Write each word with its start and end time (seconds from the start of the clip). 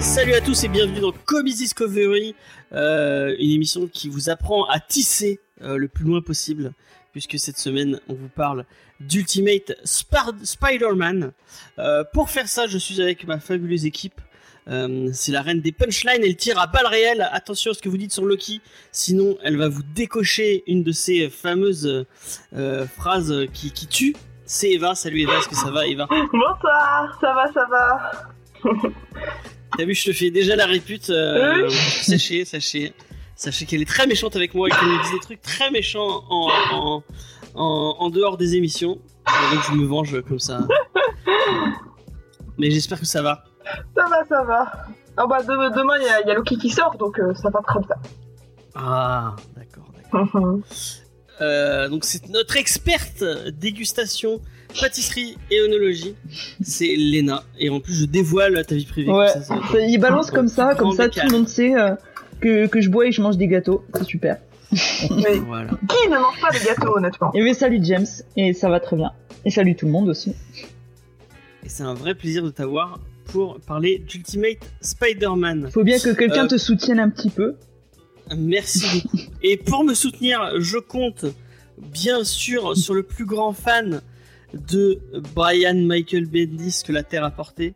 Salut 0.00 0.32
à 0.32 0.40
tous 0.40 0.64
et 0.64 0.68
bienvenue 0.68 1.00
dans 1.00 1.12
Comics 1.12 1.56
Discovery, 1.56 2.34
euh, 2.72 3.36
une 3.38 3.50
émission 3.50 3.86
qui 3.86 4.08
vous 4.08 4.30
apprend 4.30 4.64
à 4.70 4.80
tisser 4.80 5.40
euh, 5.60 5.76
le 5.76 5.88
plus 5.88 6.06
loin 6.06 6.22
possible, 6.22 6.72
puisque 7.12 7.38
cette 7.38 7.58
semaine 7.58 8.00
on 8.08 8.14
vous 8.14 8.30
parle 8.30 8.64
d'Ultimate 9.00 9.74
Spider-Man. 9.84 11.32
Euh, 11.78 12.04
pour 12.14 12.30
faire 12.30 12.48
ça, 12.48 12.66
je 12.66 12.78
suis 12.78 13.02
avec 13.02 13.26
ma 13.26 13.38
fabuleuse 13.38 13.84
équipe. 13.84 14.22
Euh, 14.68 15.10
c'est 15.12 15.30
la 15.32 15.42
reine 15.42 15.60
des 15.60 15.72
punchlines, 15.72 16.22
elle 16.24 16.36
tire 16.36 16.58
à 16.58 16.66
balles 16.66 16.86
réelles. 16.86 17.28
Attention 17.32 17.72
à 17.72 17.74
ce 17.74 17.82
que 17.82 17.88
vous 17.90 17.98
dites 17.98 18.12
sur 18.12 18.24
Loki, 18.24 18.60
sinon 18.92 19.36
elle 19.42 19.56
va 19.58 19.68
vous 19.68 19.82
décocher 19.94 20.62
une 20.66 20.82
de 20.82 20.90
ces 20.92 21.28
fameuses 21.28 22.06
euh, 22.56 22.86
phrases 22.86 23.34
qui, 23.52 23.72
qui 23.72 23.86
tuent. 23.86 24.16
C'est 24.46 24.70
Eva, 24.70 24.94
salut 24.94 25.20
Eva, 25.20 25.38
est-ce 25.38 25.48
que 25.48 25.54
ça 25.56 25.70
va 25.70 25.86
Eva? 25.86 26.06
Bonsoir, 26.10 27.18
ça 27.20 27.34
va, 27.34 27.52
ça 27.52 27.66
va. 27.70 28.12
T'as 29.76 29.84
vu, 29.84 29.94
je 29.94 30.04
te 30.06 30.12
fais 30.12 30.30
déjà 30.30 30.56
la 30.56 30.66
répute. 30.66 31.10
euh, 31.10 31.66
Oui. 31.68 31.74
Sachez, 31.74 32.44
sachez, 32.44 32.92
sachez 33.36 33.66
qu'elle 33.66 33.82
est 33.82 33.86
très 33.88 34.06
méchante 34.06 34.36
avec 34.36 34.54
moi 34.54 34.68
et 34.68 34.70
qu'elle 34.70 34.88
me 34.88 35.02
dit 35.04 35.12
des 35.12 35.20
trucs 35.20 35.42
très 35.42 35.70
méchants 35.70 36.24
en, 36.30 36.48
en, 36.72 37.02
en, 37.54 37.96
en 37.98 38.10
dehors 38.10 38.36
des 38.38 38.56
émissions. 38.56 38.98
Et 39.28 39.54
donc 39.54 39.64
je 39.68 39.72
me 39.74 39.84
venge 39.84 40.20
comme 40.22 40.38
ça. 40.38 40.66
Mais 42.58 42.70
j'espère 42.70 43.00
que 43.00 43.06
ça 43.06 43.20
va. 43.22 43.44
Ça 43.96 44.04
va, 44.08 44.24
ça 44.28 44.42
va. 44.44 44.72
Ah 45.16 45.26
bah 45.26 45.42
de- 45.42 45.74
demain 45.76 45.94
il 46.00 46.04
y, 46.06 46.08
a- 46.08 46.20
il 46.22 46.28
y 46.28 46.30
a 46.30 46.34
Loki 46.34 46.56
qui 46.58 46.70
sort 46.70 46.96
donc 46.98 47.18
euh, 47.20 47.32
ça 47.34 47.48
va 47.50 47.60
très 47.62 47.78
bien. 47.80 47.96
Ah, 48.74 49.36
d'accord, 49.56 49.90
d'accord. 50.12 50.58
Euh, 51.40 51.88
donc 51.88 52.04
c'est 52.04 52.28
notre 52.28 52.56
experte 52.56 53.24
dégustation, 53.58 54.40
pâtisserie 54.80 55.36
et 55.50 55.60
œnologie. 55.60 56.14
C'est 56.62 56.94
Léna. 56.96 57.42
Et 57.58 57.70
en 57.70 57.80
plus 57.80 57.94
je 57.94 58.04
dévoile 58.06 58.64
ta 58.66 58.74
vie 58.74 58.86
privée. 58.86 59.10
Ouais, 59.10 59.26
comme 59.32 59.42
ça, 59.42 59.48
ça 59.48 59.54
va 59.56 59.66
Ça, 59.72 59.80
il 59.80 59.98
balance 59.98 60.30
comme 60.30 60.48
ça, 60.48 60.74
comme 60.74 60.92
ça 60.92 61.08
tout 61.08 61.20
le 61.24 61.30
monde 61.32 61.48
sait 61.48 61.74
euh, 61.76 61.94
que, 62.40 62.66
que 62.66 62.80
je 62.80 62.88
bois 62.90 63.06
et 63.06 63.12
je 63.12 63.22
mange 63.22 63.36
des 63.36 63.48
gâteaux. 63.48 63.84
C'est 63.94 64.04
super. 64.04 64.38
Mais 65.10 65.36
Voilà. 65.38 65.70
qui 65.88 66.08
ne 66.08 66.18
mange 66.18 66.40
pas 66.40 66.50
des 66.50 66.64
gâteaux 66.64 66.96
honnêtement? 66.96 67.30
Et 67.34 67.42
oui, 67.42 67.54
salut 67.54 67.78
James, 67.82 68.06
et 68.36 68.52
ça 68.52 68.68
va 68.68 68.80
très 68.80 68.96
bien. 68.96 69.12
Et 69.44 69.50
salut 69.50 69.76
tout 69.76 69.86
le 69.86 69.92
monde 69.92 70.08
aussi. 70.08 70.34
Et 71.64 71.68
c'est 71.68 71.84
un 71.84 71.94
vrai 71.94 72.14
plaisir 72.14 72.42
de 72.42 72.50
t'avoir 72.50 72.98
pour 73.24 73.58
parler 73.60 73.98
d'Ultimate 73.98 74.58
Spider-Man. 74.80 75.70
Faut 75.70 75.84
bien 75.84 75.98
que 75.98 76.10
quelqu'un 76.14 76.44
Euh, 76.44 76.48
te 76.48 76.56
soutienne 76.58 77.00
un 77.00 77.08
petit 77.10 77.30
peu. 77.30 77.54
Merci 78.36 78.86
beaucoup. 79.02 79.16
Et 79.42 79.56
pour 79.56 79.84
me 79.84 79.94
soutenir, 79.94 80.52
je 80.60 80.78
compte 80.78 81.24
bien 81.78 82.24
sûr 82.24 82.76
sur 82.76 82.94
le 82.94 83.02
plus 83.02 83.26
grand 83.26 83.52
fan 83.52 84.00
de 84.54 85.00
Brian 85.34 85.74
Michael 85.74 86.26
Bendis 86.26 86.82
que 86.86 86.92
la 86.92 87.02
Terre 87.02 87.24
a 87.24 87.30
porté. 87.30 87.74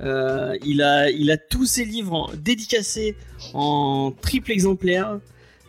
Euh, 0.00 0.54
il, 0.64 0.82
a, 0.82 1.10
il 1.10 1.30
a 1.30 1.36
tous 1.38 1.64
ses 1.64 1.84
livres 1.84 2.12
en- 2.12 2.30
dédicacés 2.36 3.16
en 3.54 4.12
triple 4.20 4.50
exemplaire. 4.52 5.20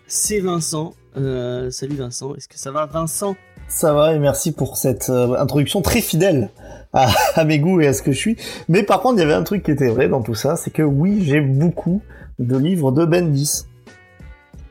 C'est 0.08 0.40
Vincent. 0.40 0.96
Euh, 1.16 1.72
salut 1.72 1.96
Vincent, 1.96 2.36
est-ce 2.36 2.48
que 2.48 2.58
ça 2.58 2.72
va 2.72 2.86
Vincent? 2.86 3.36
Ça 3.68 3.94
va 3.94 4.14
et 4.16 4.20
merci 4.20 4.54
pour 4.54 4.78
cette 4.78 5.10
euh, 5.10 5.36
introduction 5.38 5.82
très 5.82 6.02
fidèle 6.02 6.50
à, 6.94 7.10
à 7.36 7.44
mes 7.44 7.60
goûts 7.60 7.82
et 7.82 7.88
à 7.88 7.94
ce 7.94 8.02
que 8.02 8.12
je 8.12 8.18
suis. 8.18 8.38
Mais 8.70 8.84
par 8.84 9.02
contre, 9.02 9.16
il 9.16 9.20
y 9.20 9.24
avait 9.24 9.34
un 9.34 9.44
truc 9.44 9.64
qui 9.64 9.72
était 9.72 9.90
vrai 9.90 10.08
dans 10.08 10.22
tout 10.22 10.36
ça, 10.36 10.56
c'est 10.56 10.72
que 10.72 10.84
oui, 10.84 11.24
j'ai 11.24 11.42
beaucoup 11.42 12.02
de 12.40 12.58
livres 12.58 12.92
de 12.92 13.06
Bendis. 13.06 13.66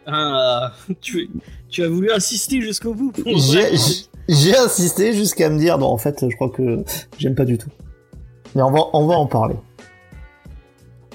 Ah, 0.07 0.73
tu, 1.01 1.29
tu 1.69 1.83
as 1.83 1.89
voulu 1.89 2.11
insister 2.11 2.61
jusqu'au 2.61 2.95
bout. 2.95 3.13
J'ai 4.29 4.57
insisté 4.57 5.13
jusqu'à 5.13 5.51
me 5.51 5.59
dire, 5.59 5.79
non, 5.79 5.87
en 5.87 5.99
fait, 5.99 6.29
je 6.29 6.35
crois 6.35 6.49
que 6.49 6.85
j'aime 7.19 7.35
pas 7.35 7.45
du 7.45 7.59
tout. 7.59 7.71
Mais 8.55 8.63
on 8.63 8.71
va, 8.71 8.81
on 8.93 9.07
va 9.07 9.15
en 9.15 9.27
parler. 9.27 9.57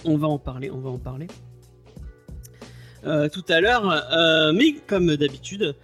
On 0.05 0.17
va 0.17 0.27
en 0.27 0.37
parler, 0.37 0.71
on 0.71 0.79
va 0.79 0.89
en 0.89 0.97
parler. 0.97 1.27
Euh, 3.05 3.29
tout 3.29 3.43
à 3.49 3.59
l'heure, 3.61 3.89
euh, 4.13 4.53
mais 4.53 4.75
comme 4.87 5.15
d'habitude, 5.15 5.75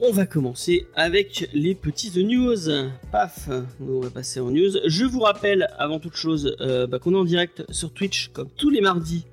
on 0.00 0.12
va 0.12 0.26
commencer 0.26 0.86
avec 0.96 1.48
les 1.52 1.74
petites 1.74 2.16
news. 2.16 2.56
Paf, 3.12 3.48
on 3.80 4.00
va 4.00 4.10
passer 4.10 4.40
en 4.40 4.50
news. 4.50 4.70
Je 4.86 5.04
vous 5.04 5.20
rappelle 5.20 5.68
avant 5.78 6.00
toute 6.00 6.16
chose 6.16 6.56
euh, 6.60 6.86
bah, 6.86 6.98
qu'on 6.98 7.14
est 7.14 7.18
en 7.18 7.24
direct 7.24 7.64
sur 7.70 7.92
Twitch 7.92 8.28
comme 8.32 8.48
tous 8.56 8.70
les 8.70 8.80
mardis 8.80 9.24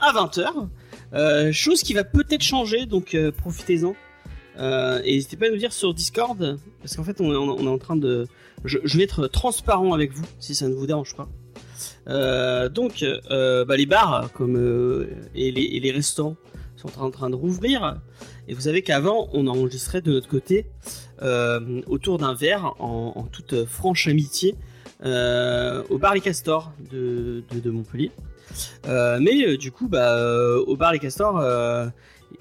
à 0.00 0.12
20h. 0.12 0.68
Euh, 1.12 1.52
chose 1.52 1.82
qui 1.82 1.94
va 1.94 2.04
peut-être 2.04 2.42
changer, 2.42 2.86
donc 2.86 3.14
euh, 3.14 3.32
profitez-en. 3.32 3.94
Et 5.04 5.14
n'hésitez 5.14 5.36
pas 5.36 5.46
à 5.46 5.50
nous 5.50 5.56
dire 5.56 5.72
sur 5.72 5.94
Discord, 5.94 6.58
parce 6.80 6.94
qu'en 6.94 7.04
fait 7.04 7.18
on 7.22 7.32
est, 7.32 7.68
en 7.68 7.78
train 7.78 7.96
de... 7.96 8.26
Je, 8.66 8.78
vais 8.98 9.04
être 9.04 9.26
transparent 9.26 9.94
avec 9.94 10.12
vous, 10.12 10.26
si 10.38 10.54
ça 10.54 10.68
ne 10.68 10.74
vous 10.74 10.86
dérange 10.86 11.16
pas. 11.16 11.30
Donc, 12.68 13.02
bah, 13.30 13.76
les 13.76 13.86
bars 13.86 14.30
comme, 14.34 15.06
et, 15.34 15.50
les, 15.50 15.62
et 15.62 15.80
les 15.80 15.90
restaurants 15.90 16.36
sont 16.76 16.90
en 17.00 17.10
train 17.10 17.30
de 17.30 17.36
rouvrir. 17.36 18.02
Et 18.50 18.52
vous 18.52 18.62
savez 18.62 18.82
qu'avant, 18.82 19.28
on 19.32 19.46
enregistrait 19.46 20.00
de 20.00 20.10
notre 20.10 20.26
côté 20.26 20.66
euh, 21.22 21.82
autour 21.86 22.18
d'un 22.18 22.34
verre 22.34 22.74
en, 22.80 23.28
toute 23.30 23.64
franche 23.64 24.08
amitié 24.08 24.56
euh, 25.04 25.84
au 25.88 25.98
bar 25.98 26.14
Les 26.14 26.20
Castors 26.20 26.72
de, 26.90 27.44
Montpellier. 27.66 28.10
Euh, 28.88 29.20
mais 29.22 29.46
euh, 29.46 29.56
du 29.56 29.70
coup, 29.70 29.86
bah, 29.86 30.16
euh, 30.16 30.64
au 30.66 30.74
bar 30.74 30.90
Les 30.90 30.98
Castors, 30.98 31.38
euh, 31.38 31.86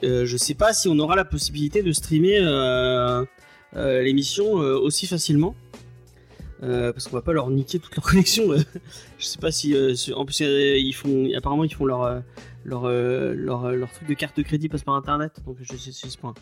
euh, 0.03 0.25
je 0.25 0.35
sais 0.35 0.55
pas 0.55 0.73
si 0.73 0.87
on 0.87 0.97
aura 0.97 1.15
la 1.15 1.25
possibilité 1.25 1.83
de 1.83 1.91
streamer 1.91 2.39
euh, 2.39 3.23
euh, 3.75 4.01
l'émission 4.01 4.63
euh, 4.63 4.79
aussi 4.79 5.05
facilement. 5.05 5.53
Euh, 6.61 6.91
parce 6.91 7.07
qu'on 7.07 7.15
va 7.15 7.21
pas 7.21 7.31
leur 7.31 7.49
niquer 7.49 7.79
toute 7.79 7.95
leur 7.95 8.03
collection. 8.03 8.53
je 9.17 9.25
sais 9.25 9.39
pas 9.39 9.51
si, 9.51 9.73
euh, 9.73 9.95
en 10.13 10.25
plus 10.25 10.41
euh, 10.41 10.77
ils 10.77 10.93
font, 10.93 11.29
apparemment 11.35 11.63
ils 11.63 11.73
font 11.73 11.85
leur 11.85 12.21
leur, 12.65 12.89
leur 12.89 13.91
truc 13.91 14.09
de 14.09 14.13
carte 14.13 14.35
de 14.37 14.43
crédit 14.43 14.67
passe 14.67 14.83
par 14.83 14.95
internet. 14.95 15.39
Donc 15.45 15.57
je 15.61 15.77
sais 15.77 15.91
ce 15.91 16.17
point. 16.17 16.33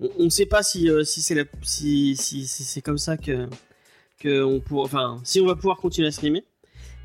On, 0.00 0.08
on 0.18 0.30
sait 0.30 0.46
pas 0.46 0.62
si 0.62 0.88
si 1.04 1.20
c'est 1.20 1.48
si, 1.62 2.16
si, 2.16 2.82
comme 2.82 2.96
ça 2.96 3.18
que 3.18 3.46
que 4.18 4.42
on 4.42 4.60
pour, 4.60 4.82
enfin 4.82 5.18
si 5.24 5.40
on 5.42 5.46
va 5.46 5.56
pouvoir 5.56 5.76
continuer 5.76 6.08
à 6.08 6.10
streamer. 6.10 6.44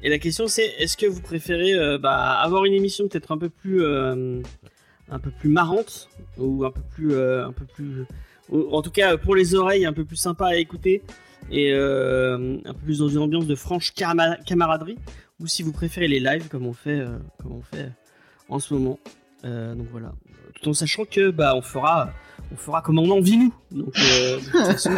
Et 0.02 0.10
la 0.10 0.18
question 0.18 0.48
c'est 0.48 0.68
est-ce 0.80 0.96
que 0.96 1.06
vous 1.06 1.22
préférez 1.22 1.98
bah, 1.98 2.40
avoir 2.40 2.64
une 2.64 2.74
émission 2.74 3.08
peut-être 3.10 3.34
un 3.34 3.38
peu 3.38 3.50
plus 3.50 3.86
un 3.86 5.20
peu 5.22 5.32
plus 5.32 5.50
marrante 5.50 6.08
ou 6.38 6.64
un 6.64 6.72
peu 6.72 6.82
plus 6.90 7.20
un 7.20 7.52
peu 7.52 7.66
plus 7.66 8.06
en 8.50 8.82
tout 8.82 8.92
cas 8.92 9.18
pour 9.18 9.36
les 9.36 9.56
oreilles 9.56 9.86
un 9.86 9.94
peu 9.94 10.06
plus 10.06 10.16
sympa 10.16 10.48
à 10.48 10.56
écouter 10.56 11.04
et 11.50 11.72
euh, 11.74 12.58
un 12.66 12.74
peu 12.74 12.80
plus 12.86 13.00
dans 13.00 13.08
une 13.10 13.20
ambiance 13.20 13.48
de 13.48 13.56
franche 13.56 13.94
cama- 13.94 14.38
camaraderie 14.46 14.98
ou 15.40 15.48
si 15.48 15.64
vous 15.64 15.72
préférez 15.72 16.08
les 16.08 16.20
lives 16.20 16.48
comme 16.50 16.66
on 16.68 16.74
fait 16.74 17.00
euh, 17.00 17.18
comme 17.42 17.54
on 17.54 17.62
fait 17.62 17.90
en 18.50 18.60
ce 18.60 18.74
moment. 18.74 19.00
Euh, 19.44 19.74
donc 19.76 19.88
voilà. 19.92 20.14
Tout 20.62 20.70
en 20.70 20.74
sachant 20.74 21.06
que 21.06 21.32
bah 21.32 21.56
on 21.56 21.62
fera 21.62 22.12
on 22.52 22.56
fera 22.58 22.82
comme 22.82 23.00
on 23.00 23.10
en 23.10 23.22
vit 23.22 23.38
nous. 23.38 23.54
Donc 23.72 23.94
euh, 23.98 24.38
de 24.38 24.42
toute 24.44 24.52
façon, 24.66 24.96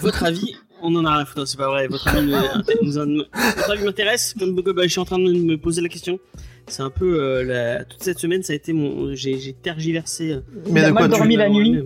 votre 0.00 0.22
avis 0.24 0.54
on 0.82 0.94
en 0.96 1.04
a 1.06 1.12
rien 1.14 1.20
à 1.22 1.24
foutre 1.24 1.48
c'est 1.48 1.56
pas 1.56 1.68
vrai. 1.68 1.88
Votre 1.88 2.08
avis, 2.08 2.34
avis 2.34 3.84
m'intéresse. 3.84 4.34
Comme 4.38 4.54
bah, 4.54 4.82
je 4.84 4.88
suis 4.88 5.00
en 5.00 5.04
train 5.04 5.18
de 5.18 5.32
me 5.32 5.56
poser 5.56 5.80
la 5.82 5.88
question. 5.88 6.18
C'est 6.66 6.82
un 6.82 6.90
peu 6.90 7.20
euh, 7.20 7.42
la- 7.42 7.84
toute 7.84 8.02
cette 8.02 8.18
semaine 8.18 8.42
ça 8.42 8.52
a 8.52 8.56
été 8.56 8.72
mon 8.72 9.14
j'ai 9.14 9.52
tergiversé 9.54 10.32
euh, 10.32 10.40
Mais 10.70 10.82
a 10.84 10.88
de 10.88 10.92
mal 10.92 11.04
quoi 11.04 11.12
tu... 11.12 11.18
dormi 11.18 11.36
la 11.36 11.48
nuit. 11.48 11.78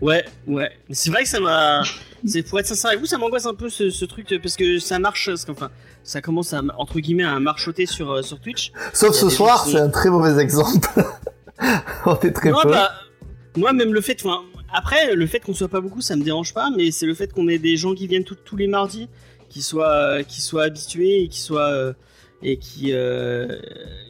Ouais, 0.00 0.24
ouais. 0.46 0.70
Mais 0.88 0.94
c'est 0.94 1.10
vrai 1.10 1.22
que 1.24 1.28
ça 1.28 1.40
m'a. 1.40 1.82
C'est 2.24 2.42
pour 2.42 2.58
être 2.60 2.66
sincère 2.66 2.90
avec 2.90 3.00
vous, 3.00 3.06
ça 3.06 3.18
m'angoisse 3.18 3.46
un 3.46 3.54
peu 3.54 3.68
ce, 3.68 3.90
ce 3.90 4.04
truc 4.04 4.32
parce 4.42 4.56
que 4.56 4.78
ça 4.78 4.98
marche, 4.98 5.26
parce 5.28 5.44
qu'enfin, 5.44 5.70
ça 6.04 6.20
commence 6.20 6.52
à 6.52 6.62
entre 6.76 6.98
guillemets 7.00 7.24
à 7.24 7.38
marchoter 7.40 7.86
sur 7.86 8.10
euh, 8.12 8.22
sur 8.22 8.40
Twitch. 8.40 8.72
Sauf 8.92 9.14
ce 9.14 9.28
soir, 9.30 9.64
c'est 9.66 9.78
un 9.78 9.88
très 9.88 10.10
mauvais 10.10 10.40
exemple. 10.42 10.88
on 12.06 12.16
est 12.20 12.32
très 12.32 12.50
peu. 12.50 12.68
bah, 12.70 12.90
moi 13.56 13.72
même 13.72 13.92
le 13.92 14.00
fait, 14.00 14.16
enfin, 14.24 14.40
après 14.72 15.14
le 15.14 15.26
fait 15.26 15.40
qu'on 15.40 15.54
soit 15.54 15.68
pas 15.68 15.80
beaucoup, 15.80 16.00
ça 16.00 16.16
me 16.16 16.22
dérange 16.22 16.54
pas, 16.54 16.70
mais 16.76 16.90
c'est 16.90 17.06
le 17.06 17.14
fait 17.14 17.32
qu'on 17.32 17.48
ait 17.48 17.58
des 17.58 17.76
gens 17.76 17.94
qui 17.94 18.06
viennent 18.06 18.24
tout- 18.24 18.36
tous 18.44 18.56
les 18.56 18.66
mardis, 18.68 19.08
qui 19.48 19.62
soient 19.62 19.92
euh, 19.92 20.22
qui 20.22 20.40
soient 20.40 20.64
habitués 20.64 21.22
et 21.22 21.28
qui 21.28 21.40
soient 21.40 21.70
euh, 21.70 21.92
et 22.42 22.58
qui 22.58 22.92
euh, 22.92 23.58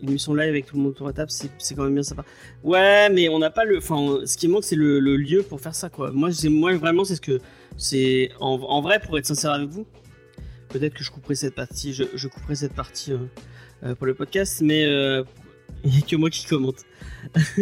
une 0.03 0.11
émission 0.11 0.35
live 0.35 0.51
avec 0.51 0.67
tout 0.67 0.77
le 0.77 0.83
monde 0.83 0.93
autour 0.93 1.07
de 1.07 1.13
table, 1.13 1.31
c'est 1.31 1.75
quand 1.75 1.85
même 1.85 1.95
bien 1.95 2.03
sympa. 2.03 2.25
Ouais, 2.63 3.09
mais 3.11 3.29
on 3.29 3.39
n'a 3.39 3.51
pas 3.51 3.65
le. 3.65 3.79
Enfin, 3.79 4.21
ce 4.27 4.37
qui 4.37 4.49
manque, 4.49 4.65
c'est 4.65 4.77
le, 4.77 4.99
lieu 4.99 5.43
pour 5.43 5.61
faire 5.61 5.75
ça, 5.75 5.89
quoi. 5.89 6.11
Moi, 6.11 6.31
moi 6.51 6.77
vraiment, 6.77 7.05
c'est 7.05 7.17
ce 7.17 7.21
que 7.21 7.41
c'est 7.77 8.31
en, 8.41 8.81
vrai 8.81 9.01
pour 9.01 9.17
être 9.19 9.27
sincère 9.27 9.53
avec 9.53 9.69
vous. 9.69 9.87
Peut-être 10.69 10.95
que 10.95 11.05
je 11.05 11.11
couperai 11.11 11.35
cette 11.35 11.55
partie, 11.55 11.95
je, 11.95 12.05
je 12.15 12.29
couperai 12.29 12.55
cette 12.55 12.75
partie 12.75 13.13
euh, 13.13 13.19
euh, 13.85 13.95
pour 13.95 14.07
le 14.07 14.15
podcast, 14.15 14.61
mais 14.63 14.85
euh, 14.85 15.25
il 15.85 15.93
n'y 15.93 15.99
a 15.99 16.01
que 16.03 16.17
moi 16.17 16.29
qui 16.29 16.45
commente. 16.45 16.85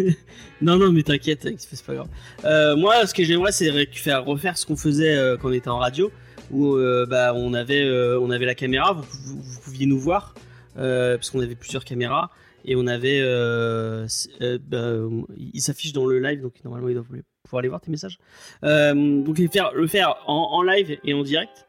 non, 0.60 0.76
non, 0.76 0.90
mais 0.90 1.04
t'inquiète, 1.04 1.48
c'est 1.58 1.82
pas 1.84 1.94
grave. 1.94 2.76
Moi, 2.76 3.06
ce 3.06 3.14
que 3.14 3.22
j'aimerais, 3.22 3.52
c'est 3.52 3.86
faire 3.92 4.24
refaire 4.24 4.58
ce 4.58 4.66
qu'on 4.66 4.76
faisait 4.76 5.16
quand 5.40 5.50
on 5.50 5.52
était 5.52 5.68
en 5.68 5.78
radio, 5.78 6.10
où 6.50 6.76
bah, 7.08 7.32
on, 7.34 7.54
avait, 7.54 7.88
on 8.20 8.30
avait 8.30 8.46
la 8.46 8.54
caméra, 8.54 8.92
vous, 8.92 9.60
pouviez 9.62 9.86
nous 9.86 9.98
voir 9.98 10.34
parce 10.76 11.30
qu'on 11.30 11.40
avait 11.40 11.54
plusieurs 11.54 11.84
caméras 11.84 12.30
et 12.64 12.76
on 12.76 12.86
avait, 12.86 13.20
euh, 13.22 14.06
euh, 14.42 14.58
bah, 14.66 14.94
il 15.36 15.60
s'affiche 15.60 15.92
dans 15.92 16.06
le 16.06 16.18
live, 16.18 16.42
donc 16.42 16.54
normalement 16.64 16.88
ils 16.88 16.94
doivent 16.94 17.06
pouvoir 17.44 17.60
aller 17.60 17.68
voir 17.68 17.80
tes 17.80 17.90
messages. 17.90 18.18
Euh, 18.64 18.94
donc 19.22 19.38
le 19.38 19.86
faire 19.86 20.16
en, 20.26 20.62
live 20.62 20.98
et 21.04 21.14
en 21.14 21.22
direct 21.22 21.66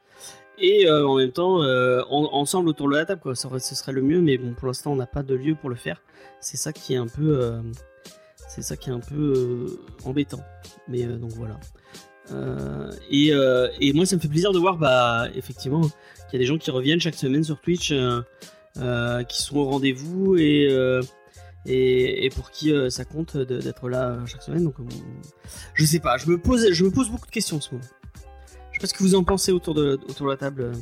et 0.60 0.88
euh, 0.88 1.08
en 1.08 1.18
même 1.18 1.32
temps 1.32 1.62
euh, 1.62 2.02
en- 2.10 2.34
ensemble 2.34 2.70
autour 2.70 2.90
de 2.90 2.96
la 2.96 3.06
table, 3.06 3.22
quoi. 3.22 3.36
Ce 3.36 3.76
serait 3.76 3.92
le 3.92 4.02
mieux, 4.02 4.22
mais 4.22 4.38
bon 4.40 4.54
pour 4.54 4.68
l'instant 4.68 4.92
on 4.92 4.96
n'a 4.96 5.06
pas 5.06 5.22
de 5.24 5.36
lieu 5.36 5.54
pour 5.56 5.70
le 5.70 5.76
faire. 5.76 6.02
C'est 6.42 6.58
ça 6.58 6.74
qui 6.74 6.94
est 6.96 6.98
un 6.98 7.08
peu, 7.08 7.40
euh, 7.40 7.62
c'est 8.48 8.64
ça 8.64 8.76
qui 8.76 8.90
est 8.90 8.94
un 8.94 9.00
peu 9.00 9.34
euh, 9.38 9.80
embêtant. 10.04 10.44
Mais 10.88 11.04
euh, 11.06 11.18
donc 11.18 11.32
voilà. 11.32 11.60
Euh, 12.32 12.92
et, 13.10 13.34
euh, 13.34 13.70
et 13.80 13.94
moi, 13.94 14.06
ça 14.06 14.16
me 14.18 14.22
fait 14.22 14.28
plaisir 14.28 14.52
de 14.52 14.60
voir, 14.60 14.78
bah, 14.78 15.28
effectivement, 15.36 15.82
qu'il 15.82 16.34
y 16.34 16.36
a 16.36 16.40
des 16.40 16.46
gens 16.46 16.58
qui 16.58 16.72
reviennent 16.72 17.00
chaque 17.00 17.16
semaine 17.16 17.44
sur 17.44 17.60
Twitch, 17.62 17.92
euh, 17.92 17.96
euh, 17.96 18.22
qui 19.24 19.42
sont 19.42 19.58
au 19.58 19.66
rendez-vous 19.66 20.36
et, 20.38 20.68
euh, 20.70 21.02
et, 21.66 22.26
et 22.26 22.30
pour 22.30 22.52
qui 22.52 22.72
euh, 22.72 22.90
ça 22.90 23.06
compte 23.06 23.36
d'être 23.38 23.90
là 23.90 24.10
euh, 24.10 24.26
chaque 24.26 24.44
semaine. 24.44 24.64
Donc, 24.64 24.76
euh, 24.80 24.84
je 25.74 25.86
sais 25.86 26.00
pas, 26.00 26.18
je 26.18 26.28
me 26.30 26.38
pose, 26.38 26.72
je 26.72 26.84
me 26.84 26.92
pose 26.92 27.10
beaucoup 27.10 27.26
de 27.28 27.32
questions 27.32 27.58
en 27.58 27.62
ce 27.62 27.74
moment. 27.74 27.86
Je 28.72 28.78
sais 28.80 28.82
pas 28.82 28.88
ce 28.88 28.94
que 28.94 29.04
vous 29.04 29.16
en 29.16 29.24
pensez 29.24 29.52
autour 29.52 29.74
de, 29.74 30.00
autour 30.10 30.28
de 30.28 30.32
la 30.32 30.38
table. 30.38 30.62
euh. 30.62 30.74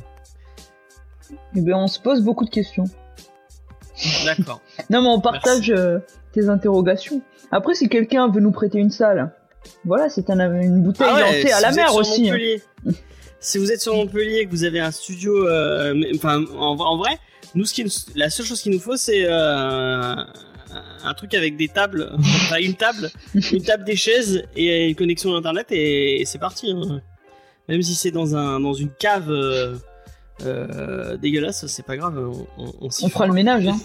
Eh 1.56 1.60
ben, 1.60 1.74
on 1.74 1.88
se 1.88 1.98
pose 1.98 2.20
beaucoup 2.22 2.44
de 2.44 2.50
questions. 2.50 2.84
D'accord. 4.24 4.60
Non, 4.90 5.02
mais 5.02 5.08
on 5.08 5.20
partage 5.20 5.70
euh, 5.70 5.98
tes 6.32 6.48
interrogations. 6.48 7.22
Après, 7.50 7.74
si 7.74 7.88
quelqu'un 7.88 8.28
veut 8.28 8.40
nous 8.40 8.52
prêter 8.52 8.78
une 8.78 8.90
salle, 8.90 9.32
voilà, 9.84 10.08
c'est 10.08 10.28
un- 10.30 10.60
une 10.60 10.82
bouteille 10.82 11.08
Ah 11.10 11.16
ouais, 11.30 11.50
à 11.50 11.60
la 11.60 11.72
mer 11.72 11.94
aussi. 11.94 12.30
hein. 12.30 12.36
Si 13.38 13.58
vous 13.58 13.70
êtes 13.70 13.80
sur 13.80 13.94
Montpellier 13.94 14.38
et 14.40 14.46
que 14.46 14.50
vous 14.50 14.64
avez 14.64 14.80
un 14.80 14.90
studio, 14.90 15.46
euh, 15.46 15.94
enfin, 16.16 16.42
en, 16.56 16.76
en 16.78 16.96
vrai, 16.96 17.18
nous, 17.56 17.64
ce 17.64 17.74
qui 17.74 17.82
nous- 17.84 17.90
la 18.14 18.30
seule 18.30 18.46
chose 18.46 18.62
qu'il 18.62 18.70
nous 18.72 18.78
faut, 18.80 18.96
c'est 18.96 19.24
euh, 19.26 20.14
un 21.04 21.14
truc 21.14 21.34
avec 21.34 21.56
des 21.56 21.68
tables, 21.68 22.12
enfin 22.18 22.56
une 22.60 22.74
table, 22.74 23.10
une 23.34 23.62
table, 23.62 23.82
des 23.84 23.96
chaises 23.96 24.44
et 24.54 24.88
une 24.90 24.94
connexion 24.94 25.34
internet 25.34 25.66
et, 25.70 26.22
c'est 26.26 26.38
parti. 26.38 26.70
hein. 26.70 27.00
Même 27.68 27.82
si 27.82 27.94
c'est 27.96 28.12
dans 28.12 28.36
un 28.36 28.60
dans 28.60 28.74
une 28.74 28.90
cave 28.90 29.28
euh, 29.30 29.76
euh, 30.44 31.16
dégueulasse, 31.16 31.66
c'est 31.66 31.84
pas 31.84 31.96
grave, 31.96 32.16
on, 32.18 32.46
on, 32.62 32.72
on 32.82 32.90
s'y 32.90 33.04
On 33.04 33.08
fera 33.08 33.26
le 33.26 33.32
ménage, 33.32 33.66
hein. 33.66 33.76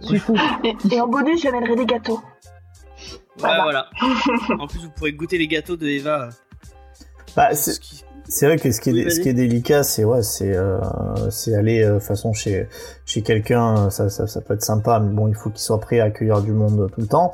C'est 0.00 0.18
fou. 0.18 0.34
Et, 0.64 0.94
et 0.94 1.00
en 1.00 1.08
bonus, 1.08 1.42
j'amènerai 1.42 1.74
des 1.76 1.84
gâteaux. 1.84 2.20
Ouais, 3.42 3.60
voilà. 3.62 3.90
en 4.58 4.66
plus, 4.68 4.78
vous 4.80 4.90
pourrez 4.90 5.12
goûter 5.12 5.36
les 5.38 5.48
gâteaux 5.48 5.76
de 5.76 5.86
Eva. 5.88 6.30
Bah, 7.36 7.54
Ce 7.54 7.72
c'est 7.72 7.80
qui- 7.80 8.04
c'est 8.28 8.46
vrai 8.46 8.56
que 8.58 8.70
ce 8.70 8.80
qui 8.80 8.90
est, 8.90 8.92
Oui, 8.92 9.10
ce 9.10 9.16
vas-y. 9.16 9.22
qui 9.22 9.28
est 9.30 9.32
délicat, 9.34 9.82
c'est 9.82 10.04
ouais, 10.04 10.22
c'est 10.22 10.54
euh, 10.54 10.78
c'est 11.30 11.54
aller 11.54 11.82
euh, 11.82 11.98
façon 12.00 12.32
chez 12.32 12.68
chez 13.04 13.22
quelqu'un, 13.22 13.90
ça, 13.90 14.08
ça 14.10 14.26
ça 14.26 14.40
peut 14.40 14.54
être 14.54 14.64
sympa, 14.64 15.00
mais 15.00 15.10
bon, 15.12 15.28
il 15.28 15.34
faut 15.34 15.50
qu'il 15.50 15.60
soit 15.60 15.80
prêt 15.80 16.00
à 16.00 16.04
accueillir 16.04 16.40
du 16.42 16.52
monde 16.52 16.90
tout 16.92 17.00
le 17.00 17.06
temps. 17.06 17.32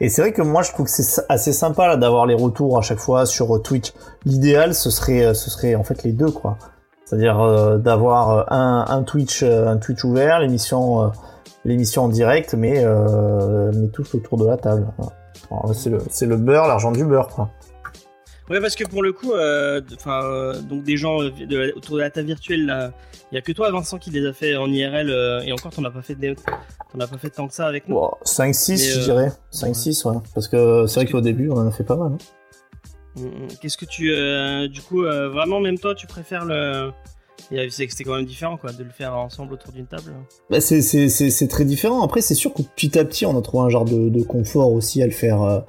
Et 0.00 0.08
c'est 0.08 0.22
vrai 0.22 0.32
que 0.32 0.42
moi, 0.42 0.62
je 0.62 0.72
trouve 0.72 0.86
que 0.86 0.92
c'est 0.92 1.22
assez 1.28 1.52
sympa 1.52 1.86
là 1.88 1.96
d'avoir 1.96 2.26
les 2.26 2.34
retours 2.34 2.78
à 2.78 2.82
chaque 2.82 2.98
fois 2.98 3.24
sur 3.26 3.54
euh, 3.56 3.58
Twitch. 3.60 3.92
L'idéal, 4.24 4.74
ce 4.74 4.90
serait 4.90 5.24
euh, 5.24 5.34
ce 5.34 5.48
serait 5.50 5.74
en 5.74 5.84
fait 5.84 6.02
les 6.02 6.12
deux 6.12 6.30
quoi. 6.30 6.58
C'est-à-dire 7.04 7.40
euh, 7.40 7.78
d'avoir 7.78 8.30
euh, 8.30 8.44
un, 8.48 8.84
un 8.88 9.02
Twitch 9.02 9.42
euh, 9.42 9.68
un 9.68 9.76
Twitch 9.76 10.02
ouvert, 10.04 10.40
l'émission 10.40 11.02
euh, 11.04 11.08
l'émission 11.64 12.04
en 12.04 12.08
direct, 12.08 12.54
mais 12.54 12.82
euh, 12.84 13.70
mais 13.74 13.88
tous 13.88 14.14
autour 14.14 14.38
de 14.38 14.46
la 14.46 14.56
table. 14.56 14.86
C'est 15.74 15.90
le 15.90 15.98
c'est 16.10 16.26
le 16.26 16.36
beurre, 16.36 16.66
l'argent 16.66 16.90
du 16.92 17.04
beurre 17.04 17.28
quoi. 17.28 17.50
Ouais, 18.52 18.60
parce 18.60 18.76
que 18.76 18.84
pour 18.84 19.02
le 19.02 19.14
coup, 19.14 19.32
euh, 19.32 19.80
euh, 20.06 20.60
donc 20.60 20.84
des 20.84 20.98
gens 20.98 21.22
euh, 21.22 21.30
de 21.30 21.72
autour 21.74 21.96
de 21.96 22.02
la 22.02 22.10
table 22.10 22.26
virtuelle, 22.26 22.92
il 23.30 23.34
y 23.34 23.38
a 23.38 23.40
que 23.40 23.50
toi, 23.50 23.70
Vincent, 23.70 23.96
qui 23.96 24.10
les 24.10 24.26
a 24.26 24.34
fait 24.34 24.56
en 24.56 24.66
IRL, 24.66 25.08
euh, 25.08 25.40
et 25.40 25.52
encore, 25.54 25.72
t'en 25.72 25.82
as 25.84 25.90
pas 25.90 26.02
fait, 26.02 26.14
des... 26.16 26.34
t'en 26.34 27.00
as 27.00 27.06
pas 27.06 27.16
fait 27.16 27.30
tant 27.30 27.48
que 27.48 27.54
ça 27.54 27.66
avec 27.66 27.88
nous. 27.88 27.94
Bon, 27.94 28.10
5-6, 28.26 28.72
Mais, 28.72 28.76
je 28.76 29.00
dirais. 29.00 29.32
5-6, 29.54 30.06
ouais. 30.06 30.18
Parce 30.34 30.48
que 30.48 30.84
c'est 30.86 30.96
vrai 30.96 31.06
que- 31.06 31.12
qu'au 31.12 31.22
début, 31.22 31.48
on 31.48 31.54
en 31.56 31.66
a 31.66 31.70
fait 31.70 31.82
pas 31.82 31.96
mal. 31.96 32.12
hein. 32.12 32.18
Mm, 33.16 33.24
mm. 33.24 33.48
Qu'est-ce 33.62 33.78
que 33.78 33.86
tu, 33.86 34.12
du 34.68 34.82
coup, 34.82 35.00
vraiment, 35.00 35.58
même 35.58 35.78
toi, 35.78 35.94
tu 35.94 36.06
préfères 36.06 36.44
le, 36.44 36.90
Et, 37.50 37.70
c'est 37.70 37.86
que 37.86 37.92
c'était 37.92 38.04
quand 38.04 38.16
même 38.16 38.26
différent, 38.26 38.58
quoi, 38.58 38.72
de 38.72 38.84
le 38.84 38.90
faire 38.90 39.16
ensemble 39.16 39.54
autour 39.54 39.72
d'une 39.72 39.86
table. 39.86 40.12
Bah, 40.50 40.60
c'est, 40.60 40.82
c'est, 40.82 41.08
c'est, 41.08 41.30
c'est 41.30 41.48
très 41.48 41.64
différent. 41.64 42.02
Après, 42.02 42.20
c'est 42.20 42.34
sûr 42.34 42.52
que 42.52 42.60
petit 42.60 42.98
à 42.98 43.04
petit, 43.06 43.24
on 43.24 43.38
a 43.38 43.40
trouvé 43.40 43.64
un 43.64 43.70
genre 43.70 43.86
de, 43.86 44.10
de 44.10 44.22
confort 44.22 44.70
aussi 44.74 45.02
à 45.02 45.06
le 45.06 45.12
faire, 45.12 45.62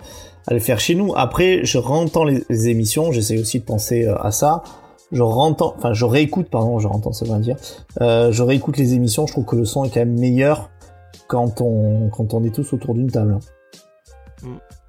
à 0.48 0.54
le 0.54 0.60
faire 0.60 0.80
chez 0.80 0.96
nous. 0.96 1.14
Après, 1.16 1.64
je 1.64 1.78
rentends 1.78 2.24
les, 2.24 2.44
les 2.50 2.68
émissions, 2.70 3.12
j'essaie 3.12 3.40
aussi 3.40 3.60
de 3.60 3.66
penser 3.66 4.06
euh, 4.06 4.16
à 4.22 4.32
ça. 4.32 4.64
Je 5.12 5.22
rentends, 5.22 5.76
enfin, 5.78 5.94
je 5.94 6.06
réécoute, 6.06 6.48
pardon, 6.50 6.80
je 6.80 6.88
rentends, 6.88 7.14
ça 7.14 7.26
veut 7.26 7.40
dire. 7.40 7.56
Euh, 8.02 8.32
je 8.32 8.42
réécoute 8.42 8.78
les 8.78 8.96
émissions, 8.96 9.28
je 9.28 9.34
trouve 9.34 9.46
que 9.46 9.56
le 9.56 9.66
son 9.66 9.84
est 9.84 9.90
quand 9.90 10.00
même 10.00 10.18
meilleur 10.18 10.72
quand 11.28 11.62
on, 11.62 12.10
quand 12.10 12.34
on 12.34 12.44
est 12.44 12.54
tous 12.54 12.74
autour 12.74 12.96
d'une 12.96 13.12
table. 13.12 13.38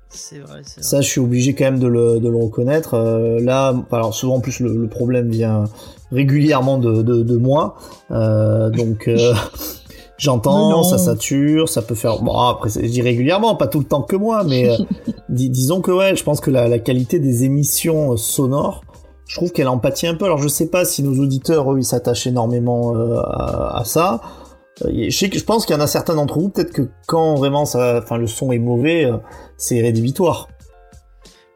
C'est 0.08 0.38
vrai, 0.38 0.60
c'est 0.64 0.80
vrai. 0.80 0.82
Ça, 0.82 1.00
je 1.00 1.08
suis 1.08 1.20
obligé 1.20 1.54
quand 1.54 1.64
même 1.64 1.78
de 1.78 1.88
le, 1.88 2.20
de 2.20 2.28
le 2.28 2.36
reconnaître. 2.36 2.94
Euh, 2.94 3.40
là, 3.40 3.74
alors 3.92 4.14
souvent 4.14 4.36
en 4.36 4.40
plus 4.40 4.60
le, 4.60 4.76
le 4.76 4.88
problème 4.88 5.28
vient 5.28 5.64
régulièrement 6.12 6.78
de, 6.78 7.02
de, 7.02 7.22
de 7.22 7.36
moi, 7.36 7.76
Euh, 8.10 8.70
donc 8.70 9.08
euh. 9.08 9.34
j'entends, 10.19 10.82
ça 10.84 10.99
sature, 10.99 11.69
ça 11.69 11.82
peut 11.82 11.94
faire. 11.94 12.22
Bon, 12.22 12.32
après, 12.38 12.70
je 12.70 12.81
dis 12.81 13.02
régulièrement, 13.02 13.56
pas 13.56 13.66
tout 13.66 13.78
le 13.81 13.84
temps 13.84 14.02
que 14.02 14.16
moi, 14.16 14.44
mais 14.44 14.69
euh, 14.70 14.76
dis- 15.28 15.50
disons 15.50 15.81
que 15.81 15.90
ouais, 15.90 16.14
je 16.16 16.22
pense 16.25 16.40
que 16.40 16.50
la, 16.50 16.69
la 16.69 16.78
qualité 16.78 17.19
des 17.19 17.44
émissions 17.44 18.12
euh, 18.12 18.16
sonores, 18.16 18.82
je 19.26 19.37
trouve 19.37 19.52
qu'elle 19.52 19.69
empathie 19.69 20.06
un 20.06 20.14
peu. 20.14 20.25
Alors 20.26 20.38
je 20.38 20.49
sais 20.49 20.69
pas 20.69 20.84
si 20.84 21.02
nos 21.02 21.19
auditeurs, 21.22 21.72
eux, 21.72 21.78
ils 21.78 21.84
s'attachent 21.84 22.26
énormément 22.26 22.94
euh, 22.96 23.16
à, 23.20 23.78
à 23.81 23.84
ça. 23.84 24.20
Je 24.84 25.08
sais 25.11 25.31
que 25.31 25.38
je 25.38 25.44
pense 25.44 25.66
qu'il 25.66 25.75
y 25.76 25.78
en 25.78 25.82
a 25.82 25.87
certains 25.87 26.17
d'entre 26.17 26.38
vous, 26.40 26.49
peut-être 26.49 26.72
que 26.72 26.88
quand 27.06 27.37
vraiment 27.37 27.64
ça, 27.64 28.00
enfin 28.02 28.17
le 28.17 28.26
son 28.26 28.50
est 28.50 28.58
mauvais, 28.58 29.05
euh, 29.05 29.19
c'est 29.56 29.81
rédhibitoire. 29.81 30.49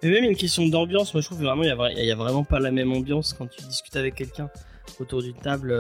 Mais 0.03 0.11
même 0.11 0.23
une 0.25 0.37
question 0.37 0.65
d'ambiance, 0.69 1.13
moi 1.13 1.21
je 1.21 1.27
trouve 1.27 1.39
que 1.41 1.45
vraiment 1.45 1.65
il 1.65 1.69
y, 1.69 1.73
a 1.73 1.75
vra- 1.75 1.93
il 1.97 2.05
y 2.05 2.13
a 2.13 2.15
vraiment 2.15 2.45
pas 2.45 2.61
la 2.61 2.71
même 2.71 2.93
ambiance 2.93 3.35
quand 3.37 3.49
tu 3.49 3.61
discutes 3.65 3.97
avec 3.97 4.15
quelqu'un 4.15 4.49
autour 5.01 5.21
d'une 5.23 5.35
table. 5.35 5.73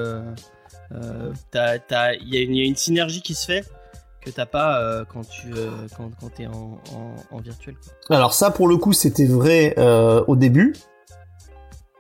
Euh, 0.93 1.33
euh, 1.57 1.79
Il 2.21 2.35
y, 2.35 2.37
a 2.39 2.41
une- 2.43 2.55
il 2.55 2.59
y 2.59 2.65
a 2.65 2.67
une 2.67 2.77
synergie 2.77 3.23
qui 3.23 3.35
se 3.35 3.47
fait 3.47 3.65
que 4.25 4.31
t'as 4.31 4.47
pas 4.47 4.81
euh, 4.83 5.05
quand 5.13 5.27
tu 5.29 5.53
euh, 5.55 5.71
quand, 5.97 6.11
quand 6.21 6.29
t'es 6.35 6.47
en, 6.47 6.79
en, 6.95 7.37
en 7.37 7.41
virtuel. 7.41 7.77
quoi. 8.07 8.17
Alors 8.17 8.35
ça, 8.35 8.51
pour 8.51 8.69
le 8.69 8.77
coup, 8.77 8.93
c'était 8.93 9.27
vrai 9.27 9.75
euh, 9.79 10.23
au 10.27 10.37
début. 10.37 10.75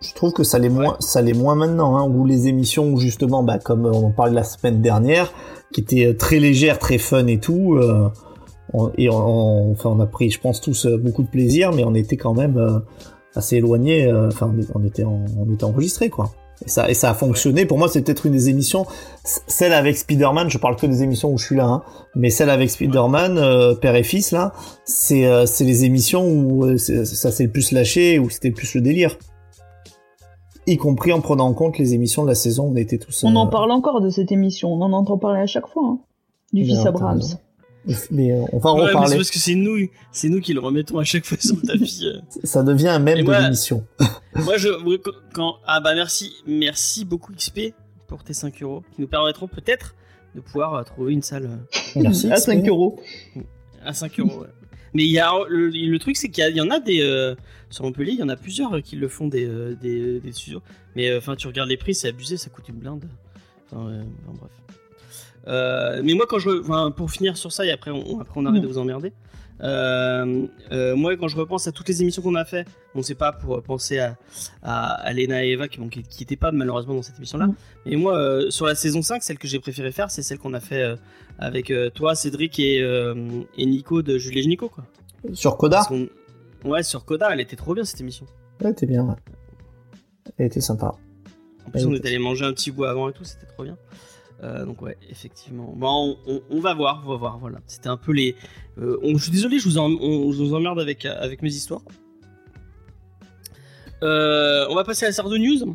Je 0.00 0.14
trouve 0.14 0.32
que 0.32 0.44
ça 0.44 0.58
l'est 0.60 0.68
moins, 0.68 0.96
ça 1.00 1.22
l'est 1.22 1.32
moins 1.32 1.56
maintenant, 1.56 1.96
hein, 1.96 2.04
où 2.08 2.24
les 2.24 2.46
émissions, 2.46 2.92
où 2.92 3.00
justement, 3.00 3.42
bah, 3.42 3.58
comme 3.58 3.84
on 3.84 4.06
en 4.06 4.10
parlait 4.12 4.32
la 4.34 4.44
semaine 4.44 4.80
dernière, 4.80 5.32
qui 5.72 5.80
étaient 5.80 6.14
très 6.14 6.38
légères, 6.38 6.78
très 6.78 6.98
fun 6.98 7.26
et 7.26 7.40
tout, 7.40 7.80
on, 8.74 8.92
et 8.96 9.08
on, 9.10 9.16
on- 9.16 9.72
enfin, 9.72 9.90
on 9.90 9.98
a 9.98 10.06
pris, 10.06 10.30
je 10.30 10.40
pense, 10.40 10.60
tous 10.60 10.86
beaucoup 10.86 11.24
de 11.24 11.28
plaisir, 11.28 11.72
mais 11.72 11.82
on 11.84 11.94
était 11.94 12.16
quand 12.16 12.32
même 12.34 12.82
assez 13.34 13.56
éloignés. 13.56 14.12
Enfin, 14.12 14.54
on, 14.74 14.84
était, 14.84 15.02
en- 15.04 15.24
on 15.36 15.52
était 15.52 15.64
enregistrés, 15.64 16.10
quoi. 16.10 16.30
Et 16.64 16.68
ça, 16.68 16.90
et 16.90 16.94
ça 16.94 17.10
a 17.10 17.14
fonctionné. 17.14 17.66
Pour 17.66 17.78
moi, 17.78 17.88
c'est 17.88 18.02
peut-être 18.02 18.26
une 18.26 18.32
des 18.32 18.48
émissions, 18.48 18.84
celle 19.46 19.72
avec 19.72 19.96
Spider-Man. 19.96 20.50
Je 20.50 20.58
parle 20.58 20.76
que 20.76 20.86
des 20.86 21.02
émissions 21.02 21.32
où 21.32 21.38
je 21.38 21.44
suis 21.46 21.56
là, 21.56 21.66
hein, 21.66 21.82
mais 22.16 22.30
celle 22.30 22.50
avec 22.50 22.68
Spider-Man, 22.70 23.38
euh, 23.38 23.74
père 23.74 23.94
et 23.94 24.02
fils, 24.02 24.32
là, 24.32 24.52
c'est 24.84 25.24
euh, 25.26 25.44
les 25.60 25.84
émissions 25.84 26.26
où 26.28 26.64
euh, 26.64 26.76
c'est- 26.76 27.04
ça 27.04 27.30
s'est 27.30 27.44
le 27.44 27.50
plus 27.50 27.70
lâché, 27.72 28.18
où 28.18 28.28
c'était 28.28 28.48
le 28.48 28.54
plus 28.54 28.74
le 28.74 28.80
délire. 28.80 29.16
Y 30.66 30.76
compris 30.76 31.12
en 31.12 31.20
prenant 31.20 31.46
en 31.46 31.54
compte 31.54 31.78
les 31.78 31.94
émissions 31.94 32.24
de 32.24 32.28
la 32.28 32.34
saison 32.34 32.64
où 32.64 32.72
on 32.72 32.76
était 32.76 32.98
tous. 32.98 33.24
On 33.24 33.34
euh, 33.36 33.38
en 33.38 33.46
parle 33.46 33.70
encore 33.70 34.00
de 34.00 34.10
cette 34.10 34.32
émission, 34.32 34.72
on 34.72 34.82
en 34.82 34.92
entend 34.92 35.16
parler 35.16 35.40
à 35.40 35.46
chaque 35.46 35.66
fois. 35.66 35.82
hein. 35.86 35.98
Du 36.52 36.64
fils 36.64 36.84
Abrams. 36.84 37.22
Mais 38.10 38.32
euh, 38.32 38.42
on 38.52 38.58
va 38.58 38.70
en 38.70 38.76
Ouais, 38.76 38.86
reparler. 38.88 39.16
parce 39.16 39.30
que 39.30 39.38
c'est 39.38 39.54
nous, 39.54 39.76
c'est 40.12 40.28
nous 40.28 40.40
qui 40.40 40.52
le 40.52 40.60
remettons 40.60 40.98
à 40.98 41.04
chaque 41.04 41.24
fois 41.24 41.38
sur 41.40 41.56
le 41.62 41.66
tapis. 41.66 42.04
Ça 42.44 42.62
devient 42.62 42.88
un 42.88 42.98
même 42.98 43.18
Et 43.18 43.22
de 43.22 43.30
l'émission. 43.32 43.84
Moi 44.44 44.56
je 44.56 44.68
quand- 45.32 45.56
ah 45.66 45.80
bah 45.80 45.94
merci 45.94 46.34
merci 46.46 47.04
beaucoup 47.04 47.32
XP 47.32 47.74
pour 48.06 48.22
tes 48.24 48.32
5 48.32 48.62
euros 48.62 48.82
qui 48.94 49.00
nous 49.00 49.08
permettront 49.08 49.48
peut-être 49.48 49.94
de 50.34 50.40
pouvoir 50.40 50.74
euh, 50.74 50.82
trouver 50.82 51.12
une 51.12 51.22
salle. 51.22 51.46
euh, 51.46 52.00
Merci. 52.00 52.30
à 52.30 52.36
5 52.36 52.58
XP. 52.60 52.68
euros. 52.68 53.00
À 53.84 53.92
5 53.92 54.18
euros, 54.20 54.40
ouais. 54.42 54.48
Mais 54.94 55.04
il 55.04 55.10
y 55.10 55.18
a 55.18 55.32
le, 55.48 55.68
le 55.68 55.98
truc, 55.98 56.16
c'est 56.16 56.28
qu'il 56.30 56.56
y, 56.56 56.60
en 56.60 56.70
a 56.70 56.80
des 56.80 57.00
euh, 57.02 57.34
sur 57.70 57.84
Montpellier, 57.84 58.12
il 58.12 58.18
y 58.18 58.22
en 58.22 58.28
a 58.28 58.36
plusieurs 58.36 58.82
qui 58.82 58.96
le 58.96 59.08
font 59.08 59.28
des 59.28 59.44
euh, 59.46 59.74
des, 59.74 60.18
des 60.20 60.32
studios. 60.32 60.62
Mais 60.96 61.10
euh, 61.10 61.18
enfin, 61.18 61.36
tu 61.36 61.46
regardes 61.46 61.68
les 61.68 61.76
prix, 61.76 61.94
c'est 61.94 62.08
abusé, 62.08 62.36
ça 62.38 62.48
coûte 62.50 62.68
une 62.68 62.76
blinde. 62.76 63.04
Enfin, 63.70 63.90
bref. 64.26 64.50
Euh, 65.46 66.00
mais 66.04 66.14
moi, 66.14 66.26
quand 66.28 66.38
je, 66.38 66.60
enfin, 66.60 66.90
pour 66.90 67.10
finir 67.10 67.36
sur 67.36 67.52
ça 67.52 67.64
et 67.66 67.70
après 67.70 67.90
on, 67.90 68.20
après 68.20 68.40
on 68.40 68.46
arrête 68.46 68.60
Mm. 68.60 68.62
de 68.62 68.68
vous 68.68 68.78
emmerder. 68.78 69.12
Euh, 69.62 70.46
euh, 70.72 70.94
moi, 70.96 71.16
quand 71.16 71.28
je 71.28 71.36
repense 71.36 71.66
à 71.66 71.72
toutes 71.72 71.88
les 71.88 72.02
émissions 72.02 72.22
qu'on 72.22 72.34
a 72.34 72.44
fait, 72.44 72.66
bon, 72.94 73.02
c'est 73.02 73.14
pas 73.14 73.32
pour 73.32 73.62
penser 73.62 73.98
à, 73.98 74.16
à, 74.62 74.94
à 74.94 75.12
Lena 75.12 75.44
et 75.44 75.50
Eva 75.50 75.68
qui, 75.68 75.78
bon, 75.78 75.88
qui, 75.88 76.02
qui 76.02 76.22
étaient 76.22 76.36
pas 76.36 76.52
malheureusement 76.52 76.94
dans 76.94 77.02
cette 77.02 77.16
émission-là. 77.18 77.46
Mm. 77.48 77.54
Mais 77.86 77.96
moi, 77.96 78.16
euh, 78.16 78.50
sur 78.50 78.66
la 78.66 78.74
saison 78.74 79.02
5, 79.02 79.22
celle 79.22 79.38
que 79.38 79.48
j'ai 79.48 79.58
préféré 79.60 79.92
faire, 79.92 80.10
c'est 80.10 80.22
celle 80.22 80.38
qu'on 80.38 80.54
a 80.54 80.60
fait 80.60 80.94
avec 81.38 81.72
toi, 81.94 82.14
Cédric 82.14 82.58
et, 82.58 82.78
et 82.78 83.66
Nico 83.66 84.02
de 84.02 84.18
Julie 84.18 84.40
et 84.40 84.46
Nico, 84.46 84.68
quoi. 84.68 84.84
Sur 85.32 85.56
Coda 85.56 85.82
Ouais, 86.64 86.82
sur 86.82 87.04
Coda, 87.04 87.28
elle 87.32 87.40
était 87.40 87.56
trop 87.56 87.74
bien 87.74 87.84
cette 87.84 88.00
émission. 88.00 88.26
Ouais, 88.62 88.72
t'es 88.74 88.86
bien. 88.86 89.04
ouais. 89.04 89.14
Elle 90.36 90.46
était 90.46 90.60
sympa. 90.60 90.94
En 91.66 91.70
plus, 91.70 91.80
Elle 91.82 91.86
on 91.88 91.94
était- 91.94 92.06
est 92.08 92.10
allé 92.10 92.18
manger 92.18 92.44
un 92.44 92.52
petit 92.52 92.70
bout 92.70 92.84
avant 92.84 93.08
et 93.08 93.12
tout, 93.12 93.24
c'était 93.24 93.46
trop 93.46 93.62
bien. 93.64 93.76
Euh, 94.42 94.64
donc 94.64 94.80
ouais, 94.82 94.96
effectivement. 95.10 95.72
Bon, 95.76 96.16
on, 96.26 96.32
on- 96.34 96.42
on 96.50 96.60
va 96.60 96.72
voir, 96.74 97.02
on 97.04 97.10
va 97.10 97.16
voir. 97.16 97.38
Voilà, 97.38 97.58
c'était 97.66 97.88
un 97.88 97.96
peu 97.96 98.12
les. 98.12 98.36
euh, 98.78 98.96
on- 99.02 99.16
je 99.18 99.22
suis 99.24 99.32
désolé, 99.32 99.58
je 99.58 99.64
vous, 99.68 99.78
en- 99.78 99.90
on- 99.90 100.30
je 100.32 100.38
vous 100.42 100.54
emmerde 100.54 100.78
avec 100.80 101.04
avec 101.06 101.42
mes 101.42 101.48
histoires. 101.52 101.82
Euh, 104.02 104.66
on 104.70 104.74
va 104.74 104.84
passer 104.84 105.06
à 105.06 105.08
la 105.08 105.12
Sardo 105.12 105.36
News. 105.38 105.74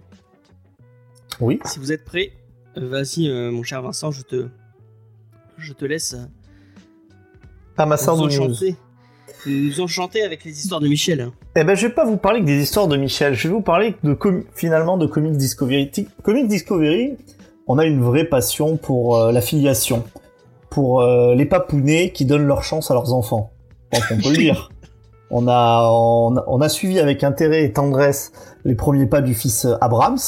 Oui. 1.39 1.59
Si 1.65 1.79
vous 1.79 1.91
êtes 1.91 2.05
prêts, 2.05 2.31
euh, 2.77 2.87
vas-y, 2.87 3.27
euh, 3.27 3.51
mon 3.51 3.63
cher 3.63 3.81
Vincent, 3.81 4.11
je 4.11 4.21
te, 4.21 4.47
je 5.57 5.73
te 5.73 5.83
laisse 5.83 6.13
euh, 6.13 6.25
Ah, 7.77 7.85
ma 7.85 7.97
nous 7.97 8.03
enchanter, 8.21 8.75
nous 9.45 9.81
enchanter 9.81 10.21
avec 10.23 10.45
les 10.45 10.51
histoires 10.57 10.79
de 10.79 10.87
Michel. 10.87 11.31
Eh 11.57 11.63
ben, 11.65 11.75
je 11.75 11.87
vais 11.87 11.93
pas 11.93 12.05
vous 12.05 12.17
parler 12.17 12.39
que 12.39 12.45
des 12.45 12.61
histoires 12.61 12.87
de 12.87 12.95
Michel. 12.95 13.33
Je 13.33 13.47
vais 13.49 13.53
vous 13.53 13.61
parler 13.61 13.95
de 14.03 14.17
finalement 14.53 14.97
de 14.97 15.05
Comic 15.05 15.33
Discovery. 15.33 15.91
Comic 16.23 16.47
Discovery, 16.47 17.17
on 17.67 17.77
a 17.77 17.85
une 17.85 18.01
vraie 18.01 18.25
passion 18.25 18.77
pour 18.77 19.17
euh, 19.17 19.31
la 19.31 19.41
filiation, 19.41 20.03
pour 20.69 21.01
euh, 21.01 21.35
les 21.35 21.45
papounets 21.45 22.11
qui 22.11 22.25
donnent 22.25 22.45
leur 22.47 22.63
chance 22.63 22.91
à 22.91 22.93
leurs 22.93 23.13
enfants. 23.13 23.51
Je 23.93 23.99
pense 23.99 24.07
qu'on 24.09 24.17
peut 24.17 24.29
le 24.31 24.37
dire. 24.37 24.69
On 25.35 25.47
a, 25.47 25.89
on, 25.89 26.37
a- 26.37 26.43
on 26.45 26.61
a 26.61 26.69
suivi 26.69 26.99
avec 26.99 27.23
intérêt 27.23 27.63
et 27.63 27.71
tendresse 27.73 28.31
les 28.65 28.75
premiers 28.75 29.07
pas 29.07 29.19
du 29.21 29.33
fils 29.33 29.65
Abrams. 29.81 30.19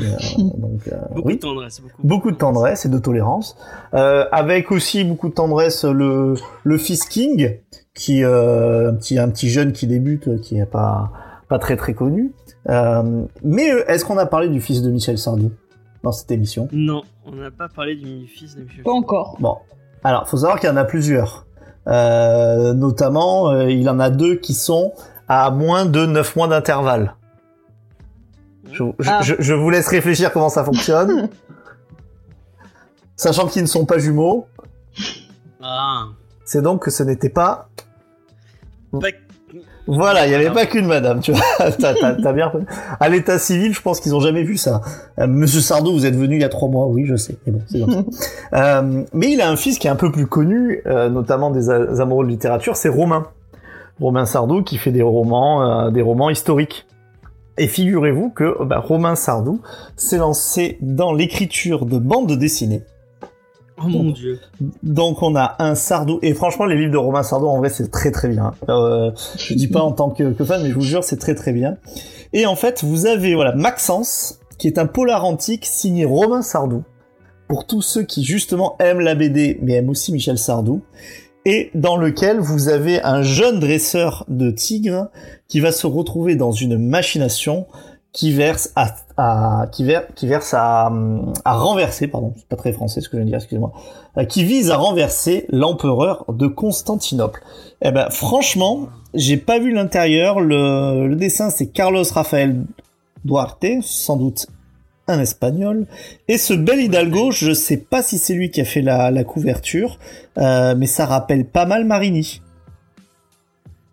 Euh, 0.00 0.02
donc, 0.38 0.88
Beaucoup 1.14 1.28
oui 1.28 1.34
de 1.34 1.40
tendresse, 1.40 1.80
beaucoup. 1.82 2.02
beaucoup 2.06 2.30
de 2.30 2.36
tendresse 2.36 2.86
et 2.86 2.88
de 2.88 2.98
tolérance, 2.98 3.58
euh, 3.92 4.24
avec 4.32 4.72
aussi 4.72 5.04
beaucoup 5.04 5.28
de 5.28 5.34
tendresse 5.34 5.84
le 5.84 6.34
le 6.64 6.78
fils 6.78 7.04
King, 7.04 7.58
qui 7.94 8.24
euh, 8.24 8.90
un 8.92 8.94
petit 8.94 9.18
un 9.18 9.28
petit 9.28 9.50
jeune 9.50 9.72
qui 9.72 9.86
débute, 9.86 10.40
qui 10.40 10.56
est 10.58 10.64
pas 10.64 11.10
pas 11.50 11.58
très 11.58 11.76
très 11.76 11.92
connu. 11.92 12.32
Euh, 12.70 13.24
mais 13.42 13.66
est-ce 13.88 14.06
qu'on 14.06 14.16
a 14.16 14.24
parlé 14.24 14.48
du 14.48 14.62
fils 14.62 14.80
de 14.80 14.90
Michel 14.90 15.18
Sardou? 15.18 15.50
Dans 16.02 16.12
cette 16.12 16.30
émission 16.30 16.68
Non, 16.72 17.02
on 17.26 17.32
n'a 17.32 17.50
pas 17.50 17.68
parlé 17.68 17.96
du 17.96 18.26
fils 18.26 18.54
de 18.56 18.62
Michel. 18.62 18.82
Pas 18.84 18.92
encore. 18.92 19.36
Bon, 19.40 19.56
alors 20.04 20.28
faut 20.28 20.36
savoir 20.38 20.60
qu'il 20.60 20.68
y 20.68 20.72
en 20.72 20.76
a 20.76 20.84
plusieurs. 20.84 21.46
Euh, 21.86 22.74
notamment, 22.74 23.50
euh, 23.50 23.70
il 23.70 23.88
en 23.88 23.98
a 23.98 24.10
deux 24.10 24.36
qui 24.36 24.54
sont 24.54 24.92
à 25.28 25.50
moins 25.50 25.86
de 25.86 26.04
9 26.06 26.36
mois 26.36 26.48
d'intervalle. 26.48 27.14
Je, 28.70 28.84
je- 28.98 29.08
Ah. 29.10 29.20
je- 29.22 29.34
je 29.38 29.54
vous 29.54 29.70
laisse 29.70 29.88
réfléchir 29.88 30.30
comment 30.32 30.50
ça 30.50 30.64
fonctionne. 30.64 31.28
Sachant 33.16 33.46
qu'ils 33.48 33.62
ne 33.62 33.66
sont 33.66 33.86
pas 33.86 33.98
jumeaux, 33.98 34.46
Ah. 35.62 36.04
c'est 36.44 36.62
donc 36.62 36.84
que 36.84 36.90
ce 36.90 37.02
n'était 37.02 37.30
pas... 37.30 37.68
Pas- 38.92 39.08
Voilà, 39.88 40.26
il 40.26 40.28
n'y 40.28 40.34
avait 40.34 40.48
Ah. 40.50 40.54
pas 40.54 40.66
qu'une 40.66 40.86
madame, 40.86 41.20
tu 41.20 41.32
vois. 41.32 41.40
T'as- 41.58 41.94
T'as 41.94 42.14
t'as 42.14 42.32
bien... 42.32 42.52
À 43.00 43.08
l'état 43.08 43.38
civil, 43.38 43.72
je 43.74 43.80
pense 43.80 44.00
qu'ils 44.00 44.14
ont 44.14 44.20
jamais 44.20 44.42
vu 44.44 44.56
ça. 44.58 44.82
Euh, 45.18 45.26
Monsieur 45.26 45.60
Sardou, 45.60 45.92
vous 45.92 46.04
êtes 46.06 46.14
venu 46.14 46.36
il 46.36 46.42
y 46.42 46.44
a 46.44 46.48
trois 46.50 46.68
mois, 46.68 46.86
oui, 46.86 47.06
je 47.06 47.16
sais. 47.16 47.36
Mais 47.46 47.52
bon, 47.52 47.60
c'est. 47.66 47.82
Euh, 48.54 49.02
mais 49.12 49.32
il 49.32 49.40
a 49.40 49.50
un 49.50 49.56
fils 49.56 49.78
qui 49.78 49.86
est 49.86 49.90
un 49.90 49.96
peu 49.96 50.12
plus 50.12 50.26
connu, 50.26 50.82
euh, 50.86 51.08
notamment 51.08 51.50
des 51.50 51.68
a- 51.70 52.00
amoureux 52.00 52.24
de 52.24 52.30
littérature, 52.30 52.76
c'est 52.76 52.88
Romain. 52.88 53.26
Romain 54.00 54.26
Sardou 54.26 54.62
qui 54.62 54.76
fait 54.78 54.92
des 54.92 55.02
romans, 55.02 55.86
euh, 55.86 55.90
des 55.90 56.02
romans 56.02 56.30
historiques. 56.30 56.86
Et 57.58 57.66
figurez-vous 57.66 58.30
que 58.30 58.62
bah, 58.64 58.78
Romain 58.78 59.16
Sardou 59.16 59.60
s'est 59.96 60.18
lancé 60.18 60.78
dans 60.80 61.12
l'écriture 61.12 61.84
de 61.86 61.98
bandes 61.98 62.32
dessinées. 62.32 62.82
Oh 63.80 63.88
mon 63.88 64.10
dieu. 64.10 64.40
Donc 64.82 65.22
on 65.22 65.36
a 65.36 65.56
un 65.58 65.74
Sardou 65.74 66.18
et 66.22 66.34
franchement 66.34 66.66
les 66.66 66.76
livres 66.76 66.92
de 66.92 66.98
Romain 66.98 67.22
Sardou 67.22 67.46
en 67.46 67.58
vrai 67.58 67.68
c'est 67.68 67.90
très 67.90 68.10
très 68.10 68.28
bien. 68.28 68.52
Euh, 68.68 69.10
je 69.36 69.54
dis 69.54 69.68
pas 69.68 69.80
en 69.80 69.92
tant 69.92 70.10
que, 70.10 70.32
que 70.32 70.44
fan 70.44 70.62
mais 70.62 70.70
je 70.70 70.74
vous 70.74 70.80
jure 70.80 71.04
c'est 71.04 71.16
très 71.16 71.34
très 71.34 71.52
bien. 71.52 71.76
Et 72.32 72.46
en 72.46 72.56
fait 72.56 72.82
vous 72.84 73.06
avez 73.06 73.34
voilà 73.34 73.54
Maxence 73.54 74.40
qui 74.58 74.66
est 74.66 74.78
un 74.78 74.86
polar 74.86 75.24
antique 75.24 75.64
signé 75.64 76.04
Romain 76.04 76.42
Sardou 76.42 76.82
pour 77.48 77.66
tous 77.66 77.82
ceux 77.82 78.02
qui 78.02 78.24
justement 78.24 78.76
aiment 78.80 79.00
la 79.00 79.14
BD 79.14 79.58
mais 79.62 79.74
aiment 79.74 79.90
aussi 79.90 80.12
Michel 80.12 80.38
Sardou 80.38 80.82
et 81.44 81.70
dans 81.74 81.96
lequel 81.96 82.40
vous 82.40 82.68
avez 82.68 83.02
un 83.02 83.22
jeune 83.22 83.60
dresseur 83.60 84.24
de 84.28 84.50
tigres 84.50 85.08
qui 85.46 85.60
va 85.60 85.72
se 85.72 85.86
retrouver 85.86 86.36
dans 86.36 86.52
une 86.52 86.76
machination 86.76 87.66
qui 88.12 88.32
verse 88.32 88.72
à, 88.74 88.94
à- 89.16 89.66
qui, 89.70 89.86
qui 90.16 90.26
verse 90.26 90.54
à, 90.54 90.90
à 91.44 91.52
renverser 91.56 92.08
pardon 92.08 92.32
c'est 92.36 92.48
pas 92.48 92.56
très 92.56 92.72
français 92.72 93.00
ce 93.00 93.08
que 93.08 93.16
je 93.16 93.18
viens 93.18 93.24
de 93.26 93.30
dire 93.30 93.36
excusez-moi 93.38 93.72
euh, 94.16 94.24
qui 94.24 94.44
vise 94.44 94.70
à 94.70 94.76
renverser 94.76 95.46
l'empereur 95.50 96.24
de 96.28 96.46
Constantinople. 96.46 97.42
Eh 97.82 97.92
ben, 97.92 98.08
franchement, 98.10 98.88
j'ai 99.14 99.36
pas 99.36 99.60
vu 99.60 99.72
l'intérieur. 99.72 100.40
Le, 100.40 101.06
le 101.06 101.14
dessin, 101.14 101.50
c'est 101.50 101.68
Carlos 101.68 102.02
Rafael 102.12 102.64
Duarte, 103.24 103.66
sans 103.82 104.16
doute 104.16 104.46
un 105.06 105.20
espagnol. 105.20 105.86
Et 106.26 106.38
ce 106.38 106.54
bel 106.54 106.80
Hidalgo, 106.80 107.30
je 107.30 107.52
sais 107.52 107.76
pas 107.76 108.02
si 108.02 108.18
c'est 108.18 108.34
lui 108.34 108.50
qui 108.50 108.60
a 108.60 108.64
fait 108.64 108.82
la, 108.82 109.10
la 109.12 109.22
couverture, 109.24 109.98
euh, 110.38 110.74
mais 110.76 110.86
ça 110.86 111.06
rappelle 111.06 111.44
pas 111.44 111.66
mal 111.66 111.84
Marini. 111.84 112.42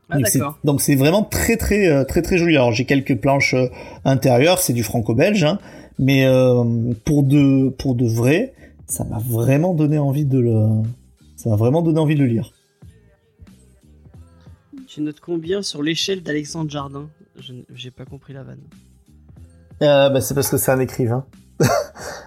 Ah 0.09 0.17
Donc 0.63 0.81
c'est- 0.81 0.95
vraiment 0.95 1.23
très 1.23 1.57
très 1.57 1.87
euh, 1.87 2.03
très 2.03 2.21
très 2.21 2.37
joli. 2.37 2.55
Alors 2.55 2.71
j'ai 2.71 2.85
quelques 2.85 3.17
planches 3.19 3.53
euh, 3.55 3.67
intérieures, 4.03 4.59
c'est 4.59 4.73
du 4.73 4.83
franco-belge, 4.83 5.43
hein, 5.43 5.57
mais 5.97 6.25
euh, 6.25 6.63
pour 7.05 7.23
de 7.23 7.69
pour 7.69 7.95
de 7.95 8.05
vrai, 8.07 8.53
ça 8.85 9.03
m'a 9.03 9.17
vraiment 9.19 9.73
donné 9.73 9.97
envie 9.97 10.25
de 10.25 10.37
le, 10.39 10.67
ça 11.35 11.49
m'a 11.49 11.55
vraiment 11.55 11.81
donné 11.81 11.99
envie 11.99 12.15
de 12.15 12.19
le 12.21 12.27
lire. 12.27 12.51
Tu 14.87 15.01
notes 15.01 15.19
combien 15.19 15.61
sur 15.61 15.81
l'échelle 15.81 16.21
d'Alexandre 16.21 16.69
Jardin? 16.69 17.09
J'ai 17.73 17.91
pas 17.91 18.05
compris 18.05 18.33
la 18.33 18.43
vanne. 18.43 18.61
Euh, 19.81 20.09
bah, 20.09 20.21
c'est 20.21 20.33
parce 20.35 20.49
que 20.49 20.57
c'est 20.57 20.71
un 20.71 20.79
écrivain. 20.79 21.25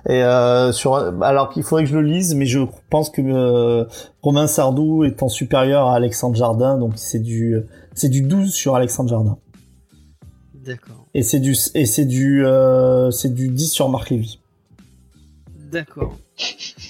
Et 0.08 0.22
euh, 0.24 0.72
sur, 0.72 0.94
alors 1.22 1.50
qu'il 1.50 1.62
faudrait 1.62 1.84
que 1.84 1.90
je 1.90 1.96
le 1.98 2.02
lise, 2.02 2.34
mais 2.34 2.46
je 2.46 2.60
pense 2.88 3.10
que 3.10 3.20
euh, 3.22 3.84
Romain 4.22 4.46
Sardou 4.46 5.04
étant 5.04 5.28
supérieur 5.28 5.86
à 5.88 5.94
Alexandre 5.96 6.34
Jardin, 6.34 6.78
donc 6.78 6.94
c'est 6.96 7.18
du 7.18 7.58
c'est 7.94 8.08
du 8.08 8.22
12 8.22 8.52
sur 8.52 8.74
Alexandre 8.74 9.10
Jardin. 9.10 9.36
D'accord. 10.54 11.06
Et 11.14 11.22
c'est 11.22 11.40
du 11.40 11.54
et 11.74 11.84
c'est 11.84 12.06
du 12.06 12.44
euh, 12.46 13.10
c'est 13.10 13.34
du 13.34 13.48
10 13.48 13.70
sur 13.70 13.88
Marc 13.90 14.08
Lévy. 14.10 14.40
D'accord. 15.70 16.16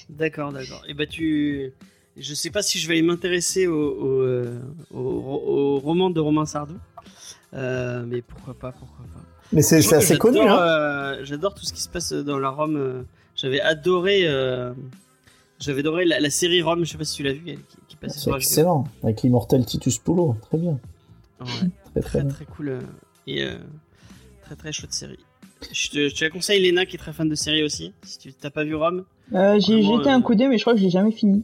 D'accord, 0.08 0.52
d'accord. 0.52 0.82
Et 0.88 0.94
bah 0.94 1.06
tu. 1.06 1.72
Je 2.16 2.34
sais 2.34 2.50
pas 2.50 2.62
si 2.62 2.78
je 2.78 2.86
vais 2.88 2.94
aller 2.94 3.02
m'intéresser 3.02 3.66
au, 3.68 3.74
au, 3.76 4.44
au- 4.92 4.98
au 4.98 5.78
roman 5.80 6.10
de 6.10 6.18
Romain 6.20 6.46
Sardou. 6.46 6.74
Euh, 7.54 8.04
mais 8.06 8.22
pourquoi 8.22 8.54
pas, 8.54 8.72
pourquoi 8.72 9.04
pas. 9.14 9.20
Mais 9.52 9.62
c'est 9.62 9.80
Je 9.80 9.94
assez 9.94 10.18
connu, 10.18 10.38
j'adore, 10.38 10.60
hein. 10.60 10.66
euh, 10.66 11.24
J'adore 11.24 11.54
tout 11.54 11.64
ce 11.64 11.72
qui 11.72 11.80
se 11.80 11.88
passe 11.88 12.12
dans 12.12 12.38
la 12.38 12.50
Rome. 12.50 12.76
euh, 12.76 13.02
J'avais 13.36 13.60
adoré. 13.60 14.22
euh, 14.26 14.72
J'avais 15.58 15.80
adoré 15.80 16.04
la, 16.04 16.20
la 16.20 16.30
série 16.30 16.60
Rome. 16.62 16.84
Je 16.84 16.92
sais 16.92 16.98
pas 16.98 17.04
si 17.04 17.16
tu 17.16 17.22
l'as 17.22 17.32
vu, 17.32 17.42
elle, 17.46 17.56
qui, 17.56 17.76
qui 17.88 17.96
passait 17.96 18.14
C'est 18.14 18.20
sur 18.24 18.36
excellent. 18.36 18.84
Avec 19.02 19.22
l'immortel 19.22 19.64
Titus 19.64 19.98
Polo, 19.98 20.36
très 20.42 20.58
bien. 20.58 20.78
Ouais, 21.40 21.46
Très, 21.46 22.00
très 22.00 22.02
très 22.02 22.20
bien. 22.22 22.28
très 22.30 22.44
cool 22.44 22.68
euh, 22.68 22.80
et 23.26 23.42
euh, 23.44 23.56
très 24.44 24.56
très 24.56 24.72
chouette 24.72 24.92
série. 24.92 25.18
Je 25.72 25.88
te, 25.90 26.08
je 26.08 26.14
te 26.14 26.24
la 26.24 26.30
conseille, 26.30 26.60
Léna, 26.62 26.84
qui 26.86 26.96
est 26.96 26.98
très 26.98 27.12
fan 27.12 27.28
de 27.28 27.34
série 27.34 27.62
aussi. 27.64 27.92
Si 28.02 28.18
tu 28.18 28.32
t'as 28.32 28.50
pas 28.50 28.64
vu 28.64 28.74
Rome, 28.76 29.04
Euh, 29.34 29.58
j'ai 29.60 29.82
jeté 29.82 30.08
euh, 30.10 30.12
un 30.14 30.20
coup 30.22 30.34
d'œil, 30.34 30.48
mais 30.48 30.58
je 30.58 30.62
crois 30.62 30.74
que 30.74 30.80
j'ai 30.80 30.90
jamais 30.90 31.10
fini. 31.12 31.42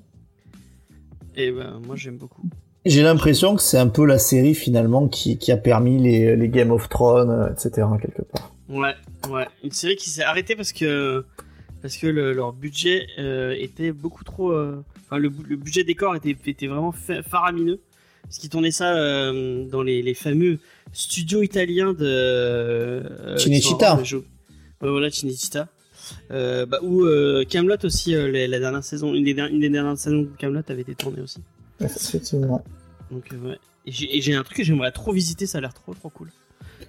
et 1.37 1.51
ben 1.51 1.81
moi 1.87 1.97
j'aime 1.97 2.17
beaucoup. 2.17 2.43
J'ai 2.87 3.03
l'impression 3.03 3.57
que 3.57 3.63
c'est 3.63 3.79
un 3.79 3.89
peu 3.89 4.05
la 4.05 4.19
série 4.19 4.55
finalement 4.55 5.09
qui, 5.09 5.39
qui 5.39 5.51
a 5.53 5.57
permis 5.57 5.99
les, 5.99 6.37
les 6.37 6.49
Game 6.49 6.71
of 6.71 6.89
Thrones, 6.89 7.31
euh, 7.31 7.51
etc. 7.53 7.87
quelque 8.01 8.23
part. 8.23 8.53
Ouais, 8.69 8.95
ouais. 9.31 9.47
Une 9.63 9.71
série 9.73 9.97
qui 9.97 10.11
s'est 10.11 10.23
arrêtée 10.23 10.55
parce 10.57 10.73
que 10.73 11.25
parce 11.83 11.97
que 11.97 12.07
le- 12.07 12.33
leur 12.33 12.53
budget 12.53 13.07
euh, 13.19 13.55
était 13.59 13.93
beaucoup 13.93 14.25
trop. 14.25 14.53
euh, 14.53 14.83
Enfin, 15.07 15.19
le, 15.19 15.31
le 15.49 15.57
budget 15.57 15.85
décor 15.85 16.17
était, 16.17 16.35
était 16.47 16.67
vraiment 16.67 16.93
fa- 16.93 17.23
faramineux. 17.23 17.81
Parce 18.23 18.39
qu'ils 18.39 18.49
tournaient 18.49 18.71
ça 18.71 18.95
euh, 18.97 19.65
dans 19.67 19.83
les, 19.83 20.01
les 20.03 20.15
fameux 20.15 20.59
studios 20.93 21.43
italiens 21.43 21.93
de. 21.93 22.07
euh, 22.07 23.37
Cinecittà. 23.37 23.97
Ouais, 23.97 24.91
voilà, 24.91 25.11
Cinecittà. 25.11 25.69
Euh, 26.31 26.65
bah, 26.67 26.79
où 26.83 27.05
Camelot 27.49 27.77
aussi, 27.85 28.15
euh, 28.15 28.31
la, 28.31 28.47
la 28.47 28.59
dernière 28.61 28.85
saison, 28.85 29.15
une 29.15 29.25
des, 29.25 29.33
une 29.33 29.61
des 29.61 29.69
dernières 29.71 29.97
saisons 29.99 30.23
de 30.23 30.31
Camelot 30.39 30.61
avait 30.69 30.83
été 30.83 30.95
tournée 30.95 31.21
aussi. 31.23 31.39
Effectivement. 31.87 32.63
Donc, 33.11 33.25
euh, 33.33 33.49
ouais. 33.51 33.59
Et 33.87 33.93
j'ai 33.93 34.17
et 34.17 34.21
j'ai 34.21 34.35
un 34.35 34.43
truc 34.43 34.57
que 34.59 34.65
j'aimerais 34.65 34.93
trop 34.93 35.13
visiter, 35.13 35.47
ça 35.47 35.59
a 35.59 35.61
l'air 35.61 35.75
trop 35.75 35.95
trop 35.95 36.09
cool. 36.11 36.31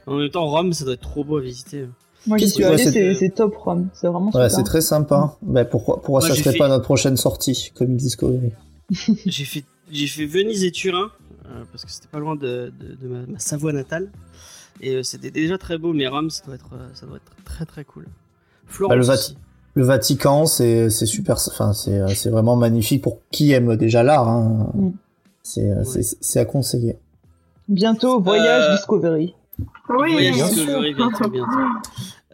En 0.08 0.16
même 0.16 0.30
temps, 0.30 0.46
Rome, 0.46 0.74
ça 0.74 0.86
doit 0.86 0.94
être 0.94 1.02
trop 1.02 1.24
beau 1.24 1.38
à 1.38 1.42
visiter. 1.42 1.86
Moi, 2.28 2.38
j'y 2.38 2.46
Qu'est-ce 2.46 2.56
suis 2.56 2.64
allé, 2.64 3.14
c'est- 3.16 3.30
top 3.30 3.56
Rome. 3.56 3.90
C'est 3.94 4.08
vraiment 4.08 4.32
Ouais, 4.32 4.50
c'est 4.50 4.64
très 4.64 4.82
sympa. 4.82 5.36
Ben, 5.42 5.64
pourquoi, 5.66 5.96
pourquoi 5.98 6.22
Moi, 6.22 6.30
ça 6.30 6.36
serait 6.36 6.54
fait- 6.54 6.58
pas 6.58 6.68
notre 6.68 6.84
prochaine 6.86 7.18
sortie, 7.18 7.72
Comic 7.76 7.98
Discovery 7.98 8.52
j'ai 9.26 9.46
fait 9.46 9.64
j'ai 9.92 10.08
fait 10.08 10.26
Venise 10.26 10.64
et 10.64 10.72
Turin 10.72 11.10
euh, 11.48 11.64
parce 11.72 11.86
que 11.86 11.92
c'était 11.92 12.08
pas 12.08 12.20
loin 12.20 12.36
de, 12.36 12.72
de, 12.80 12.96
de 13.02 13.08
ma, 13.08 13.26
ma 13.26 13.40
Savoie 13.40 13.74
natale 13.74 14.10
et 14.82 14.94
euh, 14.96 15.04
c'était 15.04 15.32
déjà 15.32 15.58
très 15.58 15.78
beau 15.80 15.92
mais 15.94 16.08
Rome 16.08 16.30
ça 16.30 16.44
doit 16.46 16.54
être 16.56 16.70
ça 16.94 17.06
doit 17.08 17.18
être 17.18 17.32
très 17.46 17.66
très 17.66 17.84
cool. 17.84 18.06
Florence 18.68 18.92
Bah, 18.92 18.96
le 18.96 19.04
Vat- 19.04 19.14
aussi. 19.16 19.38
Le 19.76 19.84
Vatican, 19.84 20.46
c'est 20.46 20.90
c'est 20.90 21.06
super, 21.06 21.36
enfin 21.36 21.74
c'est 21.74 22.02
c'est 22.16 22.30
vraiment 22.30 22.56
magnifique 22.56 23.02
pour 23.04 23.20
qui 23.32 23.52
aime 23.52 23.76
déjà 23.76 24.04
l'art. 24.04 24.28
Hein. 24.28 24.72
Mm. 24.74 24.90
C'est 25.44 25.70
c'est- 25.86 26.18
c'est 26.22 26.40
à 26.40 26.46
conseiller. 26.46 26.98
Bientôt, 27.68 28.20
voyage 28.22 28.70
Euh, 28.70 28.76
Discovery. 28.78 29.36
Oui, 29.90 30.12
Voyage 30.14 30.36
bien 30.36 30.48
Discovery, 30.48 30.94
bientôt, 30.94 31.30
bientôt. 31.30 31.50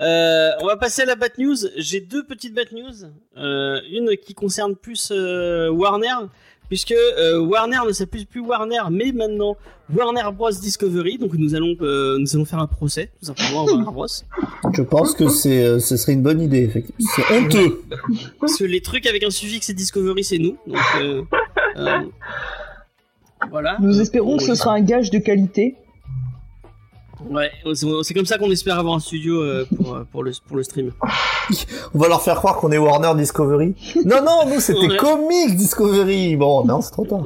Euh, 0.01 0.49
on 0.61 0.65
va 0.65 0.77
passer 0.77 1.03
à 1.03 1.05
la 1.05 1.15
Bat 1.15 1.27
News. 1.37 1.55
J'ai 1.77 1.99
deux 2.01 2.23
petites 2.25 2.53
Bat 2.55 2.71
News. 2.73 3.09
Euh, 3.37 3.79
une 3.91 4.17
qui 4.17 4.33
concerne 4.33 4.75
plus 4.75 5.09
euh, 5.11 5.69
Warner, 5.69 6.27
puisque 6.71 6.93
euh, 6.93 7.37
Warner 7.37 7.79
ne 7.85 7.91
s'appelle 7.91 8.25
plus 8.25 8.39
Warner, 8.39 8.79
mais 8.89 9.11
maintenant 9.11 9.57
Warner 9.93 10.23
Bros 10.33 10.51
Discovery. 10.51 11.17
Donc 11.17 11.33
nous 11.33 11.53
allons, 11.53 11.75
euh, 11.81 12.17
nous 12.17 12.33
allons 12.33 12.45
faire 12.45 12.59
un 12.59 12.67
procès, 12.67 13.11
tout 13.19 13.25
simplement, 13.25 13.63
à 13.63 13.65
Warner 13.65 13.91
Bros. 13.91 14.07
Je 14.73 14.81
pense 14.81 15.13
que 15.13 15.27
c'est, 15.27 15.65
euh, 15.65 15.79
ce 15.79 15.97
serait 15.97 16.13
une 16.13 16.21
bonne 16.21 16.39
idée, 16.39 16.63
effectivement. 16.63 17.11
C'est 17.13 17.37
honteux. 17.37 17.81
Parce 18.39 18.55
que 18.55 18.63
les 18.63 18.79
trucs 18.79 19.05
avec 19.05 19.21
un 19.21 19.31
suffixe 19.31 19.69
et 19.69 19.73
Discovery, 19.73 20.23
c'est 20.23 20.37
nous. 20.37 20.55
Donc, 20.65 20.79
euh, 21.01 21.23
euh, 21.75 21.99
voilà. 23.49 23.75
Nous 23.81 23.99
espérons 23.99 24.37
que 24.37 24.43
ce 24.43 24.55
sera 24.55 24.71
un 24.71 24.81
gage 24.81 25.11
de 25.11 25.17
qualité. 25.17 25.75
Ouais, 27.29 27.51
c'est 27.73 28.13
comme 28.13 28.25
ça 28.25 28.37
qu'on 28.37 28.51
espère 28.51 28.77
avoir 28.79 28.95
un 28.95 28.99
studio 28.99 29.41
euh, 29.41 29.65
pour, 29.75 29.95
euh, 29.95 30.03
pour, 30.11 30.23
le, 30.23 30.31
pour 30.47 30.57
le 30.57 30.63
stream. 30.63 30.91
On 31.93 31.99
va 31.99 32.07
leur 32.07 32.21
faire 32.21 32.35
croire 32.35 32.57
qu'on 32.57 32.71
est 32.71 32.77
Warner 32.77 33.13
Discovery. 33.19 33.75
Non, 34.05 34.23
non, 34.23 34.47
nous 34.47 34.59
c'était 34.59 34.87
Ouais. 34.87 34.97
Comics 34.97 35.55
Discovery. 35.55 36.35
Bon, 36.35 36.65
non, 36.65 36.81
c'est 36.81 36.91
trop 36.91 37.05
tard. 37.05 37.23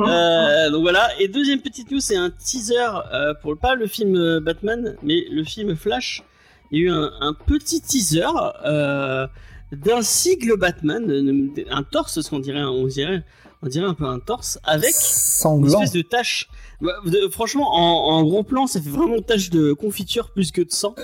Euh, 0.00 0.70
donc 0.70 0.82
voilà. 0.82 1.08
Et 1.20 1.28
deuxième 1.28 1.60
petite 1.60 1.90
news, 1.90 2.00
c'est 2.00 2.16
un 2.16 2.30
teaser 2.30 2.74
euh, 3.12 3.34
pour 3.42 3.56
pas 3.56 3.74
le 3.74 3.86
film 3.86 4.16
euh, 4.16 4.40
Batman, 4.40 4.96
mais 5.02 5.24
le 5.30 5.44
film 5.44 5.74
Flash. 5.76 6.22
Il 6.70 6.78
y 6.78 6.82
a 6.82 6.84
eu 6.86 6.90
un, 6.90 7.10
un 7.20 7.32
petit 7.32 7.80
teaser 7.80 8.26
euh, 8.66 9.26
d'un 9.72 10.02
sigle 10.02 10.56
Batman, 10.58 11.50
un 11.70 11.82
torse, 11.82 12.20
ce 12.20 12.28
qu'on 12.30 12.38
dirait, 12.38 12.62
on 12.62 12.86
dirait, 12.86 13.24
on 13.62 13.68
dirait 13.68 13.86
un 13.86 13.94
peu 13.94 14.04
un 14.04 14.18
torse 14.18 14.58
avec 14.64 14.92
une 15.44 15.66
espèce 15.66 15.92
de 15.92 16.02
tache. 16.02 16.48
Bah, 16.80 16.94
de- 17.06 17.28
franchement, 17.28 17.68
en, 17.74 18.18
en 18.18 18.22
gros 18.24 18.42
plan, 18.44 18.66
ça 18.66 18.80
fait 18.80 18.90
vraiment 18.90 19.20
tache 19.20 19.50
de 19.50 19.72
confiture 19.72 20.30
plus 20.32 20.52
que 20.52 20.62
de 20.62 20.70
sang. 20.70 20.94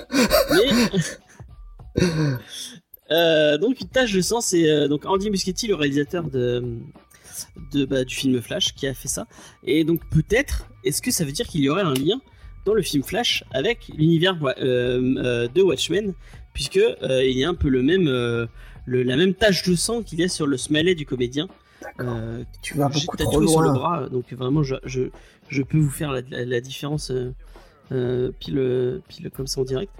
Mais 0.50 2.02
Euh, 3.10 3.58
donc 3.58 3.80
une 3.82 3.88
tache 3.88 4.12
de 4.14 4.22
sang, 4.22 4.40
c'est 4.40 4.68
euh, 4.68 4.88
donc 4.88 5.04
Andy 5.04 5.30
Muschietti, 5.30 5.66
le 5.66 5.74
réalisateur 5.74 6.24
de, 6.24 6.78
de 7.72 7.84
bah, 7.84 8.02
du 8.02 8.14
film 8.14 8.40
Flash, 8.40 8.74
qui 8.74 8.86
a 8.86 8.94
fait 8.94 9.08
ça. 9.08 9.26
Et 9.62 9.84
donc 9.84 10.00
peut-être, 10.10 10.66
est-ce 10.84 11.02
que 11.02 11.10
ça 11.10 11.24
veut 11.24 11.32
dire 11.32 11.46
qu'il 11.46 11.60
y 11.60 11.68
aurait 11.68 11.82
un 11.82 11.92
lien 11.92 12.18
dans 12.64 12.72
le 12.72 12.80
film 12.80 13.02
Flash 13.02 13.44
avec 13.52 13.88
l'univers 13.94 14.38
euh, 14.58 15.46
de 15.48 15.62
Watchmen, 15.62 16.14
puisque 16.54 16.80
il 17.02 17.36
y 17.38 17.44
a 17.44 17.48
un 17.50 17.54
peu 17.54 17.68
le 17.68 17.82
même, 17.82 18.06
le- 18.06 19.02
la 19.02 19.16
même 19.16 19.34
tache 19.34 19.62
de 19.68 19.74
sang 19.76 20.02
qu'il 20.02 20.20
y 20.20 20.24
a 20.24 20.28
sur 20.28 20.46
le 20.46 20.56
smiley 20.56 20.94
du 20.94 21.04
comédien. 21.04 21.46
Euh, 22.00 22.42
Tu 22.62 22.76
vas 22.76 22.88
beaucoup 22.88 23.16
trop 23.16 23.30
tatoué 23.30 23.46
sur 23.48 23.60
le 23.60 23.68
loin. 23.68 23.74
bras, 23.74 24.08
donc 24.08 24.32
vraiment 24.32 24.62
je, 24.62 24.76
je, 24.84 25.02
je 25.48 25.62
peux 25.62 25.78
vous 25.78 25.90
faire 25.90 26.12
la, 26.12 26.20
la- 26.30 26.44
la 26.44 26.60
différence 26.60 27.10
euh, 27.10 27.32
euh, 27.92 28.30
pile, 28.40 29.00
pile 29.08 29.30
comme 29.30 29.46
ça 29.46 29.60
en 29.60 29.64
direct. 29.64 29.92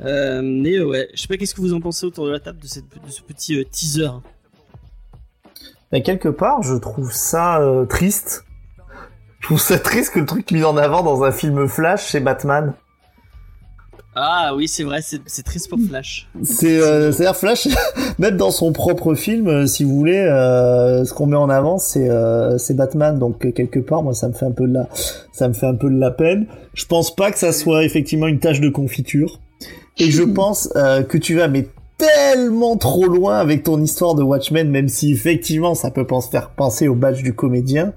Euh, 0.00 0.40
mais 0.42 0.80
ouais, 0.80 1.08
je 1.14 1.20
sais 1.22 1.28
pas 1.28 1.36
qu'est-ce 1.36 1.54
que 1.54 1.60
vous 1.60 1.74
en 1.74 1.80
pensez 1.80 2.06
autour 2.06 2.26
de 2.26 2.30
la 2.32 2.40
table 2.40 2.58
de, 2.60 2.66
cette, 2.66 2.84
de 2.84 3.10
ce 3.10 3.22
petit 3.22 3.58
euh, 3.58 3.64
teaser? 3.70 4.10
Mais 5.92 6.02
quelque 6.02 6.28
part, 6.28 6.62
je 6.62 6.74
trouve 6.74 7.12
ça 7.12 7.60
euh, 7.60 7.84
triste. 7.86 8.44
Je 9.40 9.46
trouve 9.46 9.60
ça 9.60 9.78
triste 9.90 10.12
que 10.14 10.18
le 10.20 10.26
truc 10.26 10.50
mis 10.50 10.64
en 10.64 10.76
avant 10.76 11.02
dans 11.02 11.22
un 11.24 11.32
film 11.32 11.68
Flash 11.68 12.08
chez 12.08 12.20
Batman. 12.20 12.74
Ah 14.18 14.54
oui, 14.56 14.66
c'est 14.66 14.82
vrai, 14.82 15.00
c'est 15.02 15.20
c'est 15.26 15.42
triste 15.42 15.68
pour 15.68 15.78
Flash. 15.78 16.26
C'est 16.42 16.80
euh, 16.80 17.12
c'est-à-dire 17.12 17.36
Flash, 17.36 17.68
même 18.18 18.38
dans 18.38 18.50
son 18.50 18.72
propre 18.72 19.14
film, 19.14 19.46
euh, 19.46 19.66
si 19.66 19.84
vous 19.84 19.94
voulez, 19.94 20.16
euh, 20.16 21.04
ce 21.04 21.12
qu'on 21.12 21.26
met 21.26 21.36
en 21.36 21.50
avant, 21.50 21.76
c'est 21.76 22.08
euh, 22.08 22.56
c'est 22.56 22.72
Batman. 22.72 23.18
Donc 23.18 23.52
quelque 23.52 23.78
part, 23.78 24.02
moi, 24.02 24.14
ça 24.14 24.28
me 24.28 24.32
fait 24.32 24.46
un 24.46 24.52
peu 24.52 24.66
de 24.66 24.72
la, 24.72 24.88
ça 25.32 25.48
me 25.48 25.52
fait 25.52 25.66
un 25.66 25.74
peu 25.74 25.90
de 25.90 25.98
la 25.98 26.10
peine. 26.10 26.46
Je 26.72 26.86
pense 26.86 27.14
pas 27.14 27.30
que 27.30 27.38
ça 27.38 27.52
soit 27.52 27.84
effectivement 27.84 28.26
une 28.26 28.38
tâche 28.38 28.60
de 28.60 28.70
confiture, 28.70 29.38
et 29.98 30.10
je 30.10 30.22
pense 30.34 30.70
euh, 30.76 31.02
que 31.02 31.18
tu 31.18 31.36
vas 31.36 31.48
mais 31.48 31.68
tellement 31.98 32.78
trop 32.78 33.04
loin 33.04 33.38
avec 33.38 33.64
ton 33.64 33.82
histoire 33.82 34.14
de 34.14 34.22
Watchmen, 34.22 34.70
même 34.70 34.88
si 34.88 35.12
effectivement 35.12 35.74
ça 35.74 35.90
peut 35.90 36.06
penser 36.06 36.30
faire 36.30 36.50
penser 36.50 36.88
au 36.88 36.94
badge 36.94 37.22
du 37.22 37.34
comédien, 37.34 37.92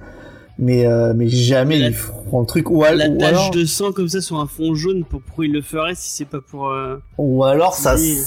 mais 0.60 0.86
euh, 0.86 1.14
mais 1.16 1.28
jamais 1.28 1.76
Mais 1.78 1.80
la- 1.82 1.88
ils 1.88 1.94
feront 1.96 2.42
le 2.42 2.46
truc. 2.46 2.70
Ou, 2.70 2.84
al- 2.84 2.98
La 2.98 3.10
ou 3.10 3.18
tache 3.18 3.30
alors, 3.30 3.52
de 3.52 3.66
sang 3.66 3.92
comme 3.92 4.08
ça 4.10 4.22
sur 4.22 4.40
un 4.40 4.46
fond 4.46 4.76
jaune, 4.76 5.04
pour- 5.06 5.22
pourquoi 5.22 5.46
il 5.46 5.54
le 5.54 5.62
ferait 5.62 5.96
si 5.96 6.10
c'est 6.12 6.26
pas 6.26 6.42
pour... 6.42 6.68
euh, 6.70 6.98
ou 7.18 7.44
alors 7.44 7.74
ça, 7.74 7.96
Oui. 7.96 8.18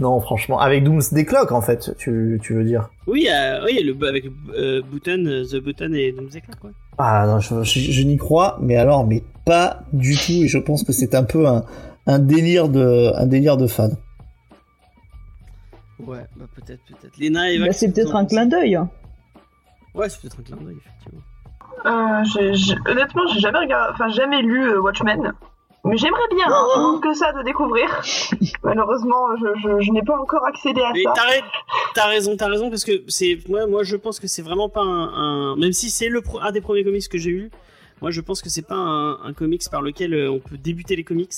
non 0.00 0.20
franchement, 0.20 0.58
avec 0.58 0.82
Doomsday 0.82 1.24
Clock 1.24 1.52
en 1.52 1.60
fait, 1.60 1.94
tu 1.98 2.40
tu 2.42 2.54
veux 2.54 2.64
dire. 2.64 2.88
Oui, 3.06 3.28
euh, 3.30 3.64
oui 3.64 3.80
le, 3.84 3.94
avec 4.08 4.24
euh, 4.56 4.82
Button, 4.90 5.44
The 5.50 5.56
Button 5.62 5.92
et 5.94 6.10
Doomsday 6.12 6.40
Clock, 6.40 6.58
quoi. 6.60 6.70
Ah 6.98 7.26
non, 7.26 7.38
je, 7.40 7.62
je- 7.62 7.92
je 7.92 8.02
n'y 8.02 8.16
crois, 8.16 8.58
mais 8.60 8.76
alors, 8.76 9.06
mais 9.06 9.22
pas 9.44 9.82
du 9.92 10.14
tout. 10.16 10.44
Et 10.44 10.48
je 10.48 10.58
pense 10.58 10.82
que 10.84 10.92
c'est 10.92 11.14
un 11.14 11.22
peu 11.24 11.46
un, 11.46 11.64
un 12.06 12.18
délire 12.18 12.68
de, 12.68 13.12
un 13.14 13.26
délire 13.26 13.56
de 13.56 13.66
fan. 13.66 13.96
Ouais, 16.00 16.26
bah 16.36 16.46
peut-être, 16.54 16.80
peut-être. 16.84 17.16
Lena 17.18 17.50
et 17.52 17.58
Bah, 17.58 17.72
c'est 17.72 17.92
peut-être 17.92 18.16
un 18.16 18.24
clin 18.26 18.46
d'œil. 18.46 18.76
Ouais, 19.94 20.08
c'est 20.08 20.20
peut-être 20.20 20.40
un 20.40 20.42
clin 20.42 20.56
d'œil, 20.56 20.76
effectivement. 20.84 21.20
Euh, 21.86 22.22
honnêtement, 22.88 23.26
j'ai 23.32 23.40
jamais 23.40 23.58
regardé, 23.58 23.92
enfin 23.92 24.08
jamais 24.08 24.42
lu 24.42 24.68
euh, 24.70 24.80
Watchmen, 24.80 25.32
mais 25.84 25.96
j'aimerais 25.96 26.28
bien 26.34 26.46
Oh 26.48 26.72
hein, 26.76 27.00
que 27.02 27.12
ça 27.14 27.32
de 27.32 27.42
découvrir. 27.42 27.88
Malheureusement, 28.62 29.26
je, 29.40 29.46
je, 29.62 29.80
je 29.84 29.90
n'ai 29.92 30.02
pas 30.02 30.16
encore 30.18 30.44
accédé 30.46 30.80
à 30.80 30.92
Mais 30.92 31.02
ça. 31.02 31.12
t'as 31.14 31.22
ra- 31.22 31.46
t'as 31.94 32.06
raison, 32.06 32.36
t'as 32.36 32.48
raison, 32.48 32.70
parce 32.70 32.84
que 32.84 33.02
c'est 33.08 33.38
moi, 33.48 33.66
moi 33.66 33.82
je 33.82 33.96
pense 33.96 34.20
que 34.20 34.26
c'est 34.28 34.42
vraiment 34.42 34.68
pas 34.68 34.82
un, 34.82 35.08
un- 35.52 35.56
même 35.56 35.72
si 35.72 35.90
c'est 35.90 36.08
le 36.08 36.20
pro- 36.22 36.40
un 36.40 36.52
des 36.52 36.60
premiers 36.60 36.84
comics 36.84 37.08
que 37.08 37.18
j'ai 37.18 37.30
eu, 37.30 37.50
moi 38.00 38.10
je 38.10 38.20
pense 38.20 38.42
que 38.42 38.48
c'est 38.48 38.66
pas 38.66 38.76
un, 38.76 39.20
un 39.24 39.32
comics 39.32 39.62
par 39.70 39.82
lequel 39.82 40.14
euh, 40.14 40.30
on 40.30 40.38
peut 40.38 40.56
débuter 40.56 40.94
les 40.96 41.04
comics. 41.04 41.32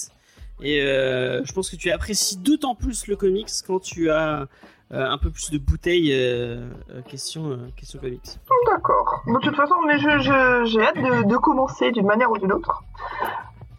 Et 0.63 0.83
euh, 0.83 1.43
je 1.45 1.53
pense 1.53 1.69
que 1.69 1.75
tu 1.77 1.91
apprécies 1.91 2.37
d'autant 2.37 2.75
plus 2.77 3.07
le 3.09 3.17
comics 3.17 3.49
quand 3.67 3.81
tu 3.81 4.11
as 4.11 4.47
un 4.97 5.19
peu 5.19 5.31
plus 5.31 5.51
de 5.51 5.59
bouteilles 5.59 6.13
euh, 6.13 6.69
euh, 6.91 7.03
question 7.09 7.51
euh, 7.51 7.57
question 7.77 7.99
comics. 8.01 8.39
D'accord. 8.71 9.23
De 9.27 9.39
toute 9.41 9.57
façon, 9.57 9.75
mais 9.87 9.99
je, 9.99 10.09
je- 10.19 10.63
j'ai 10.67 10.83
hâte 10.83 10.97
de, 10.97 11.29
de 11.29 11.37
commencer 11.37 11.91
d'une 11.93 12.07
manière 12.07 12.31
ou 12.31 12.39
d'une 12.39 12.53
autre. 12.53 12.83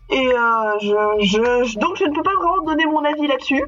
Et 0.10 0.28
euh, 0.28 0.80
je, 0.82 0.96
je, 1.26 1.64
je- 1.66 1.80
donc 1.80 1.96
je 1.98 2.06
ne 2.06 2.14
peux 2.14 2.24
pas 2.24 2.36
vraiment 2.36 2.64
donner 2.64 2.86
mon 2.86 3.04
avis 3.04 3.28
là-dessus. 3.28 3.64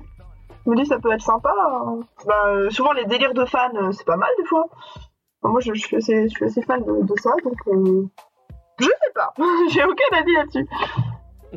Je 0.65 0.71
me 0.71 0.75
dis 0.75 0.86
ça 0.86 0.99
peut 0.99 1.12
être 1.12 1.21
sympa. 1.23 1.53
hein. 1.86 1.99
Bah, 2.25 2.33
euh, 2.49 2.69
souvent 2.69 2.91
les 2.93 3.05
délires 3.05 3.33
de 3.33 3.45
fans, 3.45 3.69
euh, 3.75 3.91
c'est 3.91 4.05
pas 4.05 4.17
mal 4.17 4.29
des 4.38 4.45
fois. 4.45 4.65
Enfin, 5.41 5.51
moi 5.51 5.62
je, 5.62 5.73
je 5.73 5.79
suis, 5.79 5.95
assez, 5.97 6.23
je 6.27 6.33
suis 6.36 6.45
assez 6.45 6.62
fan 6.62 6.83
de, 6.83 7.05
de 7.05 7.13
ça, 7.21 7.31
donc 7.43 7.55
euh, 7.67 8.05
je 8.79 8.86
sais 8.86 9.12
pas. 9.15 9.33
j'ai 9.71 9.83
aucun 9.83 10.17
avis 10.17 10.33
là-dessus. 10.36 10.67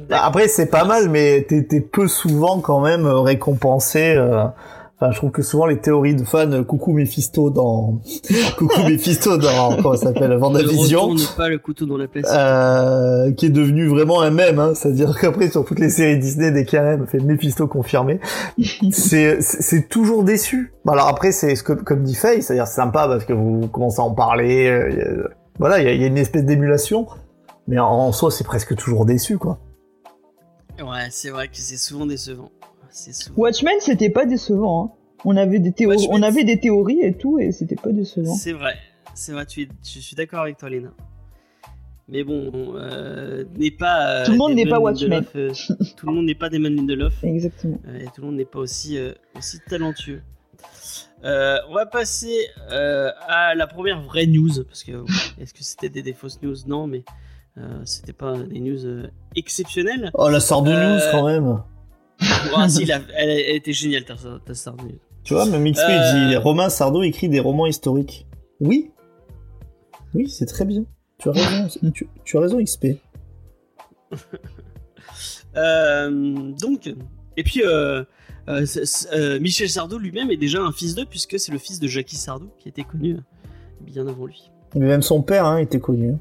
Bah, 0.09 0.21
Après, 0.25 0.47
c'est 0.49 0.71
pas 0.71 0.85
mal, 0.85 1.09
mais 1.09 1.45
t'es, 1.49 1.65
t'es 1.67 1.81
peu 1.81 2.07
souvent 2.07 2.61
quand 2.61 2.81
même 2.81 3.05
euh, 3.07 3.21
récompensé. 3.21 4.15
euh, 4.17 4.45
Enfin, 5.03 5.13
je 5.13 5.17
trouve 5.17 5.31
que 5.31 5.41
souvent 5.41 5.65
les 5.65 5.79
théories 5.79 6.15
de 6.15 6.25
fans, 6.25 6.53
euh, 6.53 6.63
coucou 6.63 6.93
Mephisto 6.93 7.49
dans, 7.49 8.01
coucou 8.59 8.83
Mephisto 8.83 9.39
dans, 9.39 9.77
comment 9.77 9.97
ça 9.97 10.09
s'appelle, 10.09 10.35
Vendavision, 10.37 11.15
pas 11.39 11.49
le 11.49 11.59
couteau 11.59 11.87
dans 11.87 11.97
la 11.97 12.07
place. 12.07 12.27
euh, 12.31 13.33
qui 13.33 13.47
est 13.47 13.51
devenu 13.51 13.87
vraiment 13.87 14.21
un 14.21 14.31
mème, 14.31 14.59
hein, 14.59 14.75
c'est-à-dire 14.75 15.19
qu'après 15.19 15.49
sur 15.49 15.65
toutes 15.65 15.79
les 15.79 15.89
séries 15.89 16.19
Disney 16.19 16.51
dès 16.53 16.67
qu'il 16.67 16.77
y 16.77 16.81
a 16.81 16.85
un 16.85 16.91
mème, 16.91 17.03
on 17.05 17.07
fait 17.07 17.19
Mephisto 17.21 17.67
confirmé, 17.67 18.21
c'est 18.93 19.41
c'est 19.41 19.89
toujours 19.89 20.23
déçu. 20.23 20.75
Bon, 20.85 20.93
alors 20.93 21.09
après 21.09 21.33
c'est 21.33 21.55
ce 21.57 21.63
que 21.63 21.73
comme 21.73 22.03
dit 22.03 22.15
Faye, 22.15 22.43
c'est-à-dire 22.43 22.67
c'est 22.67 22.75
sympa 22.77 23.09
parce 23.09 23.25
que 23.25 23.33
vous 23.33 23.69
commencez 23.69 24.01
à 24.01 24.05
en 24.05 24.13
parler, 24.13 24.69
euh, 24.69 25.29
voilà, 25.59 25.81
il 25.81 25.97
y 25.97 26.01
y 26.01 26.05
a 26.05 26.07
une 26.09 26.19
espèce 26.19 26.45
d'émulation, 26.45 27.07
mais 27.69 27.79
en, 27.79 27.87
en 27.89 28.13
soi 28.13 28.31
c'est 28.31 28.45
presque 28.45 28.77
toujours 28.77 29.07
déçu 29.07 29.39
quoi. 29.39 29.61
Ouais, 30.79 31.09
c'est 31.11 31.31
vrai 31.31 31.49
que 31.49 31.57
c'est 31.57 31.79
souvent 31.79 32.05
décevant. 32.05 32.51
Watchmen, 33.37 33.75
c'était 33.81 34.11
pas 34.11 34.27
décevant. 34.27 34.85
hein. 34.85 34.97
On 35.25 35.37
avait 35.37 35.59
des 35.59 35.73
théories, 35.73 35.97
Watchmen, 35.97 36.19
on 36.19 36.23
avait 36.23 36.45
des 36.45 36.59
théories 36.59 37.01
et 37.03 37.13
tout, 37.15 37.39
et 37.39 37.53
c'était 37.53 37.77
pas 37.77 37.93
décevant. 37.93 38.35
C'est 38.35 38.53
vrai, 38.53 38.75
c'est 39.15 39.33
vrai, 39.33 39.45
tu 39.47 39.63
es, 39.63 39.69
je 39.85 39.99
suis 40.01 40.17
d'accord 40.17 40.41
avec 40.41 40.57
toi, 40.57 40.71
Léna. 40.71 40.91
Mais 42.09 42.25
bon, 42.25 42.51
euh, 42.77 43.45
n'est 43.57 43.71
pas. 43.71 44.23
euh, 44.23 44.25
Tout 44.27 44.33
le 44.33 44.39
monde 44.39 44.55
n'est 44.55 44.67
pas 44.67 44.81
Watchmen. 44.81 45.25
Euh, 45.37 45.53
tout 45.97 46.07
le 46.07 46.13
monde 46.13 46.25
n'est 46.27 46.35
pas 46.35 46.49
Damon 46.49 46.71
Lindelof. 46.71 47.23
Exactement. 47.23 47.79
euh, 47.87 47.99
et 48.01 48.05
tout 48.07 48.23
le 48.23 48.27
monde 48.27 48.37
n'est 48.37 48.45
pas 48.45 48.59
aussi, 48.59 48.99
euh, 48.99 49.13
aussi 49.37 49.59
talentueux. 49.69 50.23
Euh, 51.23 51.59
on 51.69 51.75
va 51.75 51.87
passer 51.87 52.35
euh, 52.73 53.11
à 53.29 53.55
la 53.55 53.67
première 53.69 54.03
vraie 54.03 54.27
news. 54.27 54.65
Parce 54.65 54.83
que 54.83 54.93
est-ce 55.41 55.55
que 55.55 55.63
c'était 55.63 55.89
des, 55.91 56.03
des 56.03 56.13
fausses 56.13 56.41
news? 56.43 56.57
Non, 56.67 56.87
mais 56.89 57.05
euh, 57.59 57.81
c'était 57.85 58.13
pas 58.15 58.37
des 58.39 58.59
news 58.59 58.85
euh, 58.87 59.07
exceptionnelles. 59.37 60.11
Oh 60.15 60.29
la 60.31 60.41
sort 60.41 60.63
de 60.63 60.73
Euh, 60.73 60.95
news 60.97 61.01
quand 61.13 61.27
même. 61.27 61.63
Ah, 62.55 62.69
si, 62.69 62.83
elle, 62.91 63.03
elle 63.17 63.57
était 63.57 63.73
géniale, 63.73 64.05
ta, 64.05 64.15
ta 64.15 64.73
news. 64.73 64.99
Tu 65.25 65.35
vois, 65.35 65.47
même 65.47 65.71
XP 65.71 65.83
Euh. 65.89 66.29
dit 66.29 66.37
Romain 66.37 66.69
Sardo 66.69 67.03
écrit 67.03 67.29
des 67.29 67.41
romans 67.41 67.67
historiques. 67.67 68.27
Oui. 68.61 68.91
Oui, 70.15 70.29
c'est 70.29 70.47
très 70.47 70.65
bien. 70.65 70.85
Tu 71.19 71.29
as 71.29 71.33
raison, 71.33 71.69
tu, 71.93 72.09
tu 72.25 72.37
as 72.37 72.41
raison 72.41 72.63
XP. 72.63 72.87
Euh, 75.57 76.53
donc, 76.53 76.89
et 77.37 77.43
puis 77.43 77.63
euh, 77.65 78.05
euh, 78.49 79.41
Michel 79.41 79.69
Sardou 79.69 79.99
lui-même 79.99 80.31
est 80.31 80.37
déjà 80.37 80.63
un 80.63 80.71
fils 80.71 80.95
d'eux, 80.95 81.07
puisque 81.11 81.41
c'est 81.41 81.51
le 81.51 81.59
fils 81.59 81.81
de 81.81 81.89
Jackie 81.89 82.15
Sardou 82.15 82.51
qui 82.57 82.69
était 82.69 82.85
connu 82.85 83.17
bien 83.81 84.07
avant 84.07 84.27
lui. 84.27 84.51
Mais 84.77 84.87
même 84.87 85.03
son 85.03 85.23
père 85.23 85.47
hein, 85.47 85.57
était 85.59 85.81
connu. 85.81 86.15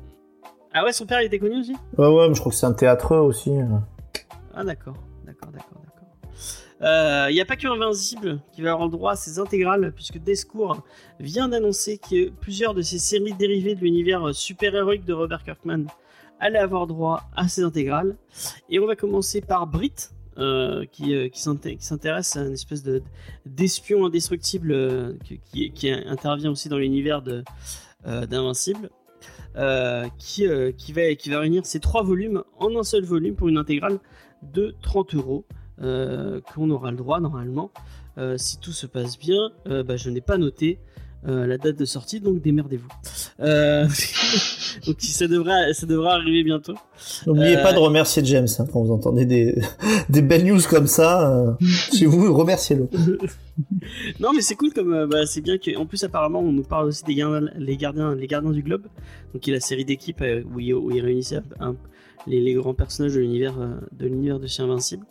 Ah 0.74 0.84
ouais, 0.84 0.94
son 0.94 1.06
père 1.06 1.22
il 1.22 1.26
était 1.26 1.38
connu 1.38 1.60
aussi? 1.60 1.76
Ouais, 1.98 2.08
ouais, 2.08 2.28
mais 2.28 2.34
je 2.34 2.40
crois 2.40 2.52
que 2.52 2.58
c'est 2.58 2.66
un 2.66 2.74
théâtreux 2.74 3.20
aussi. 3.20 3.52
Ah 4.56 4.64
d'accord, 4.64 4.96
d'accord, 5.26 5.52
d'accord. 5.52 5.79
Il 6.82 7.34
n'y 7.34 7.42
a 7.42 7.46
pas 7.46 7.56
que 7.58 7.68
Invincible 7.68 8.40
qui 8.54 8.62
va 8.62 8.72
avoir 8.72 8.88
le 8.88 8.92
droit 8.92 9.12
à 9.14 9.16
ses 9.16 9.40
intégrales, 9.40 9.92
puisque 9.94 10.18
Descours 10.18 10.82
vient 11.20 11.50
d'annoncer 11.50 11.98
que 11.98 12.30
plusieurs 12.30 12.74
de 12.74 12.82
ses 12.82 13.00
séries 13.00 13.34
dérivées 13.34 13.76
de 13.76 13.82
l'univers 13.82 14.34
super-héroïque 14.34 15.06
de 15.06 15.14
Robert 15.14 15.44
Kirkman 15.44 15.86
allaient 16.40 16.60
avoir 16.60 16.88
droit 16.88 17.24
à 17.36 17.48
ses 17.48 17.64
intégrales. 17.64 18.16
Et 18.70 18.80
on 18.80 18.88
va 18.88 18.96
commencer 18.96 19.42
par 19.42 19.68
Brit, 19.68 20.12
euh, 20.38 20.86
qui, 20.92 21.14
euh, 21.14 21.28
qui 21.28 21.42
s'inté- 21.42 21.76
qui 21.76 21.84
s'intéresse 21.86 22.38
à 22.38 22.46
une 22.46 22.54
espèce 22.54 22.82
de 22.82 23.02
d'espion 23.46 24.06
indestructible 24.06 24.72
euh, 24.72 25.14
qui, 25.52 25.92
intervient 25.92 26.52
aussi 26.52 26.70
dans 26.70 26.78
l'univers 26.78 27.22
euh, 28.08 28.26
d'Invincible, 28.26 28.90
euh, 29.58 30.08
qui, 30.18 30.48
euh, 30.48 30.72
va, 30.94 31.16
qui 31.16 31.30
va 31.30 31.40
réunir 31.40 31.66
ces 31.66 31.82
trois 31.82 32.04
volumes 32.04 32.44
en 32.58 32.74
un 32.78 32.84
seul 32.84 33.04
volume 33.04 33.36
pour 33.36 33.50
une 33.50 33.58
intégrale 33.58 34.00
de 34.42 34.74
30 34.82 35.16
euros 35.16 35.44
euh, 35.52 35.56
qu'on 36.54 36.70
aura 36.70 36.92
le 36.92 36.98
droit 36.98 37.20
normalement. 37.20 37.72
Euh, 38.18 38.36
si 38.38 38.58
tout 38.60 38.72
se 38.74 38.86
passe 38.86 39.18
bien, 39.18 39.50
euh, 39.68 39.84
bah, 39.84 39.96
je 39.96 40.10
n'ai 40.10 40.20
pas 40.22 40.38
noté 40.38 40.80
euh, 41.28 41.46
la 41.48 41.58
date 41.58 41.78
de 41.78 41.86
sortie, 41.86 42.20
donc 42.20 42.42
démerdez-vous. 42.42 42.88
Euh, 43.40 43.86
donc 44.88 44.96
ça 45.00 45.28
devrait, 45.28 45.74
ça 45.74 45.86
arriver 46.12 46.44
bientôt. 46.44 46.76
N'oubliez 47.28 47.58
Euh, 47.58 47.64
pas 47.64 47.72
de 47.74 47.78
remercier 47.78 48.24
James 48.26 48.48
hein, 48.58 48.66
quand 48.72 48.82
vous 48.84 48.92
entendez 48.92 49.26
des, 49.26 49.58
des 50.10 50.22
belles 50.22 50.46
news 50.46 50.62
comme 50.70 50.88
ça. 50.88 51.32
euh, 51.34 51.52
chez 51.94 52.06
vous, 52.06 52.34
remerciez-le. 52.34 52.88
Non, 54.22 54.32
mais 54.34 54.42
c'est 54.42 54.56
cool 54.56 54.72
comme 54.72 54.94
euh, 54.94 55.06
bah, 55.08 55.26
c'est 55.26 55.42
bien 55.42 55.58
que 55.58 55.76
en 55.78 55.86
plus 55.86 56.02
apparemment 56.06 56.40
on 56.40 56.54
nous 56.54 56.64
parle 56.64 56.88
aussi 56.88 57.04
des 57.04 57.14
gardiens, 57.16 57.50
les 57.58 57.76
gardiens, 57.76 58.16
les 58.16 58.26
gardiens 58.28 58.52
du 58.52 58.62
globe, 58.64 58.84
donc 59.34 59.42
qui 59.42 59.50
est 59.52 59.54
la 59.54 59.60
série 59.60 59.84
d'équipes 59.84 60.22
euh, 60.22 60.44
où, 60.54 60.60
où 60.62 60.92
il 60.92 61.02
réunissait 61.02 61.42
un- 61.60 61.76
les, 62.28 62.54
grands 62.54 62.74
personnages 62.74 63.14
de 63.16 63.20
l'univers 63.20 63.60
euh, 63.60 63.76
de 63.92 64.08
l'univers 64.08 64.40
de 64.40 64.48
chez 64.48 64.64
Invincible. 64.64 65.06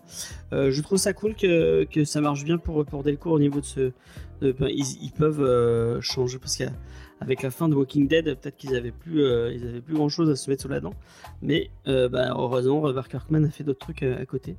Euh, 0.53 0.71
je 0.71 0.83
trouve 0.83 0.99
ça 0.99 1.13
cool 1.13 1.35
que, 1.35 1.85
que 1.85 2.05
ça 2.05 2.21
marche 2.21 2.45
bien 2.45 2.59
pour 2.59 2.85
pour 2.85 3.03
Delcourt 3.03 3.33
au 3.33 3.39
niveau 3.39 3.61
de 3.61 3.65
ce, 3.65 3.93
ben, 4.41 4.69
ils, 4.69 5.13
peuvent 5.17 5.43
euh, 5.43 6.01
changer 6.01 6.39
parce 6.39 6.57
qu'avec 6.57 7.43
la 7.43 7.51
fin 7.51 7.69
de 7.69 7.75
Walking 7.75 8.09
Dead, 8.09 8.25
peut-être 8.25 8.57
qu'ils 8.57 8.77
avaient 8.77 8.93
plus 8.93 9.21
ils 9.21 9.67
avaient 9.67 9.81
plus 9.81 9.95
grand 9.95 10.09
chose 10.09 10.31
à 10.31 10.37
se 10.37 10.51
mettre 10.51 10.63
sous 10.63 10.69
la 10.69 10.81
dent, 10.81 10.95
mais 11.43 11.71
bah, 11.87 12.33
heureusement 12.37 12.81
Robert 12.81 13.09
Kirkman 13.09 13.45
a 13.45 13.51
fait 13.51 13.65
d'autres 13.65 13.81
trucs 13.81 14.03
à, 14.03 14.17
à 14.17 14.27
côté. 14.27 14.57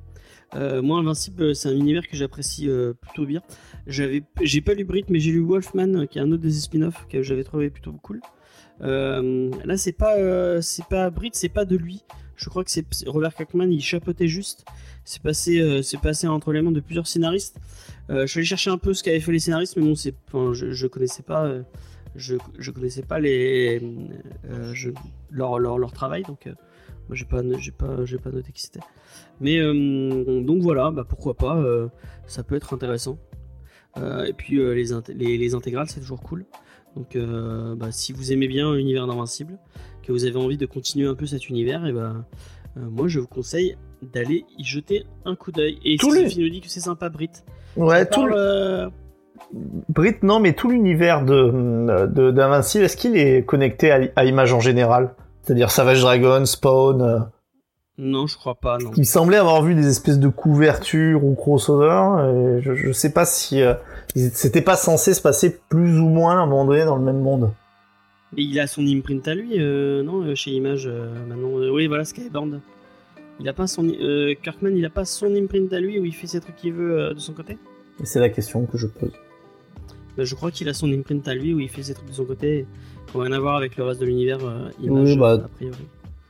Moi, 0.54 0.98
Invincible, 0.98 1.54
c'est 1.54 1.68
un 1.68 1.76
univers 1.76 2.06
que 2.08 2.16
j'apprécie 2.16 2.68
plutôt 3.00 3.24
bien. 3.24 3.40
J'avais, 3.86 4.22
j'ai 4.42 4.60
pas 4.60 4.74
lu 4.74 4.84
Brit, 4.84 5.04
mais 5.08 5.20
j'ai 5.20 5.30
lu 5.30 5.40
Wolfman, 5.40 6.06
qui 6.06 6.18
est 6.18 6.22
un 6.22 6.30
autre 6.32 6.42
des 6.42 6.50
spin-offs 6.50 7.06
que 7.08 7.22
j'avais 7.22 7.44
trouvé 7.44 7.70
plutôt 7.70 7.92
cool. 8.02 8.20
Là, 8.80 9.76
c'est 9.76 9.92
pas, 9.92 10.60
c'est 10.60 10.86
pas 10.86 11.10
Brit, 11.10 11.30
c'est 11.32 11.48
pas 11.48 11.64
de 11.64 11.76
lui. 11.76 12.02
Je 12.40 12.48
crois 12.48 12.64
que 12.64 12.70
c'est 12.70 12.86
Robert 13.06 13.34
Kirkman, 13.34 13.70
il 13.70 13.82
chapeautait 13.82 14.26
juste. 14.26 14.64
C'est 15.04 15.20
passé, 15.20 15.60
euh, 15.60 15.82
c'est 15.82 16.00
passé 16.00 16.26
entre 16.26 16.52
les 16.54 16.62
mains 16.62 16.72
de 16.72 16.80
plusieurs 16.80 17.06
scénaristes. 17.06 17.60
Euh, 18.08 18.22
je 18.22 18.30
suis 18.30 18.38
allé 18.38 18.46
chercher 18.46 18.70
un 18.70 18.78
peu 18.78 18.94
ce 18.94 19.02
qu'avaient 19.02 19.20
fait 19.20 19.32
les 19.32 19.40
scénaristes, 19.40 19.76
mais 19.76 19.82
bon, 19.82 19.94
c'est, 19.94 20.14
enfin, 20.28 20.54
je, 20.54 20.72
je 20.72 20.86
connaissais 20.86 21.22
pas, 21.22 21.44
euh, 21.44 21.62
je, 22.16 22.36
connaissais 22.70 23.02
pas 23.02 23.20
les, 23.20 23.82
leur, 25.30 25.58
leur, 25.58 25.76
leur 25.76 25.92
travail, 25.92 26.22
donc 26.22 26.46
moi 27.08 27.14
j'ai 27.14 27.26
pas, 27.26 27.42
j'ai 27.58 27.72
pas, 27.72 28.06
j'ai 28.06 28.16
pas 28.16 28.30
noté 28.30 28.52
qui 28.52 28.62
c'était. 28.62 28.80
Mais 29.40 29.60
donc 29.60 30.62
voilà, 30.62 30.90
bah, 30.90 31.04
pourquoi 31.06 31.34
pas, 31.34 31.62
ça 32.26 32.42
peut 32.42 32.56
être 32.56 32.72
intéressant. 32.72 33.18
Et 33.96 34.32
puis 34.32 34.56
les, 34.56 34.86
les, 35.14 35.38
les 35.38 35.54
intégrales, 35.54 35.88
c'est 35.88 36.00
toujours 36.00 36.22
cool. 36.22 36.46
Donc 36.96 37.16
bah, 37.76 37.92
si 37.92 38.12
vous 38.12 38.32
aimez 38.32 38.48
bien 38.48 38.74
l'univers 38.74 39.06
d'Invincible, 39.06 39.58
que 40.02 40.12
vous 40.12 40.24
avez 40.24 40.36
envie 40.36 40.56
de 40.56 40.66
continuer 40.66 41.06
un 41.08 41.14
peu 41.14 41.26
cet 41.26 41.48
univers, 41.48 41.84
et 41.86 41.92
bah, 41.92 42.14
moi 42.76 43.08
je 43.08 43.20
vous 43.20 43.26
conseille 43.26 43.76
d'aller 44.14 44.44
y 44.58 44.64
jeter 44.64 45.04
un 45.24 45.36
coup 45.36 45.52
d'œil. 45.52 45.78
Et 45.84 45.96
Tous 45.98 46.10
si 46.12 46.18
les- 46.22 46.28
Sophie 46.28 46.40
nous 46.42 46.48
dit 46.50 46.60
que 46.60 46.68
c'est 46.68 46.80
sympa, 46.80 47.08
Brit. 47.08 47.30
Ouais, 47.76 48.06
tout 48.06 48.26
le... 48.26 48.34
euh, 48.36 48.88
Brit, 49.88 50.16
non, 50.22 50.40
mais 50.40 50.52
tout 50.54 50.70
l'univers 50.70 51.24
de, 51.24 52.06
d'Invincible, 52.30 52.84
est-ce 52.84 52.96
qu'il 52.96 53.16
est 53.16 53.44
connecté 53.44 53.90
à, 53.90 54.00
à 54.16 54.24
Image 54.24 54.52
en 54.52 54.60
général? 54.60 55.14
C'est-à-dire 55.42 55.70
Savage 55.70 56.00
Dragon, 56.02 56.44
Spawn 56.44 57.00
euh, 57.02 57.18
Non, 57.98 58.26
je 58.26 58.36
crois 58.36 58.54
pas, 58.54 58.78
non. 58.78 58.90
Il 58.96 59.06
semblait 59.06 59.38
avoir 59.38 59.62
vu 59.62 59.74
des 59.74 59.88
espèces 59.88 60.18
de 60.18 60.28
couvertures 60.28 61.24
ou 61.24 61.34
crossover. 61.34 62.56
Et 62.58 62.60
je, 62.62 62.74
je 62.74 62.92
sais 62.92 63.12
pas 63.12 63.24
si 63.24 63.62
euh, 63.62 63.74
c'était 64.14 64.60
pas 64.62 64.76
censé 64.76 65.14
se 65.14 65.22
passer 65.22 65.58
plus 65.68 65.98
ou 65.98 66.08
moins 66.08 66.38
à 66.38 66.42
un 66.42 66.46
moment 66.46 66.64
donné 66.66 66.84
dans 66.84 66.96
le 66.96 67.02
même 67.02 67.20
monde. 67.20 67.50
Et 68.36 68.42
il 68.42 68.60
a 68.60 68.66
son 68.66 68.86
imprint 68.86 69.26
à 69.26 69.34
lui, 69.34 69.54
euh, 69.58 70.02
non, 70.02 70.22
euh, 70.22 70.34
chez 70.34 70.52
Image 70.52 70.86
euh, 70.86 71.12
maintenant. 71.28 71.50
oui, 71.72 71.86
voilà, 71.88 72.04
Skybound. 72.04 72.60
Il 73.40 73.48
a 73.48 73.52
pas 73.52 73.66
son 73.66 73.88
euh, 73.88 74.34
Kirkman, 74.42 74.76
il 74.76 74.84
a 74.84 74.90
pas 74.90 75.04
son 75.04 75.34
imprint 75.34 75.72
à 75.72 75.80
lui 75.80 75.98
où 75.98 76.04
il 76.04 76.14
fait 76.14 76.26
ses 76.26 76.40
trucs 76.40 76.56
qu'il 76.56 76.72
veut 76.74 77.12
de 77.14 77.18
son 77.18 77.32
côté? 77.32 77.58
C'est 78.04 78.20
la 78.20 78.28
question 78.28 78.66
que 78.66 78.76
je 78.78 78.86
pose. 78.86 79.12
Bah, 80.16 80.24
je 80.24 80.34
crois 80.34 80.50
qu'il 80.50 80.68
a 80.68 80.74
son 80.74 80.92
imprint 80.92 81.26
à 81.26 81.34
lui 81.34 81.54
où 81.54 81.60
il 81.60 81.68
fait 81.68 81.82
ses 81.82 81.94
trucs 81.94 82.08
de 82.08 82.12
son 82.14 82.24
côté, 82.24 82.66
qui 83.10 83.16
n'ont 83.16 83.22
rien 83.24 83.32
à 83.32 83.40
voir 83.40 83.56
avec 83.56 83.76
le 83.76 83.84
reste 83.84 84.00
de 84.00 84.06
l'univers 84.06 84.38
Image 84.82 85.08
Oui, 85.08 85.16
bah, 85.16 85.32
a 85.32 85.48
priori. 85.48 85.76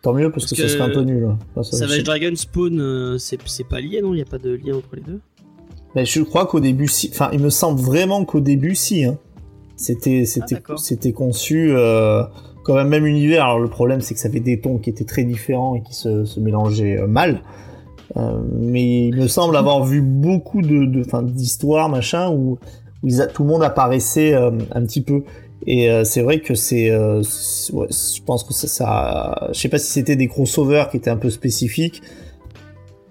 Tant 0.03 0.15
mieux 0.15 0.31
parce, 0.31 0.45
Parce 0.45 0.53
que, 0.53 0.63
que 0.63 0.69
ça 0.69 0.69
serait 0.79 0.91
un 0.91 0.95
peu 0.95 1.03
nul. 1.03 1.29
Enfin, 1.55 1.63
ça- 1.63 1.77
Savage 1.77 2.05
Dragon 2.05 2.35
Spawn, 2.35 2.81
euh, 2.81 3.19
c'est 3.19 3.39
c'est 3.47 3.69
pas 3.69 3.81
lié, 3.81 4.01
non? 4.01 4.15
Il 4.15 4.17
n'y 4.17 4.23
a 4.23 4.27
pas 4.27 4.39
de 4.39 4.51
lien 4.55 4.77
entre 4.77 4.97
les 4.97 5.03
deux? 5.03 5.21
Mais 5.95 6.07
je 6.07 6.23
crois 6.23 6.47
qu'au 6.47 6.61
début, 6.61 6.89
si. 6.89 7.11
Enfin, 7.13 7.29
il 7.35 7.41
me 7.41 7.51
semble 7.51 7.81
vraiment 7.81 8.25
qu'au 8.25 8.41
début, 8.41 8.75
si. 8.75 9.05
Hein. 9.05 9.19
C'était, 9.81 10.27
c'était, 10.27 10.57
d'accord. 10.57 10.79
c'était 10.79 11.13
conçu 11.13 11.71
euh, 11.71 12.23
comme 12.65 12.77
un 12.77 12.85
même 12.85 13.07
univers. 13.07 13.45
Alors 13.45 13.59
le 13.61 13.69
problème, 13.69 14.03
c'est 14.03 14.13
que 14.13 14.21
ça 14.21 14.29
avait 14.29 14.41
des 14.41 14.61
tons 14.61 14.77
qui 14.77 14.91
étaient 14.91 15.05
très 15.07 15.25
différents 15.25 15.75
et 15.75 15.81
qui 15.81 15.95
se, 15.95 16.27
se 16.27 16.39
mélangeaient 16.39 16.99
euh, 16.99 17.07
mal. 17.07 17.41
Euh, 18.19 18.43
mais 18.59 19.07
il 19.07 19.17
me 19.17 19.27
semble 19.27 19.57
avoir 19.57 19.83
vu 19.85 20.03
beaucoup 20.03 20.61
de, 20.61 20.85
d'histoires, 21.23 21.89
machin, 21.89 22.29
où, 22.31 22.59
où 23.03 23.07
ils 23.09 23.23
a- 23.23 23.27
tout 23.27 23.43
le 23.45 23.49
monde 23.49 23.63
apparaissait 23.63 24.35
euh, 24.35 24.51
un 24.73 24.83
petit 24.85 25.01
peu. 25.01 25.23
Et 25.67 25.91
euh, 25.91 26.05
c'est 26.05 26.21
vrai 26.21 26.41
que 26.41 26.55
c'est, 26.55 26.91
euh, 26.91 27.23
c'est- 27.23 27.73
ouais, 27.73 27.87
je 27.91 28.23
pense 28.23 28.45
que 28.45 28.53
ça, 28.53 28.67
ça, 28.69 29.49
je 29.53 29.59
sais 29.59 29.69
pas 29.71 29.79
si 29.79 29.91
c'était 29.91 30.17
des 30.17 30.27
crossovers 30.29 30.89
qui 30.91 30.99
étaient 30.99 31.11
un 31.11 31.17
peu 31.17 31.31
spécifiques, 31.31 32.03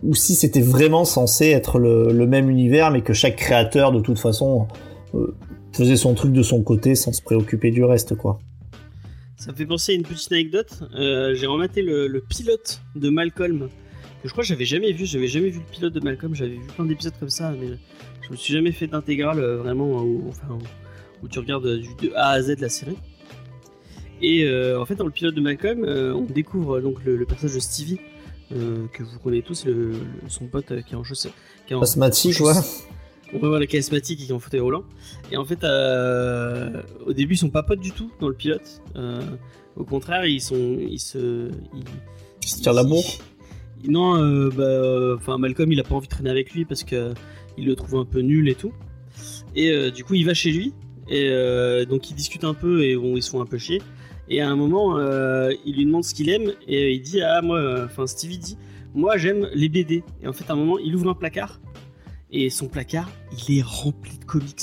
ou 0.04 0.14
si 0.14 0.36
c'était 0.36 0.62
vraiment 0.62 1.04
censé 1.06 1.48
être 1.50 1.80
le, 1.80 2.12
le 2.12 2.28
même 2.28 2.50
univers, 2.50 2.92
mais 2.92 3.02
que 3.02 3.14
chaque 3.14 3.38
créateur, 3.38 3.92
de 3.92 4.00
toute 4.02 4.20
façon, 4.20 4.68
euh, 5.16 5.34
faisait 5.74 5.96
son 5.96 6.14
truc 6.14 6.34
de 6.34 6.44
son 6.44 6.62
côté 6.62 6.96
sans 6.96 7.12
se 7.14 7.22
préoccuper 7.22 7.72
du 7.72 7.84
reste, 7.84 8.16
quoi. 8.16 8.40
Ça 9.38 9.52
me 9.52 9.58
fait 9.58 9.66
penser 9.66 9.94
à 9.94 9.96
une 9.96 10.04
petite 10.04 10.32
anecdote. 10.32 10.84
Euh, 10.96 11.34
J'ai 11.34 11.48
rematé 11.48 11.82
le, 11.82 12.08
le 12.08 12.22
pilote 12.22 12.82
de 12.96 13.10
Malcolm, 13.10 13.70
que 14.22 14.28
je 14.28 14.32
crois 14.32 14.44
que 14.44 14.48
j'avais 14.48 14.66
jamais 14.66 14.92
vu. 14.92 15.06
J'avais 15.06 15.28
jamais 15.28 15.50
vu 15.50 15.60
le 15.60 15.72
pilote 15.72 15.94
de 15.94 16.02
Malcolm. 16.02 16.36
J'avais 16.36 16.56
vu 16.56 16.68
plein 16.76 16.86
d'épisodes 16.86 17.14
comme 17.20 17.30
ça, 17.30 17.54
mais 17.60 17.78
je 18.22 18.32
me 18.32 18.36
suis 18.36 18.54
jamais 18.54 18.74
fait 18.74 18.88
d'intégrale 18.88 19.40
euh, 19.40 19.58
vraiment 19.58 20.02
où, 20.04 20.26
enfin, 20.28 20.48
où, 20.52 21.26
où 21.26 21.28
tu 21.30 21.40
regardes 21.40 21.78
du, 21.78 21.90
de 22.02 22.14
A 22.16 22.32
à 22.32 22.42
Z 22.42 22.58
la 22.60 22.70
série. 22.70 22.98
Et 24.22 24.44
euh, 24.44 24.82
en 24.82 24.86
fait, 24.86 24.96
dans 24.96 25.06
le 25.06 25.12
pilote 25.12 25.36
de 25.36 25.42
Malcolm, 25.42 25.86
euh, 25.86 26.14
on 26.14 26.26
découvre 26.26 26.78
euh, 26.78 26.82
donc 26.82 27.04
le, 27.06 27.16
le 27.16 27.26
personnage 27.26 27.56
de 27.56 27.62
Stevie, 27.62 28.00
euh, 28.52 28.88
que 28.92 29.04
vous 29.04 29.18
connaissez 29.20 29.44
tous, 29.44 29.66
le, 29.66 29.94
son 30.28 30.48
pote 30.48 30.72
euh, 30.72 30.82
qui 30.82 30.94
est 30.94 30.98
en 30.98 31.04
chaussée. 31.06 31.30
Qui 31.66 31.74
est 31.74 31.76
en, 31.78 31.82
Asthmatique, 31.82 32.42
ouais. 32.42 32.52
On 33.34 33.38
voit 33.40 33.60
le 33.60 33.66
cas 33.66 33.78
asthmatique 33.78 34.20
qui 34.20 34.30
est 34.30 34.34
en 34.34 34.40
fauteuil 34.40 34.60
roulant. 34.62 34.84
Et 35.32 35.38
en 35.38 35.46
fait, 35.46 35.64
euh, 35.64 36.82
au 37.06 37.14
début, 37.14 37.36
ils 37.36 37.38
sont 37.38 37.50
pas 37.50 37.64
potes 37.64 37.80
du 37.80 37.92
tout 37.92 38.12
dans 38.20 38.28
le 38.28 38.34
pilote. 38.34 38.82
Euh, 38.96 39.22
au 39.76 39.84
contraire, 39.84 40.26
ils 40.26 40.42
sont, 40.42 40.78
ils 40.80 41.00
se, 41.00 41.50
ils, 41.74 41.84
Il 42.44 42.48
se 42.48 42.62
tire 42.62 42.74
la 42.74 42.84
bourre. 42.84 43.06
ils- 43.84 43.92
non, 43.92 44.16
euh, 44.22 44.50
bah, 44.50 45.16
enfin 45.18 45.38
Malcolm, 45.38 45.72
il 45.72 45.80
a 45.80 45.84
pas 45.84 45.96
envie 45.96 46.08
de 46.08 46.12
traîner 46.14 46.30
avec 46.30 46.52
lui 46.54 46.66
parce 46.66 46.84
que 46.84 47.14
il 47.58 47.66
le 47.66 47.76
trouve 47.76 47.96
un 48.00 48.06
peu 48.06 48.20
nul 48.22 48.50
et 48.50 48.56
tout. 48.56 48.74
Et 49.56 49.92
du 49.92 50.04
coup, 50.04 50.14
il 50.14 50.26
va 50.26 50.34
chez 50.34 50.52
lui 50.52 50.74
et 51.10 51.30
donc 51.90 52.10
ils 52.10 52.14
discutent 52.16 52.44
un 52.46 52.54
peu 52.54 52.84
et 52.84 52.96
bon, 52.96 53.16
ils 53.18 53.24
se 53.24 53.30
font 53.32 53.42
un 53.42 53.46
peu 53.46 53.58
chier. 53.58 53.82
Et 54.30 54.42
à 54.42 54.50
un 54.50 54.56
moment, 54.56 54.98
il 55.66 55.76
lui 55.76 55.86
demande 55.86 56.04
ce 56.04 56.14
qu'il 56.14 56.30
aime 56.30 56.54
et 56.68 56.94
il 56.94 57.02
dit 57.02 57.22
ah 57.22 57.42
moi, 57.42 57.84
enfin 57.86 58.06
Stevie 58.08 58.38
dit 58.38 58.58
moi 58.94 59.18
j'aime 59.18 59.50
les 59.54 59.68
BD. 59.70 60.04
Et 60.22 60.28
en 60.28 60.34
fait, 60.34 60.50
à 60.50 60.54
un 60.54 60.56
moment, 60.56 60.78
il 60.78 60.96
ouvre 60.96 61.10
un 61.10 61.14
placard 61.16 61.60
et 62.32 62.50
son 62.50 62.68
placard, 62.68 63.10
il 63.48 63.58
est 63.58 63.62
rempli 63.64 64.18
de 64.18 64.26
comics, 64.26 64.62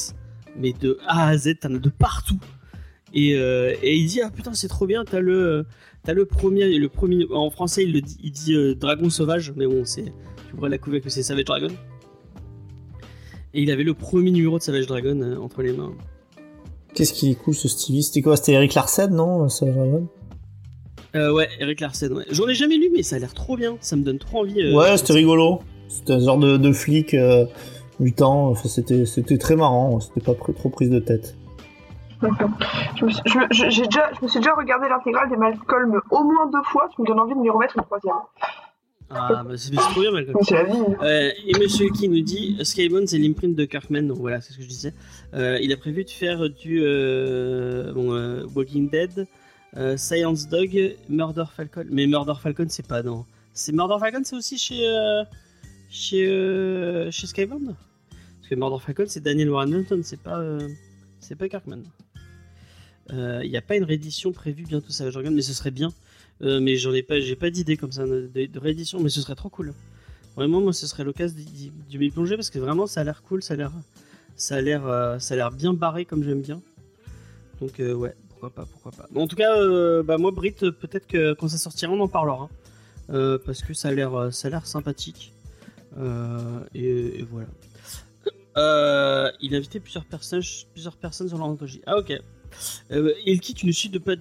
mais 0.56 0.72
de 0.72 0.98
A 1.06 1.28
à 1.28 1.36
Z, 1.36 1.58
t'en 1.60 1.74
as 1.74 1.78
de 1.78 1.88
partout. 1.88 2.38
Et, 3.14 3.34
euh, 3.36 3.74
et 3.82 3.96
il 3.96 4.06
dit 4.06 4.20
ah 4.20 4.30
putain 4.30 4.52
c'est 4.52 4.68
trop 4.68 4.86
bien, 4.86 5.04
t'as 5.04 5.20
le 5.20 5.64
le 6.06 6.26
premier 6.26 6.78
le 6.78 6.88
premier 6.88 7.24
en 7.32 7.50
français 7.50 7.84
il 7.84 7.92
le 7.92 8.00
dit 8.00 8.18
il 8.22 8.30
dit 8.30 8.54
euh, 8.54 8.74
dragon 8.74 9.10
sauvage, 9.10 9.52
mais 9.56 9.66
bon 9.66 9.84
c'est 9.84 10.04
tu 10.04 10.56
vois 10.56 10.68
la 10.68 10.78
couverture 10.78 11.06
que 11.06 11.10
c'est 11.10 11.22
Savage 11.22 11.44
Dragon. 11.44 11.68
Et 13.54 13.62
il 13.62 13.70
avait 13.70 13.84
le 13.84 13.94
premier 13.94 14.30
numéro 14.30 14.58
de 14.58 14.62
Savage 14.62 14.86
Dragon 14.86 15.20
euh, 15.22 15.36
entre 15.38 15.62
les 15.62 15.72
mains. 15.72 15.94
Qu'est-ce 16.94 17.12
qui 17.12 17.30
est 17.30 17.34
cool, 17.34 17.54
ce 17.54 17.68
Stevie? 17.68 18.02
C'était 18.02 18.22
quoi? 18.22 18.36
C'était 18.36 18.52
Eric 18.52 18.74
Larsen, 18.74 19.14
non 19.14 19.48
ça, 19.48 19.66
Dragon? 19.66 20.08
Ouais, 21.14 21.48
Eric 21.60 21.80
Larsen, 21.80 22.12
ouais. 22.12 22.24
J'en 22.30 22.46
ai 22.48 22.54
jamais 22.54 22.76
lu, 22.76 22.90
mais 22.94 23.02
ça 23.02 23.16
a 23.16 23.18
l'air 23.18 23.32
trop 23.32 23.56
bien. 23.56 23.78
Ça 23.80 23.96
me 23.96 24.02
donne 24.02 24.18
trop 24.18 24.40
envie. 24.40 24.74
Ouais, 24.74 24.98
c'était 24.98 25.14
rigolo. 25.14 25.60
C'était 25.88 26.12
un 26.14 26.20
genre 26.20 26.38
de, 26.38 26.56
de 26.56 26.72
flic 26.72 27.14
euh, 27.14 27.46
mutant. 28.00 28.48
Enfin, 28.48 28.68
c'était, 28.68 29.06
c'était 29.06 29.38
très 29.38 29.56
marrant. 29.56 30.00
C'était 30.00 30.20
pas 30.20 30.32
pr- 30.32 30.54
trop 30.54 30.68
prise 30.68 30.90
de 30.90 30.98
tête. 30.98 31.36
Je 32.22 33.04
me, 33.04 33.10
suis, 33.10 33.22
je, 33.26 33.38
me- 33.38 33.46
je- 33.50 33.68
j'ai 33.70 33.82
déjà, 33.84 34.10
je 34.18 34.24
me 34.24 34.28
suis 34.30 34.40
déjà 34.40 34.54
regardé 34.54 34.88
l'intégrale 34.88 35.28
des 35.28 35.36
Malcolm 35.36 36.00
au 36.10 36.24
moins 36.24 36.46
deux 36.50 36.62
fois, 36.64 36.88
ça 36.88 37.02
me 37.02 37.06
donne 37.06 37.20
envie 37.20 37.34
de 37.34 37.40
m'y 37.40 37.50
remettre 37.50 37.76
une 37.76 37.82
troisième. 37.84 38.14
Ah, 39.10 39.44
bah 39.44 39.50
c'est 39.56 39.68
c'est 39.70 39.76
trop 39.76 40.00
bien, 40.00 40.10
Malcolm. 40.10 40.36
C'est 40.42 40.54
la 40.54 40.64
vie. 40.64 40.78
Euh, 41.02 41.30
et 41.46 41.58
Monsieur 41.60 41.88
qui 41.90 42.08
nous 42.08 42.22
dit 42.22 42.56
Skybound 42.64 43.06
c'est 43.06 43.18
l'imprint 43.18 43.54
de 43.54 43.64
Kirkman, 43.66 44.02
donc 44.08 44.16
voilà, 44.16 44.40
c'est 44.40 44.52
ce 44.54 44.56
que 44.56 44.62
je 44.64 44.68
disais. 44.68 44.94
Euh, 45.34 45.58
il 45.60 45.72
a 45.72 45.76
prévu 45.76 46.04
de 46.04 46.10
faire 46.10 46.48
du 46.48 46.80
euh, 46.82 47.92
bon, 47.92 48.14
euh, 48.14 48.44
Walking 48.54 48.88
Dead, 48.88 49.26
euh, 49.76 49.96
Science 49.98 50.48
Dog, 50.48 50.96
Murder 51.10 51.44
Falcon. 51.54 51.84
Mais 51.90 52.06
Murder 52.06 52.32
Falcon 52.42 52.66
c'est 52.68 52.86
pas 52.88 53.02
dans. 53.02 53.26
C'est 53.52 53.72
Murder 53.72 53.96
Falcon, 54.00 54.22
c'est 54.24 54.36
aussi 54.36 54.56
chez 54.58 54.88
euh, 54.88 55.22
chez 55.88 56.26
euh, 56.26 57.10
Skybound. 57.10 57.74
Parce 58.40 58.48
que 58.48 58.54
Murder 58.54 58.82
Falcon 58.84 59.04
c'est 59.08 59.22
Daniel 59.22 59.50
Warren 59.50 59.84
c'est 60.02 60.20
pas 60.20 60.38
euh, 60.38 60.68
pas 61.38 61.48
Kirkman. 61.48 61.82
Euh, 63.12 63.40
Il 63.44 63.50
n'y 63.50 63.56
a 63.56 63.62
pas 63.62 63.76
une 63.76 63.84
réédition 63.84 64.32
prévue 64.32 64.64
bientôt, 64.64 64.90
ça 64.90 65.10
je 65.10 65.18
regarde, 65.18 65.34
mais 65.34 65.42
ce 65.42 65.52
serait 65.52 65.70
bien. 65.70 65.92
Euh, 66.42 66.60
mais 66.60 66.76
j'en 66.76 66.92
ai 66.92 67.02
pas, 67.02 67.18
j'ai 67.18 67.36
pas 67.36 67.50
d'idée 67.50 67.76
comme 67.76 67.92
ça 67.92 68.04
de, 68.04 68.28
de 68.28 68.58
réédition, 68.58 69.00
mais 69.00 69.08
ce 69.08 69.20
serait 69.20 69.34
trop 69.34 69.48
cool. 69.48 69.72
Vraiment, 70.36 70.60
moi, 70.60 70.74
ce 70.74 70.86
serait 70.86 71.02
l'occasion 71.02 71.34
d'y 71.88 71.98
m'y 71.98 72.10
plonger 72.10 72.36
parce 72.36 72.50
que 72.50 72.58
vraiment, 72.58 72.86
ça 72.86 73.00
a 73.00 73.04
l'air 73.04 73.22
cool, 73.22 73.42
ça 73.42 73.54
a 73.54 73.56
l'air, 73.56 73.72
ça 74.36 74.56
a 74.56 74.60
l'air, 74.60 74.86
euh, 74.86 75.18
ça 75.18 75.32
a 75.32 75.36
l'air 75.38 75.50
bien 75.50 75.72
barré 75.72 76.04
comme 76.04 76.22
j'aime 76.22 76.42
bien. 76.42 76.60
Donc 77.60 77.80
euh, 77.80 77.94
ouais, 77.94 78.14
pourquoi 78.28 78.50
pas, 78.50 78.66
pourquoi 78.66 78.92
pas. 78.92 79.08
En 79.18 79.26
tout 79.26 79.36
cas, 79.36 79.56
euh, 79.56 80.02
bah 80.02 80.18
moi, 80.18 80.30
Brit, 80.30 80.56
euh, 80.62 80.72
peut-être 80.72 81.06
que 81.06 81.32
quand 81.32 81.48
ça 81.48 81.58
sortira, 81.58 81.90
on 81.92 82.00
en 82.00 82.08
parlera 82.08 82.48
Euh, 83.08 83.38
parce 83.38 83.62
que 83.62 83.72
ça 83.72 83.88
a 83.88 83.92
l'air, 83.92 84.14
euh, 84.14 84.30
ça 84.32 84.48
a 84.48 84.50
l'air 84.50 84.66
sympathique. 84.66 85.32
Euh, 85.98 86.60
et, 86.74 87.20
et 87.20 87.26
voilà. 87.30 87.48
Euh, 88.56 89.30
il 89.40 89.54
a 89.54 89.58
invité 89.58 89.80
plusieurs 89.80 90.04
personnes, 90.04 90.42
plusieurs 90.72 90.96
personnes 90.96 91.28
sur 91.28 91.38
l'anthologie. 91.38 91.82
Ah 91.86 91.98
ok. 91.98 92.12
Euh, 92.90 93.12
Elki, 93.26 93.54
tu 93.54 93.66
nous 93.66 93.72
suis 93.72 93.90
de 93.90 93.98
pas, 93.98 94.14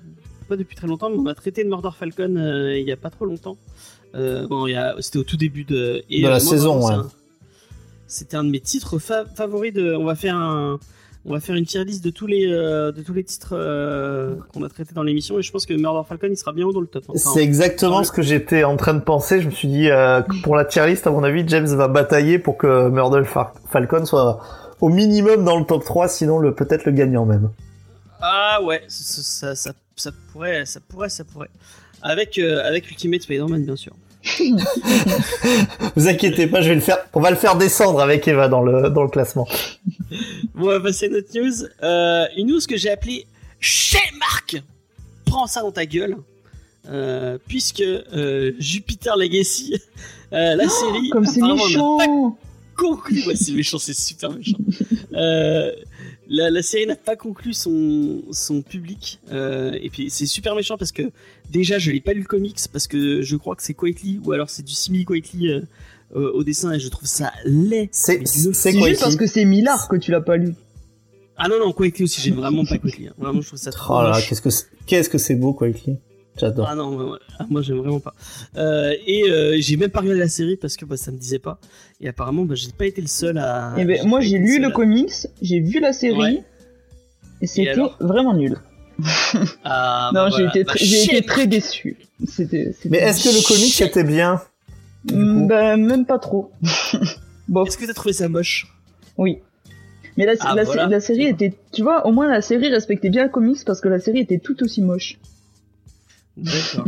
pas 0.50 0.58
depuis 0.58 0.76
très 0.76 0.88
longtemps, 0.88 1.10
mais 1.10 1.18
on 1.18 1.26
a 1.28 1.36
traité 1.36 1.64
de 1.64 1.70
Murder 1.70 1.92
Falcon 1.98 2.36
euh, 2.36 2.78
il 2.78 2.86
y 2.86 2.92
a 2.92 2.98
pas 2.98 3.10
trop 3.10 3.26
longtemps. 3.26 3.58
Euh, 4.14 4.48
bon, 4.48 4.68
il 4.68 4.96
c'était 5.00 5.20
au 5.20 5.24
tout 5.24 5.38
début 5.38 5.64
de, 5.64 6.04
et, 6.10 6.22
De 6.22 6.28
la 6.28 6.32
moi, 6.32 6.40
saison, 6.40 6.86
ouais. 6.86 6.96
C'était 8.08 8.38
un 8.38 8.44
de 8.44 8.50
mes 8.50 8.60
titres 8.60 9.00
fa- 9.00 9.26
favoris. 9.26 9.74
De, 9.74 9.94
on 9.96 10.06
va 10.06 10.16
faire 10.16 10.36
un, 10.36 10.80
on 11.26 11.34
va 11.34 11.40
faire 11.40 11.56
une 11.56 11.66
tier 11.66 11.84
list 11.84 12.04
de 12.04 12.10
tous 12.12 12.28
les, 12.28 12.46
euh, 12.48 12.92
de 12.92 13.02
tous 13.02 13.14
les 13.14 13.24
titres 13.24 13.54
euh, 13.54 14.36
qu'on 14.54 14.64
a 14.64 14.70
traités 14.70 14.94
dans 14.94 15.04
l'émission, 15.04 15.40
et 15.40 15.42
je 15.42 15.52
pense 15.52 15.66
que 15.66 15.74
Murder 15.74 16.02
Falcon 16.08 16.28
il 16.30 16.38
sera 16.38 16.54
bien 16.54 16.66
haut 16.66 16.72
dans 16.74 16.82
le 16.82 16.88
top. 16.88 17.06
Enfin, 17.08 17.32
C'est 17.34 17.44
exactement 17.44 18.04
ce 18.04 18.12
que 18.12 18.22
j'étais 18.22 18.64
en 18.64 18.78
train 18.78 18.94
de 18.94 19.00
penser. 19.00 19.42
Je 19.42 19.48
me 19.48 19.52
suis 19.52 19.68
dit, 19.68 19.90
euh, 19.90 20.22
pour 20.44 20.56
la 20.56 20.66
tier 20.66 20.86
list, 20.88 21.08
à 21.08 21.12
mon 21.12 21.24
avis, 21.24 21.44
James 21.48 21.66
va 21.68 21.88
batailler 21.88 22.38
pour 22.40 22.58
que 22.58 22.90
Murder 22.90 23.24
Fa- 23.26 23.54
Falcon 23.70 24.06
soit 24.06 24.40
au 24.82 24.90
minimum 24.90 25.44
dans 25.44 25.58
le 25.60 25.66
top 25.66 25.84
3, 25.84 26.08
sinon 26.08 26.38
le 26.40 26.54
peut-être 26.54 26.86
le 26.86 26.92
gagnant 26.92 27.26
même. 27.26 27.50
Ah 28.22 28.60
ouais, 28.64 28.84
ça, 28.88 29.22
ça, 29.22 29.56
ça, 29.56 29.72
ça 29.96 30.12
pourrait, 30.32 30.66
ça 30.66 30.80
pourrait, 30.88 31.10
ça 31.10 31.24
pourrait. 31.24 31.50
Avec, 32.02 32.38
avec 32.38 32.90
Ultimate 32.92 33.22
Spider-Man, 33.22 33.64
bien 33.66 33.76
sûr. 33.76 33.94
Vous 35.96 36.08
inquiétez 36.08 36.48
pas, 36.48 36.62
je 36.62 36.70
vais 36.70 36.76
le 36.76 36.82
faire. 36.82 36.98
On 37.14 37.22
va 37.22 37.30
le 37.30 37.36
faire 37.36 37.56
descendre 37.56 38.02
avec 38.02 38.28
Eva 38.28 38.48
dans 38.48 38.62
le 38.62 38.90
dans 38.90 39.04
le 39.04 39.10
classement. 39.10 39.48
Bon, 40.56 40.66
on 40.66 40.66
va 40.66 40.80
passer 40.80 41.08
à 41.08 41.10
notre 41.10 41.38
news. 41.38 41.54
Euh, 41.84 42.26
une 42.38 42.48
news 42.48 42.60
que 42.68 42.78
j'ai 42.78 42.90
appelée 42.90 43.26
Chez 43.60 44.00
Marc 44.20 44.62
Prends 45.26 45.48
ça 45.48 45.62
dans 45.62 45.72
ta 45.72 45.86
gueule. 45.86 46.18
Euh, 46.88 47.38
puisque 47.48 47.82
euh, 47.82 48.52
Jupiter 48.60 49.18
Legacy, 49.18 49.74
euh, 50.34 50.56
la 50.56 50.70
série, 50.70 51.10
Comme 51.10 51.26
c'est 51.26 51.42
méchant 51.42 52.38
conclu. 52.78 53.26
Ouais, 53.26 53.36
c'est 53.36 53.54
méchant, 53.54 53.80
c'est 53.80 53.96
super 53.96 54.32
méchant. 54.32 54.58
La, 56.28 56.50
la 56.50 56.62
série 56.64 56.88
n'a 56.88 56.96
pas 56.96 57.16
conclu 57.16 57.54
son, 57.54 58.24
son 58.32 58.62
public. 58.62 59.20
Euh, 59.32 59.78
et 59.82 59.90
puis 59.90 60.10
c'est 60.10 60.26
super 60.26 60.56
méchant 60.56 60.78
parce 60.78 60.92
que 60.92 61.04
déjà 61.52 61.78
je 61.78 61.92
l'ai 61.92 62.02
pas 62.02 62.14
lu 62.14 62.22
le 62.22 62.26
comics 62.26 62.58
parce 62.72 62.88
que 62.88 63.22
je 63.22 63.36
crois 63.36 63.56
que 63.56 63.62
c'est 63.64 63.74
Quietly 63.76 64.20
ou 64.24 64.32
alors 64.32 64.50
c'est 64.50 64.64
du 64.64 64.74
simili 64.74 65.06
Quietly 65.06 65.50
euh, 65.50 65.62
euh, 66.16 66.32
au 66.34 66.44
dessin 66.44 66.72
et 66.74 66.80
je 66.80 66.88
trouve 66.90 67.08
ça 67.08 67.32
laid. 67.46 67.90
C'est 67.92 68.14
Mais 68.18 68.24
d'une- 68.24 68.54
c'est 68.54 68.72
C'est 68.72 68.78
quoi 68.78 68.90
juste 68.90 69.02
parce 69.02 69.16
que 69.16 69.28
c'est 69.28 69.46
Millard 69.46 69.88
que 69.88 69.98
tu 69.98 70.10
l'as 70.12 70.22
pas 70.22 70.38
lu. 70.38 70.56
Ah 71.38 71.48
non 71.48 71.60
non 71.60 71.74
Quietly 71.74 72.04
aussi 72.06 72.22
j'aime 72.22 72.36
vraiment 72.36 72.66
pas 72.66 72.78
Quietly. 72.80 73.08
hein. 73.10 73.14
Vraiment 73.20 73.42
je 73.42 73.48
trouve 73.48 73.60
ça 73.60 73.72
trop 73.72 73.98
Oh 74.00 74.02
là, 74.04 74.20
qu'est-ce 74.22 74.42
que 74.42 74.50
c'est- 74.50 74.66
qu'est-ce 74.88 75.10
que 75.10 75.18
c'est 75.20 75.36
beau 75.36 75.54
quoi 75.54 75.68
écrit. 75.70 75.98
J'adore. 76.38 76.68
Ah 76.70 76.76
non, 76.76 76.92
moi, 76.92 77.20
ah, 77.40 77.46
moi, 77.50 77.62
j'aime 77.62 77.78
vraiment 77.78 78.00
pas. 78.02 78.14
Euh, 78.58 78.94
et 79.08 79.30
euh, 79.30 79.56
j'ai 79.60 79.78
même 79.78 79.90
pas 79.90 80.02
regardé 80.02 80.20
la 80.20 80.28
série 80.28 80.58
parce 80.58 80.76
que 80.76 80.84
bah, 80.86 80.98
ça 80.98 81.12
me 81.12 81.18
disait 81.18 81.40
pas. 81.40 81.60
Et 82.02 82.08
apparemment, 82.10 82.44
bah, 82.44 82.56
j'ai 82.56 82.72
pas 82.78 82.86
été 82.86 83.00
le 83.02 83.08
seul 83.08 83.38
à. 83.38 83.74
Eh 83.78 83.86
ben, 83.86 84.06
moi 84.06 84.20
j'ai 84.20 84.38
lu 84.38 84.60
le 84.60 84.68
à- 84.68 84.72
comics, 84.72 85.14
j'ai 85.42 85.60
vu 85.62 85.80
la 85.80 85.94
série, 85.94 86.18
Ouais. 86.18 86.44
et 87.42 87.48
c'était 87.48 87.76
vraiment 88.00 88.34
nul. 88.34 88.58
Ah, 89.64 90.12
non, 90.14 90.22
bah, 90.22 90.30
j'ai 90.30 90.44
voilà. 90.44 90.50
été, 90.50 90.64
Bah, 90.64 90.74
très- 90.74 90.86
j'ai 90.86 91.04
été 91.04 91.22
très 91.26 91.48
déçu. 91.48 91.98
C'était, 92.28 92.74
Mais 92.90 92.98
est-ce 93.00 93.24
que 93.24 93.30
le 93.36 93.46
comic 93.46 93.72
Shit. 93.72 93.88
était 93.88 94.04
bien 94.04 94.42
Mm, 95.12 95.48
Ben, 95.48 95.78
même 95.78 96.06
pas 96.06 96.18
trop. 96.18 96.52
bon, 97.48 97.64
Est-ce 97.66 97.78
que 97.78 97.86
t'as 97.86 97.94
trouvé 97.94 98.14
ça 98.14 98.28
moche? 98.28 98.68
Oui. 99.18 99.38
Mais 100.18 100.26
la, 100.26 100.34
Ah, 100.40 100.56
la, 100.56 100.64
voilà. 100.64 100.88
la 100.88 101.00
série 101.00 101.28
était, 101.28 101.54
tu 101.72 101.84
vois, 101.84 102.08
au 102.08 102.12
moins 102.12 102.28
la 102.30 102.42
série 102.42 102.70
respectait 102.70 103.10
bien 103.10 103.24
le 103.24 103.30
comics 103.30 103.64
parce 103.66 103.82
que 103.82 103.88
la 103.90 104.00
série 104.00 104.20
était 104.20 104.40
tout 104.40 104.62
aussi 104.64 104.82
moche. 104.82 105.18
D'accord. 106.38 106.86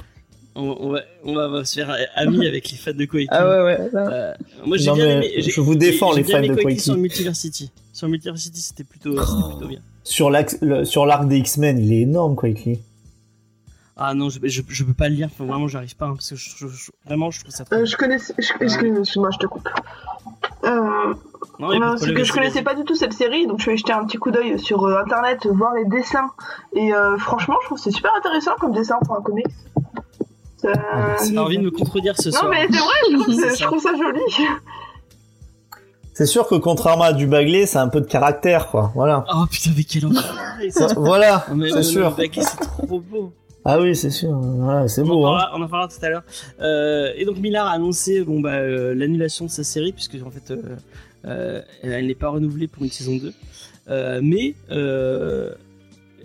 on, 0.54 0.76
on 0.80 0.88
va, 0.90 1.00
on 1.24 1.34
va- 1.34 1.48
on 1.48 1.50
va 1.52 1.64
se 1.64 1.74
faire 1.74 1.96
amis 2.14 2.46
avec 2.46 2.70
les 2.70 2.76
fans 2.76 2.92
de 2.92 3.04
Koiki. 3.04 3.28
Ah 3.30 3.48
ouais, 3.48 3.62
ouais. 3.64 3.90
Euh, 3.94 4.34
moi 4.64 4.76
j'ai 4.76 4.92
bien 4.92 5.06
mais 5.06 5.12
aimé. 5.16 5.30
j'ai- 5.38 5.50
je 5.50 5.60
vous 5.60 5.74
défends, 5.74 6.12
j'ai 6.12 6.22
les 6.22 6.30
fans 6.32 6.38
aimé 6.42 6.54
de 6.56 6.62
Koiki. 6.62 6.80
Sur 6.80 6.96
Multiversity. 6.96 7.70
Sur 7.92 8.08
Multiversity, 8.08 8.60
c'était 8.60 8.84
plutôt, 8.84 9.16
c'était 9.24 9.48
plutôt 9.50 9.68
bien. 9.68 9.80
sur 10.04 10.30
l'axe- 10.30 10.58
le- 10.62 10.84
sur 10.84 11.06
l'arc 11.06 11.28
des 11.28 11.38
X-Men, 11.38 11.78
il 11.78 11.92
est 11.92 12.00
énorme 12.02 12.34
quoi 12.36 12.48
écrit. 12.48 12.80
Ah 13.96 14.12
non, 14.12 14.28
je, 14.28 14.40
je, 14.42 14.62
je 14.66 14.82
peux 14.84 14.92
pas 14.94 15.08
le 15.08 15.14
lire. 15.14 15.28
Enfin, 15.32 15.44
vraiment, 15.44 15.68
j'arrive 15.68 15.94
pas 15.94 16.06
hein, 16.06 16.14
parce 16.16 16.30
que 16.30 16.34
je, 16.36 16.50
je- 16.56 16.66
je- 16.66 16.90
vraiment, 17.06 17.30
je 17.30 17.40
trouve 17.40 17.52
ça. 17.54 17.64
Trop... 17.64 17.76
Euh, 17.76 17.84
je 17.84 17.96
connaissais. 17.96 18.34
je- 18.38 18.42
Excuse- 18.64 18.98
Excuse-moi, 18.98 19.30
je 19.32 19.38
te 19.38 19.46
coupe. 19.46 19.68
Euh, 20.64 21.14
non, 21.58 21.70
a 21.70 21.78
non, 21.78 21.96
c'est 21.96 22.12
que 22.14 22.24
je 22.24 22.32
connaissais 22.32 22.62
pas 22.62 22.74
du 22.74 22.84
tout 22.84 22.94
cette 22.94 23.12
série, 23.12 23.46
donc 23.46 23.58
je 23.58 23.64
allée 23.64 23.76
jeter 23.76 23.92
un 23.92 24.04
petit 24.04 24.16
coup 24.18 24.30
d'œil 24.30 24.58
sur 24.58 24.84
euh, 24.84 24.98
internet, 25.00 25.46
voir 25.46 25.74
les 25.74 25.84
dessins. 25.84 26.30
Et 26.74 26.92
euh, 26.94 27.16
franchement, 27.18 27.56
je 27.62 27.66
trouve 27.66 27.78
que 27.78 27.84
c'est 27.84 27.90
super 27.90 28.12
intéressant 28.18 28.52
comme 28.60 28.72
dessin 28.72 28.96
pour 29.04 29.16
un 29.16 29.22
comics. 29.22 29.46
Ça- 30.56 30.72
vas-y. 30.72 31.34
T'as 31.34 31.40
envie 31.42 31.58
de 31.58 31.62
me 31.64 31.70
contredire 31.70 32.16
ce 32.16 32.28
Non, 32.30 32.38
soir. 32.38 32.50
mais 32.50 32.66
c'est 32.70 32.78
vrai, 32.78 32.94
je 33.10 33.16
trouve, 33.18 33.34
ça. 33.40 33.54
je 33.54 33.64
trouve 33.64 33.82
ça 33.82 33.90
joli. 33.96 34.48
C'est 36.12 36.26
sûr 36.26 36.46
que 36.46 36.54
contrairement 36.54 37.04
à 37.04 37.12
du 37.12 37.26
Bagley, 37.26 37.66
c'est 37.66 37.78
un 37.78 37.88
peu 37.88 38.00
de 38.00 38.06
caractère 38.06 38.68
quoi. 38.68 38.92
Voilà. 38.94 39.24
Oh 39.34 39.46
putain, 39.50 39.70
mais 39.76 39.82
quel 39.84 40.04
ça. 40.70 40.86
voilà, 40.96 41.44
Non, 41.54 41.66
c'est 41.72 41.82
sûr. 41.82 42.14
le 42.16 42.28
c'est 42.32 42.56
trop 42.60 43.00
beau. 43.00 43.32
Ah 43.66 43.80
oui, 43.80 43.96
c'est 43.96 44.10
sûr. 44.10 44.28
C'est 44.88 45.00
en, 45.02 45.06
beau. 45.06 45.26
Hein. 45.26 45.48
on 45.54 45.62
en 45.62 45.68
parlera 45.68 45.88
tout 45.88 46.04
à 46.04 46.08
l'heure. 46.10 46.22
Euh, 46.60 47.10
et 47.16 47.24
donc 47.24 47.38
Millard 47.38 47.66
a 47.66 47.70
annoncé 47.70 48.22
bon, 48.22 48.40
bah, 48.40 48.50
euh, 48.50 48.94
l'annulation 48.94 49.46
de 49.46 49.50
sa 49.50 49.64
série, 49.64 49.92
puisque 49.92 50.16
en 50.24 50.30
fait, 50.30 50.50
euh, 50.50 50.56
euh, 50.64 50.76
elle 51.24 52.06
n'est 52.06 52.14
pas 52.14 52.28
renouvelée 52.28 52.68
pour 52.68 52.84
une 52.84 52.90
saison 52.90 53.16
2. 53.16 53.32
Euh, 53.88 54.20
mais 54.22 54.54
euh, 54.70 55.52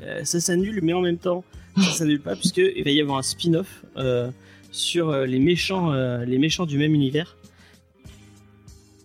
euh, 0.01 0.23
ça 0.23 0.39
s'annule, 0.39 0.79
mais 0.81 0.93
en 0.93 1.01
même 1.01 1.17
temps, 1.17 1.43
ça 1.77 1.91
s'annule 1.91 2.21
pas, 2.21 2.35
puisqu'il 2.35 2.83
va 2.83 2.91
y 2.91 3.01
avoir 3.01 3.17
un 3.17 3.23
spin-off 3.23 3.83
euh, 3.97 4.29
sur 4.71 5.09
euh, 5.09 5.25
les, 5.25 5.39
méchants, 5.39 5.91
euh, 5.91 6.25
les 6.25 6.37
méchants 6.37 6.65
du 6.65 6.77
même 6.77 6.93
univers. 6.93 7.35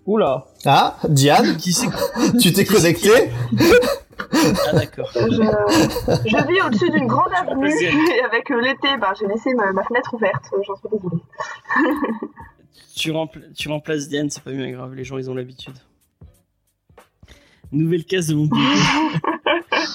Oula. 0.07 0.47
Ah, 0.67 0.97
Diane, 1.09 1.57
Qui 1.57 1.73
c'est 1.73 1.89
tu 2.41 2.53
t'es 2.53 2.65
connecté 2.65 3.11
Ah 3.59 4.73
d'accord. 4.75 5.11
Je, 5.15 5.21
je 5.23 6.47
vis 6.47 6.61
au-dessus 6.67 6.91
d'une 6.91 7.07
grande 7.07 7.33
avenue 7.35 7.73
et 7.83 8.21
avec 8.23 8.51
euh, 8.51 8.61
l'été, 8.61 8.97
bah, 9.01 9.13
j'ai 9.19 9.27
laissé 9.27 9.55
ma, 9.55 9.73
ma 9.73 9.83
fenêtre 9.85 10.13
ouverte. 10.15 10.45
J'en 10.67 10.77
suis 10.77 10.89
désolée. 10.93 11.23
Tu, 12.97 13.11
rempla- 13.11 13.53
tu 13.55 13.69
remplaces 13.69 14.09
Diane, 14.09 14.31
c'est 14.31 14.43
pas 14.43 14.53
bien 14.53 14.71
grave, 14.71 14.95
les 14.95 15.03
gens 15.03 15.19
ils 15.19 15.29
ont 15.29 15.35
l'habitude. 15.35 15.75
Nouvelle 17.73 18.05
case 18.05 18.29
de 18.29 18.35
mon 18.37 18.45
bingo. 18.47 18.65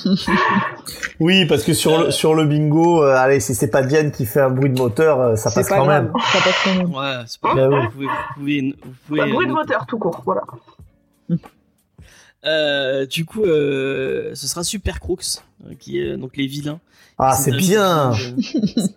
Oui, 1.19 1.45
parce 1.45 1.63
que 1.63 1.73
sur 1.73 1.97
le 1.99 2.11
sur 2.11 2.33
le 2.33 2.45
bingo, 2.45 3.03
euh, 3.03 3.13
allez, 3.15 3.39
si 3.41 3.53
c'est 3.53 3.67
pas 3.69 3.83
Diane 3.83 4.11
qui 4.11 4.25
fait 4.25 4.39
un 4.41 4.49
bruit 4.49 4.69
de 4.69 4.77
moteur, 4.79 5.19
euh, 5.19 5.35
ça 5.35 5.51
passe 5.51 5.67
pas 5.69 5.77
quand 5.77 5.85
grave. 5.85 6.03
même. 6.05 6.13
Ça 6.31 6.39
passe 6.41 6.55
quand 6.63 6.75
même. 6.75 6.93
Ouais, 6.95 7.23
c'est 7.27 7.41
pas 7.41 7.53
Bah 7.55 7.67
grave. 7.67 7.83
Vous 7.83 7.91
pouvez, 7.91 8.05
vous 8.07 8.33
pouvez, 8.35 8.61
vous 8.83 8.93
pouvez, 9.07 9.19
Bah, 9.19 9.27
bruit 9.27 9.47
de 9.47 9.51
moteur 9.51 9.85
tout 9.85 9.97
court, 9.99 10.21
voilà. 10.25 10.41
Euh, 12.45 13.05
du 13.05 13.25
coup, 13.25 13.43
euh, 13.43 14.33
ce 14.33 14.47
sera 14.47 14.63
Super 14.63 14.99
Crooks, 15.01 15.39
euh, 15.67 15.73
qui 15.77 15.99
est 15.99 16.15
donc 16.15 16.37
les 16.37 16.47
vilains. 16.47 16.79
Ah, 17.17 17.33
c'est 17.33 17.51
bien, 17.51 18.13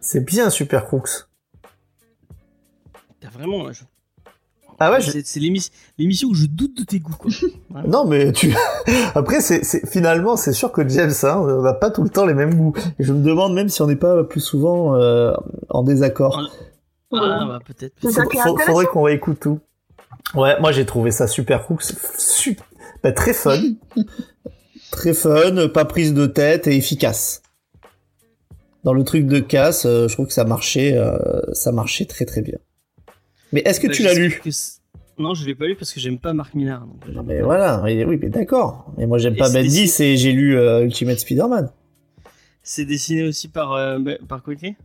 c'est 0.01 0.25
bien 0.25 0.49
Super 0.49 0.87
Crooks. 0.87 1.27
T'as 3.21 3.31
vraiment. 3.31 3.73
je- 3.73 3.83
Ah 4.85 4.91
ouais, 4.93 5.01
je- 5.01 5.11
C'est 5.11 5.27
c'est 5.27 5.41
l'émis- 5.41 5.69
l'émission 5.99 6.29
où 6.29 6.35
je 6.35 6.47
doute 6.47 6.77
de 6.79 6.85
tes 6.85 6.99
goûts, 7.01 7.15
quoi. 7.19 7.31
non 7.87 8.05
mais 8.07 8.33
tu. 8.33 8.55
Après, 9.15 9.41
c'est 9.41 9.63
finalement, 9.87 10.37
c'est 10.37 10.53
sûr 10.53 10.73
que 10.73 10.87
James, 10.89 11.13
hein, 11.23 11.37
on 11.39 11.63
n'a 11.63 11.75
pas 11.75 11.91
tout 11.91 12.03
le 12.03 12.09
temps 12.11 12.27
les 12.27 12.35
mêmes 12.35 12.55
goûts. 12.55 12.73
Et 12.99 13.05
je 13.05 13.13
me 13.13 13.23
demande 13.23 13.55
même 13.55 13.69
si 13.69 13.81
on 13.83 13.87
n'est 13.87 13.97
pas 13.97 14.25
plus 14.25 14.41
souvent 14.41 14.97
euh, 14.97 15.33
en 15.69 15.83
désaccord. 15.83 16.41
Ah, 17.13 17.45
bah, 17.47 17.59
peut-être. 17.67 17.95
Intéressant. 18.05 18.57
faudrait 18.67 18.87
qu'on 18.87 19.03
réécoute 19.03 19.39
tout. 19.41 19.61
Ouais, 20.35 20.59
moi 20.61 20.73
j'ai 20.73 20.87
trouvé 20.87 21.11
ça 21.11 21.27
Super 21.27 21.63
Crooks, 21.65 21.83
su- 22.17 22.57
bah, 23.03 23.13
très 23.13 23.33
fun. 23.35 23.61
Très 24.91 25.15
fun, 25.15 25.69
pas 25.73 25.87
prise 25.87 26.13
de 26.13 26.27
tête 26.27 26.67
et 26.67 26.77
efficace. 26.77 27.41
Dans 28.85 28.93
le 28.93 29.05
truc 29.05 29.27
de 29.27 29.41
casse, 29.41 29.87
euh, 29.87 30.07
je 30.07 30.13
trouve 30.13 30.27
que 30.27 30.35
ça 30.35 30.45
marchait, 30.45 30.97
euh, 30.99 31.17
ça 31.55 31.73
marchait 31.73 32.05
très 32.05 32.27
très 32.27 32.43
bien. 32.43 32.59
Mais 33.53 33.61
est-ce 33.65 33.81
que 33.81 33.87
Bah, 33.89 33.93
tu 33.93 34.03
l'as 34.03 34.15
lu 34.15 34.41
que 34.43 34.51
Non, 35.19 35.35
je 35.35 35.45
l'ai 35.47 35.55
pas 35.55 35.67
lu 35.67 35.77
parce 35.77 35.93
que 35.93 36.01
j'aime 36.01 36.19
pas 36.19 36.33
Mark 36.33 36.55
Millar. 36.55 36.87
donc 36.87 37.27
mais 37.27 37.41
voilà, 37.43 37.83
oui, 37.83 38.05
mais 38.21 38.29
d'accord. 38.31 38.93
Mais 38.97 39.07
moi 39.07 39.19
j'aime 39.19 39.35
Et 39.35 39.39
pas 39.39 39.51
Bendis 39.51 39.69
dessiné- 39.85 40.13
et 40.13 40.17
j'ai 40.17 40.33
lu 40.33 40.57
euh, 40.57 40.83
Ultimate 40.85 41.19
Spider-Man. 41.19 41.71
C'est 42.63 42.85
dessiné 42.85 43.25
aussi 43.25 43.49
par 43.49 43.73
euh, 43.75 43.99
par 44.29 44.43
Quickly 44.43 44.77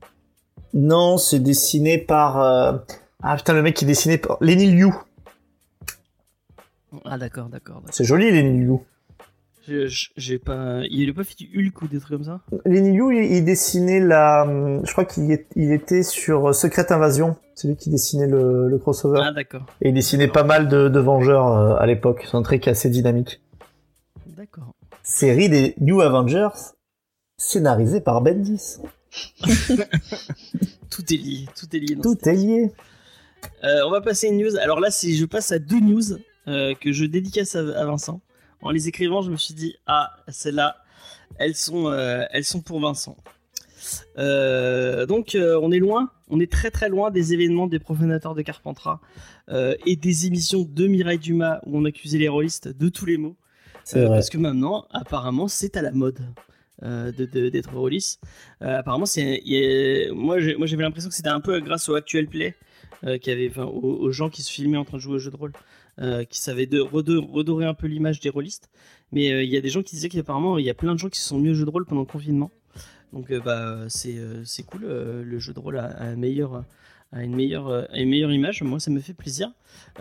Non, 0.73 1.17
c'est 1.17 1.39
dessiné 1.39 1.97
par. 1.97 2.41
euh, 2.41 2.77
Ah 3.23 3.35
putain, 3.37 3.53
le 3.53 3.61
mec 3.61 3.75
qui 3.75 3.85
dessinait 3.85 4.17
par. 4.17 4.37
Lenny 4.41 4.67
Liu. 4.71 4.91
Ah 7.05 7.17
d'accord, 7.17 7.49
d'accord. 7.49 7.75
d'accord. 7.77 7.93
C'est 7.93 8.03
joli, 8.05 8.31
Lenny 8.31 8.65
Liu. 8.65 8.79
J'ai 10.15 10.39
pas. 10.39 10.81
Il 10.89 11.09
a 11.09 11.13
pas 11.13 11.23
fait 11.23 11.35
du 11.37 11.49
Hulk 11.55 11.81
ou 11.81 11.87
des 11.87 11.99
trucs 11.99 12.17
comme 12.17 12.23
ça? 12.23 12.41
Lenny 12.65 12.97
Liu, 12.97 13.15
il, 13.15 13.37
il 13.37 13.45
dessinait 13.45 13.99
la. 13.99 14.45
Je 14.83 14.91
crois 14.91 15.05
qu'il 15.05 15.39
il 15.55 15.71
était 15.71 16.03
sur 16.03 16.53
Secret 16.55 16.91
Invasion. 16.91 17.35
C'est 17.55 17.67
lui 17.67 17.75
qui 17.75 17.89
dessinait 17.89 18.27
le, 18.27 18.67
le 18.69 18.77
crossover. 18.77 19.19
Ah 19.23 19.31
d'accord, 19.31 19.65
Et 19.81 19.89
il 19.89 19.93
dessinait 19.93 20.27
pas 20.27 20.43
mal 20.43 20.67
de, 20.67 20.89
de 20.89 20.99
Vengeurs 20.99 21.47
euh, 21.47 21.75
à 21.77 21.87
l'époque. 21.87 22.27
C'est 22.29 22.37
un 22.37 22.43
est 22.43 22.67
assez 22.67 22.89
dynamique. 22.89 23.41
d'accord. 24.27 24.73
Série 25.01 25.49
des 25.49 25.73
New 25.79 26.01
Avengers, 26.01 26.49
scénarisée 27.37 28.01
par 28.01 28.21
Bendis. 28.21 28.77
Tout 30.89 31.13
est 31.13 31.17
lié, 31.17 31.45
tout 31.55 31.75
est 31.75 31.79
lié. 31.79 31.95
dans 31.95 32.01
Tout 32.01 32.29
est 32.29 32.33
lié. 32.33 32.71
Euh, 33.63 33.81
on 33.85 33.91
va 33.91 34.01
passer 34.01 34.27
une 34.27 34.37
news. 34.37 34.55
Alors 34.57 34.79
là, 34.79 34.89
je 34.89 35.25
passe 35.25 35.51
à 35.51 35.59
deux 35.59 35.79
news 35.79 36.17
euh, 36.47 36.73
que 36.79 36.91
je 36.91 37.05
dédicace 37.05 37.55
à, 37.55 37.59
à 37.59 37.85
Vincent. 37.85 38.21
En 38.61 38.71
les 38.71 38.87
écrivant, 38.87 39.21
je 39.21 39.31
me 39.31 39.37
suis 39.37 39.53
dit 39.53 39.75
ah 39.85 40.11
celles-là, 40.27 40.77
elles 41.37 41.55
sont 41.55 41.87
euh, 41.89 42.23
elles 42.31 42.43
sont 42.43 42.61
pour 42.61 42.79
Vincent. 42.79 43.15
Euh, 44.17 45.05
donc 45.05 45.35
euh, 45.35 45.59
on 45.61 45.71
est 45.71 45.79
loin, 45.79 46.09
on 46.29 46.39
est 46.39 46.51
très 46.51 46.71
très 46.71 46.89
loin 46.89 47.11
des 47.11 47.33
événements 47.33 47.67
des 47.67 47.79
profanateurs 47.79 48.35
de 48.35 48.41
Carpentras 48.41 48.99
et 49.85 49.95
des 49.95 50.25
émissions 50.25 50.63
de 50.69 50.87
Mireille 50.87 51.19
Dumas 51.19 51.61
où 51.65 51.77
on 51.77 51.85
accusait 51.85 52.17
les 52.17 52.27
rôlistes 52.27 52.67
de 52.67 52.89
tous 52.89 53.05
les 53.05 53.17
mots. 53.17 53.37
Parce 54.09 54.29
que 54.29 54.37
maintenant, 54.37 54.85
apparemment, 54.91 55.47
c'est 55.47 55.77
à 55.77 55.81
la 55.81 55.91
mode 55.91 56.19
euh, 56.83 57.11
de- 57.13 57.25
de- 57.25 57.47
d'être 57.49 57.73
rôliste. 57.73 58.21
Euh, 58.61 58.79
apparemment, 58.79 59.05
c'est, 59.05 59.41
moi, 60.13 60.39
j'avais 60.39 60.83
l'impression 60.83 61.09
que 61.09 61.15
c'était 61.15 61.29
un 61.29 61.39
peu 61.39 61.59
grâce 61.61 61.87
au 61.87 61.95
actual 61.95 62.27
play, 62.27 62.55
euh, 63.05 63.17
qui 63.17 63.31
avait, 63.31 63.47
enfin, 63.49 63.63
aux, 63.63 63.95
aux 64.01 64.11
gens 64.11 64.29
qui 64.29 64.41
se 64.43 64.51
filmaient 64.51 64.77
en 64.77 64.83
train 64.83 64.97
de 64.97 65.01
jouer 65.01 65.15
au 65.15 65.19
jeu 65.19 65.31
de 65.31 65.37
rôle, 65.37 65.53
euh, 65.99 66.23
qui 66.23 66.39
savaient 66.39 66.65
de, 66.65 66.79
redo- 66.79 67.25
redorer 67.31 67.65
un 67.65 67.73
peu 67.73 67.87
l'image 67.87 68.19
des 68.19 68.29
rôlistes. 68.29 68.69
Mais 69.11 69.31
euh, 69.31 69.43
il 69.43 69.49
y 69.49 69.57
a 69.57 69.61
des 69.61 69.69
gens 69.69 69.81
qui 69.83 69.95
disaient 69.95 70.09
qu'apparemment, 70.09 70.57
il 70.57 70.65
y 70.65 70.69
a 70.69 70.73
plein 70.73 70.93
de 70.93 70.99
gens 70.99 71.09
qui 71.09 71.19
se 71.19 71.27
sont 71.27 71.39
mis 71.39 71.49
au 71.49 71.53
jeu 71.53 71.65
de 71.65 71.69
rôle 71.69 71.85
pendant 71.85 72.01
le 72.01 72.07
confinement. 72.07 72.51
Donc, 73.13 73.31
euh, 73.31 73.39
bah, 73.39 73.85
c'est, 73.89 74.17
euh, 74.17 74.43
c'est 74.45 74.63
cool. 74.63 74.83
euh, 74.83 75.23
le 75.23 75.39
jeu 75.39 75.53
de 75.53 75.59
rôle 75.59 75.77
a, 75.77 75.85
a 75.85 76.03
un 76.03 76.15
meilleur, 76.17 76.63
a 77.13 77.23
une 77.23 77.35
meilleure, 77.35 77.69
a 77.71 77.97
une 77.99 78.09
meilleure 78.09 78.31
image. 78.33 78.61
Moi, 78.63 78.79
ça 78.79 78.91
me 78.91 78.99
fait 78.99 79.13
plaisir. 79.13 79.51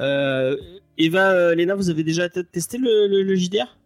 Euh, 0.00 0.56
Eva, 0.98 1.30
euh, 1.30 1.54
Léna, 1.54 1.74
vous 1.76 1.88
avez 1.90 2.02
déjà 2.02 2.28
testé 2.28 2.78
le, 2.78 3.06
le- 3.06 3.22
le 3.22 3.34
JDR 3.36 3.76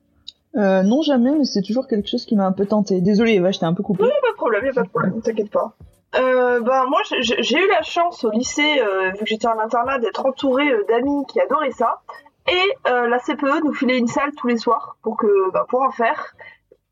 Euh, 0.57 0.83
non, 0.83 1.03
jamais, 1.03 1.33
mais 1.37 1.44
c'est 1.44 1.62
toujours 1.62 1.87
quelque 1.87 2.09
chose 2.09 2.25
qui 2.25 2.35
m'a 2.35 2.46
un 2.46 2.53
peu 2.53 2.66
tenté. 2.66 3.01
Désolé, 3.01 3.33
Eva, 3.35 3.51
je 3.53 3.59
t'ai 3.59 3.66
un 3.66 3.75
peu 3.75 3.83
coupé. 3.83 4.05
Pas 4.05 4.31
de 4.33 4.37
problème, 4.37 4.64
y 4.64 4.68
a 4.68 4.73
pas 4.73 4.83
de 4.83 4.88
problème, 4.88 5.20
t'inquiète 5.23 5.51
pas. 5.51 5.77
Euh, 6.16 6.61
ben 6.61 6.87
moi 6.87 7.01
j'ai- 7.20 7.57
eu 7.59 7.68
la 7.68 7.83
chance 7.83 8.25
au 8.25 8.31
lycée, 8.31 8.81
euh, 8.81 9.11
vu 9.12 9.18
que 9.20 9.27
j'étais 9.27 9.46
en 9.46 9.59
internat, 9.61 9.99
d'être 10.01 10.27
entourée 10.27 10.68
euh, 10.68 10.85
d'amis 10.88 11.25
qui 11.29 11.40
adoraient 11.40 11.70
ça. 11.70 12.03
Et 12.49 12.88
euh, 12.88 13.07
la 13.09 13.18
CPE 13.20 13.62
nous 13.64 13.73
filait 13.75 13.99
une 13.99 14.09
salle 14.09 14.33
tous 14.37 14.49
les 14.49 14.57
soirs 14.57 14.96
pour 15.03 15.16
que 15.16 15.51
bah, 15.53 15.66
pour 15.68 15.83
en 15.83 15.92
faire. 15.92 16.35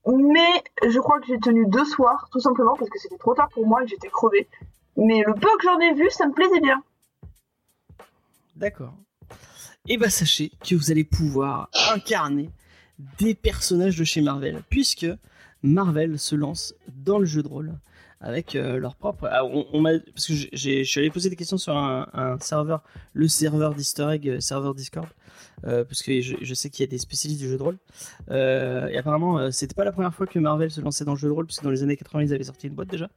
Mais 0.07 0.62
je 0.88 0.98
crois 1.00 1.20
que 1.20 1.26
j'ai 1.26 1.38
tenu 1.40 1.66
deux 1.66 1.85
soirs, 1.85 2.28
tout 2.31 2.40
simplement 2.40 2.74
parce 2.76 2.88
que 2.90 2.98
c'était 2.98 3.18
trop 3.18 3.35
tard 3.35 3.48
pour 3.48 3.66
moi 3.66 3.83
et 3.83 3.85
que 3.87 3.90
j'étais 3.90 4.09
crevée. 4.09 4.48
Mais 4.96 5.22
le 5.26 5.35
peu 5.35 5.48
que 5.59 5.64
j'en 5.64 5.78
ai 5.81 5.94
vu, 5.94 6.09
ça 6.11 6.26
me 6.26 6.33
plaisait 6.33 6.61
bien. 6.61 6.81
D'accord. 8.57 8.94
Et 9.88 9.96
bah 9.96 10.11
sachez 10.11 10.52
que 10.66 10.74
vous 10.74 10.90
allez 10.90 11.04
pouvoir 11.04 11.68
incarner 11.92 12.50
des 13.18 13.35
personnages 13.35 13.96
de 13.98 14.04
chez 14.04 14.20
Marvel, 14.20 14.62
puisque 14.70 15.07
Marvel 15.62 16.18
se 16.18 16.35
lance 16.37 16.74
dans 16.88 17.18
le 17.18 17.24
jeu 17.26 17.42
de 17.42 17.48
rôle 17.48 17.72
avec 18.20 18.57
euh, 18.57 18.78
leur 18.78 18.96
propre. 18.96 19.28
Ah, 19.31 19.44
on, 19.44 19.83
parce 19.83 20.26
que 20.26 20.33
j'ai- 20.52 20.85
je 20.85 20.90
suis 20.90 21.00
allé 21.00 21.11
poser 21.11 21.31
des 21.31 21.37
questions 21.37 21.59
sur 21.59 21.76
un, 21.76 22.37
serveur, 22.40 22.83
le 23.12 23.28
serveur 23.28 23.74
d'Easter 23.74 24.09
Egg, 24.11 24.28
euh, 24.28 24.40
serveur 24.40 24.74
Discord, 24.74 25.09
euh, 25.64 25.85
parce 25.85 26.02
que 26.02 26.20
je, 26.20 26.54
sais 26.54 26.70
qu'il 26.70 26.85
y 26.85 26.88
a 26.88 26.90
des 26.90 26.98
spécialistes 26.98 27.40
du 27.40 27.48
jeu 27.48 27.57
de 27.57 27.62
rôle. 27.62 27.78
Euh, 28.31 28.88
et 28.88 28.98
apparemment, 28.98 29.50
c'était 29.52 29.74
pas 29.74 29.85
la 29.85 29.92
première 29.92 30.14
fois 30.14 30.26
que 30.26 30.38
Marvel 30.38 30.70
se 30.70 30.81
lançait 30.81 31.04
dans 31.04 31.14
le 31.14 31.18
jeu 31.18 31.28
de 31.28 31.33
rôle, 31.33 31.46
puisque 31.46 31.62
dans 31.62 31.70
les 31.70 31.83
années 31.83 31.96
80 31.96 32.22
ils 32.24 32.35
avaient 32.35 32.44
sorti 32.44 32.66
une 32.66 32.74
boîte 32.74 32.88
déjà. 32.88 33.09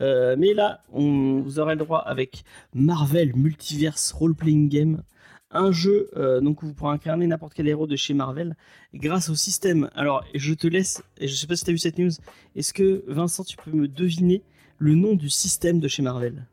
Mais 0.00 0.54
là, 0.54 0.82
on 0.92 1.40
vous 1.40 1.58
aurez 1.58 1.74
le 1.74 1.84
droit 1.84 1.98
avec 1.98 2.44
Marvel 2.74 3.34
Multiverse 3.34 4.12
Role 4.12 4.34
Playing 4.34 4.68
Game 4.68 5.02
un 5.50 5.70
jeu 5.72 6.10
euh, 6.16 6.40
donc 6.40 6.62
où 6.62 6.66
vous 6.66 6.74
pourrez 6.74 6.92
incarner 6.92 7.26
n'importe 7.26 7.54
quel 7.54 7.68
héros 7.68 7.86
de 7.86 7.96
chez 7.96 8.14
Marvel 8.14 8.56
grâce 8.94 9.28
au 9.30 9.34
système. 9.34 9.88
Alors, 9.94 10.24
je 10.34 10.52
te 10.54 10.66
laisse, 10.66 11.02
et 11.18 11.28
je 11.28 11.34
sais 11.34 11.46
pas 11.46 11.56
si 11.56 11.64
tu 11.64 11.70
as 11.70 11.72
vu 11.72 11.78
cette 11.78 11.98
news, 11.98 12.10
est-ce 12.56 12.72
que 12.72 13.04
Vincent, 13.06 13.44
tu 13.44 13.56
peux 13.56 13.70
me 13.70 13.86
deviner 13.88 14.42
le 14.78 14.94
nom 14.94 15.14
du 15.14 15.30
système 15.30 15.78
de 15.80 15.88
chez 15.88 16.02
Marvel? 16.02 16.46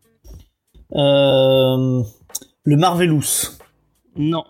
Euh, 0.96 2.04
le 2.66 2.78
Marvelous. 2.78 3.58
Non. 4.16 4.44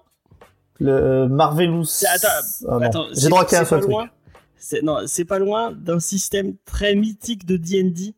Le 0.80 0.92
euh, 0.92 1.28
Marvelous. 1.28 1.86
Attends, 2.14 2.28
Ah. 2.68 2.78
Attends, 2.82 3.08
J'ai 3.10 3.16
c'est- 3.22 3.30
droit 3.30 3.46
qu'à 3.46 3.62
un 3.62 3.64
c'est 3.64 3.70
seul 3.70 3.80
pas 3.80 3.82
truc. 3.86 3.92
loin. 3.92 4.10
C'est 4.58 4.82
non, 4.82 4.98
c'est 5.08 5.26
pas 5.26 5.40
loin 5.40 5.72
d'un 5.72 6.00
système 6.00 6.56
très 6.66 6.96
mythique 6.96 7.46
de 7.46 7.58
D&D 7.58 8.14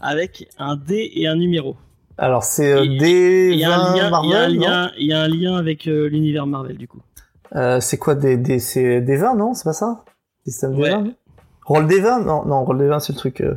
avec 0.00 0.48
un 0.58 0.76
dé 0.76 1.10
et 1.14 1.26
un 1.28 1.36
numéro. 1.36 1.76
Alors 2.16 2.44
c'est 2.44 2.72
euh, 2.72 2.84
Il- 2.84 2.98
des 2.98 3.50
Il 3.52 3.58
y 3.58 3.64
a 3.64 3.74
un 3.74 3.92
20 3.92 3.94
lien, 3.94 3.96
il 3.96 3.98
y 3.98 4.00
a 4.00 4.06
un 4.06 4.10
Marvel, 4.10 4.54
non 4.56 4.66
lien, 4.66 4.90
il 4.98 5.06
y 5.06 5.12
a 5.12 5.20
un 5.22 5.28
lien 5.28 5.56
avec 5.56 5.86
euh, 5.88 6.08
l'univers 6.08 6.46
Marvel 6.46 6.76
du 6.78 6.86
coup. 6.88 7.00
Euh, 7.56 7.80
c'est 7.80 7.98
quoi 7.98 8.14
des 8.14 8.36
des 8.36 8.58
c'est 8.58 9.00
des 9.00 9.16
20 9.16 9.34
non? 9.36 9.54
C'est 9.54 9.64
pas 9.64 9.72
ça? 9.72 10.04
Système 10.44 10.74
des 10.76 10.82
Ouais. 10.82 10.90
20 10.90 11.02
non? 11.02 11.14
Roll 11.66 11.86
des 11.86 12.00
20 12.00 12.20
non 12.24 12.44
non 12.44 12.64
Roll 12.64 12.78
des 12.78 12.86
20 12.88 13.00
c'est 13.00 13.12
le 13.12 13.18
truc 13.18 13.40
euh, 13.40 13.54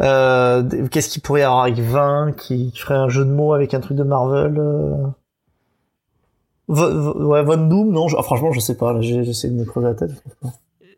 euh, 0.00 0.62
des- 0.62 0.88
qu'est-ce 0.88 1.08
qu'il 1.08 1.22
pourrait 1.22 1.40
y 1.40 1.44
avoir 1.44 1.62
avec 1.64 1.78
20 1.78 2.32
qui, 2.36 2.72
ferait 2.76 2.94
un 2.94 3.08
jeu 3.08 3.24
de 3.24 3.30
mots 3.30 3.52
avec 3.52 3.74
un 3.74 3.80
truc 3.80 3.96
de 3.96 4.02
Marvel 4.04 4.56
euh... 4.58 4.94
Ouais 6.68 7.42
Von 7.42 7.66
Doom 7.68 7.90
non? 7.90 8.08
Je- 8.08 8.16
ah, 8.18 8.22
franchement 8.22 8.52
je 8.52 8.60
sais 8.60 8.76
pas 8.76 9.00
j'essaie 9.00 9.48
de 9.48 9.54
me 9.54 9.64
creuser 9.64 9.88
la 9.88 9.94
tête. 9.94 10.22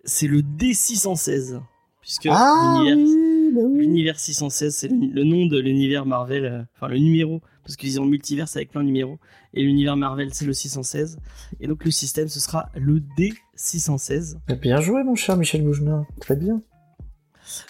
C'est 0.04 0.26
le 0.26 0.40
D616 0.42 1.60
puisque 2.00 2.28
ah 2.30 2.82
l'univers 2.84 2.96
oui, 2.96 3.14
oui. 3.16 3.33
L'univers 3.54 4.18
616, 4.18 4.74
c'est 4.74 4.88
le, 4.88 5.24
nom 5.24 5.46
de 5.46 5.58
l'univers 5.58 6.06
Marvel, 6.06 6.44
euh, 6.44 6.62
enfin 6.76 6.88
le 6.88 6.98
numéro, 6.98 7.40
parce 7.62 7.76
qu'ils 7.76 8.00
ont 8.00 8.04
le 8.04 8.10
multiverse 8.10 8.56
avec 8.56 8.70
plein 8.70 8.80
de 8.80 8.86
numéros, 8.86 9.18
et 9.54 9.62
l'univers 9.62 9.96
Marvel 9.96 10.32
c'est 10.32 10.44
le 10.44 10.52
616, 10.52 11.18
et 11.60 11.66
donc 11.66 11.84
le 11.84 11.90
système 11.90 12.28
ce 12.28 12.40
sera 12.40 12.70
le 12.74 13.00
D616. 13.18 14.36
bien 14.60 14.80
joué 14.80 15.02
mon 15.04 15.14
cher 15.14 15.36
Michel 15.36 15.62
Bougenin 15.62 16.06
très 16.20 16.36
bien 16.36 16.62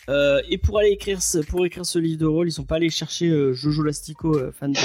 Euh, 0.09 0.40
et 0.49 0.57
pour 0.57 0.79
aller 0.79 0.90
écrire 0.90 1.20
ce, 1.20 1.38
pour 1.38 1.66
écrire 1.66 1.85
ce 1.85 1.99
livre 1.99 2.18
de 2.20 2.27
rôle, 2.27 2.49
ils 2.49 2.53
sont 2.53 2.64
pas 2.64 2.77
allés 2.77 2.90
chercher 2.90 3.29
euh, 3.29 3.53
Jojo 3.53 3.83
Lastico, 3.83 4.37
euh, 4.37 4.53
fan 4.53 4.73
de, 4.73 4.79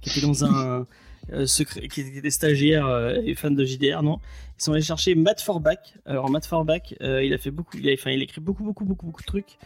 qui 0.00 0.10
était 0.10 0.26
dans 0.26 0.44
un 0.44 0.86
euh, 1.32 1.46
secret, 1.46 1.86
qui 1.86 2.00
était 2.00 2.30
stagiaire 2.30 2.86
euh, 2.86 3.20
et 3.24 3.34
fan 3.34 3.54
de 3.54 3.64
JDR, 3.64 4.02
non. 4.02 4.18
Ils 4.60 4.64
sont 4.64 4.72
allés 4.72 4.82
chercher 4.82 5.14
Matt 5.14 5.40
Forbach. 5.40 5.94
Alors 6.04 6.28
Matt 6.28 6.44
Forbach, 6.44 6.94
euh, 7.00 7.24
il 7.24 7.32
a 7.32 7.38
fait 7.38 7.50
beaucoup, 7.50 7.78
il 7.78 7.90
enfin 7.94 8.10
il 8.10 8.20
écrit 8.20 8.42
beaucoup 8.42 8.62
beaucoup 8.62 8.84
beaucoup 8.84 9.06
beaucoup 9.06 9.22
de 9.22 9.26
trucs, 9.26 9.56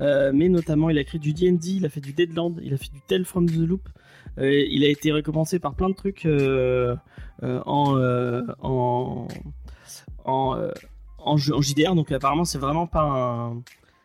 euh, 0.00 0.30
mais 0.32 0.48
notamment 0.48 0.90
il 0.90 0.96
a 0.98 1.00
écrit 1.00 1.18
du 1.18 1.32
D&D, 1.32 1.58
il 1.70 1.84
a 1.84 1.88
fait 1.88 2.00
du 2.00 2.12
Deadland, 2.12 2.60
il 2.62 2.72
a 2.72 2.76
fait 2.76 2.92
du 2.92 3.00
Tell 3.08 3.24
from 3.24 3.50
the 3.50 3.56
Loop. 3.56 3.88
Euh, 4.38 4.64
il 4.70 4.84
a 4.84 4.88
été 4.88 5.10
récompensé 5.10 5.58
par 5.58 5.74
plein 5.74 5.88
de 5.90 5.94
trucs 5.94 6.24
euh, 6.24 6.94
en, 7.42 8.46
en 8.62 9.26
en 10.24 11.36
jeu- 11.36 11.54
en 11.54 11.60
JDR. 11.60 11.96
Donc 11.96 12.12
apparemment 12.12 12.44
c'est 12.44 12.58
vraiment 12.58 12.86
pas 12.86 13.02
un 13.02 13.60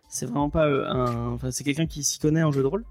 c'est 0.08 0.26
vraiment 0.26 0.50
pas 0.50 0.66
un. 0.68 1.38
C'est 1.52 1.64
quelqu'un 1.64 1.86
qui 1.86 2.04
s'y 2.04 2.18
connaît 2.18 2.42
en 2.42 2.52
jeu 2.52 2.64
de 2.64 2.68
rôle. 2.68 2.86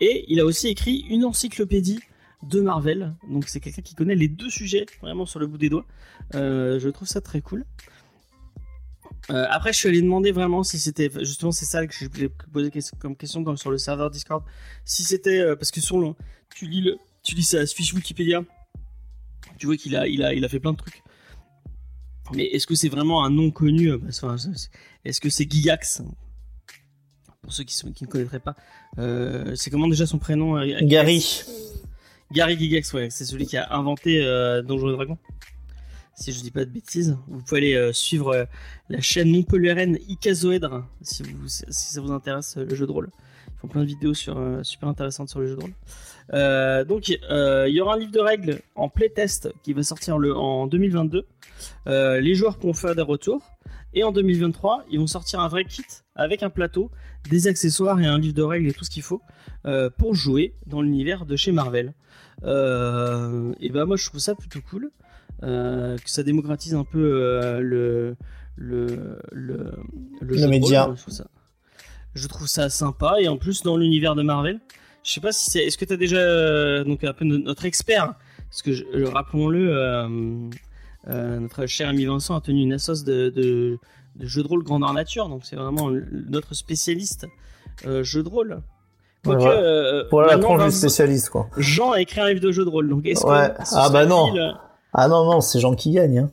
Et 0.00 0.24
il 0.28 0.38
a 0.38 0.44
aussi 0.44 0.68
écrit 0.68 1.04
une 1.10 1.24
encyclopédie 1.24 1.98
de 2.42 2.60
Marvel. 2.60 3.14
Donc 3.28 3.48
c'est 3.48 3.60
quelqu'un 3.60 3.82
qui 3.82 3.94
connaît 3.94 4.14
les 4.14 4.28
deux 4.28 4.50
sujets 4.50 4.86
vraiment 5.00 5.26
sur 5.26 5.38
le 5.38 5.46
bout 5.46 5.58
des 5.58 5.68
doigts. 5.68 5.86
Euh, 6.34 6.78
je 6.78 6.88
trouve 6.88 7.08
ça 7.08 7.20
très 7.20 7.40
cool. 7.40 7.64
Euh, 9.30 9.46
après, 9.50 9.72
je 9.72 9.78
suis 9.78 9.88
allé 9.88 10.02
demander 10.02 10.32
vraiment 10.32 10.64
si 10.64 10.78
c'était 10.78 11.10
justement 11.20 11.52
c'est 11.52 11.64
ça 11.64 11.86
que 11.86 11.94
j'ai 11.94 12.08
posé 12.52 12.70
que- 12.70 12.96
comme 12.98 13.16
question 13.16 13.56
sur 13.56 13.70
le 13.70 13.78
serveur 13.78 14.10
Discord. 14.10 14.42
Si 14.84 15.04
c'était 15.04 15.38
euh, 15.38 15.56
parce 15.56 15.70
que 15.70 15.80
sur 15.80 16.00
le, 16.00 16.14
tu 16.54 16.66
lis 16.66 16.90
tu 17.22 17.36
lis 17.36 17.44
sa 17.44 17.64
fiche 17.66 17.94
Wikipédia, 17.94 18.42
tu 19.58 19.66
vois 19.66 19.76
qu'il 19.76 19.94
a, 19.94 20.08
il 20.08 20.24
a, 20.24 20.34
il 20.34 20.44
a 20.44 20.48
fait 20.48 20.58
plein 20.58 20.72
de 20.72 20.76
trucs. 20.76 21.02
Mais 22.34 22.46
est-ce 22.46 22.66
que 22.66 22.74
c'est 22.74 22.88
vraiment 22.88 23.24
un 23.24 23.30
nom 23.30 23.50
connu? 23.52 23.92
Est-ce 24.08 25.20
que 25.20 25.30
c'est 25.30 25.48
Gigax? 25.48 26.02
Pour 27.42 27.52
ceux 27.52 27.64
qui, 27.64 27.76
ne 27.86 28.06
connaîtraient 28.06 28.40
pas, 28.40 28.56
c'est 29.54 29.70
comment 29.70 29.86
déjà 29.86 30.06
son 30.06 30.18
prénom? 30.18 30.60
Gary 30.82 31.44
Gary 32.32 32.58
Gigax, 32.58 32.92
ouais, 32.94 33.10
c'est 33.10 33.24
celui 33.24 33.46
qui 33.46 33.56
a 33.56 33.72
inventé 33.74 34.24
euh, 34.24 34.62
Donjons 34.62 34.90
Dragons. 34.90 35.18
si 36.14 36.32
je 36.32 36.40
dis 36.40 36.50
pas 36.50 36.64
de 36.64 36.70
bêtises. 36.70 37.18
Vous 37.28 37.42
pouvez 37.42 37.58
aller 37.58 37.74
euh, 37.74 37.92
suivre 37.92 38.28
euh, 38.34 38.44
la 38.88 39.00
chaîne 39.00 39.30
montpelliéraine 39.30 39.98
Icazoèdre 40.08 40.86
si, 41.02 41.24
si 41.46 41.92
ça 41.92 42.00
vous 42.00 42.10
intéresse 42.10 42.56
euh, 42.56 42.64
le 42.64 42.74
jeu 42.74 42.86
de 42.86 42.92
rôle. 42.92 43.10
Ils 43.48 43.60
font 43.60 43.68
plein 43.68 43.82
de 43.82 43.86
vidéos 43.86 44.14
super 44.14 44.88
intéressantes 44.88 45.28
sur 45.28 45.40
le 45.40 45.46
jeu 45.46 45.56
de 45.56 45.60
rôle. 45.60 46.86
Donc 46.86 47.08
il 47.08 47.18
y 47.68 47.80
aura 47.80 47.94
un 47.94 47.98
livre 47.98 48.10
de 48.10 48.18
règles 48.18 48.60
en 48.74 48.88
playtest 48.88 49.52
qui 49.62 49.72
va 49.72 49.82
sortir 49.82 50.16
en 50.16 50.66
2022. 50.66 51.26
Euh, 51.86 52.20
les 52.20 52.34
joueurs 52.34 52.56
pourront 52.56 52.72
faire 52.72 52.94
des 52.94 53.02
retours. 53.02 53.42
Et 53.94 54.04
en 54.04 54.12
2023, 54.12 54.84
ils 54.90 54.98
vont 54.98 55.06
sortir 55.06 55.40
un 55.40 55.48
vrai 55.48 55.64
kit 55.64 55.84
avec 56.14 56.42
un 56.42 56.48
plateau, 56.48 56.90
des 57.30 57.46
accessoires 57.48 57.98
et 58.00 58.06
un 58.06 58.18
livre 58.18 58.34
de 58.34 58.42
règles 58.42 58.68
et 58.68 58.72
tout 58.72 58.84
ce 58.84 58.90
qu'il 58.90 59.02
faut 59.02 59.22
euh, 59.66 59.90
pour 59.90 60.14
jouer 60.14 60.54
dans 60.66 60.82
l'univers 60.82 61.24
de 61.26 61.36
chez 61.36 61.52
Marvel. 61.52 61.94
Euh, 62.44 63.52
et 63.60 63.68
ben 63.70 63.84
moi 63.84 63.96
je 63.96 64.06
trouve 64.08 64.20
ça 64.20 64.34
plutôt 64.34 64.58
cool 64.68 64.90
euh, 65.44 65.96
que 65.98 66.10
ça 66.10 66.22
démocratise 66.22 66.74
un 66.74 66.84
peu 66.84 67.00
le 67.60 68.16
le 68.56 69.18
le, 69.32 69.72
Le 70.20 70.36
jeu 70.36 70.48
média. 70.48 70.84
rôle. 70.84 70.96
Je 70.96 71.02
trouve, 71.02 71.14
ça, 71.14 71.26
je 72.14 72.26
trouve 72.28 72.46
ça 72.48 72.68
sympa 72.68 73.16
et 73.20 73.28
en 73.28 73.36
plus 73.36 73.62
dans 73.62 73.76
l'univers 73.76 74.14
de 74.14 74.22
Marvel. 74.22 74.60
Je 75.04 75.10
sais 75.12 75.20
pas 75.20 75.32
si 75.32 75.50
c'est. 75.50 75.64
Est-ce 75.64 75.78
que 75.78 75.84
tu 75.84 75.92
as 75.94 75.96
déjà 75.96 76.84
donc 76.84 77.02
un 77.04 77.12
peu 77.12 77.24
no- 77.24 77.38
notre 77.38 77.64
expert 77.64 78.14
parce 78.50 78.62
que 78.62 79.04
rappelons-le, 79.04 79.70
euh, 81.08 81.38
notre 81.40 81.66
cher 81.66 81.88
ami 81.88 82.04
Vincent 82.04 82.36
a 82.36 82.40
tenu 82.40 82.62
une 82.62 82.72
assoce 82.74 83.02
de, 83.02 83.30
de, 83.30 83.78
de 84.16 84.26
jeux 84.26 84.42
de 84.42 84.48
rôle 84.48 84.62
grandeur 84.62 84.92
nature, 84.92 85.28
donc 85.28 85.44
c'est 85.44 85.56
vraiment 85.56 85.90
notre 86.28 86.54
spécialiste 86.54 87.26
euh, 87.86 88.02
jeu 88.02 88.22
de 88.22 88.28
rôle. 88.28 88.62
Quoique, 89.24 89.40
Voilà. 89.40 89.60
euh, 89.60 90.04
Voilà 90.10 90.36
la 90.36 90.38
tranche 90.42 90.64
du 90.64 90.70
spécialiste, 90.72 91.30
quoi. 91.30 91.48
Jean 91.56 91.92
a 91.92 92.00
écrit 92.00 92.20
un 92.20 92.28
livre 92.28 92.40
de 92.40 92.50
jeu 92.52 92.64
de 92.64 92.70
rôle, 92.70 92.88
donc 92.88 93.06
est-ce 93.06 93.24
Ouais. 93.24 93.48
que 93.56 93.62
Ah 93.72 93.88
bah 93.90 94.04
non. 94.04 94.36
euh, 94.36 94.50
Ah 94.92 95.08
non, 95.08 95.24
non, 95.24 95.40
c'est 95.40 95.60
Jean 95.60 95.74
qui 95.74 95.92
gagne. 95.92 96.18
Hein. 96.18 96.30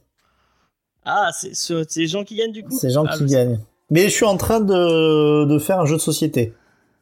Ah, 1.05 1.30
c'est 1.34 1.55
ce- 1.55 1.86
c'est 1.88 2.07
Jean 2.07 2.23
qui 2.23 2.36
gagne 2.36 2.51
du 2.51 2.63
coup? 2.63 2.75
C'est 2.77 2.89
Jean 2.89 3.05
Ah, 3.07 3.15
qui 3.17 3.25
gagne. 3.25 3.59
Mais 3.89 4.03
je 4.03 4.09
suis 4.09 4.25
en 4.25 4.38
train 4.38 4.59
de, 4.59 5.45
de 5.45 5.59
faire 5.59 5.80
un 5.80 5.86
jeu 5.86 5.95
de 5.95 6.01
société. 6.01 6.53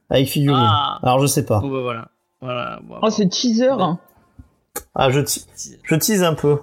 Avec 0.10 0.28
figurines. 0.28 0.60
Ah. 0.62 1.00
Alors 1.04 1.20
je 1.20 1.28
sais 1.28 1.44
pas. 1.46 1.60
Bon 1.60 1.70
bah 1.72 1.82
voilà. 1.82 2.08
Voilà. 2.42 2.80
bon, 2.84 2.96
Oh, 3.02 3.10
c'est 3.10 3.28
teaser. 3.28 3.68
hein. 3.72 4.00
Ah, 4.96 5.10
je 5.10 5.20
tease 5.96 6.24
un 6.24 6.34
peu. 6.36 6.60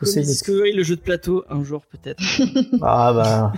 Comme 0.00 0.22
Discovery, 0.22 0.72
le 0.72 0.82
jeu 0.82 0.96
de 0.96 1.00
plateau, 1.00 1.44
un 1.50 1.62
jour 1.62 1.82
peut-être. 1.90 2.22
Ah 2.82 3.12
bah, 3.12 3.52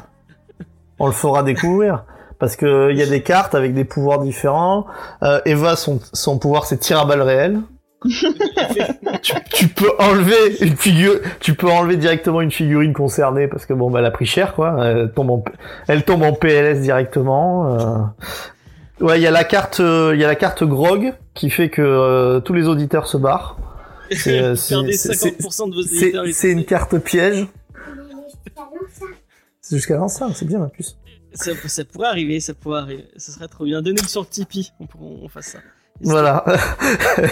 on 0.98 1.06
le 1.06 1.12
fera 1.12 1.42
découvrir 1.42 2.04
parce 2.38 2.56
que 2.56 2.90
il 2.90 2.98
y 2.98 3.02
a 3.02 3.06
des 3.06 3.22
cartes 3.22 3.54
avec 3.54 3.72
des 3.74 3.84
pouvoirs 3.84 4.20
différents. 4.20 4.86
Euh, 5.22 5.40
Eva, 5.46 5.76
son, 5.76 6.00
son 6.12 6.38
pouvoir 6.38 6.64
c'est 6.66 6.78
tir 6.78 6.98
à 7.00 7.04
balles 7.04 7.22
réelles. 7.22 7.60
tu, 9.22 9.32
tu 9.52 9.68
peux 9.68 9.92
enlever 10.00 10.56
une 10.60 10.76
figure, 10.76 11.20
tu 11.38 11.54
peux 11.54 11.70
enlever 11.70 11.96
directement 11.96 12.40
une 12.40 12.50
figurine 12.50 12.92
concernée 12.92 13.46
parce 13.46 13.64
que 13.64 13.74
bon 13.74 13.90
bah 13.90 14.00
elle 14.00 14.06
a 14.06 14.10
pris 14.10 14.26
cher 14.26 14.54
quoi. 14.54 14.76
Elle 14.84 15.12
tombe 15.12 15.30
en, 15.30 15.44
elle 15.86 16.02
tombe 16.04 16.24
en 16.24 16.32
PLS 16.32 16.80
directement. 16.80 17.78
euh. 17.78 17.98
Ouais, 19.00 19.18
il 19.18 19.22
y 19.22 19.26
a 19.26 19.30
la 19.30 19.44
carte, 19.44 19.80
euh, 19.80 20.12
il 20.14 20.20
y 20.20 20.24
a 20.24 20.28
la 20.28 20.34
carte 20.36 20.62
Grog 20.64 21.12
qui 21.34 21.50
fait 21.50 21.70
que 21.70 21.82
euh, 21.82 22.40
tous 22.40 22.54
les 22.54 22.68
auditeurs 22.68 23.06
se 23.06 23.16
barrent. 23.16 23.56
C'est, 24.14 24.38
euh, 24.40 24.54
c'est- 24.56 24.74
Perdez 24.74 24.92
c'est- 24.92 25.12
50% 25.12 25.70
de 25.70 25.74
vos 25.74 25.82
C'est 25.82 25.94
éditeurs. 25.96 26.24
c'est 26.32 26.50
une 26.50 26.64
carte 26.64 26.98
piège. 26.98 27.46
C'est 29.60 29.76
jusqu'à 29.76 29.96
l'enceinte, 29.96 30.34
c'est 30.36 30.44
bien 30.46 30.60
en 30.62 30.68
plus. 30.68 30.96
Ça, 31.34 31.52
ça 31.66 31.84
pourrait 31.84 32.08
arriver, 32.08 32.40
ça 32.40 32.52
pourrait 32.52 32.80
arriver. 32.80 33.04
Ça 33.16 33.32
serait 33.32 33.48
trop 33.48 33.64
bien. 33.64 33.80
Donnez-le 33.80 34.06
sur 34.08 34.20
le 34.22 34.26
Tipeee, 34.26 34.72
on, 35.00 35.28
fasse 35.28 35.46
ça. 35.46 35.58
Et 35.58 36.04
Voilà. 36.04 36.44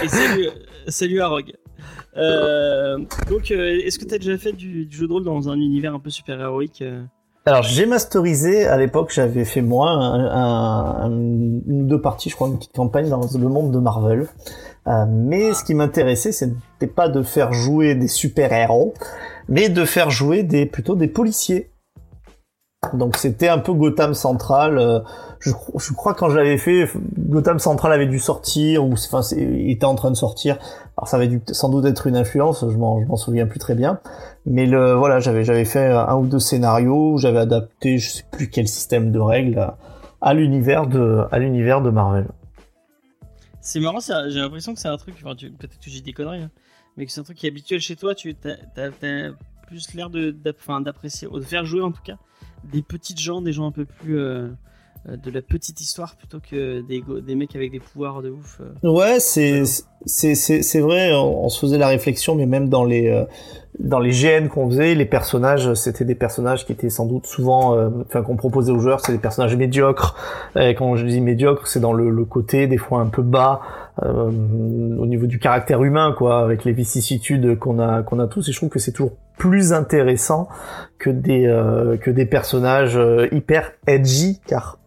Et 0.03 0.07
salut, 0.07 0.47
salut 0.87 1.21
à 1.21 1.27
Rogue. 1.27 1.53
Euh, 2.17 2.97
donc, 3.29 3.51
euh, 3.51 3.79
est-ce 3.83 3.99
que 3.99 4.05
tu 4.05 4.15
as 4.15 4.17
déjà 4.17 4.37
fait 4.37 4.53
du, 4.53 4.85
du 4.85 4.97
jeu 4.97 5.07
de 5.07 5.13
rôle 5.13 5.23
dans 5.23 5.49
un 5.49 5.55
univers 5.55 5.93
un 5.93 5.99
peu 5.99 6.09
super-héroïque 6.09 6.83
Alors 7.45 7.63
j'ai 7.63 7.85
masterisé 7.85 8.65
à 8.65 8.77
l'époque, 8.77 9.11
j'avais 9.13 9.45
fait 9.45 9.61
moi 9.61 9.89
un, 9.91 10.25
un- 10.25 11.03
un- 11.05 11.11
une 11.11 11.81
ou 11.83 11.87
deux 11.87 12.01
parties, 12.01 12.29
je 12.29 12.35
crois, 12.35 12.47
une 12.47 12.57
petite 12.57 12.73
campagne 12.73 13.09
dans 13.09 13.21
le 13.21 13.47
monde 13.49 13.71
de 13.71 13.79
Marvel. 13.79 14.27
Euh, 14.87 15.05
mais 15.07 15.53
ce 15.53 15.63
qui 15.63 15.75
m'intéressait, 15.75 16.31
c'était 16.31 16.87
pas 16.87 17.07
de 17.07 17.21
faire 17.21 17.53
jouer 17.53 17.93
des 17.95 18.07
super-héros, 18.07 18.93
mais 19.47 19.69
de 19.69 19.85
faire 19.85 20.09
jouer 20.09 20.43
des 20.43 20.65
plutôt 20.65 20.95
des 20.95 21.07
policiers. 21.07 21.69
Donc 22.93 23.15
c'était 23.15 23.47
un 23.47 23.59
peu 23.59 23.73
Gotham 23.73 24.15
Central. 24.15 24.79
euh, 24.79 25.01
je, 25.39 25.51
cro- 25.51 25.79
je 25.79 25.93
crois 25.93 26.15
quand 26.15 26.29
je 26.29 26.35
l'avais 26.35 26.57
fait, 26.57 26.89
Gotham 27.29 27.59
Central 27.59 27.93
avait 27.93 28.07
dû 28.07 28.17
sortir 28.17 28.83
ou 28.83 28.93
enfin 28.93 29.21
était 29.35 29.85
en 29.85 29.93
train 29.93 30.09
de 30.09 30.15
sortir. 30.15 30.57
Alors 30.97 31.07
ça 31.07 31.17
avait 31.17 31.27
dû 31.27 31.41
sans 31.51 31.69
doute 31.69 31.85
être 31.85 32.07
une 32.07 32.15
influence, 32.15 32.65
je 32.67 32.77
m'en 32.77 33.15
souviens 33.17 33.45
plus 33.45 33.59
très 33.59 33.75
bien. 33.75 33.99
Mais 34.47 34.65
le 34.65 34.93
voilà, 34.93 35.19
j'avais 35.19 35.43
j'avais 35.43 35.65
fait 35.65 35.85
un 35.91 36.15
ou 36.15 36.25
deux 36.25 36.39
scénarios, 36.39 37.17
j'avais 37.17 37.39
adapté 37.39 37.99
je 37.99 38.09
sais 38.09 38.23
plus 38.31 38.49
quel 38.49 38.67
système 38.67 39.11
de 39.11 39.19
règles 39.19 39.73
à 40.19 40.33
l'univers 40.33 40.87
de 40.87 41.89
Marvel. 41.91 42.25
C'est 43.61 43.79
marrant, 43.79 43.99
j'ai 43.99 44.39
l'impression 44.39 44.73
que 44.73 44.79
c'est 44.79 44.87
un 44.87 44.97
truc, 44.97 45.15
enfin, 45.23 45.35
peut-être 45.35 45.79
que 45.79 45.89
j'ai 45.89 46.01
des 46.01 46.13
conneries, 46.13 46.41
hein, 46.41 46.51
mais 46.97 47.05
que 47.05 47.11
c'est 47.11 47.21
un 47.21 47.23
truc 47.23 47.37
qui 47.37 47.45
est 47.45 47.49
habituel 47.49 47.79
chez 47.79 47.95
toi, 47.95 48.15
tu 48.15 48.35
as, 48.45 48.91
plus 49.67 49.93
l'air 49.93 50.09
de- 50.09 50.31
d'apprécier, 50.31 51.27
ou 51.27 51.39
de 51.39 51.43
faire 51.45 51.63
jouer 51.65 51.81
en 51.81 51.91
tout 51.91 52.01
cas, 52.01 52.17
des 52.63 52.81
petites 52.81 53.19
gens, 53.19 53.41
des 53.41 53.53
gens 53.53 53.67
un 53.67 53.71
peu 53.71 53.85
plus 53.85 54.17
euh, 54.17 54.49
de 55.05 55.31
la 55.31 55.41
petite 55.41 55.81
histoire 55.81 56.15
plutôt 56.15 56.39
que 56.39 56.81
des, 56.81 57.03
des 57.25 57.35
mecs 57.35 57.55
avec 57.55 57.71
des 57.71 57.79
pouvoirs 57.79 58.21
de 58.21 58.29
ouf. 58.29 58.61
euh. 58.61 58.89
Ouais, 58.89 59.19
c'est 59.19 59.63
c'est 60.05 60.79
vrai, 60.79 61.13
on, 61.13 61.49
se 61.49 61.59
faisait 61.59 61.77
la 61.77 61.87
réflexion, 61.87 62.35
mais 62.35 62.45
même 62.47 62.69
dans 62.69 62.83
les 62.83 63.07
euh, 63.07 63.23
dans 63.79 63.99
les 63.99 64.11
GN 64.11 64.47
qu'on 64.47 64.69
faisait, 64.69 64.95
les 64.95 65.05
personnages, 65.05 65.73
c'était 65.75 66.05
des 66.05 66.15
personnages 66.15 66.65
qui 66.65 66.71
étaient 66.71 66.89
sans 66.89 67.05
doute 67.05 67.25
souvent, 67.25 67.75
euh, 67.75 67.89
enfin 68.07 68.21
qu'on 68.21 68.35
proposait 68.35 68.71
aux 68.71 68.79
joueurs, 68.79 68.99
c'est 68.99 69.11
des 69.11 69.17
personnages 69.17 69.55
médiocres. 69.55 70.15
Et 70.59 70.75
quand 70.75 70.95
je 70.95 71.05
dis 71.05 71.21
médiocre, 71.21 71.67
c'est 71.67 71.79
dans 71.79 71.93
le, 71.93 72.09
le 72.09 72.25
côté 72.25 72.67
des 72.67 72.77
fois 72.77 72.99
un 72.99 73.07
peu 73.07 73.21
bas 73.21 73.61
euh, 74.03 74.29
au 74.29 75.05
niveau 75.05 75.27
du 75.27 75.39
caractère 75.39 75.83
humain, 75.83 76.13
quoi, 76.17 76.41
avec 76.43 76.63
les 76.65 76.71
vicissitudes 76.71 77.57
qu'on 77.59 77.79
a 77.79 78.03
qu'on 78.03 78.19
a 78.19 78.27
tous. 78.27 78.47
Et 78.49 78.51
je 78.51 78.57
trouve 78.57 78.69
que 78.69 78.79
c'est 78.79 78.91
toujours 78.91 79.13
plus 79.37 79.73
intéressant 79.73 80.47
que 80.97 81.09
des 81.09 81.45
euh, 81.47 81.97
que 81.97 82.11
des 82.11 82.25
personnages 82.25 82.97
euh, 82.97 83.27
hyper 83.31 83.71
edgy, 83.87 84.39
car 84.47 84.79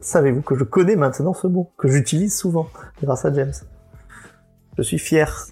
savez-vous 0.00 0.42
que 0.42 0.56
je 0.56 0.64
connais 0.64 0.96
maintenant 0.96 1.34
ce 1.34 1.46
mot, 1.46 1.70
que 1.76 1.88
j'utilise 1.88 2.36
souvent 2.36 2.68
grâce 3.02 3.24
à 3.24 3.32
James. 3.32 3.52
Je 4.78 4.82
suis 4.82 4.98
fier. 4.98 5.46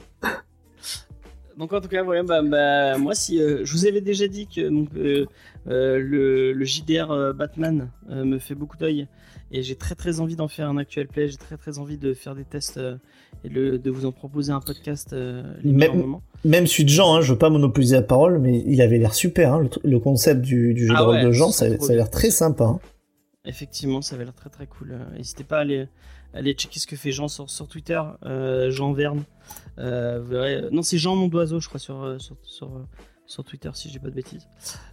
Donc 1.59 1.74
en 1.74 1.80
tout 1.82 1.88
cas, 1.88 2.03
voilà, 2.03 2.22
bah, 2.22 2.41
bah, 2.43 2.97
moi 2.97 3.14
si 3.14 3.41
euh, 3.43 3.61
je 3.64 3.72
vous 3.74 3.84
avais 3.86 4.01
déjà 4.01 4.26
dit 4.28 4.47
que 4.47 4.66
donc, 4.66 4.88
euh, 4.97 5.26
euh, 5.68 5.99
le, 5.99 6.53
le 6.55 6.64
JDR 6.64 7.11
euh, 7.11 7.32
Batman 7.34 7.91
euh, 8.09 8.24
me 8.24 8.38
fait 8.38 8.55
beaucoup 8.55 8.78
d'œil 8.78 9.09
et 9.53 9.62
j'ai 9.62 9.74
très 9.74 9.95
très 9.95 10.20
envie 10.20 10.36
d'en 10.36 10.49
faire 10.49 10.70
un 10.70 10.78
actual 10.78 11.07
play, 11.07 11.28
j'ai 11.28 11.36
très 11.36 11.59
très 11.59 11.78
envie 11.78 11.99
de 11.99 12.14
faire 12.14 12.34
des 12.34 12.45
tests 12.45 12.78
euh, 12.78 12.97
et 13.45 13.51
de, 13.51 13.76
de 13.76 13.91
vous 13.91 14.07
en 14.07 14.12
proposer 14.12 14.53
un 14.53 14.61
podcast 14.61 15.12
euh, 15.12 15.43
les 15.62 15.72
Même-. 15.72 16.16
Même 16.47 16.66
celui 16.66 16.84
de 16.84 16.88
Jean, 16.88 17.16
hein, 17.16 17.20
je 17.20 17.32
veux 17.32 17.38
pas 17.38 17.51
monopoliser 17.51 17.97
la 17.97 18.03
parole, 18.03 18.38
mais 18.38 18.62
il 18.66 18.80
avait 18.80 18.97
l'air 18.97 19.12
super. 19.12 19.53
Hein, 19.53 19.68
le, 19.84 19.99
concept 19.99 20.41
du, 20.41 20.72
du 20.72 20.86
jeu 20.86 20.95
Ah 20.97 21.01
de 21.01 21.05
rôle 21.05 21.14
ouais, 21.16 21.24
de 21.24 21.30
Jean, 21.32 21.51
ça, 21.51 21.66
a 21.66 21.93
l'air 21.93 22.09
très 22.11 22.30
sympa. 22.30 22.64
hein. 22.64 22.80
Effectivement, 23.47 24.03
ça 24.03 24.16
avait 24.16 24.24
l'air 24.24 24.34
très 24.34 24.51
très 24.51 24.66
cool. 24.66 24.93
Euh, 24.93 25.16
N'hésitez 25.16 25.45
pas 25.45 25.59
à 25.59 25.61
aller, 25.61 26.53
checker 26.53 26.78
ce 26.78 26.86
que 26.86 26.97
fait 26.97 27.11
Jean 27.11 27.28
sur, 27.28 27.68
Twitter, 27.68 28.01
euh, 28.24 28.70
Jean 28.70 28.93
Verne. 28.93 29.24
Euh, 29.78 30.20
vous 30.20 30.28
verrez, 30.28 30.68
non, 30.70 30.82
c'est 30.82 30.99
Jean 30.99 31.16
Mondoiseau, 31.16 31.59
je 31.59 31.68
crois, 31.68 31.80
sur, 31.80 32.20
sur, 32.20 32.36
sur, 33.26 33.45
Twitter, 33.45 33.70
si 33.72 33.88
je 33.88 33.95
dis 33.95 33.99
pas 33.99 34.11
de 34.11 34.14
bêtises. 34.14 34.47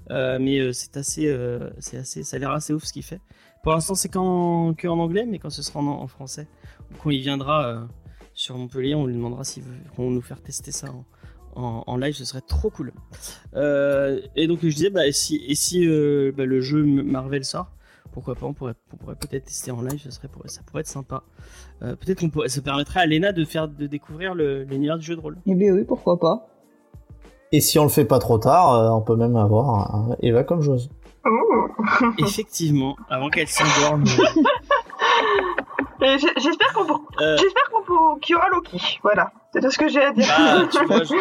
Mais 0.09 0.71
c'est 0.71 0.95
assez, 0.95 1.37
c'est 1.79 1.97
assez, 1.97 2.23
ça 2.23 2.37
a 2.37 2.39
l'air 2.39 2.51
assez 2.51 2.73
ouf 2.73 2.85
ce 2.85 2.93
qu'il 2.93 3.03
fait. 3.03 3.19
Pour 3.63 3.73
l'instant, 3.73 3.95
c'est 3.95 4.09
qu'en 4.09 4.73
que 4.73 4.87
en 4.87 4.99
anglais, 4.99 5.25
mais 5.25 5.39
quand 5.39 5.49
ce 5.49 5.61
sera 5.61 5.81
en, 5.81 6.07
français, 6.07 6.47
ou 6.91 6.95
quand 7.03 7.09
il 7.09 7.19
viendra 7.19 7.85
sur 8.33 8.57
Montpellier, 8.57 8.95
on 8.95 9.07
lui 9.07 9.13
demandera 9.13 9.43
s'il 9.43 9.63
veut 9.63 9.75
qu'on 9.95 10.09
nous 10.09 10.21
faire 10.21 10.41
tester 10.41 10.71
ça 10.71 10.87
en, 11.53 11.83
en, 11.85 11.97
live, 11.97 12.15
ce 12.15 12.23
serait 12.23 12.41
trop 12.41 12.69
cool. 12.69 12.93
Et 13.55 14.47
donc 14.47 14.59
je 14.61 14.67
disais, 14.73 14.89
bah, 14.89 15.05
et 15.05 15.11
si, 15.11 15.43
et 15.45 15.55
si 15.55 15.85
bah, 15.85 16.45
le 16.45 16.61
jeu 16.61 16.85
Marvel 16.85 17.43
sort, 17.43 17.76
pourquoi 18.17 18.33
pas, 18.33 18.47
on 18.47 18.53
pourrait, 18.53 18.73
on 18.91 18.97
pourrait 18.97 19.13
peut-être 19.15 19.45
tester 19.45 19.69
en 19.69 19.79
live, 19.83 20.01
ça, 20.01 20.09
serait, 20.09 20.27
pour- 20.27 20.41
ça 20.47 20.61
pourrait 20.65 20.81
être 20.81 20.87
sympa. 20.87 21.21
Euh, 21.83 21.95
peut-être 21.95 22.19
qu'on 22.21 22.31
pourrait, 22.31 22.49
ça 22.49 22.61
permettrait 22.63 23.01
à 23.01 23.05
Lena 23.05 23.31
de 23.31 23.45
faire, 23.45 23.67
de 23.67 23.85
découvrir 23.85 24.33
le- 24.33 24.63
l'univers 24.63 24.97
du 24.97 25.05
jeu 25.05 25.15
de 25.15 25.21
rôle. 25.21 25.37
Eh 25.45 25.53
bien 25.53 25.71
oui, 25.71 25.83
pourquoi 25.83 26.19
pas. 26.19 26.47
Et 27.51 27.61
si 27.61 27.77
on 27.77 27.83
le 27.83 27.89
fait 27.89 28.05
pas 28.05 28.17
trop 28.17 28.39
tard, 28.39 28.73
euh, 28.73 28.89
on 28.89 29.01
peut 29.01 29.15
même 29.15 29.35
avoir 29.35 30.09
euh, 30.09 30.15
Eva 30.21 30.43
comme 30.43 30.61
joueuse. 30.63 30.89
Ouh. 31.25 31.67
Effectivement, 32.17 32.95
avant 33.07 33.29
qu'elle 33.29 33.47
s'endorme. 33.47 34.03
J'espère 36.01 36.73
qu'on 36.73 36.85
pour- 36.85 37.01
Euh, 37.21 37.37
j'espère 37.37 37.69
qu'on 37.71 37.83
pour- 37.83 38.19
qu'il 38.21 38.33
y 38.33 38.35
aura 38.35 38.49
Loki. 38.49 38.99
Voilà, 39.03 39.31
c'est 39.57 39.65
tout 39.65 39.71
ce 39.71 39.77
que 39.77 39.87
j'ai 39.89 40.03
à 40.03 40.11
dire. 40.11 40.25
ah, 40.37 40.63
tu, 40.71 40.79
pourras 40.85 41.03
jouer, 41.03 41.17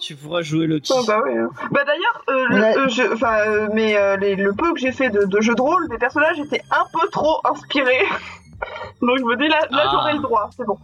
tu 0.00 0.16
pourras 0.16 0.42
jouer 0.42 0.66
Loki. 0.66 0.92
Ah 0.96 1.02
bah 1.06 1.20
oui. 1.24 1.38
hein. 1.38 1.48
Bah 1.70 1.80
d'ailleurs, 1.86 2.24
euh, 2.28 2.46
le, 2.48 2.60
Ouais. 2.60 2.76
euh, 2.78 2.88
je- 2.88 3.24
euh, 3.24 3.68
mais 3.72 3.96
euh, 3.96 4.16
les- 4.16 4.34
le 4.36 4.52
peu 4.52 4.72
que 4.74 4.80
j'ai 4.80 4.92
fait 4.92 5.10
de, 5.10 5.24
de 5.24 5.40
jeux 5.40 5.54
de 5.54 5.60
rôle, 5.60 5.86
mes 5.88 5.98
personnages 5.98 6.38
étaient 6.40 6.62
un 6.70 6.84
peu 6.92 7.08
trop 7.10 7.40
inspirés. 7.44 8.04
Donc 9.02 9.18
je 9.18 9.24
me 9.24 9.36
dis 9.36 9.48
là, 9.48 9.60
là 9.70 9.84
Ah. 9.86 9.88
j'aurai 9.92 10.12
le 10.14 10.20
droit, 10.20 10.50
c'est 10.56 10.66
bon. 10.66 10.76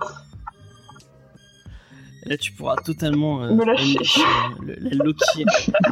Et 2.25 2.29
là, 2.31 2.37
tu 2.37 2.53
pourras 2.53 2.77
totalement 2.77 3.43
euh, 3.45 3.53
Me 3.53 3.65
lâcher. 3.65 3.99
euh, 4.01 4.63
le- 4.63 4.77
la 4.81 5.05
Loki, 5.05 5.45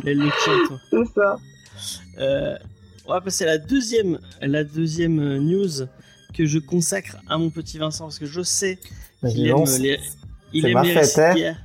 la 0.04 0.14
Loki 0.14 0.50
toi. 0.68 0.78
C'est 0.90 1.04
ça. 1.14 1.36
Euh, 2.18 2.56
on 3.06 3.12
va 3.12 3.20
passer 3.20 3.44
à 3.44 3.48
la 3.48 3.58
deuxième, 3.58 4.18
la 4.40 4.64
deuxième 4.64 5.38
news 5.38 5.86
que 6.34 6.46
je 6.46 6.58
consacre 6.58 7.16
à 7.28 7.38
mon 7.38 7.50
petit 7.50 7.78
Vincent 7.78 8.04
parce 8.06 8.18
que 8.18 8.26
je 8.26 8.42
sais 8.42 8.78
qu'il 9.28 9.46
aime 9.48 9.64
les, 9.80 10.00
il 10.54 10.66
aime 10.66 10.74
ma 10.74 10.82
les 10.82 10.94
fête, 10.94 11.18
hein. 11.18 11.34
de 11.34 11.38
guerre. 11.38 11.56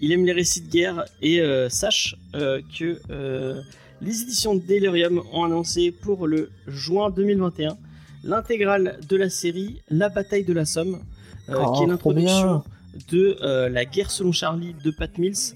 Il 0.00 0.12
aime 0.12 0.24
les 0.24 0.32
récits 0.32 0.60
de 0.60 0.70
guerre 0.70 1.04
et 1.22 1.40
euh, 1.40 1.68
sache 1.68 2.16
euh, 2.34 2.60
que 2.78 3.00
euh, 3.10 3.60
les 4.02 4.22
éditions 4.22 4.54
Delirium 4.54 5.22
ont 5.32 5.44
annoncé 5.44 5.90
pour 5.90 6.26
le 6.26 6.50
juin 6.66 7.10
2021 7.10 7.76
l'intégrale 8.24 8.98
de 9.08 9.16
la 9.16 9.30
série 9.30 9.82
La 9.88 10.08
bataille 10.08 10.44
de 10.44 10.52
la 10.52 10.64
Somme, 10.64 11.00
Oh, 11.48 11.72
qui 11.74 11.84
est 11.84 11.86
l'introduction 11.86 12.64
de 13.08 13.36
la 13.68 13.84
guerre 13.84 14.10
selon 14.10 14.32
Charlie 14.32 14.74
de 14.82 14.90
Pat 14.90 15.16
Mills. 15.16 15.54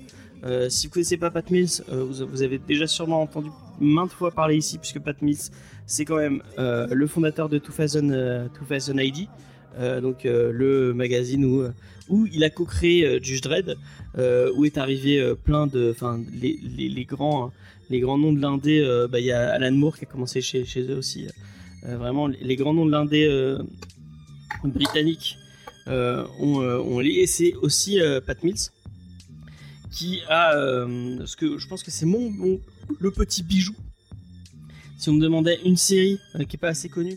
Si 0.68 0.86
vous 0.86 0.92
connaissez 0.92 1.16
pas 1.16 1.32
Pat 1.32 1.50
Mills, 1.50 1.82
vous, 1.88 2.24
vous 2.24 2.42
avez 2.42 2.58
déjà 2.58 2.86
sûrement 2.86 3.22
entendu 3.22 3.50
maintes 3.80 4.12
fois 4.12 4.30
parler 4.30 4.56
ici, 4.56 4.78
puisque 4.78 5.00
Pat 5.00 5.20
Mills, 5.20 5.50
c'est 5.86 6.04
quand 6.04 6.16
même 6.16 6.42
le 6.56 7.06
fondateur 7.08 7.48
de 7.48 7.58
2000, 7.58 8.12
euh, 8.12 8.48
2000 8.68 9.04
ID, 9.04 9.28
euh, 9.78 10.00
donc 10.00 10.24
euh, 10.26 10.52
le 10.52 10.92
magazine 10.94 11.44
où, 11.44 11.64
il 12.32 12.42
a 12.44 12.50
co-créé 12.50 13.06
euh, 13.06 13.20
Judge 13.22 13.40
Dredd, 13.40 13.76
où 14.56 14.64
est 14.64 14.78
arrivé 14.78 15.34
plein 15.44 15.66
de, 15.66 15.90
enfin 15.94 16.20
les, 16.32 16.58
les, 16.76 16.88
les 16.88 17.04
grands, 17.04 17.52
les 17.88 18.00
noms 18.18 18.32
de 18.32 18.40
l'indé. 18.40 18.82
bah, 19.10 19.20
Il 19.20 19.26
y 19.26 19.32
a 19.32 19.50
Alan 19.52 19.70
Moore 19.72 19.96
qui 19.96 20.04
a 20.04 20.08
commencé 20.08 20.40
chez, 20.40 20.64
eux 20.78 20.96
aussi. 20.96 21.26
Vraiment, 21.82 22.26
les, 22.26 22.38
les 22.42 22.56
grands 22.56 22.74
noms 22.74 22.86
de 22.86 22.90
l'indé 22.90 23.26
euh, 23.28 23.62
ont 25.86 26.98
lié. 26.98 27.20
Et 27.20 27.26
c'est 27.26 27.54
aussi 27.62 28.00
Pat 28.26 28.42
Mills 28.42 28.70
qui 29.92 30.20
a 30.28 30.54
je 31.58 31.66
pense 31.68 31.82
que 31.82 31.90
c'est 31.90 32.06
mon, 32.06 32.30
mon- 32.30 32.60
le 32.98 33.10
petit 33.12 33.42
bijou. 33.44 33.74
Si 34.98 35.08
on 35.08 35.14
me 35.14 35.20
demandait 35.22 35.58
une 35.64 35.76
série 35.76 36.18
qui 36.48 36.56
est 36.56 36.58
pas 36.60 36.68
assez 36.68 36.88
connue 36.88 37.16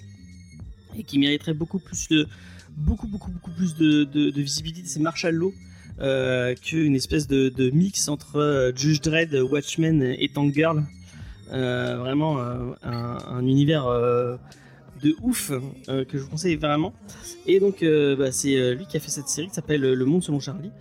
et 0.98 1.04
qui 1.04 1.20
mériterait 1.20 1.54
beaucoup 1.54 1.80
plus 1.80 2.08
de 2.10 2.28
beaucoup 2.76 3.08
beaucoup 3.08 3.32
beaucoup 3.32 3.52
plus 3.52 3.76
de, 3.76 4.40
visibilité, 4.40 4.88
c'est 4.88 5.00
Marshall 5.00 5.36
Law. 5.36 5.54
Euh, 6.02 6.56
qu'une 6.56 6.96
espèce 6.96 7.28
de, 7.28 7.70
mix 7.70 8.08
entre 8.08 8.38
euh, 8.38 8.72
Judge 8.76 9.00
Dredd, 9.02 9.36
Watchmen 9.36 10.02
et 10.02 10.28
Tank 10.28 10.52
Girl. 10.52 10.84
Euh, 11.52 11.98
vraiment 11.98 12.40
euh, 12.40 12.72
un, 12.82 13.20
un 13.28 13.46
univers 13.46 13.86
de 13.86 15.16
ouf 15.22 15.52
que 15.88 16.18
je 16.18 16.18
vous 16.18 16.30
conseille 16.30 16.56
vraiment. 16.56 16.94
Et 17.46 17.60
donc 17.60 17.84
bah, 17.84 18.32
c'est 18.32 18.74
lui 18.74 18.88
qui 18.88 18.98
a 18.98 19.00
fait 19.00 19.12
cette 19.12 19.28
série 19.28 19.50
qui 19.50 19.54
s'appelle 19.54 19.82
Le 19.82 20.06
Monde 20.06 20.24
selon 20.24 20.40
Charlie. 20.40 20.72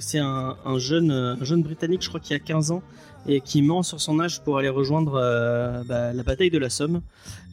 C'est 0.00 0.18
un, 0.18 0.56
un 0.64 0.78
jeune, 0.78 1.12
un 1.12 1.44
jeune 1.44 1.62
britannique, 1.62 2.02
je 2.02 2.08
crois 2.08 2.18
qu'il 2.18 2.34
a 2.34 2.40
15 2.40 2.72
ans, 2.72 2.82
et 3.26 3.40
qui 3.40 3.62
ment 3.62 3.82
sur 3.82 4.00
son 4.00 4.20
âge 4.20 4.42
pour 4.42 4.58
aller 4.58 4.68
rejoindre 4.68 5.14
euh, 5.14 5.82
bah, 5.84 6.12
la 6.12 6.22
bataille 6.22 6.50
de 6.50 6.58
la 6.58 6.70
Somme. 6.70 7.02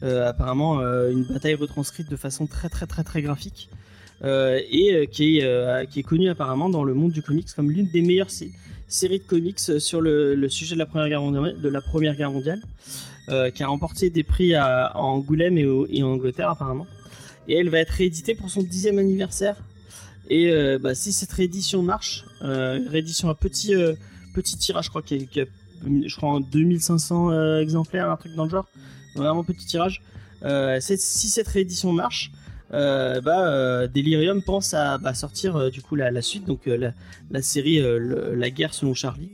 Euh, 0.02 0.28
apparemment, 0.28 0.80
euh, 0.80 1.10
une 1.10 1.24
bataille 1.24 1.54
retranscrite 1.54 2.10
de 2.10 2.16
façon 2.16 2.46
très 2.46 2.68
très 2.68 2.86
très 2.86 3.04
très 3.04 3.22
graphique. 3.22 3.68
Et 4.22 5.08
qui, 5.10 5.38
est, 5.38 5.86
qui 5.88 6.00
est 6.00 6.02
connue 6.02 6.28
apparemment 6.28 6.68
dans 6.68 6.84
le 6.84 6.92
monde 6.92 7.10
du 7.10 7.22
comics 7.22 7.48
comme 7.56 7.70
l'une 7.70 7.88
des 7.90 8.02
meilleures 8.02 8.30
sé- 8.30 8.52
séries 8.86 9.20
de 9.20 9.24
comics 9.24 9.58
sur 9.58 10.02
le, 10.02 10.46
sujet 10.50 10.74
de 10.74 10.78
la 10.78 10.84
Première 10.84 11.08
Guerre 12.14 12.30
mondiale, 12.30 12.60
qui 13.54 13.62
a 13.62 13.66
remporté 13.66 14.10
des 14.10 14.22
prix 14.22 14.54
à, 14.54 14.94
Angoulême 14.94 15.56
et, 15.56 16.02
en 16.02 16.08
Angleterre 16.08 16.50
apparemment. 16.50 16.86
Et 17.48 17.54
elle 17.54 17.70
va 17.70 17.78
être 17.78 17.92
rééditée 17.92 18.34
pour 18.34 18.50
son 18.50 18.62
dixième 18.62 18.98
anniversaire. 18.98 19.56
Et 20.28 20.52
bah, 20.78 20.94
si 20.94 21.14
cette 21.14 21.32
réédition 21.32 21.80
marche, 21.80 22.26
réédition 22.42 23.30
à 23.30 23.34
petit, 23.34 23.72
petit 24.34 24.58
tirage, 24.58 24.84
je 24.84 24.90
crois 24.90 25.00
qu'il 25.00 25.22
y 25.22 25.24
a, 25.24 25.26
qu'il 25.26 25.42
y 25.42 25.44
a, 25.46 25.48
je 25.84 26.16
crois, 26.16 26.30
en 26.30 26.40
2500 26.40 27.30
euh, 27.30 27.60
exemplaires, 27.60 28.10
un 28.10 28.16
truc 28.16 28.34
dans 28.34 28.44
le 28.44 28.50
genre, 28.50 28.66
vraiment 29.14 29.44
petit 29.44 29.66
tirage. 29.66 30.02
Euh, 30.44 30.78
si 30.80 31.28
cette 31.28 31.48
réédition 31.48 31.92
marche, 31.92 32.32
euh, 32.72 33.20
bah, 33.20 33.86
Delirium 33.88 34.42
pense 34.42 34.74
à 34.74 34.98
bah, 34.98 35.14
sortir 35.14 35.70
du 35.70 35.82
coup 35.82 35.96
la, 35.96 36.22
suite, 36.22 36.44
donc 36.46 36.66
la, 36.66 37.42
série 37.42 37.82
La 38.34 38.50
guerre 38.50 38.74
selon 38.74 38.94
Charlie. 38.94 39.30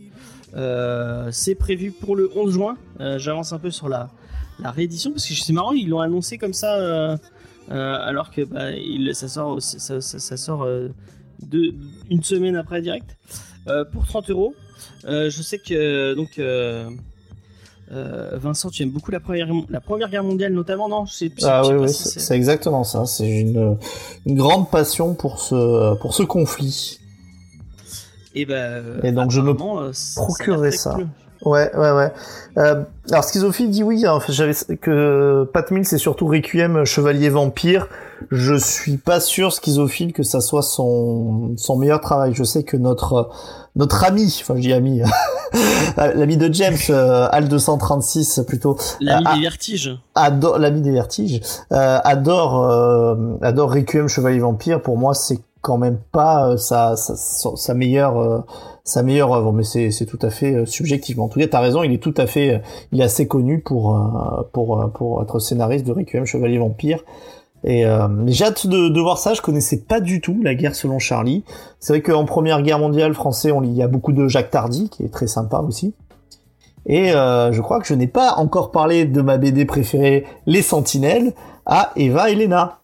C'est 1.31 1.55
prévu 1.55 1.93
pour 1.93 2.17
le 2.17 2.31
11 2.35 2.53
juin. 2.53 2.77
J'avance 3.19 3.53
un 3.53 3.59
peu 3.59 3.71
sur 3.71 3.89
la, 3.89 4.11
réédition 4.65 5.11
parce 5.13 5.27
que 5.27 5.35
c'est 5.35 5.53
marrant, 5.53 5.73
ils 5.73 5.89
l'ont 5.89 6.01
annoncé 6.01 6.39
comme 6.39 6.55
ça, 6.55 7.19
alors 7.69 8.31
que 8.31 8.43
bah, 8.43 8.71
ça 9.15 9.29
sort, 9.29 10.69
une 11.53 12.23
semaine 12.23 12.57
après 12.57 12.83
direct. 12.83 13.17
Pour 13.93 14.07
30 14.07 14.31
euros. 14.31 14.55
Euh, 15.07 15.31
Je 15.31 15.43
sais 15.43 15.59
que 15.59 16.15
donc 16.15 16.39
euh, 16.39 16.89
euh, 17.93 18.31
Vincent, 18.35 18.69
tu 18.71 18.83
aimes 18.83 18.91
beaucoup 18.91 19.11
la 19.13 19.21
première, 19.21 19.49
la 19.71 19.81
première 19.81 20.09
guerre 20.11 20.25
mondiale 20.25 20.53
notamment, 20.53 20.89
non? 20.89 21.07
Je 21.07 21.13
sais- 21.13 21.33
je 21.37 21.41
sais 21.43 21.47
Ah 21.49 21.63
oui, 21.67 21.75
oui, 21.75 21.89
si 21.93 22.05
c'est 22.09 22.21
c'est 22.21 22.35
exactement 22.37 22.83
ça. 22.85 23.07
C'est 23.07 23.29
une, 23.29 23.77
une 24.27 24.37
grande 24.37 24.71
passion 24.71 25.15
pour 25.15 25.41
ce, 25.41 25.95
pour 26.01 26.15
ce 26.15 26.23
conflit. 26.25 26.99
Et, 28.35 28.45
bah, 28.45 28.81
Et 29.03 29.13
donc, 29.13 29.31
je 29.31 29.41
me 29.41 29.55
procurerai 29.55 30.71
ça. 30.73 30.99
Ouais, 31.43 31.71
ouais, 31.77 31.91
ouais. 31.93 32.13
Euh, 32.59 32.83
alors, 33.11 33.25
Schizophile 33.25 33.71
dit 33.71 33.83
oui. 33.83 34.05
hein, 34.07 34.19
j'avais 34.29 34.53
que 34.81 35.49
Pat 35.53 35.71
Mills, 35.71 35.87
c'est 35.87 35.99
surtout 35.99 36.27
Requiem, 36.27 36.85
Chevalier 36.85 37.29
Vampire. 37.29 37.89
Je 38.31 38.55
suis 38.55 38.97
pas 38.97 39.21
sûr, 39.21 39.53
Schizophile, 39.53 40.13
que 40.13 40.23
ça 40.23 40.41
soit 40.41 40.63
son, 40.63 41.53
son 41.57 41.77
meilleur 41.77 42.01
travail. 42.01 42.33
Je 42.35 42.45
sais 42.45 42.63
que 42.63 42.77
notre, 42.77 43.31
notre 43.77 44.05
ami, 44.05 44.37
enfin, 44.43 44.55
je 44.57 44.61
dis 44.63 44.73
ami, 44.73 45.01
l'ami 45.97 46.37
de 46.37 46.53
James, 46.53 46.77
euh, 46.91 47.29
Al 47.31 47.49
236 47.49 48.41
plutôt. 48.47 48.77
L'ami 49.01 49.25
Ah, 49.27 49.35
des 49.37 49.43
vertiges. 49.43 49.99
adore 50.15 50.59
l'ami 50.59 50.81
des 50.83 50.91
vertiges 50.93 51.41
euh, 51.73 51.99
adore 52.05 52.65
euh, 52.65 53.15
adore 53.43 53.73
Requiem 53.73 54.09
Chevalier 54.09 54.39
Vampire 54.41 54.81
pour 54.83 54.97
moi 54.97 55.15
c'est 55.15 55.39
quand 55.63 55.79
même 55.79 55.99
pas 56.13 56.51
euh, 56.51 56.57
sa, 56.57 56.97
sa, 56.97 57.15
sa, 57.17 57.75
meilleure 57.75 58.19
euh, 58.19 58.41
sa 58.85 59.03
meilleure 59.03 59.33
œuvre 59.33 59.53
mais 59.53 59.65
c'est 59.65 59.91
c'est 59.91 60.07
tout 60.07 60.19
à 60.23 60.31
fait 60.31 60.55
euh, 60.55 60.67
subjectivement 60.67 61.25
en 61.25 61.29
tout 61.29 61.41
cas 61.41 61.47
t'as 61.49 61.61
raison 61.61 61.83
il 61.83 61.93
est 61.93 62.03
tout 62.03 62.15
à 62.17 62.27
fait 62.27 62.55
euh, 62.55 62.59
il 62.93 63.01
est 63.01 63.05
assez 63.05 63.27
connu 63.27 63.61
pour 63.61 63.97
euh, 63.97 64.43
pour 64.53 64.81
euh, 64.81 64.87
pour 64.89 65.23
être 65.23 65.39
scénariste 65.41 65.87
de 65.87 65.93
Requiem 65.93 66.25
Chevalier 66.25 66.59
Vampire 66.59 67.01
et 67.65 67.85
euh, 67.87 68.07
j'ai 68.27 68.45
hâte 68.45 68.67
de, 68.67 68.89
de 68.89 69.01
voir 69.01 69.19
ça 69.19 69.35
je 69.35 69.41
connaissais 69.43 69.79
pas 69.79 70.01
du 70.01 70.21
tout 70.21 70.41
la 70.43 70.55
guerre 70.55 70.75
selon 70.75 70.99
Charlie 70.99 71.45
c'est 71.81 71.93
vrai 71.95 72.03
qu'en 72.03 72.25
première 72.25 72.63
guerre 72.63 72.79
mondiale 72.79 73.15
français 73.15 73.51
on 73.53 73.61
lit- 73.61 73.71
il 73.71 73.77
y 73.77 73.83
a 73.83 73.89
beaucoup 73.89 74.13
de 74.13 74.29
Jacques 74.29 74.51
Tardy 74.51 74.89
qui 74.91 75.03
est 75.05 75.13
très 75.13 75.27
sympa 75.27 75.59
aussi 75.59 75.95
et 76.87 77.13
euh, 77.15 77.51
je 77.53 77.61
crois 77.61 77.81
que 77.81 77.87
je 77.87 77.95
n'ai 77.95 78.07
pas 78.07 78.35
encore 78.37 78.71
parlé 78.71 79.07
de 79.07 79.21
ma 79.21 79.39
BD 79.39 79.65
préférée, 79.65 80.25
Les 80.47 80.63
Sentinelles, 80.63 81.33
à 81.67 81.91
Eva 81.97 82.31
et 82.31 82.37
Lena. 82.37 82.79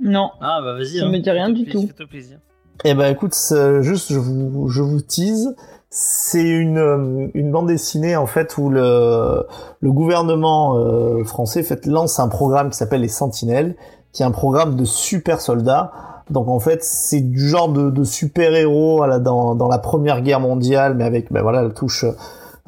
Non. 0.00 0.30
Ah 0.40 0.60
bah 0.62 0.72
vas-y. 0.72 0.98
Ça 1.00 1.04
hein. 1.04 1.10
me 1.10 1.18
dit 1.18 1.30
rien 1.30 1.50
du 1.50 1.64
plaisir, 1.64 1.94
tout. 1.94 2.06
plaisir. 2.06 2.38
Eh 2.84 2.94
ben 2.94 3.12
écoute, 3.12 3.34
c'est- 3.34 3.82
juste 3.82 4.10
je 4.14 4.18
vous 4.18 4.70
je 4.70 4.80
vous 4.80 5.02
tease, 5.02 5.54
c'est 5.90 6.46
une 6.46 6.78
euh, 6.78 7.28
une 7.34 7.50
bande 7.50 7.68
dessinée 7.68 8.16
en 8.16 8.26
fait 8.26 8.58
où 8.58 8.68
le 8.68 9.46
le 9.80 9.92
gouvernement 9.92 10.76
euh, 10.76 11.24
français 11.24 11.62
fait 11.62 11.86
lance 11.86 12.20
un 12.20 12.28
programme 12.28 12.70
qui 12.70 12.76
s'appelle 12.76 13.00
les 13.00 13.08
Sentinelles, 13.08 13.74
qui 14.12 14.22
est 14.22 14.26
un 14.26 14.30
programme 14.30 14.76
de 14.76 14.84
super 14.84 15.40
soldats. 15.40 15.92
Donc 16.30 16.48
en 16.48 16.60
fait, 16.60 16.84
c'est 16.84 17.20
du 17.20 17.48
genre 17.48 17.70
de, 17.70 17.88
de 17.90 18.04
super 18.04 18.54
héros 18.54 19.02
dans 19.20 19.54
dans 19.54 19.68
la 19.68 19.78
Première 19.78 20.20
Guerre 20.20 20.40
mondiale, 20.40 20.94
mais 20.94 21.04
avec 21.04 21.32
ben 21.32 21.42
voilà 21.42 21.62
la 21.62 21.70
touche 21.70 22.04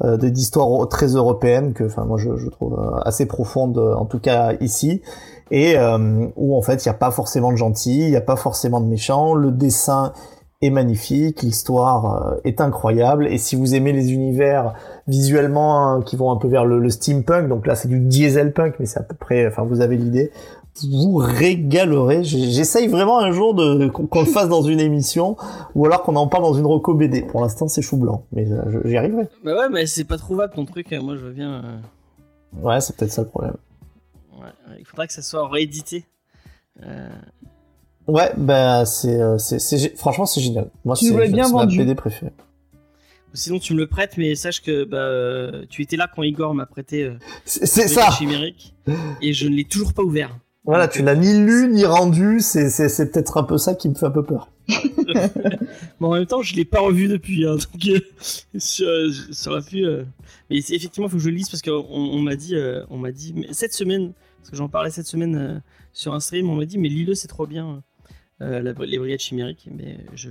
euh, 0.03 0.17
d'histoire 0.17 0.87
très 0.87 1.07
européenne 1.07 1.73
que 1.73 1.83
enfin 1.83 2.05
moi 2.05 2.17
je, 2.17 2.35
je 2.37 2.49
trouve 2.49 2.73
euh, 2.73 2.99
assez 3.05 3.27
profonde 3.27 3.77
euh, 3.77 3.93
en 3.93 4.05
tout 4.05 4.19
cas 4.19 4.53
ici 4.59 5.01
et 5.51 5.77
euh, 5.77 6.27
où 6.37 6.57
en 6.57 6.61
fait 6.61 6.83
il 6.83 6.87
n'y 6.87 6.91
a 6.91 6.97
pas 6.97 7.11
forcément 7.11 7.51
de 7.51 7.57
gentils, 7.57 7.99
il 7.99 8.09
n'y 8.09 8.15
a 8.15 8.21
pas 8.21 8.35
forcément 8.37 8.81
de 8.81 8.87
méchants, 8.87 9.35
le 9.35 9.51
dessin 9.51 10.13
est 10.61 10.69
magnifique, 10.69 11.41
l'histoire 11.41 12.33
euh, 12.33 12.41
est 12.43 12.61
incroyable 12.61 13.27
et 13.27 13.37
si 13.37 13.55
vous 13.55 13.73
aimez 13.75 13.93
les 13.93 14.11
univers 14.13 14.73
visuellement 15.07 15.85
hein, 15.87 16.01
qui 16.03 16.15
vont 16.15 16.31
un 16.31 16.37
peu 16.37 16.47
vers 16.47 16.65
le, 16.65 16.79
le 16.79 16.89
steampunk, 16.89 17.47
donc 17.47 17.65
là 17.67 17.75
c'est 17.75 17.87
du 17.87 17.99
dieselpunk 17.99 18.75
mais 18.79 18.85
c'est 18.85 18.99
à 18.99 19.03
peu 19.03 19.15
près, 19.15 19.47
enfin 19.47 19.63
vous 19.63 19.81
avez 19.81 19.97
l'idée, 19.97 20.31
vous 20.89 21.15
régalerez. 21.17 22.23
J'essaye 22.23 22.87
vraiment 22.87 23.19
un 23.19 23.31
jour 23.31 23.53
de 23.53 23.87
qu'on 23.87 24.21
le 24.21 24.25
fasse 24.25 24.47
dans 24.49 24.61
une 24.61 24.79
émission 24.79 25.35
ou 25.75 25.85
alors 25.85 26.01
qu'on 26.03 26.15
en 26.15 26.27
parle 26.27 26.43
dans 26.43 26.53
une 26.53 26.65
reco 26.65 26.93
BD. 26.93 27.23
Pour 27.23 27.41
l'instant 27.41 27.67
c'est 27.67 27.81
chou 27.81 27.97
blanc, 27.97 28.23
mais 28.31 28.49
euh, 28.51 28.81
j'y 28.85 28.95
arriverai. 28.97 29.27
Bah 29.43 29.55
ouais, 29.57 29.69
mais 29.69 29.85
c'est 29.85 30.05
pas 30.05 30.17
trouvable 30.17 30.53
ton 30.53 30.65
truc. 30.65 30.93
hein. 30.93 31.01
Moi, 31.03 31.15
je 31.17 31.21
veux 31.25 31.33
bien. 31.33 31.51
euh, 31.55 31.77
Ouais, 32.61 32.79
c'est 32.81 32.95
peut-être 32.95 33.11
ça 33.11 33.21
le 33.23 33.27
problème. 33.27 33.55
ouais, 34.39 34.75
il 34.79 34.85
faudra 34.85 35.07
que 35.07 35.13
ça 35.13 35.21
soit 35.21 35.47
réédité. 35.49 36.05
Euh, 36.85 37.09
Ouais, 38.07 38.31
bah 38.37 38.85
c'est, 38.85 39.21
euh, 39.21 39.37
c'est, 39.37 39.95
franchement 39.97 40.25
c'est 40.25 40.41
génial. 40.41 40.69
Moi 40.85 40.95
Tu 40.95 41.05
c'est, 41.05 41.13
bien 41.29 41.45
c'est 41.45 41.53
ma 41.53 41.59
vendu. 41.61 41.77
BD 41.77 41.95
préférée. 41.95 42.31
Sinon, 43.33 43.59
tu 43.59 43.73
me 43.73 43.79
le 43.79 43.87
prêtes, 43.87 44.17
mais 44.17 44.35
sache 44.35 44.61
que 44.61 44.83
bah, 44.83 44.97
euh, 44.97 45.63
tu 45.69 45.81
étais 45.81 45.95
là 45.95 46.09
quand 46.13 46.21
Igor 46.21 46.53
m'a 46.53 46.65
prêté 46.65 47.03
euh, 47.05 47.13
C'est, 47.45 47.65
ça. 47.87 48.11
chimérique 48.11 48.73
et 49.21 49.31
je 49.31 49.47
ne 49.47 49.55
l'ai 49.55 49.63
toujours 49.63 49.93
pas 49.93 50.03
ouvert. 50.03 50.37
Voilà, 50.65 50.87
tu 50.89 51.01
l'as 51.01 51.15
ni 51.15 51.33
lu 51.33 51.69
ni 51.71 51.85
rendu, 51.85 52.39
c'est 52.41 52.69
c'est 52.69 52.89
c'est 52.89 53.09
peut-être 53.11 53.37
un 53.37 53.43
peu 53.43 53.57
ça 53.57 53.73
qui 53.73 53.87
me 53.89 53.93
fait 53.95 54.05
un 54.05 54.11
peu 54.11 54.23
peur. 54.23 54.49
Bon, 55.99 56.09
en 56.09 56.13
même 56.15 56.25
temps, 56.25 56.41
je 56.41 56.55
l'ai 56.55 56.65
pas 56.65 56.79
revu 56.81 57.07
depuis, 57.07 57.45
hein, 57.45 57.55
donc 57.55 57.87
euh, 57.87 57.99
ça, 58.57 58.83
ça 59.31 59.51
aurait 59.51 59.61
pu. 59.61 59.85
euh, 59.85 60.03
Mais 60.49 60.61
c'est- 60.61 60.75
effectivement, 60.75 61.07
il 61.07 61.11
faut 61.11 61.17
que 61.17 61.23
je 61.23 61.29
le 61.29 61.35
lise 61.35 61.49
parce 61.49 61.61
qu'on 61.61 61.85
on, 61.89 62.19
m'a 62.19 62.35
dit, 62.35 62.55
euh, 62.55 62.83
on 62.89 62.97
m'a 62.97 63.11
dit, 63.11 63.33
mais 63.35 63.47
cette 63.51 63.73
semaine, 63.73 64.13
parce 64.39 64.49
que 64.49 64.55
j'en 64.57 64.67
parlais 64.69 64.89
cette 64.91 65.07
semaine 65.07 65.35
euh, 65.35 65.59
sur 65.93 66.13
un 66.13 66.19
stream, 66.19 66.49
on 66.49 66.55
m'a 66.55 66.65
dit, 66.65 66.77
mais 66.77 66.89
lis-le, 66.89 67.15
c'est 67.15 67.27
trop 67.27 67.45
bien, 67.47 67.67
euh, 67.69 67.79
la- 68.41 68.73
les 68.73 68.97
brigades 68.99 69.19
chimériques. 69.19 69.67
Mais 69.71 69.97
je, 70.15 70.29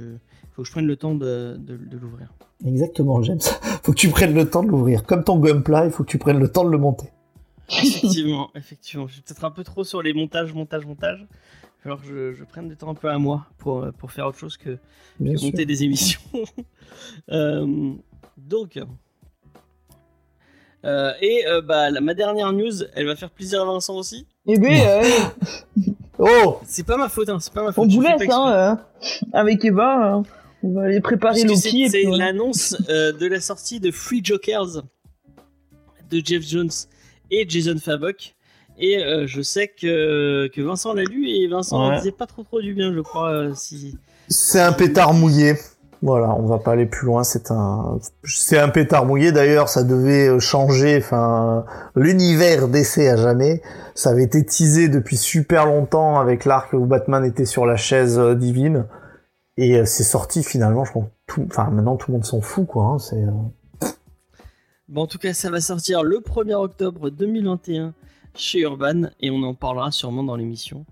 faut 0.52 0.62
que 0.62 0.66
je 0.68 0.72
prenne 0.72 0.86
le 0.86 0.96
temps 0.96 1.14
de, 1.14 1.56
de, 1.58 1.76
de 1.76 1.96
l'ouvrir. 1.98 2.32
Exactement, 2.66 3.22
James. 3.22 3.40
Faut 3.82 3.92
que 3.92 3.96
tu 3.96 4.08
prennes 4.10 4.34
le 4.34 4.48
temps 4.50 4.62
de 4.62 4.68
l'ouvrir. 4.68 5.04
Comme 5.04 5.24
ton 5.24 5.38
gunpla, 5.38 5.86
il 5.86 5.90
faut 5.90 6.04
que 6.04 6.10
tu 6.10 6.18
prennes 6.18 6.38
le 6.38 6.48
temps 6.52 6.62
de 6.64 6.70
le 6.70 6.76
monter. 6.76 7.08
Effectivement, 7.70 8.50
effectivement, 8.54 9.06
je 9.06 9.14
suis 9.14 9.22
peut-être 9.22 9.44
un 9.44 9.50
peu 9.50 9.64
trop 9.64 9.82
sur 9.82 10.02
les 10.02 10.12
montages, 10.12 10.52
montages, 10.52 10.84
montages. 10.84 11.26
Alors 11.86 12.02
que 12.02 12.06
je, 12.06 12.34
je 12.34 12.44
prenne 12.44 12.68
du 12.68 12.76
temps 12.76 12.90
un 12.90 12.94
peu 12.94 13.08
à 13.08 13.16
moi 13.16 13.46
pour, 13.56 13.82
euh, 13.84 13.92
pour 13.92 14.12
faire 14.12 14.26
autre 14.26 14.36
chose 14.38 14.58
que, 14.58 14.76
Bien 15.18 15.34
monter 15.42 15.64
des 15.64 15.84
émissions. 15.84 16.20
Euh, 17.30 17.92
donc, 18.36 18.78
euh, 20.84 21.12
et 21.22 21.46
euh, 21.46 21.60
bah, 21.62 21.88
la- 21.90 22.00
ma 22.00 22.14
dernière 22.14 22.52
news, 22.52 22.82
elle 22.94 23.06
va 23.06 23.14
faire 23.16 23.30
plaisir 23.30 23.62
à 23.62 23.64
Vincent 23.64 23.96
aussi. 23.96 24.26
Eh 24.46 24.58
euh, 24.58 25.02
Oh 26.22 26.58
C'est 26.66 26.84
pas 26.86 26.96
ma 26.96 27.08
faute, 27.08 27.28
hein, 27.30 27.38
c'est 27.40 27.52
pas 27.52 27.62
ma 27.62 27.72
faute. 27.72 27.86
on 27.90 27.94
vous 27.94 28.00
laisse, 28.02 28.30
hein, 28.30 28.52
euh, 28.52 28.74
avec 29.32 29.64
Eva, 29.64 30.16
euh, 30.18 30.22
on 30.62 30.72
va 30.74 30.82
aller 30.82 31.00
préparer 31.00 31.42
Loki. 31.44 31.88
c'est 31.88 32.02
l'annonce 32.04 32.76
euh, 32.90 33.12
de 33.12 33.26
la 33.26 33.40
sortie 33.40 33.80
de 33.80 33.90
Free 33.90 34.20
Jokers 34.22 34.82
de 36.10 36.22
Jeff 36.24 36.42
Jones 36.46 36.70
et 37.30 37.46
Jason 37.48 37.76
Fabok. 37.78 38.34
Et 38.78 38.98
euh, 39.02 39.26
je 39.26 39.40
sais 39.42 39.68
que, 39.68 40.48
que 40.54 40.60
Vincent 40.60 40.92
l'a 40.94 41.04
lu 41.04 41.28
et 41.28 41.46
Vincent 41.48 41.88
Ouais. 41.90 41.96
disait 41.98 42.12
pas 42.12 42.26
trop 42.26 42.42
trop 42.42 42.60
du 42.60 42.74
bien, 42.74 42.92
je 42.94 43.00
crois. 43.00 43.30
euh, 43.30 43.54
si... 43.54 43.96
C'est 44.28 44.60
un 44.60 44.72
pétard 44.72 45.12
mouillé. 45.14 45.54
Voilà, 46.02 46.34
on 46.34 46.46
va 46.46 46.58
pas 46.58 46.72
aller 46.72 46.86
plus 46.86 47.06
loin. 47.06 47.24
C'est 47.24 47.50
un, 47.50 47.98
c'est 48.24 48.58
un 48.58 48.70
pétard 48.70 49.04
mouillé. 49.04 49.32
D'ailleurs, 49.32 49.68
ça 49.68 49.84
devait 49.84 50.40
changer, 50.40 51.04
l'univers 51.94 52.68
d'essai 52.68 53.08
à 53.08 53.16
jamais. 53.16 53.62
Ça 53.94 54.10
avait 54.10 54.22
été 54.22 54.44
teasé 54.44 54.88
depuis 54.88 55.18
super 55.18 55.66
longtemps 55.66 56.18
avec 56.18 56.46
l'arc 56.46 56.72
où 56.72 56.86
Batman 56.86 57.24
était 57.24 57.44
sur 57.44 57.66
la 57.66 57.76
chaise 57.76 58.18
euh, 58.18 58.34
divine. 58.34 58.86
Et 59.58 59.76
euh, 59.76 59.84
c'est 59.84 60.04
sorti 60.04 60.42
finalement, 60.42 60.84
je. 60.84 60.92
Tout, 61.26 61.46
enfin, 61.50 61.68
maintenant 61.70 61.96
tout 61.96 62.10
le 62.10 62.14
monde 62.16 62.24
s'en 62.24 62.40
fout, 62.40 62.66
quoi. 62.66 62.84
hein, 62.84 62.96
euh, 63.12 63.86
Bon, 64.88 65.02
en 65.02 65.06
tout 65.06 65.18
cas, 65.18 65.34
ça 65.34 65.50
va 65.50 65.60
sortir 65.60 66.02
le 66.02 66.16
1er 66.18 66.54
octobre 66.54 67.10
2021 67.10 67.92
chez 68.34 68.60
Urban 68.60 69.10
et 69.20 69.30
on 69.30 69.42
en 69.42 69.54
parlera 69.54 69.90
sûrement 69.90 70.24
dans 70.24 70.36
l'émission 70.36 70.86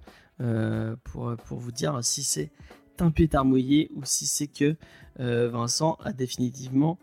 pour 1.05 1.59
vous 1.59 1.73
dire 1.73 1.99
si 2.03 2.23
c'est 2.23 2.51
un 3.03 3.11
pétard 3.11 3.45
mouillé 3.45 3.91
ou 3.97 4.01
si 4.05 4.27
c'est 4.27 4.47
que 4.47 4.77
euh, 5.21 5.49
Vincent 5.49 5.99
a 6.05 6.13
définitivement 6.13 6.99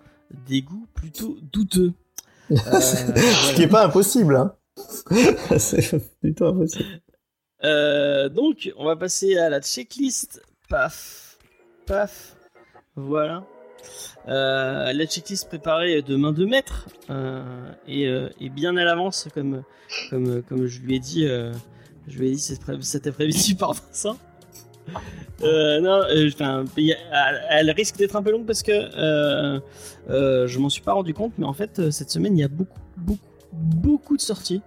des 0.47 0.61
goûts 0.61 0.87
plutôt 0.93 1.37
douteux. 1.51 1.93
Euh, 2.51 2.79
Ce 2.79 3.55
qui 3.55 3.63
est 3.63 3.67
pas 3.67 3.85
impossible, 3.87 4.35
hein. 4.35 4.53
c'est 5.57 6.19
plutôt 6.19 6.45
impossible. 6.45 7.01
Euh, 7.63 8.29
donc, 8.29 8.71
on 8.77 8.85
va 8.85 8.95
passer 8.95 9.35
à 9.37 9.49
la 9.49 9.61
checklist. 9.61 10.43
Paf, 10.69 11.39
paf, 11.87 12.35
voilà. 12.95 13.43
Euh, 14.27 14.93
la 14.93 15.05
checklist 15.07 15.47
préparée 15.47 16.03
de 16.03 16.15
main 16.15 16.33
de 16.33 16.45
maître 16.45 16.87
euh, 17.09 17.71
et, 17.87 18.07
euh, 18.07 18.29
et 18.39 18.49
bien 18.49 18.77
à 18.77 18.83
l'avance, 18.83 19.27
comme, 19.33 19.63
comme, 20.11 20.43
comme 20.43 20.67
je 20.67 20.81
lui 20.81 20.95
ai 20.97 20.99
dit. 20.99 21.25
euh, 21.27 21.51
je 22.07 22.19
lui 22.19 22.27
ai 22.29 22.31
dit 22.35 22.39
cet 22.81 23.07
après-midi 23.07 23.55
par 23.59 23.73
Vincent. 23.73 24.17
Euh, 25.43 25.79
non, 25.81 26.01
euh, 26.09 26.29
a- 27.11 27.31
elle, 27.59 27.71
risque 27.71 27.97
d'être 27.97 28.15
un 28.15 28.23
peu 28.23 28.31
longue 28.31 28.45
parce 28.45 28.63
que 28.63 28.71
euh, 28.71 29.59
euh, 30.09 30.47
je 30.47 30.59
m'en 30.59 30.69
suis 30.69 30.81
pas 30.81 30.93
rendu 30.93 31.13
compte, 31.13 31.33
mais 31.37 31.45
en 31.45 31.53
fait, 31.53 31.79
euh, 31.79 31.91
cette 31.91 32.09
semaine, 32.09 32.37
il 32.37 32.41
y 32.41 32.43
a 32.43 32.47
beaucoup, 32.47 32.79
beaucoup, 32.97 33.19
beaucoup 33.51 34.15
de 34.17 34.21
sorties. 34.21 34.61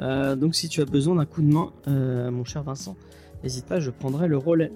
Euh, 0.00 0.34
donc 0.34 0.56
si 0.56 0.68
tu 0.68 0.80
as 0.82 0.84
besoin 0.84 1.14
d'un 1.14 1.24
coup 1.26 1.42
de 1.42 1.52
main, 1.52 1.70
euh, 1.86 2.30
mon 2.32 2.44
cher 2.44 2.62
Vincent, 2.64 2.96
n'hésite 3.44 3.66
pas, 3.66 3.78
je 3.78 3.90
prendrai 3.90 4.26
le 4.26 4.36
relais. 4.36 4.72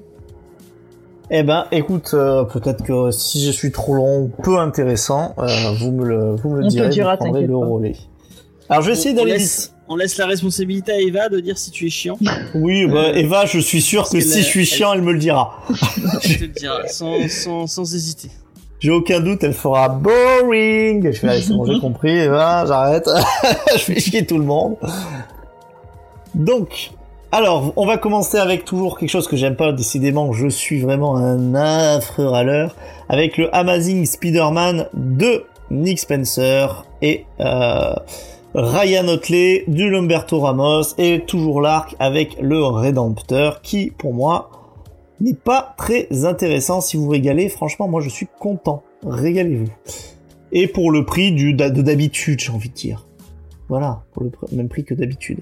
Eh 1.31 1.43
ben, 1.43 1.67
écoute, 1.73 2.11
euh, 2.15 2.45
peut-être 2.45 2.85
que 2.85 3.11
si 3.11 3.45
je 3.45 3.51
suis 3.51 3.71
trop 3.73 3.95
long, 3.95 4.23
ou 4.23 4.29
peu 4.29 4.59
intéressant, 4.59 5.35
euh, 5.39 5.47
vous 5.79 5.91
me 5.91 6.05
le, 6.07 6.35
vous 6.37 6.51
me 6.51 6.59
le 6.61 6.65
On 6.65 6.69
direz, 6.69 6.89
dira, 6.89 7.17
vous 7.17 7.25
prendrez 7.25 7.43
le 7.47 7.53
pas. 7.53 7.67
relais. 7.67 7.97
Alors, 8.71 8.83
je 8.83 8.87
vais 8.89 8.93
essayer 8.95 9.15
d'aller 9.15 9.37
vite. 9.37 9.75
On 9.89 9.97
laisse 9.97 10.17
la 10.19 10.27
responsabilité 10.27 10.93
à 10.93 11.01
Eva 11.01 11.29
de 11.29 11.41
dire 11.41 11.59
si 11.59 11.71
tu 11.71 11.87
es 11.87 11.91
chiant. 11.91 12.19
Oui, 12.55 12.87
bah, 12.87 13.09
Euh, 13.09 13.15
Eva, 13.15 13.47
je 13.47 13.59
suis 13.59 13.81
sûr 13.81 14.09
que 14.09 14.21
si 14.21 14.41
je 14.43 14.47
suis 14.47 14.67
chiant, 14.67 14.93
elle 14.93 15.03
me 15.03 15.13
le 15.13 15.19
dira. 15.19 15.63
je 16.23 16.35
te 16.35 16.41
le 16.43 16.49
dirai, 16.49 16.89
sans, 16.89 17.29
sans, 17.29 17.67
sans 17.67 17.95
hésiter. 17.95 18.31
J'ai 18.81 18.91
aucun 18.91 19.21
doute, 19.21 19.43
elle 19.43 19.55
fera 19.55 19.89
boring. 19.89 21.13
Je 21.13 21.19
fais, 21.19 21.29
allez, 21.29 21.43
c'est 21.43 21.53
bon, 21.53 21.65
j'ai 21.65 21.81
compris, 21.81 22.11
Eva, 22.11 22.65
j'arrête. 22.67 23.09
je 23.73 23.79
fais 23.79 23.99
chier 23.99 24.25
tout 24.25 24.39
le 24.39 24.45
monde. 24.45 24.77
Donc, 26.35 26.91
alors, 27.33 27.73
on 27.77 27.87
va 27.87 27.99
commencer 27.99 28.39
avec 28.39 28.65
toujours 28.65 28.99
quelque 28.99 29.11
chose 29.11 29.27
que 29.27 29.37
j'aime 29.37 29.57
pas, 29.57 29.73
décidément, 29.73 30.33
je 30.33 30.49
suis 30.49 30.81
vraiment 30.81 31.17
un 31.17 31.55
affreux 31.55 32.27
râleur, 32.27 32.77
avec 33.09 33.37
le 33.37 33.55
Amazing 33.55 34.07
Spider-Man 34.07 34.89
de 34.95 35.45
Nick 35.71 35.99
Spencer 35.99 36.85
et 37.03 37.27
euh, 37.41 37.95
Ryan 38.55 39.09
Otley, 39.09 39.65
du 39.69 39.91
Lumberto 39.91 40.41
Ramos, 40.41 40.95
et 40.97 41.21
toujours 41.27 41.61
l'arc 41.61 41.95
avec 41.99 42.39
le 42.41 42.65
Rédempteur, 42.65 43.61
qui, 43.61 43.91
pour 43.91 44.15
moi, 44.15 44.51
n'est 45.21 45.35
pas 45.35 45.75
très 45.77 46.25
intéressant. 46.25 46.81
Si 46.81 46.97
vous 46.97 47.09
régalez, 47.09 47.51
franchement, 47.51 47.89
moi 47.89 48.01
je 48.01 48.09
suis 48.09 48.29
content. 48.39 48.83
Régalez-vous. 49.07 49.69
Et 50.53 50.67
pour 50.67 50.91
le 50.91 51.05
prix 51.05 51.33
de 51.33 51.53
d'habitude, 51.83 52.41
j'ai 52.41 52.51
envie 52.51 52.71
de 52.71 52.75
dire. 52.75 53.07
Voilà, 53.69 54.03
pour 54.15 54.23
le 54.23 54.31
même 54.53 54.69
prix 54.69 54.85
que 54.85 54.95
d'habitude. 54.95 55.41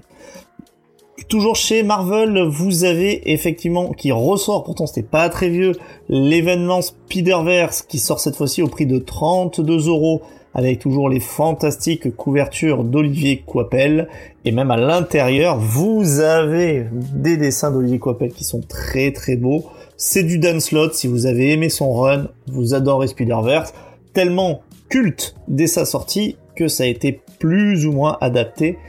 Toujours 1.29 1.55
chez 1.55 1.83
Marvel, 1.83 2.45
vous 2.47 2.83
avez 2.83 3.31
effectivement, 3.31 3.93
qui 3.93 4.11
ressort, 4.11 4.63
pourtant 4.65 4.85
c'était 4.85 5.01
pas 5.01 5.29
très 5.29 5.49
vieux, 5.49 5.71
l'événement 6.09 6.81
Spider-Verse 6.81 7.83
qui 7.83 7.99
sort 7.99 8.19
cette 8.19 8.35
fois-ci 8.35 8.61
au 8.61 8.67
prix 8.67 8.85
de 8.85 8.99
32 8.99 9.87
euros 9.87 10.21
avec 10.57 10.79
toujours 10.79 11.07
les 11.07 11.19
fantastiques 11.19 12.13
couvertures 12.15 12.83
d'Olivier 12.83 13.43
Coipel. 13.45 14.09
Et 14.43 14.51
même 14.51 14.71
à 14.71 14.77
l'intérieur, 14.77 15.57
vous 15.57 16.19
avez 16.19 16.87
des 16.91 17.37
dessins 17.37 17.71
d'Olivier 17.71 17.99
Coipel 17.99 18.31
qui 18.31 18.43
sont 18.43 18.61
très 18.67 19.13
très 19.13 19.35
beaux. 19.35 19.67
C'est 19.95 20.23
du 20.23 20.39
Dan 20.39 20.59
Slott, 20.59 20.95
si 20.95 21.07
vous 21.07 21.27
avez 21.27 21.53
aimé 21.53 21.69
son 21.69 21.93
run, 21.93 22.27
vous 22.47 22.73
adorez 22.73 23.07
Spider-Verse. 23.07 23.73
Tellement 24.13 24.61
culte 24.89 25.35
dès 25.47 25.67
sa 25.67 25.85
sortie 25.85 26.37
que 26.55 26.67
ça 26.67 26.83
a 26.83 26.87
été 26.87 27.21
plus 27.39 27.85
ou 27.85 27.91
moins 27.91 28.17
adapté 28.19 28.79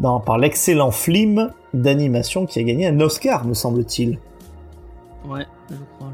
par 0.00 0.38
l'excellent 0.38 0.92
film 0.92 1.52
d'animation 1.74 2.46
qui 2.46 2.58
a 2.58 2.62
gagné 2.62 2.86
un 2.86 3.00
Oscar, 3.00 3.44
me 3.44 3.52
semble-t-il. 3.52 4.18
Ouais, 5.28 5.44
je 5.68 5.76
crois. 5.96 6.12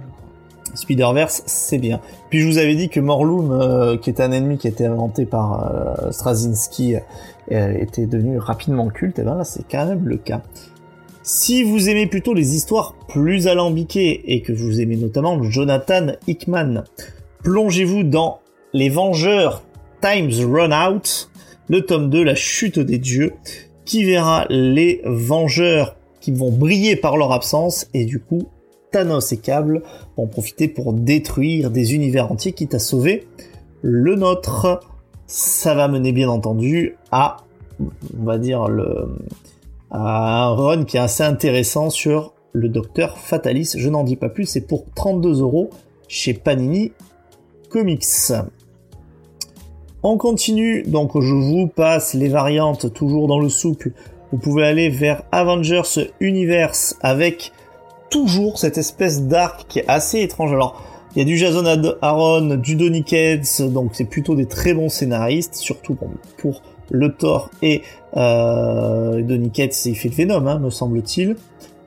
Spider-Verse, 0.75 1.43
c'est 1.47 1.79
bien. 1.79 2.01
Puis 2.31 2.41
je 2.41 2.47
vous 2.47 2.59
avais 2.59 2.75
dit 2.75 2.89
que 2.89 3.01
Morlun, 3.01 3.53
euh, 3.53 3.97
qui 3.97 4.11
est 4.11 4.21
un 4.21 4.33
ennemi 4.33 4.59
qui 4.59 4.67
a 4.67 4.71
été 4.71 4.87
inventé 4.87 5.27
par 5.27 5.73
euh, 5.73 6.11
Straczynski, 6.11 6.97
euh, 7.53 7.73
était 7.79 8.07
devenu 8.07 8.39
rapidement 8.39 8.89
culte, 8.89 9.19
et 9.19 9.23
ben 9.23 9.37
là 9.37 9.45
c'est 9.45 9.65
quand 9.71 9.87
même 9.87 10.07
le 10.07 10.17
cas. 10.17 10.43
Si 11.23 11.63
vous 11.63 11.89
aimez 11.89 12.07
plutôt 12.07 12.35
les 12.35 12.55
histoires 12.55 12.95
plus 13.09 13.49
alambiquées 13.49 14.33
et 14.33 14.43
que 14.43 14.53
vous 14.53 14.81
aimez 14.81 14.97
notamment 14.97 15.43
Jonathan 15.43 16.09
Hickman, 16.27 16.85
plongez-vous 17.43 18.03
dans 18.03 18.41
Les 18.75 18.91
Vengeurs 18.91 19.63
Times 20.03 20.33
Run 20.53 20.73
Out, 20.73 21.31
le 21.69 21.81
tome 21.87 22.11
2, 22.11 22.23
La 22.23 22.35
chute 22.35 22.79
des 22.79 22.99
dieux, 22.99 23.33
qui 23.87 24.05
verra 24.05 24.47
les 24.51 25.01
Vengeurs 25.05 25.97
qui 26.21 26.33
vont 26.33 26.51
briller 26.51 26.97
par 26.97 27.19
leur 27.19 27.33
absence 27.33 27.87
et 27.93 28.07
du 28.07 28.19
coup 28.19 28.49
Thanos 28.95 29.33
et 29.33 29.39
Cable 29.39 29.83
vont 30.17 30.29
profiter 30.29 30.69
pour 30.69 30.93
détruire 30.93 31.73
des 31.73 31.95
univers 31.95 32.31
entiers 32.31 32.53
quitte 32.53 32.77
à 32.77 32.79
sauver 32.79 33.27
le 33.83 34.15
nôtre. 34.15 34.81
Ça 35.27 35.75
va 35.75 35.89
mener 35.89 36.13
bien 36.13 36.29
entendu 36.29 36.97
à, 37.11 37.39
on 37.81 38.25
va 38.25 38.39
dire, 38.39 38.69
le, 38.69 39.17
à 39.91 40.45
un 40.45 40.55
run 40.55 40.85
qui 40.85 40.97
est 40.97 41.01
assez 41.01 41.25
intéressant 41.25 41.91
sur 41.91 42.35
le 42.53 42.69
docteur 42.69 43.19
Fatalis. 43.19 43.75
Je 43.77 43.89
n'en 43.89 44.05
dis 44.05 44.15
pas 44.15 44.29
plus, 44.29 44.47
c'est 44.47 44.61
pour 44.61 44.85
32 44.95 45.41
euros 45.41 45.71
chez 46.07 46.33
Panini 46.33 46.93
Comics. 47.71 48.33
On 50.05 50.19
continue, 50.19 50.85
donc 50.85 51.21
je 51.21 51.35
vous 51.35 51.67
passe 51.67 52.15
les 52.15 52.29
variantes 52.29 52.93
toujours 52.93 53.27
dans 53.27 53.41
le 53.41 53.49
souple. 53.49 53.91
Vous 54.31 54.39
pouvez 54.39 54.65
aller 54.65 54.89
vers 54.89 55.25
Avengers 55.33 56.13
Universe 56.21 56.97
avec 57.01 57.51
toujours 58.15 58.59
cette 58.61 58.79
espèce 58.79 59.23
d'arc 59.25 59.67
qui 59.69 59.81
est 59.81 59.89
assez 59.89 60.21
étrange. 60.21 60.53
Alors, 60.53 60.81
il 61.15 61.19
y 61.19 61.23
a 61.23 61.25
du 61.25 61.37
Jason 61.37 61.65
Aaron, 62.01 62.55
du 62.57 62.77
Donny 62.77 63.03
Cates, 63.03 63.61
donc 63.63 63.91
c'est 63.95 64.05
plutôt 64.05 64.37
des 64.37 64.47
très 64.47 64.73
bons 64.73 64.89
scénaristes, 64.89 65.57
surtout 65.57 65.95
pour, 65.95 66.11
pour 66.39 66.63
le 66.91 67.13
Thor 67.13 67.51
et 67.61 67.83
euh, 68.17 69.21
Donny 69.23 69.51
Cates, 69.51 69.85
il 69.87 69.97
fait 69.97 70.09
le 70.09 70.15
Venom, 70.15 70.47
hein, 70.47 70.59
me 70.61 70.71
semble-t-il. 70.71 71.37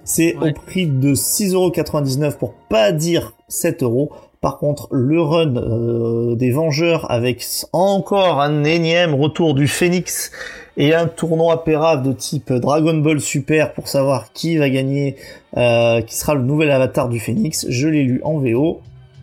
C'est 0.03 0.35
Ouais. 0.37 0.49
au 0.51 0.53
prix 0.53 0.87
de 0.87 1.13
6,99€ 1.15 2.33
pour 2.37 2.53
pas 2.69 2.91
dire 2.91 3.33
7€. 3.49 4.09
Par 4.41 4.57
contre, 4.59 4.87
le 4.91 5.21
run 5.21 5.55
euh, 5.57 6.35
des 6.35 6.51
Vengeurs 6.51 7.09
avec 7.09 7.45
encore 7.73 8.41
un 8.41 8.63
énième 8.65 9.13
retour 9.15 9.53
du 9.53 9.67
Phoenix 9.67 10.31
et 10.77 10.93
un 10.93 11.07
tournoi 11.07 11.63
pérave 11.63 12.03
de 12.03 12.13
type 12.13 12.53
Dragon 12.53 12.95
Ball 12.97 13.19
Super 13.19 13.73
pour 13.73 13.87
savoir 13.87 14.31
qui 14.31 14.57
va 14.57 14.69
gagner, 14.69 15.15
euh, 15.57 16.01
qui 16.01 16.15
sera 16.15 16.35
le 16.35 16.43
nouvel 16.43 16.69
avatar 16.71 17.09
du 17.09 17.19
Phoenix. 17.19 17.65
Je 17.67 17.87
l'ai 17.87 18.03
lu 18.03 18.21
en 18.23 18.37
VO 18.37 18.81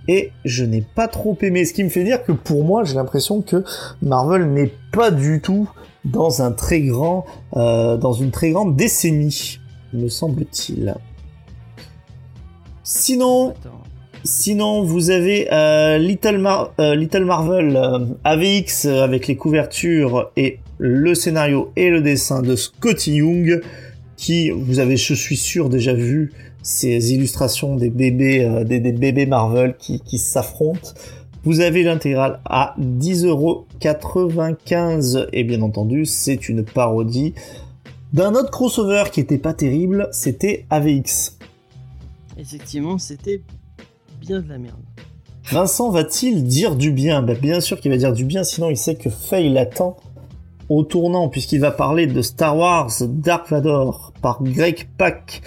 et 0.08 0.32
je 0.44 0.64
n'ai 0.64 0.82
pas 0.94 1.06
trop 1.08 1.38
aimé. 1.42 1.64
Ce 1.64 1.72
qui 1.72 1.84
me 1.84 1.88
fait 1.88 2.04
dire 2.04 2.24
que 2.24 2.32
pour 2.32 2.64
moi, 2.64 2.82
j'ai 2.84 2.94
l'impression 2.94 3.40
que 3.40 3.64
Marvel 4.02 4.50
n'est 4.52 4.72
pas 4.92 5.10
du 5.12 5.40
tout 5.40 5.70
dans 6.04 6.42
un 6.42 6.50
très 6.52 6.80
grand, 6.80 7.24
euh, 7.56 7.96
dans 7.96 8.12
une 8.12 8.30
très 8.32 8.50
grande 8.50 8.74
décennie, 8.76 9.60
me 9.92 10.08
semble-t-il. 10.08 10.94
Sinon, 12.82 13.50
Attends. 13.50 13.70
Sinon, 14.26 14.82
vous 14.82 15.10
avez 15.10 15.48
euh, 15.52 15.98
Little, 15.98 16.38
Mar- 16.38 16.72
euh, 16.80 16.94
Little 16.94 17.24
Marvel 17.26 17.78
AVX 18.24 18.86
avec 18.86 19.26
les 19.26 19.36
couvertures 19.36 20.30
et 20.36 20.60
le 20.78 21.14
scénario 21.14 21.70
et 21.76 21.90
le 21.90 22.00
dessin 22.00 22.40
de 22.42 22.56
Scotty 22.56 23.16
Young, 23.16 23.60
qui, 24.16 24.48
vous 24.50 24.78
avez, 24.78 24.96
je 24.96 25.12
suis 25.14 25.36
sûr, 25.36 25.68
déjà 25.68 25.92
vu 25.94 26.32
ces 26.62 27.12
illustrations 27.12 27.76
des 27.76 27.90
bébés, 27.90 28.44
euh, 28.44 28.64
des, 28.64 28.80
des 28.80 28.92
bébés 28.92 29.26
Marvel 29.26 29.74
qui, 29.78 30.00
qui 30.00 30.16
s'affrontent. 30.18 30.94
Vous 31.44 31.60
avez 31.60 31.82
l'intégrale 31.82 32.40
à 32.46 32.74
10,95€ 32.80 35.28
et 35.32 35.44
bien 35.44 35.60
entendu, 35.60 36.06
c'est 36.06 36.48
une 36.48 36.64
parodie 36.64 37.34
d'un 38.14 38.34
autre 38.34 38.50
crossover 38.50 39.04
qui 39.12 39.20
était 39.20 39.38
pas 39.38 39.52
terrible, 39.52 40.08
c'était 40.12 40.64
AVX. 40.70 41.36
Effectivement, 42.38 42.96
c'était 42.96 43.42
bien 44.20 44.40
de 44.40 44.48
la 44.48 44.56
merde. 44.56 44.78
Vincent 45.50 45.90
va-t-il 45.90 46.44
dire 46.44 46.76
du 46.76 46.92
bien? 46.92 47.22
Bah, 47.22 47.34
Bien 47.34 47.60
sûr 47.60 47.80
qu'il 47.80 47.90
va 47.90 47.98
dire 47.98 48.12
du 48.12 48.24
bien, 48.24 48.44
sinon 48.44 48.70
il 48.70 48.76
sait 48.76 48.94
que 48.94 49.10
Faye 49.10 49.52
l'attend 49.52 49.96
au 50.68 50.82
tournant, 50.84 51.28
puisqu'il 51.28 51.60
va 51.60 51.70
parler 51.70 52.06
de 52.06 52.22
Star 52.22 52.56
Wars 52.56 52.92
Dark 53.02 53.50
Vador 53.50 54.12
par 54.22 54.42
Greg 54.42 54.88
Pak 54.98 55.42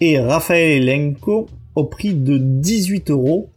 et 0.00 0.18
Raphaël 0.18 0.88
Elenko 0.88 1.48
au 1.74 1.84
prix 1.84 2.14
de 2.14 2.38
18 2.38 3.10
euros. 3.10 3.50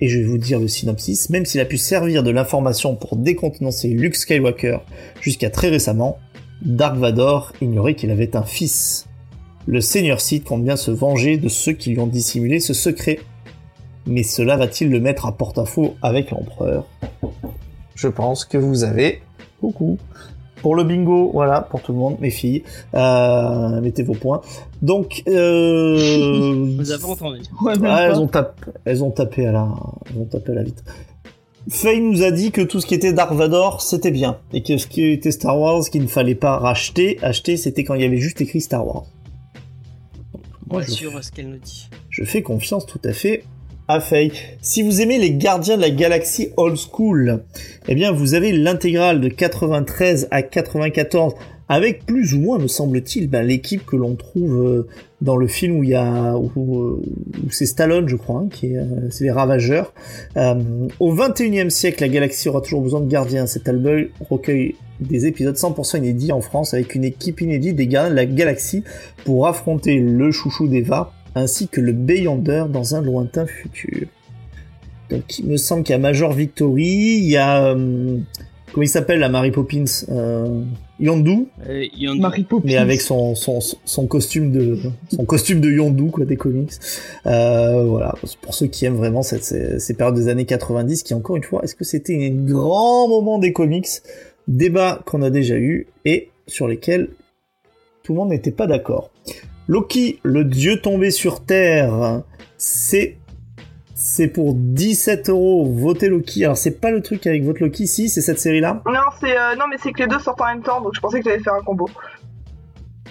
Et 0.00 0.08
je 0.08 0.18
vais 0.18 0.24
vous 0.24 0.38
dire 0.38 0.60
le 0.60 0.68
synopsis, 0.68 1.28
même 1.30 1.44
s'il 1.44 1.60
a 1.60 1.64
pu 1.64 1.76
servir 1.76 2.22
de 2.22 2.30
l'information 2.30 2.94
pour 2.94 3.16
décontenancer 3.16 3.88
Luke 3.88 4.14
Skywalker 4.14 4.78
jusqu'à 5.20 5.50
très 5.50 5.70
récemment, 5.70 6.18
Dark 6.62 6.96
Vador 6.96 7.52
ignorait 7.60 7.94
qu'il 7.94 8.10
avait 8.10 8.36
un 8.36 8.44
fils. 8.44 9.06
Le 9.66 9.80
Seigneur 9.80 10.20
Sith 10.20 10.44
compte 10.44 10.64
bien 10.64 10.76
se 10.76 10.90
venger 10.90 11.36
de 11.36 11.48
ceux 11.48 11.72
qui 11.72 11.90
lui 11.90 11.98
ont 11.98 12.06
dissimulé 12.06 12.60
ce 12.60 12.74
secret. 12.74 13.18
Mais 14.06 14.22
cela 14.22 14.56
va-t-il 14.56 14.90
le 14.90 15.00
mettre 15.00 15.26
à 15.26 15.36
porte-à-faux 15.36 15.96
avec 16.00 16.30
l'empereur? 16.30 16.86
Je 17.94 18.08
pense 18.08 18.44
que 18.44 18.56
vous 18.56 18.84
avez 18.84 19.20
beaucoup. 19.60 19.98
Pour 20.62 20.74
le 20.74 20.84
bingo, 20.84 21.30
voilà, 21.32 21.60
pour 21.60 21.82
tout 21.82 21.92
le 21.92 21.98
monde, 21.98 22.16
mes 22.20 22.30
filles, 22.30 22.64
euh, 22.94 23.80
mettez 23.80 24.02
vos 24.02 24.14
points. 24.14 24.40
Donc, 24.82 25.22
euh, 25.28 26.74
Vous 26.78 26.90
avez 26.90 27.04
entendu. 27.04 27.40
Ouais, 27.62 27.74
ah, 27.84 28.08
elles 28.08 28.18
ont 28.18 28.26
tapé, 28.26 28.62
elles 28.84 29.04
ont 29.04 29.10
tapé 29.10 29.46
à 29.46 29.52
la, 29.52 29.68
elles 30.10 30.20
ont 30.20 30.24
tapé 30.24 30.52
à 30.52 30.54
la 30.56 30.62
vitre. 30.64 30.82
Faye 31.70 32.00
nous 32.00 32.22
a 32.22 32.30
dit 32.30 32.50
que 32.50 32.62
tout 32.62 32.80
ce 32.80 32.86
qui 32.86 32.94
était 32.94 33.12
Dark 33.12 33.32
Vador, 33.32 33.82
c'était 33.82 34.10
bien. 34.10 34.38
Et 34.52 34.62
que 34.62 34.78
ce 34.78 34.86
qui 34.86 35.04
était 35.04 35.30
Star 35.30 35.58
Wars, 35.60 35.82
qu'il 35.90 36.02
ne 36.02 36.06
fallait 36.08 36.34
pas 36.34 36.56
racheter, 36.58 37.18
acheter, 37.22 37.56
c'était 37.58 37.84
quand 37.84 37.94
il 37.94 38.00
y 38.00 38.04
avait 38.04 38.16
juste 38.16 38.40
écrit 38.40 38.60
Star 38.62 38.86
Wars. 38.86 39.04
Moi, 40.70 40.82
je- 40.82 40.90
sûr 40.90 41.16
à 41.16 41.22
ce 41.22 41.30
qu'elle 41.30 41.48
nous 41.50 41.58
dit. 41.58 41.88
je 42.10 42.24
fais 42.24 42.42
confiance 42.42 42.84
tout 42.86 43.00
à 43.04 43.12
fait 43.12 43.44
à. 43.88 44.00
Si 44.60 44.82
vous 44.82 45.00
aimez 45.00 45.18
les 45.18 45.32
Gardiens 45.32 45.76
de 45.76 45.82
la 45.82 45.90
Galaxie 45.90 46.50
Old 46.56 46.76
School, 46.76 47.42
eh 47.88 47.94
bien 47.94 48.12
vous 48.12 48.34
avez 48.34 48.52
l'intégrale 48.52 49.20
de 49.20 49.28
93 49.28 50.28
à 50.30 50.42
94 50.42 51.34
avec 51.70 52.06
plus 52.06 52.34
ou 52.34 52.40
moins, 52.40 52.58
me 52.58 52.66
semble-t-il, 52.66 53.28
ben, 53.28 53.42
l'équipe 53.42 53.84
que 53.84 53.96
l'on 53.96 54.14
trouve 54.14 54.56
euh, 54.56 54.88
dans 55.20 55.36
le 55.36 55.46
film 55.46 55.76
où 55.76 55.84
il 55.84 55.90
y 55.90 55.94
a 55.94 56.34
où, 56.34 56.78
euh, 56.78 57.02
c'est 57.50 57.66
Stallone, 57.66 58.08
je 58.08 58.16
crois, 58.16 58.40
hein, 58.40 58.48
qui 58.50 58.72
est, 58.72 58.78
euh, 58.78 59.10
c'est 59.10 59.24
les 59.24 59.30
Ravageurs. 59.30 59.92
Au 60.34 61.14
21e 61.14 61.68
siècle, 61.68 62.02
la 62.02 62.08
galaxie 62.08 62.48
aura 62.48 62.62
toujours 62.62 62.80
besoin 62.80 63.00
de 63.00 63.08
gardiens. 63.08 63.46
Cet 63.46 63.68
album 63.68 64.06
recueille 64.30 64.76
des 65.00 65.26
épisodes 65.26 65.56
100% 65.56 65.98
inédits 65.98 66.32
en 66.32 66.40
France 66.40 66.72
avec 66.74 66.94
une 66.94 67.04
équipe 67.04 67.40
inédite 67.40 67.76
des 67.76 67.86
Gardiens 67.86 68.10
de 68.10 68.16
la 68.16 68.26
Galaxie 68.26 68.82
pour 69.24 69.46
affronter 69.46 70.00
le 70.00 70.32
chouchou 70.32 70.66
d'Eva 70.68 71.12
ainsi 71.38 71.68
que 71.68 71.80
le 71.80 71.92
Beyonder 71.92 72.64
dans 72.70 72.94
un 72.94 73.02
lointain 73.02 73.46
futur. 73.46 74.06
Donc 75.10 75.38
il 75.38 75.46
me 75.46 75.56
semble 75.56 75.84
qu'il 75.84 75.92
y 75.94 75.96
a 75.96 75.98
Major 75.98 76.32
Victory, 76.32 76.84
il 76.86 77.30
y 77.30 77.36
a... 77.36 77.64
euh, 77.74 78.18
comment 78.72 78.82
il 78.84 78.88
s'appelle 78.88 79.20
la 79.20 79.30
Mary 79.30 79.50
Poppins 79.50 79.84
euh, 80.10 80.62
Yondu, 81.00 81.46
Euh, 81.66 81.84
il 81.94 82.02
y 82.02 82.08
en 82.08 82.12
a- 82.12 82.16
Marie 82.16 82.42
Poppins. 82.44 82.66
mais 82.66 82.76
avec 82.76 83.00
son, 83.00 83.34
son, 83.34 83.60
son 83.60 84.06
costume 84.06 84.52
de 84.52 84.78
son 85.10 85.24
costume 85.24 85.60
de 85.60 85.70
Yondu 85.70 86.10
quoi 86.10 86.26
des 86.26 86.36
comics. 86.36 86.72
Euh, 87.26 87.84
voilà, 87.84 88.14
pour 88.42 88.52
ceux 88.52 88.66
qui 88.66 88.84
aiment 88.84 88.96
vraiment 88.96 89.22
cette, 89.22 89.44
ces, 89.44 89.78
ces 89.78 89.94
périodes 89.94 90.16
des 90.16 90.28
années 90.28 90.44
90 90.44 91.02
qui 91.04 91.14
encore 91.14 91.36
une 91.36 91.44
fois, 91.44 91.62
est-ce 91.64 91.74
que 91.74 91.84
c'était 91.84 92.26
un 92.30 92.34
grand 92.44 93.08
moment 93.08 93.38
des 93.38 93.52
comics? 93.54 93.88
Débat 94.46 95.00
qu'on 95.06 95.22
a 95.22 95.30
déjà 95.30 95.56
eu 95.56 95.86
et 96.04 96.30
sur 96.46 96.68
lesquels 96.68 97.08
tout 98.02 98.12
le 98.12 98.18
monde 98.18 98.30
n'était 98.30 98.50
pas 98.50 98.66
d'accord. 98.66 99.10
Loki, 99.68 100.18
le 100.22 100.44
dieu 100.44 100.80
tombé 100.80 101.10
sur 101.10 101.44
Terre, 101.44 102.22
c'est 102.56 103.16
c'est 103.94 104.28
pour 104.28 104.54
17 104.54 105.28
euros. 105.28 105.66
Votez 105.66 106.08
Loki. 106.08 106.44
Alors 106.44 106.56
c'est 106.56 106.80
pas 106.80 106.90
le 106.90 107.02
truc 107.02 107.26
avec 107.26 107.44
votre 107.44 107.62
Loki, 107.62 107.86
si 107.86 108.08
c'est 108.08 108.20
cette 108.22 108.38
série-là. 108.38 108.82
Non, 108.86 109.00
c'est 109.20 109.36
euh, 109.36 109.56
non, 109.58 109.64
mais 109.70 109.76
c'est 109.82 109.92
que 109.92 110.00
les 110.00 110.06
deux 110.08 110.18
sortent 110.20 110.40
en 110.40 110.46
même 110.46 110.62
temps, 110.62 110.80
donc 110.80 110.92
je 110.94 111.00
pensais 111.00 111.20
que 111.20 111.28
j'allais 111.28 111.42
faire 111.42 111.54
un 111.54 111.62
combo. 111.62 111.88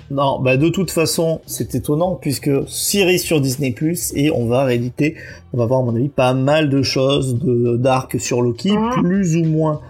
Non, 0.09 0.39
bah 0.39 0.55
de 0.55 0.69
toute 0.69 0.89
façon, 0.89 1.41
c'est 1.45 1.75
étonnant 1.75 2.15
puisque 2.15 2.49
série 2.67 3.19
sur 3.19 3.41
Disney 3.41 3.75
et 4.15 4.31
on 4.31 4.47
va 4.47 4.63
rééditer, 4.63 5.17
on 5.53 5.57
va 5.57 5.65
voir 5.65 5.81
à 5.81 5.83
mon 5.83 5.95
avis 5.95 6.07
pas 6.07 6.33
mal 6.33 6.69
de 6.69 6.81
choses 6.81 7.37
de 7.37 7.75
d'arc 7.75 8.19
sur 8.19 8.41
Loki, 8.41 8.71
Mhm. 8.71 9.03
plus 9.03 9.35
ou 9.35 9.43
moins, 9.43 9.81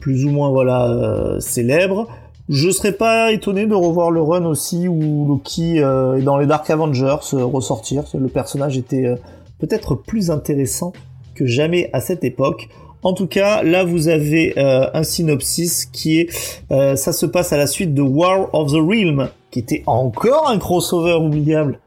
plus 0.00 0.26
ou 0.26 0.30
moins 0.30 0.50
voilà 0.50 0.88
euh, 0.90 1.40
célèbres. 1.40 2.06
Je 2.52 2.68
serais 2.68 2.92
pas 2.92 3.32
étonné 3.32 3.64
de 3.64 3.74
revoir 3.74 4.10
le 4.10 4.20
run 4.20 4.44
aussi 4.44 4.86
où 4.86 5.26
Loki 5.26 5.80
euh, 5.80 6.18
est 6.18 6.22
dans 6.22 6.36
les 6.36 6.44
Dark 6.44 6.68
Avengers 6.68 7.16
euh, 7.32 7.46
ressortir. 7.46 8.04
Le 8.12 8.28
personnage 8.28 8.76
était 8.76 9.06
euh, 9.06 9.16
peut-être 9.58 9.94
plus 9.94 10.30
intéressant 10.30 10.92
que 11.34 11.46
jamais 11.46 11.88
à 11.94 12.02
cette 12.02 12.24
époque. 12.24 12.68
En 13.02 13.14
tout 13.14 13.26
cas, 13.26 13.62
là 13.62 13.84
vous 13.84 14.08
avez 14.08 14.52
euh, 14.58 14.86
un 14.92 15.02
synopsis 15.02 15.86
qui 15.86 16.20
est, 16.20 16.60
euh, 16.70 16.94
ça 16.94 17.14
se 17.14 17.24
passe 17.24 17.54
à 17.54 17.56
la 17.56 17.66
suite 17.66 17.94
de 17.94 18.02
War 18.02 18.54
of 18.54 18.70
the 18.70 18.86
Realm, 18.86 19.30
qui 19.50 19.58
était 19.58 19.82
encore 19.86 20.50
un 20.50 20.58
crossover 20.58 21.14
oubliable. 21.14 21.78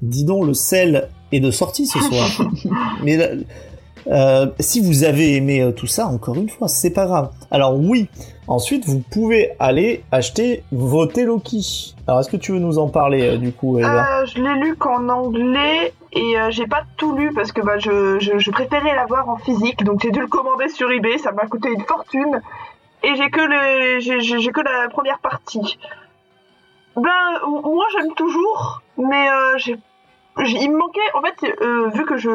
Dis 0.00 0.22
donc, 0.22 0.46
le 0.46 0.54
sel 0.54 1.08
est 1.32 1.40
de 1.40 1.50
sortie 1.50 1.86
ce 1.86 1.98
soir. 1.98 2.52
Mais 3.02 3.16
là, 3.16 3.30
euh, 4.08 4.46
si 4.60 4.80
vous 4.80 5.04
avez 5.04 5.34
aimé 5.36 5.60
euh, 5.62 5.72
tout 5.72 5.86
ça, 5.86 6.06
encore 6.06 6.36
une 6.36 6.48
fois, 6.48 6.68
c'est 6.68 6.90
pas 6.90 7.06
grave. 7.06 7.30
Alors 7.50 7.74
oui, 7.78 8.08
ensuite 8.48 8.84
vous 8.86 9.00
pouvez 9.00 9.52
aller 9.58 10.04
acheter 10.12 10.62
voter 10.72 11.24
Loki. 11.24 11.94
Alors 12.06 12.20
est-ce 12.20 12.28
que 12.28 12.36
tu 12.36 12.52
veux 12.52 12.58
nous 12.58 12.78
en 12.78 12.88
parler 12.88 13.22
euh, 13.22 13.36
du 13.38 13.52
coup, 13.52 13.78
Euh, 13.78 14.26
je 14.26 14.42
l'ai 14.42 14.54
lu 14.60 14.76
qu'en 14.76 15.08
anglais 15.08 15.92
et 16.12 16.38
euh, 16.38 16.50
j'ai 16.50 16.66
pas 16.66 16.82
tout 16.96 17.16
lu 17.16 17.32
parce 17.34 17.50
que 17.52 17.60
bah, 17.62 17.78
je, 17.78 18.50
préférais 18.50 18.94
l'avoir 18.94 19.28
en 19.28 19.36
physique, 19.36 19.82
donc 19.84 20.02
j'ai 20.02 20.10
dû 20.10 20.20
le 20.20 20.26
commander 20.26 20.68
sur 20.68 20.90
eBay, 20.90 21.18
ça 21.18 21.32
m'a 21.32 21.46
coûté 21.46 21.68
une 21.70 21.84
fortune 21.84 22.40
et 23.02 23.16
j'ai 23.16 23.30
que 23.30 23.40
le 23.40 24.00
j'ai- 24.00 24.20
j'ai 24.20 24.52
que 24.52 24.60
la 24.60 24.88
première 24.90 25.18
partie. 25.18 25.78
Ben 26.96 27.10
moi 27.64 27.84
j'aime 27.96 28.12
toujours, 28.14 28.82
mais 28.98 29.26
j'ai- 29.56 29.76
il 30.38 30.70
me 30.70 30.76
manquait 30.78 31.00
en 31.14 31.22
fait 31.22 31.56
euh, 31.62 31.88
vu 31.90 32.04
que 32.04 32.16
je 32.16 32.30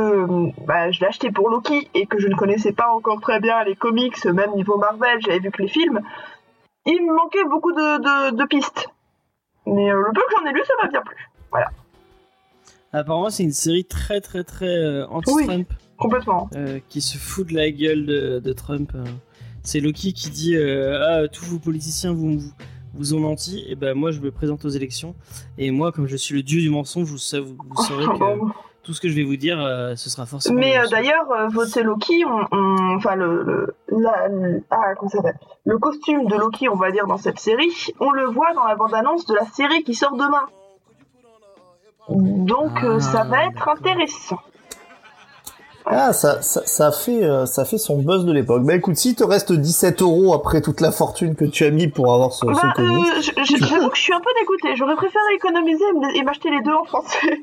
bah, 0.65 0.89
je 0.91 0.99
l'ai 1.01 1.07
acheté 1.07 1.31
pour 1.31 1.49
Loki 1.49 1.89
et 1.93 2.05
que 2.05 2.19
je 2.19 2.27
ne 2.27 2.35
connaissais 2.35 2.71
pas 2.71 2.89
encore 2.91 3.19
très 3.21 3.39
bien 3.39 3.63
les 3.63 3.75
comics, 3.75 4.23
même 4.25 4.53
niveau 4.55 4.77
Marvel, 4.77 5.19
j'avais 5.21 5.39
vu 5.39 5.51
que 5.51 5.61
les 5.61 5.67
films, 5.67 5.99
il 6.85 7.05
me 7.05 7.13
manquait 7.15 7.43
beaucoup 7.45 7.71
de, 7.73 7.97
de, 8.31 8.35
de 8.35 8.45
pistes. 8.45 8.87
Mais 9.65 9.91
euh, 9.91 9.97
le 10.01 10.11
peu 10.13 10.21
que 10.21 10.33
j'en 10.39 10.45
ai 10.49 10.53
lu, 10.53 10.61
ça 10.65 10.73
m'a 10.81 10.89
bien 10.89 11.01
plu. 11.01 11.15
Apparemment, 12.91 13.29
c'est 13.29 13.43
une 13.43 13.51
série 13.51 13.85
très 13.85 14.19
très 14.21 14.43
très 14.43 14.65
euh, 14.67 15.05
anti-Trump 15.07 15.67
Complètement. 15.97 16.49
euh, 16.55 16.79
qui 16.89 17.01
se 17.01 17.17
fout 17.17 17.47
de 17.47 17.53
la 17.55 17.69
gueule 17.69 18.05
de, 18.05 18.39
de 18.39 18.53
Trump. 18.53 18.91
euh. 18.95 19.03
C'est 19.61 19.79
Loki 19.81 20.13
qui 20.13 20.29
dit 20.29 20.55
Ah, 20.57 21.27
tous 21.27 21.45
vos 21.45 21.59
politiciens 21.59 22.13
vous, 22.13 22.39
vous, 22.39 22.51
vous 22.99 23.13
ont 23.15 23.19
menti, 23.19 23.65
et 23.67 23.75
ben 23.75 23.95
moi 23.97 24.11
je 24.11 24.19
me 24.19 24.29
présente 24.29 24.63
aux 24.65 24.69
élections. 24.69 25.15
Et 25.57 25.71
moi, 25.71 25.91
comme 25.91 26.05
je 26.07 26.15
suis 26.17 26.35
le 26.35 26.43
dieu 26.43 26.61
du 26.61 26.69
mensonge, 26.69 27.07
vous, 27.07 27.17
sa- 27.17 27.39
vous, 27.39 27.55
vous 27.57 27.83
saurez 27.83 28.05
que 28.05 28.53
tout 28.83 28.93
ce 28.93 29.01
que 29.01 29.09
je 29.09 29.15
vais 29.15 29.23
vous 29.23 29.35
dire, 29.35 29.59
euh, 29.59 29.95
ce 29.95 30.09
sera 30.09 30.25
forcément. 30.25 30.59
Mais 30.59 30.77
euh, 30.77 30.85
d'ailleurs, 30.89 31.29
euh, 31.31 31.47
voter 31.47 31.81
Loki, 31.83 32.23
on, 32.25 32.45
on- 32.55 32.95
enfin 32.97 33.15
le, 33.15 33.43
le, 33.43 33.75
la- 33.99 34.27
le- 34.27 34.63
ah, 34.69 34.93
comment 34.97 35.09
ça 35.09 35.19
le 35.65 35.77
costume 35.77 36.25
de 36.27 36.35
Loki, 36.35 36.67
on 36.69 36.75
va 36.75 36.91
dire 36.91 37.07
dans 37.07 37.17
cette 37.17 37.39
série, 37.39 37.71
on 37.99 38.11
le 38.11 38.25
voit 38.25 38.53
dans 38.53 38.65
la 38.65 38.75
bande-annonce 38.75 39.25
de 39.27 39.35
la 39.35 39.45
série 39.45 39.83
qui 39.83 39.93
sort 39.95 40.13
demain. 40.15 40.45
Donc 42.09 42.83
euh, 42.83 42.95
Ah, 42.97 42.99
ça 42.99 43.23
va 43.23 43.45
être 43.45 43.53
d'accord. 43.53 43.75
intéressant. 43.77 44.39
Ah, 45.91 46.13
ça, 46.13 46.41
ça, 46.41 46.61
ça 46.65 46.91
fait, 46.91 47.23
euh, 47.23 47.45
ça 47.45 47.65
fait 47.65 47.77
son 47.79 47.97
buzz 47.97 48.23
de 48.25 48.31
l'époque. 48.31 48.63
Bah 48.63 48.75
écoute, 48.75 48.95
si 48.95 49.15
te 49.15 49.23
reste 49.23 49.51
17 49.51 50.01
euros 50.03 50.33
après 50.33 50.61
toute 50.61 50.81
la 50.81 50.91
fortune 50.91 51.35
que 51.35 51.45
tu 51.45 51.65
as 51.65 51.71
mis 51.71 51.87
pour 51.87 52.13
avoir 52.13 52.31
ce, 52.31 52.41
ce 52.41 52.45
Bah, 52.45 52.73
comics, 52.75 53.05
euh, 53.07 53.43
j'avoue 53.59 53.89
que 53.89 53.97
je 53.97 54.01
suis 54.01 54.13
un 54.13 54.19
peu 54.19 54.29
dégoûtée. 54.39 54.75
J'aurais 54.75 54.95
préféré 54.95 55.23
économiser 55.35 55.83
et 56.15 56.23
m'acheter 56.23 56.51
les 56.51 56.61
deux 56.61 56.73
en 56.73 56.85
français. 56.85 57.17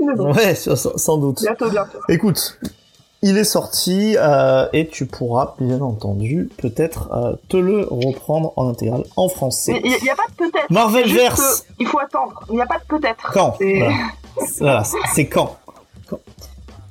Bon, 0.00 0.32
ouais, 0.32 0.54
sans, 0.54 1.18
doute. 1.18 1.40
bientôt, 1.42 1.68
bientôt. 1.70 1.98
Écoute, 2.08 2.60
il 3.22 3.36
est 3.36 3.42
sorti 3.42 4.14
euh, 4.16 4.68
et 4.72 4.86
tu 4.86 5.06
pourras 5.06 5.56
bien 5.58 5.80
entendu 5.80 6.48
peut-être 6.58 7.10
euh, 7.12 7.34
te 7.48 7.56
le 7.56 7.84
reprendre 7.90 8.52
en 8.54 8.68
intégral 8.68 9.02
en 9.16 9.28
français. 9.28 9.80
Il 9.84 9.90
n'y 9.90 10.08
a, 10.08 10.14
pas 10.14 10.22
de 10.30 10.36
peut-être. 10.36 10.70
Marvel 10.70 11.02
C'est 11.02 11.08
juste 11.10 11.20
Verse. 11.20 11.60
que 11.62 11.72
Il 11.80 11.86
faut 11.88 11.98
attendre. 11.98 12.44
Il 12.48 12.54
n'y 12.54 12.62
a 12.62 12.66
pas 12.66 12.78
de 12.78 12.84
peut-être. 12.86 13.28
Quand? 13.32 13.56
Et- 13.60 13.80
Voilà, 13.80 13.96
Voilà, 14.60 14.84
c'est- 14.84 14.98
c'est 15.14 15.26
quand? 15.26 15.56
Quand? 16.08 16.20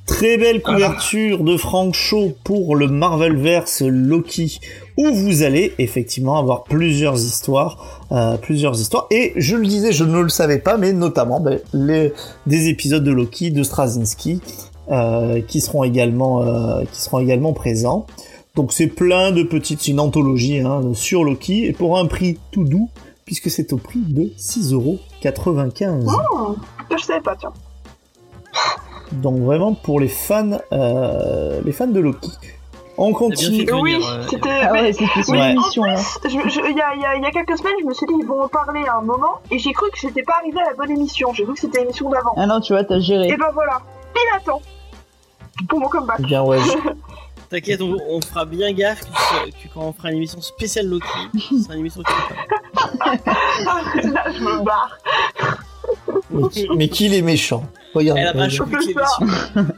Très 0.07 0.37
belle 0.37 0.61
couverture 0.61 1.43
de 1.43 1.57
Frank 1.57 1.93
Shaw 1.93 2.33
pour 2.45 2.77
le 2.77 2.87
Marvelverse 2.87 3.81
Loki, 3.81 4.59
où 4.95 5.11
vous 5.13 5.43
allez 5.43 5.73
effectivement 5.79 6.39
avoir 6.39 6.63
plusieurs 6.63 7.17
histoires, 7.17 8.01
euh, 8.13 8.37
plusieurs 8.37 8.79
histoires. 8.79 9.07
Et 9.11 9.33
je 9.35 9.57
le 9.57 9.67
disais, 9.67 9.91
je 9.91 10.05
ne 10.05 10.21
le 10.21 10.29
savais 10.29 10.59
pas, 10.59 10.77
mais 10.77 10.93
notamment 10.93 11.41
ben, 11.41 11.59
les, 11.73 12.13
des 12.47 12.69
épisodes 12.69 13.03
de 13.03 13.11
Loki 13.11 13.51
de 13.51 13.63
Straczynski 13.63 14.41
euh, 14.89 15.41
qui 15.41 15.59
seront 15.59 15.83
également, 15.83 16.41
euh, 16.41 16.83
qui 16.91 17.01
seront 17.01 17.19
également 17.19 17.51
présents. 17.51 18.07
Donc 18.55 18.71
c'est 18.71 18.87
plein 18.87 19.31
de 19.31 19.43
petites, 19.43 19.89
une 19.89 19.99
anthologie 19.99 20.61
hein, 20.61 20.81
sur 20.93 21.25
Loki 21.25 21.65
et 21.65 21.73
pour 21.73 21.99
un 21.99 22.05
prix 22.05 22.39
tout 22.51 22.63
doux, 22.63 22.89
puisque 23.25 23.51
c'est 23.51 23.73
au 23.73 23.77
prix 23.77 23.99
de 23.99 24.31
6,95€. 24.39 26.05
Oh, 26.31 26.55
je 26.97 27.03
savais 27.03 27.21
pas, 27.21 27.35
tiens. 27.35 27.51
Donc 29.11 29.39
vraiment 29.41 29.73
pour 29.73 29.99
les 29.99 30.07
fans, 30.07 30.57
euh, 30.73 31.61
les 31.65 31.71
fans 31.71 31.87
de 31.87 31.99
Loki. 31.99 32.29
On 32.99 33.13
continue. 33.13 33.65
Oui, 33.73 33.95
euh, 34.03 34.23
c'était. 34.27 34.49
Ah 34.63 34.71
mais- 34.73 34.81
ouais, 34.81 34.93
c'était 34.93 35.21
sur 35.23 35.33
Ouais. 35.33 35.95
je- 36.25 36.29
Il 36.71 36.77
y, 36.77 36.81
a, 36.81 37.15
y 37.15 37.27
y 37.27 37.31
quelques 37.31 37.55
semaines, 37.57 37.75
je 37.79 37.85
me 37.85 37.93
suis 37.93 38.07
dit, 38.07 38.13
ils 38.19 38.25
vont 38.25 38.41
en 38.41 38.47
parler 38.47 38.83
à 38.87 38.95
un 38.97 39.01
moment, 39.01 39.35
et 39.51 39.59
j'ai 39.59 39.71
cru 39.71 39.89
que 39.91 39.99
j'étais 39.99 40.23
pas 40.23 40.33
arrivé 40.41 40.59
à 40.61 40.69
la 40.69 40.73
bonne 40.73 40.89
émission. 40.91 41.31
J'ai 41.33 41.43
cru 41.43 41.53
que 41.53 41.59
c'était 41.59 41.81
l'émission 41.81 42.09
d'avant. 42.09 42.33
Ah 42.37 42.47
non, 42.47 42.59
tu 42.59 42.73
vois, 42.73 42.83
t'as 42.83 42.99
géré. 42.99 43.27
Et 43.27 43.37
ben 43.37 43.51
voilà, 43.53 43.81
pile 44.15 44.23
à 44.35 44.39
temps 44.39 44.61
pour 45.69 45.79
mon 45.79 45.89
comeback. 45.89 46.17
Eh 46.19 46.23
Bien 46.23 46.41
ouais. 46.43 46.57
T'inquiète, 47.49 47.81
on, 47.81 47.95
on 48.09 48.19
fera 48.19 48.43
bien 48.45 48.73
gaffe 48.73 49.01
que, 49.01 49.45
tu- 49.45 49.51
que 49.69 49.73
quand 49.73 49.81
on 49.81 49.93
fera 49.93 50.09
une 50.11 50.17
émission 50.17 50.41
spéciale 50.41 50.87
Loki, 50.87 51.05
ce 51.49 51.59
sera 51.63 51.75
une 51.75 51.79
émission 51.81 52.01
qui 52.01 52.13
Là, 53.25 54.23
je 54.33 54.39
me 54.43 54.63
barre. 54.65 54.97
Mais, 56.31 56.49
qui- 56.49 56.67
mais 56.75 56.89
qu'il 56.89 57.13
est 57.13 57.21
méchant? 57.21 57.63
Regarde. 57.97 58.17
Elle 58.19 58.27
a 58.27 58.33
pas 58.33 58.49
chopé 58.49 58.71
l'émission. 58.79 59.65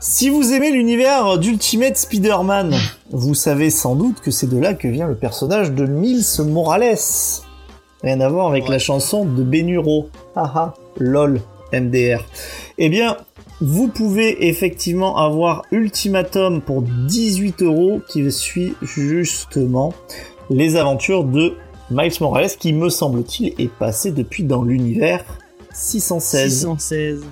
Si 0.00 0.30
vous 0.30 0.52
aimez 0.52 0.72
l'univers 0.72 1.38
d'Ultimate 1.38 1.96
Spider-Man, 1.96 2.74
vous 3.12 3.34
savez 3.34 3.70
sans 3.70 3.94
doute 3.94 4.20
que 4.20 4.32
c'est 4.32 4.48
de 4.48 4.58
là 4.58 4.74
que 4.74 4.88
vient 4.88 5.06
le 5.06 5.14
personnage 5.14 5.70
de 5.70 5.86
Miles 5.86 6.24
Morales. 6.44 6.96
Rien 8.02 8.20
à 8.20 8.28
voir 8.28 8.48
avec 8.48 8.64
Ouais. 8.64 8.70
la 8.70 8.78
chanson 8.80 9.24
de 9.24 9.44
Benuro. 9.44 10.08
Haha, 10.34 10.74
lol, 10.96 11.40
MDR. 11.72 12.24
Eh 12.78 12.88
bien, 12.88 13.16
vous 13.60 13.86
pouvez 13.86 14.48
effectivement 14.48 15.18
avoir 15.18 15.62
Ultimatum 15.70 16.62
pour 16.62 16.82
18 16.82 17.62
euros 17.62 18.00
qui 18.08 18.30
suit 18.32 18.74
justement 18.82 19.94
les 20.50 20.74
aventures 20.74 21.22
de 21.22 21.54
Miles 21.92 22.12
Morales 22.20 22.50
qui, 22.58 22.72
me 22.72 22.88
semble-t-il, 22.88 23.54
est 23.56 23.70
passé 23.70 24.10
depuis 24.10 24.42
dans 24.42 24.62
l'univers 24.64 25.24
616. 25.72 26.52
616. 26.52 27.24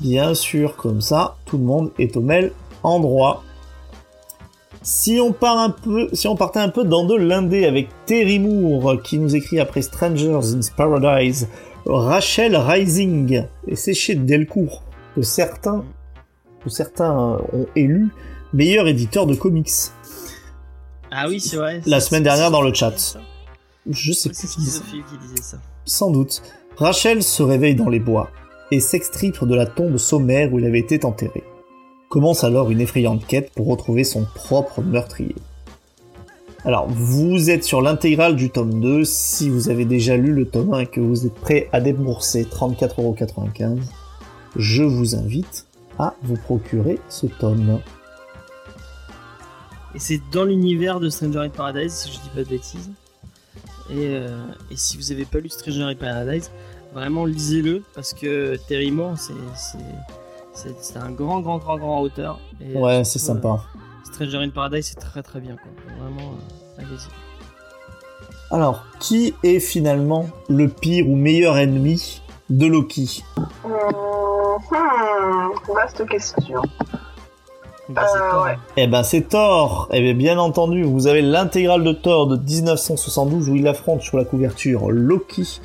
Bien 0.00 0.34
sûr, 0.34 0.76
comme 0.76 1.00
ça, 1.00 1.36
tout 1.44 1.58
le 1.58 1.64
monde 1.64 1.90
est 1.98 2.16
au 2.16 2.20
même 2.20 2.50
endroit. 2.82 3.42
Si 4.82 5.18
on 5.18 5.32
part 5.32 5.58
un 5.58 5.70
peu, 5.70 6.08
si 6.12 6.28
on 6.28 6.36
partait 6.36 6.60
un 6.60 6.68
peu 6.68 6.84
dans 6.84 7.06
de 7.06 7.14
l'indé 7.14 7.64
avec 7.64 7.88
Terry 8.04 8.38
Moore 8.38 9.00
qui 9.02 9.18
nous 9.18 9.34
écrit 9.34 9.58
après 9.58 9.80
Strangers 9.80 10.54
in 10.54 10.60
Paradise, 10.76 11.48
Rachel 11.86 12.56
Rising 12.56 13.44
et 13.66 13.76
c'est 13.76 13.94
chez 13.94 14.14
Delcourt 14.14 14.82
que 15.14 15.22
certains, 15.22 15.84
que 16.62 16.68
certains 16.68 17.38
ont 17.52 17.66
élu 17.76 18.08
meilleur 18.52 18.86
éditeur 18.86 19.26
de 19.26 19.34
comics. 19.34 19.70
Ah 21.10 21.28
oui, 21.28 21.40
c'est 21.40 21.56
vrai. 21.56 21.80
La 21.86 22.00
semaine 22.00 22.22
dernière 22.22 22.50
dans 22.50 22.62
le 22.62 22.74
chat. 22.74 23.16
Je 23.88 24.12
sais 24.12 24.30
plus 24.30 24.48
qui 24.48 24.60
disait 24.60 25.42
ça. 25.42 25.58
Sans 25.84 26.10
doute. 26.10 26.42
Rachel 26.76 27.22
se 27.22 27.42
réveille 27.42 27.76
dans 27.76 27.88
les 27.88 28.00
bois 28.00 28.30
et 28.72 28.80
s'extripe 28.80 29.44
de 29.44 29.54
la 29.54 29.66
tombe 29.66 29.96
sommaire 29.96 30.52
où 30.52 30.58
il 30.58 30.64
avait 30.64 30.80
été 30.80 31.04
enterré. 31.04 31.44
Commence 32.08 32.42
alors 32.42 32.70
une 32.70 32.80
effrayante 32.80 33.24
quête 33.26 33.52
pour 33.54 33.68
retrouver 33.68 34.02
son 34.02 34.26
propre 34.34 34.82
meurtrier. 34.82 35.36
Alors, 36.64 36.88
vous 36.88 37.50
êtes 37.50 37.62
sur 37.62 37.82
l'intégrale 37.82 38.36
du 38.36 38.50
tome 38.50 38.80
2. 38.80 39.04
Si 39.04 39.50
vous 39.50 39.68
avez 39.68 39.84
déjà 39.84 40.16
lu 40.16 40.32
le 40.32 40.46
tome 40.46 40.74
1 40.74 40.78
et 40.80 40.86
que 40.86 41.00
vous 41.00 41.26
êtes 41.26 41.34
prêt 41.34 41.68
à 41.72 41.80
débourser 41.80 42.44
34,95€, 42.44 43.78
je 44.56 44.82
vous 44.82 45.14
invite 45.14 45.66
à 45.98 46.14
vous 46.22 46.36
procurer 46.36 46.98
ce 47.08 47.26
tome. 47.26 47.80
Et 49.94 49.98
c'est 50.00 50.20
dans 50.32 50.44
l'univers 50.44 50.98
de 50.98 51.08
Stranger 51.08 51.38
in 51.40 51.50
Paradise, 51.50 51.92
si 51.92 52.12
je 52.12 52.20
dis 52.20 52.30
pas 52.34 52.42
de 52.42 52.48
bêtises. 52.48 52.90
Et, 53.90 53.94
euh, 54.16 54.28
et 54.70 54.76
si 54.76 54.96
vous 54.96 55.12
avez 55.12 55.24
pas 55.24 55.38
lu 55.38 55.48
Stranger 55.48 55.82
in 55.82 55.94
Paradise, 55.94 56.50
vraiment 56.94 57.24
lisez-le 57.26 57.82
parce 57.94 58.12
que 58.14 58.56
Terry 58.68 58.90
Moore, 58.90 59.18
c'est 59.18 59.32
c'est- 59.56 59.78
c'est 60.54 60.74
c'est 60.80 60.96
un 60.98 61.10
grand, 61.10 61.40
grand, 61.40 61.58
grand, 61.58 61.76
grand 61.78 62.00
auteur. 62.00 62.38
Et, 62.60 62.76
Ouais, 62.78 63.00
euh, 63.00 63.04
c'est 63.04 63.18
sympa. 63.18 63.48
euh, 63.74 64.12
Stranger 64.12 64.38
in 64.38 64.50
Paradise, 64.50 64.86
c'est 64.86 65.00
très, 65.00 65.22
très 65.22 65.40
bien. 65.40 65.56
Quoi. 65.56 65.70
Vraiment, 66.00 66.32
euh, 66.32 66.78
allez-y. 66.82 67.08
Alors, 68.50 68.84
qui 69.00 69.34
est 69.42 69.58
finalement 69.58 70.28
le 70.48 70.68
pire 70.68 71.08
ou 71.08 71.16
meilleur 71.16 71.56
ennemi 71.58 72.20
de 72.50 72.66
Loki? 72.66 73.24
Hum, 73.36 73.72
hmm, 74.70 75.74
vaste 75.74 76.06
question. 76.06 76.62
Bah, 77.88 78.02
Euh, 78.16 78.44
ouais. 78.44 78.56
Eh 78.76 78.86
ben 78.86 79.02
c'est 79.02 79.28
Thor. 79.28 79.88
Eh 79.92 80.00
bien 80.00 80.14
bien 80.14 80.38
entendu, 80.38 80.82
vous 80.84 81.06
avez 81.06 81.22
l'intégrale 81.22 81.84
de 81.84 81.92
Thor 81.92 82.26
de 82.26 82.36
1972 82.36 83.50
où 83.50 83.56
il 83.56 83.68
affronte 83.68 84.02
sur 84.02 84.16
la 84.16 84.24
couverture 84.24 84.90
Loki. 84.90 85.60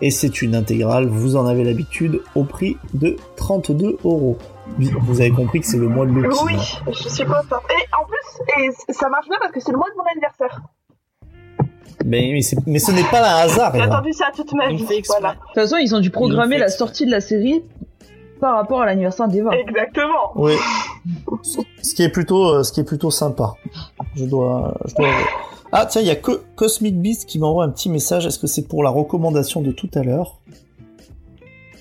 Et 0.00 0.10
c'est 0.10 0.42
une 0.42 0.54
intégrale, 0.54 1.06
vous 1.06 1.36
en 1.36 1.46
avez 1.46 1.64
l'habitude, 1.64 2.20
au 2.34 2.44
prix 2.44 2.76
de 2.92 3.16
32 3.36 3.98
euros. 4.04 4.36
Vous 4.76 5.20
avez 5.20 5.30
compris 5.30 5.60
que 5.60 5.66
c'est 5.66 5.78
le 5.78 5.88
mois 5.88 6.04
de 6.04 6.10
Loki. 6.12 6.36
Oui, 6.44 6.56
je 6.88 7.08
suis 7.08 7.24
contente. 7.24 7.62
Et 7.70 7.86
en 7.98 8.04
plus, 8.04 8.68
et 8.88 8.92
ça 8.92 9.08
marche 9.08 9.28
bien 9.28 9.38
parce 9.40 9.52
que 9.52 9.60
c'est 9.60 9.72
le 9.72 9.78
mois 9.78 9.88
de 9.90 9.96
mon 9.96 10.04
anniversaire. 10.10 10.60
Mais, 12.04 12.38
mais, 12.66 12.78
ce 12.78 12.90
n'est 12.90 13.04
pas 13.04 13.20
un 13.20 13.44
hasard. 13.44 13.72
J'ai 13.74 13.80
attendu 13.80 14.12
ça 14.12 14.26
toute 14.34 14.52
ma 14.52 14.68
vie. 14.68 14.84
Voilà. 15.08 15.32
De 15.32 15.38
toute 15.38 15.54
façon, 15.54 15.76
ils 15.76 15.94
ont 15.94 16.00
dû 16.00 16.10
programmer 16.10 16.58
la 16.58 16.68
sortie 16.68 17.06
de 17.06 17.10
la 17.10 17.20
série 17.20 17.62
par 18.40 18.56
rapport 18.56 18.82
à 18.82 18.86
l'anniversaire 18.86 19.28
d'Eva. 19.28 19.50
Exactement. 19.56 20.32
Oui. 20.36 20.54
Ce 21.82 21.94
qui 21.94 22.02
est 22.02 22.08
plutôt, 22.08 22.46
euh, 22.48 22.62
ce 22.62 22.72
qui 22.72 22.80
est 22.80 22.84
plutôt 22.84 23.10
sympa. 23.10 23.54
Je 24.16 24.24
dois, 24.24 24.76
je 24.86 24.94
dois. 24.94 25.08
Ah 25.72 25.86
tiens, 25.86 26.00
il 26.02 26.06
y 26.06 26.10
a 26.10 26.16
que 26.16 26.42
Cosmic 26.54 27.00
Beast 27.00 27.26
qui 27.26 27.38
m'envoie 27.38 27.64
un 27.64 27.70
petit 27.70 27.88
message. 27.88 28.26
Est-ce 28.26 28.38
que 28.38 28.46
c'est 28.46 28.68
pour 28.68 28.82
la 28.84 28.90
recommandation 28.90 29.60
de 29.60 29.72
tout 29.72 29.90
à 29.94 30.02
l'heure? 30.02 30.38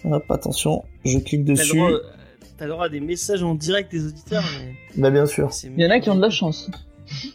Hop, 0.06 0.24
attention, 0.30 0.84
je 1.06 1.18
clique 1.20 1.46
dessus. 1.46 1.82
euh, 1.82 2.00
t'as 2.58 2.66
le 2.66 2.72
droit 2.72 2.86
à 2.86 2.90
des 2.90 3.00
messages 3.00 3.42
en 3.44 3.56
direct 3.56 3.92
des 3.92 4.06
auditeurs, 4.08 4.44
mais 4.60 5.02
Bah 5.02 5.10
bien 5.12 5.26
sûr. 5.26 5.54
c'est 5.54 5.68
Il 5.78 5.82
y 5.82 5.86
en 5.88 5.92
a 5.92 6.00
qui 6.00 6.10
ont 6.10 6.16
de 6.16 6.22
la 6.22 6.30
chance. 6.30 6.70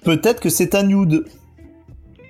Peut-être 0.05 0.41
que 0.41 0.51
c'est 0.51 0.75
un 0.75 0.83
nude. 0.83 1.25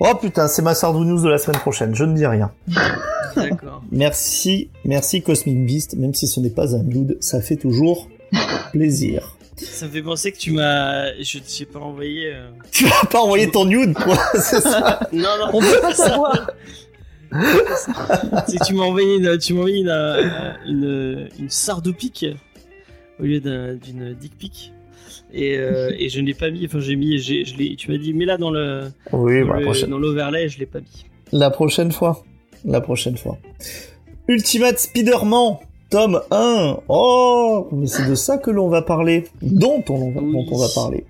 Oh 0.00 0.14
putain, 0.20 0.46
c'est 0.48 0.62
ma 0.62 0.74
Sardou 0.74 1.04
News 1.04 1.22
de 1.22 1.28
la 1.28 1.38
semaine 1.38 1.60
prochaine. 1.60 1.94
Je 1.94 2.04
ne 2.04 2.14
dis 2.14 2.26
rien. 2.26 2.52
D'accord. 3.36 3.82
Merci, 3.90 4.70
merci 4.84 5.22
Cosmic 5.22 5.64
Beast. 5.66 5.96
Même 5.96 6.14
si 6.14 6.26
ce 6.28 6.40
n'est 6.40 6.50
pas 6.50 6.74
un 6.76 6.82
nude, 6.82 7.16
ça 7.20 7.40
fait 7.40 7.56
toujours 7.56 8.08
plaisir. 8.72 9.36
Ça 9.56 9.86
me 9.86 9.90
fait 9.90 10.02
penser 10.02 10.30
que 10.30 10.38
tu 10.38 10.52
m'as. 10.52 11.12
Je 11.20 11.38
t'ai 11.40 11.64
pas 11.66 11.80
envoyé. 11.80 12.32
euh, 12.32 12.48
Tu 12.70 12.84
vas 12.84 13.06
pas 13.10 13.20
envoyer 13.20 13.50
ton 13.50 13.64
nude, 13.64 13.94
quoi. 13.94 14.16
C'est 14.34 14.60
ça. 14.60 15.00
Non, 15.12 15.22
non, 15.40 15.50
On 15.52 15.60
peut 15.60 15.80
pas 15.80 15.94
savoir. 15.94 16.50
c'est 18.46 18.58
que 18.58 18.64
tu 18.64 18.74
m'as 18.74 18.84
envoyé 18.84 19.16
une, 19.16 19.36
tu 19.38 19.52
m'as 19.54 19.58
envoyé 19.60 19.78
une, 19.80 19.88
euh, 19.88 20.52
une, 20.66 21.28
une 21.40 21.50
sardopique 21.50 22.24
au 23.20 23.24
lieu 23.24 23.40
d'un- 23.40 23.74
d'une 23.74 24.14
dick 24.14 24.38
pic. 24.38 24.72
Et, 25.32 25.56
euh, 25.58 25.90
et 25.98 26.08
je 26.08 26.20
ne 26.20 26.26
l'ai 26.26 26.34
pas 26.34 26.50
mis, 26.50 26.64
enfin 26.66 26.80
j'ai 26.80 26.96
mis, 26.96 27.18
j'ai, 27.18 27.44
je 27.44 27.56
l'ai, 27.56 27.76
tu 27.76 27.90
m'as 27.90 27.98
dit, 27.98 28.14
mets-la 28.14 28.38
dans 28.38 28.50
le, 28.50 28.84
Oui, 29.12 29.40
dans, 29.40 29.46
bah, 29.48 29.52
la 29.54 29.58
le- 29.60 29.64
prochaine. 29.66 29.90
dans 29.90 29.98
l'overlay, 29.98 30.48
je 30.48 30.58
l'ai 30.58 30.66
pas 30.66 30.80
mis. 30.80 31.04
La 31.32 31.50
prochaine 31.50 31.92
fois. 31.92 32.24
La 32.64 32.80
prochaine 32.80 33.16
fois. 33.16 33.36
Ultimate 34.28 34.78
Spider-Man. 34.78 35.56
Tome 35.90 36.20
1. 36.30 36.76
Oh, 36.88 37.66
mais 37.72 37.86
c'est 37.86 38.06
de 38.06 38.14
ça 38.14 38.36
que 38.36 38.50
l'on 38.50 38.68
va 38.68 38.82
parler. 38.82 39.24
Dont 39.40 39.82
on, 39.88 40.10
va- 40.10 40.20
Oui. 40.20 40.32
dont 40.32 40.44
on 40.54 40.58
va 40.58 40.66
parler. 40.74 41.04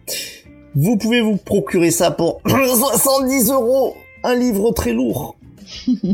Vous 0.76 0.96
pouvez 0.96 1.20
vous 1.20 1.36
procurer 1.36 1.90
ça 1.90 2.12
pour 2.12 2.40
70 2.48 3.50
euros. 3.50 3.94
Un 4.22 4.34
livre 4.36 4.70
très 4.72 4.92
lourd. 4.92 5.36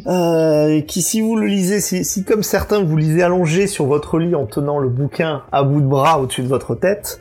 Euh, 0.07 0.81
qui, 0.81 1.01
si 1.01 1.21
vous 1.21 1.37
le 1.37 1.47
lisez, 1.47 1.81
si, 1.81 2.05
si 2.05 2.25
comme 2.25 2.43
certains 2.43 2.83
vous 2.83 2.97
lisez 2.97 3.23
allongé 3.23 3.67
sur 3.69 3.87
votre 3.87 4.19
lit 4.19 4.35
en 4.35 4.47
tenant 4.47 4.79
le 4.81 4.89
bouquin 4.89 5.43
à 5.53 5.63
bout 5.63 5.81
de 5.81 5.87
bras 5.87 6.21
au-dessus 6.21 6.43
de 6.43 6.49
votre 6.49 6.75
tête, 6.75 7.21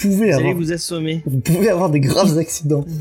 pouvez 0.00 0.16
Vous 0.16 0.22
allez 0.22 0.32
avoir 0.32 0.54
vous 0.54 0.72
assommer. 0.72 1.22
vous 1.26 1.40
pouvez 1.40 1.68
avoir 1.68 1.90
des 1.90 2.00
graves 2.00 2.36
accidents. 2.38 2.84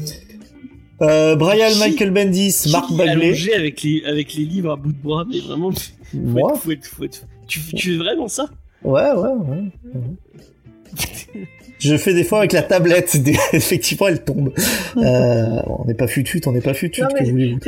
Euh, 1.02 1.38
Brian 1.38 1.70
Qui- 1.70 1.80
Michael 1.80 2.12
Bendis, 2.12 2.60
Qui 2.62 2.72
Marc 2.74 2.92
Bagley, 2.92 3.28
allongé 3.28 3.54
avec 3.54 3.82
les, 3.84 4.04
avec 4.04 4.34
les 4.34 4.44
livres 4.44 4.74
à 4.74 4.76
bout 4.76 4.92
de 4.92 5.02
bras, 5.02 5.24
mais 5.32 5.40
vraiment, 5.40 5.72
faut 5.72 5.80
moi. 6.14 6.52
être- 6.52 6.60
faut 6.62 6.72
être- 6.72 6.86
faut 6.86 7.04
être- 7.06 7.26
tu, 7.48 7.62
tu 7.74 7.92
fais 7.92 7.98
vraiment 7.98 8.28
ça? 8.28 8.50
Ouais, 8.84 9.10
ouais, 9.14 9.14
ouais. 9.14 9.72
ouais. 9.96 11.48
Je 11.80 11.96
fais 11.96 12.14
des 12.14 12.26
fois 12.26 12.40
avec 12.40 12.52
la 12.52 12.64
tablette, 12.64 13.18
effectivement 13.54 14.10
elle 14.10 14.26
tombe. 14.26 14.52
Euh, 14.98 15.62
on 15.68 15.86
n'est 15.86 15.94
pas 15.94 16.08
futut, 16.08 16.42
on 16.46 16.52
n'est 16.52 16.60
pas 16.60 16.74
futut, 16.74 17.02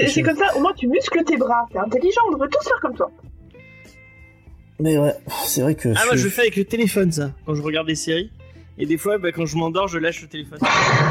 C'est 0.07 0.21
comme 0.23 0.35
ça, 0.35 0.57
au 0.57 0.59
moins 0.59 0.73
tu 0.75 0.87
muscles 0.89 1.23
tes 1.23 1.37
bras. 1.37 1.69
T'es 1.71 1.79
intelligent, 1.79 2.19
on 2.27 2.33
devrait 2.33 2.49
tous 2.51 2.67
faire 2.67 2.79
comme 2.81 2.95
toi. 2.95 3.09
Mais 4.81 4.97
ouais, 4.97 5.13
c'est 5.45 5.61
vrai 5.61 5.75
que... 5.75 5.87
Ah, 5.95 6.01
moi 6.05 6.17
je 6.17 6.25
le 6.25 6.29
fais 6.29 6.41
avec 6.41 6.57
le 6.57 6.65
téléphone, 6.65 7.13
ça, 7.13 7.31
quand 7.45 7.55
je 7.55 7.61
regarde 7.61 7.87
des 7.87 7.95
séries. 7.95 8.29
Et 8.81 8.85
des 8.87 8.97
fois, 8.97 9.17
bah, 9.19 9.31
quand 9.31 9.45
je 9.45 9.55
m'endors, 9.57 9.87
je 9.87 9.99
lâche 9.99 10.21
le 10.23 10.27
téléphone. 10.27 10.59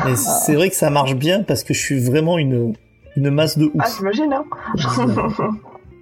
mais 0.05 0.17
c'est 0.17 0.55
vrai 0.55 0.69
que 0.71 0.77
ça 0.77 0.91
marche 0.91 1.15
bien 1.15 1.43
parce 1.45 1.63
que 1.63 1.73
je 1.73 1.79
suis 1.79 2.01
vraiment 2.01 2.37
une, 2.37 2.75
une 3.17 3.31
masse 3.31 3.57
de 3.57 3.71
Ah, 3.79 3.87
ouf, 3.87 3.97
t'imagines, 3.97 4.33
hein 4.33 4.45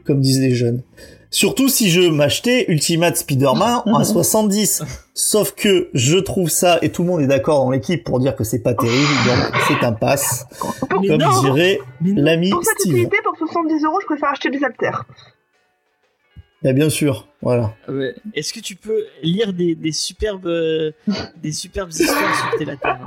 comme 0.07 0.21
disent 0.21 0.41
les 0.41 0.55
jeunes. 0.55 0.83
Surtout 1.31 1.69
si 1.69 1.91
je 1.91 2.01
m'achetais 2.01 2.65
Ultimate 2.69 3.19
Spider-Man 3.19 3.83
à 3.95 4.05
70. 4.05 4.83
Sauf 5.15 5.53
que 5.53 5.91
je 5.93 6.17
trouve 6.17 6.49
ça, 6.49 6.79
et 6.81 6.91
tout 6.91 7.03
le 7.03 7.09
monde 7.09 7.21
est 7.21 7.27
d'accord 7.27 7.63
dans 7.65 7.71
l'équipe 7.71 8.03
pour 8.03 8.19
dire 8.19 8.35
que 8.35 8.45
c'est 8.45 8.63
pas 8.63 8.73
terrible, 8.73 9.13
donc 9.27 9.61
c'est 9.67 9.85
un 9.85 9.93
pass. 9.93 10.47
Mais 11.03 11.09
Comme 11.09 11.19
non 11.21 11.43
dirait 11.43 11.81
l'ami 12.03 12.49
Pour 12.51 12.65
cette 12.65 12.79
Steve. 12.79 12.95
utilité, 12.95 13.19
pour 13.25 13.37
70 13.37 13.85
euros, 13.85 13.99
je 14.01 14.07
préfère 14.07 14.31
acheter 14.31 14.49
des 14.49 14.65
haltères. 14.65 15.05
Bah, 16.63 16.73
bien 16.73 16.91
sûr, 16.91 17.29
voilà. 17.41 17.73
Ouais. 17.89 18.15
Est-ce 18.35 18.53
que 18.53 18.59
tu 18.59 18.75
peux 18.75 19.05
lire 19.23 19.53
des, 19.53 19.77
des 19.77 19.93
superbes 19.93 20.47
euh, 20.47 20.91
des 21.41 21.53
superbes 21.53 21.91
histoires 21.91 22.35
sur 22.37 22.59
tes 22.59 22.65
latères 22.65 22.99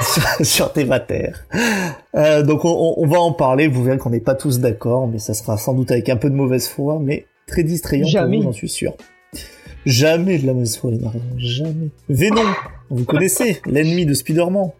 sur, 0.00 0.22
sur 0.46 0.72
tes 0.72 0.84
vatères. 0.84 1.44
Euh, 2.14 2.42
donc 2.42 2.64
on, 2.64 2.70
on- 2.70 2.94
on 2.96 3.06
va 3.06 3.20
en 3.20 3.32
parler, 3.32 3.68
vous 3.68 3.84
verrez 3.84 3.98
qu'on 3.98 4.08
n'est 4.10 4.20
pas 4.20 4.34
tous 4.34 4.60
d'accord, 4.60 5.08
mais 5.08 5.18
ça 5.18 5.34
sera 5.34 5.58
sans 5.58 5.74
doute 5.74 5.90
avec 5.90 6.08
un 6.08 6.16
peu 6.16 6.30
de 6.30 6.34
mauvaise 6.34 6.68
foi, 6.68 6.98
mais 7.00 7.26
très 7.46 7.62
distrayant 7.64 8.06
Jamais. 8.06 8.38
pour 8.38 8.46
vous, 8.46 8.52
j'en 8.52 8.56
suis 8.56 8.68
sûr. 8.70 8.94
Jamais 9.86 10.38
de 10.38 10.46
la 10.46 10.52
mauvaise 10.54 10.76
foi, 10.78 10.90
Lénard, 10.90 11.12
jamais. 11.38 11.88
Venom, 12.08 12.44
vous 12.90 13.04
connaissez, 13.04 13.60
l'ennemi 13.66 14.04
de 14.06 14.12
Spider-Man. 14.14 14.70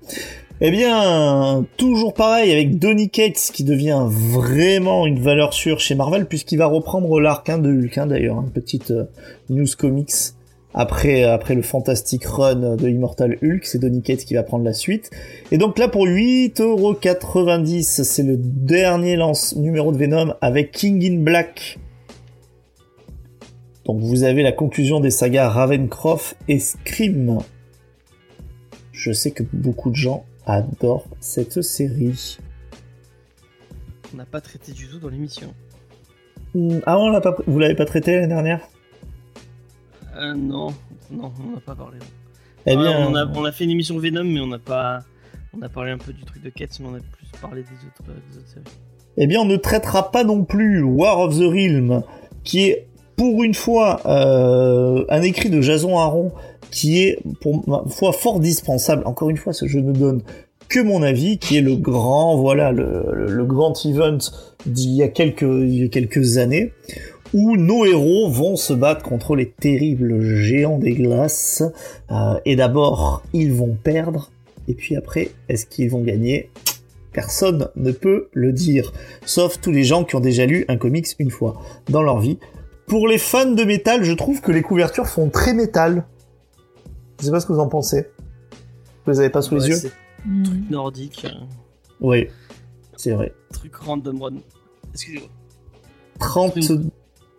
Eh 0.63 0.71
bien, 0.71 1.65
toujours 1.79 2.13
pareil 2.13 2.53
avec 2.53 2.79
Donny 2.79 3.09
Cates 3.09 3.51
qui 3.51 3.65
devient 3.65 4.05
vraiment 4.07 5.07
une 5.07 5.19
valeur 5.19 5.55
sûre 5.55 5.81
chez 5.81 5.95
Marvel 5.95 6.27
puisqu'il 6.27 6.59
va 6.59 6.67
reprendre 6.67 7.19
l'arc 7.19 7.51
de 7.51 7.71
Hulk 7.71 7.97
hein, 7.97 8.07
d'ailleurs, 8.07 8.43
une 8.43 8.51
petite 8.51 8.91
euh, 8.91 9.05
news 9.49 9.67
comics 9.79 10.35
après 10.75 11.25
après 11.25 11.55
le 11.55 11.63
fantastic 11.63 12.27
run 12.27 12.77
de 12.77 12.89
Immortal 12.91 13.39
Hulk, 13.43 13.65
c'est 13.65 13.79
Donny 13.79 14.03
Cates 14.03 14.27
qui 14.27 14.35
va 14.35 14.43
prendre 14.43 14.63
la 14.63 14.75
suite. 14.75 15.11
Et 15.51 15.57
donc 15.57 15.79
là 15.79 15.89
pour 15.89 16.07
8,90€, 16.07 18.05
c'est 18.05 18.23
le 18.23 18.37
dernier 18.37 19.17
lance 19.17 19.57
numéro 19.57 19.93
de 19.93 19.97
Venom 19.97 20.35
avec 20.43 20.73
King 20.73 21.03
in 21.11 21.23
Black. 21.23 21.79
Donc 23.87 24.03
vous 24.03 24.25
avez 24.25 24.43
la 24.43 24.53
conclusion 24.53 25.01
des 25.01 25.11
sagas 25.11 25.49
Ravencroft 25.49 26.37
et 26.49 26.59
Scream. 26.59 27.39
Je 28.93 29.11
sais 29.11 29.31
que 29.31 29.43
beaucoup 29.55 29.89
de 29.89 29.97
gens 29.97 30.27
adorent 30.53 31.07
cette 31.21 31.63
série. 31.63 32.39
On 34.13 34.17
n'a 34.17 34.25
pas 34.25 34.41
traité 34.41 34.73
du 34.73 34.89
tout 34.89 34.99
dans 34.99 35.09
l'émission. 35.09 35.55
Hmm, 36.55 36.79
Ah 36.87 36.99
on 36.99 37.11
l'a 37.11 37.21
pas, 37.21 37.37
vous 37.47 37.59
l'avez 37.59 37.75
pas 37.77 37.85
traité 37.85 38.15
l'année 38.17 38.29
dernière? 38.29 38.61
Euh, 40.17 40.35
non, 40.35 40.75
non, 41.11 41.33
on 41.47 41.55
n'a 41.55 41.61
pas 41.61 41.75
parlé. 41.75 41.99
Eh 42.67 42.77
bien, 42.77 43.07
on, 43.09 43.15
a, 43.15 43.27
on 43.27 43.45
a 43.45 43.53
fait 43.53 43.65
une 43.65 43.71
émission 43.71 43.99
Venom, 43.99 44.25
mais 44.25 44.41
on 44.41 44.49
n'a 44.49 44.59
pas. 44.59 45.01
On 45.57 45.63
a 45.63 45.69
parlé 45.69 45.93
un 45.93 45.99
peu 45.99 46.13
du 46.13 46.23
truc 46.25 46.43
de 46.43 46.51
Cats, 46.51 46.67
mais 46.81 46.87
on 46.87 46.95
a 46.95 46.99
plus 47.01 47.27
parlé 47.41 47.63
des 47.63 47.69
autres, 47.87 48.11
euh, 48.11 48.15
des 48.31 48.39
autres 48.39 48.49
séries. 48.49 48.65
eh 49.17 49.27
bien, 49.27 49.41
on 49.41 49.45
ne 49.47 49.57
traitera 49.57 50.11
pas 50.11 50.25
non 50.25 50.45
plus 50.45 50.83
War 50.83 51.21
of 51.21 51.37
the 51.39 51.43
Realm, 51.43 52.03
qui 52.45 52.65
est 52.69 52.87
pour 53.17 53.43
une 53.45 53.55
fois 53.55 54.01
euh, 54.07 55.05
un 55.09 55.23
écrit 55.23 55.51
de 55.51 55.61
Jason 55.61 55.99
Aaron, 55.99 56.33
qui 56.71 57.03
est 57.03 57.19
pour 57.41 57.69
ma 57.69 57.85
foi 57.89 58.13
fort 58.13 58.41
dispensable. 58.41 59.03
Encore 59.07 59.31
une 59.31 59.37
fois, 59.37 59.53
ce 59.53 59.67
jeu 59.67 59.81
ne 59.81 59.93
donne 59.93 60.23
que 60.71 60.81
mon 60.81 61.03
avis, 61.03 61.39
qui 61.39 61.59
est 61.59 61.63
le 61.63 61.75
grand, 61.75 62.37
voilà, 62.37 62.71
le, 62.71 63.45
grand 63.45 63.75
event 63.85 64.19
d'il 64.65 64.93
y 64.93 65.03
a 65.03 65.09
quelques, 65.09 66.39
années, 66.39 66.73
où 67.35 67.57
nos 67.57 67.85
héros 67.85 68.31
vont 68.31 68.57
se 68.57 68.73
battre 68.73 69.03
contre 69.03 69.35
les 69.35 69.51
terribles 69.51 70.23
géants 70.23 70.79
des 70.79 70.93
glaces. 70.93 71.65
Euh, 72.11 72.39
et 72.45 72.55
d'abord, 72.55 73.23
ils 73.33 73.53
vont 73.53 73.77
perdre, 73.83 74.31
et 74.69 74.75
puis 74.75 74.95
après, 74.95 75.31
est-ce 75.49 75.67
qu'ils 75.67 75.91
vont 75.91 76.03
gagner? 76.03 76.51
Personne 77.13 77.69
ne 77.75 77.91
peut 77.91 78.29
le 78.33 78.53
dire, 78.53 78.93
sauf 79.27 79.61
tous 79.61 79.73
les 79.73 79.83
gens 79.83 80.05
qui 80.05 80.15
ont 80.15 80.21
déjà 80.21 80.47
lu 80.47 80.65
un 80.69 80.77
comics 80.77 81.09
une 81.19 81.31
fois 81.31 81.61
dans 81.89 82.03
leur 82.03 82.21
vie. 82.21 82.39
Pour 82.87 83.09
les 83.09 83.19
fans 83.19 83.51
de 83.51 83.65
métal, 83.65 84.05
je 84.05 84.13
trouve 84.13 84.41
que 84.41 84.53
les 84.53 84.63
couvertures 84.63 85.09
font 85.09 85.29
très 85.29 85.53
métal. 85.53 86.05
Je 87.21 87.25
sais 87.27 87.31
pas 87.31 87.41
ce 87.41 87.47
que 87.47 87.53
vous 87.53 87.61
en 87.61 87.69
pensez. 87.69 88.07
Vous 89.05 89.13
les 89.13 89.21
avez 89.21 89.31
pas 89.31 89.43
sous 89.43 89.55
les 89.55 89.63
Ouais, 89.63 89.69
yeux 89.71 89.77
c'est 89.77 89.93
Hmm. 90.27 90.43
nordique, 90.71 91.25
euh, 91.25 91.31
Oui, 92.01 92.29
c'est 92.97 93.13
vrai. 93.13 93.33
truc 93.55 93.75
random 93.77 94.23
run. 94.23 94.35
Excusez-moi. 94.93 95.29
30... 96.19 96.55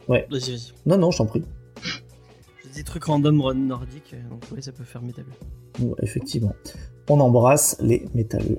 Vas-y, 0.07 0.25
vas-y. 0.29 0.71
Non, 0.88 0.97
non, 0.97 1.11
je 1.11 1.19
t'en 1.19 1.25
prie. 1.27 1.43
Je 1.84 2.69
dis 2.73 2.84
truc 2.84 3.03
random 3.03 3.39
run 3.41 3.53
nordique, 3.53 4.13
euh, 4.15 4.29
donc 4.29 4.43
oui, 4.51 4.63
ça 4.63 4.71
peut 4.71 4.84
faire 4.84 5.01
métal. 5.03 5.25
Ouais, 5.79 5.93
effectivement. 6.01 6.55
On 7.09 7.19
embrasse 7.19 7.77
les 7.82 8.05
métalleux. 8.15 8.57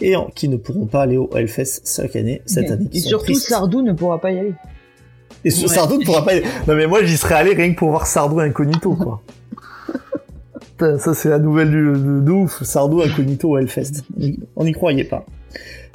Et 0.00 0.16
en- 0.16 0.26
qui 0.26 0.48
ne 0.48 0.56
pourront 0.56 0.86
pas 0.86 1.02
aller 1.02 1.16
au 1.16 1.30
Hellfest 1.34 1.82
chaque 1.86 2.16
année, 2.16 2.42
cette 2.46 2.70
année. 2.70 2.88
qui 2.88 2.98
Et 2.98 3.00
sont 3.02 3.08
surtout, 3.10 3.24
tristes. 3.26 3.48
Sardou 3.48 3.82
ne 3.82 3.92
pourra 3.92 4.20
pas 4.20 4.32
y 4.32 4.38
aller. 4.40 4.54
Et 5.44 5.52
Ouais. 5.54 5.68
Sardou 5.68 5.98
ne 5.98 6.04
pourra 6.04 6.24
pas. 6.24 6.34
Non 6.66 6.74
mais 6.74 6.86
moi 6.88 7.04
j'y 7.04 7.16
serais 7.16 7.34
allé 7.36 7.54
rien 7.54 7.72
que 7.72 7.78
pour 7.78 7.90
voir 7.90 8.06
Sardou 8.08 8.40
incognito 8.40 8.94
quoi. 8.96 9.22
Ça 10.78 11.14
c'est 11.14 11.28
la 11.28 11.38
nouvelle 11.38 11.70
de, 11.70 12.20
de 12.20 12.30
ouf. 12.30 12.62
Sardou 12.62 13.02
incognito 13.02 13.56
Hellfest. 13.56 14.02
On 14.56 14.64
n'y 14.64 14.72
croyait 14.72 15.04
pas. 15.04 15.24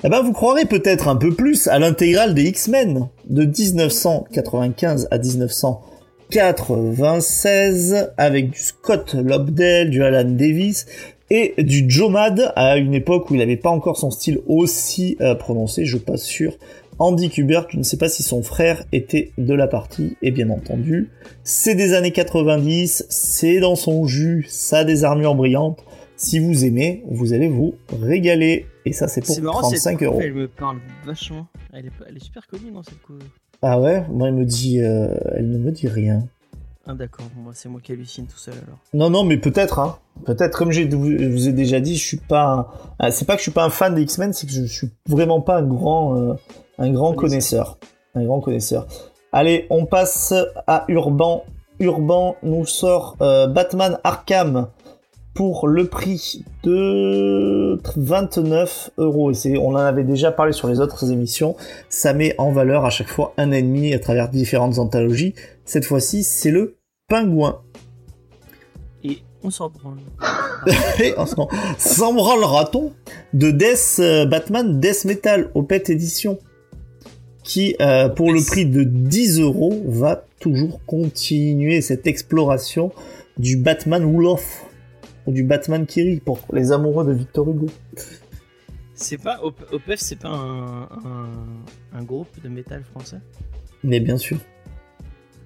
Eh 0.04 0.10
ben 0.10 0.24
vous 0.24 0.34
croirez 0.34 0.66
peut-être 0.66 1.08
un 1.08 1.16
peu 1.16 1.32
plus 1.32 1.68
à 1.68 1.78
l'intégrale 1.78 2.34
des 2.34 2.46
X-Men 2.46 3.10
de 3.30 3.46
1995 3.46 5.08
à 5.12 5.20
1996 5.20 8.10
avec 8.18 8.50
du 8.50 8.60
Scott 8.60 9.14
Lobdell, 9.14 9.92
du 9.92 10.04
Alan 10.04 10.28
Davis 10.28 10.88
et 11.30 11.54
du 11.60 11.86
Joe 11.88 12.10
Mad 12.10 12.52
à 12.56 12.78
une 12.78 12.96
époque 12.96 13.30
où 13.30 13.36
il 13.36 13.38
n'avait 13.38 13.58
pas 13.58 13.70
encore 13.70 13.98
son 13.98 14.10
style 14.10 14.40
aussi 14.48 15.18
euh, 15.22 15.36
prononcé, 15.36 15.86
je 15.86 15.98
passe 15.98 16.24
sur 16.24 16.58
Andy 17.02 17.32
Kubert, 17.32 17.66
je 17.70 17.78
ne 17.80 17.84
sais 17.84 17.98
pas 17.98 18.10
si 18.10 18.22
son 18.22 18.44
frère 18.44 18.84
était 18.92 19.32
de 19.40 19.56
la 19.56 19.66
partie, 19.68 20.18
et 20.22 20.30
bien 20.30 20.52
entendu, 20.52 21.10
c'est 21.44 21.74
des 21.74 21.96
années 21.96 22.12
90, 22.12 23.08
c'est 23.10 23.60
dans 23.60 23.76
son 23.76 24.06
jus, 24.06 24.46
ça 24.48 24.80
a 24.80 24.84
des 24.84 25.04
armures 25.04 25.34
brillantes. 25.34 25.84
Si 26.16 26.38
vous 26.38 26.64
aimez, 26.64 27.04
vous 27.10 27.34
allez 27.34 27.48
vous 27.48 27.74
régaler. 28.04 28.68
Et 28.86 28.94
ça, 28.94 29.08
c'est 29.08 29.26
pour 29.26 29.42
marrant, 29.42 29.62
35 29.62 29.98
cette 29.98 30.08
euros. 30.08 30.20
Elle 30.22 30.36
me 30.36 30.48
parle 30.48 30.78
vachement. 31.04 31.48
Elle 31.74 31.88
est, 31.88 31.92
elle 32.08 32.18
est 32.18 32.24
super 32.24 32.46
connue, 32.46 32.70
non, 32.72 32.84
cette 32.84 33.02
couve 33.02 33.18
Ah 33.64 33.82
ouais? 33.82 34.06
Moi, 34.12 34.28
elle 34.28 34.36
me 34.36 34.46
dit, 34.46 34.80
euh, 34.80 35.08
elle 35.34 35.50
ne 35.50 35.58
me 35.58 35.72
dit 35.72 35.88
rien. 35.88 36.28
Ah, 36.86 36.94
d'accord, 36.94 37.26
moi, 37.36 37.54
c'est 37.56 37.70
moi 37.70 37.82
qui 37.82 37.94
hallucine 37.94 38.28
tout 38.28 38.38
seul 38.38 38.54
alors. 38.68 38.78
Non, 38.94 39.10
non, 39.10 39.24
mais 39.24 39.38
peut-être, 39.38 39.80
hein. 39.80 39.98
Peut-être, 40.26 40.56
comme 40.56 40.72
je 40.72 40.84
vous 40.84 41.48
ai 41.50 41.52
déjà 41.54 41.80
dit, 41.80 41.96
je 41.98 42.06
suis 42.06 42.18
pas, 42.18 42.44
un- 42.44 42.68
ah, 43.00 43.10
c'est 43.10 43.26
pas 43.26 43.34
que 43.34 43.40
je 43.40 43.44
suis 43.46 43.52
pas 43.52 43.66
un 43.66 43.70
fan 43.72 43.96
des 43.96 44.04
X-Men, 44.04 44.34
c'est 44.34 44.46
que 44.46 44.54
je 44.54 44.66
suis 44.66 44.90
vraiment 45.08 45.42
pas 45.42 45.58
un 45.58 45.66
grand, 45.66 46.16
euh, 46.16 46.34
un 46.82 46.92
grand 46.92 47.14
connaisseur. 47.14 47.78
Un 48.16 48.26
grand 48.26 48.42
connaisseur. 48.42 48.88
Allez, 49.32 49.68
on 49.70 49.86
passe 49.86 50.34
à 50.68 50.86
Urban. 50.88 51.46
Urban 51.80 52.36
nous 52.42 52.66
sort 52.66 53.16
euh, 53.22 53.48
Batman 53.48 54.00
Arkham 54.04 54.68
pour 55.36 55.68
le 55.68 55.88
prix 55.88 56.44
de 56.64 57.80
29 57.96 58.92
euros. 58.98 59.32
Et 59.32 59.34
c'est, 59.36 59.58
on 59.58 59.70
en 59.70 59.76
avait 59.76 60.04
déjà 60.04 60.32
parlé 60.32 60.54
sur 60.54 60.68
les 60.68 60.80
autres 60.80 61.12
émissions. 61.12 61.56
Ça 61.88 62.14
met 62.14 62.34
en 62.40 62.52
valeur 62.52 62.84
à 62.84 62.90
chaque 62.90 63.10
fois 63.10 63.34
un 63.38 63.52
ennemi 63.52 63.94
à 63.94 64.00
travers 64.00 64.28
différentes 64.28 64.80
anthologies. 64.80 65.36
Cette 65.64 65.86
fois-ci, 65.86 66.24
c'est 66.24 66.52
le 66.52 66.78
pingouin. 67.08 67.62
Et 69.04 69.20
on 69.44 69.52
s'en 69.52 69.70
branle. 69.70 70.00
Et 71.00 71.16
en 71.16 71.28
ce 71.28 71.36
moment, 71.36 71.50
sans 71.78 72.14
branle 72.14 72.44
raton 72.44 72.92
de 73.34 73.52
Death 73.52 73.98
euh, 74.00 74.26
Batman 74.26 74.80
Death 74.80 75.06
Metal 75.06 75.52
Opet 75.54 75.84
Edition. 75.88 76.40
Qui, 77.44 77.76
euh, 77.82 78.10
pour 78.10 78.32
le 78.34 78.40
prix 78.46 78.66
de 78.66 78.84
10 78.84 79.40
euros, 79.40 79.82
va 79.86 80.26
toujours 80.40 80.80
continuer 80.86 81.82
cette 81.82 82.08
exploration 82.08 82.92
du 83.38 83.58
Batman 83.58 84.04
Wolof 84.04 84.66
ou 85.26 85.32
du 85.32 85.44
Batman 85.44 85.86
Kiri 85.86 86.20
pour 86.20 86.40
les 86.54 86.72
amoureux 86.72 87.06
de 87.06 87.14
Victor 87.14 87.50
Hugo. 87.50 87.68
C'est 88.94 89.18
pas 89.18 89.40
Op- 89.44 89.66
OPF, 89.72 90.00
c'est 90.00 90.20
pas 90.20 90.30
un, 90.30 90.84
un, 90.84 91.30
un 91.94 92.04
groupe 92.04 92.28
de 92.44 92.50
métal 92.50 92.84
français? 92.84 93.18
Mais 93.84 94.00
bien 94.00 94.18
sûr. 94.18 94.38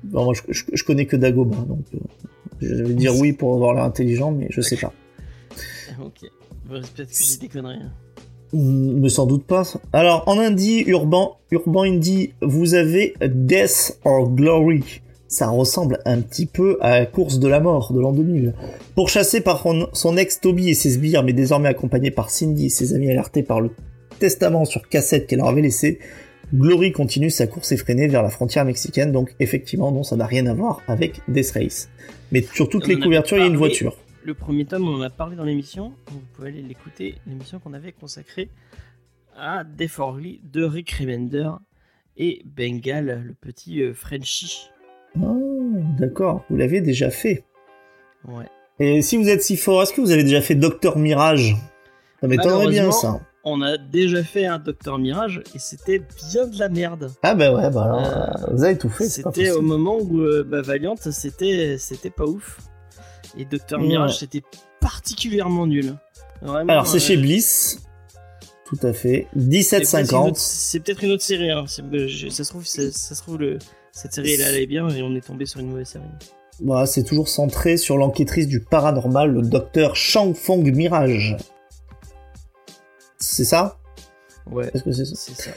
Bon, 0.03 0.25
moi, 0.25 0.33
je, 0.33 0.41
je- 0.53 0.65
je 0.73 0.83
connais 0.83 1.05
que 1.05 1.15
Dagoba, 1.15 1.55
donc 1.57 1.85
euh, 1.93 1.99
je 2.59 2.83
vais 2.83 2.93
dire 2.93 3.15
oui 3.17 3.31
pour 3.33 3.53
avoir 3.53 3.73
l'air 3.73 3.83
intelligent, 3.85 4.31
mais 4.31 4.47
je 4.49 4.61
sais 4.61 4.77
pas. 4.77 4.93
Ok. 6.01 6.29
Bon, 6.65 6.81
Peut-être 6.81 7.09
que 7.09 7.15
j'ai 7.15 7.37
des 7.37 7.47
conneries. 7.47 7.77
hein. 7.81 7.93
Mais 8.53 9.09
sans 9.09 9.25
doute 9.25 9.45
pas. 9.45 9.63
Alors, 9.93 10.23
en 10.27 10.39
indie, 10.39 10.83
urban, 10.87 11.37
urban 11.51 11.83
indie, 11.83 12.33
vous 12.41 12.73
avez 12.73 13.13
Death 13.21 13.99
or 14.05 14.29
Glory. 14.29 15.01
Ça 15.27 15.49
ressemble 15.49 15.99
un 16.05 16.21
petit 16.21 16.45
peu 16.45 16.77
à 16.81 16.99
la 16.99 17.05
course 17.05 17.39
de 17.39 17.47
la 17.47 17.59
mort 17.59 17.91
de 17.91 17.99
l'an 17.99 18.13
2000. 18.13 18.53
Pourchassé 18.95 19.41
par 19.41 19.65
son, 19.93 20.17
ex 20.17 20.39
Toby 20.39 20.69
et 20.69 20.73
ses 20.73 20.91
sbires, 20.91 21.23
mais 21.23 21.33
désormais 21.33 21.67
accompagné 21.67 22.11
par 22.11 22.29
Cindy 22.29 22.67
et 22.67 22.69
ses 22.69 22.93
amis 22.93 23.09
alertés 23.09 23.43
par 23.43 23.59
le 23.59 23.71
testament 24.19 24.65
sur 24.65 24.87
cassette 24.87 25.27
qu'elle 25.27 25.39
leur 25.39 25.49
avait 25.49 25.61
laissé, 25.61 25.99
Glory 26.53 26.91
continue 26.91 27.31
sa 27.31 27.47
course 27.47 27.71
effrénée 27.71 28.07
vers 28.07 28.23
la 28.23 28.29
frontière 28.29 28.65
mexicaine. 28.65 29.11
Donc, 29.11 29.33
effectivement, 29.39 29.91
non, 29.91 30.03
ça 30.03 30.15
n'a 30.15 30.25
rien 30.27 30.45
à 30.45 30.53
voir 30.53 30.81
avec 30.87 31.21
Death 31.27 31.51
Race. 31.55 31.89
Mais 32.31 32.45
sur 32.53 32.69
toutes 32.69 32.85
On 32.85 32.87
les 32.87 32.99
couvertures, 32.99 33.37
il 33.37 33.41
y 33.41 33.43
a 33.43 33.47
une 33.47 33.57
voiture. 33.57 33.97
Le 34.25 34.33
premier 34.33 34.65
tome, 34.65 34.87
on 34.87 34.95
en 34.95 35.01
a 35.01 35.11
parlé 35.11 35.35
dans 35.35 35.43
l'émission. 35.43 35.93
Vous 36.07 36.19
pouvez 36.33 36.47
aller 36.47 36.63
l'écouter, 36.63 37.13
l'émission 37.27 37.59
qu'on 37.59 37.73
avait 37.73 37.91
consacrée 37.91 38.49
à 39.37 39.63
Glee 39.63 40.41
de 40.51 40.63
Rick 40.63 40.93
Remender 40.93 41.51
et 42.17 42.41
Bengal, 42.43 43.21
le 43.23 43.35
petit 43.35 43.83
euh, 43.83 43.93
Frenchie. 43.93 44.71
Ah, 45.21 45.31
d'accord, 45.99 46.43
vous 46.49 46.57
l'avez 46.57 46.81
déjà 46.81 47.11
fait. 47.11 47.43
Ouais. 48.27 48.47
Et 48.79 49.03
si 49.03 49.15
vous 49.15 49.29
êtes 49.29 49.43
si 49.43 49.57
fort, 49.57 49.83
est-ce 49.83 49.93
que 49.93 50.01
vous 50.01 50.09
avez 50.09 50.23
déjà 50.23 50.41
fait 50.41 50.55
Docteur 50.55 50.97
Mirage? 50.97 51.55
Ça 52.19 52.27
m'étonnerait 52.27 52.69
bien 52.69 52.91
ça. 52.91 53.21
On 53.43 53.61
a 53.61 53.77
déjà 53.77 54.23
fait 54.23 54.47
un 54.47 54.57
Docteur 54.57 54.97
Mirage 54.97 55.43
et 55.53 55.59
c'était 55.59 56.01
bien 56.31 56.47
de 56.47 56.57
la 56.57 56.69
merde. 56.69 57.11
Ah 57.21 57.35
bah 57.35 57.53
ouais, 57.53 57.69
bah 57.69 57.83
alors, 57.83 57.99
Euh, 57.99 58.53
vous 58.55 58.63
avez 58.63 58.75
tout 58.79 58.89
fait. 58.89 59.07
C'était 59.07 59.51
au 59.51 59.61
moment 59.61 59.99
où 59.99 60.21
euh, 60.21 60.43
bah, 60.43 60.63
Valiant, 60.63 60.95
c'était 60.95 61.77
c'était 61.77 62.09
pas 62.09 62.25
ouf. 62.25 62.59
Et 63.37 63.45
Docteur 63.45 63.79
Ouais. 63.79 63.87
Mirage, 63.87 64.19
c'était 64.19 64.43
particulièrement 64.79 65.67
nul. 65.67 65.95
Vraiment, 66.41 66.71
Alors 66.71 66.87
c'est 66.87 66.97
euh, 66.97 66.99
chez 66.99 67.17
Bliss, 67.17 67.79
tout 68.65 68.77
à 68.83 68.93
fait. 68.93 69.27
c'est 69.33 69.79
peut-être 69.79 70.13
une 70.13 70.19
autre- 70.19 70.31
17,50. 70.33 70.35
C'est 70.37 70.79
peut-être 70.79 71.03
une 71.03 71.11
autre 71.11 71.23
série. 71.23 71.51
hein. 71.51 71.65
Euh, 71.93 72.07
je- 72.07 72.29
Ça 72.29 72.43
se 72.43 72.49
trouve, 72.49 72.65
ça, 72.65 72.91
ça 72.91 73.15
se 73.15 73.21
trouve 73.21 73.37
le, 73.39 73.57
cette 73.91 74.13
série 74.13 74.33
elle 74.33 74.43
allait 74.43 74.67
bien 74.67 74.87
et 74.89 75.01
on 75.01 75.15
est 75.15 75.25
tombé 75.25 75.45
sur 75.45 75.59
une 75.59 75.69
mauvaise 75.69 75.87
série. 75.87 76.03
Voilà, 76.63 76.85
c'est 76.85 77.03
toujours 77.03 77.27
centré 77.27 77.75
sur 77.77 77.97
l'enquêtrice 77.97 78.47
du 78.47 78.61
paranormal, 78.61 79.31
le 79.31 79.41
docteur 79.41 79.95
Shang 79.95 80.33
Fong 80.35 80.63
Mirage. 80.63 81.35
C'est 83.17 83.43
ça? 83.43 83.77
Ouais, 84.49 84.69
Est-ce 84.73 84.83
que 84.83 84.91
c'est 84.91 85.05
ça? 85.05 85.51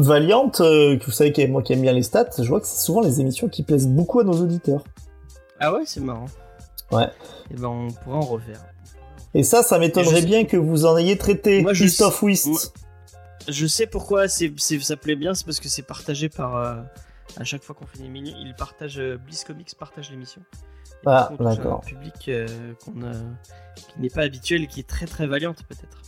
Valiant, 0.00 0.50
euh, 0.60 0.96
que 0.96 1.04
vous 1.04 1.10
savez 1.10 1.46
moi 1.48 1.62
qui 1.62 1.72
aime 1.74 1.82
bien 1.82 1.92
les 1.92 2.02
stats, 2.02 2.30
je 2.38 2.48
vois 2.48 2.60
que 2.60 2.66
c'est 2.66 2.82
souvent 2.84 3.00
les 3.02 3.20
émissions 3.20 3.48
qui 3.48 3.62
plaisent 3.62 3.86
beaucoup 3.88 4.20
à 4.20 4.24
nos 4.24 4.32
auditeurs. 4.40 4.82
Ah 5.60 5.72
ouais, 5.74 5.82
c'est 5.84 6.00
marrant. 6.00 6.26
Ouais. 6.92 7.08
Et 7.50 7.54
ben 7.54 7.68
on 7.68 7.88
pourra 7.90 8.16
en 8.18 8.20
refaire. 8.20 8.60
Et 9.34 9.42
ça, 9.42 9.62
ça 9.62 9.78
m'étonnerait 9.78 10.20
Je 10.20 10.26
bien 10.26 10.44
que 10.44 10.56
vous 10.56 10.84
en 10.84 10.96
ayez 10.98 11.16
traité. 11.16 11.62
Moi, 11.62 11.72
je 11.72 11.84
Christophe 11.84 12.20
sais- 12.20 12.26
Wist. 12.26 12.46
moi- 12.46 12.60
Je 13.48 13.66
sais 13.66 13.86
pourquoi 13.86 14.28
c'est, 14.28 14.52
ça 14.58 14.96
plaît 14.96 15.16
bien, 15.16 15.34
c'est 15.34 15.44
parce 15.44 15.58
que 15.58 15.68
c'est 15.68 15.82
partagé 15.82 16.28
par. 16.28 16.56
euh, 16.56 16.74
à 17.40 17.44
chaque 17.44 17.62
fois 17.62 17.74
qu'on 17.74 17.86
fait 17.86 17.98
une 17.98 18.04
émission, 18.14 18.36
il 18.40 18.54
partage. 18.54 18.98
euh, 18.98 19.16
Bliss 19.16 19.42
Comics 19.44 19.74
partage 19.78 20.10
l'émission. 20.10 20.42
Et 20.42 21.06
Ah, 21.06 21.30
d'accord. 21.40 21.80
Un 21.82 21.88
public 21.88 22.28
euh, 22.28 22.46
qu'on 22.84 23.02
a, 23.02 23.12
qui 23.74 24.00
n'est 24.00 24.10
pas 24.10 24.22
habituel, 24.22 24.68
qui 24.68 24.80
est 24.80 24.88
très 24.88 25.06
très 25.06 25.26
valiante 25.26 25.64
peut-être. 25.68 25.98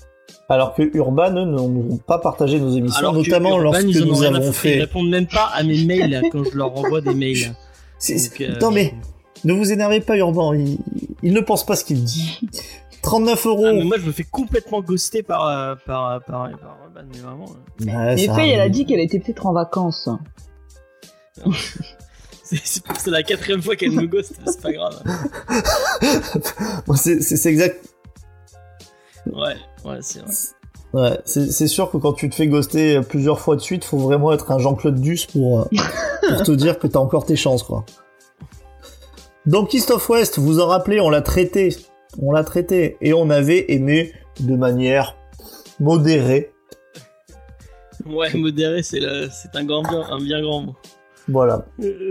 Alors 0.48 0.74
que 0.74 0.82
Urban, 0.94 1.30
eux, 1.34 1.44
n'ont 1.46 1.96
pas 1.96 2.18
partagé 2.18 2.60
nos 2.60 2.70
émissions, 2.76 2.98
Alors 2.98 3.12
que 3.14 3.18
notamment 3.18 3.50
Urban, 3.56 3.62
lorsque 3.62 3.82
ils 3.88 4.04
nous 4.04 4.22
avons 4.22 4.52
foutre, 4.52 4.66
Ils 4.66 4.72
fait. 4.74 4.80
répondent 4.80 5.08
même 5.08 5.26
pas 5.26 5.46
à 5.54 5.62
mes 5.62 5.82
mails 5.84 6.22
quand 6.30 6.44
je 6.44 6.56
leur 6.56 6.76
envoie 6.76 7.00
des 7.00 7.14
mails. 7.14 7.54
C'est- 7.98 8.28
Donc, 8.30 8.40
euh, 8.42 8.58
Non 8.60 8.70
mais, 8.70 8.94
ne 9.44 9.52
vous 9.52 9.72
énervez 9.72 10.00
pas, 10.00 10.16
Urban. 10.16 10.52
Il, 10.54 10.78
il 11.22 11.32
ne 11.32 11.40
pense 11.40 11.64
pas 11.66 11.76
ce 11.76 11.84
qu'il 11.84 12.02
dit. 12.04 12.40
39 13.02 13.46
euros. 13.46 13.66
Ah, 13.68 13.72
mais 13.74 13.84
moi 13.84 13.98
je 13.98 14.06
me 14.06 14.12
fais 14.12 14.24
complètement 14.24 14.80
ghoster 14.80 15.22
par 15.22 15.46
euh, 15.46 15.74
par 15.86 16.22
par, 16.24 16.48
par 16.58 16.76
Urban, 16.84 17.02
mais 17.12 17.18
vraiment. 17.18 17.44
euh, 17.44 18.14
Mais 18.16 18.26
ça 18.26 18.34
Faye, 18.34 18.50
elle 18.50 18.60
a 18.60 18.68
dit 18.70 18.86
qu'elle 18.86 19.00
était 19.00 19.18
peut-être 19.18 19.44
en 19.46 19.52
vacances. 19.52 20.08
c'est, 22.44 23.06
la 23.06 23.22
quatrième 23.22 23.60
fois 23.62 23.76
qu'elle 23.76 23.90
me 23.92 24.06
ghost, 24.06 24.34
c'est 24.46 24.60
pas 24.60 24.72
grave. 24.72 25.02
Bon, 26.86 26.94
c'est- 26.94 27.46
exact. 27.46 27.84
Ouais, 29.26 29.56
ouais, 29.84 29.98
c'est 30.00 30.20
vrai. 30.20 30.30
Ouais, 30.92 31.18
c'est 31.24 31.50
c'est 31.50 31.66
sûr 31.66 31.90
que 31.90 31.96
quand 31.96 32.12
tu 32.12 32.30
te 32.30 32.34
fais 32.36 32.46
ghoster 32.46 33.00
plusieurs 33.02 33.40
fois 33.40 33.56
de 33.56 33.60
suite, 33.60 33.84
faut 33.84 33.98
vraiment 33.98 34.32
être 34.32 34.50
un 34.52 34.58
Jean-Claude 34.58 35.00
Duss 35.00 35.26
pour, 35.26 35.60
euh, 35.62 35.64
pour 36.28 36.42
te 36.44 36.52
dire 36.52 36.78
que 36.78 36.86
t'as 36.86 37.00
encore 37.00 37.26
tes 37.26 37.34
chances, 37.36 37.64
quoi. 37.64 37.84
Donc, 39.46 39.74
East 39.74 39.90
of 39.90 40.08
West, 40.08 40.38
vous 40.38 40.60
en 40.60 40.66
rappelez, 40.66 41.00
on 41.00 41.10
l'a 41.10 41.22
traité. 41.22 41.76
On 42.20 42.32
l'a 42.32 42.44
traité. 42.44 42.96
Et 43.00 43.12
on 43.12 43.30
avait 43.30 43.72
aimé 43.72 44.12
de 44.40 44.56
manière 44.56 45.16
modérée. 45.80 46.50
Ouais, 48.06 48.32
modéré, 48.34 48.82
c'est 48.82 49.00
un 49.54 49.64
grand 49.64 49.82
bien, 49.82 50.02
un 50.10 50.18
bien 50.18 50.40
grand 50.40 50.62
mot. 50.62 50.74
Voilà. 51.28 51.64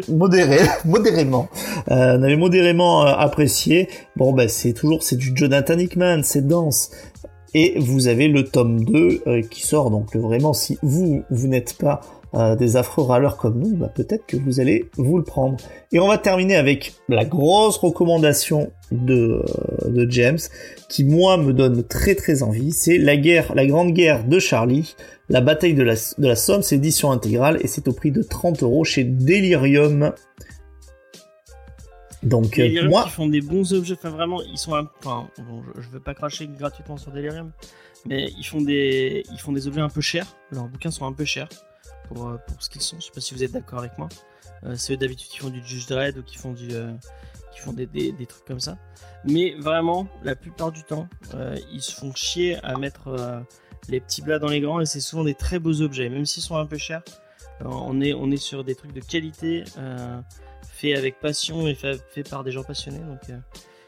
modéré, 0.08 0.58
modérément. 0.86 1.48
Euh, 1.92 2.18
on 2.18 2.24
avait 2.24 2.36
modérément 2.36 3.06
euh, 3.06 3.12
apprécié. 3.12 3.90
Bon, 4.16 4.34
bah, 4.34 4.48
c'est 4.48 4.74
toujours, 4.74 5.04
c'est 5.04 5.18
du 5.18 5.34
Jonathan 5.36 5.78
Hickman, 5.78 6.22
c'est 6.24 6.48
dense. 6.48 6.92
Et 7.54 7.80
vous 7.80 8.08
avez 8.08 8.28
le 8.28 8.46
tome 8.46 8.84
2 8.84 9.22
euh, 9.28 9.42
qui 9.44 9.62
sort, 9.62 9.92
donc 9.92 10.16
vraiment, 10.16 10.54
si 10.54 10.80
vous, 10.82 11.24
vous 11.30 11.48
n'êtes 11.48 11.78
pas 11.78 12.02
euh, 12.36 12.56
des 12.56 12.78
affreux 12.78 13.04
râleurs 13.04 13.38
comme 13.38 13.60
nous, 13.60 13.76
bah, 13.76 13.90
peut-être 13.94 14.26
que 14.26 14.36
vous 14.36 14.60
allez 14.60 14.90
vous 14.98 15.20
le 15.20 15.24
prendre. 15.24 15.58
Et 15.92 16.00
on 16.00 16.08
va 16.08 16.18
terminer 16.18 16.56
avec 16.56 16.96
la 17.08 17.26
grosse 17.26 17.78
recommandation 17.78 18.72
de, 18.92 19.44
euh, 19.84 19.90
de 19.90 20.10
James, 20.10 20.40
qui 20.90 21.04
moi 21.04 21.38
me 21.38 21.54
donne 21.54 21.84
très 21.84 22.16
très 22.16 22.42
envie, 22.42 22.72
c'est 22.72 22.98
la 22.98 23.18
guerre, 23.18 23.54
la 23.54 23.68
grande 23.68 23.94
guerre 23.94 24.24
de 24.24 24.40
Charlie, 24.40 24.96
la 25.30 25.42
bataille 25.42 25.76
de 25.76 25.84
la, 25.84 25.94
de 25.94 26.28
la 26.28 26.36
Somme, 26.36 26.64
c'est 26.64 26.78
édition 26.78 27.12
intégrale 27.12 27.60
et 27.62 27.68
c'est 27.68 27.88
au 27.88 27.94
prix 27.94 28.10
de 28.12 28.24
30 28.24 28.64
euros 28.64 28.84
chez 28.84 29.04
Delirium. 29.04 30.12
Donc 32.24 32.58
euh, 32.58 32.90
moi, 32.90 33.04
qui 33.04 33.10
font 33.12 33.28
des 33.28 33.42
bons 33.42 33.74
objets, 33.74 33.94
enfin 33.94 34.10
vraiment, 34.10 34.42
ils 34.42 34.58
sont 34.58 34.74
un... 34.74 34.90
enfin, 35.00 35.28
bon, 35.38 35.62
je, 35.76 35.84
je 35.84 35.90
veux 35.90 36.00
pas 36.00 36.16
cracher 36.16 36.48
gratuitement 36.48 36.98
sur 36.98 37.12
Delirium, 37.12 37.52
mais 38.08 38.32
ils 38.40 38.46
font 38.46 38.62
des, 38.62 39.24
ils 39.32 39.40
font 39.40 39.52
des 39.52 39.68
objets 39.68 39.82
un 39.82 39.90
peu 39.90 40.02
chers. 40.02 40.36
Leurs 40.50 40.68
bouquins 40.68 40.90
sont 40.90 41.06
un 41.06 41.14
peu 41.14 41.26
chers 41.26 41.50
pour, 42.14 42.30
euh, 42.30 42.38
pour 42.48 42.62
ce 42.62 42.70
qu'ils 42.70 42.82
sont. 42.82 43.00
Je 43.00 43.06
sais 43.06 43.12
pas 43.12 43.22
si 43.22 43.34
vous 43.34 43.44
êtes 43.44 43.52
d'accord 43.52 43.80
avec 43.80 43.98
moi. 43.98 44.10
Euh, 44.66 44.76
c'est 44.76 44.94
eux 44.94 44.98
d'habitude 44.98 45.30
qui 45.30 45.38
font 45.38 45.50
du 45.50 45.66
Judge 45.66 45.88
Dredd 45.88 46.18
ou 46.18 46.24
qui 46.24 46.38
font 46.38 46.52
du, 46.54 46.70
euh, 46.72 46.92
qui 47.54 47.60
font 47.60 47.74
des, 47.74 47.86
des, 47.86 48.26
trucs 48.26 48.46
comme 48.46 48.60
ça. 48.60 48.78
Mais 49.26 49.56
vraiment, 49.60 50.08
la 50.24 50.36
plupart 50.36 50.72
du 50.72 50.84
temps, 50.84 51.08
euh, 51.34 51.58
ils 51.72 51.82
se 51.82 51.94
font 51.94 52.14
chier 52.14 52.64
à 52.64 52.78
mettre 52.78 53.44
les 53.90 54.00
petits 54.00 54.22
blats 54.22 54.40
dans 54.40 54.48
les 54.48 54.62
grands 54.62 54.80
et 54.80 54.86
c'est 54.86 55.02
souvent 55.02 55.24
des 55.24 55.36
très 55.36 55.60
beaux 55.60 55.82
objets, 55.82 56.10
même 56.10 56.26
s'ils 56.26 56.44
sont 56.44 56.56
un 56.58 56.66
peu 56.66 56.78
chers. 56.78 57.04
on 57.62 58.02
est, 58.02 58.14
on 58.14 58.32
est 58.32 58.38
sur 58.38 58.64
des 58.64 58.76
trucs 58.76 58.94
de 58.94 59.02
qualité. 59.02 59.64
euh, 59.78 60.22
fait 60.66 60.96
avec 60.96 61.20
passion 61.20 61.68
et 61.68 61.76
fait, 61.76 62.02
fait 62.10 62.28
par 62.28 62.44
des 62.44 62.52
gens 62.52 62.64
passionnés. 62.64 63.00
Donc, 63.00 63.20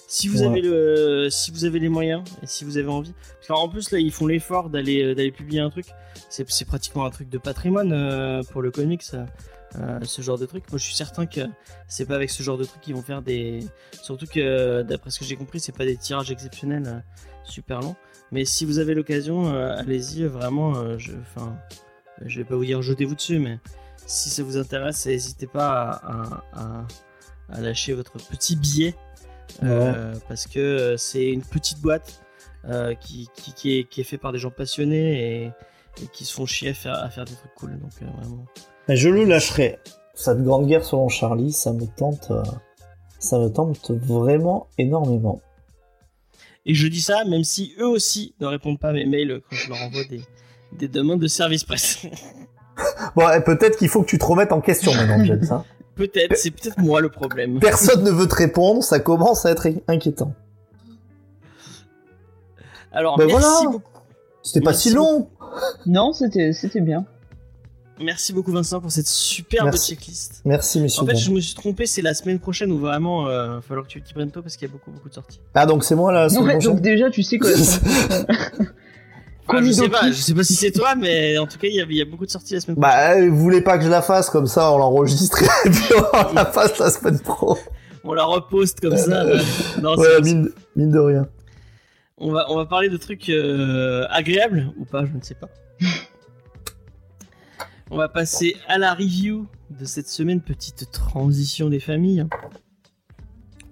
si 0.07 0.27
vous 0.27 0.41
Ouais. 0.41 0.47
avez 0.47 0.61
le, 0.61 1.29
si 1.29 1.51
vous 1.51 1.65
avez 1.65 1.79
les 1.79 1.89
moyens 1.89 2.23
et 2.43 2.47
si 2.47 2.63
vous 2.65 2.77
avez 2.77 2.87
envie, 2.87 3.13
parce 3.35 3.47
qu'en 3.47 3.67
plus 3.69 3.91
là, 3.91 3.99
ils 3.99 4.11
font 4.11 4.27
l'effort 4.27 4.69
d'aller, 4.69 5.03
euh, 5.03 5.15
d'aller 5.15 5.31
publier 5.31 5.59
un 5.61 5.69
truc. 5.69 5.87
C'est, 6.29 6.49
c'est 6.49 6.65
pratiquement 6.65 7.05
un 7.05 7.09
truc 7.09 7.29
de 7.29 7.37
patrimoine 7.37 7.91
euh, 7.93 8.43
pour 8.51 8.61
le 8.61 8.71
comics, 8.71 9.03
euh, 9.13 9.99
ce 10.03 10.21
genre 10.21 10.37
de 10.37 10.45
truc. 10.45 10.63
Moi, 10.71 10.77
je 10.79 10.83
suis 10.85 10.95
certain 10.95 11.25
que 11.25 11.41
c'est 11.87 12.05
pas 12.05 12.15
avec 12.15 12.29
ce 12.29 12.43
genre 12.43 12.57
de 12.57 12.63
truc 12.65 12.81
qu'ils 12.81 12.95
vont 12.95 13.01
faire 13.01 13.21
des. 13.21 13.59
Surtout 14.01 14.25
que, 14.27 14.81
d'après 14.83 15.09
ce 15.09 15.19
que 15.19 15.25
j'ai 15.25 15.35
compris, 15.35 15.59
c'est 15.59 15.75
pas 15.75 15.85
des 15.85 15.97
tirages 15.97 16.31
exceptionnels 16.31 16.83
euh, 16.87 16.99
super 17.43 17.81
longs. 17.81 17.95
Mais 18.31 18.45
si 18.45 18.65
vous 18.65 18.79
avez 18.79 18.93
l'occasion, 18.95 19.53
allez-y. 19.53 20.23
Vraiment, 20.25 20.97
je, 20.97 21.11
enfin, 21.21 21.55
je 22.25 22.39
vais 22.39 22.43
pas 22.45 22.55
vous 22.55 22.65
dire 22.65 22.81
jetez-vous 22.81 23.15
dessus, 23.15 23.37
mais 23.39 23.59
si 24.07 24.29
ça 24.29 24.41
vous 24.43 24.57
intéresse, 24.57 25.05
n'hésitez 25.05 25.45
pas 25.47 25.81
à, 25.81 26.11
à- 26.11 26.43
à- 26.53 26.87
à 27.49 27.61
lâcher 27.61 27.93
votre 27.93 28.13
petit 28.13 28.55
billet 28.55 28.95
euh, 29.63 30.13
parce 30.27 30.47
que 30.47 30.59
euh, 30.59 30.97
c'est 30.97 31.25
une 31.25 31.41
petite 31.43 31.79
boîte 31.79 32.21
euh, 32.67 32.93
qui, 32.95 33.29
qui, 33.35 33.53
qui 33.53 33.77
est, 33.79 33.83
qui 33.85 34.01
est 34.01 34.03
fait 34.03 34.17
par 34.17 34.31
des 34.31 34.39
gens 34.39 34.51
passionnés 34.51 35.43
et, 35.43 35.51
et 36.03 36.07
qui 36.11 36.25
se 36.25 36.33
font 36.33 36.45
chier 36.45 36.69
à 36.69 36.73
faire, 36.73 36.95
à 36.95 37.09
faire 37.09 37.25
des 37.25 37.33
trucs 37.33 37.53
cool. 37.55 37.79
Donc 37.79 37.91
vraiment. 38.01 38.45
je 38.89 39.09
le 39.09 39.23
lâcherai. 39.23 39.79
Cette 40.13 40.41
grande 40.43 40.67
guerre 40.67 40.83
selon 40.85 41.09
Charlie, 41.09 41.51
ça 41.51 41.73
me 41.73 41.85
tente, 41.85 42.31
ça 43.19 43.37
me 43.37 43.49
tente 43.49 43.91
vraiment 43.91 44.67
énormément. 44.77 45.41
Et 46.65 46.73
je 46.73 46.87
dis 46.87 47.01
ça 47.01 47.25
même 47.25 47.43
si 47.43 47.75
eux 47.79 47.87
aussi 47.87 48.33
ne 48.39 48.47
répondent 48.47 48.79
pas 48.79 48.89
à 48.89 48.93
mes 48.93 49.05
mails 49.05 49.41
quand 49.49 49.55
je 49.55 49.69
leur 49.69 49.81
envoie 49.81 50.03
des, 50.05 50.21
des 50.71 50.87
demandes 50.87 51.19
de 51.19 51.27
service 51.27 51.63
presse. 51.63 52.05
Bon, 53.15 53.23
peut-être 53.45 53.77
qu'il 53.77 53.87
faut 53.87 54.01
que 54.01 54.07
tu 54.09 54.17
te 54.17 54.25
remettes 54.25 54.51
en 54.51 54.59
question 54.59 54.93
maintenant, 54.93 55.23
James. 55.23 55.45
hein. 55.49 55.63
Peut-être, 55.95 56.35
c'est 56.35 56.51
peut-être 56.51 56.77
moi 56.79 56.99
le 57.01 57.09
problème. 57.09 57.59
Personne 57.61 58.03
ne 58.03 58.11
veut 58.11 58.27
te 58.27 58.35
répondre, 58.35 58.83
ça 58.83 58.99
commence 58.99 59.45
à 59.45 59.51
être 59.51 59.67
inquiétant. 59.87 60.33
Alors, 62.91 63.17
Ben 63.17 63.27
merci 63.27 63.41
voilà. 63.41 63.69
beaucoup. 63.71 63.89
C'était 64.43 64.61
pas 64.61 64.71
Merci 64.71 64.89
si 64.89 64.95
long. 64.95 65.29
Non, 65.85 66.13
c'était 66.13 66.53
c'était 66.53 66.81
bien. 66.81 67.05
Merci 67.99 68.33
beaucoup 68.33 68.51
Vincent 68.51 68.81
pour 68.81 68.91
cette 68.91 69.07
superbe 69.07 69.65
Merci. 69.65 69.95
checklist. 69.95 70.41
Merci, 70.43 70.81
messieurs. 70.81 71.03
En 71.03 71.05
fait, 71.05 71.15
je 71.15 71.31
me 71.31 71.39
suis 71.39 71.55
trompé, 71.55 71.85
c'est 71.85 72.01
la 72.01 72.13
semaine 72.13 72.39
prochaine 72.39 72.71
où 72.73 72.77
vraiment 72.77 73.27
euh, 73.27 73.45
il 73.45 73.55
va 73.55 73.61
falloir 73.61 73.87
que 73.87 73.91
tu 73.91 74.01
t'y 74.01 74.13
prennes 74.13 74.31
tôt 74.31 74.41
parce 74.41 74.57
qu'il 74.57 74.67
y 74.67 74.71
a 74.71 74.73
beaucoup 74.73 74.91
beaucoup 74.91 75.07
de 75.07 75.13
sorties. 75.13 75.39
Ah, 75.53 75.65
donc 75.65 75.83
c'est 75.85 75.95
moi 75.95 76.11
là, 76.11 76.23
la 76.23 76.29
semaine 76.29 76.43
Ouais, 76.45 76.51
prochaine 76.55 76.71
donc 76.73 76.81
déjà, 76.81 77.09
tu 77.09 77.23
sais 77.23 77.37
que. 77.39 77.47
Ah, 79.47 79.61
je 79.63 79.71
sais 79.71 79.89
pas, 79.89 80.07
je 80.11 80.13
sais 80.13 80.33
pas 80.33 80.43
si 80.43 80.55
c'est 80.55 80.71
toi, 80.71 80.95
mais 80.95 81.37
en 81.37 81.45
tout 81.45 81.57
cas, 81.59 81.67
il 81.67 81.75
y 81.75 81.81
a, 81.81 81.85
il 81.87 81.95
y 81.95 82.01
a 82.01 82.05
beaucoup 82.05 82.25
de 82.25 82.31
sorties 82.31 82.55
la 82.55 82.59
semaine 82.61 82.77
Bah, 82.79 83.11
euh, 83.15 83.29
vous 83.29 83.37
voulez 83.37 83.61
pas 83.61 83.77
que 83.77 83.83
je 83.83 83.89
la 83.89 84.01
fasse 84.01 84.29
comme 84.29 84.47
ça, 84.47 84.71
on 84.71 84.77
l'enregistre 84.77 85.43
et 85.65 85.69
puis 85.69 85.93
on 86.13 86.33
la 86.33 86.45
fasse 86.45 86.77
la 86.79 86.89
semaine 86.89 87.19
pro. 87.19 87.53
prochaine. 87.55 87.69
On 88.03 88.13
la 88.13 88.23
reposte 88.23 88.79
comme 88.81 88.97
ça. 88.97 89.23
non, 89.81 89.95
Ouais, 89.97 90.21
mine, 90.21 90.49
mine 90.75 90.91
de 90.91 90.99
rien. 90.99 91.27
on, 92.17 92.31
va, 92.31 92.45
on 92.51 92.55
va 92.55 92.65
parler 92.65 92.89
de 92.89 92.97
trucs 92.97 93.29
euh, 93.29 94.05
agréables 94.09 94.71
ou 94.77 94.85
pas, 94.85 95.05
je 95.05 95.11
ne 95.13 95.21
sais 95.21 95.35
pas. 95.35 95.49
on 97.91 97.97
va 97.97 98.09
passer 98.09 98.55
à 98.67 98.77
la 98.77 98.93
review 98.93 99.47
de 99.69 99.85
cette 99.85 100.07
semaine, 100.07 100.41
petite 100.41 100.91
transition 100.91 101.69
des 101.69 101.79
familles. 101.79 102.25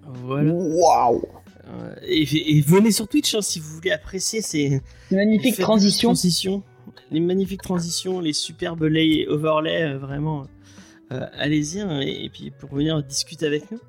Voilà. 0.06 0.52
Waouh 0.52 1.22
et, 2.06 2.56
et 2.58 2.60
venez 2.60 2.90
sur 2.92 3.08
Twitch 3.08 3.34
hein, 3.34 3.42
si 3.42 3.58
vous 3.60 3.68
voulez 3.74 3.90
apprécier 3.90 4.40
ces 4.42 4.80
C'est 5.08 5.16
magnifique 5.16 5.54
Faites 5.56 5.64
transition. 5.64 6.10
des 6.10 6.14
transitions, 6.14 6.62
les 7.10 7.20
magnifiques 7.20 7.62
transitions, 7.62 8.20
les 8.20 8.32
superbes 8.32 8.82
lay 8.84 9.26
overlays, 9.28 9.82
euh, 9.94 9.98
vraiment, 9.98 10.46
euh, 11.12 11.26
allez-y. 11.38 11.80
hein, 11.80 12.00
et, 12.00 12.24
et 12.24 12.28
puis 12.30 12.50
pour 12.50 12.74
venir 12.74 13.02
discuter 13.02 13.46
avec 13.46 13.70
nous, 13.70 13.80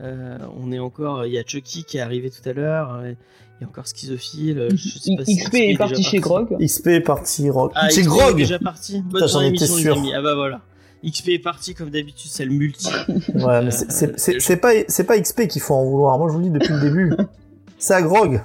euh, 0.00 0.38
on 0.56 0.70
est 0.72 0.78
encore, 0.78 1.26
il 1.26 1.32
y 1.32 1.38
a 1.38 1.42
Chucky 1.44 1.84
qui 1.84 1.96
est 1.98 2.00
arrivé 2.00 2.30
tout 2.30 2.46
à 2.48 2.52
l'heure, 2.52 2.94
euh, 2.94 3.12
il 3.60 3.62
y 3.62 3.64
a 3.64 3.68
encore 3.68 3.88
Schizophile, 3.88 4.58
euh, 4.58 4.68
je 4.72 4.98
sais 4.98 5.16
pas 5.16 5.24
si 5.24 5.36
XP 5.36 5.54
est 5.56 5.76
parti 5.76 6.02
chez 6.04 6.20
Grog. 6.20 6.56
XP 6.60 6.86
est 6.86 7.00
parti 7.00 7.50
rock. 7.50 7.72
Ah, 7.74 7.90
c'est 7.90 8.02
XP 8.02 8.06
est 8.06 8.08
Grog 8.08 8.36
déjà 8.36 8.58
parti. 8.60 9.02
Bonne 9.02 9.24
Putain, 9.24 9.50
les 9.50 9.58
sûr. 9.82 9.96
amis. 9.98 10.12
Ah 10.14 10.22
bah 10.22 10.34
voilà. 10.36 10.60
XP 11.04 11.28
est 11.28 11.38
parti 11.38 11.74
comme 11.74 11.90
d'habitude, 11.90 12.30
c'est 12.30 12.44
le 12.44 12.50
multi. 12.52 12.88
Ouais, 13.34 13.62
mais 13.62 13.70
c'est- 13.70 14.40
c'est 14.40 14.56
pas, 14.56 14.72
c'est 14.88 15.04
pas 15.04 15.18
XP 15.20 15.46
qu'il 15.48 15.62
faut 15.62 15.74
en 15.74 15.84
vouloir. 15.84 16.18
Moi, 16.18 16.28
je 16.28 16.32
vous 16.34 16.38
le 16.40 16.44
dis 16.46 16.50
depuis 16.50 16.72
le 16.74 16.80
début. 16.80 17.12
C'est 17.80 17.94
à 17.94 18.02
Grog. 18.02 18.42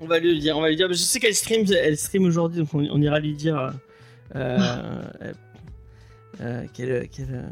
On 0.00 0.06
va 0.06 0.18
lui 0.18 0.38
dire, 0.40 0.56
on 0.56 0.62
va 0.62 0.70
lui 0.70 0.76
dire. 0.76 0.88
Je 0.88 0.94
sais 0.94 1.20
qu'elle 1.20 1.34
stream, 1.34 1.66
elle 1.70 1.98
stream 1.98 2.24
aujourd'hui, 2.24 2.60
donc 2.60 2.72
on, 2.72 2.78
on 2.90 3.02
ira 3.02 3.20
lui 3.20 3.34
dire. 3.34 3.58
euh, 3.58 3.70
euh, 4.36 5.32
euh, 6.40 6.64
qu'elle, 6.72 7.08
qu'elle, 7.08 7.26
euh, 7.30 7.42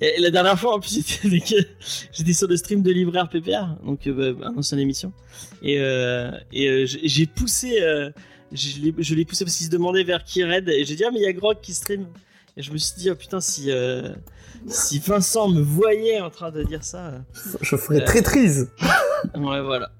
Et 0.00 0.20
la 0.20 0.30
dernière 0.30 0.58
fois, 0.58 0.74
en 0.76 0.80
plus, 0.80 0.94
j'étais, 1.24 1.56
euh, 1.56 2.32
sur 2.32 2.48
le 2.48 2.56
stream 2.56 2.82
de 2.82 2.90
Libraire 2.90 3.28
PPR, 3.28 3.76
donc 3.84 4.06
euh, 4.06 4.32
bah, 4.34 4.48
une 4.52 4.58
ancienne 4.58 4.80
émission, 4.80 5.12
et, 5.62 5.78
euh, 5.80 6.30
et 6.52 6.68
euh, 6.68 6.86
j'ai, 6.86 7.26
poussé, 7.26 7.80
euh, 7.82 8.10
je, 8.52 8.80
l'ai, 8.80 8.94
je 8.98 9.14
l'ai 9.14 9.24
poussé 9.24 9.44
parce 9.44 9.56
qu'il 9.56 9.66
se 9.66 9.70
demandait 9.70 10.04
vers 10.04 10.24
qui 10.24 10.42
raid, 10.44 10.68
et 10.68 10.84
j'ai 10.84 10.94
dit 10.94 11.04
ah 11.04 11.10
mais 11.12 11.18
il 11.20 11.24
y 11.24 11.26
a 11.26 11.32
Grog 11.32 11.58
qui 11.60 11.74
stream, 11.74 12.06
et 12.58 12.62
je 12.62 12.70
me 12.72 12.76
suis 12.76 12.94
dit 12.98 13.10
oh 13.10 13.14
putain 13.14 13.40
si 13.40 13.70
euh, 13.70 14.10
si 14.66 14.98
Vincent 14.98 15.48
me 15.48 15.60
voyait 15.62 16.20
en 16.20 16.28
train 16.30 16.50
de 16.50 16.62
dire 16.64 16.82
ça. 16.84 17.06
euh, 17.06 17.18
Je 17.62 17.76
ferai 17.76 18.04
traîtrise. 18.04 18.68
Ouais, 19.34 19.60
voilà. 19.62 19.90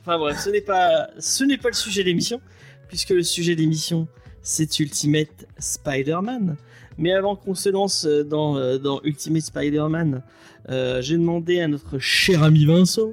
Enfin 0.00 0.18
bref, 0.18 0.38
ce 0.44 0.50
n'est 0.50 0.60
pas, 0.60 1.08
ce 1.18 1.44
n'est 1.44 1.56
pas 1.58 1.68
le 1.68 1.74
sujet 1.74 2.02
de 2.02 2.08
l'émission, 2.08 2.40
puisque 2.88 3.10
le 3.10 3.22
sujet 3.22 3.54
de 3.54 3.60
l'émission, 3.60 4.08
c'est 4.42 4.78
Ultimate 4.80 5.46
Spider-Man. 5.58 6.56
Mais 6.98 7.12
avant 7.12 7.36
qu'on 7.36 7.54
se 7.54 7.68
lance 7.68 8.06
euh, 8.06 8.24
dans, 8.24 8.56
euh, 8.56 8.78
dans 8.78 9.00
Ultimate 9.04 9.42
Spider-Man, 9.42 10.22
euh, 10.70 11.02
j'ai 11.02 11.16
demandé 11.16 11.60
à 11.60 11.68
notre 11.68 11.98
cher 11.98 12.42
ami 12.42 12.64
Vincent, 12.64 13.12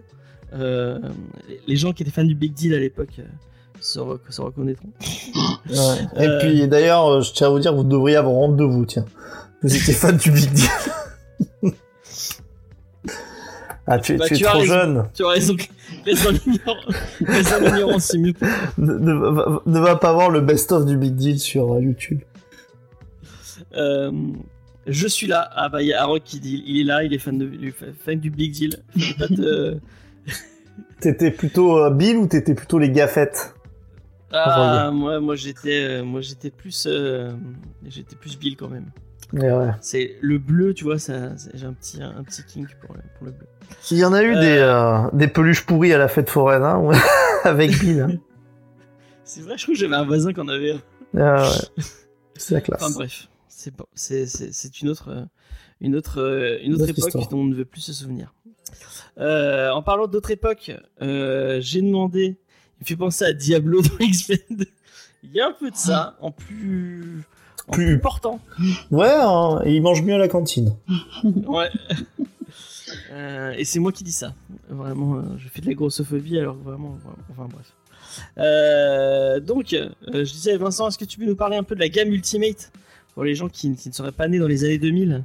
euh, 0.53 0.99
les 1.67 1.75
gens 1.75 1.93
qui 1.93 2.03
étaient 2.03 2.11
fans 2.11 2.23
du 2.23 2.35
Big 2.35 2.53
Deal 2.53 2.73
à 2.73 2.79
l'époque 2.79 3.19
euh, 3.19 3.23
se, 3.83 3.99
re- 3.99 4.19
se 4.29 4.41
reconnaîtront. 4.41 4.89
Ouais. 5.69 5.75
Et 6.23 6.27
Euh. 6.27 6.39
puis, 6.39 6.67
d'ailleurs, 6.67 7.07
euh, 7.07 7.21
je 7.21 7.33
tiens 7.33 7.47
à 7.47 7.49
vous 7.49 7.59
dire 7.59 7.73
vous 7.75 7.83
devriez 7.83 8.15
avoir 8.17 8.33
honte 8.35 8.55
de 8.57 8.63
vous, 8.63 8.85
tiens. 8.85 9.05
Vous 9.61 9.75
étiez 9.75 9.93
fan 9.93 10.17
du 10.17 10.31
Big 10.31 10.49
Deal. 10.51 10.69
ah, 13.87 13.99
tu, 13.99 14.15
Bah, 14.17 14.25
tu 14.27 14.33
es 14.33 14.37
tu 14.37 14.45
as 14.45 14.49
trop 14.49 14.59
raison. 14.59 14.73
jeune. 14.73 15.03
Tu 15.13 15.23
as 15.25 15.29
raison, 15.29 15.55
dans 16.05 17.71
l'ignorance, 17.71 18.05
c'est 18.05 18.17
mieux. 18.17 18.33
Ne, 18.77 18.93
ne 18.93 19.13
va- 19.13 19.61
ne 19.65 19.79
va 19.79 19.95
pas 19.97 20.13
voir 20.13 20.29
le 20.29 20.41
best-of 20.41 20.85
du 20.85 20.97
Big 20.97 21.15
Deal 21.15 21.39
sur 21.39 21.73
euh, 21.73 21.81
YouTube. 21.81 22.21
Euh, 23.75 24.11
je 24.87 25.07
suis 25.07 25.27
là. 25.27 25.49
Ah 25.55 25.69
bah 25.69 25.81
il 25.81 25.87
y 25.87 25.93
a 25.93 26.01
Arok 26.03 26.23
qui 26.23 26.39
dit, 26.39 26.63
il 26.67 26.81
est 26.81 26.83
là, 26.83 27.03
il 27.03 27.13
est 27.13 27.17
fan, 27.19 27.37
de, 27.37 27.45
du- 27.45 27.73
fan 28.03 28.19
du 28.19 28.29
Big 28.29 28.51
Deal. 28.53 28.75
T'étais 30.99 31.31
plutôt 31.31 31.89
Bill 31.91 32.15
ou 32.17 32.27
t'étais 32.27 32.53
plutôt 32.53 32.79
les 32.79 32.89
gaffettes 32.89 33.53
Ah, 34.33 34.89
moi, 34.91 35.19
moi 35.19 35.35
j'étais, 35.35 35.83
euh, 35.83 36.03
moi 36.03 36.21
j'étais 36.21 36.49
plus, 36.49 36.85
euh, 36.87 37.31
j'étais 37.85 38.15
plus 38.15 38.37
Bill 38.37 38.57
quand 38.57 38.69
même. 38.69 38.91
Ouais. 39.33 39.71
C'est 39.81 40.17
le 40.21 40.37
bleu, 40.37 40.73
tu 40.73 40.83
vois, 40.83 40.99
ça, 40.99 41.31
j'ai 41.53 41.65
un 41.65 41.73
petit, 41.73 42.01
un 42.01 42.23
petit 42.23 42.43
kink 42.43 42.75
pour, 42.81 42.95
le- 42.95 43.01
pour 43.17 43.25
le 43.25 43.31
bleu. 43.31 43.47
Il 43.91 43.97
y 43.97 44.05
en 44.05 44.13
a 44.13 44.21
eu 44.23 44.35
Euh. 44.35 44.39
des, 44.41 44.57
euh, 44.59 45.09
des 45.17 45.27
peluches 45.27 45.65
pourries 45.65 45.93
à 45.93 45.97
la 45.97 46.07
fête 46.07 46.29
foraine, 46.29 46.63
hein, 46.63 46.89
avec 47.43 47.71
Bill. 47.79 48.01
hein. 48.01 48.09
C'est 49.23 49.41
vrai, 49.41 49.57
je 49.57 49.63
crois 49.63 49.73
que 49.73 49.79
j'avais 49.79 49.95
un 49.95 50.05
voisin 50.05 50.33
qui 50.33 50.39
en 50.41 50.47
avait. 50.49 50.71
un. 50.73 50.79
Ah 51.19 51.43
ouais. 51.49 51.83
C'est 52.35 52.53
la 52.55 52.61
classe. 52.61 52.81
Enfin 52.83 52.93
bref, 52.93 53.27
c'est 53.47 54.25
c'est, 54.25 54.81
une 54.81 54.89
autre, 54.89 55.09
euh, 55.09 55.23
une 55.79 55.95
autre, 55.95 56.19
euh, 56.21 56.57
une 56.63 56.73
autre 56.73 56.83
Autre 56.83 56.91
époque 56.91 57.05
histoire. 57.07 57.27
dont 57.29 57.37
on 57.39 57.43
ne 57.45 57.55
veut 57.55 57.65
plus 57.65 57.81
se 57.81 57.93
souvenir. 57.93 58.33
Euh, 59.19 59.69
en 59.71 59.81
parlant 59.83 60.07
d'autres 60.07 60.31
époques, 60.31 60.71
euh, 61.01 61.59
j'ai 61.61 61.81
demandé, 61.81 62.37
il 62.83 62.87
fait 62.87 62.95
penser 62.95 63.25
à 63.25 63.33
Diablo 63.33 63.81
dans 63.81 63.97
X-Men. 63.99 64.65
Il 65.23 65.31
y 65.31 65.39
a 65.39 65.47
un 65.47 65.53
peu 65.53 65.71
de 65.71 65.75
ça, 65.75 66.17
en 66.21 66.31
plus, 66.31 67.23
en 67.67 67.71
Plus- 67.71 67.85
plus 67.85 67.99
portant. 67.99 68.39
Ouais, 68.91 69.07
hein, 69.09 69.61
et 69.63 69.73
il 69.73 69.81
mange 69.81 70.01
mieux 70.01 70.13
à 70.15 70.17
la 70.17 70.27
cantine. 70.27 70.75
Ouais. 71.47 71.69
Euh, 73.11 73.51
et 73.57 73.63
c'est 73.65 73.79
moi 73.79 73.91
qui 73.91 74.03
dis 74.03 74.11
ça. 74.11 74.33
Vraiment, 74.69 75.15
euh, 75.15 75.21
je 75.37 75.47
fais 75.47 75.61
de 75.61 75.67
la 75.67 75.73
grossophobie 75.73 76.37
alors 76.37 76.55
vraiment, 76.55 76.89
vraiment, 77.03 77.17
enfin 77.31 77.47
bref. 77.51 77.73
Euh, 78.37 79.39
donc, 79.39 79.67
je 79.69 80.21
disais 80.31 80.57
Vincent, 80.57 80.87
est-ce 80.89 80.97
que 80.97 81.05
tu 81.05 81.17
peux 81.17 81.25
nous 81.25 81.35
parler 81.35 81.55
un 81.57 81.63
peu 81.63 81.73
de 81.75 81.79
la 81.79 81.89
gamme 81.89 82.09
Ultimate 82.09 82.71
pour 83.13 83.23
les 83.23 83.33
gens 83.35 83.47
qui, 83.49 83.73
qui 83.75 83.89
ne 83.89 83.93
seraient 83.93 84.11
pas 84.11 84.27
nés 84.27 84.39
dans 84.39 84.47
les 84.47 84.63
années 84.65 84.77
2000 84.77 85.23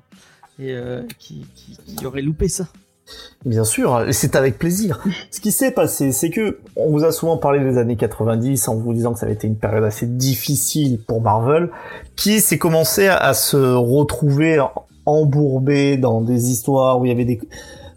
et 0.61 0.75
qui, 1.19 1.45
qui, 1.55 1.77
qui 1.97 2.07
auraient 2.07 2.23
loupé 2.23 2.49
ça? 2.49 2.69
Bien 3.45 3.65
sûr, 3.65 4.05
c'est 4.11 4.35
avec 4.37 4.59
plaisir. 4.59 5.01
Ce 5.31 5.41
qui 5.41 5.53
s'est 5.53 5.71
passé, 5.71 6.13
c'est 6.13 6.31
que 6.31 6.59
on 6.77 6.91
vous 6.91 7.05
a 7.05 7.13
souvent 7.13 7.37
parlé 7.37 7.61
des 7.61 7.79
années 7.79 7.97
90 7.97 8.69
en 8.69 8.77
vous 8.77 8.93
disant 8.93 9.13
que 9.13 9.21
ça 9.21 9.27
avait 9.27 9.35
été 9.35 9.47
une 9.47 9.57
période 9.57 9.85
assez 9.85 10.07
difficile 10.07 11.01
pour 11.07 11.21
Marvel, 11.23 11.71
qui 12.17 12.41
s'est 12.41 12.59
commencé 12.59 13.07
à 13.07 13.35
se 13.35 13.57
retrouver 13.57 14.61
embourbé 15.07 15.97
dans 15.97 16.21
des 16.21 16.51
histoires 16.51 17.01
où 17.01 17.07
il 17.07 17.09
y 17.09 17.13
avait 17.13 17.25
des, 17.25 17.41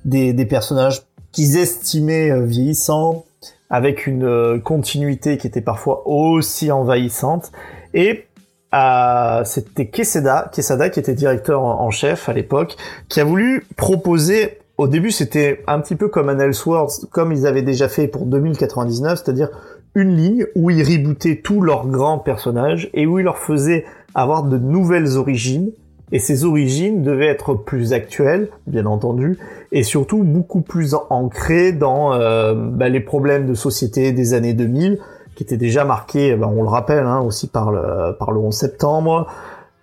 des, 0.06 0.34
des 0.34 0.46
personnages 0.46 1.02
qu'ils 1.32 1.58
estimaient 1.58 2.32
euh, 2.32 2.46
vieillissants, 2.46 3.26
avec 3.70 4.06
une 4.06 4.26
euh, 4.26 4.60
continuité 4.60 5.38
qui 5.38 5.48
était 5.48 5.62
parfois 5.62 6.04
aussi 6.06 6.72
envahissante. 6.72 7.52
Et 7.94 8.28
euh, 8.74 9.44
c'était 9.44 9.88
Quesada, 9.88 10.50
Quesada 10.54 10.90
qui 10.90 11.00
était 11.00 11.14
directeur 11.14 11.64
en 11.64 11.90
chef 11.90 12.30
à 12.30 12.34
l'époque, 12.34 12.78
qui 13.10 13.20
a 13.20 13.24
voulu 13.24 13.66
proposer 13.76 14.61
au 14.82 14.88
début, 14.88 15.12
c'était 15.12 15.64
un 15.68 15.80
petit 15.80 15.96
peu 15.96 16.08
comme 16.08 16.28
un 16.28 16.40
Elseworlds, 16.40 17.06
comme 17.12 17.32
ils 17.32 17.46
avaient 17.46 17.62
déjà 17.62 17.88
fait 17.88 18.08
pour 18.08 18.26
2099, 18.26 19.22
c'est-à-dire 19.24 19.50
une 19.94 20.16
ligne 20.16 20.48
où 20.56 20.72
ils 20.72 20.82
rebootaient 20.82 21.42
tous 21.44 21.62
leurs 21.62 21.86
grands 21.86 22.18
personnages 22.18 22.90
et 22.96 23.06
où 23.06 23.20
ils 23.20 23.24
leur 23.24 23.38
faisaient 23.38 23.86
avoir 24.16 24.42
de 24.42 24.58
nouvelles 24.58 25.18
origines. 25.18 25.70
Et 26.12 26.18
ces 26.18 26.46
origines 26.46 27.04
devaient 27.04 27.28
être 27.28 27.54
plus 27.54 27.94
actuelles, 27.94 28.50
bien 28.66 28.88
entendu, 28.88 29.38
et 29.72 29.84
surtout 29.84 30.24
beaucoup 30.24 30.62
plus 30.62 30.96
ancrées 31.12 31.74
dans 31.74 32.14
euh, 32.14 32.56
bah, 32.56 32.90
les 32.90 33.02
problèmes 33.02 33.46
de 33.46 33.54
société 33.54 34.12
des 34.14 34.34
années 34.34 34.54
2000, 34.54 34.98
qui 35.36 35.44
étaient 35.44 35.58
déjà 35.58 35.86
marqués, 35.86 36.36
bah, 36.36 36.50
on 36.52 36.64
le 36.64 36.70
rappelle, 36.70 37.06
hein, 37.06 37.20
aussi 37.20 37.48
par 37.48 37.72
le, 37.72 38.16
par 38.18 38.32
le 38.32 38.40
11 38.40 38.52
septembre, 38.52 39.28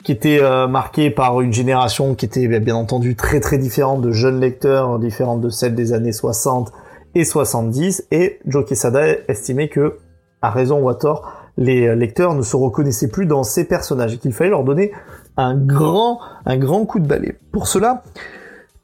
qui 0.08 0.12
était 0.12 0.42
euh, 0.42 0.66
marqué 0.68 1.10
par 1.10 1.42
une 1.42 1.52
génération 1.52 2.14
qui 2.14 2.24
était 2.24 2.48
bien 2.60 2.76
entendu 2.76 3.14
très 3.14 3.40
très 3.40 3.58
différente 3.58 4.00
de 4.00 4.10
jeunes 4.10 4.40
lecteurs, 4.40 4.98
différente 4.98 5.42
de 5.42 5.50
celle 5.50 5.74
des 5.74 5.92
années 5.92 6.12
60 6.12 6.72
et 7.14 7.26
70, 7.26 8.06
et 8.10 8.38
Joe 8.46 8.64
Quesada 8.64 9.06
estimait 9.28 9.68
que, 9.68 9.98
à 10.40 10.48
raison 10.48 10.80
ou 10.80 10.88
à 10.88 10.94
tort, 10.94 11.30
les 11.58 11.94
lecteurs 11.94 12.34
ne 12.34 12.40
se 12.40 12.56
reconnaissaient 12.56 13.08
plus 13.10 13.26
dans 13.26 13.42
ces 13.42 13.64
personnages 13.66 14.14
et 14.14 14.16
qu'il 14.16 14.32
fallait 14.32 14.48
leur 14.48 14.64
donner 14.64 14.92
un 15.36 15.54
grand, 15.54 16.20
un 16.46 16.56
grand 16.56 16.86
coup 16.86 17.00
de 17.00 17.06
balai. 17.06 17.36
Pour 17.52 17.68
cela, 17.68 18.02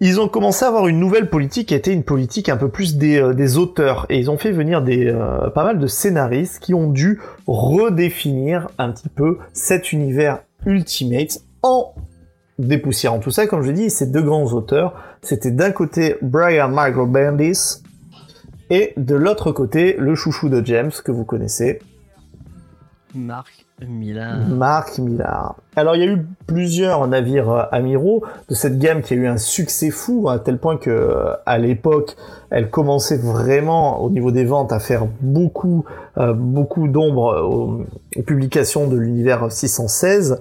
ils 0.00 0.20
ont 0.20 0.28
commencé 0.28 0.66
à 0.66 0.68
avoir 0.68 0.88
une 0.88 1.00
nouvelle 1.00 1.30
politique 1.30 1.68
qui 1.68 1.74
était 1.74 1.94
une 1.94 2.04
politique 2.04 2.50
un 2.50 2.58
peu 2.58 2.68
plus 2.68 2.98
des, 2.98 3.18
euh, 3.18 3.32
des 3.32 3.56
auteurs 3.56 4.04
et 4.10 4.18
ils 4.18 4.30
ont 4.30 4.36
fait 4.36 4.52
venir 4.52 4.82
des 4.82 5.10
pas 5.54 5.64
mal 5.64 5.78
de 5.78 5.86
scénaristes 5.86 6.58
qui 6.58 6.74
ont 6.74 6.90
dû 6.90 7.18
redéfinir 7.46 8.68
un 8.76 8.90
petit 8.90 9.08
peu 9.08 9.38
cet 9.54 9.90
univers 9.90 10.40
Ultimate 10.66 11.40
en 11.62 11.94
dépoussiérant 12.58 13.18
tout 13.18 13.30
ça, 13.30 13.46
comme 13.46 13.62
je 13.62 13.72
dis, 13.72 13.90
ces 13.90 14.06
deux 14.06 14.22
grands 14.22 14.52
auteurs, 14.52 14.94
c'était 15.22 15.50
d'un 15.50 15.72
côté 15.72 16.16
Brian 16.22 16.68
Michael 16.68 17.08
Bendis 17.08 17.82
et 18.70 18.92
de 18.96 19.14
l'autre 19.14 19.52
côté 19.52 19.96
le 19.98 20.14
chouchou 20.14 20.48
de 20.48 20.64
James 20.64 20.92
que 21.04 21.12
vous 21.12 21.24
connaissez, 21.24 21.80
Marc 23.14 23.66
Millar. 23.86 24.48
Marc 24.48 24.98
Millar. 24.98 25.54
Alors 25.76 25.94
il 25.94 26.04
y 26.04 26.08
a 26.08 26.12
eu 26.12 26.26
plusieurs 26.46 27.06
navires 27.06 27.50
euh, 27.50 27.62
amiraux 27.70 28.24
de 28.48 28.54
cette 28.54 28.78
gamme 28.78 29.02
qui 29.02 29.14
a 29.14 29.16
eu 29.16 29.26
un 29.26 29.36
succès 29.36 29.90
fou 29.90 30.28
à 30.28 30.38
tel 30.38 30.58
point 30.58 30.76
que 30.76 30.90
euh, 30.90 31.34
à 31.46 31.58
l'époque 31.58 32.16
elle 32.50 32.70
commençait 32.70 33.16
vraiment 33.16 34.02
au 34.02 34.10
niveau 34.10 34.30
des 34.30 34.44
ventes 34.44 34.72
à 34.72 34.80
faire 34.80 35.06
beaucoup 35.20 35.84
euh, 36.18 36.32
beaucoup 36.32 36.88
d'ombre 36.88 37.40
aux, 37.44 37.84
aux 38.16 38.22
publications 38.22 38.88
de 38.88 38.96
l'univers 38.96 39.50
616. 39.50 40.40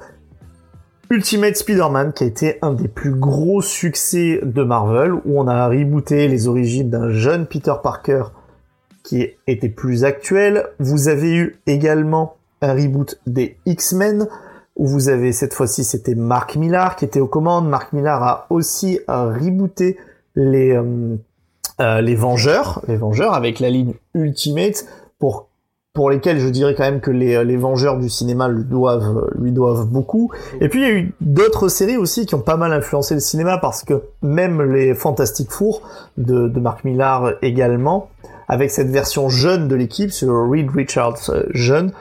Ultimate 1.10 1.56
Spider-Man 1.56 2.14
qui 2.14 2.24
a 2.24 2.28
été 2.28 2.58
un 2.62 2.74
des 2.74 2.88
plus 2.88 3.14
gros 3.14 3.62
succès 3.62 4.40
de 4.42 4.64
Marvel 4.64 5.14
où 5.14 5.40
on 5.40 5.48
a 5.48 5.68
rebooté 5.68 6.28
les 6.28 6.48
origines 6.48 6.90
d'un 6.90 7.10
jeune 7.10 7.46
Peter 7.46 7.74
Parker 7.84 8.24
qui 9.04 9.28
était 9.48 9.70
plus 9.70 10.06
actuel. 10.06 10.66
Vous 10.80 11.10
avez 11.10 11.36
eu 11.36 11.60
également 11.68 12.38
un 12.62 12.74
reboot 12.74 13.20
des 13.28 13.58
X-Men 13.66 14.28
où 14.76 14.88
vous 14.88 15.10
avez 15.10 15.34
cette 15.34 15.54
fois-ci 15.54 15.84
c'était 15.84 16.16
Mark 16.16 16.56
Millar 16.56 16.96
qui 16.96 17.06
était 17.06 17.20
aux 17.20 17.28
commandes. 17.28 17.68
Mark 17.68 17.94
Millar 17.94 18.24
a 18.24 18.48
aussi 18.50 19.00
rebooté 19.08 19.98
les 20.36 20.72
euh, 20.72 21.18
euh, 21.82 22.02
les 22.02 22.16
Vengeurs, 22.16 22.82
les 22.88 22.96
Vengeurs 22.96 23.34
avec 23.34 23.60
la 23.60 23.70
ligne 23.70 23.94
Ultimate 24.14 24.86
pour 25.20 25.50
pour 25.94 26.10
lesquels 26.10 26.40
je 26.40 26.48
dirais 26.48 26.74
quand 26.74 26.84
même 26.84 27.02
que 27.02 27.12
les, 27.12 27.44
les 27.46 27.56
Vengeurs 27.56 28.00
du 28.00 28.10
cinéma 28.10 28.48
lui 28.48 28.64
doivent 28.64 29.30
lui 29.40 29.52
doivent 29.52 29.86
beaucoup. 29.86 30.32
Et 30.60 30.68
puis 30.68 30.82
il 30.82 30.88
y 30.88 30.92
a 30.92 30.94
eu 30.94 31.14
d'autres 31.22 31.68
séries 31.68 31.98
aussi 31.98 32.26
qui 32.26 32.34
ont 32.34 32.42
pas 32.42 32.58
mal 32.58 32.74
influencé 32.74 33.14
le 33.14 33.20
cinéma 33.20 33.60
parce 33.60 33.84
que 33.84 34.02
même 34.24 34.62
les 34.62 34.96
Fantastic 34.96 35.52
Four 35.52 35.84
de, 36.18 36.48
de 36.48 36.60
Mark 36.60 36.84
Millar 36.84 37.34
également 37.44 38.10
avec 38.48 38.72
cette 38.72 38.90
version 38.90 39.30
jeune 39.30 39.68
de 39.68 39.76
l'équipe, 39.76 40.12
ce 40.12 40.26
Reed 40.26 40.70
Richards 40.72 41.30
euh, 41.30 41.44
jeune, 41.52 41.92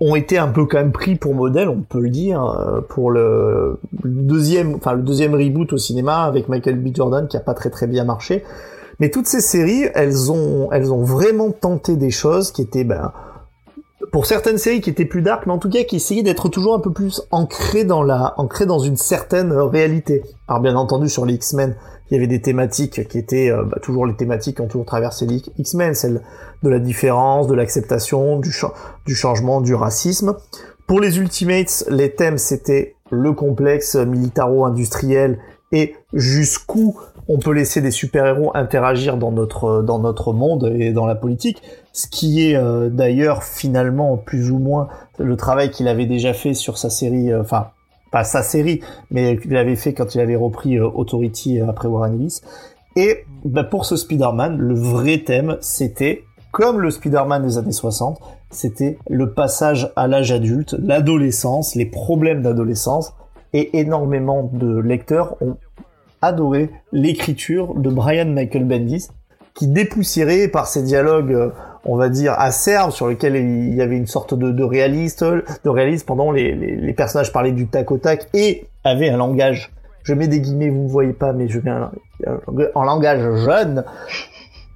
ont 0.00 0.16
été 0.16 0.36
un 0.36 0.48
peu 0.48 0.66
quand 0.66 0.78
même 0.78 0.92
pris 0.92 1.16
pour 1.16 1.34
modèle, 1.34 1.68
on 1.68 1.80
peut 1.80 2.00
le 2.00 2.10
dire, 2.10 2.44
euh, 2.44 2.80
pour 2.82 3.10
le 3.10 3.78
deuxième, 4.02 4.74
enfin 4.74 4.92
le 4.92 5.02
deuxième 5.02 5.34
reboot 5.34 5.72
au 5.72 5.78
cinéma 5.78 6.24
avec 6.24 6.48
Michael 6.48 6.78
B. 6.78 6.94
Jordan 6.94 7.26
qui 7.26 7.36
a 7.36 7.40
pas 7.40 7.54
très 7.54 7.70
très 7.70 7.86
bien 7.86 8.04
marché. 8.04 8.44
Mais 9.00 9.10
toutes 9.10 9.26
ces 9.26 9.40
séries, 9.40 9.86
elles 9.94 10.30
ont, 10.30 10.70
elles 10.72 10.92
ont 10.92 11.02
vraiment 11.02 11.50
tenté 11.50 11.96
des 11.96 12.10
choses 12.10 12.52
qui 12.52 12.62
étaient, 12.62 12.84
ben, 12.84 13.12
pour 14.12 14.26
certaines 14.26 14.58
séries 14.58 14.80
qui 14.80 14.90
étaient 14.90 15.04
plus 15.04 15.22
dark, 15.22 15.46
mais 15.46 15.52
en 15.52 15.58
tout 15.58 15.70
cas 15.70 15.82
qui 15.84 15.96
essayaient 15.96 16.22
d'être 16.22 16.48
toujours 16.48 16.74
un 16.74 16.80
peu 16.80 16.92
plus 16.92 17.22
ancrées 17.30 17.84
dans 17.84 18.02
la, 18.02 18.34
ancrées 18.36 18.66
dans 18.66 18.78
une 18.78 18.96
certaine 18.96 19.52
réalité. 19.52 20.22
Alors 20.48 20.60
bien 20.60 20.76
entendu 20.76 21.08
sur 21.08 21.26
les 21.26 21.34
X-Men, 21.34 21.76
il 22.10 22.14
y 22.14 22.16
avait 22.18 22.26
des 22.26 22.40
thématiques 22.40 23.08
qui 23.08 23.18
étaient 23.18 23.50
euh, 23.50 23.64
bah, 23.64 23.78
toujours 23.82 24.06
les 24.06 24.14
thématiques 24.14 24.56
qui 24.56 24.62
ont 24.62 24.68
toujours 24.68 24.86
traversé 24.86 25.26
les 25.26 25.42
X-Men, 25.58 25.94
celle 25.94 26.22
de 26.62 26.68
la 26.68 26.78
différence, 26.78 27.46
de 27.46 27.54
l'acceptation, 27.54 28.38
du, 28.38 28.54
du 29.06 29.14
changement, 29.14 29.60
du 29.60 29.74
racisme. 29.74 30.36
Pour 30.86 31.00
les 31.00 31.18
Ultimates, 31.18 31.84
les 31.88 32.14
thèmes 32.14 32.38
c'était 32.38 32.94
le 33.10 33.32
complexe 33.32 33.96
militaro-industriel 33.96 35.38
et 35.72 35.94
jusqu'où 36.12 36.98
on 37.28 37.38
peut 37.38 37.52
laisser 37.52 37.80
des 37.80 37.90
super-héros 37.90 38.50
interagir 38.54 39.16
dans 39.16 39.32
notre 39.32 39.82
dans 39.82 39.98
notre 39.98 40.32
monde 40.32 40.72
et 40.76 40.92
dans 40.92 41.06
la 41.06 41.14
politique, 41.14 41.62
ce 41.92 42.06
qui 42.06 42.48
est 42.48 42.56
euh, 42.56 42.90
d'ailleurs 42.90 43.42
finalement 43.42 44.16
plus 44.16 44.50
ou 44.50 44.58
moins 44.58 44.88
le 45.18 45.36
travail 45.36 45.70
qu'il 45.70 45.88
avait 45.88 46.06
déjà 46.06 46.32
fait 46.34 46.54
sur 46.54 46.78
sa 46.78 46.90
série, 46.90 47.32
euh, 47.32 47.40
enfin 47.40 47.68
pas 48.14 48.22
sa 48.22 48.44
série, 48.44 48.80
mais 49.10 49.36
qu'il 49.38 49.56
avait 49.56 49.74
fait 49.74 49.92
quand 49.92 50.14
il 50.14 50.20
avait 50.20 50.36
repris 50.36 50.78
euh, 50.78 50.86
Authority 50.86 51.60
euh, 51.60 51.68
après 51.68 51.88
Warren 51.88 52.14
Ellis. 52.14 52.42
Et 52.94 53.24
bah, 53.44 53.64
pour 53.64 53.86
ce 53.86 53.96
Spider-Man, 53.96 54.56
le 54.56 54.74
vrai 54.76 55.18
thème, 55.18 55.56
c'était 55.60 56.22
comme 56.52 56.80
le 56.80 56.92
Spider-Man 56.92 57.44
des 57.44 57.58
années 57.58 57.72
60, 57.72 58.20
c'était 58.50 58.98
le 59.10 59.32
passage 59.32 59.92
à 59.96 60.06
l'âge 60.06 60.30
adulte, 60.30 60.76
l'adolescence, 60.78 61.74
les 61.74 61.86
problèmes 61.86 62.42
d'adolescence, 62.42 63.12
et 63.52 63.80
énormément 63.80 64.48
de 64.52 64.78
lecteurs 64.78 65.36
ont 65.40 65.56
adoré 66.24 66.70
l'écriture 66.92 67.74
de 67.74 67.90
Brian 67.90 68.26
Michael 68.26 68.64
Bendis, 68.64 69.08
qui 69.54 69.68
dépoussiérait 69.68 70.48
par 70.48 70.66
ses 70.66 70.82
dialogues, 70.82 71.32
euh, 71.32 71.50
on 71.84 71.96
va 71.96 72.08
dire, 72.08 72.34
acerbes, 72.38 72.90
sur 72.90 73.08
lesquels 73.08 73.36
il 73.36 73.74
y 73.74 73.82
avait 73.82 73.96
une 73.96 74.06
sorte 74.06 74.34
de, 74.34 74.62
réaliste, 74.62 75.24
de 75.24 75.68
réalisme 75.68 76.06
pendant 76.06 76.32
les, 76.32 76.94
personnages 76.96 77.32
parlaient 77.32 77.52
du 77.52 77.68
tac 77.68 77.90
au 77.90 77.98
tac 77.98 78.28
et 78.34 78.66
avaient 78.82 79.10
un 79.10 79.16
langage. 79.16 79.72
Je 80.02 80.12
mets 80.12 80.28
des 80.28 80.40
guillemets, 80.40 80.70
vous 80.70 80.82
ne 80.82 80.88
voyez 80.88 81.12
pas, 81.12 81.32
mais 81.32 81.48
je 81.48 81.60
mets 81.60 81.72
en 82.74 82.84
langage 82.84 83.44
jeune, 83.44 83.84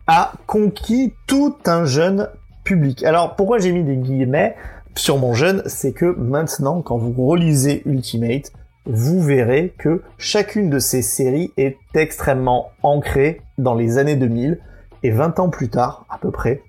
a 0.07 0.33
conquis 0.47 1.13
tout 1.27 1.57
un 1.67 1.85
jeune 1.85 2.29
public. 2.65 3.05
Alors 3.05 3.37
pourquoi 3.37 3.59
j'ai 3.59 3.73
mis 3.73 3.85
des 3.85 3.97
guillemets 3.97 4.55
sur 4.99 5.19
mon 5.19 5.33
jeune, 5.33 5.63
c'est 5.67 5.93
que 5.93 6.07
maintenant, 6.07 6.83
quand 6.83 6.99
vous 6.99 7.15
relisez 7.25 7.83
Ultimate, 7.87 8.53
vous 8.87 9.23
verrez 9.23 9.75
que 9.79 10.03
chacune 10.17 10.71
de 10.71 10.79
ces 10.79 11.03
séries 11.03 11.53
est 11.57 11.77
extrêmement 11.95 12.71
ancrée 12.83 13.43
dans 13.59 13.75
les 13.75 13.99
années 13.99 14.17
2000 14.17 14.59
et 15.03 15.11
20 15.11 15.39
ans 15.41 15.49
plus 15.49 15.69
tard, 15.69 16.07
à 16.09 16.19
peu 16.19 16.31
près, 16.31 16.63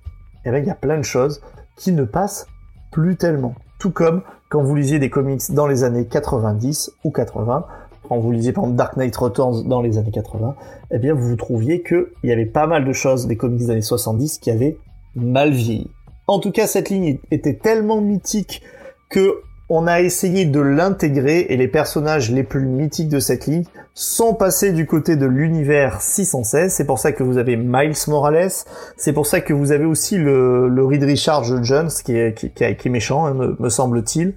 eh 0.45 0.51
ben, 0.51 0.63
il 0.63 0.67
y 0.67 0.71
a 0.71 0.75
plein 0.75 0.97
de 0.97 1.03
choses 1.03 1.41
qui 1.75 1.91
ne 1.91 2.03
passent 2.03 2.47
plus 2.91 3.15
tellement. 3.15 3.55
Tout 3.79 3.91
comme 3.91 4.23
quand 4.49 4.63
vous 4.63 4.75
lisiez 4.75 4.99
des 4.99 5.09
comics 5.09 5.51
dans 5.51 5.67
les 5.67 5.83
années 5.83 6.05
90 6.05 6.91
ou 7.03 7.11
80, 7.11 7.65
quand 8.07 8.19
vous 8.19 8.31
lisiez 8.31 8.51
par 8.51 8.63
exemple 8.63 8.77
Dark 8.77 8.97
Knight 8.97 9.15
Returns 9.15 9.67
dans 9.67 9.81
les 9.81 9.97
années 9.97 10.11
80, 10.11 10.55
eh 10.91 10.97
bien 10.97 11.13
vous 11.13 11.35
trouviez 11.35 11.81
que 11.81 12.11
il 12.23 12.29
y 12.29 12.33
avait 12.33 12.45
pas 12.45 12.67
mal 12.67 12.83
de 12.83 12.93
choses 12.93 13.27
des 13.27 13.37
comics 13.37 13.59
des 13.59 13.69
années 13.69 13.81
70 13.81 14.39
qui 14.39 14.49
avaient 14.49 14.77
mal 15.15 15.51
vieilli. 15.51 15.91
En 16.27 16.39
tout 16.39 16.51
cas, 16.51 16.67
cette 16.67 16.89
ligne 16.89 17.19
était 17.31 17.55
tellement 17.55 18.01
mythique 18.01 18.61
que 19.09 19.41
on 19.69 19.85
a 19.85 20.01
essayé 20.01 20.45
de 20.45 20.59
l'intégrer 20.59 21.45
et 21.49 21.57
les 21.57 21.67
personnages 21.67 22.31
les 22.31 22.43
plus 22.43 22.65
mythiques 22.65 23.09
de 23.09 23.19
cette 23.19 23.45
ligne 23.45 23.65
sont 23.93 24.33
passés 24.33 24.71
du 24.71 24.87
côté 24.87 25.15
de 25.15 25.27
l'univers 25.27 26.01
616. 26.01 26.73
C'est 26.73 26.85
pour 26.85 26.97
ça 26.97 27.11
que 27.11 27.21
vous 27.21 27.37
avez 27.37 27.55
Miles 27.55 27.93
Morales. 28.07 28.49
C'est 28.97 29.13
pour 29.13 29.27
ça 29.27 29.41
que 29.41 29.53
vous 29.53 29.71
avez 29.71 29.85
aussi 29.85 30.17
le, 30.17 30.69
le 30.69 30.85
Reed 30.85 31.03
Richards 31.03 31.63
Jones 31.63 31.91
qui 32.03 32.13
est, 32.15 32.85
méchant, 32.85 33.25
hein, 33.25 33.33
me, 33.35 33.55
me 33.59 33.69
semble-t-il. 33.69 34.33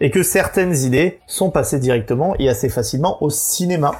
Et 0.00 0.10
que 0.10 0.24
certaines 0.24 0.76
idées 0.76 1.20
sont 1.28 1.50
passées 1.50 1.78
directement 1.78 2.34
et 2.40 2.48
assez 2.48 2.68
facilement 2.68 3.22
au 3.22 3.30
cinéma. 3.30 3.92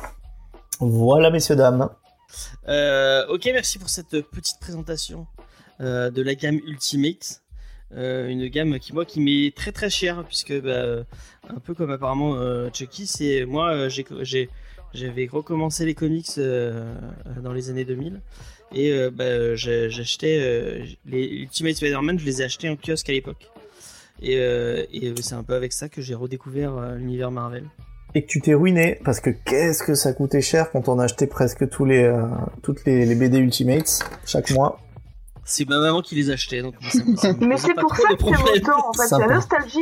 Voilà, 0.80 1.30
messieurs, 1.30 1.54
dames. 1.54 1.90
Euh, 2.68 3.24
ok, 3.28 3.48
merci 3.52 3.78
pour 3.78 3.88
cette 3.88 4.20
petite 4.30 4.58
présentation 4.60 5.26
euh, 5.80 6.10
de 6.10 6.22
la 6.22 6.34
gamme 6.34 6.58
Ultimate. 6.66 7.41
Euh, 7.94 8.28
une 8.28 8.48
gamme 8.48 8.78
qui 8.78 8.94
moi 8.94 9.04
qui 9.04 9.20
m'est 9.20 9.54
très 9.54 9.70
très 9.70 9.90
chère 9.90 10.24
puisque 10.24 10.58
bah, 10.62 11.04
un 11.48 11.60
peu 11.60 11.74
comme 11.74 11.90
apparemment 11.90 12.36
euh, 12.36 12.70
Chucky, 12.72 13.06
c'est 13.06 13.44
moi 13.44 13.72
euh, 13.72 13.88
j'ai 13.90 14.48
j'avais 14.94 15.26
recommencé 15.26 15.84
les 15.84 15.94
comics 15.94 16.26
euh, 16.38 16.94
dans 17.42 17.52
les 17.52 17.70
années 17.70 17.84
2000 17.84 18.20
et 18.74 18.92
euh, 18.92 19.10
bah, 19.10 19.54
j'achetais 19.54 20.38
euh, 20.40 20.84
les 21.06 21.24
Ultimate 21.24 21.74
Spider-Man, 21.74 22.18
je 22.18 22.24
les 22.24 22.40
ai 22.40 22.44
achetés 22.44 22.68
en 22.68 22.76
kiosque 22.76 23.08
à 23.08 23.12
l'époque. 23.12 23.50
Et, 24.20 24.36
euh, 24.38 24.84
euh, 24.94 25.14
c'est 25.20 25.34
un 25.34 25.42
peu 25.42 25.54
avec 25.54 25.72
ça 25.72 25.88
que 25.88 26.00
j'ai 26.00 26.14
redécouvert 26.14 26.76
euh, 26.76 26.96
l'univers 26.96 27.30
Marvel. 27.30 27.64
Et 28.14 28.22
que 28.22 28.28
tu 28.28 28.40
t'es 28.40 28.54
ruiné 28.54 29.00
parce 29.04 29.20
que 29.20 29.30
qu'est-ce 29.30 29.82
que 29.82 29.94
ça 29.94 30.12
coûtait 30.12 30.42
cher 30.42 30.70
quand 30.70 30.88
on 30.88 30.98
achetait 30.98 31.26
presque 31.26 31.68
tous 31.70 31.84
les 31.86 32.02
euh, 32.02 32.26
toutes 32.62 32.84
les, 32.84 33.06
les 33.06 33.14
BD 33.14 33.38
Ultimates 33.38 34.00
chaque 34.26 34.50
mois? 34.50 34.78
C'est 35.44 35.68
ma 35.68 35.78
maman 35.80 36.02
qui 36.02 36.14
les 36.14 36.30
achetait 36.30 36.62
donc 36.62 36.74
ça 36.82 36.98
ça 37.16 37.32
Mais 37.40 37.56
c'est 37.56 37.74
pour 37.74 37.94
ça 37.96 38.08
que 38.08 38.14
problème. 38.14 38.42
autant, 38.56 38.88
en 38.88 38.92
fait, 38.92 39.06
c'est 39.08 39.18
la 39.18 39.26
nostalgie. 39.34 39.80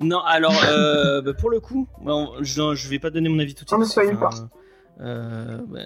Non, 0.00 0.20
alors 0.20 0.54
euh, 0.68 1.22
bah, 1.22 1.34
pour 1.34 1.50
le 1.50 1.60
coup, 1.60 1.86
bon, 2.02 2.32
je, 2.40 2.60
non, 2.60 2.74
je 2.74 2.88
vais 2.88 2.98
pas 2.98 3.10
donner 3.10 3.28
mon 3.28 3.38
avis 3.38 3.54
tout 3.54 3.64
de 3.64 3.72
On 3.74 3.78
ne 3.78 3.84
suite. 3.84 3.92
spoil 4.04 4.18
pas. 4.18 4.30
euh, 5.00 5.58
bah, 5.68 5.80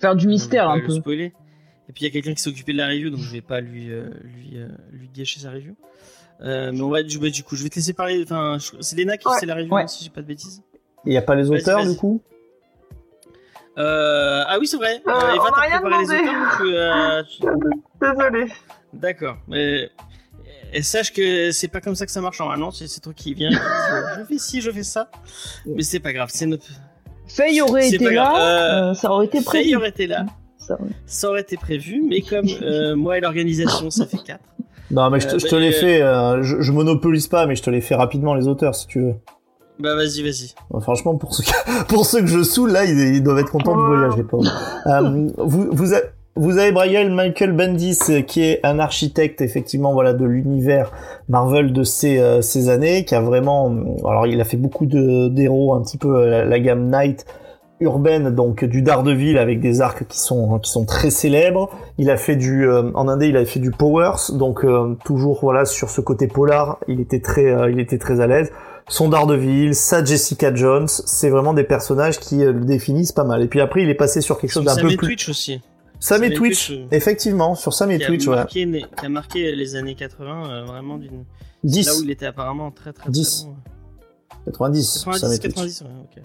Faire 0.00 0.16
du 0.16 0.26
mystère 0.26 0.68
un 0.68 0.80
peu. 0.80 0.86
Le 0.88 0.94
spoiler. 0.94 1.32
Et 1.88 1.92
puis 1.92 2.02
il 2.02 2.04
y 2.04 2.06
a 2.06 2.10
quelqu'un 2.10 2.34
qui 2.34 2.42
s'est 2.42 2.50
occupé 2.50 2.72
de 2.72 2.78
la 2.78 2.88
review, 2.88 3.10
donc 3.10 3.20
je 3.20 3.30
vais 3.30 3.40
pas 3.42 3.60
lui 3.60 3.90
euh, 3.92 4.08
lui 4.24 4.56
euh, 4.58 4.68
lui 4.90 5.08
gâcher 5.08 5.40
sa 5.40 5.50
review. 5.50 5.76
Euh, 6.40 6.72
mais 6.72 6.80
on 6.80 6.90
va 6.90 7.02
du, 7.02 7.18
bah, 7.18 7.30
du 7.30 7.44
coup, 7.44 7.54
je 7.56 7.62
vais 7.62 7.68
te 7.68 7.76
laisser 7.76 7.92
parler. 7.92 8.22
Enfin, 8.24 8.56
c'est 8.80 8.96
Léna 8.96 9.16
qui 9.16 9.28
Ouais. 9.28 9.38
fait 9.38 9.46
la 9.46 9.54
review, 9.54 9.72
Ouais. 9.72 9.86
si 9.86 10.02
j'ai 10.04 10.10
pas 10.10 10.20
de 10.22 10.26
bêtises. 10.26 10.62
Il 11.04 11.12
y 11.12 11.16
a 11.16 11.22
pas 11.22 11.34
les 11.36 11.48
auteurs 11.50 11.86
du 11.86 11.96
coup? 11.96 12.22
Euh, 13.78 14.44
ah 14.46 14.56
oui, 14.60 14.66
c'est 14.66 14.76
vrai. 14.76 15.02
Euh, 15.06 15.10
Eva, 15.34 15.44
on 15.50 15.60
rien 15.60 15.80
préparé 15.80 16.02
les 16.02 16.06
demandé. 16.08 16.28
auteurs 16.30 16.56
tu, 16.58 16.76
euh, 16.76 17.22
tu- 17.24 17.42
Désolé. 18.00 18.52
D'accord. 18.92 19.36
Mais 19.48 19.90
et 20.72 20.82
sache 20.82 21.12
que 21.12 21.50
c'est 21.52 21.68
pas 21.68 21.80
comme 21.80 21.94
ça 21.94 22.06
que 22.06 22.12
ça 22.12 22.20
marche 22.20 22.38
normalement. 22.40 22.70
C'est 22.70 22.86
c'est 22.88 23.00
toi 23.00 23.12
qui 23.14 23.34
dis, 23.34 23.46
je 23.50 24.24
fais 24.24 24.38
ci, 24.38 24.60
je 24.60 24.70
fais 24.70 24.82
ça. 24.82 25.10
Mais 25.66 25.82
c'est 25.82 26.00
pas 26.00 26.12
grave. 26.12 26.28
C'est 26.32 26.46
notre. 26.46 26.66
Faye 27.26 27.60
aurait 27.62 27.82
C'est 27.88 27.96
été 27.96 28.10
là, 28.10 28.34
euh, 28.36 28.90
euh, 28.90 28.94
ça 28.94 29.10
aurait 29.10 29.26
été 29.26 29.38
Faye 29.40 29.44
prévu. 29.62 29.76
aurait 29.76 29.88
été 29.88 30.06
là. 30.06 30.26
Ça, 30.58 30.74
ouais. 30.80 30.88
Ça 31.06 31.28
aurait 31.30 31.40
été 31.40 31.56
prévu, 31.56 32.02
mais 32.06 32.20
comme 32.20 32.46
euh, 32.62 32.94
moi 32.96 33.18
et 33.18 33.20
l'organisation, 33.20 33.90
ça 33.90 34.06
fait 34.06 34.18
4. 34.18 34.40
Non, 34.90 35.08
mais 35.10 35.20
je 35.20 35.28
te, 35.28 35.34
Euh, 35.34 35.38
je 35.38 35.46
te 35.46 35.54
bah, 35.54 35.60
les 35.60 35.74
euh, 35.74 35.80
fais. 35.80 36.02
euh, 36.02 36.42
je, 36.42 36.60
je 36.60 36.72
monopolise 36.72 37.26
pas, 37.28 37.46
mais 37.46 37.56
je 37.56 37.62
te 37.62 37.70
les 37.70 37.80
fais 37.80 37.94
rapidement 37.94 38.34
les 38.34 38.46
auteurs 38.46 38.74
si 38.74 38.86
tu 38.86 39.00
veux. 39.00 39.14
Bah 39.80 39.94
vas-y, 39.96 40.22
vas-y. 40.22 40.54
Ouais, 40.70 40.80
Franchement, 40.80 41.16
pour 41.16 41.34
ceux, 41.34 41.42
que, 41.44 41.84
pour 41.88 42.06
ceux 42.06 42.20
que 42.20 42.26
je 42.28 42.42
saoule, 42.42 42.70
là, 42.70 42.84
ils, 42.84 43.16
ils 43.16 43.22
doivent 43.22 43.38
être 43.38 43.50
contents 43.50 43.76
du 43.76 43.84
voyage, 43.84 44.16
les 44.16 44.22
pauvres. 44.22 44.50
Euh, 44.86 45.28
vous, 45.38 45.66
vous, 45.72 45.94
a- 45.94 46.00
vous 46.36 46.58
avez 46.58 46.70
Brian 46.70 47.10
Michael 47.10 47.52
Bendis, 47.52 47.98
euh, 48.10 48.22
qui 48.22 48.42
est 48.42 48.60
un 48.64 48.78
architecte, 48.78 49.40
effectivement, 49.40 49.92
voilà, 49.92 50.12
de 50.12 50.24
l'univers 50.24 50.92
Marvel 51.28 51.72
de 51.72 51.82
ces, 51.82 52.18
euh, 52.18 52.40
ces 52.40 52.68
années, 52.68 53.04
qui 53.04 53.14
a 53.16 53.20
vraiment, 53.20 53.70
euh, 53.72 54.08
alors, 54.08 54.26
il 54.28 54.40
a 54.40 54.44
fait 54.44 54.56
beaucoup 54.56 54.86
de 54.86 55.28
d'héros, 55.28 55.74
un 55.74 55.82
petit 55.82 55.98
peu 55.98 56.14
euh, 56.16 56.30
la, 56.30 56.44
la 56.44 56.60
gamme 56.60 56.88
Knight 56.88 57.26
urbaine, 57.80 58.30
donc 58.30 58.64
du 58.64 58.82
Daredevil 58.82 59.36
avec 59.36 59.60
des 59.60 59.80
arcs 59.80 60.06
qui 60.06 60.20
sont 60.20 60.60
qui 60.60 60.70
sont 60.70 60.84
très 60.86 61.10
célèbres. 61.10 61.68
Il 61.98 62.08
a 62.08 62.16
fait 62.16 62.36
du 62.36 62.66
euh, 62.68 62.92
en 62.94 63.08
indé, 63.08 63.26
il 63.28 63.36
a 63.36 63.44
fait 63.44 63.58
du 63.58 63.72
Powers, 63.72 64.30
donc 64.34 64.64
euh, 64.64 64.94
toujours 65.04 65.40
voilà 65.42 65.64
sur 65.64 65.90
ce 65.90 66.00
côté 66.00 66.28
polar, 66.28 66.78
il 66.86 67.00
était 67.00 67.20
très 67.20 67.46
euh, 67.52 67.68
il 67.70 67.80
était 67.80 67.98
très 67.98 68.20
à 68.20 68.28
l'aise 68.28 68.52
son 68.88 69.08
Daredevil, 69.08 69.74
sa 69.74 70.04
Jessica 70.04 70.54
Jones, 70.54 70.88
c'est 70.88 71.30
vraiment 71.30 71.54
des 71.54 71.64
personnages 71.64 72.18
qui 72.20 72.42
euh, 72.44 72.52
le 72.52 72.64
définissent 72.64 73.12
pas 73.12 73.24
mal. 73.24 73.42
Et 73.42 73.48
puis 73.48 73.60
après, 73.60 73.82
il 73.82 73.88
est 73.88 73.94
passé 73.94 74.20
sur 74.20 74.38
quelque 74.38 74.50
chose 74.52 74.64
d'un 74.64 74.74
Sam 74.74 74.82
peu 74.86 74.92
et 74.92 74.96
plus. 74.96 75.06
Twitch 75.08 75.28
aussi. 75.28 75.60
Sam 76.00 76.22
et 76.22 76.26
Sam 76.26 76.32
et 76.32 76.34
Twitch, 76.36 76.66
Twitch, 76.66 76.78
euh, 76.78 76.86
effectivement, 76.96 77.54
sur 77.54 77.72
Sam 77.72 77.90
et 77.90 77.98
Twitch, 77.98 78.26
marqué, 78.28 78.66
les- 78.66 78.82
qui 78.82 79.06
a 79.06 79.08
marqué 79.08 79.54
les 79.56 79.74
années 79.76 79.94
80 79.94 80.50
euh, 80.50 80.64
vraiment 80.64 80.98
d'une. 80.98 81.24
10, 81.62 81.86
Là 81.86 81.92
où 81.94 82.02
il 82.04 82.10
était 82.10 82.26
apparemment 82.26 82.70
très 82.70 82.92
très, 82.92 83.04
très 83.04 83.10
10. 83.10 83.46
bon. 83.46 83.54
90, 84.44 84.82
Sam 85.02 85.12
90, 85.14 85.34
et 85.36 85.38
Twitch. 85.40 85.54
90, 85.54 85.80
ouais, 85.82 85.88
ok. 86.18 86.22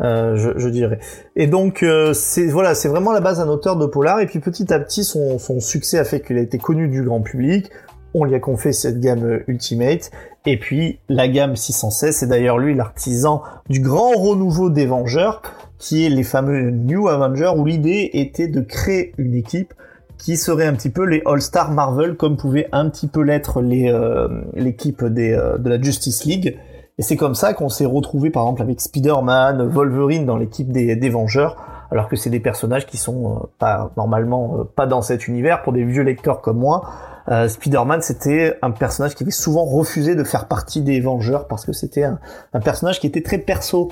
Euh, 0.00 0.36
je, 0.36 0.58
je 0.58 0.68
dirais. 0.68 0.98
Et 1.36 1.46
donc 1.46 1.82
euh, 1.82 2.12
c'est 2.12 2.46
voilà, 2.46 2.74
c'est 2.74 2.88
vraiment 2.88 3.12
la 3.12 3.20
base 3.20 3.38
d'un 3.38 3.48
auteur 3.48 3.76
de 3.76 3.86
polar. 3.86 4.20
Et 4.20 4.26
puis 4.26 4.40
petit 4.40 4.72
à 4.72 4.80
petit, 4.80 5.04
son, 5.04 5.38
son 5.38 5.60
succès 5.60 5.98
a 5.98 6.04
fait 6.04 6.20
qu'il 6.20 6.36
a 6.38 6.40
été 6.40 6.58
connu 6.58 6.88
du 6.88 7.02
grand 7.02 7.20
public. 7.22 7.70
On 8.14 8.24
lui 8.24 8.34
a 8.34 8.40
confié 8.40 8.72
cette 8.72 9.00
gamme 9.00 9.40
Ultimate. 9.46 10.10
Et 10.44 10.58
puis 10.58 10.98
la 11.08 11.28
gamme 11.28 11.54
616, 11.54 12.16
c'est 12.16 12.26
d'ailleurs 12.26 12.58
lui 12.58 12.74
l'artisan 12.74 13.42
du 13.68 13.80
grand 13.80 14.12
renouveau 14.12 14.70
des 14.70 14.86
Vengeurs, 14.86 15.42
qui 15.78 16.04
est 16.04 16.08
les 16.08 16.24
fameux 16.24 16.70
New 16.70 17.08
Avengers, 17.08 17.52
où 17.56 17.64
l'idée 17.64 18.10
était 18.14 18.48
de 18.48 18.60
créer 18.60 19.12
une 19.18 19.34
équipe 19.34 19.72
qui 20.18 20.36
serait 20.36 20.66
un 20.66 20.74
petit 20.74 20.90
peu 20.90 21.04
les 21.04 21.22
All-Star 21.26 21.72
Marvel, 21.72 22.16
comme 22.16 22.36
pouvait 22.36 22.68
un 22.72 22.88
petit 22.88 23.08
peu 23.08 23.22
l'être 23.22 23.60
euh, 23.60 24.28
l'équipe 24.54 25.02
euh, 25.02 25.58
de 25.58 25.68
la 25.68 25.80
Justice 25.80 26.24
League. 26.24 26.58
Et 26.98 27.02
c'est 27.02 27.16
comme 27.16 27.34
ça 27.34 27.54
qu'on 27.54 27.68
s'est 27.68 27.86
retrouvé 27.86 28.30
par 28.30 28.44
exemple 28.44 28.62
avec 28.62 28.80
Spider-Man, 28.80 29.66
Wolverine 29.66 30.26
dans 30.26 30.36
l'équipe 30.36 30.70
des, 30.70 30.94
des 30.94 31.08
Vengeurs, 31.08 31.56
alors 31.90 32.08
que 32.08 32.16
c'est 32.16 32.30
des 32.30 32.40
personnages 32.40 32.86
qui 32.86 32.96
sont 32.96 33.48
euh, 33.62 33.66
normalement 33.96 34.64
pas 34.76 34.86
dans 34.86 35.02
cet 35.02 35.26
univers 35.26 35.62
pour 35.62 35.72
des 35.72 35.84
vieux 35.84 36.02
lecteurs 36.02 36.40
comme 36.40 36.58
moi. 36.58 36.82
Euh, 37.28 37.48
Spider-Man 37.48 38.02
c'était 38.02 38.58
un 38.62 38.70
personnage 38.70 39.14
qui 39.14 39.22
avait 39.22 39.30
souvent 39.30 39.64
refusé 39.64 40.14
de 40.14 40.24
faire 40.24 40.48
partie 40.48 40.82
des 40.82 41.00
Vengeurs 41.00 41.46
parce 41.46 41.64
que 41.64 41.72
c'était 41.72 42.04
un, 42.04 42.18
personnage 42.60 43.00
qui 43.00 43.06
était 43.06 43.22
très 43.22 43.38
perso. 43.38 43.90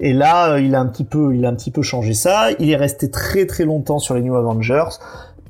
Et 0.00 0.12
là, 0.12 0.52
euh, 0.52 0.60
il 0.60 0.74
a 0.74 0.80
un 0.80 0.86
petit 0.86 1.04
peu, 1.04 1.34
il 1.34 1.44
a 1.44 1.48
un 1.48 1.54
petit 1.54 1.70
peu 1.70 1.82
changé 1.82 2.14
ça. 2.14 2.50
Il 2.58 2.70
est 2.70 2.76
resté 2.76 3.10
très 3.10 3.46
très 3.46 3.64
longtemps 3.64 3.98
sur 3.98 4.14
les 4.14 4.22
New 4.22 4.36
Avengers. 4.36 4.98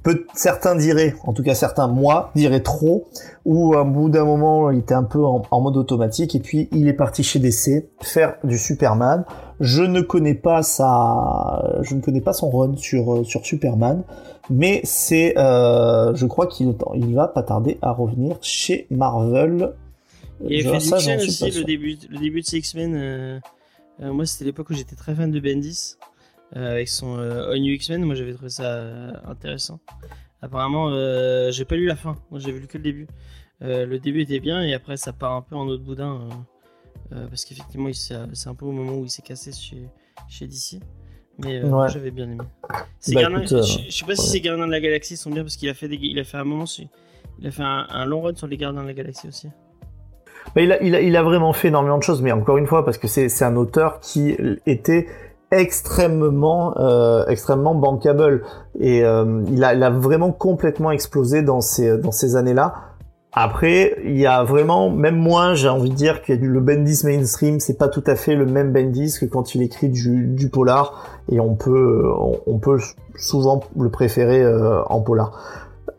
Peu, 0.03 0.27
certains 0.33 0.77
diraient, 0.77 1.15
en 1.25 1.33
tout 1.33 1.43
cas 1.43 1.55
certains, 1.55 1.89
moi, 1.89 2.31
diraient 2.37 2.63
trop, 2.63 3.09
ou 3.45 3.75
à 3.75 3.83
bout 3.83 4.09
d'un 4.09 4.25
moment, 4.25 4.71
il 4.71 4.79
était 4.79 4.95
un 4.95 5.03
peu 5.03 5.23
en, 5.25 5.43
en 5.51 5.61
mode 5.61 5.77
automatique, 5.77 6.37
et 6.37 6.39
puis 6.39 6.69
il 6.71 6.87
est 6.87 6.93
parti 6.93 7.25
chez 7.25 7.41
DC 7.41 7.89
faire 8.01 8.37
du 8.45 8.57
Superman. 8.57 9.25
Je 9.61 9.83
ne 9.83 10.01
connais 10.01 10.35
pas 10.35 10.63
sa, 10.63 11.81
je 11.83 11.97
ne 11.97 12.01
connais 12.01 12.21
pas 12.21 12.33
son 12.33 12.49
run 12.49 12.77
sur 12.77 13.13
euh, 13.13 13.25
sur 13.25 13.45
Superman, 13.45 14.05
mais 14.51 14.81
c'est, 14.85 15.37
euh, 15.39 16.15
je 16.15 16.27
crois 16.27 16.47
qu'il 16.47 16.75
il 16.95 17.15
va 17.15 17.29
pas 17.29 17.43
tarder 17.43 17.79
à 17.83 17.93
revenir 17.93 18.39
chez 18.41 18.87
Marvel. 18.91 19.75
Il 20.49 20.63
ça, 20.63 20.99
X-Men 20.99 21.21
suis 21.21 21.47
aussi, 21.47 21.59
le 21.59 21.65
début, 21.65 21.99
le 22.09 22.19
début 22.19 22.41
de 22.41 22.47
ces 22.47 22.59
X-Men. 22.59 22.95
euh, 22.95 23.41
euh, 24.01 24.13
moi, 24.13 24.25
c'était 24.25 24.45
l'époque 24.45 24.71
où 24.71 24.75
j'étais 24.75 24.97
très 24.97 25.15
fan 25.15 25.31
de 25.31 25.41
Bendis. 25.41 25.97
avec 26.55 26.89
son 26.89 27.19
All 27.19 27.59
New 27.59 27.73
X-Men, 27.75 28.05
moi 28.05 28.15
j'avais 28.15 28.33
trouvé 28.33 28.49
ça 28.49 28.87
intéressant. 29.27 29.81
Apparemment, 30.41 30.91
j'ai 31.51 31.65
pas 31.65 31.77
lu 31.77 31.87
la 31.87 31.97
fin, 31.97 32.17
moi 32.31 32.41
j'ai 32.41 32.53
vu 32.53 32.67
que 32.67 32.79
le 32.79 32.85
début. 32.85 33.09
Le 33.61 33.97
début 33.99 34.23
était 34.23 34.41
bien 34.41 34.63
et 34.63 34.73
après 34.73 34.97
ça 34.97 35.13
part 35.13 35.33
un 35.33 35.43
peu 35.43 35.57
en 35.57 35.67
autre 35.67 35.83
boudin. 35.83 36.29
parce 37.11 37.45
qu'effectivement, 37.45 37.91
c'est 37.93 38.49
un 38.49 38.55
peu 38.55 38.65
au 38.65 38.73
moment 38.73 38.95
où 38.95 39.05
il 39.05 39.11
s'est 39.11 39.23
cassé 39.23 39.53
chez, 39.53 39.89
chez 40.29 40.47
DC. 40.47 40.81
Mais 41.45 41.61
euh, 41.63 41.69
Ouais. 41.69 41.89
j'avais 41.89 42.11
bien 42.11 42.25
aimé. 42.25 42.39
Bah, 42.69 43.23
écoute, 43.31 43.53
euh, 43.53 43.63
je, 43.63 43.79
je 43.89 43.97
sais 43.97 44.05
pas 44.05 44.17
si 44.17 44.29
ces 44.29 44.41
Gardiens 44.41 44.67
de 44.67 44.73
la 44.73 44.81
Galaxie 44.81 45.17
sont 45.17 45.31
bien 45.31 45.43
parce 45.43 45.57
qu'il 45.57 45.69
a 45.69 45.75
fait 45.75 45.89
des, 45.89 45.99
il 46.01 46.19
a 46.19 46.25
fait 46.25 46.37
un 46.37 46.45
moment, 46.45 46.65
il 47.41 47.47
a 47.47 47.51
fait 47.51 47.63
un, 47.63 47.87
un 47.91 48.05
long 48.07 48.23
run 48.23 48.35
sur 48.35 48.47
les 48.49 48.57
Gardiens 48.57 48.83
de 48.83 48.87
la 48.89 48.95
Galaxie 48.95 49.29
aussi. 49.29 49.49
Bah, 50.55 50.63
il, 50.63 50.73
a, 50.73 50.83
il, 50.83 50.95
a, 50.95 51.01
il 51.01 51.17
a 51.17 51.23
vraiment 51.23 51.53
fait 51.53 51.69
énormément 51.69 51.99
de 51.99 52.03
choses, 52.03 52.23
mais 52.23 52.33
encore 52.33 52.57
une 52.57 52.67
fois, 52.67 52.85
parce 52.85 52.99
que 52.99 53.07
c'est 53.07 53.43
un 53.45 53.57
auteur 53.57 54.01
qui 54.01 54.35
était 54.67 55.07
extrêmement 55.51 56.77
euh, 56.79 57.25
extrêmement 57.27 57.75
bankable 57.75 58.45
et 58.79 59.03
euh, 59.05 59.43
il, 59.51 59.65
a, 59.65 59.75
il 59.75 59.83
a 59.83 59.89
vraiment 59.91 60.31
complètement 60.33 60.91
explosé 60.91 61.43
dans 61.43 61.61
ces 61.63 61.97
dans 61.99 62.13
ces 62.13 62.37
années-là. 62.37 62.75
Après, 63.33 63.99
il 64.05 64.19
y 64.19 64.27
a 64.27 64.43
vraiment 64.43 64.91
même 64.91 65.17
moins, 65.17 65.55
j'ai 65.55 65.69
envie 65.69 65.91
de 65.91 65.95
dire 65.95 66.23
que 66.23 66.33
le 66.33 66.61
Bendis 66.61 67.01
mainstream, 67.05 67.61
c'est 67.61 67.77
pas 67.77 67.89
tout 67.89 68.03
à 68.07 68.17
fait 68.17 68.35
le 68.35 68.47
même 68.47 68.73
Bendis 68.73 69.15
que 69.21 69.27
quand 69.27 69.55
il 69.55 69.63
écrit 69.63 69.91
du, 69.91 70.49
polar 70.51 71.05
et 71.31 71.39
on 71.39 71.55
peut 71.55 72.11
on, 72.47 72.59
peut 72.59 72.81
souvent 73.17 73.61
le 73.79 73.91
préférer 73.91 74.43
euh, 74.43 74.83
en 74.85 75.01
polar. 75.03 75.33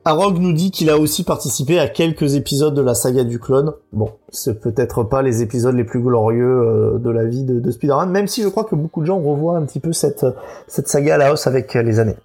Arog 0.06 0.40
nous 0.40 0.54
dit 0.54 0.72
qu'il 0.72 0.90
a 0.90 0.98
aussi 0.98 1.24
participé 1.24 1.78
à 1.78 1.88
quelques 1.88 2.34
épisodes 2.34 2.74
de 2.74 2.82
la 2.82 2.96
saga 2.96 3.24
du 3.24 3.38
clone. 3.38 3.74
Bon, 3.94 4.10
c'est 4.30 4.60
peut-être 4.60 5.04
pas 5.04 5.22
les 5.22 5.44
épisodes 5.44 5.76
les 5.76 5.84
plus 5.84 6.00
glorieux 6.00 6.44
euh, 6.44 6.98
de 6.98 7.10
la 7.12 7.26
vie 7.26 7.44
de, 7.44 7.60
de 7.60 7.72
Spider-Man, 7.72 8.10
même 8.10 8.28
si 8.28 8.42
je 8.42 8.48
crois 8.48 8.64
que 8.64 8.76
beaucoup 8.76 9.02
de 9.02 9.06
gens 9.06 9.20
revoient 9.20 9.58
un 9.58 9.66
petit 9.66 9.80
peu 9.80 9.94
cette, 9.94 10.26
cette 10.68 10.88
saga 10.88 11.16
à 11.16 11.18
la 11.18 11.34
hausse 11.34 11.46
avec 11.46 11.76
euh, 11.76 11.84
les 11.84 12.00
années. 12.00 12.18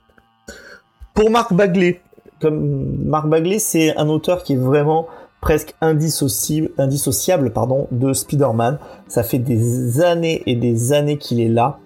Pour 1.12 1.30
Marc 1.30 1.52
Bagley, 1.52 2.00
comme 2.40 2.96
Marc 3.04 3.28
Bagley, 3.28 3.58
c'est 3.58 3.96
un 3.96 4.08
auteur 4.08 4.42
qui 4.42 4.54
est 4.54 4.56
vraiment 4.56 5.06
presque 5.44 5.74
indissociable, 5.82 7.50
pardon, 7.50 7.86
de 7.90 8.12
Spider-Man. 8.12 8.78
Ça 9.08 9.22
fait 9.22 9.38
des 9.38 10.00
années 10.00 10.42
et 10.46 10.56
des 10.56 10.92
années 10.94 11.18
qu'il 11.18 11.40
est 11.40 11.48
là. 11.48 11.78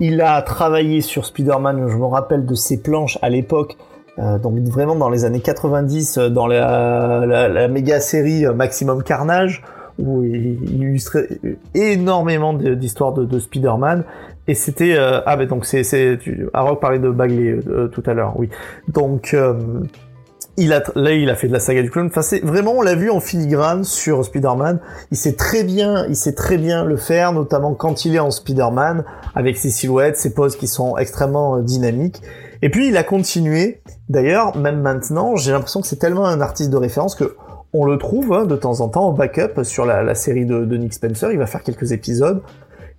Il 0.00 0.20
a 0.22 0.40
travaillé 0.42 1.02
sur 1.02 1.26
Spider-Man, 1.26 1.88
je 1.88 1.96
me 1.96 2.06
rappelle 2.06 2.46
de 2.46 2.54
ses 2.54 2.80
planches 2.80 3.18
à 3.20 3.28
l'époque, 3.28 3.76
euh, 4.18 4.38
donc 4.38 4.58
vraiment 4.60 4.96
dans 4.96 5.10
les 5.10 5.24
années 5.24 5.40
90, 5.40 6.18
euh, 6.18 6.28
dans 6.30 6.46
la, 6.46 7.24
la, 7.26 7.48
la 7.48 7.68
méga 7.68 8.00
série 8.00 8.46
euh, 8.46 8.54
Maximum 8.54 9.02
Carnage, 9.02 9.62
où 9.98 10.24
il, 10.24 10.58
il 10.62 10.82
illustrait 10.82 11.28
énormément 11.74 12.54
d'histoires 12.54 13.12
de 13.12 13.38
Spider-Man. 13.38 14.04
Et 14.48 14.54
c'était 14.54 14.96
euh, 14.96 15.20
ah 15.24 15.36
ben 15.36 15.46
donc 15.46 15.64
c'est 15.64 15.84
c'est 15.84 16.18
parlait 16.80 16.98
de 16.98 17.10
Bagley 17.10 17.60
euh, 17.68 17.88
tout 17.88 18.02
à 18.06 18.14
l'heure, 18.14 18.34
oui. 18.36 18.48
Donc 18.88 19.34
euh, 19.34 19.54
il 20.56 20.72
a 20.72 20.82
là 20.96 21.12
il 21.12 21.30
a 21.30 21.36
fait 21.36 21.46
de 21.46 21.52
la 21.52 21.60
saga 21.60 21.82
du 21.82 21.90
clone. 21.90 22.06
Enfin 22.06 22.22
c'est 22.22 22.40
vraiment 22.40 22.72
on 22.72 22.82
l'a 22.82 22.96
vu 22.96 23.10
en 23.10 23.20
filigrane 23.20 23.84
sur 23.84 24.24
Spider-Man. 24.24 24.80
Il 25.12 25.16
sait 25.16 25.34
très 25.34 25.62
bien 25.62 26.06
il 26.08 26.16
sait 26.16 26.34
très 26.34 26.58
bien 26.58 26.84
le 26.84 26.96
faire, 26.96 27.32
notamment 27.32 27.74
quand 27.74 28.04
il 28.04 28.16
est 28.16 28.20
en 28.20 28.32
Spider-Man 28.32 29.04
avec 29.34 29.56
ses 29.56 29.70
silhouettes, 29.70 30.16
ses 30.16 30.34
poses 30.34 30.56
qui 30.56 30.66
sont 30.66 30.96
extrêmement 30.96 31.58
euh, 31.58 31.62
dynamiques. 31.62 32.20
Et 32.62 32.68
puis 32.68 32.88
il 32.88 32.96
a 32.96 33.04
continué. 33.04 33.80
D'ailleurs, 34.08 34.56
même 34.56 34.80
maintenant, 34.80 35.36
j'ai 35.36 35.52
l'impression 35.52 35.80
que 35.80 35.86
c'est 35.86 35.96
tellement 35.96 36.26
un 36.26 36.40
artiste 36.40 36.70
de 36.70 36.76
référence 36.76 37.14
que 37.14 37.36
on 37.72 37.86
le 37.86 37.96
trouve 37.96 38.32
hein, 38.34 38.44
de 38.44 38.54
temps 38.56 38.80
en 38.82 38.88
temps 38.88 39.06
en 39.06 39.12
backup 39.12 39.64
sur 39.64 39.86
la, 39.86 40.14
série 40.14 40.44
de 40.44 40.76
Nick 40.76 40.92
Spencer. 40.92 41.32
Il 41.32 41.38
va 41.38 41.46
faire 41.46 41.62
quelques 41.62 41.92
épisodes. 41.92 42.42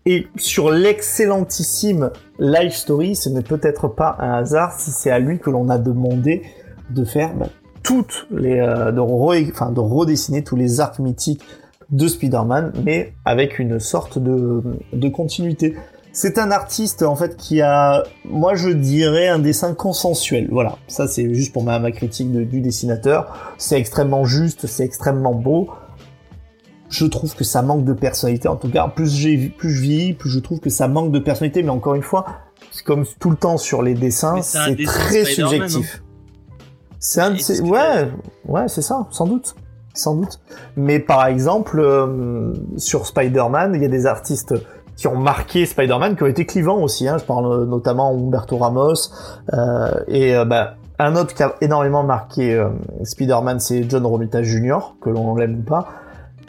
Et 0.06 0.28
sur 0.36 0.70
l'excellentissime 0.70 2.12
Life 2.40 2.74
Story, 2.74 3.16
ce 3.16 3.30
n'est 3.30 3.42
peut-être 3.42 3.88
pas 3.88 4.18
un 4.20 4.34
hasard 4.34 4.78
si 4.78 4.92
c'est 4.92 5.12
à 5.12 5.20
lui 5.20 5.40
que 5.40 5.50
l'on 5.50 5.70
a 5.70 5.78
demandé 5.78 6.42
de 6.90 7.06
faire 7.06 7.34
bah, 7.36 7.48
toutes 7.84 8.28
les, 8.32 8.60
euh, 8.60 8.92
de, 8.92 9.00
redessiner 9.00 10.44
tous 10.44 10.58
les 10.58 10.82
arcs 10.82 11.00
mythiques 11.00 11.44
de 11.90 12.08
Spider-Man, 12.08 12.74
mais 12.84 13.14
avec 13.24 13.60
une 13.60 13.80
sorte 13.80 14.20
de, 14.20 14.62
de 14.92 15.10
continuité. 15.10 15.76
C'est 16.12 16.38
un 16.38 16.52
artiste 16.52 17.02
en 17.02 17.16
fait 17.16 17.36
qui 17.38 17.62
a, 17.62 18.04
moi 18.26 18.56
je 18.56 18.70
dirais, 18.70 19.30
un 19.30 19.40
dessin 19.40 19.74
consensuel. 19.74 20.48
Voilà, 20.52 20.78
ça 20.88 21.08
c'est 21.08 21.34
juste 21.34 21.54
pour 21.54 21.64
ma, 21.64 21.92
critique 21.92 22.32
du 22.32 22.62
dessinateur. 22.62 23.56
C'est 23.58 23.80
extrêmement 23.80 24.24
juste, 24.24 24.68
c'est 24.68 24.84
extrêmement 24.84 25.34
beau. 25.34 25.70
Je 26.94 27.08
trouve 27.08 27.36
que 27.36 27.44
ça 27.44 27.64
manque 27.64 27.86
de 27.86 27.94
personnalité. 27.94 28.48
En 28.48 28.56
tout 28.56 28.70
cas, 28.70 28.88
plus 28.88 29.12
j'ai 29.12 29.50
plus 29.50 29.72
je 29.72 29.82
vieillis, 29.82 30.14
plus 30.14 30.30
je 30.30 30.40
trouve 30.40 30.60
que 30.60 30.70
ça 30.70 30.88
manque 30.88 31.12
de 31.12 31.18
personnalité. 31.18 31.64
Mais 31.64 31.72
encore 31.72 31.96
une 31.96 32.04
fois, 32.04 32.26
c'est 32.72 32.86
comme 32.86 33.04
tout 33.20 33.32
le 33.32 33.36
temps 33.36 33.58
sur 33.58 33.82
les 33.82 33.96
dessins, 33.96 34.44
c'est 34.44 34.76
dessin 34.76 34.92
très 34.92 35.26
Spider-Man, 35.26 35.70
subjectif. 35.70 36.04
C'est 37.00 37.22
un, 37.22 37.36
c'est 37.38 37.62
ouais, 37.62 38.12
ouais, 38.48 38.68
c'est 38.68 38.84
ça, 38.84 39.08
sans 39.10 39.26
doute, 39.26 39.56
sans 39.96 40.16
doute. 40.16 40.40
Mais 40.76 41.00
par 41.00 41.26
exemple, 41.26 41.80
euh, 41.80 42.54
sur 42.78 43.08
Spider-Man, 43.08 43.74
il 43.74 43.82
y 43.82 43.86
a 43.86 43.90
des 43.90 44.06
artistes 44.06 44.54
qui 44.96 45.08
ont 45.08 45.18
marqué 45.18 45.66
Spider-Man 45.66 46.16
qui 46.16 46.24
ont 46.24 46.28
été 46.28 46.46
clivants 46.46 46.80
aussi. 46.80 47.08
Hein. 47.08 47.18
Je 47.18 47.26
parle 47.26 47.52
euh, 47.52 47.66
notamment 47.66 48.12
Humberto 48.12 48.58
Ramos 48.58 49.10
euh, 49.52 49.90
et 50.08 50.36
euh, 50.36 50.46
bah, 50.46 50.76
un 51.00 51.16
autre 51.16 51.34
qui 51.34 51.44
a 51.44 51.56
énormément 51.62 52.04
marqué 52.04 52.54
euh, 52.54 52.70
Spider-Man, 53.04 53.60
c'est 53.60 53.90
John 53.90 54.06
Romita 54.06 54.44
Jr., 54.44 54.96
que 55.02 55.10
l'on 55.10 55.36
l'aime 55.36 55.60
ou 55.60 55.64
pas. 55.64 55.88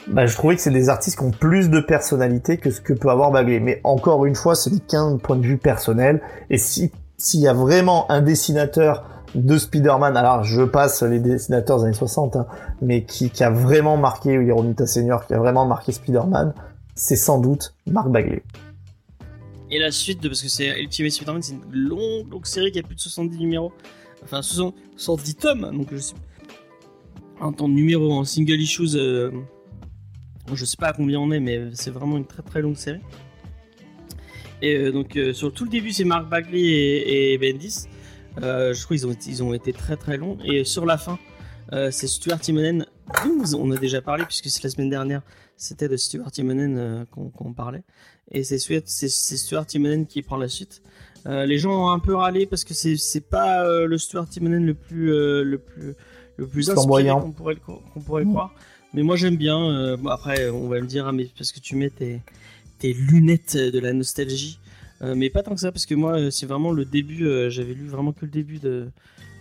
Bah, 0.09 0.26
je 0.26 0.35
trouvais 0.35 0.56
que 0.56 0.60
c'est 0.60 0.70
des 0.70 0.89
artistes 0.89 1.18
qui 1.18 1.24
ont 1.24 1.31
plus 1.31 1.70
de 1.70 1.81
personnalité 1.81 2.59
que 2.59 2.70
ce 2.70 2.81
que 2.81 2.93
peut 2.93 3.09
avoir 3.09 3.31
Bagley. 3.31 3.60
Mais 3.60 3.81
encore 3.85 4.26
une 4.26 4.35
fois, 4.35 4.55
ce 4.55 4.68
n'est 4.68 4.81
qu'un 4.81 5.16
point 5.16 5.36
de 5.36 5.47
vue 5.47 5.56
personnel. 5.56 6.20
Et 6.51 6.59
si 6.59 6.93
s'il 7.16 7.40
y 7.40 7.48
a 7.48 7.55
vraiment 7.55 8.10
un 8.10 8.20
dessinateur 8.20 9.05
de 9.35 9.56
Spider-Man, 9.56 10.16
alors 10.16 10.44
je 10.44 10.62
passe 10.62 11.02
les 11.02 11.18
dessinateurs 11.18 11.78
des 11.78 11.86
années 11.86 11.94
60, 11.94 12.36
hein, 12.36 12.47
mais 12.82 13.05
qui, 13.05 13.31
qui 13.31 13.43
a 13.43 13.51
vraiment 13.51 13.97
marqué, 13.97 14.39
ou 14.39 14.55
Romita 14.55 14.86
Senior, 14.86 15.26
qui 15.26 15.35
a 15.35 15.39
vraiment 15.39 15.66
marqué 15.66 15.93
Spider-Man, 15.93 16.55
c'est 16.94 17.16
sans 17.16 17.40
doute 17.40 17.74
Mark 17.86 18.10
Bagley. 18.10 18.43
Et 19.70 19.78
la 19.78 19.90
suite, 19.90 20.22
de, 20.22 20.28
parce 20.28 20.43
que 20.43 20.48
c'est 20.48 20.78
Ultimate 20.81 21.12
Spider-Man, 21.12 21.43
c'est 21.43 21.55
une 21.55 21.72
longue, 21.72 22.31
longue 22.31 22.47
série 22.47 22.70
qui 22.70 22.78
a 22.78 22.82
plus 22.82 22.94
de 22.94 23.01
70 23.01 23.39
numéros. 23.39 23.72
Enfin, 24.22 24.40
70 24.43 25.35
tomes, 25.36 25.70
donc 25.76 25.89
je 25.93 25.98
sais 25.98 26.14
En 27.40 27.52
temps 27.52 27.68
de 27.68 27.74
numéro, 27.74 28.12
en 28.12 28.24
single 28.24 28.60
issues, 28.60 28.97
euh, 28.97 29.31
je 30.53 30.65
sais 30.65 30.77
pas 30.77 30.89
à 30.89 30.93
combien 30.93 31.19
on 31.21 31.31
est, 31.31 31.41
mais 31.41 31.71
c'est 31.75 31.91
vraiment 31.91 32.16
une 32.16 32.27
très 32.27 32.43
très 32.43 32.62
longue 32.62 32.77
série. 32.77 33.01
Et 34.62 34.77
euh, 34.77 34.93
donc, 34.93 35.16
euh, 35.16 35.33
sur 35.33 35.53
tout 35.53 35.65
le 35.65 35.71
début, 35.71 35.93
c'est 35.93 36.05
Mark 36.05 36.29
Bagley 36.29 36.61
et, 36.61 37.39
Bendis. 37.39 37.87
je 38.37 38.85
crois 38.85 38.97
qu'ils 38.97 39.07
ont, 39.07 39.16
ils 39.27 39.43
ont 39.43 39.55
été 39.55 39.73
très 39.73 39.97
très 39.97 40.16
longs. 40.16 40.39
Et 40.45 40.65
sur 40.65 40.87
la 40.87 40.99
fin, 40.99 41.19
c'est 41.91 42.07
Stuart 42.07 42.41
Timonen, 42.41 42.87
on 43.59 43.71
a 43.73 43.77
déjà 43.77 44.01
parlé, 44.01 44.25
puisque 44.25 44.49
c'est 44.49 44.62
la 44.62 44.71
semaine 44.71 44.91
dernière, 44.91 45.23
c'était 45.57 45.89
de 45.89 45.97
Stuart 45.97 46.31
Timonen 46.31 47.07
qu'on 47.11 47.53
parlait. 47.53 47.83
Et 48.31 48.45
c'est 48.45 48.59
Stuart 48.59 49.66
Timonen 49.66 50.07
qui 50.07 50.23
prend 50.23 50.37
la 50.37 50.49
suite. 50.49 50.83
Euh, 51.27 51.47
les 51.47 51.59
gens 51.59 51.87
ont 51.87 51.91
un 51.91 51.99
peu 51.99 52.15
râlé 52.15 52.47
parce 52.47 52.65
que 52.65 52.75
c'est 52.75 53.29
pas 53.29 53.65
euh, 53.65 53.87
le 53.87 53.97
Stuart 53.97 54.29
Timonen 54.29 54.65
le 54.65 54.75
plus 54.75 55.12
euh, 55.12 55.43
le 55.43 55.59
plus 55.59 55.95
le 56.37 56.47
plus 56.47 56.71
inspiré 56.71 57.09
qu'on 57.09 57.33
pourrait 57.33 57.57
qu'on 57.57 58.01
pourrait 58.01 58.25
croire. 58.25 58.55
Mais 58.95 59.03
moi 59.03 59.16
j'aime 59.16 59.37
bien. 59.37 59.97
après 60.09 60.49
on 60.51 60.69
va 60.69 60.81
me 60.81 60.87
dire 60.87 61.07
ah, 61.07 61.12
mais 61.12 61.29
parce 61.37 61.53
que 61.53 61.61
tu 61.61 61.77
mets 61.77 61.91
tes, 61.91 62.21
tes 62.79 62.93
lunettes 62.93 63.57
de 63.57 63.79
la 63.79 63.93
nostalgie. 63.93 64.59
mais 65.03 65.31
pas 65.31 65.43
tant 65.43 65.55
que 65.55 65.61
ça 65.61 65.73
parce 65.73 65.85
que 65.87 65.95
moi 65.95 66.31
c'est 66.31 66.47
vraiment 66.47 66.73
le 66.73 66.85
début. 66.85 67.27
J'avais 67.51 67.75
lu 67.75 67.87
vraiment 67.89 68.12
que 68.12 68.25
le 68.25 68.31
début 68.31 68.59
de, 68.59 68.89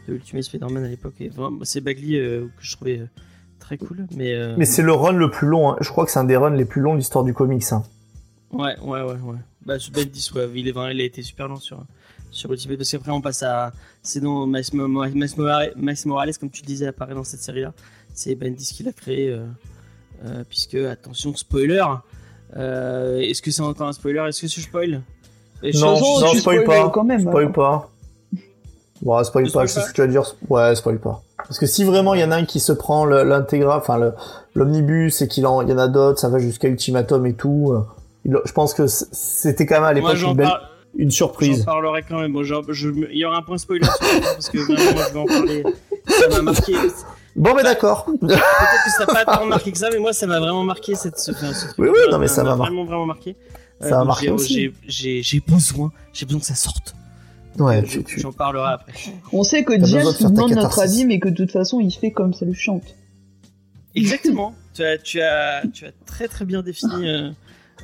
de 0.08 0.14
Ultimate 0.16 0.44
Spider-Man 0.44 0.84
à 0.84 0.90
l'époque. 0.90 1.16
C'est 1.64 1.82
Bagley 1.82 2.18
que 2.18 2.50
je 2.60 2.76
trouvais 2.76 3.02
très 3.60 3.78
cool. 3.78 4.08
Mais 4.16 4.36
mais 4.58 4.66
c'est 4.66 4.82
le 4.82 4.94
run 4.94 5.14
le 5.14 5.30
plus 5.30 5.48
long. 5.48 5.72
Hein. 5.72 5.78
Je 5.82 5.90
crois 5.90 6.06
que 6.06 6.12
c'est 6.12 6.20
un 6.20 6.26
des 6.26 6.36
runs 6.36 6.56
les 6.56 6.66
plus 6.66 6.82
longs 6.82 6.94
de 6.94 7.00
l'histoire 7.00 7.24
du 7.24 7.34
comics. 7.34 7.64
Hein. 7.72 7.84
Ouais, 8.52 8.78
ouais, 8.82 9.02
ouais, 9.02 9.14
ouais. 9.14 9.38
Bah, 9.66 9.76
Ben 9.94 10.06
10, 10.06 10.32
ouais, 10.34 10.50
il, 10.56 10.68
est, 10.68 10.72
il 10.72 11.02
a 11.02 11.04
été 11.04 11.24
super 11.24 11.48
long 11.48 11.56
sur, 11.56 11.84
sur 12.30 12.52
Ultimate, 12.52 12.78
parce 12.78 12.92
qu'après 12.92 13.12
on 13.12 13.22
passe 13.22 13.44
à. 13.44 13.72
C'est 14.02 14.20
dans 14.20 14.46
Miles 14.46 14.64
Morales, 14.74 16.38
comme 16.38 16.52
tu 16.52 16.62
disais, 16.62 16.88
apparaît 16.88 17.16
dans 17.16 17.24
cette 17.24 17.42
série-là. 17.42 17.74
C'est 18.14 18.36
Ben 18.36 18.54
10 18.54 18.74
qui 18.74 18.84
l'a 18.84 18.92
créé, 18.92 19.30
euh, 19.30 19.46
euh, 20.26 20.44
puisque, 20.48 20.76
attention, 20.76 21.36
spoiler. 21.36 21.84
Euh, 22.56 23.20
est-ce 23.20 23.42
que 23.42 23.52
c'est 23.52 23.62
encore 23.62 23.88
un 23.88 23.94
spoiler? 23.94 24.24
Est-ce 24.28 24.42
que 24.42 24.48
je 24.48 24.62
spoil? 24.62 25.02
Non, 25.76 26.00
non, 26.00 26.34
spoil 26.34 26.64
pas. 26.64 26.90
Quand 26.90 27.04
même, 27.04 27.22
spoil 27.22 27.52
pas. 27.52 27.90
Bon, 29.02 29.24
spoil 29.24 29.52
pas, 29.52 29.68
c'est 29.68 29.82
ce 29.82 29.90
que 29.90 29.94
tu 29.94 30.02
vas 30.02 30.08
dire. 30.08 30.24
Ouais, 30.50 30.76
spoil 30.76 31.00
pas. 31.00 31.22
Parce 31.38 31.60
que 31.60 31.66
si 31.66 31.84
vraiment 31.84 32.14
il 32.14 32.22
y 32.22 32.24
en 32.24 32.32
a 32.32 32.38
un 32.38 32.46
qui 32.46 32.60
se 32.60 32.72
prend 32.72 33.06
l'intégral, 33.06 33.80
enfin 33.80 34.14
l'omnibus 34.56 35.22
et 35.22 35.28
qu'il 35.28 35.44
y 35.44 35.46
en 35.46 35.78
a 35.78 35.88
d'autres, 35.88 36.20
ça 36.20 36.30
va 36.30 36.40
jusqu'à 36.40 36.70
Ultimatum 36.70 37.26
et 37.26 37.34
tout 37.34 37.74
je 38.26 38.52
pense 38.52 38.74
que 38.74 38.88
c'était 38.88 39.66
quand 39.66 39.76
même 39.76 39.84
à 39.84 39.94
l'époque 39.94 40.18
une, 40.22 40.34
belle, 40.34 40.50
une 40.96 41.12
surprise. 41.12 41.60
J'en 41.60 41.66
parlerai 41.66 42.04
quand 42.08 42.20
même. 42.20 42.34
Bon, 42.34 42.44
genre, 42.44 42.64
je, 42.70 42.90
il 42.90 43.18
y 43.18 43.26
aura 43.26 43.38
un 43.38 43.42
point 43.42 43.58
spoiler 43.58 43.86
sur 43.86 44.22
parce 44.22 44.50
que 44.50 44.60
vraiment, 44.60 44.94
moi, 44.94 45.04
je 45.08 45.14
vais 45.14 45.20
en 45.20 45.26
parler. 45.26 45.64
Ça 46.08 46.30
m'a 46.30 46.42
marqué. 46.42 46.74
Bon, 47.36 47.54
mais 47.56 47.64
d'accord. 47.64 48.06
Peut-être 48.22 48.86
que 48.86 48.92
ça 48.92 49.06
n'a 49.06 49.26
pas 49.26 49.38
tant 49.38 49.46
marqué 49.46 49.72
que 49.72 49.78
ça, 49.78 49.90
mais 49.92 50.00
moi, 50.00 50.14
ça 50.14 50.28
m'a 50.28 50.40
vraiment 50.40 50.64
marqué 50.64 50.96
cette, 50.96 51.18
ce. 51.20 51.32
Oui, 51.78 51.90
oui, 51.90 52.00
non, 52.12 52.20
mais 52.20 52.28
ça 52.28 52.44
m'a 52.44 52.56
vraiment, 52.56 52.86
vraiment 52.86 53.06
marqué. 53.06 53.36
Ça 53.82 53.90
m'a 53.90 54.02
euh, 54.02 54.06
marqué 54.06 54.30
aussi. 54.30 54.72
J'ai 54.88 55.40
besoin, 55.40 55.92
j'ai 56.14 56.26
besoin 56.26 56.40
que 56.40 56.46
ça 56.46 56.56
sorte. 56.56 56.96
Ouais, 57.60 57.84
tu, 57.84 58.04
tu... 58.04 58.20
J'en 58.20 58.32
parlerai 58.32 58.74
après. 58.74 58.94
On 59.32 59.44
sait 59.44 59.64
que 59.64 59.74
Diaz 59.74 60.22
nous 60.22 60.30
demande 60.30 60.52
notre 60.52 60.80
avis, 60.80 61.06
mais 61.06 61.20
que 61.20 61.30
de 61.30 61.36
toute 61.36 61.52
façon, 61.52 61.80
il 61.80 61.92
fait 61.92 62.12
comme 62.12 62.34
ça 62.34 62.46
le 62.46 62.54
chante. 62.54 62.96
Exactement. 63.96 64.56
tu, 64.74 64.84
as, 64.84 64.98
tu, 64.98 65.22
as, 65.22 65.62
tu 65.72 65.86
as 65.86 65.92
très 66.06 66.28
très 66.28 66.46
bien 66.46 66.64
défini 66.64 67.08
euh, 67.08 67.30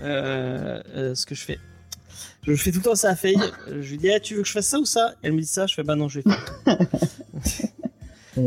euh, 0.01 0.81
euh, 0.95 1.15
ce 1.15 1.25
que 1.25 1.35
je 1.35 1.43
fais. 1.43 1.59
Je 2.43 2.55
fais 2.55 2.71
tout 2.71 2.79
le 2.79 2.83
temps 2.83 2.95
ça 2.95 3.09
à 3.09 3.15
Faye. 3.15 3.37
Je 3.67 3.91
lui 3.91 3.97
dis, 3.97 4.11
ah, 4.11 4.19
tu 4.19 4.35
veux 4.35 4.41
que 4.41 4.47
je 4.47 4.53
fasse 4.53 4.67
ça 4.67 4.79
ou 4.79 4.85
ça? 4.85 5.13
Elle 5.21 5.33
me 5.33 5.41
dit 5.41 5.45
ça, 5.45 5.67
je 5.67 5.75
fais, 5.75 5.83
bah 5.83 5.95
non, 5.95 6.07
je 6.07 6.21
vais 6.21 6.31
faire. 6.31 6.77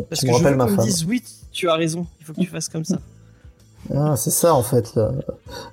Parce 0.09 0.23
que 0.23 0.33
je 0.33 0.43
veux 0.43 0.57
me 0.57 0.83
dise, 0.83 1.05
oui, 1.05 1.23
tu 1.51 1.69
as 1.69 1.75
raison, 1.75 2.07
il 2.21 2.27
faut 2.27 2.33
que 2.33 2.41
tu 2.41 2.47
fasses 2.47 2.69
comme 2.69 2.85
ça. 2.85 2.99
Ah, 3.93 4.15
c'est 4.17 4.31
ça 4.31 4.55
en 4.55 4.63
fait, 4.63 4.95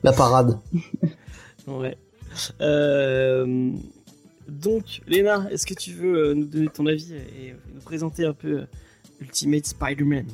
la, 0.01 0.11
parade. 0.11 0.57
ouais. 1.67 1.95
Euh, 2.59 3.71
donc, 4.47 5.01
Léna, 5.07 5.45
est-ce 5.51 5.67
que 5.67 5.75
tu 5.75 5.93
veux 5.93 6.33
nous 6.33 6.45
donner 6.45 6.69
ton 6.69 6.87
avis 6.87 7.13
et 7.13 7.55
nous 7.71 7.81
présenter 7.81 8.25
un 8.25 8.33
peu 8.33 8.63
Ultimate 9.21 9.67
Spider-Man? 9.67 10.25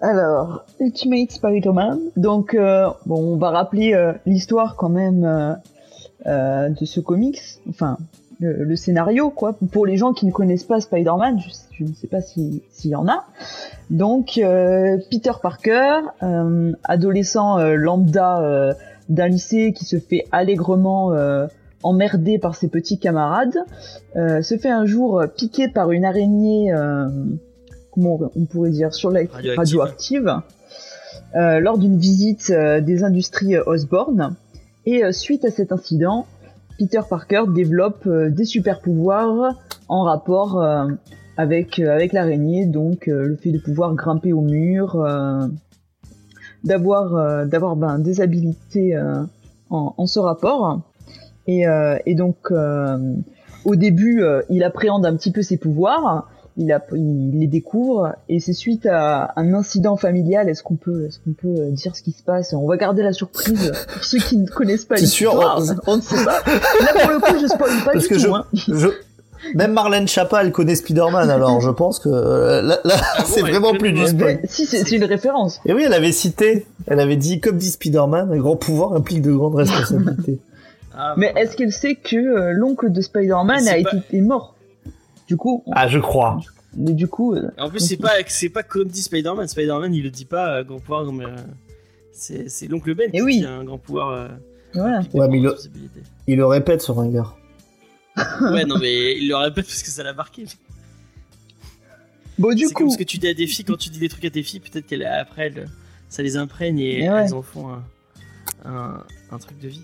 Alors, 0.00 0.64
Ultimate 0.80 1.30
Spider-Man. 1.30 1.98
Donc, 2.16 2.54
euh, 2.54 2.88
bon, 3.06 3.34
on 3.34 3.36
va 3.36 3.50
rappeler 3.50 3.94
euh, 3.94 4.12
l'histoire 4.26 4.76
quand 4.76 4.90
même 4.90 5.24
euh, 6.26 6.68
de 6.68 6.84
ce 6.84 7.00
comics. 7.00 7.40
Enfin, 7.68 7.96
le, 8.40 8.76
scénario, 8.76 9.30
quoi. 9.30 9.56
Pour 9.72 9.86
les 9.86 9.96
gens 9.96 10.12
qui 10.12 10.26
ne 10.26 10.30
connaissent 10.30 10.64
pas 10.64 10.80
Spider-Man, 10.80 11.38
je, 11.78 11.84
ne 11.84 11.92
sais 11.92 12.06
pas 12.06 12.20
s'il 12.20 12.62
y 12.84 12.94
en 12.94 13.08
a. 13.08 13.24
Donc, 13.90 14.40
Peter 15.10 15.32
Parker, 15.42 16.00
adolescent 16.84 17.58
lambda 17.58 18.74
d'un 19.08 19.28
lycée 19.28 19.72
qui 19.72 19.84
se 19.84 19.98
fait 19.98 20.24
allègrement 20.32 21.12
emmerder 21.82 22.38
par 22.38 22.54
ses 22.54 22.68
petits 22.68 22.98
camarades, 22.98 23.58
se 24.14 24.56
fait 24.58 24.70
un 24.70 24.86
jour 24.86 25.22
piquer 25.36 25.68
par 25.68 25.92
une 25.92 26.04
araignée 26.04 26.72
comment 27.94 28.18
on 28.34 28.44
pourrait 28.44 28.70
dire, 28.70 28.92
sur 28.92 29.10
la 29.10 29.20
radioactive, 29.56 30.40
euh, 31.36 31.60
lors 31.60 31.78
d'une 31.78 31.96
visite 31.96 32.50
euh, 32.50 32.80
des 32.80 33.04
industries 33.04 33.56
euh, 33.56 33.62
Osborne. 33.66 34.34
Et 34.86 35.00
suite 35.12 35.46
à 35.46 35.50
cet 35.50 35.72
incident, 35.72 36.26
Peter 36.78 37.00
Parker 37.08 37.44
développe 37.54 38.08
des 38.08 38.44
super 38.44 38.80
pouvoirs 38.80 39.54
en 39.88 40.02
rapport 40.02 40.62
avec 41.36 41.78
avec 41.78 42.12
l'araignée, 42.12 42.66
donc 42.66 43.06
le 43.06 43.36
fait 43.36 43.52
de 43.52 43.58
pouvoir 43.58 43.94
grimper 43.94 44.32
au 44.32 44.40
mur, 44.40 45.04
d'avoir 46.64 47.46
d'avoir 47.46 47.76
ben, 47.76 47.98
des 47.98 48.20
habilités 48.20 49.00
en, 49.70 50.06
ce 50.06 50.18
rapport. 50.18 50.80
Et 51.46 52.14
donc 52.16 52.52
au 53.64 53.76
début, 53.76 54.22
il 54.50 54.64
appréhende 54.64 55.06
un 55.06 55.14
petit 55.16 55.32
peu 55.32 55.42
ses 55.42 55.56
pouvoirs, 55.56 56.28
il, 56.56 56.76
il 56.92 57.38
les 57.40 57.46
découvre 57.46 58.14
et 58.28 58.40
c'est 58.40 58.52
suite 58.52 58.86
à 58.86 59.32
un 59.36 59.54
incident 59.54 59.96
familial. 59.96 60.48
Est-ce 60.48 60.62
qu'on 60.62 60.76
peut, 60.76 61.06
est-ce 61.06 61.18
qu'on 61.18 61.32
peut 61.32 61.60
euh, 61.60 61.70
dire 61.70 61.96
ce 61.96 62.02
qui 62.02 62.12
se 62.12 62.22
passe? 62.22 62.52
On 62.52 62.66
va 62.66 62.76
garder 62.76 63.02
la 63.02 63.12
surprise 63.12 63.72
pour 63.92 64.04
ceux 64.04 64.18
qui 64.18 64.36
ne 64.36 64.46
connaissent 64.46 64.84
pas 64.84 64.96
l'histoire. 64.96 65.62
Sûr, 65.62 65.80
on... 65.86 65.96
ne 65.96 66.02
sait 66.02 66.24
pas. 66.24 66.40
Là 66.80 67.02
pour 67.02 67.10
le 67.10 67.20
coup, 67.20 67.38
je 67.40 67.46
spoil 67.46 67.70
pas 67.84 67.92
Parce 67.92 68.04
du 68.04 68.10
que 68.10 68.14
tout. 68.14 68.20
Je, 68.20 68.28
hein. 68.28 68.44
je... 68.68 68.88
Même 69.54 69.72
Marlène 69.72 70.08
Chapa, 70.08 70.42
elle 70.42 70.52
connaît 70.52 70.74
Spider-Man, 70.74 71.28
alors 71.28 71.60
je 71.60 71.70
pense 71.70 71.98
que 71.98 72.08
euh, 72.08 72.62
là, 72.62 72.78
là 72.84 72.94
ah 73.18 73.24
c'est 73.26 73.42
vraiment 73.42 73.74
plus 73.74 73.92
du 73.92 74.06
spoil. 74.06 74.40
Si, 74.44 74.64
c'est 74.64 74.90
une 74.92 75.04
référence. 75.04 75.60
Et 75.66 75.74
oui, 75.74 75.82
elle 75.84 75.92
avait 75.92 76.12
cité, 76.12 76.66
elle 76.86 76.98
avait 76.98 77.16
dit, 77.16 77.40
comme 77.40 77.58
dit 77.58 77.70
Spider-Man, 77.70 78.32
un 78.32 78.38
grand 78.38 78.56
pouvoir 78.56 78.94
implique 78.94 79.20
de 79.20 79.32
grandes 79.32 79.54
responsabilités. 79.56 80.38
Ah, 80.96 81.14
Mais 81.18 81.32
est-ce 81.36 81.56
qu'elle 81.56 81.72
sait 81.72 81.96
que 81.96 82.16
euh, 82.16 82.52
l'oncle 82.52 82.90
de 82.90 83.00
Spider-Man 83.00 83.68
a 83.68 83.76
été 83.76 84.20
mort? 84.20 84.53
Du 85.26 85.36
coup. 85.36 85.64
Ah, 85.72 85.88
je 85.88 85.98
crois. 85.98 86.40
Mais 86.76 86.92
du 86.92 87.08
coup. 87.08 87.34
Euh, 87.34 87.50
en 87.58 87.68
plus, 87.70 87.80
c'est 87.80 87.96
pas, 87.96 88.14
c'est 88.26 88.48
pas 88.48 88.62
comme 88.62 88.88
dit 88.88 89.02
Spider-Man. 89.02 89.46
Spider-Man, 89.48 89.94
il 89.94 90.02
le 90.02 90.10
dit 90.10 90.24
pas, 90.24 90.56
euh, 90.58 90.64
grand 90.64 90.78
pouvoir, 90.80 91.10
mais. 91.12 91.24
Euh, 91.24 91.36
c'est, 92.12 92.48
c'est 92.48 92.68
l'oncle 92.68 92.94
Ben 92.94 93.10
qui 93.10 93.22
oui. 93.22 93.40
dit 93.40 93.44
un 93.44 93.64
grand 93.64 93.78
pouvoir. 93.78 94.30
voilà. 94.72 95.00
Ouais, 95.12 95.28
mais 95.28 95.38
il 95.38 95.42
le, 95.42 95.56
il 96.28 96.36
le 96.36 96.46
répète, 96.46 96.80
ce 96.80 96.92
ringard. 96.92 97.36
ouais, 98.40 98.64
non, 98.64 98.78
mais 98.78 99.18
il 99.18 99.28
le 99.28 99.36
répète 99.36 99.66
parce 99.66 99.82
que 99.82 99.90
ça 99.90 100.04
l'a 100.04 100.12
marqué. 100.12 100.44
Bon, 102.38 102.54
du 102.54 102.66
c'est 102.66 102.72
coup. 102.72 102.84
comme 102.84 102.90
ce 102.90 102.98
que 102.98 103.04
tu 103.04 103.18
dis 103.18 103.28
à 103.28 103.34
des 103.34 103.46
filles, 103.46 103.64
quand 103.64 103.76
tu 103.76 103.90
dis 103.90 103.98
des 103.98 104.08
trucs 104.08 104.24
à 104.24 104.30
tes 104.30 104.42
filles, 104.42 104.60
peut-être 104.60 104.86
qu'après, 104.86 105.52
ça 106.08 106.22
les 106.22 106.36
imprègne 106.36 106.78
et, 106.78 107.02
elles 107.04 107.34
en 107.34 107.42
font 107.42 107.70
un, 107.70 107.84
un, 108.64 109.04
un 109.32 109.38
truc 109.38 109.58
de 109.58 109.68
vie. 109.68 109.82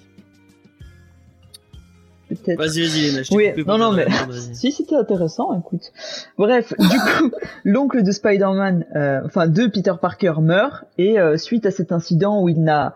Vas-y, 2.57 2.83
vas-y, 2.83 3.35
Oui, 3.35 3.51
non, 3.67 3.79
non, 3.79 3.93
mais 3.93 4.07
si 4.53 4.73
c'était 4.73 4.97
intéressant, 4.97 5.59
écoute. 5.59 5.93
Bref, 6.39 6.73
du 6.79 6.99
coup, 6.99 7.31
l'oncle 7.65 8.03
de 8.03 8.11
Spider-Man, 8.11 8.87
euh, 8.97 9.21
enfin 9.25 9.47
de 9.47 9.67
Peter 9.67 9.95
Parker 10.01 10.35
meurt 10.41 10.85
et 10.99 11.19
euh, 11.19 11.37
suite 11.37 11.67
à 11.67 11.71
cet 11.71 11.93
incident 11.93 12.43
où 12.43 12.49
il 12.49 12.63
n'a 12.63 12.95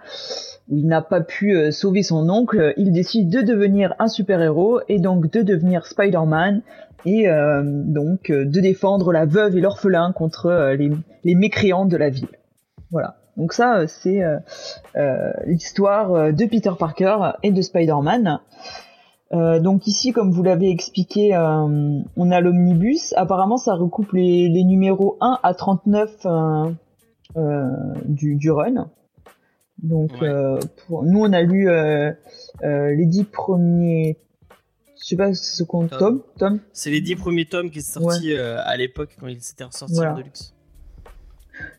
où 0.71 0.79
il 0.79 0.87
n'a 0.87 1.03
pas 1.03 1.21
pu 1.21 1.55
euh, 1.55 1.71
sauver 1.71 2.03
son 2.03 2.29
oncle, 2.31 2.73
il 2.77 2.93
décide 2.93 3.29
de 3.29 3.43
devenir 3.43 3.95
un 3.99 4.09
super-héros 4.09 4.81
et 4.89 4.99
donc 4.99 5.31
de 5.31 5.43
devenir 5.43 5.87
Spider-Man 5.87 6.63
et 7.07 7.27
donc 7.67 8.31
de 8.31 8.61
défendre 8.61 9.13
la 9.13 9.27
veuve 9.27 9.59
et 9.59 9.61
l'orphelin 9.61 10.13
contre 10.13 10.75
les, 10.79 10.91
les 11.23 11.35
mécréants 11.35 11.85
de 11.85 11.99
la 11.99 12.09
ville. 12.09 12.29
Voilà. 12.91 13.17
Donc 13.37 13.53
ça, 13.53 13.87
c'est 13.87 14.23
euh, 14.23 14.39
euh, 14.97 15.33
l'histoire 15.47 16.33
de 16.33 16.47
Peter 16.47 16.71
Parker 16.79 17.33
et 17.43 17.51
de 17.51 17.63
Spider-Man. 17.63 18.41
Euh, 19.33 19.59
donc 19.59 19.87
ici, 19.87 20.13
comme 20.13 20.31
vous 20.31 20.43
l'avez 20.43 20.71
expliqué, 20.71 21.35
euh, 21.35 22.01
on 22.17 22.31
a 22.31 22.41
l'omnibus. 22.41 23.13
Apparemment, 23.17 23.57
ça 23.57 23.75
recoupe 23.75 24.13
les, 24.13 24.49
les 24.49 24.65
numéros 24.65 25.17
1 25.21 25.39
à 25.43 25.55
39 25.55 26.11
euh, 26.27 26.71
euh, 27.37 27.67
du, 28.05 28.37
du 28.37 28.51
run. 28.51 28.89
Donc 29.83 30.13
Ouais. 30.21 30.29
euh, 30.29 30.59
pour, 30.87 31.03
nous, 31.05 31.21
on 31.21 31.33
a 31.33 31.43
lu 31.43 31.69
euh, 31.69 32.13
euh, 32.63 32.95
les 32.95 33.07
10 33.07 33.25
premiers... 33.25 34.19
Je 35.03 35.09
sais 35.09 35.17
pas 35.17 35.35
ce 35.35 35.63
qu'on... 35.65 35.87
Tom. 35.89 35.99
Tom 35.99 36.23
Tom? 36.39 36.61
C'est 36.73 36.91
les 36.91 37.01
dix 37.03 37.15
premiers 37.17 37.45
tomes 37.45 37.71
qui 37.71 37.83
sont 37.83 38.01
sortis 38.01 38.33
euh, 38.33 38.57
à 38.65 38.77
l'époque 38.79 39.17
quand 39.21 39.27
ils 39.27 39.41
s'étaient 39.43 39.65
ressortis 39.65 39.95
Voilà. 39.97 40.13
en 40.15 40.17
Deluxe. 40.17 40.55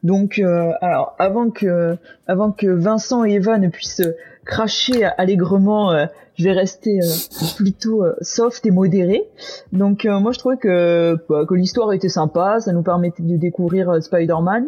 Donc, 0.03 0.37
euh, 0.37 0.71
alors, 0.81 1.15
avant 1.17 1.49
que, 1.49 1.97
avant 2.27 2.51
que 2.51 2.67
Vincent 2.67 3.25
et 3.25 3.33
Eva 3.33 3.57
ne 3.57 3.69
puissent 3.69 4.03
cracher 4.45 5.03
allègrement, 5.17 5.91
euh, 5.91 6.05
je 6.35 6.43
vais 6.43 6.51
rester 6.51 6.99
euh, 6.99 7.45
plutôt 7.57 8.03
euh, 8.03 8.13
soft 8.21 8.65
et 8.65 8.71
modéré. 8.71 9.27
Donc, 9.73 10.05
moi, 10.05 10.31
je 10.31 10.39
trouvais 10.39 10.57
que, 10.57 11.17
bah, 11.27 11.45
que 11.47 11.53
l'histoire 11.55 11.91
était 11.93 12.09
sympa, 12.09 12.59
ça 12.59 12.71
nous 12.71 12.83
permettait 12.83 13.23
de 13.23 13.37
découvrir 13.37 14.01
Spider-Man, 14.01 14.67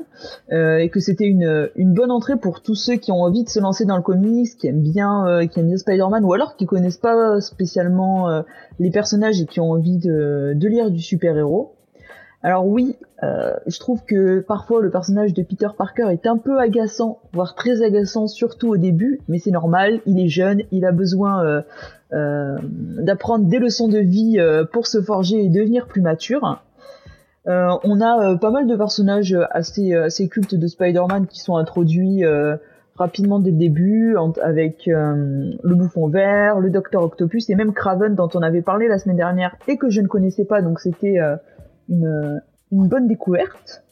et 0.52 0.90
que 0.90 1.00
c'était 1.00 1.26
une, 1.26 1.70
une 1.76 1.94
bonne 1.94 2.12
entrée 2.12 2.38
pour 2.38 2.62
tous 2.62 2.76
ceux 2.76 2.96
qui 2.96 3.12
ont 3.12 3.22
envie 3.22 3.44
de 3.44 3.50
se 3.50 3.60
lancer 3.60 3.86
dans 3.86 3.96
le 3.96 4.02
comics, 4.02 4.58
qui 4.58 4.68
aiment 4.68 4.82
bien, 4.82 5.48
qui 5.48 5.60
aiment 5.60 5.78
Spider-Man, 5.78 6.24
ou 6.26 6.34
alors 6.34 6.56
qui 6.56 6.66
connaissent 6.66 6.98
pas 6.98 7.40
spécialement 7.42 8.44
les 8.80 8.90
personnages 8.90 9.40
et 9.42 9.46
qui 9.46 9.60
ont 9.60 9.72
envie 9.72 9.98
de, 9.98 10.54
de 10.56 10.68
lire 10.68 10.90
du 10.90 11.02
super-héros. 11.02 11.77
Alors 12.44 12.68
oui, 12.68 12.96
euh, 13.24 13.54
je 13.66 13.80
trouve 13.80 14.04
que 14.06 14.42
parfois 14.42 14.82
le 14.82 14.92
personnage 14.92 15.34
de 15.34 15.42
Peter 15.42 15.70
Parker 15.76 16.10
est 16.12 16.28
un 16.28 16.38
peu 16.38 16.60
agaçant, 16.60 17.20
voire 17.34 17.56
très 17.56 17.82
agaçant, 17.82 18.28
surtout 18.28 18.70
au 18.70 18.78
début, 18.78 19.20
mais 19.28 19.40
c'est 19.40 19.52
normal, 19.52 20.02
il 20.06 20.20
est 20.20 20.28
jeune, 20.28 20.62
il 20.72 20.86
a 20.86 20.92
besoin 20.92 21.44
euh, 21.44 21.62
euh, 22.14 22.58
d'apprendre 23.00 23.46
des 23.48 23.58
leçons 23.58 23.88
de 23.88 23.98
vie 23.98 24.38
pour 24.72 24.86
se 24.86 25.02
forger 25.02 25.44
et 25.44 25.50
devenir 25.50 25.88
plus 25.88 26.02
mature. 26.02 26.62
On 27.48 28.02
a 28.02 28.38
pas 28.38 28.52
mal 28.52 28.68
de 28.68 28.76
personnages 28.76 29.36
assez, 29.52 29.94
assez 29.94 30.28
cultes 30.28 30.54
de 30.54 30.68
Spider-Man 30.68 31.28
qui 31.28 31.40
sont 31.40 31.56
introduits 31.56 32.24
rapidement 32.98 33.40
dès 33.40 33.52
le 33.52 33.58
début, 33.58 34.18
avec 34.44 34.86
le 34.86 35.76
bouffon 35.76 36.10
vert, 36.10 36.60
le 36.60 36.70
Docteur 36.70 37.04
Octopus 37.04 37.50
et 37.50 37.56
même 37.56 37.74
Craven 37.74 38.16
dont 38.16 38.30
on 38.34 38.42
avait 38.42 38.62
parlé 38.62 38.90
la 38.90 39.00
semaine 39.00 39.16
dernière 39.16 39.56
et 39.70 39.78
que 39.78 39.90
je 39.90 40.02
ne 40.02 40.08
connaissais 40.08 40.44
pas, 40.44 40.62
donc 40.62 40.82
c'était 40.82 41.20
une, 41.90 42.42
une 42.72 42.88
bonne 42.88 43.08
découverte. 43.08 43.84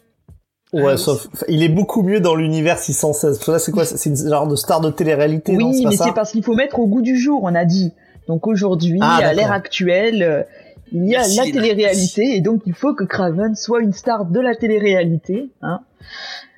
Ouais, 0.74 0.84
Ah, 0.94 0.98
sauf, 0.98 1.28
il 1.48 1.64
est 1.64 1.70
beaucoup 1.70 2.02
mieux 2.02 2.20
dans 2.20 2.36
l'univers 2.36 2.78
616. 2.80 3.38
Parce 3.38 3.46
que 3.46 3.52
Là, 3.52 3.60
c'est 3.60 3.72
quoi? 3.72 3.86
C'est 3.86 4.10
une 4.10 4.18
genre 4.18 4.48
de 4.48 4.56
star 4.56 4.82
de 4.82 4.90
télé-réalité, 4.90 5.56
non? 5.56 5.68
Oui, 5.70 5.76
C'est 5.78 5.84
pas 5.84 5.90
mais 5.92 5.96
ça? 5.96 6.06
c'est 6.06 6.14
parce 6.14 6.32
qu'il 6.32 6.44
faut 6.44 6.56
mettre 6.56 6.80
au 6.80 6.88
goût 6.88 7.02
du 7.02 7.18
jour, 7.18 7.42
on 7.44 7.56
a 7.56 7.64
dit. 7.66 7.94
Donc 8.28 8.48
aujourd'hui, 8.48 9.00
Ah, 9.02 9.18
à 9.18 9.22
d'accord. 9.22 9.36
l'ère 9.36 9.52
actuelle, 9.52 10.24
euh, 10.24 10.44
il 10.92 11.06
y 11.06 11.16
a 11.16 11.20
Merci, 11.20 11.38
la 11.38 11.44
télé-réalité 11.46 12.36
et 12.36 12.42
donc 12.42 12.62
il 12.66 12.74
faut 12.74 12.94
que 12.94 13.04
Craven 13.04 13.56
soit 13.56 13.82
une 13.82 13.94
star 13.94 14.26
de 14.26 14.40
la 14.40 14.56
télé-réalité. 14.56 15.50
Hein. 15.62 15.80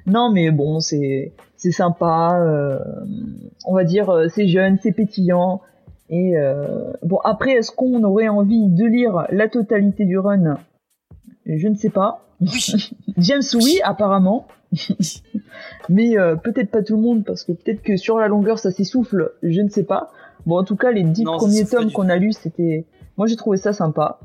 Non, 0.05 0.31
mais 0.31 0.49
bon, 0.51 0.80
c'est 0.80 1.34
c'est 1.57 1.72
sympa. 1.72 2.39
euh, 2.41 2.80
on 3.65 3.73
va 3.76 3.84
dire, 3.84 4.09
euh, 4.09 4.27
c'est 4.34 4.47
jeune, 4.47 4.77
c'est 4.81 4.91
pétillant. 4.93 5.61
Et 6.09 6.38
euh, 6.38 6.93
bon, 7.03 7.18
après, 7.23 7.51
est-ce 7.53 7.72
qu'on 7.72 8.03
aurait 8.03 8.30
envie 8.30 8.68
de 8.69 8.85
lire 8.85 9.27
la 9.31 9.47
totalité 9.49 10.05
du 10.05 10.18
run? 10.18 10.57
Je 11.47 11.67
ne 11.67 11.75
sais 11.75 11.89
pas. 11.89 12.25
Oui. 12.41 12.91
James, 13.17 13.41
oui, 13.55 13.79
apparemment. 13.83 14.47
Mais 15.89 16.17
euh, 16.17 16.35
peut-être 16.35 16.69
pas 16.69 16.83
tout 16.83 16.95
le 16.95 17.01
monde, 17.01 17.23
parce 17.25 17.43
que 17.43 17.53
peut-être 17.53 17.81
que 17.81 17.95
sur 17.97 18.19
la 18.19 18.27
longueur, 18.27 18.59
ça 18.59 18.71
s'essouffle, 18.71 19.31
je 19.41 19.61
ne 19.61 19.69
sais 19.69 19.83
pas. 19.83 20.11
Bon, 20.45 20.59
en 20.59 20.63
tout 20.63 20.75
cas, 20.75 20.91
les 20.91 21.03
dix 21.03 21.23
Non, 21.23 21.37
premiers 21.37 21.65
tomes 21.65 21.91
qu'on 21.91 22.09
a 22.09 22.17
lus, 22.17 22.33
c'était... 22.33 22.85
Moi, 23.17 23.27
j'ai 23.27 23.35
trouvé 23.35 23.57
ça 23.57 23.73
sympa. 23.73 24.19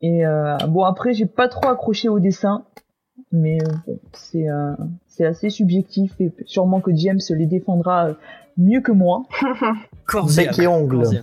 Et 0.00 0.24
euh, 0.24 0.56
bon, 0.68 0.84
après, 0.84 1.12
j'ai 1.12 1.26
pas 1.26 1.48
trop 1.48 1.68
accroché 1.68 2.08
au 2.08 2.20
dessin, 2.20 2.64
mais 3.32 3.58
euh, 3.62 3.72
bon, 3.86 3.98
c'est 4.12 4.48
euh, 4.48 4.72
c'est 5.06 5.26
assez 5.26 5.50
subjectif, 5.50 6.12
et 6.20 6.32
sûrement 6.46 6.80
que 6.80 6.90
James 6.94 7.20
les 7.30 7.46
défendra 7.46 8.08
euh, 8.08 8.14
mieux 8.56 8.80
que 8.80 8.92
moi, 8.92 9.24
Corps 10.06 10.30
et 10.38 10.46
Bec 10.46 10.58
et 10.58 10.66
âme. 10.66 10.72
ongles. 10.72 11.22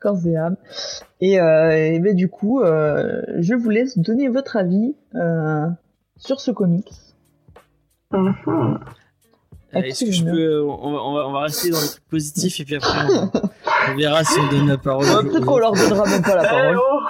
Corps 0.00 0.26
et 0.26 0.36
âme. 0.36 0.56
Et 1.20 1.40
euh, 1.40 1.70
et 1.94 1.98
ben, 2.00 2.14
du 2.14 2.28
coup, 2.28 2.60
euh, 2.60 3.22
je 3.38 3.54
vous 3.54 3.70
laisse 3.70 3.98
donner 3.98 4.28
votre 4.28 4.56
avis 4.56 4.94
euh, 5.14 5.66
sur 6.16 6.40
ce 6.40 6.50
comics. 6.50 6.90
Euh, 8.14 8.72
Est-ce 9.72 10.04
que 10.04 10.10
je 10.12 10.24
peux. 10.24 10.62
On 10.64 10.92
va, 10.92 10.98
on, 11.02 11.14
va, 11.14 11.26
on 11.28 11.32
va 11.32 11.40
rester 11.42 11.70
dans 11.70 11.80
les 11.80 11.86
trucs 11.88 12.08
positifs 12.08 12.58
et 12.60 12.64
puis 12.64 12.76
après, 12.76 13.06
on, 13.08 13.30
on 13.92 13.96
verra 13.96 14.24
si 14.24 14.38
on 14.40 14.48
donne 14.50 14.68
la 14.68 14.78
parole. 14.78 15.06
Peut-être 15.06 15.44
qu'on 15.44 15.58
leur 15.58 15.72
donnera 15.72 16.04
même 16.08 16.22
pas 16.22 16.34
la 16.36 16.48
parole. 16.48 16.78
oh 16.78 17.00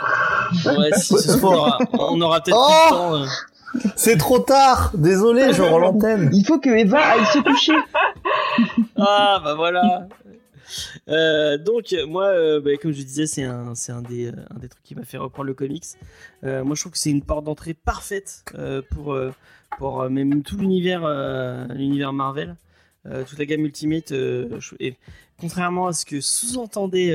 Ouais, 0.79 0.91
si, 0.97 1.15
ce 1.17 1.39
soir, 1.39 1.79
on 1.93 1.99
aura, 1.99 2.13
on 2.13 2.21
aura 2.21 2.41
peut-être 2.41 2.57
Oh 2.59 2.67
plus 2.69 2.95
le 2.95 2.97
temps. 2.97 3.15
euh. 3.15 3.27
C'est 3.95 4.17
trop 4.17 4.41
tard 4.41 4.91
Désolé, 4.95 5.53
je 5.53 5.63
rends 5.63 5.79
l'antenne. 5.79 6.29
Il 6.33 6.45
faut 6.45 6.59
que 6.59 6.71
Eva 6.71 6.99
aille 6.99 7.25
se 7.27 7.39
coucher. 7.39 7.73
Ah, 8.99 9.41
bah 9.45 9.55
voilà. 9.55 10.09
Euh, 11.09 11.59
donc 11.59 11.95
moi, 12.07 12.27
euh, 12.27 12.61
bah, 12.61 12.71
comme 12.81 12.93
je 12.93 13.03
disais, 13.03 13.27
c'est 13.27 13.45
euh, 13.45 13.75
un 13.89 14.03
des 14.03 14.69
trucs 14.69 14.83
qui 14.83 14.95
m'a 14.95 15.05
fait 15.05 15.19
reprendre 15.19 15.47
le 15.47 15.55
comics. 15.55 15.85
Moi, 16.43 16.75
je 16.75 16.81
trouve 16.81 16.93
que 16.93 16.99
c'est 16.99 17.11
une 17.11 17.23
porte 17.23 17.45
d'entrée 17.45 17.75
parfaite 17.75 18.45
pour, 18.91 20.11
même 20.11 20.43
tout 20.43 20.57
l'univers, 20.57 21.03
Marvel, 22.13 22.57
toute 23.05 23.39
la 23.39 23.45
gamme 23.47 23.65
Ultimate. 23.65 24.13
contrairement 25.39 25.87
à 25.87 25.93
ce 25.93 26.05
que 26.05 26.21
sous-entendait 26.21 27.11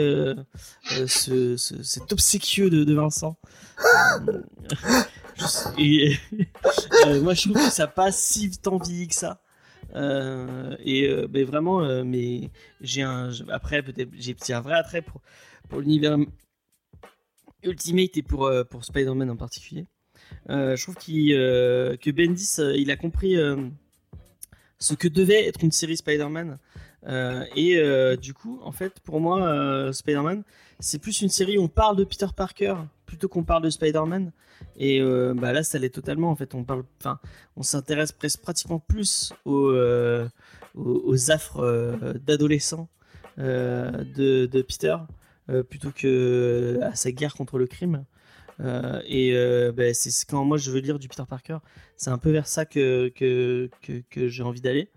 ce, 1.07 1.55
ce- 1.57 1.83
cet 1.83 2.11
obséquieux 2.11 2.69
de, 2.69 2.93
Vincent. 2.93 3.37
moi, 7.21 7.33
je 7.33 7.49
trouve 7.49 7.55
que 7.65 7.71
ça 7.71 7.87
passe 7.87 8.17
si 8.17 8.51
tant 8.57 8.77
vieilli 8.77 9.07
que 9.07 9.15
ça. 9.15 9.41
Euh, 9.95 10.75
et 10.83 11.07
euh, 11.07 11.27
ben 11.27 11.45
vraiment, 11.45 11.81
euh, 11.81 12.03
mais 12.03 12.49
j'ai 12.81 13.01
un 13.01 13.29
après 13.49 13.81
peut-être 13.81 14.09
j'ai 14.13 14.53
un 14.53 14.61
vrai 14.61 14.75
attrait 14.75 15.01
pour 15.01 15.21
pour 15.69 15.79
l'univers 15.79 16.17
Ultimate 17.63 18.17
et 18.17 18.21
pour 18.21 18.45
euh, 18.45 18.63
pour 18.63 18.83
Spider-Man 18.83 19.29
en 19.29 19.37
particulier. 19.37 19.85
Je 20.49 20.81
trouve 20.81 20.95
qu'il 20.95 21.29
que 21.29 22.11
Bendis 22.11 22.57
il 22.75 22.91
a 22.91 22.97
compris 22.97 23.35
ce 24.79 24.93
que 24.93 25.07
devait 25.07 25.47
être 25.47 25.63
une 25.63 25.71
série 25.71 25.97
Spider-Man 25.97 26.57
et 27.55 28.17
du 28.17 28.33
coup 28.33 28.59
en 28.63 28.71
fait 28.71 28.99
pour 29.01 29.19
moi 29.19 29.93
Spider-Man 29.93 30.43
c'est 30.79 30.99
plus 30.99 31.21
une 31.21 31.29
série 31.29 31.57
où 31.57 31.63
on 31.63 31.67
parle 31.67 31.95
de 31.95 32.03
Peter 32.03 32.27
Parker 32.35 32.75
plutôt 33.05 33.27
qu'on 33.27 33.43
parle 33.43 33.63
de 33.63 33.69
Spider-Man 33.69 34.31
et 34.77 34.99
euh, 35.01 35.33
bah 35.33 35.53
là 35.53 35.63
ça 35.63 35.79
l'est 35.79 35.89
totalement 35.89 36.29
en 36.29 36.35
fait 36.35 36.53
on 36.53 36.63
parle 36.63 36.83
enfin 36.99 37.19
on 37.55 37.63
s'intéresse 37.63 38.11
presque 38.11 38.41
pratiquement 38.41 38.79
plus 38.79 39.33
aux, 39.45 39.69
euh, 39.69 40.27
aux, 40.75 41.31
affres 41.31 41.61
euh, 41.61 42.13
d'adolescents 42.25 42.89
de, 43.37 44.45
de 44.45 44.61
Peter 44.61 44.95
plutôt 45.69 45.91
que 45.91 46.79
à 46.81 46.95
sa 46.95 47.11
guerre 47.11 47.35
contre 47.35 47.57
le 47.57 47.67
crime. 47.67 48.05
Et 48.61 49.33
ben, 49.75 49.93
c'est 49.93 50.25
quand 50.25 50.45
moi 50.45 50.57
je 50.57 50.71
veux 50.71 50.79
lire 50.79 50.99
du 50.99 51.09
Peter 51.09 51.23
Parker, 51.27 51.57
c'est 51.97 52.09
un 52.09 52.17
peu 52.17 52.31
vers 52.31 52.47
ça 52.47 52.65
que, 52.65 53.09
que, 53.09 53.69
que, 54.09 54.27
j'ai 54.29 54.41
envie 54.41 54.61
d'aller. 54.61 54.89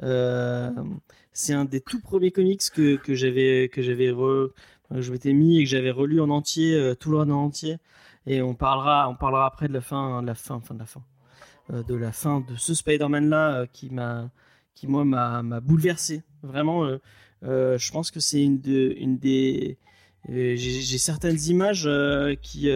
C'est 0.00 1.52
un 1.52 1.66
des 1.66 1.82
tout 1.82 2.00
premiers 2.00 2.30
comics 2.30 2.62
que, 2.72 2.98
j'avais 3.08 3.68
que 3.70 3.82
j'avais 3.82 4.08
je 4.08 5.12
m'étais 5.12 5.34
mis 5.34 5.58
et 5.58 5.64
que 5.64 5.68
j'avais 5.68 5.90
relu 5.90 6.18
en 6.22 6.30
entier, 6.30 6.94
tout 6.98 7.10
le 7.10 7.18
en 7.18 7.28
entier. 7.28 7.76
Et 8.26 8.42
on 8.42 8.54
parlera, 8.54 9.08
on 9.08 9.14
parlera 9.14 9.46
après 9.46 9.68
de 9.68 9.72
la 9.72 9.80
fin, 9.80 10.22
de 10.22 10.26
la 10.26 10.34
fin, 10.34 10.60
fin 10.60 10.74
de 10.74 10.80
la 10.80 10.86
fin, 10.86 11.02
euh, 11.72 11.82
de 11.82 11.94
la 11.94 12.12
fin 12.12 12.40
de 12.40 12.56
ce 12.56 12.74
Spider-Man 12.74 13.28
là 13.28 13.54
euh, 13.54 13.66
qui 13.72 13.90
m'a, 13.90 14.30
qui 14.74 14.86
moi 14.86 15.04
m'a, 15.04 15.60
bouleversé. 15.60 16.22
Vraiment, 16.42 16.84
euh, 17.44 17.78
je 17.78 17.92
pense 17.92 18.10
que 18.10 18.20
c'est 18.20 18.42
une, 18.42 18.60
de, 18.60 18.94
une 18.96 19.18
des, 19.18 19.76
j'ai, 20.28 20.98
certaines 20.98 21.40
images 21.46 21.88
qui, 22.42 22.70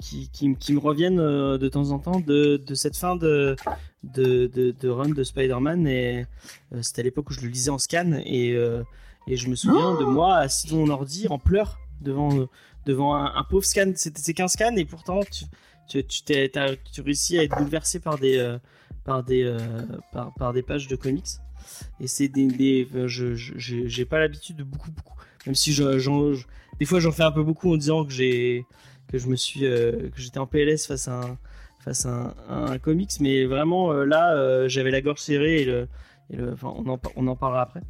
qui, 0.00 0.28
qui, 0.30 0.72
me 0.72 0.78
reviennent 0.78 1.16
de 1.16 1.68
temps 1.68 1.90
en 1.90 1.98
temps 1.98 2.20
de, 2.20 2.60
cette 2.74 2.96
fin 2.96 3.16
de, 3.16 3.56
de, 4.04 4.46
de, 4.78 4.88
run 4.88 5.08
de 5.08 5.24
Spider-Man. 5.24 5.86
Et 5.86 6.26
c'était 6.82 7.00
à 7.00 7.04
l'époque 7.04 7.30
où 7.30 7.32
je 7.32 7.40
le 7.40 7.48
lisais 7.48 7.70
en 7.70 7.78
scan. 7.78 8.20
Et, 8.24 8.50
et 9.26 9.36
je 9.36 9.48
me 9.48 9.54
souviens 9.54 9.98
de 9.98 10.04
moi 10.04 10.36
assis 10.36 10.68
devant 10.68 10.86
mon 10.86 11.06
en 11.30 11.38
pleurs 11.38 11.78
devant 12.00 12.48
devant 12.88 13.14
un, 13.14 13.44
pauvre 13.44 13.64
scan. 13.64 13.92
C'était 13.94 14.32
qu'un 14.32 14.48
scan 14.48 14.74
et 14.76 14.84
pourtant 14.86 15.20
tu 15.86 16.02
tu 16.04 16.22
t'es- 16.24 16.50
tu 16.92 17.00
réussis 17.02 17.38
à 17.38 17.42
être 17.44 17.56
bouleversé 17.56 18.00
par 18.00 18.18
des 18.18 18.36
euh, 18.38 18.58
par 19.04 19.22
des 19.22 19.44
euh, 19.44 19.58
par, 20.12 20.34
par 20.34 20.52
des 20.52 20.62
pages 20.62 20.88
de 20.88 20.96
comics. 20.96 21.32
et 22.00 22.06
c'est 22.08 22.28
des, 22.28 22.86
je 23.06 23.34
je- 23.34 23.86
j'ai 23.86 24.04
pas 24.04 24.18
l'habitude 24.18 24.56
de 24.56 24.64
beaucoup 24.64 24.90
beaucoup 24.90 25.14
même 25.46 25.54
si 25.54 25.72
je, 25.72 25.98
j'en- 25.98 26.32
je- 26.34 26.46
des 26.80 26.86
fois 26.86 26.98
j'en 27.00 27.12
fais 27.12 27.22
un 27.22 27.32
peu 27.32 27.42
beaucoup 27.42 27.72
en 27.72 27.76
disant 27.76 28.04
que 28.06 28.12
j'ai 28.12 28.64
que 29.10 29.16
je 29.18 29.26
me 29.28 29.36
suis 29.36 29.64
euh, 29.66 30.08
que 30.10 30.20
j'étais 30.20 30.38
en 30.38 30.46
PLS 30.46 30.86
face 30.86 31.08
à 31.08 31.20
un 31.20 31.38
face 31.84 32.06
à 32.06 32.34
un, 32.50 32.78
comics 32.78 33.14
mais 33.20 33.44
vraiment 33.46 33.92
là 33.92 34.66
j'avais 34.68 34.90
la 34.90 35.00
gorge 35.00 35.20
serrée 35.20 35.62
et 35.62 35.64
le, 35.64 35.88
et 36.32 36.36
on 36.62 36.86
en 36.94 36.98
on 37.16 37.26
en 37.26 37.36
parlera 37.36 37.62
après 37.62 37.82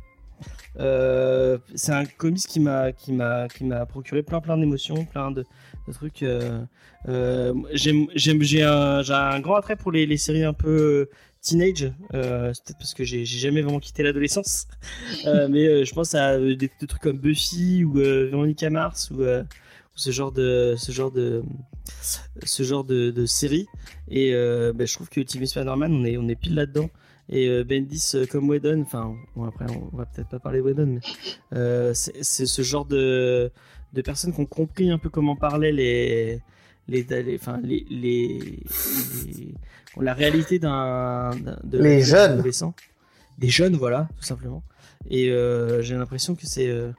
euh, 0.79 1.59
c'est 1.75 1.93
un 1.93 2.05
comics 2.05 2.47
qui 2.47 2.61
m'a 2.61 2.93
qui 2.93 3.13
m'a 3.13 3.49
qui 3.49 3.65
m'a 3.65 3.87
procuré 3.87 4.23
plein 4.23 4.41
plein 4.41 4.57
d'émotions 4.57 5.05
plein 5.05 5.31
de, 5.31 5.45
de 5.87 5.93
trucs 5.93 6.23
euh, 6.23 6.61
euh, 7.09 7.55
j'aime 7.73 8.07
j'ai 8.15 8.63
un 8.63 9.03
j'ai 9.03 9.15
un 9.15 9.41
grand 9.41 9.57
attrait 9.57 9.77
pour 9.77 9.93
les, 9.93 10.07
les 10.07 10.17
séries 10.17 10.45
un 10.45 10.53
peu 10.53 11.09
teenage 11.41 11.93
euh, 12.15 12.53
c'est 12.53 12.65
peut-être 12.65 12.79
parce 12.79 12.95
que 12.95 13.05
j'ai 13.05 13.25
jamais 13.25 13.63
vraiment 13.63 13.81
quitté 13.81 14.03
l'adolescence. 14.03 14.67
Euh, 15.27 15.49
mais 15.51 15.67
euh, 15.67 15.85
je 15.85 15.93
pense 15.95 16.15
à 16.15 16.33
euh, 16.33 16.55
des, 16.55 16.71
des 16.81 16.87
trucs 16.87 17.03
comme 17.03 17.19
Buffy 17.19 17.85
ou 17.85 17.99
euh, 17.99 18.29
Veronica 18.31 18.71
Mars 18.71 19.11
ou, 19.11 19.23
euh, 19.23 19.43
ou 19.43 19.97
ce 19.97 20.11
genre 20.11 20.31
de 20.33 20.75
ce 20.79 20.93
genre 20.93 21.11
de 21.11 21.43
ce 22.45 22.63
genre 22.63 22.85
de, 22.85 23.11
de 23.11 23.27
série. 23.27 23.67
Et 24.09 24.33
euh, 24.35 24.73
bah, 24.73 24.85
je 24.87 24.95
trouve 24.95 25.09
que 25.09 25.21
Ultimate 25.21 25.49
Spider-Man 25.49 25.93
on 25.93 26.05
est 26.05 26.17
on 26.17 26.29
est 26.29 26.37
pile 26.37 26.55
là-dedans 26.55 26.89
et 27.29 27.49
euh, 27.49 27.65
Bendis 27.65 28.13
euh, 28.15 28.27
comme 28.27 28.49
Whedon 28.49 28.83
enfin 28.83 29.15
bon 29.37 29.45
après 29.45 29.67
on 29.71 29.97
va 29.97 30.07
peut-être 30.07 30.29
pas 30.29 30.39
parler 30.39 30.59
de 30.61 30.65
Whedon 30.65 30.87
mais 30.87 31.01
euh, 31.55 31.93
c'est 31.95 32.23
ce 32.47 32.63
genre 32.63 32.85
de 32.87 33.51
de 33.93 34.03
personnes 34.03 34.33
qui 34.35 34.41
ont 34.41 34.47
compris 34.47 34.91
un 34.91 34.99
peu 34.99 35.09
comment 35.11 35.37
parlaient 35.37 35.73
les 35.73 36.41
les, 36.91 37.03
les, 37.03 37.37
enfin, 37.37 37.61
les, 37.63 37.85
les, 37.91 38.39
les- 39.27 39.55
la 40.01 40.15
réalité 40.15 40.59
d'un, 40.59 41.33
de 41.65 41.79
Les 41.79 42.01
jeunes. 42.01 42.33
adolescent. 42.39 42.73
Des 43.37 43.51
jeunes, 43.51 43.77
voilà, 43.77 44.09
tout 44.17 44.25
simplement. 44.25 44.63
Et 45.11 45.31
euh, 45.31 45.83
j'ai 45.83 45.97
l'impression 45.97 46.35
que 46.35 46.47
c'est 46.47 46.69
euh, 46.69 46.93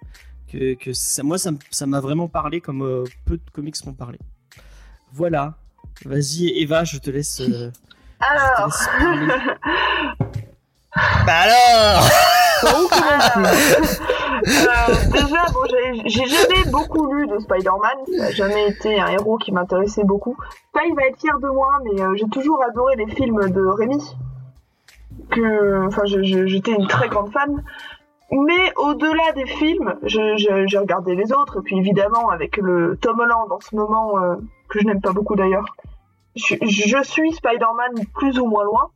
que, 0.52 0.76
que 0.76 0.94
ça, 0.94 1.24
moi 1.24 1.38
ça, 1.40 1.86
m'a 1.88 2.00
vraiment 2.02 2.28
parlé 2.28 2.62
comme 2.62 2.84
euh, 2.84 3.04
peu 3.26 3.38
de 3.38 3.50
comics 3.52 3.84
m'ont 3.86 3.94
parlé. 3.94 4.20
Voilà. 5.12 5.58
Vas-y 6.06 6.50
Eva, 6.62 6.84
je 6.84 6.98
te 7.00 7.10
laisse. 7.10 7.42
Alors. 8.20 8.70
Bah 11.26 11.34
alors 11.46 12.10
Euh, 14.48 14.94
déjà, 15.12 15.46
bon, 15.54 15.60
j'ai 16.06 16.26
jamais 16.26 16.64
beaucoup 16.72 17.14
lu 17.14 17.28
de 17.28 17.40
Spider-Man. 17.40 17.98
Ça 18.18 18.24
n'a 18.24 18.32
jamais 18.32 18.70
été 18.70 19.00
un 19.00 19.08
héros 19.08 19.38
qui 19.38 19.52
m'intéressait 19.52 20.04
beaucoup. 20.04 20.36
Ça, 20.74 20.82
il 20.88 20.96
va 20.96 21.04
être 21.04 21.20
fier 21.20 21.38
de 21.40 21.48
moi, 21.48 21.72
mais 21.84 22.02
euh, 22.02 22.16
j'ai 22.16 22.28
toujours 22.30 22.62
adoré 22.64 22.96
les 22.98 23.08
films 23.08 23.50
de 23.50 23.66
Rémi. 23.66 24.18
Que, 25.32 25.88
enfin, 25.88 26.04
j'étais 26.06 26.72
une 26.72 26.88
très 26.88 27.08
grande 27.10 27.32
fan. 27.32 27.64
Mais 28.32 28.74
au-delà 28.76 29.32
des 29.34 29.46
films, 29.46 29.96
j'ai 30.04 30.78
regardé 30.78 31.16
les 31.16 31.32
autres. 31.34 31.60
Et 31.60 31.62
puis 31.62 31.78
évidemment, 31.78 32.30
avec 32.30 32.58
le 32.58 32.98
Tom 33.02 33.20
Holland 33.20 33.52
en 33.52 33.60
ce 33.60 33.76
moment, 33.76 34.18
euh, 34.18 34.36
que 34.70 34.80
je 34.80 34.86
n'aime 34.86 35.02
pas 35.02 35.14
beaucoup 35.14 35.36
d'ailleurs, 35.36 35.76
je, 36.36 36.56
je 36.62 37.04
suis 37.04 37.32
Spider-Man 37.34 38.06
plus 38.16 38.40
ou 38.40 38.46
moins 38.48 38.64
loin. 38.64 38.90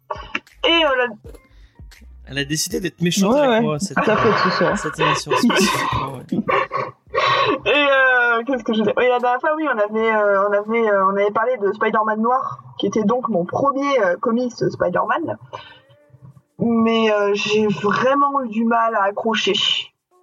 Et 0.66 0.86
euh, 0.86 0.90
la- 0.98 1.32
Elle 2.28 2.38
a 2.40 2.46
décidé 2.46 2.80
d'être 2.80 3.02
méchante 3.02 3.34
Ouais, 3.34 3.40
avec 3.42 3.52
ouais. 3.54 3.62
moi 3.62 3.80
cette, 3.80 3.98
ce 4.00 4.50
soir. 4.52 4.78
cette 4.78 5.00
émission 5.00 5.32
ouais. 5.32 6.40
Et 7.66 7.70
euh, 7.70 8.44
qu'est-ce 8.46 8.64
que 8.64 8.74
je 8.74 8.80
disais 8.80 8.94
Oui, 8.98 9.08
la 9.08 9.20
dernière 9.20 9.40
fois, 9.40 9.52
oui, 9.56 9.66
on 9.68 9.78
avait, 9.78 10.12
euh, 10.16 10.48
on 10.50 10.54
avait, 10.54 10.90
euh, 10.90 11.06
on 11.08 11.10
avait 11.18 11.32
parlé 11.32 11.58
de 11.58 11.72
Spider-Man 11.74 12.22
Noir, 12.22 12.64
qui 12.80 12.88
était 12.88 13.04
donc 13.04 13.28
mon 13.30 13.46
premier 13.46 14.00
euh, 14.02 14.16
comics 14.18 14.54
Spider-Man. 14.54 15.38
Mais 16.60 17.12
euh, 17.12 17.34
j'ai 17.34 17.68
vraiment 17.68 18.42
eu 18.44 18.50
du 18.50 18.64
mal 18.66 18.96
à 18.96 19.04
accrocher 19.04 19.54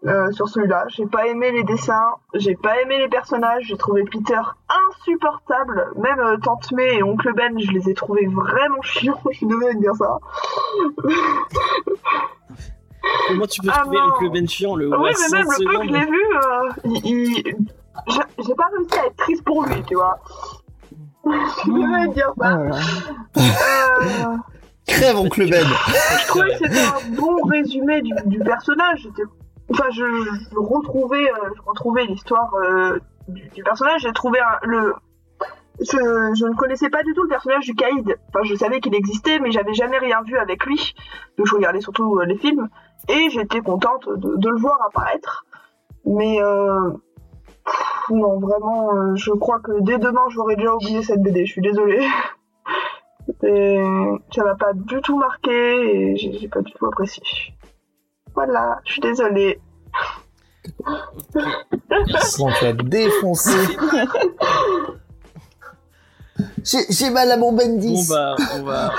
euh, 0.07 0.31
sur 0.33 0.49
celui-là. 0.49 0.85
J'ai 0.89 1.07
pas 1.07 1.27
aimé 1.27 1.51
les 1.53 1.63
dessins, 1.65 2.15
j'ai 2.35 2.57
pas 2.57 2.81
aimé 2.81 2.99
les 2.99 3.09
personnages, 3.09 3.65
j'ai 3.67 3.77
trouvé 3.77 4.05
Peter 4.05 4.41
insupportable. 4.89 5.89
Même 5.97 6.19
euh, 6.21 6.37
Tante 6.43 6.73
May 6.73 6.97
et 6.97 7.03
Oncle 7.03 7.33
Ben, 7.35 7.59
je 7.59 7.71
les 7.73 7.89
ai 7.91 7.95
trouvés 7.95 8.27
vraiment 8.27 8.81
chiants. 8.83 9.21
Je 9.31 9.37
suis 9.37 9.47
désolée 9.47 9.75
de 9.75 9.81
dire 9.81 9.95
ça. 9.95 10.19
Comment 13.29 13.47
tu 13.47 13.61
peux 13.63 13.69
Ah 13.73 13.81
trouver 13.81 13.99
non. 13.99 14.05
Oncle 14.15 14.31
Ben 14.31 14.49
chiant 14.49 14.75
le 14.77 14.89
oui, 14.89 14.97
ouais, 14.97 15.13
mais 15.31 15.39
même 15.39 15.47
5 15.47 15.59
le 15.59 15.65
peu 15.65 15.79
que 15.79 15.87
je 15.87 15.93
l'ai 15.93 16.07
vu, 16.07 16.25
euh, 16.35 16.71
il, 16.85 17.07
il- 17.07 17.57
j'ai- 18.47 18.55
pas 18.55 18.69
réussi 18.77 18.99
à 18.99 19.07
être 19.07 19.17
triste 19.17 19.45
pour 19.45 19.65
lui, 19.65 19.83
tu 19.87 19.95
vois. 19.95 20.19
Je 21.27 21.61
suis 21.61 21.73
désolée 21.73 22.09
de 22.09 22.13
dire 22.15 22.33
ça. 22.39 22.59
Crève, 24.87 25.17
oncle 25.19 25.49
Ben 25.51 25.67
je 25.67 26.27
trouvais 26.29 26.51
que 26.53 26.57
c'était 26.59 26.81
un 26.81 27.15
bon 27.15 27.37
résumé 27.45 28.01
du, 28.03 28.13
du 28.27 28.39
personnage. 28.41 29.01
J'étais- 29.03 29.23
Enfin, 29.73 29.85
je, 29.91 30.03
je 30.05 30.57
retrouvais, 30.59 31.31
euh, 31.31 31.51
je 31.57 31.63
retrouvais 31.65 32.05
l'histoire 32.05 32.53
euh, 32.55 32.99
du, 33.29 33.49
du 33.51 33.63
personnage. 33.63 34.03
J'ai 34.03 34.13
trouvé 34.13 34.41
un- 34.41 34.59
le. 34.67 34.95
Je, 35.81 35.97
je 36.35 36.45
ne 36.47 36.55
connaissais 36.55 36.91
pas 36.91 37.03
du 37.03 37.15
tout 37.15 37.23
le 37.23 37.29
personnage 37.29 37.65
du 37.65 37.75
Caïd. 37.75 38.19
Enfin, 38.29 38.45
je 38.45 38.55
savais 38.55 38.81
qu'il 38.81 38.95
existait, 38.95 39.39
mais 39.39 39.51
j'avais 39.51 39.73
jamais 39.73 39.99
rien 39.99 40.21
vu 40.23 40.37
avec 40.37 40.65
lui. 40.67 40.95
Donc, 41.39 41.47
je 41.47 41.55
regardais 41.55 41.81
surtout 41.81 42.19
euh, 42.19 42.25
les 42.27 42.37
films. 42.37 42.69
Et 43.09 43.31
j'étais 43.31 43.61
contente 43.61 44.07
de, 44.09 44.37
de 44.37 44.49
le 44.51 44.59
voir 44.59 44.79
apparaître. 44.89 45.47
Mais 46.05 46.43
euh, 46.43 46.91
non, 48.11 48.41
vraiment, 48.41 49.15
je 49.17 49.31
crois 49.33 49.61
que 49.61 49.81
dès 49.81 49.99
demain, 49.99 50.25
j'aurais 50.31 50.57
déjà 50.57 50.75
oublié 50.75 51.03
cette 51.03 51.23
BD. 51.23 51.47
Je 51.47 51.53
suis 51.53 51.63
désolée. 51.63 52.07
Et 53.45 53.81
ça 54.35 54.45
m'a 54.45 54.57
pas 54.57 54.73
du 54.75 55.01
tout 55.03 55.17
marqué 55.17 56.11
et 56.13 56.17
j'ai 56.17 56.49
pas 56.49 56.61
du 56.63 56.73
tout 56.73 56.85
apprécié. 56.87 57.23
Voilà, 58.47 58.81
je 58.87 58.93
suis 58.93 59.01
désolée. 59.03 59.61
Bon, 62.39 62.49
tu 62.59 62.65
vas 62.65 62.73
te 62.73 62.83
défoncer. 62.85 63.59
J'ai 66.89 67.11
mal 67.11 67.31
à 67.31 67.37
mon 67.37 67.53
Bon 67.53 67.59
Bendis. 67.59 68.07
bah 68.09 68.37
on 68.57 68.63
va 68.63 68.93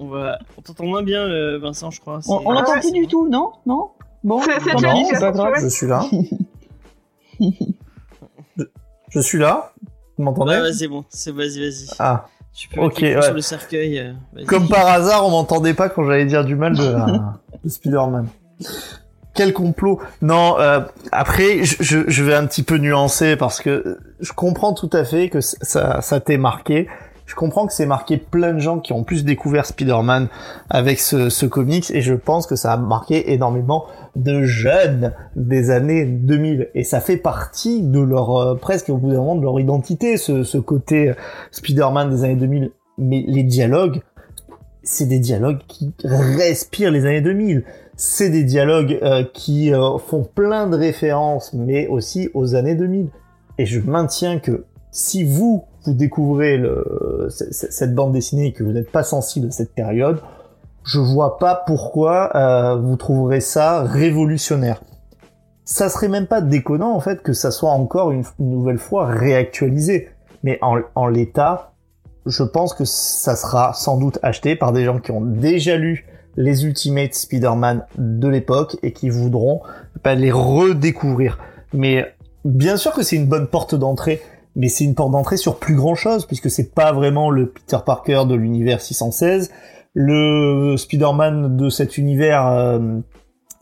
on, 0.00 0.04
on 0.04 0.08
va 0.08 0.38
on 0.56 0.62
t'entend 0.62 0.84
moins 0.86 1.02
bien 1.02 1.20
euh, 1.20 1.58
Vincent 1.58 1.90
je 1.92 2.00
crois. 2.00 2.18
On, 2.28 2.38
Ouais. 2.52 2.80
plus 2.80 2.92
du 2.92 3.06
tout, 3.06 3.28
non? 3.28 3.52
Non? 3.66 3.90
Bon, 4.24 4.40
C'est- 4.42 4.58
dit, 4.58 5.04
c'est 5.12 5.20
pas 5.20 5.30
grave. 5.30 5.54
Je 5.60 5.68
suis 5.68 5.86
là. 5.86 6.02
je, 7.40 7.44
je 9.10 9.20
suis 9.20 9.38
là. 9.38 9.72
Vous 10.16 10.24
m'entendez? 10.24 10.54
Ouais, 10.54 10.62
ouais, 10.62 10.72
c'est 10.72 10.88
bon, 10.88 11.04
c'est 11.10 11.30
vas-y 11.30 11.60
vas-y. 11.60 11.86
Ah. 12.00 12.26
Tu 12.52 12.68
peux 12.68 12.80
ok, 12.80 12.94
cliquer 12.94 13.14
ouais. 13.16 13.22
sur 13.22 13.34
le 13.34 13.40
cercueil. 13.40 13.98
euh, 14.00 14.12
vas-y. 14.32 14.46
Comme 14.46 14.68
par 14.68 14.88
hasard, 14.88 15.24
on 15.24 15.30
m'entendait 15.30 15.74
pas 15.74 15.88
quand 15.88 16.02
j'allais 16.04 16.24
dire 16.26 16.44
du 16.44 16.56
mal 16.56 16.76
de, 16.76 16.82
de 17.62 17.68
Spider-Man. 17.68 18.26
Quel 19.34 19.52
complot. 19.52 20.00
Non, 20.20 20.58
euh, 20.58 20.80
après, 21.12 21.62
je, 21.62 22.02
je, 22.08 22.24
vais 22.24 22.34
un 22.34 22.46
petit 22.46 22.64
peu 22.64 22.76
nuancer 22.78 23.36
parce 23.36 23.60
que 23.60 23.98
je 24.20 24.32
comprends 24.32 24.72
tout 24.72 24.90
à 24.92 25.04
fait 25.04 25.28
que 25.28 25.40
ça, 25.40 26.00
ça 26.00 26.20
t'ait 26.20 26.38
marqué. 26.38 26.88
Je 27.28 27.34
comprends 27.34 27.66
que 27.66 27.74
c'est 27.74 27.86
marqué 27.86 28.16
plein 28.16 28.54
de 28.54 28.58
gens 28.58 28.78
qui 28.80 28.94
ont 28.94 29.04
plus 29.04 29.22
découvert 29.22 29.66
Spider-Man 29.66 30.28
avec 30.70 30.98
ce, 30.98 31.28
ce 31.28 31.44
comics 31.44 31.90
et 31.90 32.00
je 32.00 32.14
pense 32.14 32.46
que 32.46 32.56
ça 32.56 32.72
a 32.72 32.76
marqué 32.78 33.32
énormément 33.32 33.84
de 34.16 34.42
jeunes 34.44 35.12
des 35.36 35.70
années 35.70 36.06
2000 36.06 36.70
et 36.74 36.84
ça 36.84 37.02
fait 37.02 37.18
partie 37.18 37.82
de 37.82 38.00
leur 38.00 38.34
euh, 38.34 38.54
presque 38.54 38.88
au 38.88 38.96
bout 38.96 39.10
d'un 39.10 39.18
moment 39.18 39.36
de 39.36 39.42
leur 39.42 39.60
identité 39.60 40.16
ce, 40.16 40.42
ce 40.42 40.56
côté 40.56 41.12
Spider-Man 41.50 42.08
des 42.08 42.24
années 42.24 42.36
2000 42.36 42.70
mais 42.96 43.22
les 43.28 43.42
dialogues 43.42 44.00
c'est 44.82 45.06
des 45.06 45.18
dialogues 45.18 45.60
qui 45.68 45.92
respirent 46.04 46.90
les 46.90 47.04
années 47.04 47.20
2000 47.20 47.62
c'est 47.98 48.30
des 48.30 48.44
dialogues 48.44 48.98
euh, 49.02 49.24
qui 49.34 49.74
euh, 49.74 49.98
font 49.98 50.22
plein 50.22 50.66
de 50.66 50.76
références 50.76 51.52
mais 51.52 51.86
aussi 51.88 52.30
aux 52.32 52.54
années 52.54 52.74
2000 52.74 53.08
et 53.58 53.66
je 53.66 53.80
maintiens 53.80 54.38
que 54.38 54.64
si 54.90 55.24
vous 55.24 55.64
vous 55.84 55.92
découvrez 55.92 56.60
cette 57.28 57.94
bande 57.94 58.12
dessinée 58.12 58.46
et 58.46 58.52
que 58.52 58.64
vous 58.64 58.72
n'êtes 58.72 58.90
pas 58.90 59.02
sensible 59.04 59.48
à 59.48 59.50
cette 59.50 59.74
période 59.74 60.20
je 60.88 60.98
vois 60.98 61.38
pas 61.38 61.54
pourquoi 61.66 62.34
euh, 62.34 62.76
vous 62.76 62.96
trouverez 62.96 63.40
ça 63.40 63.82
révolutionnaire. 63.82 64.80
Ça 65.64 65.90
serait 65.90 66.08
même 66.08 66.26
pas 66.26 66.40
déconnant 66.40 66.94
en 66.94 67.00
fait 67.00 67.22
que 67.22 67.34
ça 67.34 67.50
soit 67.50 67.70
encore 67.70 68.10
une, 68.10 68.24
nouvelle 68.38 68.78
fois 68.78 69.06
réactualisé. 69.06 70.08
Mais 70.42 70.58
en 70.62 71.08
l'état, 71.08 71.72
je 72.24 72.42
pense 72.42 72.72
que 72.72 72.84
ça 72.84 73.36
sera 73.36 73.74
sans 73.74 73.98
doute 73.98 74.18
acheté 74.22 74.56
par 74.56 74.72
des 74.72 74.84
gens 74.84 74.98
qui 74.98 75.10
ont 75.10 75.20
déjà 75.20 75.76
lu 75.76 76.06
les 76.38 76.64
Ultimate 76.64 77.12
Spider-Man 77.12 77.84
de 77.98 78.28
l'époque 78.28 78.78
et 78.82 78.92
qui 78.92 79.10
voudront 79.10 79.60
bah, 80.02 80.14
les 80.14 80.32
redécouvrir. 80.32 81.38
Mais 81.74 82.06
bien 82.46 82.78
sûr 82.78 82.92
que 82.92 83.02
c'est 83.02 83.16
une 83.16 83.26
bonne 83.26 83.48
porte 83.48 83.74
d'entrée, 83.74 84.22
mais 84.56 84.68
c'est 84.68 84.84
une 84.84 84.94
porte 84.94 85.12
d'entrée 85.12 85.36
sur 85.36 85.58
plus 85.58 85.74
grand 85.74 85.94
chose 85.94 86.24
puisque 86.24 86.50
c'est 86.50 86.74
pas 86.74 86.92
vraiment 86.92 87.28
le 87.28 87.50
Peter 87.50 87.78
Parker 87.84 88.22
de 88.26 88.34
l'univers 88.34 88.80
616 88.80 89.50
le 89.94 90.76
Spider-Man 90.76 91.56
de 91.56 91.68
cet 91.68 91.98
univers, 91.98 92.46
euh, 92.46 93.00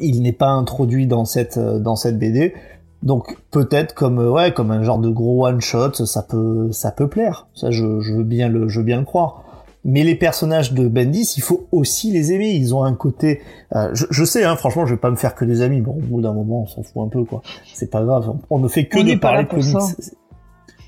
il 0.01 0.21
n'est 0.21 0.33
pas 0.33 0.51
introduit 0.51 1.07
dans 1.07 1.25
cette 1.25 1.57
euh, 1.57 1.79
dans 1.79 1.97
cette 1.97 2.19
BD. 2.19 2.55
Donc 3.03 3.39
peut-être 3.51 3.95
comme 3.95 4.19
ouais 4.19 4.53
comme 4.53 4.71
un 4.71 4.83
genre 4.83 4.99
de 4.99 5.09
gros 5.09 5.47
one 5.47 5.63
shot, 5.63 5.95
ça 5.95 6.23
peut 6.23 6.71
ça 6.73 6.91
peut 6.91 7.09
plaire. 7.09 7.49
Ça 7.55 7.71
je, 7.71 8.01
je 8.01 8.15
veux 8.15 8.25
bien 8.25 8.49
le 8.49 8.69
je 8.69 8.81
veux 8.81 8.85
bien 8.85 8.99
le 8.99 9.07
croire. 9.07 9.45
Mais 9.89 10.03
les 10.03 10.17
personnages 10.17 10.73
de 10.73 10.89
Bendis, 10.89 11.35
il 11.37 11.43
faut 11.43 11.69
aussi 11.71 12.11
les 12.11 12.33
aimer. 12.33 12.51
Ils 12.51 12.75
ont 12.75 12.83
un 12.83 12.95
côté. 12.95 13.41
euh, 13.75 13.89
je, 13.95 14.05
je 14.11 14.25
sais, 14.25 14.45
hein, 14.45 14.57
franchement, 14.57 14.85
je 14.85 14.95
vais 14.95 15.01
pas 15.01 15.11
me 15.13 15.17
faire 15.17 15.37
que 15.37 15.45
des 15.45 15.63
amis. 15.63 15.81
Bon, 15.81 15.93
au 15.93 16.01
bout 16.01 16.21
d'un 16.21 16.33
moment, 16.35 16.63
on 16.63 16.67
s'en 16.67 16.83
fout 16.83 17.05
un 17.05 17.09
peu, 17.09 17.23
quoi. 17.25 17.41
C'est 17.73 17.91
pas 17.91 18.03
grave. 18.05 18.29
On, 18.29 18.57
on 18.57 18.59
ne 18.59 18.67
fait 18.67 18.87
que 18.87 18.99
On 18.99 19.05
de 19.05 19.15
parler 19.15 19.45
de 19.45 19.49
comics. 19.49 19.65
ça. 19.81 20.13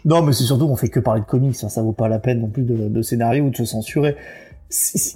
Non, 0.04 0.22
mais 0.22 0.32
c'est 0.32 0.42
surtout 0.44 0.66
qu'on 0.66 0.76
fait 0.76 0.88
que 0.88 0.98
parler 1.00 1.20
de 1.20 1.26
comics. 1.26 1.54
Ça, 1.54 1.68
ça 1.68 1.80
vaut 1.80 1.92
pas 1.92 2.08
la 2.08 2.18
peine 2.18 2.40
non 2.40 2.48
plus 2.48 2.64
de, 2.64 2.88
de 2.88 3.02
scénario 3.02 3.44
ou 3.44 3.50
de 3.50 3.56
se 3.56 3.64
censurer. 3.64 4.16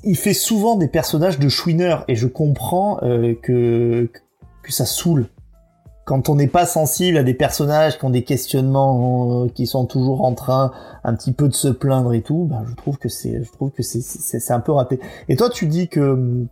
Il 0.04 0.16
fait 0.16 0.32
souvent 0.32 0.76
des 0.76 0.88
personnages 0.88 1.38
de 1.38 1.48
chouineurs 1.48 2.04
et 2.08 2.14
je 2.14 2.26
comprends 2.28 2.98
euh, 3.02 3.34
que 3.42 4.08
que 4.62 4.72
ça 4.72 4.86
saoule 4.86 5.26
quand 6.04 6.28
on 6.28 6.34
n'est 6.34 6.48
pas 6.48 6.66
sensible 6.66 7.16
à 7.18 7.22
des 7.22 7.34
personnages 7.34 7.98
qui 7.98 8.04
ont 8.04 8.10
des 8.10 8.24
questionnements, 8.24 9.44
euh, 9.44 9.48
qui 9.48 9.66
sont 9.66 9.86
toujours 9.86 10.24
en 10.24 10.34
train 10.34 10.72
un 11.04 11.14
petit 11.14 11.32
peu 11.32 11.48
de 11.48 11.54
se 11.54 11.68
plaindre 11.68 12.12
et 12.12 12.22
tout, 12.22 12.46
bah, 12.50 12.64
je 12.68 12.74
trouve 12.74 12.98
que 12.98 13.08
c'est, 13.08 13.42
je 13.42 13.52
trouve 13.52 13.70
que 13.70 13.82
c'est, 13.82 14.02
c'est, 14.02 14.52
un 14.52 14.60
peu 14.60 14.72
raté. 14.72 14.98
Et 15.28 15.36
toi, 15.36 15.48
tu 15.48 15.66
dis 15.66 15.88
que 15.88 16.00
hum, 16.00 16.48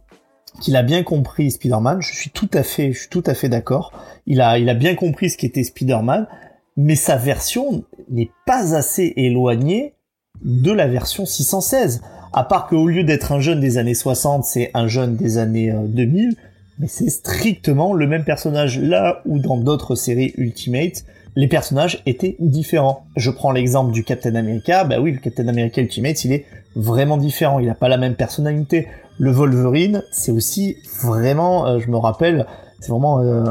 qu'il 0.61 0.77
a 0.77 0.83
bien 0.83 1.03
compris 1.03 1.51
Spider-Man. 1.51 2.01
Je 2.01 2.15
suis 2.15 2.31
tout 2.31 2.51
à 2.53 2.63
fait, 2.63 2.93
je 2.93 3.01
suis 3.01 3.09
tout 3.09 3.25
à 3.27 3.35
fait 3.35 3.49
d'accord. 3.49 3.93
Il 4.27 4.41
a, 4.41 4.59
il 4.59 4.69
a 4.69 4.75
bien 4.75 4.95
compris 4.95 5.31
ce 5.31 5.37
qu'était 5.37 5.65
Spider-Man, 5.65 6.27
mais 6.77 6.97
sa 6.97 7.17
version 7.17 7.85
n'est 8.09 8.31
pas 8.47 8.75
assez 8.75 9.13
éloignée 9.17 9.95
de 10.43 10.73
la 10.73 10.87
version 10.87 11.27
616. 11.27 12.03
À 12.33 12.45
part 12.45 12.69
qu'au 12.69 12.87
lieu 12.87 13.05
d'être 13.05 13.33
un 13.33 13.41
jeune 13.41 13.61
des 13.61 13.79
années 13.79 13.95
60, 13.95 14.45
c'est 14.45 14.71
un 14.75 14.87
jeune 14.87 15.17
des 15.17 15.39
années 15.39 15.71
euh, 15.71 15.87
2000 15.87 16.37
mais 16.81 16.89
c'est 16.89 17.11
strictement 17.11 17.93
le 17.95 18.07
même 18.07 18.25
personnage 18.25 18.81
là 18.81 19.21
où 19.27 19.39
dans 19.39 19.57
d'autres 19.59 19.95
séries 19.95 20.33
Ultimate, 20.37 21.05
les 21.37 21.47
personnages 21.47 22.03
étaient 22.07 22.35
différents. 22.41 23.05
Je 23.17 23.31
prends 23.31 23.53
l'exemple 23.53 23.93
du 23.93 24.03
Captain 24.03 24.35
America, 24.35 24.83
bah 24.85 24.97
oui, 25.01 25.13
le 25.13 25.19
Captain 25.19 25.47
America 25.47 25.81
Ultimate, 25.81 26.25
il 26.25 26.33
est 26.33 26.45
vraiment 26.75 27.19
différent, 27.19 27.61
il 27.61 27.67
n'a 27.67 27.75
pas 27.75 27.89
la 27.89 27.99
même 27.99 28.15
personnalité. 28.15 28.89
Le 29.19 29.31
Wolverine, 29.31 30.03
c'est 30.11 30.33
aussi 30.33 30.77
vraiment, 31.05 31.67
euh, 31.67 31.79
je 31.79 31.89
me 31.91 31.97
rappelle, 31.99 32.47
c'est 32.81 32.91
vraiment, 32.91 33.21
euh, 33.21 33.45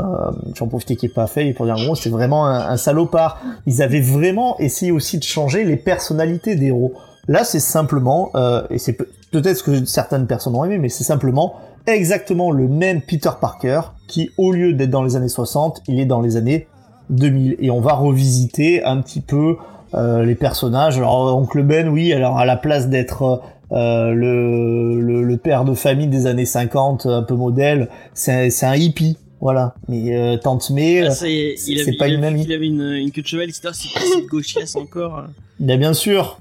j'en 0.56 0.68
profite 0.68 0.98
qu'il 0.98 1.08
n'est 1.10 1.14
pas 1.14 1.28
fait, 1.28 1.54
pour 1.54 1.66
dire 1.66 1.76
en 1.78 1.84
gros, 1.84 1.96
c'est 1.96 2.10
vraiment 2.10 2.48
un, 2.48 2.70
un 2.72 2.78
salopard. 2.78 3.42
Ils 3.68 3.82
avaient 3.82 4.02
vraiment 4.02 4.58
essayé 4.60 4.92
aussi 4.92 5.20
de 5.20 5.24
changer 5.24 5.64
les 5.64 5.78
personnalités 5.78 6.56
des 6.56 6.68
héros. 6.68 6.94
Là, 7.28 7.44
c'est 7.44 7.60
simplement, 7.60 8.32
euh, 8.36 8.64
et 8.72 8.80
c'est 8.80 8.94
peut- 8.94 9.10
peut-être 9.32 9.58
ce 9.58 9.64
que 9.64 9.86
certaines 9.86 10.26
personnes 10.26 10.56
ont 10.56 10.66
aimé, 10.66 10.80
mais 10.80 10.90
c'est 10.90 11.04
simplement 11.04 11.54
exactement 11.88 12.52
le 12.52 12.68
même 12.68 13.02
Peter 13.02 13.30
Parker 13.40 13.82
qui, 14.08 14.32
au 14.38 14.52
lieu 14.52 14.74
d'être 14.74 14.90
dans 14.90 15.04
les 15.04 15.16
années 15.16 15.30
60, 15.30 15.82
il 15.88 16.00
est 16.00 16.06
dans 16.06 16.22
les 16.22 16.36
années 16.38 16.68
2000. 17.10 17.56
Et 17.60 17.70
on 17.72 17.80
va 17.82 17.94
revisiter 17.94 18.84
un 18.84 19.02
petit 19.02 19.22
peu 19.22 19.58
euh, 19.94 20.24
les 20.26 20.36
personnages. 20.36 20.98
Alors, 20.98 21.36
Oncle 21.38 21.64
Ben, 21.64 21.88
oui, 21.90 22.14
alors 22.14 22.38
à 22.38 22.46
la 22.46 22.56
place 22.58 22.90
d'être 22.90 23.42
euh, 23.72 24.12
le, 24.14 25.00
le, 25.02 25.24
le 25.24 25.38
père 25.38 25.64
de 25.66 25.74
famille 25.74 26.08
des 26.08 26.26
années 26.26 26.46
50, 26.46 27.06
un 27.06 27.24
peu 27.24 27.36
modèle, 27.36 27.90
c'est 28.14 28.50
c'est 28.50 28.66
un 28.66 28.76
hippie. 28.76 29.18
Voilà. 29.42 29.74
Mais 29.88 30.16
euh, 30.16 30.38
Tante 30.38 30.70
May, 30.72 31.02
Ah, 31.08 31.12
est, 31.26 31.56
c'est- 31.58 31.98
pas 31.98 32.08
il 32.08 32.16
une 32.16 32.24
amie. 32.26 32.44
il 32.44 32.52
avait 32.52 32.68
une, 32.68 32.82
une 32.82 33.12
queue 33.12 33.22
de 33.22 33.28
cheval, 33.28 33.48
etc. 33.50 33.70
C'est 33.74 34.26
gauchiasse 34.28 34.76
encore. 34.76 35.24
bien, 35.60 35.78
bien 35.78 35.94
sûr. 35.94 36.40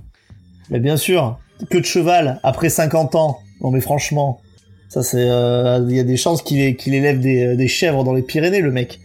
Mais 0.71 0.81
bien 0.81 0.97
sûr. 0.97 1.39
Que 1.71 1.79
de 1.79 1.85
cheval, 1.85 2.41
après 2.43 2.69
50 2.71 3.15
ans. 3.15 3.39
Non 3.61 3.71
mais 3.73 3.81
franchement, 3.81 4.41
ça 4.89 5.03
c'est... 5.03 5.17
euh, 5.29 5.85
Il 5.89 5.97
y 5.97 6.01
a 6.01 6.05
des 6.05 6.17
chances 6.17 6.43
qu'il 6.43 6.59
élève 6.95 7.21
des, 7.21 7.57
des 7.57 7.69
chèvres 7.69 8.05
dans 8.05 8.13
les 8.15 8.23
Pyrénées, 8.23 8.61
le 8.61 8.71
mec. 8.73 9.01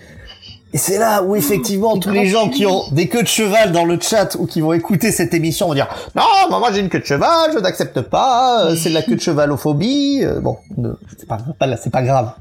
Et 0.75 0.79
c'est 0.79 0.97
là 0.97 1.21
où 1.21 1.35
effectivement 1.35 1.97
tous 1.99 2.09
les 2.09 2.25
gens 2.25 2.49
qui 2.49 2.65
ont 2.65 2.81
des 2.91 3.07
queues 3.07 3.21
de 3.21 3.27
cheval 3.27 3.71
dans 3.71 3.85
le 3.85 3.99
chat 4.01 4.35
ou 4.39 4.47
qui 4.47 4.59
vont 4.59 4.73
écouter 4.73 5.11
cette 5.11 5.31
émission 5.35 5.67
vont 5.67 5.75
dire 5.75 5.87
non, 6.15 6.23
mais 6.49 6.57
moi 6.57 6.69
j'ai 6.73 6.79
une 6.79 6.89
queue 6.89 6.99
de 6.99 7.05
cheval, 7.05 7.51
je 7.53 7.59
n'accepte 7.59 8.01
pas, 8.01 8.65
euh, 8.65 8.75
c'est 8.75 8.89
de 8.89 8.95
la 8.95 9.03
queue 9.03 9.15
de 9.15 9.21
chevalophobie. 9.21 10.21
Euh, 10.23 10.39
bon, 10.39 10.57
c'est 11.19 11.27
pas, 11.27 11.37
pas, 11.59 11.77
c'est 11.77 11.91
pas 11.91 12.01
grave. 12.01 12.31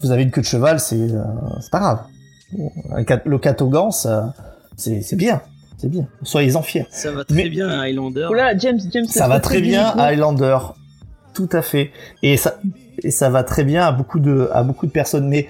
Vous 0.00 0.10
avez 0.10 0.24
une 0.24 0.32
queue 0.32 0.40
de 0.40 0.46
cheval, 0.46 0.80
c'est 0.80 0.96
euh, 0.96 1.22
c'est 1.60 1.70
pas 1.70 1.78
grave. 1.78 1.98
Le 3.24 3.38
catogan, 3.38 3.92
ça, 3.92 4.32
c'est 4.76 5.02
c'est 5.02 5.14
bien, 5.16 5.40
c'est 5.76 5.88
bien. 5.88 6.08
Soyez-en 6.24 6.62
fiers. 6.62 6.86
Ça 6.90 7.12
va 7.12 7.24
très 7.24 7.36
Mais- 7.36 7.48
bien 7.48 7.68
à 7.68 7.82
Highlander. 7.82 8.26
Oh 8.28 8.34
là, 8.34 8.56
James, 8.58 8.80
James. 8.92 9.06
Ça 9.06 9.28
va 9.28 9.38
très 9.38 9.60
bien 9.60 9.86
à 9.86 10.06
Highlander, 10.06 10.58
tout 11.38 11.56
à 11.56 11.62
fait. 11.62 11.90
Et 12.24 12.36
ça, 12.36 13.30
va 13.30 13.44
très 13.44 13.62
bien 13.62 13.86
à 13.86 13.92
beaucoup 13.92 14.18
de, 14.18 14.50
personnes. 14.92 15.28
Mais 15.28 15.46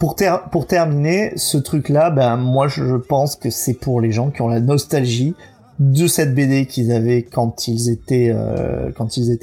pour, 0.00 0.16
ter- 0.16 0.48
pour 0.50 0.66
terminer, 0.66 1.32
ce 1.36 1.56
truc-là, 1.56 2.10
ben 2.10 2.36
moi 2.36 2.66
je 2.66 2.96
pense 2.96 3.36
que 3.36 3.48
c'est 3.48 3.74
pour 3.74 4.00
les 4.00 4.10
gens 4.10 4.30
qui 4.30 4.42
ont 4.42 4.48
la 4.48 4.60
nostalgie 4.60 5.34
de 5.78 6.08
cette 6.08 6.34
BD 6.34 6.66
qu'ils 6.66 6.90
avaient 6.90 7.22
quand 7.22 7.68
ils 7.68 7.90
étaient, 7.90 8.30
euh, 8.34 8.90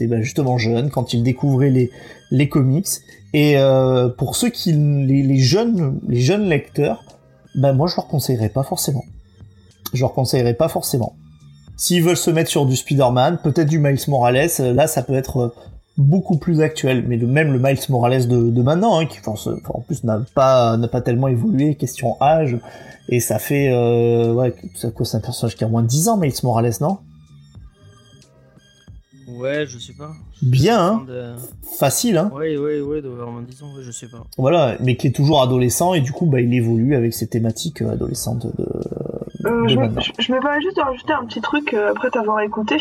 ben, 0.02 0.22
justement 0.22 0.58
jeunes, 0.58 0.90
quand 0.90 1.14
ils 1.14 1.24
découvraient 1.24 1.70
les, 1.70 1.90
les 2.32 2.50
comics. 2.50 2.90
Et 3.34 3.58
euh, 3.58 4.10
pour 4.10 4.36
ceux 4.36 4.50
qui, 4.50 4.74
les, 4.74 5.24
les 5.24 5.40
jeunes, 5.40 6.02
les 6.10 6.20
jeunes 6.20 6.50
lecteurs, 6.50 7.06
ben 7.56 7.72
moi 7.72 7.88
je 7.88 7.96
leur 7.96 8.08
conseillerais 8.08 8.50
pas 8.50 8.64
forcément. 8.64 9.06
Je 9.94 10.02
leur 10.02 10.14
conseillerais 10.14 10.56
pas 10.56 10.68
forcément. 10.68 11.16
S'ils 11.78 12.04
veulent 12.04 12.18
se 12.18 12.32
mettre 12.32 12.50
sur 12.50 12.66
du 12.66 12.76
Spider-Man, 12.76 13.40
peut-être 13.44 13.68
du 13.70 13.80
Miles 13.80 14.00
Morales, 14.08 14.48
euh, 14.60 14.74
là 14.74 14.88
ça 14.88 15.02
peut 15.04 15.14
être 15.14 15.38
euh, 15.38 15.50
beaucoup 15.98 16.38
plus 16.38 16.62
actuel. 16.62 17.04
Mais 17.08 17.18
le, 17.18 17.28
même 17.28 17.52
le 17.52 17.60
Miles 17.60 17.80
Morales 17.90 18.28
de, 18.28 18.50
de 18.50 18.62
maintenant, 18.62 18.98
hein, 19.00 19.06
qui 19.06 19.20
enfin, 19.26 19.52
en 19.70 19.82
plus 19.82 20.04
n'a 20.04 20.22
pas 20.34 20.78
n'a 20.78 20.88
pas 20.88 21.02
tellement 21.02 21.28
évolué, 21.28 21.76
question 21.76 22.16
âge, 22.22 22.58
et 23.10 23.20
ça 23.20 23.40
fait 23.40 23.72
euh, 23.72 24.34
ouais, 24.34 24.54
c'est 24.76 24.94
quoi, 24.94 25.06
c'est 25.06 25.18
un 25.18 25.22
personnage 25.22 25.56
qui 25.56 25.64
a 25.64 25.68
moins 25.68 25.82
de 25.84 25.88
10 25.88 26.08
ans, 26.08 26.18
Miles 26.18 26.34
Morales, 26.44 26.74
non? 26.80 27.00
Ouais, 29.28 29.66
je 29.68 29.80
sais 29.80 29.94
pas. 29.94 30.12
Bien, 30.44 30.80
hein 30.80 31.06
De- 31.08 31.34
Facile, 31.80 32.16
hein 32.18 32.32
Ouais, 32.34 32.56
ouais, 32.58 32.80
ouais, 32.80 33.02
doit 33.02 33.14
avoir 33.14 33.32
moins 33.32 33.42
de 33.42 33.48
10 33.48 33.64
ans, 33.64 33.76
ouais, 33.76 33.82
je 33.84 33.92
sais 33.92 34.08
pas. 34.08 34.24
Voilà, 34.38 34.78
mais 34.82 34.96
qui 34.96 35.08
est 35.08 35.16
toujours 35.16 35.42
adolescent 35.42 35.94
et 35.94 36.00
du 36.02 36.12
coup 36.14 36.26
bah 36.28 36.40
il 36.42 36.54
évolue 36.54 36.96
avec 36.96 37.14
ses 37.14 37.28
thématiques 37.28 37.82
adolescentes 37.82 38.46
de, 38.46 38.66
Euh, 39.46 39.68
je, 39.68 39.78
me, 39.78 40.02
je- 40.02 40.12
je 40.18 40.32
me 40.34 40.40
permets 40.40 40.62
juste 40.62 40.78
de 40.78 40.82
rajouter 40.82 41.14
un 41.14 41.26
petit 41.26 41.42
truc 41.42 41.74
euh, 41.74 41.92
après 41.92 42.10
t'avoir 42.10 42.40
écouté. 42.42 42.78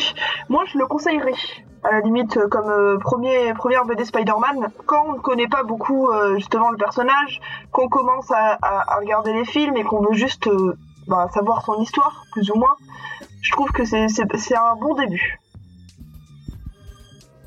Moi, 0.49 0.65
je 0.73 0.78
le 0.78 0.86
conseillerais, 0.86 1.35
à 1.82 1.93
la 1.93 2.01
limite, 2.01 2.36
euh, 2.39 2.49
comme 2.49 2.70
euh, 2.70 2.99
premier, 2.99 3.53
première 3.55 3.85
BD 3.85 4.05
Spider-Man, 4.05 4.69
quand 4.86 5.05
on 5.09 5.12
ne 5.15 5.19
connaît 5.19 5.49
pas 5.49 5.62
beaucoup 5.62 6.09
euh, 6.09 6.36
justement 6.36 6.70
le 6.70 6.78
personnage, 6.78 7.41
qu'on 7.70 7.89
commence 7.89 8.31
à, 8.31 8.59
à- 8.62 8.95
à 8.95 8.97
regarder 8.99 9.32
les 9.35 9.45
films 9.45 9.77
et 9.77 9.85
qu'on 9.85 10.01
veut 10.03 10.15
juste 10.15 10.47
euh, 10.47 10.74
bah, 11.07 11.28
savoir 11.35 11.62
son 11.65 11.81
histoire, 11.82 12.24
plus 12.32 12.51
ou 12.51 12.55
moins. 12.57 12.77
Je 13.43 13.53
trouve 13.53 13.70
que 13.73 13.85
c'est 13.85 14.07
un 14.57 14.77
bon 14.81 14.95
début. 14.95 15.39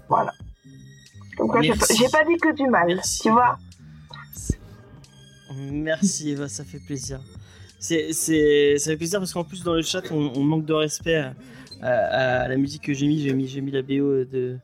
Voilà. 0.09 0.31
Donc 1.39 1.59
j'ai 1.61 1.73
pas, 2.09 2.19
pas 2.19 2.25
dit 2.25 2.37
que 2.37 2.51
du 2.53 2.67
mal, 2.67 2.87
Merci. 2.87 3.21
tu 3.23 3.29
vois. 3.31 3.57
Merci 5.55 6.31
Eva, 6.31 6.47
ça 6.47 6.63
fait 6.63 6.79
plaisir. 6.79 7.19
C'est, 7.79 8.77
ça 8.79 8.91
fait 8.91 8.97
plaisir 8.97 9.19
parce 9.19 9.33
qu'en 9.33 9.43
plus 9.43 9.63
dans 9.63 9.73
le 9.73 9.81
chat 9.83 10.01
on, 10.11 10.31
on 10.35 10.43
manque 10.43 10.65
de 10.65 10.73
respect 10.73 11.15
à, 11.15 11.33
à- 11.81 12.41
à 12.41 12.47
la 12.47 12.57
musique 12.57 12.83
que 12.83 12.93
j'ai 12.93 13.07
mis. 13.07 13.21
J'ai 13.21 13.33
mis, 13.33 13.47
j'ai 13.47 13.61
mis 13.61 13.71
la 13.71 13.81
BO 13.81 14.23
de, 14.25 14.57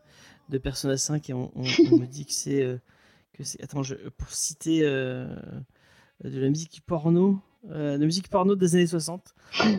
de 0.49 0.57
Persona 0.57 0.97
5 0.97 1.29
et 1.29 1.33
on, 1.33 1.51
on- 1.55 1.63
on 1.91 1.97
me 1.97 2.05
dit 2.05 2.25
que 2.25 2.33
c'est, 2.33 2.61
euh, 2.63 2.77
que 3.37 3.43
c'est. 3.43 3.63
Attends, 3.63 3.83
je, 3.83 3.95
pour 4.17 4.29
citer 4.31 4.79
euh, 4.83 5.27
de 6.23 6.39
la 6.39 6.49
musique 6.49 6.81
porno, 6.85 7.39
euh, 7.71 7.95
de 7.95 7.99
la 8.01 8.05
musique 8.05 8.29
porno 8.29 8.55
des 8.55 8.75
années 8.75 8.87
60. 8.87 9.21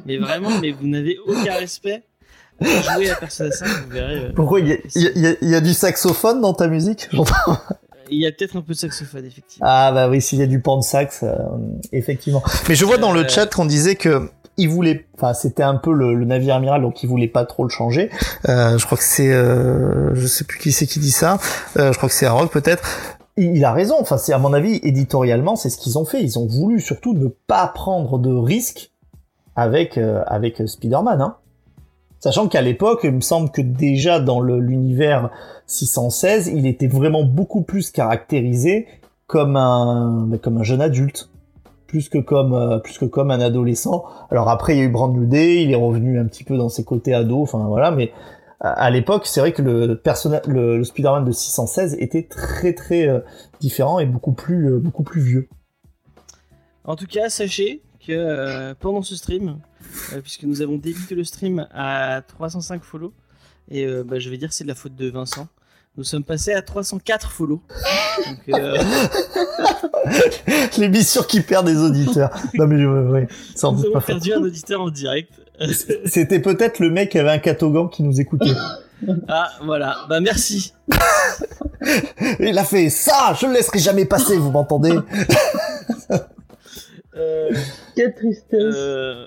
Mais 0.07 0.17
vraiment, 0.19 0.51
mais 0.61 0.71
vous 0.71 0.87
n'avez 0.87 1.19
aucun 1.19 1.55
respect. 1.55 2.05
Jouer 2.61 3.11
à 3.11 3.17
Persona 3.17 3.51
5, 3.51 3.67
vous 3.67 3.91
verrez. 3.91 4.33
Pourquoi 4.33 4.61
il 4.61 4.67
y 4.69 4.71
y 4.71 5.27
a- 5.27 5.37
y 5.43 5.55
y 5.57 5.63
du 5.63 5.75
saxophone 5.75 6.41
dans 6.41 6.55
ta 6.55 6.69
musique? 6.69 7.09
Il 8.11 8.21
y 8.21 8.27
a 8.27 8.33
peut-être 8.33 8.57
un 8.57 8.61
peu 8.61 8.73
de 8.73 8.79
saxophone 8.79 9.25
effectivement. 9.25 9.67
Ah 9.69 9.93
bah 9.93 10.09
oui, 10.09 10.21
s'il 10.21 10.39
y 10.39 10.43
a 10.43 10.47
du 10.47 10.61
pan 10.61 10.77
de 10.79 10.83
sax, 10.83 11.23
euh, 11.23 11.35
effectivement. 11.93 12.43
Mais 12.69 12.75
je 12.75 12.85
vois 12.85 12.99
dans 12.99 13.13
le 13.13 13.21
Euh, 13.25 13.29
chat 13.29 13.47
qu'on 13.55 13.65
disait 13.67 13.97
que 13.97 14.31
il 14.57 14.69
voulait, 14.69 15.07
enfin 15.17 15.35
c'était 15.35 15.65
un 15.65 15.75
peu 15.75 15.93
le, 15.93 16.15
le 16.15 16.25
navire 16.25 16.55
amiral, 16.55 16.81
donc 16.83 17.03
il 17.03 17.09
voulait 17.09 17.27
pas 17.29 17.45
trop 17.45 17.65
le 17.65 17.71
changer. 17.71 18.11
Euh, 18.49 18.79
je 18.79 18.87
crois 18.87 18.97
que 18.97 19.03
c'est, 19.05 19.33
euh, 19.33 20.15
je 20.15 20.27
sais 20.27 20.45
plus 20.45 20.59
qui 20.61 20.71
c'est 20.71 20.87
qui 20.87 21.01
dit 21.01 21.11
ça. 21.11 21.39
Euh, 21.77 21.93
je 21.93 21.97
crois 21.97 22.09
que 22.09 22.15
c'est 22.15 22.27
Harold 22.27 22.51
peut-être. 22.51 22.83
Il, 23.37 23.57
il 23.57 23.65
a 23.65 23.73
raison. 23.73 23.97
Enfin 23.99 24.17
c'est 24.17 24.33
à 24.33 24.39
mon 24.39 24.53
avis 24.53 24.79
éditorialement, 24.85 25.57
c'est 25.57 25.71
ce 25.71 25.77
qu'ils 25.77 25.99
ont 25.99 26.05
fait. 26.05 26.23
Ils 26.23 26.39
ont 26.39 26.47
voulu 26.47 26.81
surtout 26.81 27.15
ne 27.15 27.27
pas 27.27 27.67
prendre 27.67 28.19
de 28.19 28.33
risques 28.33 28.93
avec 29.57 29.99
euh, 29.99 30.23
avec 30.27 30.63
Spider-Man. 30.67 31.21
Hein. 31.21 31.37
Sachant 32.25 32.49
qu'à 32.49 32.63
l'époque, 32.63 33.01
il 33.05 33.13
me 33.13 33.21
semble 33.21 33.51
que 33.51 33.61
déjà 33.61 34.19
dans 34.19 34.41
l'univers 34.41 35.29
616, 35.67 36.47
il 36.47 36.67
était 36.67 36.87
vraiment 36.87 37.23
beaucoup 37.23 37.61
plus 37.61 37.91
caractérisé 37.91 38.87
comme 39.27 39.57
un 39.57 40.31
comme 40.43 40.57
un 40.57 40.63
jeune 40.63 40.81
adulte. 40.81 41.29
Plus 41.87 42.09
que 42.09 42.17
comme 42.17 42.55
euh, 42.55 42.79
plus 42.79 42.97
que 42.97 43.05
comme 43.05 43.31
un 43.31 43.41
adolescent. 43.41 44.07
Alors 44.31 44.49
après 44.49 44.75
il 44.75 44.79
y 44.79 44.81
a 44.81 44.85
eu 44.85 44.89
Brand 44.89 45.15
New 45.15 45.31
il 45.35 45.71
est 45.71 45.75
revenu 45.75 46.19
un 46.19 46.25
petit 46.25 46.45
peu 46.45 46.57
dans 46.57 46.71
ses 46.71 46.83
côtés 46.83 47.13
ado 47.13 47.43
enfin 47.43 47.59
voilà 47.59 47.91
mais 47.91 48.11
à, 48.61 48.89
l'époque 48.89 49.27
c'est 49.27 49.41
vrai 49.41 49.53
que 49.53 49.61
le 49.61 50.83
Spider-Man 50.83 51.27
de 51.27 51.33
616 51.33 51.97
était 51.99 52.23
très 52.23 52.73
très 52.73 53.07
euh, 53.07 53.21
différent 53.61 53.99
et 53.99 54.07
beaucoup 54.07 54.33
plus 54.33 54.73
euh, 54.73 54.79
beaucoup 54.79 55.03
plus 55.03 55.21
vieux. 55.21 55.47
En 56.85 56.97
tout 56.97 57.07
cas, 57.07 57.29
sachez 57.29 57.83
que 58.07 58.73
pendant 58.81 59.03
ce 59.03 59.15
stream, 59.15 59.59
puisque 60.23 60.45
nous 60.45 60.63
avons 60.63 60.77
débité 60.77 61.15
le 61.15 61.25
stream 61.25 61.67
à 61.73 62.23
305 62.27 62.83
follow, 62.85 63.13
Et 63.71 63.85
euh, 63.87 64.05
bah, 64.05 64.19
je 64.19 64.31
vais 64.31 64.37
dire 64.37 64.49
que 64.49 64.55
c'est 64.55 64.65
de 64.65 64.69
la 64.69 64.75
faute 64.75 64.95
de 64.95 65.09
Vincent. 65.11 65.49
Nous 65.97 66.05
sommes 66.05 66.25
passés 66.25 66.53
à 66.53 66.61
304 66.63 67.31
follow. 67.31 67.63
Euh, 68.49 68.77
L'émission 70.79 71.23
qui 71.23 71.41
perd 71.41 71.67
des 71.67 71.77
auditeurs. 71.79 72.31
non 72.55 72.67
mais 72.67 72.81
je, 72.81 72.87
ouais, 72.87 73.29
sans 73.55 73.71
nous 73.73 73.77
doute 73.79 73.87
avons 73.87 73.95
pas 73.95 74.01
fait. 74.01 74.13
perdu 74.15 74.33
un 74.33 74.43
auditeur 74.43 74.81
en 74.81 74.91
direct. 74.91 75.33
C'était 76.05 76.41
peut-être 76.41 76.81
le 76.81 76.91
mec 76.91 77.11
qui 77.11 77.19
avait 77.21 77.31
un 77.31 77.39
catogan 77.39 77.89
qui 77.89 78.03
nous 78.03 78.21
écoutait. 78.21 78.51
ah, 79.29 79.51
voilà. 79.65 79.99
Bah, 80.09 80.19
merci. 80.21 80.73
Il 82.41 82.59
a 82.59 82.65
fait 82.65 82.91
ça, 82.91 83.37
je 83.41 83.47
le 83.47 83.53
laisserai 83.53 83.79
jamais 83.79 84.05
passer, 84.05 84.37
vous 84.37 84.51
m'entendez? 84.51 84.99
Euh, 87.17 87.51
Quelle 87.95 88.15
tristesse. 88.15 88.45
euh, 88.61 89.27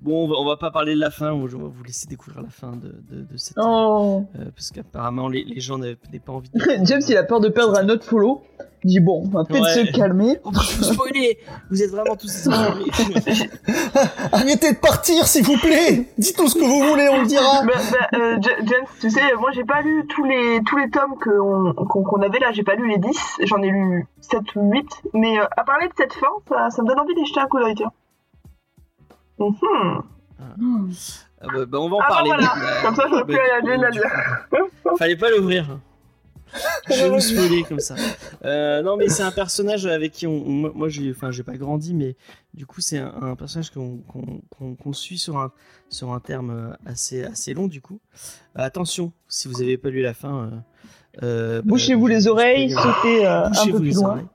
Bon, 0.00 0.24
on 0.24 0.28
va, 0.28 0.34
on 0.36 0.44
va 0.46 0.56
pas 0.56 0.70
parler 0.70 0.94
de 0.94 1.00
la 1.00 1.10
fin. 1.10 1.32
Je 1.48 1.56
vais 1.56 1.62
vous 1.64 1.82
laisser 1.84 2.06
découvrir 2.06 2.40
la 2.42 2.50
fin 2.50 2.70
de, 2.76 2.94
de, 3.10 3.22
de 3.22 3.36
cette. 3.36 3.56
Oh. 3.60 4.22
euh, 4.38 4.44
parce 4.54 4.70
qu'apparemment, 4.70 5.28
les, 5.28 5.42
les 5.42 5.58
gens 5.58 5.76
n'avaient 5.76 5.96
pas 6.24 6.32
envie 6.32 6.48
de. 6.50 6.60
James, 6.84 7.00
il 7.08 7.16
a 7.16 7.24
peur 7.24 7.40
de 7.40 7.48
perdre 7.48 7.76
un 7.76 7.88
autre 7.88 8.04
follow. 8.04 8.42
Il 8.84 8.90
dit 8.90 9.00
bon, 9.00 9.24
on 9.26 9.28
va 9.28 9.44
peut-être 9.44 9.64
Ouais. 9.64 9.86
se 9.86 9.90
calmer. 9.92 10.38
Oh, 10.44 10.52
bah, 10.52 10.60
je 10.62 10.76
vous 10.76 10.84
spoiler 10.84 11.38
Vous 11.68 11.82
êtes 11.82 11.90
vraiment 11.90 12.14
tous 12.14 12.28
spoilés. 12.32 12.84
Arrêtez 14.32 14.72
de 14.72 14.78
partir, 14.78 15.26
s'il 15.26 15.44
vous 15.44 15.56
plaît 15.58 16.06
Dites 16.16 16.36
tout 16.36 16.46
ce 16.46 16.54
que 16.54 16.60
vous 16.64 16.88
voulez, 16.88 17.08
on 17.08 17.22
le 17.22 17.26
dira 17.26 17.62
Bah, 17.64 17.72
bah, 17.90 18.18
euh, 18.18 18.36
Ja- 18.40 18.64
James, 18.64 18.86
tu 19.00 19.10
sais, 19.10 19.20
moi 19.40 19.50
j'ai 19.52 19.64
pas 19.64 19.82
lu 19.82 20.06
tous 20.08 20.22
les 20.24 20.60
tous 20.64 20.76
les 20.76 20.90
tomes 20.90 21.14
on- 21.40 21.72
qu'on 21.86 22.04
qu'on 22.04 22.22
avait 22.22 22.38
là, 22.38 22.52
j'ai 22.52 22.62
pas 22.62 22.76
lu 22.76 22.88
les 22.88 22.98
10, 22.98 23.10
j'en 23.46 23.60
ai 23.62 23.70
lu 23.70 24.06
7 24.20 24.42
ou 24.54 24.70
8, 24.70 24.86
mais 25.12 25.40
euh, 25.40 25.44
à 25.56 25.64
parler 25.64 25.88
de 25.88 25.92
cette 25.96 26.12
fin, 26.12 26.28
ça, 26.48 26.70
ça 26.70 26.82
me 26.82 26.86
donne 26.86 27.00
envie 27.00 27.16
d'y 27.16 27.26
jeter 27.26 27.40
un 27.40 27.46
coup 27.48 27.58
d'œil, 27.58 27.74
tiens. 27.74 27.90
Ah 31.40 31.46
bah, 31.54 31.66
bah, 31.66 31.78
on 31.80 31.88
va 31.88 31.96
en 31.96 32.00
Ah 32.00 32.06
bah 32.08 32.14
parler. 32.16 32.30
voilà, 32.30 32.48
comme 32.82 32.94
ça 32.94 33.08
dire. 33.90 34.02
coup, 34.84 34.96
Fallait 34.96 35.16
pas 35.16 35.30
l'ouvrir. 35.30 35.78
Je 36.88 36.94
vais 37.04 37.10
vous 37.10 37.20
spoiler 37.20 37.62
comme 37.64 37.78
ça. 37.80 37.94
Euh, 38.44 38.80
non, 38.82 38.96
mais 38.96 39.08
c'est 39.10 39.22
un 39.22 39.30
personnage 39.30 39.84
avec 39.84 40.12
qui 40.12 40.26
on, 40.26 40.38
moi, 40.44 40.72
moi, 40.74 40.88
j'ai, 40.88 41.10
enfin, 41.10 41.30
j'ai 41.30 41.42
pas 41.42 41.56
grandi, 41.58 41.92
mais 41.92 42.16
du 42.54 42.64
coup, 42.64 42.80
c'est 42.80 42.96
un, 42.96 43.12
un 43.20 43.36
personnage 43.36 43.70
qu'on, 43.70 44.00
suit 44.94 45.18
sur 45.18 45.36
un, 45.36 45.52
sur 45.90 46.10
un 46.12 46.20
terme 46.20 46.50
euh, 46.50 46.72
assez, 46.86 47.22
assez 47.24 47.52
long, 47.52 47.66
du 47.68 47.82
coup. 47.82 48.00
Euh, 48.58 48.62
attention, 48.62 49.12
si 49.28 49.46
vous 49.46 49.60
avez 49.60 49.76
pas 49.76 49.90
lu 49.90 50.00
la 50.00 50.14
fin. 50.14 50.50
euh, 51.22 51.60
Bouchez-vous 51.66 52.06
je- 52.08 52.12
les 52.14 52.20
je 52.22 52.28
oreilles, 52.30 52.70
sautez 52.70 53.26
un 53.26 53.50
peu 53.70 53.78
plus 53.80 53.94
loin. 53.96 54.26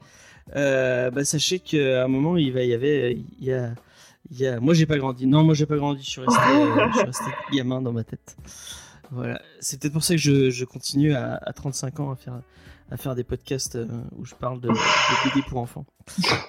bah, 1.10 1.26
sachez 1.26 1.58
qu'à 1.60 2.04
un 2.04 2.08
moment, 2.08 2.38
il, 2.38 2.54
va, 2.54 2.62
y 2.64 2.74
avait, 2.76 3.14
il 3.40 3.44
y 3.44 3.52
a, 3.54 3.72
y 4.40 4.48
a, 4.48 4.60
moi 4.60 4.74
j'ai 4.74 4.86
pas 4.86 4.98
grandi. 4.98 5.28
Non, 5.28 5.44
moi 5.44 5.54
j'ai 5.54 5.66
pas 5.66 5.78
grandi. 5.78 6.04
Je 6.04 6.10
suis 6.10 6.22
resté, 6.22 6.42
euh, 6.42 6.88
je 6.92 6.98
suis 6.98 7.06
resté 7.06 7.26
gamin 7.52 7.82
dans 7.82 7.94
ma 7.94 8.04
tête. 8.04 8.36
Voilà. 9.12 9.42
C'est 9.60 9.80
peut-être 9.80 9.94
pour 9.94 10.04
ça 10.04 10.16
que 10.16 10.22
je, 10.22 10.50
je 10.50 10.66
continue 10.66 11.14
à, 11.14 11.40
à 11.42 11.54
35 11.54 12.00
ans 12.00 12.12
à 12.12 12.16
faire, 12.16 12.42
à 12.92 12.98
faire 12.98 13.16
des 13.16 13.24
podcasts 13.24 13.76
euh, 13.76 13.88
où 14.18 14.26
je 14.26 14.34
parle 14.36 14.60
de, 14.60 14.70
de 14.70 15.30
BD 15.30 15.42
pour 15.48 15.60
enfants. 15.60 15.86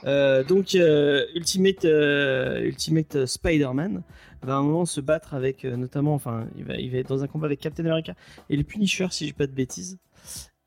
Euh, 0.05 0.45
donc, 0.45 0.75
Ultimate, 0.75 1.85
Ultimate 1.85 3.25
Spider-Man 3.25 4.03
va 4.43 4.55
à 4.55 4.57
un 4.57 4.63
moment 4.63 4.85
se 4.85 5.01
battre 5.01 5.33
avec, 5.33 5.65
notamment, 5.65 6.13
enfin, 6.15 6.47
il 6.59 6.65
va, 6.65 6.75
il 6.75 6.91
va 6.91 6.99
être 6.99 7.09
dans 7.09 7.23
un 7.23 7.27
combat 7.27 7.47
avec 7.47 7.61
Captain 7.61 7.87
America 7.87 8.15
et 8.51 8.57
le 8.57 8.65
Punisher, 8.65 9.07
si 9.11 9.27
j'ai 9.27 9.33
pas 9.33 9.47
de 9.47 9.53
bêtises. 9.53 9.99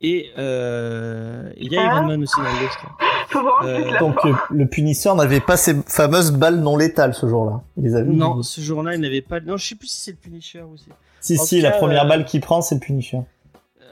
Et 0.00 0.30
euh, 0.38 1.50
il 1.56 1.72
y 1.72 1.76
a. 1.76 1.86
Iron 1.86 2.06
Man 2.06 2.22
aussi 2.22 2.36
dans 2.36 2.44
le 2.44 3.66
Euh, 3.66 3.98
Donc 3.98 4.16
euh, 4.24 4.32
le 4.50 4.66
punisseur 4.66 5.16
n'avait 5.16 5.40
pas 5.40 5.56
ces 5.56 5.74
fameuses 5.86 6.32
balles 6.32 6.60
non 6.60 6.76
létales 6.76 7.14
ce 7.14 7.26
jour-là. 7.26 7.62
Il 7.76 7.84
les 7.84 7.94
avait 7.96 8.08
Non, 8.08 8.42
ce 8.42 8.60
jour-là, 8.60 8.94
il 8.94 9.00
n'avait 9.00 9.22
pas. 9.22 9.40
Non, 9.40 9.56
je 9.56 9.66
sais 9.66 9.74
plus 9.74 9.88
si 9.88 10.00
c'est 10.00 10.10
le 10.12 10.16
Punisher 10.18 10.62
ou 10.62 10.76
c'est. 10.76 10.90
Si, 11.20 11.38
en 11.38 11.44
si, 11.44 11.60
la 11.60 11.72
première 11.72 12.04
euh, 12.04 12.08
balle 12.08 12.24
qu'il 12.24 12.40
prend, 12.40 12.62
c'est 12.62 12.76
le 12.76 12.80
punisher. 12.80 13.18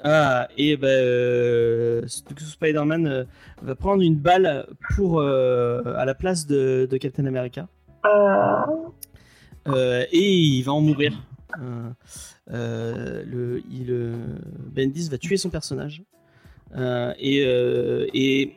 Ah, 0.04 0.46
et 0.56 0.76
ben, 0.76 0.86
euh, 0.86 2.02
Spider-Man 2.06 3.06
euh, 3.08 3.24
va 3.62 3.74
prendre 3.74 4.02
une 4.02 4.14
balle 4.14 4.66
pour 4.94 5.18
euh, 5.20 5.82
à 5.96 6.04
la 6.04 6.14
place 6.14 6.46
de, 6.46 6.86
de 6.88 6.96
Captain 6.98 7.26
America. 7.26 7.66
Euh, 8.04 8.62
Euh, 9.68 10.04
et 10.12 10.30
il 10.30 10.62
va 10.62 10.72
en 10.72 10.80
mourir. 10.80 11.12
Euh, 12.52 13.24
le, 13.26 13.62
il, 13.72 13.90
euh, 13.90 14.14
Bendis 14.74 15.08
va 15.10 15.18
tuer 15.18 15.36
son 15.36 15.50
personnage. 15.50 16.02
Euh, 16.76 17.12
et, 17.18 17.42
et, 18.14 18.52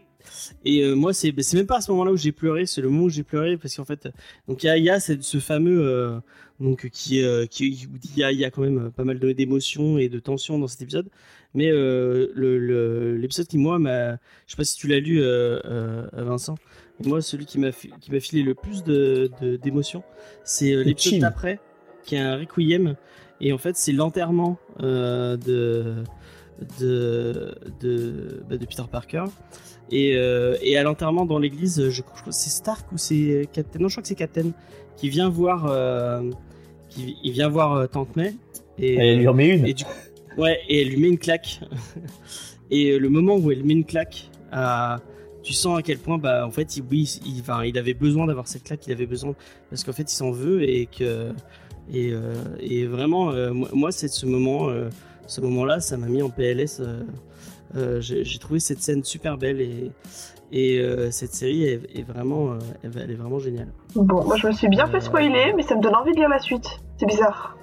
et 0.66 0.84
euh, 0.84 0.96
moi, 0.96 1.14
c'est 1.14 1.34
c'est 1.42 1.58
même 1.58 1.66
pas 1.66 1.78
à 1.78 1.82
ce 1.82 1.92
moment-là 1.92 2.12
où 2.12 2.18
j'ai 2.18 2.32
pleuré, 2.32 2.66
c'est 2.66 2.82
le 2.82 2.90
moment 2.90 3.06
où 3.06 3.10
j'ai 3.10 3.24
pleuré 3.24 3.58
parce 3.58 3.76
qu'en 3.76 3.86
fait, 3.86 4.10
donc 4.48 4.64
il 4.64 4.68
y 4.68 4.70
a, 4.70 4.78
y 4.98 5.02
ce 5.02 5.40
fameux 5.40 5.82
euh, 5.88 6.20
donc 6.60 6.90
qui, 6.90 7.24
euh, 7.24 7.46
qui 7.46 7.88
il 8.14 8.18
y 8.18 8.24
a, 8.24 8.32
il 8.32 8.38
y 8.40 8.46
a 8.46 8.52
quand 8.52 8.62
même 8.62 8.92
pas 8.92 9.04
mal 9.04 9.18
de- 9.20 9.32
d'émotions 9.32 9.98
et 9.98 10.10
de 10.10 10.20
tensions 10.20 10.60
dans 10.60 10.68
cet 10.68 10.82
épisode. 10.82 11.08
Mais 11.56 11.72
euh, 11.72 12.28
le- 12.36 12.60
le- 12.60 13.16
l'épisode 13.18 13.48
qui 13.48 13.58
moi 13.58 13.80
m'a, 13.80 14.14
je 14.14 14.52
sais 14.52 14.58
pas 14.58 14.64
si 14.66 14.78
tu 14.78 14.88
l'as 14.88 15.00
lu, 15.00 15.22
Vincent. 16.14 16.56
Moi, 17.04 17.22
celui 17.22 17.46
qui 17.46 17.58
m'a 17.60 17.72
qui 17.72 18.12
m'a 18.12 18.20
filé 18.20 18.44
le 18.44 18.54
plus 18.56 18.84
de 18.84 19.32
d'émotions, 19.64 20.04
c'est 20.44 20.76
l'épisode 20.84 21.14
d'après, 21.22 21.60
qui 22.04 22.16
est 22.16 22.20
un 22.20 22.36
requiem. 22.38 22.96
Et 23.42 23.54
en 23.54 23.58
fait, 23.58 23.76
c'est 23.76 23.92
l'enterrement 23.92 24.58
euh, 24.82 25.38
de, 25.38 26.04
de, 26.80 27.56
de, 27.80 28.44
bah, 28.50 28.58
de 28.58 28.66
Peter 28.66 28.84
Parker. 28.92 29.26
Et, 29.92 30.16
euh, 30.16 30.56
et 30.62 30.78
à 30.78 30.84
l'enterrement 30.84 31.26
dans 31.26 31.40
l'église, 31.40 31.90
je, 31.90 32.02
crois 32.02 32.22
que 32.22 32.32
c'est 32.32 32.50
Stark 32.50 32.92
ou 32.92 32.98
c'est 32.98 33.48
Captain 33.52 33.80
Non, 33.80 33.88
je 33.88 33.96
crois 33.96 34.02
que 34.04 34.08
c'est 34.08 34.16
Captain 34.16 34.52
qui 34.98 35.10
vient 35.10 35.30
voir, 35.30 35.66
euh, 35.70 36.30
qui 36.90 37.18
il 37.24 37.32
vient 37.32 37.50
voir 37.50 37.74
euh, 37.74 37.88
Tante 37.88 38.16
May. 38.16 38.36
Et, 38.78 38.94
Et 38.94 39.14
il 39.14 39.20
lui 39.20 39.28
en 39.28 39.34
met 39.34 39.56
une. 39.56 39.66
et 39.66 39.74
du 39.74 39.84
ouais, 40.38 40.60
et 40.68 40.82
elle 40.82 40.90
lui 40.90 40.98
met 40.98 41.08
une 41.08 41.18
claque. 41.18 41.62
et 42.72 43.00
le 43.00 43.10
moment 43.10 43.36
où 43.36 43.52
elle 43.52 43.64
met 43.64 43.74
une 43.74 43.86
claque, 43.86 44.30
tu 45.42 45.54
sens 45.54 45.80
à 45.80 45.82
quel 45.82 45.98
point, 45.98 46.18
bah, 46.18 46.46
en 46.46 46.52
fait, 46.52 46.78
il, 46.78 46.84
oui, 46.92 47.20
il, 47.26 47.42
enfin, 47.42 47.64
il 47.64 47.78
avait 47.78 47.94
besoin 47.96 48.28
d'avoir 48.28 48.48
cette 48.48 48.64
claque, 48.64 48.86
il 48.86 48.94
avait 48.94 49.08
besoin, 49.08 49.34
parce 49.70 49.84
qu'en 49.84 49.94
fait, 49.94 50.12
il 50.12 50.16
s'en 50.16 50.32
veut 50.32 50.62
et 50.70 50.86
que, 50.86 51.32
et, 51.92 52.12
euh, 52.12 52.36
et 52.60 52.86
vraiment, 52.86 53.32
euh, 53.32 53.52
moi, 53.52 53.92
c'est 53.92 54.08
ce 54.08 54.26
moment, 54.26 54.70
euh, 54.70 54.90
ce 55.28 55.42
moment-là, 55.42 55.80
ça 55.80 55.98
m'a 55.98 56.08
mis 56.08 56.22
en 56.22 56.30
PLS. 56.30 56.82
J'ai 58.00 58.40
trouvé 58.40 58.60
cette 58.60 58.82
scène 58.82 59.04
super 59.04 59.38
belle 59.38 59.62
et, 59.62 59.92
et 60.52 60.80
euh, 60.80 61.12
cette 61.12 61.34
série 61.34 61.64
est, 61.64 61.82
est 61.96 62.04
vraiment, 62.04 62.52
euh, 62.52 62.60
elle, 62.84 63.12
est 63.12 63.16
vraiment 63.16 63.40
géniale. 63.40 63.68
Bon, 63.96 64.24
moi 64.24 64.36
je 64.38 64.48
me 64.48 64.52
suis 64.52 64.68
bien 64.68 64.88
fait 64.88 64.98
Euh, 64.98 65.02
spoiler, 65.02 65.54
mais 65.56 65.64
ça 65.64 65.76
me 65.76 65.82
donne 65.82 65.96
envie 65.96 66.12
de 66.12 66.18
lire 66.18 66.30
la 66.30 66.40
suite. 66.40 66.68
C'est 66.98 67.06
bizarre. 67.06 67.56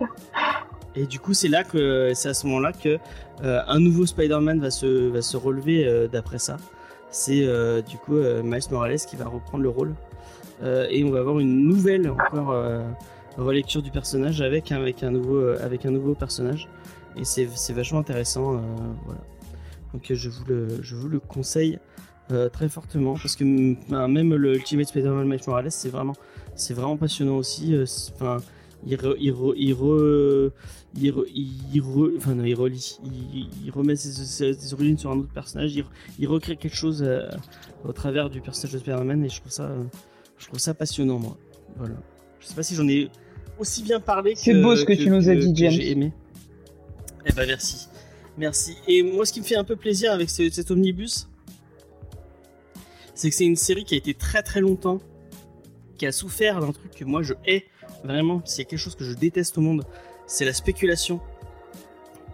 Et 0.96 1.06
du 1.06 1.18
coup, 1.18 1.34
c'est 1.34 1.48
là 1.48 1.64
que 1.64 2.12
c'est 2.14 2.28
à 2.28 2.34
ce 2.34 2.46
moment-là 2.46 2.72
que 2.72 2.98
un 3.42 3.80
nouveau 3.80 4.06
Spider-Man 4.06 4.60
va 4.60 4.70
se 4.70 5.08
va 5.08 5.22
se 5.22 5.36
relever 5.36 6.06
d'après 6.12 6.38
ça. 6.38 6.56
C'est 7.10 7.44
du 7.82 7.96
coup 7.96 8.14
Miles 8.14 8.62
Morales 8.70 8.98
qui 8.98 9.16
va 9.16 9.24
reprendre 9.24 9.64
le 9.64 9.70
rôle 9.70 9.92
et 10.62 11.04
on 11.04 11.10
va 11.10 11.20
avoir 11.20 11.38
une 11.40 11.66
nouvelle 11.66 12.08
encore 12.10 12.50
euh, 12.52 12.82
relecture 13.36 13.82
du 13.82 13.90
personnage 13.90 14.40
avec 14.40 14.72
avec 14.72 15.02
un 15.02 15.10
nouveau 15.10 15.36
euh, 15.36 15.58
avec 15.60 15.84
un 15.86 15.90
nouveau 15.90 16.14
personnage 16.14 16.68
et 17.16 17.24
c'est 17.24 17.72
vachement 17.72 18.00
intéressant. 18.00 18.56
euh, 18.56 18.60
voilà. 19.04 19.20
Donc 19.92 20.10
euh, 20.10 20.14
je 20.14 20.28
vous 20.30 20.44
le 20.46 20.68
je 20.82 20.96
vous 20.96 21.08
le 21.08 21.20
conseille 21.20 21.78
euh, 22.32 22.48
très 22.48 22.68
fortement 22.68 23.14
parce 23.14 23.36
que 23.36 23.44
même 23.44 24.34
le 24.34 24.54
Ultimate 24.56 24.86
Spider-Man 24.88 25.28
Miles 25.28 25.40
Morales 25.46 25.70
c'est 25.70 25.90
vraiment 25.90 26.14
c'est 26.54 26.74
vraiment 26.74 26.96
passionnant 26.96 27.36
aussi. 27.36 27.74
euh, 27.74 27.84
Enfin 28.14 28.38
il, 28.86 28.96
remet 33.72 33.96
ses, 33.96 34.12
ses- 34.12 34.52
ses 34.54 34.74
origines 34.74 34.98
sur 34.98 35.10
un 35.10 35.18
autre 35.18 35.32
personnage, 35.32 35.74
il, 35.74 35.84
il 36.18 36.28
recrée 36.28 36.56
quelque 36.56 36.76
chose 36.76 37.02
euh, 37.02 37.26
au 37.84 37.92
travers 37.92 38.30
du 38.30 38.40
personnage 38.40 38.72
de 38.74 38.78
Spider-Man 38.78 39.24
et 39.24 39.28
je 39.28 39.40
trouve 39.40 39.52
ça, 39.52 39.64
euh, 39.64 39.82
je 40.38 40.46
trouve 40.46 40.58
ça 40.58 40.74
passionnant 40.74 41.18
moi. 41.18 41.36
Voilà. 41.76 41.94
Je 42.40 42.46
sais 42.46 42.54
pas 42.54 42.62
si 42.62 42.74
j'en 42.74 42.86
ai 42.88 43.10
aussi 43.58 43.82
bien 43.82 44.00
parlé. 44.00 44.34
C'est 44.36 44.52
que- 44.52 44.62
beau 44.62 44.76
ce 44.76 44.84
que 44.84 44.92
tu 44.92 45.08
nous 45.10 45.28
as 45.28 45.34
dit, 45.34 45.52
James. 45.54 45.70
J'ai 45.72 45.90
aimé. 45.92 46.12
Eh 47.26 47.32
ben 47.32 47.46
merci, 47.46 47.88
merci. 48.36 48.76
Et 48.86 49.02
moi, 49.02 49.24
ce 49.24 49.32
qui 49.32 49.40
me 49.40 49.44
fait 49.46 49.56
un 49.56 49.64
peu 49.64 49.76
plaisir 49.76 50.12
avec 50.12 50.28
ce- 50.28 50.50
cet 50.50 50.70
omnibus, 50.70 51.28
c'est 53.14 53.30
que 53.30 53.36
c'est 53.36 53.46
une 53.46 53.56
série 53.56 53.84
qui 53.84 53.94
a 53.94 53.96
été 53.96 54.12
très 54.14 54.42
très 54.42 54.60
longtemps, 54.60 55.00
qui 55.96 56.06
a 56.06 56.12
souffert 56.12 56.60
d'un 56.60 56.72
truc 56.72 56.92
que 56.94 57.04
moi 57.04 57.22
je 57.22 57.34
hais 57.46 57.64
vraiment. 58.02 58.42
S'il 58.44 58.58
y 58.64 58.66
a 58.66 58.68
quelque 58.68 58.78
chose 58.78 58.96
que 58.96 59.04
je 59.04 59.14
déteste 59.14 59.56
au 59.56 59.60
monde, 59.60 59.84
c'est 60.26 60.44
la 60.44 60.52
spéculation. 60.52 61.20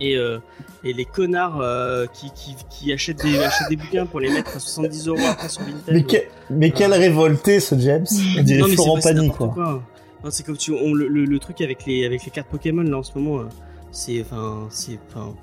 Et, 0.01 0.17
euh, 0.17 0.39
et 0.83 0.93
les 0.95 1.05
connards 1.05 1.61
euh, 1.61 2.07
qui, 2.07 2.31
qui, 2.33 2.57
qui 2.71 2.93
achètent, 2.93 3.23
des, 3.23 3.39
achètent 3.39 3.69
des 3.69 3.77
bouquins 3.77 4.07
pour 4.07 4.19
les 4.21 4.31
mettre 4.31 4.57
à 4.57 4.59
70 4.59 5.09
euros 5.09 5.19
après 5.29 5.49
sur 5.51 5.61
Vinted. 5.63 5.95
Mais, 5.95 6.03
que- 6.05 6.25
mais 6.49 6.71
quel 6.71 6.93
révolté 6.95 7.61
ce 7.61 7.79
James 7.79 8.07
On 8.39 8.43
dirait 8.43 8.61
Non, 8.61 8.65
mais 8.69 8.71
c'est 8.77 8.83
Florent 8.83 9.01
Pagny 9.01 9.29
n'importe 9.29 9.55
quoi. 9.55 9.83
Non, 10.25 10.31
c'est 10.31 10.45
comme 10.47 10.57
tu, 10.57 10.73
on- 10.73 10.95
le, 10.95 11.07
le- 11.07 11.27
le 11.27 11.39
truc 11.39 11.61
avec 11.61 11.85
les, 11.87 12.07
avec 12.07 12.25
les 12.25 12.31
cartes 12.31 12.49
Pokémon 12.49 12.83
là 12.83 12.97
en 12.99 13.03
ce 13.03 13.17
moment, 13.19 13.41
euh, 13.41 13.45
c'est, 13.93 14.23
enfin, 14.23 14.69
c'est, 14.71 14.99
enfin, 15.11 15.35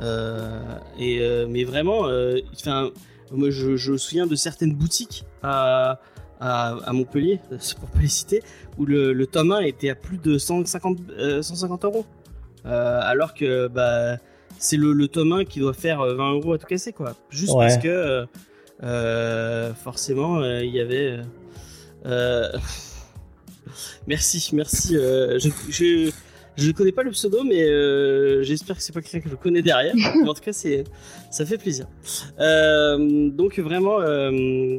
euh, 0.00 0.78
et 0.98 1.20
euh, 1.20 1.46
mais 1.48 1.64
vraiment, 1.64 2.06
euh, 2.08 2.38
moi 3.32 3.50
je, 3.50 3.76
je 3.76 3.92
me 3.92 3.96
souviens 3.98 4.26
de 4.26 4.34
certaines 4.34 4.74
boutiques 4.74 5.24
à, 5.42 6.00
à, 6.40 6.76
à 6.84 6.92
Montpellier, 6.92 7.40
c'est 7.60 7.78
pour 7.78 7.88
pas 7.90 8.00
les 8.00 8.08
citer, 8.08 8.42
où 8.78 8.86
le, 8.86 9.12
le 9.12 9.26
tome 9.26 9.52
1 9.52 9.60
était 9.60 9.90
à 9.90 9.94
plus 9.94 10.18
de 10.18 10.36
150, 10.38 10.98
euh, 11.18 11.42
150 11.42 11.84
euros. 11.84 12.04
Euh, 12.66 13.00
alors 13.02 13.34
que 13.34 13.68
bah, 13.68 14.16
c'est 14.58 14.76
le, 14.76 14.92
le 14.92 15.08
tome 15.08 15.32
1 15.32 15.44
qui 15.44 15.60
doit 15.60 15.74
faire 15.74 16.00
euh, 16.00 16.14
20 16.14 16.32
euros 16.32 16.52
à 16.54 16.58
tout 16.58 16.66
casser, 16.66 16.92
quoi. 16.92 17.14
Juste 17.30 17.52
Ouais. 17.54 17.66
parce 17.66 17.78
que 17.82 17.88
euh, 17.88 18.26
euh, 18.82 19.72
forcément 19.74 20.40
euh, 20.40 20.62
il 20.64 20.72
y 20.74 20.80
avait. 20.80 21.18
euh, 22.06 22.48
merci, 24.06 24.50
merci. 24.54 24.96
euh, 24.96 25.38
je, 25.38 25.48
je, 25.68 26.10
je 26.56 26.66
ne 26.68 26.72
connais 26.72 26.92
pas 26.92 27.02
le 27.02 27.10
pseudo, 27.10 27.42
mais 27.44 27.62
euh, 27.64 28.42
j'espère 28.42 28.76
que 28.76 28.82
c'est 28.82 28.92
pas 28.92 29.02
quelqu'un 29.02 29.20
que 29.20 29.30
je 29.30 29.36
connais 29.36 29.62
derrière. 29.62 29.94
Mais 30.22 30.28
en 30.28 30.34
tout 30.34 30.42
cas, 30.42 30.52
c'est, 30.52 30.84
ça 31.30 31.44
fait 31.44 31.58
plaisir. 31.58 31.86
Euh, 32.40 33.28
donc 33.30 33.58
vraiment, 33.58 34.00
euh, 34.00 34.78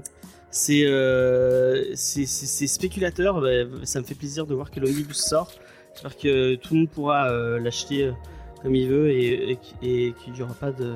c'est, 0.52 0.86
euh, 0.86 1.84
c'est, 1.96 2.26
c'est, 2.26 2.46
c'est 2.46 2.68
spéculateur. 2.68 3.42
bah, 3.42 3.50
ça 3.84 4.00
me 4.00 4.06
fait 4.06 4.16
plaisir 4.16 4.46
de 4.46 4.54
voir 4.56 4.72
que 4.72 4.80
l'omnibus 4.80 5.18
sort. 5.18 5.52
J'espère 5.96 6.18
que 6.18 6.56
tout 6.56 6.74
le 6.74 6.80
monde 6.82 6.90
pourra 6.90 7.30
euh, 7.30 7.60
l'acheter 7.60 8.04
euh, 8.04 8.12
comme 8.62 8.76
il 8.76 8.88
veut 8.90 9.10
et, 9.12 9.52
et, 9.82 10.08
et 10.08 10.12
qu'il 10.14 10.34
n'y 10.34 10.42
aura 10.42 10.54
pas 10.54 10.72
de, 10.72 10.94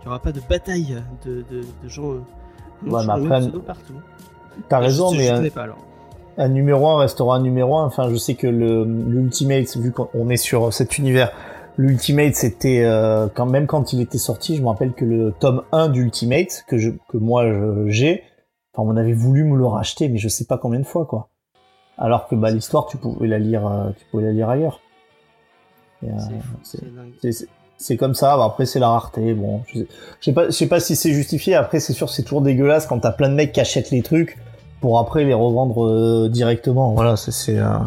il 0.00 0.04
y 0.04 0.08
aura 0.08 0.18
pas 0.20 0.32
de 0.32 0.40
bataille 0.48 0.96
de, 1.24 1.44
de, 1.50 1.60
de 1.82 1.88
gens. 1.88 2.12
euh, 2.12 2.20
non, 2.84 2.98
Ouais, 2.98 3.04
mais 3.06 3.12
après, 3.12 3.50
partout. 3.66 3.94
T'as 4.68 4.78
raison, 4.80 5.10
je, 5.12 5.16
mais 5.18 5.26
je 5.28 5.32
un, 5.34 5.48
pas 5.50 5.62
alors. 5.62 5.78
un 6.36 6.48
numéro 6.48 6.86
1 6.88 6.98
restera 6.98 7.36
un 7.36 7.40
numéro 7.40 7.76
1. 7.78 7.86
Enfin, 7.86 8.10
je 8.10 8.16
sais 8.16 8.34
que 8.34 8.46
le 8.46 8.84
l'Ultimate, 8.84 9.76
vu 9.76 9.92
qu'on 9.92 10.28
est 10.28 10.36
sur 10.36 10.72
cet 10.74 10.98
univers, 10.98 11.32
l'Ultimate, 11.78 12.34
c'était 12.34 12.82
euh, 12.84 13.28
quand 13.32 13.46
même 13.46 13.66
quand 13.66 13.92
il 13.94 14.00
était 14.02 14.18
sorti, 14.18 14.56
je 14.56 14.62
me 14.62 14.66
rappelle 14.68 14.92
que 14.92 15.04
le 15.06 15.32
tome 15.40 15.62
1 15.72 15.88
d'Ultimate, 15.88 16.64
que, 16.68 16.76
je, 16.76 16.90
que 17.08 17.16
moi 17.16 17.44
j'ai, 17.86 18.24
enfin, 18.74 18.86
on 18.92 18.96
avait 18.96 19.14
voulu 19.14 19.44
me 19.44 19.56
le 19.56 19.64
racheter, 19.66 20.08
mais 20.10 20.18
je 20.18 20.28
sais 20.28 20.44
pas 20.44 20.58
combien 20.58 20.80
de 20.80 20.84
fois, 20.86 21.06
quoi. 21.06 21.28
Alors 21.98 22.28
que 22.28 22.34
bah, 22.34 22.50
l'histoire, 22.50 22.86
tu 22.86 22.96
pouvais 22.96 23.28
la 23.28 23.38
lire, 23.38 23.66
euh, 23.66 23.90
tu 23.98 24.04
pouvais 24.10 24.24
la 24.24 24.32
lire 24.32 24.48
ailleurs. 24.48 24.80
Euh, 26.04 26.08
C'est 27.76 27.96
comme 27.96 28.14
ça. 28.14 28.36
Bah, 28.36 28.44
après, 28.44 28.66
c'est 28.66 28.78
la 28.78 28.88
rareté. 28.88 29.34
Bon, 29.34 29.62
je 29.66 29.80
sais, 29.80 29.86
je 30.20 30.24
sais 30.24 30.32
pas, 30.32 30.46
je 30.46 30.50
sais 30.50 30.68
pas 30.68 30.80
si 30.80 30.96
c'est 30.96 31.12
justifié. 31.12 31.54
Après, 31.54 31.80
c'est 31.80 31.92
sûr, 31.92 32.08
c'est 32.08 32.22
toujours 32.22 32.42
dégueulasse 32.42 32.86
quand 32.86 33.00
t'as 33.00 33.12
plein 33.12 33.28
de 33.28 33.34
mecs 33.34 33.52
qui 33.52 33.60
achètent 33.60 33.90
les 33.90 34.02
trucs 34.02 34.38
pour 34.80 34.98
après 34.98 35.24
les 35.24 35.34
revendre 35.34 35.86
euh, 35.86 36.28
directement. 36.28 36.92
Voilà, 36.92 37.16
c'est, 37.16 37.30
c'est 37.30 37.58
euh, 37.58 37.78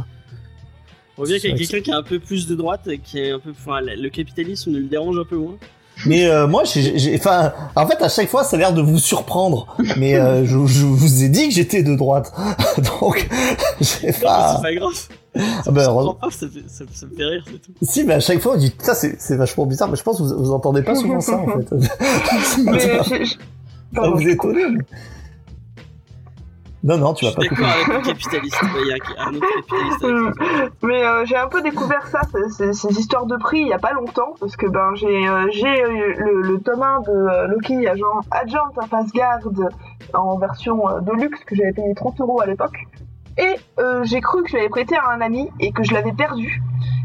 On 1.18 1.23
revient 1.23 1.40
qu'il 1.40 1.52
y 1.52 1.53
a 1.53 1.57
quelqu'un 1.57 1.82
qui 1.82 1.91
a 1.91 1.98
un 1.98 2.03
peu 2.03 2.19
plus 2.19 2.48
de 2.48 2.56
droite, 2.56 2.88
qui 3.03 3.19
est 3.19 3.32
un 3.32 3.40
peu, 3.40 3.52
enfin, 3.52 3.82
le 3.82 4.10
capitalisme 4.10 4.72
ne 4.72 4.80
le 4.80 4.88
dérange 4.88 5.19
un 5.19 5.26
peu 5.26 5.36
moins. 5.36 5.57
Mais 6.06 6.27
euh, 6.27 6.48
moi, 6.48 6.64
j'ai, 6.65 6.98
j'ai- 6.98 7.15
enfin, 7.18 7.53
en 7.76 7.88
fait, 7.88 8.02
à 8.02 8.10
chaque 8.10 8.30
fois, 8.30 8.44
ça 8.44 8.56
a 8.56 8.60
l'air 8.60 8.73
de 8.73 8.82
vous 8.82 8.99
surprendre. 8.99 9.76
Mais 9.98 10.15
euh, 10.15 10.45
je, 10.45 10.65
je 10.68 10.86
vous 10.86 11.23
ai 11.23 11.30
dit 11.30 11.48
que 11.49 11.53
j'étais 11.53 11.84
de 11.84 11.95
droite, 11.95 12.32
donc 13.02 13.27
j'ai 13.82 14.11
pas. 14.14 14.56
c'est 14.57 14.61
pas 14.64 14.73
grave. 14.76 14.94
Ah 15.38 15.41
Ça 15.65 15.72
ben, 15.72 15.82
heureusement. 15.84 16.14
pas, 16.14 16.30
ça, 16.32 16.48
fait- 16.48 16.64
ça- 16.69 16.86
ça 16.94 17.06
me 17.07 17.15
fait 17.15 17.26
rire, 17.26 17.44
c'est 17.45 17.61
tout. 17.61 17.72
Si, 17.82 18.03
mais 18.06 18.14
à 18.14 18.19
chaque 18.22 18.40
fois, 18.40 18.53
on 18.53 18.57
dit 18.57 18.73
ça, 18.80 18.94
c'est, 18.95 19.15
c'est 19.19 19.36
vachement 19.36 19.65
bizarre. 19.65 19.90
Mais 19.90 19.98
je 19.98 20.03
pense 20.03 20.18
que 20.18 20.23
vous, 20.23 20.38
vous 20.45 20.52
entendez 20.52 20.82
pas 20.82 20.95
souvent 20.95 21.19
ça, 21.19 21.38
en 21.38 21.45
fait. 21.48 21.72
Mais 22.64 22.80
Ça 22.80 23.03
Pardon, 23.94 24.15
vous 24.15 24.27
étonne 24.27 24.82
Non, 26.86 26.98
non, 26.99 27.14
tu 27.16 27.26
Je 27.26 27.32
vas 27.32 27.41
suis 27.41 27.49
pas 27.49 27.56
d'accord 27.56 27.74
couper. 27.74 27.91
avec 27.91 28.06
le 28.06 28.14
capitaliste. 28.14 28.62
Il 28.62 28.88
y 28.88 28.91
a 28.91 29.26
un 29.26 29.34
autre 29.34 29.48
capitaliste 29.56 30.03
avec. 30.03 30.74
Mais 30.84 31.03
euh, 31.03 31.26
j'ai 31.26 31.36
un 31.36 31.48
peu 31.48 31.62
découvert 31.62 32.06
ça, 32.07 32.22
ces, 32.49 32.99
histoires 32.99 33.26
de 33.26 33.38
prix, 33.38 33.62
il 33.62 33.68
y 33.68 33.74
a 33.74 33.80
pas 33.80 33.94
longtemps, 33.94 34.36
parce 34.40 34.56
que 34.56 34.68
ben 34.68 34.94
j'ai 34.94 35.28
euh, 35.28 35.48
j'ai 35.52 35.84
euh, 35.84 36.14
le, 36.18 36.41
le 36.44 36.60
tome 36.62 36.84
1 36.84 36.99
de 37.02 37.10
euh, 37.12 37.48
Loki 37.48 37.88
Agent, 37.88 38.06
Agent 38.30 38.70
à 38.80 38.86
face 38.86 39.12
garde 39.12 39.70
en 40.14 40.38
version 40.38 40.88
euh, 40.88 40.99
de 41.02 41.12
luxe 41.14 41.44
que 41.45 41.56
j'avais 41.56 41.74
payé 41.74 41.94
30 41.95 42.22
euros 42.22 42.40
à 42.40 42.45
l'époque. 42.45 42.78
Et 43.38 43.56
euh, 43.80 44.03
j'ai 44.03 44.22
cru 44.22 44.44
que 44.44 44.49
je 44.49 44.56
l'avais 44.56 44.70
prêté 44.70 44.95
à 44.95 45.10
un 45.10 45.22
ami 45.22 45.49
et 45.60 45.72
que 45.72 45.84
je 45.84 45.94
l'avais 45.94 46.14
perdu. 46.14 46.62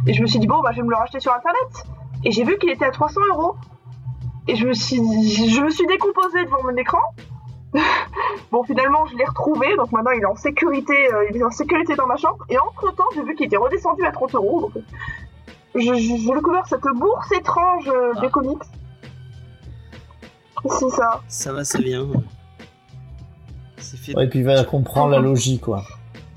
Et 0.07 0.13
je 0.13 0.23
me 0.23 0.27
suis 0.27 0.39
dit, 0.39 0.47
bon, 0.47 0.61
bah, 0.61 0.71
je 0.73 0.77
vais 0.77 0.83
me 0.85 0.91
le 0.91 0.97
racheter 0.97 1.21
sur 1.21 1.33
internet. 1.35 1.87
Et 2.25 2.31
j'ai 2.31 2.45
vu 2.45 2.57
qu'il 2.59 2.71
était 2.71 2.85
à 2.85 2.91
300 2.91 3.21
euros. 3.31 3.57
Et 4.47 4.57
je 4.57 4.67
me 4.67 4.73
suis, 4.73 4.97
je 4.97 5.61
me 5.63 5.71
suis 5.71 5.87
décomposée 5.87 6.45
devant 6.45 6.63
mon 6.63 6.77
écran. 6.77 7.01
bon, 8.53 8.63
finalement, 8.65 9.07
je 9.07 9.17
l'ai 9.17 9.25
retrouvé. 9.25 9.77
Donc 9.77 9.93
maintenant, 9.93 10.11
il 10.13 10.23
est 10.23 10.27
en 10.27 10.37
sécurité, 10.37 10.95
euh, 11.13 11.27
il 11.31 11.37
est 11.37 11.45
en 11.45 11.51
sécurité 11.51 11.95
dans 11.97 12.07
ma 12.07 12.17
chambre. 12.17 12.45
Et 12.49 12.59
entre 12.59 12.95
temps, 12.95 13.05
j'ai 13.15 13.23
vu 13.23 13.35
qu'il 13.35 13.47
était 13.47 13.57
redescendu 13.57 14.05
à 14.05 14.13
30 14.13 14.35
euros. 14.35 14.61
Donc, 14.63 14.73
je- 15.75 15.81
je- 15.81 16.17
j'ai 16.17 16.35
découvert 16.35 16.67
cette 16.67 16.83
bourse 16.97 17.31
étrange 17.33 17.89
euh, 17.89 18.13
Ah. 18.17 18.21
des 18.21 18.29
comics. 18.31 18.59
C'est 20.69 20.91
ça. 20.91 21.21
Ça 21.29 21.53
va, 21.53 21.65
ça 21.65 21.79
vient. 21.79 22.07
C'est 23.79 23.97
fait. 23.97 24.15
Ouais, 24.17 24.25
et 24.25 24.29
puis 24.29 24.41
il 24.41 24.45
va 24.45 24.63
comprendre 24.65 25.11
la 25.13 25.19
logique, 25.21 25.63
quoi. 25.63 25.83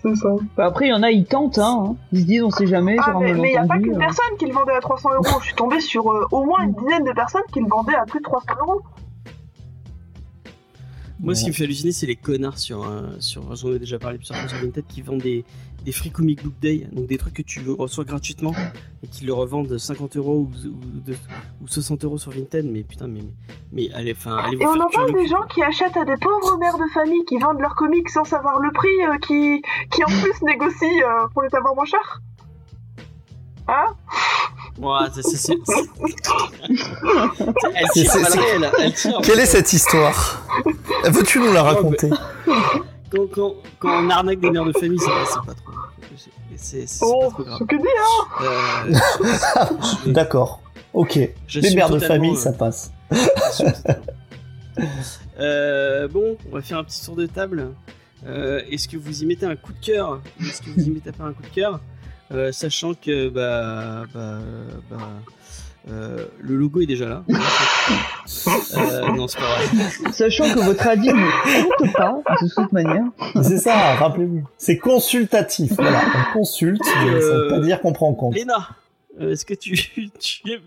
C'est 0.01 0.15
ça. 0.15 0.29
Bah, 0.55 0.65
après, 0.65 0.87
il 0.87 0.89
y 0.89 0.93
en 0.93 1.03
a, 1.03 1.11
ils 1.11 1.25
tentent, 1.25 1.57
hein. 1.57 1.95
Ils 2.11 2.21
se 2.21 2.25
disent, 2.25 2.43
on 2.43 2.49
sait 2.49 2.67
jamais, 2.67 2.95
Ah, 3.01 3.13
mais 3.19 3.31
il 3.31 3.41
n'y 3.41 3.57
a 3.57 3.65
pas 3.65 3.77
qu'une 3.79 3.95
euh. 3.95 3.99
personne 3.99 4.37
qui 4.37 4.45
le 4.45 4.53
vendait 4.53 4.73
à 4.75 4.79
300 4.79 5.09
euros. 5.13 5.39
Je 5.39 5.45
suis 5.45 5.55
tombée 5.55 5.79
sur 5.81 6.09
euh, 6.11 6.25
au 6.31 6.43
moins 6.45 6.63
une 6.63 6.73
dizaine 6.73 7.03
de 7.03 7.11
personnes 7.13 7.41
qui 7.51 7.59
le 7.59 7.67
vendaient 7.67 7.95
à 7.95 8.05
plus 8.05 8.19
de 8.19 8.23
300 8.23 8.45
euros. 8.61 8.81
Moi, 11.23 11.35
ce 11.35 11.43
qui 11.43 11.49
me 11.49 11.53
fait 11.53 11.63
halluciner, 11.63 11.91
c'est 11.93 12.05
les 12.05 12.17
connards 12.17 12.57
sur. 12.59 12.83
euh, 12.85 13.15
sur 13.19 13.55
J'en 13.55 13.73
ai 13.73 13.79
déjà 13.79 13.97
parlé 13.97 14.17
plusieurs 14.17 14.37
fois 14.37 14.49
sur 14.49 14.57
Vinted 14.59 14.85
qui 14.87 15.01
vendent 15.01 15.21
des, 15.21 15.45
des 15.85 15.91
free 15.93 16.11
comic 16.11 16.43
book 16.43 16.53
day, 16.61 16.85
donc 16.91 17.07
des 17.07 17.17
trucs 17.17 17.33
que 17.33 17.41
tu 17.41 17.61
reçois 17.69 18.03
gratuitement 18.03 18.53
et 19.01 19.07
qui 19.07 19.23
le 19.25 19.33
revendent 19.33 19.77
50 19.77 20.17
euros 20.17 20.39
ou, 20.39 20.51
ou, 20.67 20.99
de- 21.05 21.15
ou 21.61 21.67
60 21.67 22.03
euros 22.03 22.17
sur 22.17 22.31
Vinted. 22.31 22.65
Mais 22.69 22.83
putain, 22.83 23.07
mais, 23.07 23.21
mais, 23.71 23.87
mais 23.87 23.93
allez, 23.93 24.11
enfin, 24.11 24.35
allez 24.35 24.57
vous 24.57 24.63
Et 24.63 24.65
on 24.67 24.73
faire 24.73 24.85
en 24.85 24.89
parle 24.89 25.11
le 25.13 25.21
des 25.23 25.27
gens 25.27 25.43
qui 25.49 25.63
achètent 25.63 25.95
à 25.95 26.03
des 26.03 26.17
pauvres 26.17 26.57
mères 26.59 26.77
de 26.77 26.87
famille 26.93 27.23
qui 27.25 27.37
vendent 27.37 27.59
leurs 27.61 27.75
comics 27.75 28.09
sans 28.09 28.25
savoir 28.25 28.59
le 28.59 28.71
prix, 28.71 28.89
euh, 29.07 29.17
qui, 29.19 29.61
qui 29.91 30.03
en 30.03 30.07
plus 30.07 30.41
négocient 30.41 30.87
euh, 30.89 31.27
pour 31.33 31.41
les 31.43 31.55
avoir 31.55 31.73
moins 31.73 31.85
cher. 31.85 32.21
Hein? 33.69 33.85
Ouais, 34.79 35.07
c'est- 35.21 35.53
elle 37.75 37.89
tire 37.93 38.11
réel, 38.13 38.71
elle 38.79 38.93
tire. 38.93 39.19
Quelle 39.23 39.39
est 39.39 39.45
cette 39.45 39.71
histoire? 39.73 40.41
Veux-tu 41.05 41.39
nous 41.39 41.53
la 41.53 41.63
raconter? 41.63 42.09
Quand, 43.11 43.27
quand, 43.31 43.53
quand 43.79 44.03
on 44.03 44.09
arnaque 44.09 44.39
des 44.39 44.49
mères 44.49 44.65
de 44.65 44.73
famille, 44.73 44.99
c'est 44.99 45.45
pas 45.45 45.53
trop. 45.53 45.71
C'est 46.55 46.85
Oh, 47.01 47.25
pas 47.25 47.29
trop 47.29 47.43
grave. 47.43 47.59
ce 47.59 47.63
que 47.65 47.75
dit, 47.75 47.87
hein 47.99 48.99
Euh, 50.05 50.05
D'accord. 50.11 50.61
Ok. 50.93 51.15
Les 51.15 51.75
mères 51.75 51.89
de 51.89 51.99
famille, 51.99 52.33
euh, 52.33 52.35
ça 52.35 52.51
passe. 52.53 52.91
j'assume 53.11 53.71
totalement. 53.73 54.03
Euh, 55.39 56.07
bon, 56.07 56.37
on 56.51 56.55
va 56.55 56.61
faire 56.61 56.77
un 56.79 56.83
petit 56.83 57.03
tour 57.03 57.15
de 57.15 57.25
table. 57.25 57.69
Euh, 58.25 58.61
Est-ce 58.71 58.87
que 58.87 58.97
vous 58.97 59.21
y 59.23 59.25
mettez 59.25 59.45
un 59.45 59.55
coup 59.55 59.73
de 59.73 59.85
cœur? 59.85 60.21
Est-ce 60.41 60.61
que 60.61 60.69
vous 60.69 60.81
y 60.81 60.89
mettez 60.89 61.11
pas 61.11 61.25
un 61.25 61.33
coup 61.33 61.41
de 61.43 61.47
cœur? 61.53 61.79
Euh, 62.33 62.51
Sachant 62.51 62.93
que 62.93 63.29
bah, 63.29 64.05
bah, 64.13 64.39
bah, 64.89 64.97
euh, 65.89 66.25
le 66.39 66.55
logo 66.55 66.81
est 66.81 66.85
déjà 66.85 67.07
là. 67.09 67.23
Euh, 68.75 69.11
non, 69.11 69.27
c'est 69.27 69.37
pas 69.37 69.57
vrai. 69.57 70.11
Sachant 70.13 70.45
que 70.45 70.59
votre 70.59 70.87
avis 70.87 71.09
ne 71.09 71.77
compte 71.77 71.93
pas, 71.93 72.21
de 72.41 72.47
toute 72.55 72.71
manière. 72.71 73.03
C'est 73.41 73.57
ça, 73.57 73.95
rappelez-vous. 73.95 74.47
C'est 74.57 74.77
consultatif. 74.77 75.73
Voilà, 75.73 76.01
on 76.29 76.39
consulte, 76.39 76.81
mais 77.03 77.19
ça 77.21 77.27
veut 77.27 77.47
pas 77.49 77.59
dire 77.59 77.81
qu'on 77.81 77.91
prend 77.91 78.07
en 78.07 78.13
compte. 78.13 78.33
Léna, 78.33 78.69
est-ce 79.19 79.45
que 79.45 79.53
tu, 79.53 79.73
tu, 80.19 80.61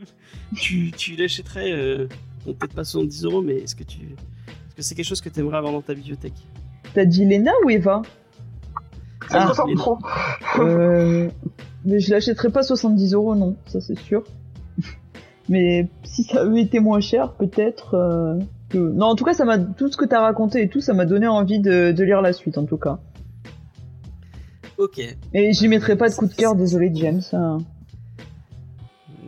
tu, 0.54 0.90
tu 0.92 1.16
l'achèterais 1.16 1.72
euh, 1.72 2.06
peut-être 2.44 2.74
pas 2.74 2.84
70 2.84 3.24
euros, 3.24 3.40
mais 3.42 3.56
est-ce 3.56 3.74
que 3.74 3.84
tu, 3.84 3.98
est-ce 4.00 4.76
que 4.76 4.82
c'est 4.82 4.94
quelque 4.94 5.06
chose 5.06 5.22
que 5.22 5.30
tu 5.30 5.40
aimerais 5.40 5.56
avoir 5.56 5.72
dans 5.72 5.82
ta 5.82 5.94
bibliothèque? 5.94 6.34
T'as 6.94 7.06
dit 7.06 7.24
Lena 7.24 7.52
ou 7.64 7.70
Eva? 7.70 8.02
Ça 9.30 9.38
Ah, 9.58 9.64
me 9.66 9.74
trop. 9.76 9.98
euh... 10.60 11.28
Mais 11.84 12.00
je 12.00 12.10
l'achèterais 12.10 12.50
pas 12.50 12.62
70 12.62 13.14
euros, 13.14 13.34
non, 13.36 13.56
ça 13.66 13.80
c'est 13.80 13.98
sûr. 13.98 14.24
Mais 15.48 15.88
si 16.04 16.24
ça 16.24 16.40
avait 16.42 16.62
été 16.62 16.80
moins 16.80 17.00
cher, 17.00 17.32
peut-être. 17.32 17.94
euh, 17.94 18.38
que- 18.68 18.78
Non, 18.78 19.06
en 19.06 19.14
tout 19.14 19.24
cas, 19.24 19.34
ça 19.34 19.44
m'a 19.44 19.58
tout 19.58 19.90
ce 19.90 19.96
que 19.96 20.04
t'as 20.04 20.20
raconté 20.20 20.62
et 20.62 20.68
tout, 20.68 20.80
ça 20.80 20.92
m'a 20.94 21.04
donné 21.06 21.26
envie 21.28 21.60
de, 21.60 21.92
de 21.92 22.04
lire 22.04 22.20
la 22.22 22.32
suite, 22.32 22.58
en 22.58 22.64
tout 22.64 22.76
cas. 22.78 22.98
Ok, 24.78 25.00
Et 25.32 25.52
j'y 25.54 25.68
mettrai 25.68 25.96
pas 25.96 26.08
de 26.10 26.14
coup 26.14 26.26
de 26.26 26.34
cœur, 26.34 26.54
désolé 26.54 26.90
James. 26.94 27.22
hein. 27.32 27.58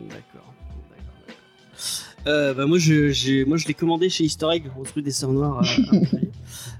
d'accord, 0.09 0.53
d'accord, 0.91 1.15
d'accord. 1.25 2.27
Euh, 2.27 2.53
bah 2.53 2.65
moi 2.67 2.77
je, 2.77 3.09
j'ai, 3.09 3.45
moi 3.45 3.57
je 3.57 3.67
l'ai 3.67 3.73
commandé 3.73 4.09
chez 4.09 4.25
Easter 4.25 4.45
Egg, 4.51 4.65
au 4.79 4.83
truc 4.83 5.03
des 5.03 5.11
Sœurs 5.11 5.31
Noires. 5.31 5.59
à- 5.59 5.61
à 5.63 5.65
Montpellier. 5.93 6.29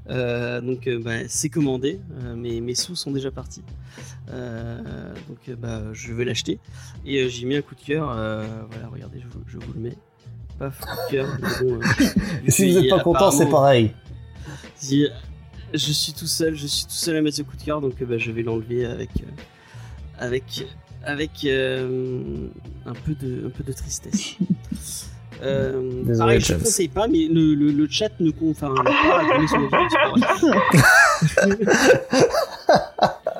Euh, 0.09 0.59
donc 0.61 0.87
euh, 0.87 0.99
bah, 0.99 1.27
c'est 1.27 1.49
commandé, 1.49 1.99
euh, 2.23 2.35
mes, 2.35 2.75
sous 2.75 2.95
sont 2.95 3.11
déjà 3.11 3.31
partis. 3.31 3.63
Donc 4.27 5.57
bah, 5.57 5.81
je 5.93 6.13
vais 6.13 6.25
l'acheter 6.25 6.59
et 7.05 7.29
j'ai 7.29 7.45
mis 7.45 7.55
un 7.55 7.61
coup 7.61 7.75
de 7.75 7.81
cœur. 7.81 8.07
voilà, 8.07 8.87
regardez, 8.91 9.19
je 9.19 9.27
vous, 9.27 9.43
je 9.47 9.57
vous 9.57 9.73
le 9.73 9.79
mets. 9.79 9.97
Paf, 10.57 10.79
coup 10.79 10.87
de 10.87 11.11
cœur. 11.11 11.37
bon, 11.61 11.79
Et 12.45 12.51
si 12.51 12.71
vous 12.71 12.79
n'êtes 12.79 12.89
pas 12.89 12.99
content, 12.99 13.31
c'est 13.31 13.49
pareil. 13.49 13.91
Si, 14.75 15.07
je 15.73 15.91
suis 15.91 16.13
tout 16.13 16.27
seul, 16.27 16.55
je 16.55 16.67
suis 16.67 16.85
tout 16.85 16.91
seul 16.91 17.15
à 17.17 17.21
mettre 17.21 17.37
ce 17.37 17.41
coup 17.43 17.55
de 17.55 17.63
cœur, 17.63 17.81
donc 17.81 18.01
bah, 18.03 18.17
je 18.17 18.31
vais 18.31 18.43
l'enlever 18.43 18.85
avec 18.85 19.09
avec 20.17 20.65
avec 21.03 21.45
un 21.45 22.93
peu 23.05 23.15
de 23.15 23.47
un 23.47 23.49
peu 23.49 23.63
de 23.63 23.73
tristesse. 23.73 24.37
Euh, 25.43 25.81
Désolé, 26.03 26.17
pareil, 26.17 26.41
je 26.41 26.53
ne 26.53 26.59
conseille 26.59 26.87
pas, 26.89 27.07
mais 27.07 27.27
le, 27.31 27.53
le, 27.55 27.71
le 27.71 27.87
chat 27.89 28.09
ne 28.19 28.31
enfin. 28.51 28.73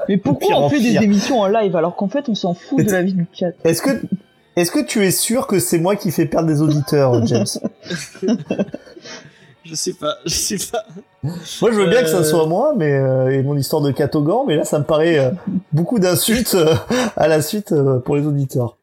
Mais 0.08 0.18
pourquoi 0.18 0.58
on 0.58 0.70
fait 0.70 0.80
des 0.80 0.96
émissions 0.96 1.40
en 1.42 1.48
live 1.48 1.76
alors 1.76 1.96
qu'en 1.96 2.08
fait 2.08 2.30
on 2.30 2.36
s'en 2.36 2.54
fout 2.54 2.84
de 2.86 2.92
la 2.92 3.04
vie 3.04 3.14
du 3.14 3.28
chat 3.34 3.52
Est-ce 3.64 3.82
que, 3.82 4.02
est-ce 4.56 4.72
que 4.72 4.80
tu 4.84 5.06
es 5.06 5.12
sûr 5.12 5.46
que 5.46 5.60
c'est 5.60 5.78
moi 5.80 5.96
qui 5.96 6.12
fais 6.12 6.26
perdre 6.26 6.48
des 6.48 6.62
auditeurs, 6.62 7.26
James? 7.28 7.46
Je 9.66 9.76
sais 9.76 9.94
pas, 9.94 10.16
je 10.26 10.34
sais 10.34 10.58
pas. 10.72 10.84
Moi, 11.22 11.72
je 11.72 11.76
veux 11.78 11.88
bien 11.90 12.02
que 12.02 12.08
ça 12.08 12.20
Euh. 12.20 12.24
soit 12.24 12.48
moi, 12.48 12.74
mais 12.76 12.92
euh, 12.92 13.30
et 13.30 13.44
mon 13.44 13.56
histoire 13.56 13.84
de 13.84 13.92
catogan, 13.92 14.46
mais 14.48 14.56
là, 14.56 14.64
ça 14.64 14.80
me 14.80 14.84
paraît 14.84 15.20
euh, 15.20 15.30
beaucoup 15.74 16.00
d'insultes 16.00 16.56
euh, 16.56 16.74
à 17.16 17.28
la 17.28 17.40
suite 17.44 17.72
euh, 17.72 18.00
pour 18.00 18.16
les 18.16 18.26
auditeurs. 18.26 18.79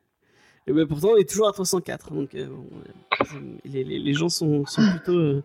Et 0.67 0.73
ben 0.73 0.87
pourtant, 0.87 1.09
on 1.15 1.17
est 1.17 1.29
toujours 1.29 1.49
à 1.49 1.53
304. 1.53 2.13
Donc, 2.13 2.35
euh, 2.35 2.47
bon, 2.47 2.67
euh, 3.21 3.25
les, 3.65 3.85
les, 3.85 3.99
les 3.99 4.15
gens 4.15 4.29
sont, 4.29 4.67
sont 4.67 4.83
plutôt. 4.91 5.13
euh, 5.13 5.43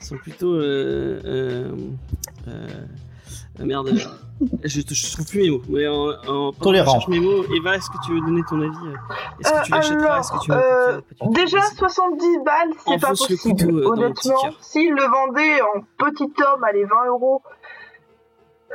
sont 0.00 0.16
plutôt. 0.18 0.52
Euh, 0.54 1.20
euh, 1.24 1.72
euh, 2.48 3.64
merde. 3.64 3.90
Je, 4.62 4.80
je 4.88 5.12
trouve 5.14 5.26
plus 5.26 5.40
mes 5.42 5.50
mots. 5.50 5.62
Mais 5.68 5.88
en, 5.88 6.10
en, 6.28 6.52
Tolérant. 6.52 7.00
je 7.00 7.10
mes 7.10 7.18
mots, 7.18 7.42
Eva, 7.56 7.74
est-ce 7.76 7.90
que 7.90 7.96
tu 8.06 8.12
veux 8.12 8.20
donner 8.20 8.42
ton 8.48 8.60
avis 8.60 8.94
Est-ce 9.40 9.50
que 9.52 9.64
tu 9.64 9.72
l'achèteras 9.72 10.20
Est-ce 10.20 10.30
que 10.32 10.44
tu 10.44 10.50
veux 10.52 11.32
Déjà, 11.32 11.58
vas-y. 11.58 11.74
70 11.76 12.38
balles, 12.44 12.70
c'est 12.86 13.00
pas 13.00 13.08
possible. 13.08 13.64
le 13.72 13.86
Honnêtement, 13.86 14.50
s'il 14.60 14.92
le 14.92 15.02
vendait 15.10 15.60
en 15.62 15.80
petit 15.98 16.30
homme, 16.42 16.62
allez, 16.62 16.84
20 16.84 17.06
euros, 17.08 17.42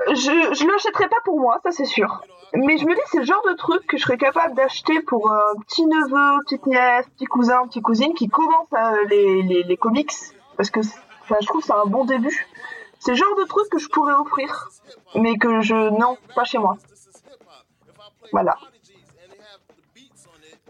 je, 0.10 0.14
je 0.16 0.68
l'achèterais 0.70 1.08
pas 1.08 1.22
pour 1.24 1.40
moi, 1.40 1.60
ça 1.64 1.72
c'est 1.72 1.86
sûr. 1.86 2.22
Mais 2.56 2.78
je 2.78 2.86
me 2.86 2.94
dis, 2.94 3.02
c'est 3.12 3.20
le 3.20 3.26
genre 3.26 3.42
de 3.48 3.54
truc 3.54 3.86
que 3.88 3.98
je 3.98 4.04
serais 4.04 4.18
capable 4.18 4.54
d'acheter 4.56 5.02
pour 5.02 5.32
un 5.32 5.56
petit 5.68 5.86
neveu, 5.86 6.40
petite 6.46 6.66
nièce, 6.68 7.06
petit 7.16 7.26
cousin, 7.26 7.66
petite 7.68 7.84
cousine 7.84 8.14
qui 8.14 8.30
commence 8.30 8.72
à, 8.74 8.94
les, 9.10 9.42
les, 9.42 9.64
les 9.64 9.78
comics. 9.78 10.12
Parce 10.56 10.70
que 10.70 10.82
enfin, 11.24 11.36
je 11.42 11.48
trouve 11.48 11.62
que 11.62 11.68
c'est 11.68 11.74
un 11.74 11.86
bon 11.86 12.06
début. 12.06 12.48
C'est 13.00 13.12
le 13.12 13.18
genre 13.18 13.36
de 13.38 13.44
truc 13.46 13.68
que 13.70 13.80
je 13.80 13.90
pourrais 13.90 14.14
offrir. 14.14 14.70
Mais 15.16 15.36
que 15.38 15.62
je. 15.62 15.76
Non, 15.76 16.18
pas 16.36 16.44
chez 16.44 16.60
moi. 16.60 16.78
Voilà. 18.32 18.56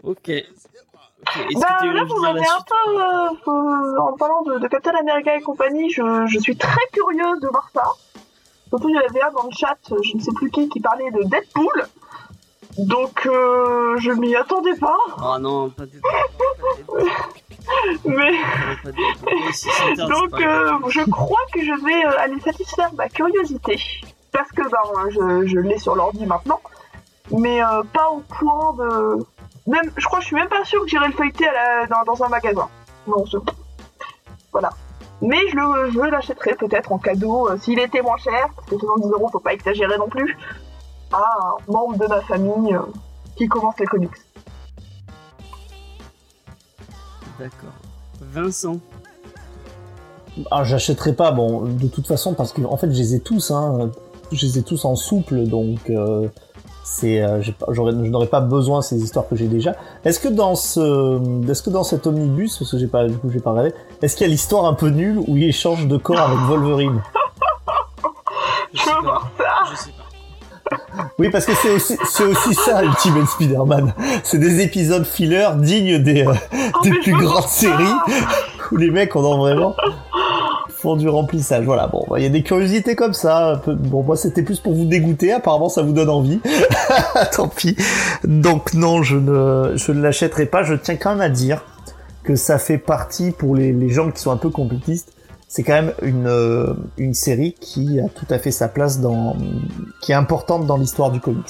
Ok. 0.02 0.10
Ok. 0.10 0.28
Est-ce 0.28 1.60
Bah, 1.60 1.78
là, 1.84 2.04
vous 2.04 2.20
m'avez 2.20 2.40
un 2.46 2.60
peu. 2.66 3.00
euh, 3.00 3.30
euh, 3.48 3.98
en 3.98 4.12
parlant 4.16 4.42
de, 4.42 4.58
de 4.58 4.68
Captain 4.68 4.94
America 4.94 5.34
et 5.36 5.40
compagnie, 5.40 5.90
je, 5.90 6.26
je 6.26 6.38
suis 6.38 6.56
très 6.56 6.80
curieuse 6.92 7.40
de 7.40 7.48
voir 7.48 7.70
ça. 7.74 7.84
Surtout, 8.74 8.88
il 8.88 8.96
y 8.96 8.98
avait 8.98 9.22
un 9.22 9.30
dans 9.30 9.44
le 9.44 9.50
chat, 9.56 9.76
euh, 9.92 9.98
je 10.02 10.16
ne 10.16 10.20
sais 10.20 10.32
plus 10.34 10.50
qui, 10.50 10.68
qui 10.68 10.80
parlait 10.80 11.08
de 11.12 11.22
Deadpool. 11.22 11.86
Donc, 12.76 13.24
euh, 13.26 13.96
je 13.98 14.10
m'y 14.10 14.34
attendais 14.34 14.74
pas. 14.74 14.96
Oh 15.22 15.38
non, 15.38 15.70
pas 15.70 15.84
pas 16.92 16.98
de- 16.98 17.06
Mais. 18.04 18.32
Donc, 20.08 20.40
euh, 20.40 20.72
je 20.88 21.08
crois 21.08 21.38
que 21.52 21.60
je 21.60 21.84
vais 21.84 22.04
euh, 22.04 22.18
aller 22.20 22.40
satisfaire 22.40 22.92
ma 22.94 23.08
curiosité. 23.08 23.78
Parce 24.32 24.50
que, 24.50 24.68
bah, 24.68 24.80
moi, 24.92 25.04
je, 25.10 25.46
je 25.46 25.58
l'ai 25.60 25.78
sur 25.78 25.94
l'ordi 25.94 26.26
maintenant. 26.26 26.60
Mais 27.30 27.60
pas 27.92 28.10
au 28.10 28.18
point 28.20 28.72
de. 28.74 29.24
Même, 29.68 29.92
je 29.96 30.04
crois 30.06 30.18
que 30.18 30.24
je 30.24 30.26
suis 30.28 30.36
même 30.36 30.48
pas 30.48 30.64
sûre 30.64 30.82
que 30.82 30.88
j'irai 30.88 31.06
le 31.06 31.14
feuilleter 31.14 31.46
à 31.46 31.52
la- 31.52 31.86
dans, 31.86 32.02
dans 32.02 32.24
un 32.24 32.28
magasin. 32.28 32.68
Non, 33.06 33.24
je... 33.24 33.38
Voilà. 34.52 34.70
Mais 35.24 35.38
je, 35.50 35.56
le, 35.56 35.90
je 35.90 36.00
l'achèterai 36.00 36.54
peut-être 36.54 36.92
en 36.92 36.98
cadeau 36.98 37.48
euh, 37.48 37.56
s'il 37.58 37.78
était 37.78 38.02
moins 38.02 38.18
cher, 38.18 38.50
parce 38.54 38.68
que 38.68 38.78
70 38.78 39.08
euros, 39.08 39.28
faut 39.32 39.40
pas 39.40 39.54
exagérer 39.54 39.96
non 39.96 40.08
plus, 40.08 40.36
à 41.12 41.16
un 41.18 41.72
membre 41.72 41.96
de 41.96 42.06
ma 42.06 42.20
famille 42.20 42.74
euh, 42.74 42.80
qui 43.34 43.48
commence 43.48 43.78
les 43.80 43.86
comics. 43.86 44.10
D'accord. 47.38 47.72
Vincent. 48.20 48.76
Ah, 50.50 50.62
j'achèterai 50.62 51.14
pas, 51.14 51.32
bon, 51.32 51.62
de 51.62 51.88
toute 51.88 52.06
façon, 52.06 52.34
parce 52.34 52.52
que 52.52 52.60
en 52.60 52.76
fait, 52.76 52.92
je 52.92 52.98
les 52.98 53.14
ai 53.14 53.20
tous, 53.20 53.50
hein, 53.50 53.90
je 54.30 54.44
les 54.44 54.58
ai 54.58 54.62
tous 54.62 54.84
en 54.84 54.94
souple, 54.94 55.44
donc 55.44 55.88
euh, 55.88 56.28
c'est, 56.84 57.22
euh, 57.22 57.40
je 57.42 57.80
n'aurais 57.80 58.26
pas 58.26 58.40
besoin 58.40 58.80
de 58.80 58.84
ces 58.84 59.02
histoires 59.02 59.26
que 59.26 59.34
j'ai 59.34 59.48
déjà. 59.48 59.74
Est-ce 60.04 60.20
que 60.20 60.28
dans 60.28 60.54
ce, 60.54 61.50
est-ce 61.50 61.62
que 61.62 61.70
dans 61.70 61.82
cet 61.82 62.06
omnibus, 62.06 62.58
parce 62.58 62.70
que 62.70 62.78
j'ai 62.78 62.86
pas, 62.86 63.06
du 63.08 63.16
coup, 63.16 63.30
j'ai 63.32 63.40
pas 63.40 63.50
regardé, 63.50 63.72
est-ce 64.02 64.14
qu'il 64.16 64.26
y 64.26 64.30
a 64.30 64.30
l'histoire 64.30 64.66
un 64.66 64.74
peu 64.74 64.88
nulle 64.90 65.18
où 65.26 65.36
il 65.36 65.44
échange 65.44 65.86
de 65.86 65.96
corps 65.96 66.20
avec 66.20 66.38
Wolverine? 66.40 67.02
Je 68.74 68.78
Je 68.78 68.84
sais 68.84 68.90
pas. 68.90 69.22
ça 69.38 69.44
Je 69.72 69.76
sais 69.76 69.90
pas. 69.90 70.76
Oui, 71.18 71.30
parce 71.30 71.46
que 71.46 71.54
c'est 71.54 71.70
aussi, 71.74 71.96
c'est 72.06 72.24
aussi 72.24 72.54
ça, 72.54 72.84
Ultimate 72.84 73.28
Spider-Man. 73.28 73.94
C'est 74.22 74.38
des 74.38 74.60
épisodes 74.62 75.04
filler 75.04 75.48
dignes 75.56 75.98
des, 76.02 76.26
euh, 76.26 76.34
Oh, 76.74 76.78
des 76.82 76.90
plus 77.00 77.12
grandes 77.12 77.48
séries 77.48 77.94
où 78.72 78.76
les 78.76 78.90
mecs 78.90 79.14
en 79.16 79.24
ont 79.24 79.38
vraiment 79.38 79.74
du 80.96 81.08
remplissage. 81.08 81.64
Voilà, 81.64 81.86
bon, 81.88 82.04
bah, 82.08 82.18
il 82.18 82.22
y 82.22 82.26
a 82.26 82.30
des 82.30 82.42
curiosités 82.42 82.94
comme 82.94 83.14
ça. 83.14 83.62
Bon, 83.66 84.02
moi, 84.02 84.16
c'était 84.16 84.42
plus 84.42 84.60
pour 84.60 84.74
vous 84.74 84.84
dégoûter. 84.84 85.32
Apparemment, 85.32 85.68
ça 85.68 85.82
vous 85.82 85.92
donne 85.92 86.10
envie. 86.10 86.40
Tant 87.32 87.48
pis. 87.48 87.76
Donc, 88.24 88.74
non, 88.74 89.02
je 89.02 89.16
ne, 89.16 89.72
je 89.76 89.92
ne 89.92 90.00
l'achèterai 90.02 90.46
pas. 90.46 90.62
Je 90.62 90.74
tiens 90.74 90.96
quand 90.96 91.10
même 91.12 91.20
à 91.22 91.28
dire 91.30 91.64
que 92.22 92.36
ça 92.36 92.58
fait 92.58 92.78
partie 92.78 93.30
pour 93.32 93.54
les, 93.56 93.72
les 93.72 93.88
gens 93.88 94.10
qui 94.10 94.20
sont 94.20 94.30
un 94.30 94.36
peu 94.36 94.50
complétistes. 94.50 95.12
C'est 95.48 95.62
quand 95.62 95.74
même 95.74 95.92
une, 96.02 96.26
euh, 96.26 96.74
une 96.98 97.14
série 97.14 97.54
qui 97.60 98.00
a 98.00 98.08
tout 98.08 98.26
à 98.30 98.38
fait 98.38 98.50
sa 98.50 98.66
place 98.68 99.00
dans, 99.00 99.36
qui 100.00 100.12
est 100.12 100.16
importante 100.16 100.66
dans 100.66 100.76
l'histoire 100.76 101.10
du 101.10 101.20
comics. 101.20 101.44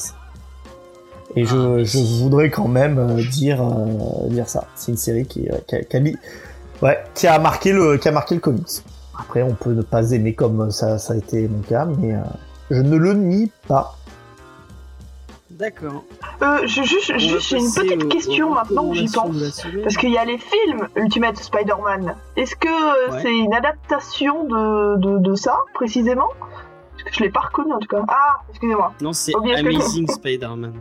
Et 1.36 1.44
je, 1.46 1.82
je 1.84 1.98
voudrais 2.22 2.50
quand 2.50 2.68
même 2.68 2.98
euh, 2.98 3.22
dire, 3.30 3.62
euh, 3.62 4.28
dire 4.28 4.48
ça. 4.48 4.64
C'est 4.76 4.92
une 4.92 4.98
série 4.98 5.26
qui, 5.26 5.48
qui, 5.66 5.74
a, 5.74 5.82
qui 5.82 5.96
a 5.96 6.00
mis- 6.00 6.16
ouais, 6.82 6.98
qui 7.14 7.26
a 7.26 7.38
marqué 7.38 7.72
le, 7.72 7.96
qui 7.96 8.08
a 8.08 8.12
marqué 8.12 8.34
le 8.34 8.40
comics. 8.40 8.82
Après, 9.18 9.42
on 9.42 9.54
peut 9.54 9.72
ne 9.72 9.82
pas 9.82 10.10
aimer 10.12 10.34
comme 10.34 10.70
ça, 10.70 10.98
ça 10.98 11.14
a 11.14 11.16
été 11.16 11.48
mon 11.48 11.60
cas, 11.62 11.84
mais 11.84 12.14
euh, 12.14 12.20
je 12.70 12.80
ne 12.80 12.96
le 12.96 13.14
nie 13.14 13.50
pas. 13.68 13.96
D'accord. 15.50 16.02
Euh, 16.42 16.66
je, 16.66 16.82
juste, 16.82 17.10
On 17.10 17.12
va 17.12 17.18
juste, 17.18 17.48
j'ai 17.48 17.58
une 17.58 17.72
petite 17.72 18.08
question 18.08 18.50
maintenant 18.54 18.88
que 18.90 18.96
j'y 18.96 19.06
pense. 19.08 19.36
Parce 19.84 19.96
qu'il 19.96 20.10
y 20.10 20.18
a 20.18 20.24
les 20.24 20.38
films 20.38 20.88
Ultimate 20.96 21.36
Spider-Man. 21.36 22.16
Est-ce 22.36 22.56
que 22.56 22.66
euh, 22.68 23.12
Ouais. 23.12 23.22
c'est 23.22 23.32
une 23.32 23.54
adaptation 23.54 24.44
de, 24.44 24.96
de, 24.96 25.18
de 25.18 25.34
ça, 25.36 25.58
précisément? 25.74 26.28
Parce 26.92 27.04
que 27.04 27.14
je 27.14 27.20
l'ai 27.22 27.30
pas 27.30 27.40
reconnu 27.40 27.72
en 27.72 27.78
tout 27.78 27.86
cas. 27.86 28.02
Ah, 28.08 28.40
excusez-moi. 28.50 28.92
Non, 29.00 29.12
c'est. 29.12 29.32
Amazing 29.34 30.08
Spider-Man. 30.10 30.72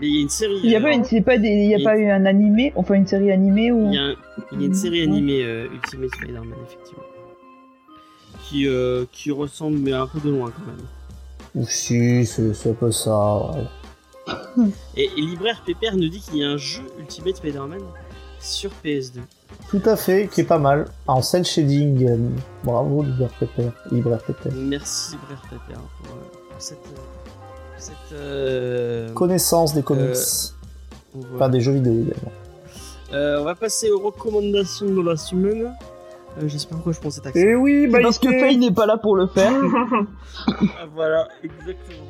Mais 0.00 0.08
il 0.08 0.14
y 0.14 0.18
a 0.18 0.22
une 0.22 0.28
série. 0.28 0.60
Il 0.64 0.70
y 0.70 0.76
a 0.76 0.80
pas 0.80 0.92
une, 0.92 1.24
pas 1.24 1.38
des, 1.38 1.48
il 1.48 1.70
y 1.70 1.74
a 1.74 1.78
Et- 1.78 1.82
pas 1.84 1.96
eu 1.96 2.10
un 2.10 2.26
animé, 2.26 2.72
enfin 2.76 2.94
une 2.94 3.06
série 3.06 3.30
animée 3.30 3.70
ou 3.72 3.86
Il 3.88 3.94
y 3.94 3.98
a, 3.98 4.02
un- 4.02 4.14
il 4.52 4.60
y 4.60 4.64
a 4.64 4.66
une 4.66 4.74
série 4.74 5.02
animée 5.02 5.44
euh, 5.44 5.68
Ultimate 5.72 6.10
Spider-Man, 6.14 6.54
effectivement. 6.66 7.04
Qui, 8.42 8.66
euh, 8.68 9.04
qui 9.12 9.30
ressemble, 9.30 9.78
mais 9.78 9.92
un 9.92 10.06
peu 10.06 10.20
de 10.20 10.30
loin 10.30 10.50
quand 10.54 10.66
même. 10.66 10.84
Ou 11.54 11.66
si, 11.68 12.26
c'est 12.26 12.70
un 12.70 12.74
peu 12.74 12.90
ça. 12.90 13.36
ouais. 14.26 14.64
Et, 14.96 15.04
et 15.16 15.20
Libraire 15.20 15.62
Pépère 15.64 15.96
nous 15.96 16.08
dit 16.08 16.20
qu'il 16.20 16.38
y 16.38 16.44
a 16.44 16.48
un 16.50 16.56
jeu 16.56 16.82
Ultimate 16.98 17.36
Spider-Man 17.36 17.80
sur 18.40 18.70
PS2. 18.84 19.20
Tout 19.70 19.82
à 19.86 19.96
fait, 19.96 20.28
qui 20.32 20.40
est 20.42 20.44
pas 20.44 20.58
mal. 20.58 20.86
En 21.06 21.22
cel 21.22 21.44
shading. 21.44 22.06
euh, 22.08 22.16
bravo, 22.64 23.02
Libraire 23.04 23.30
Pépère. 23.38 23.72
Libraire 23.92 24.22
Pépère. 24.22 24.52
Merci 24.56 25.12
Libraire 25.16 25.42
Pépère 25.42 25.80
pour, 26.02 26.16
euh, 26.16 26.48
pour 26.50 26.60
cette. 26.60 26.78
Euh, 27.90 27.92
cette 28.08 28.18
euh, 28.18 29.12
Connaissance 29.14 29.74
des 29.74 29.82
comics. 29.82 30.16
voilà. 31.14 31.34
Enfin, 31.36 31.48
des 31.48 31.60
jeux 31.60 31.72
vidéo 31.72 31.92
également. 31.92 32.32
Euh, 33.12 33.40
on 33.40 33.44
va 33.44 33.54
passer 33.54 33.90
aux 33.90 34.00
recommandations 34.00 34.86
de 34.86 35.02
la 35.02 35.16
semaine. 35.16 35.72
Euh, 36.38 36.48
je 36.48 36.58
sais 36.58 36.66
pas 36.66 36.74
pourquoi 36.74 36.92
je 36.92 37.00
prends 37.00 37.10
cet 37.10 37.26
accent. 37.26 37.38
Et 37.38 37.54
oui, 37.54 37.88
C'est 37.92 38.00
parce 38.02 38.18
que 38.18 38.28
Faye 38.28 38.56
n'est 38.56 38.72
pas 38.72 38.86
là 38.86 38.96
pour 38.96 39.16
le 39.16 39.26
faire. 39.26 39.52
Ah, 40.48 40.86
voilà, 40.94 41.28
exactement. 41.44 42.08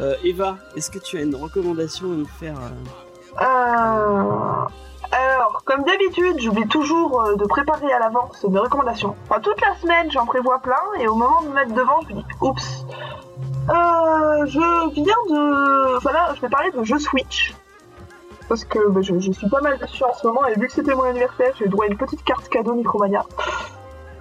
Euh, 0.00 0.14
Eva, 0.24 0.58
est-ce 0.76 0.90
que 0.90 0.98
tu 0.98 1.16
as 1.16 1.22
une 1.22 1.36
recommandation 1.36 2.12
à 2.12 2.16
nous 2.16 2.26
faire 2.26 2.56
euh, 2.58 3.40
Euh, 3.40 4.66
Alors, 5.12 5.62
comme 5.66 5.84
d'habitude, 5.84 6.40
j'oublie 6.40 6.66
toujours 6.68 7.20
euh, 7.20 7.36
de 7.36 7.44
préparer 7.44 7.92
à 7.92 7.98
l'avance 7.98 8.44
mes 8.44 8.58
recommandations. 8.58 9.14
Enfin, 9.28 9.40
toute 9.40 9.60
la 9.60 9.74
semaine, 9.74 10.10
j'en 10.10 10.24
prévois 10.24 10.58
plein, 10.60 10.80
et 10.98 11.06
au 11.06 11.14
moment 11.14 11.42
de 11.42 11.48
me 11.48 11.54
mettre 11.54 11.74
devant, 11.74 12.00
je 12.08 12.14
me 12.14 12.20
dis, 12.20 12.26
oups. 12.40 12.86
Euh, 13.68 14.46
je 14.46 14.90
viens 14.94 15.04
de... 15.28 15.98
Voilà, 15.98 16.32
je 16.34 16.40
vais 16.40 16.48
parler 16.48 16.70
de 16.70 16.82
jeux 16.82 16.98
Switch. 16.98 17.54
Parce 18.48 18.64
que 18.64 18.88
bah, 18.88 19.02
je, 19.02 19.32
suis 19.32 19.48
pas 19.50 19.60
mal 19.60 19.78
dessus 19.78 20.02
en 20.02 20.14
ce 20.14 20.26
moment, 20.26 20.46
et 20.46 20.58
vu 20.58 20.66
que 20.66 20.72
c'était 20.72 20.94
mon 20.94 21.02
anniversaire, 21.02 21.52
j'ai 21.58 21.68
droit 21.68 21.84
à 21.84 21.88
une 21.88 21.98
petite 21.98 22.24
carte 22.24 22.48
cadeau 22.48 22.74
Micromania. 22.74 23.26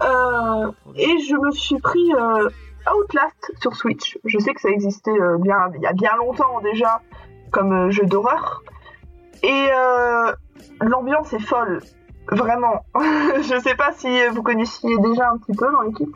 Euh, 0.01 0.71
et 0.95 1.19
je 1.19 1.35
me 1.35 1.51
suis 1.51 1.79
pris 1.79 2.13
euh, 2.13 2.49
Outlast 2.93 3.53
sur 3.61 3.77
Switch. 3.77 4.19
Je 4.25 4.39
sais 4.39 4.53
que 4.53 4.59
ça 4.59 4.69
existait 4.69 5.17
bien, 5.39 5.57
il 5.73 5.81
y 5.81 5.87
a 5.87 5.93
bien 5.93 6.15
longtemps 6.17 6.59
déjà 6.61 6.99
comme 7.49 7.91
jeu 7.91 8.05
d'horreur. 8.05 8.61
Et 9.43 9.69
euh, 9.73 10.31
l'ambiance 10.81 11.33
est 11.33 11.39
folle, 11.39 11.81
vraiment. 12.31 12.85
je 12.95 13.59
sais 13.63 13.75
pas 13.75 13.91
si 13.93 14.07
vous 14.27 14.43
connaissiez 14.43 14.97
déjà 14.99 15.29
un 15.31 15.37
petit 15.37 15.57
peu 15.57 15.71
dans 15.71 15.81
l'équipe. 15.81 16.15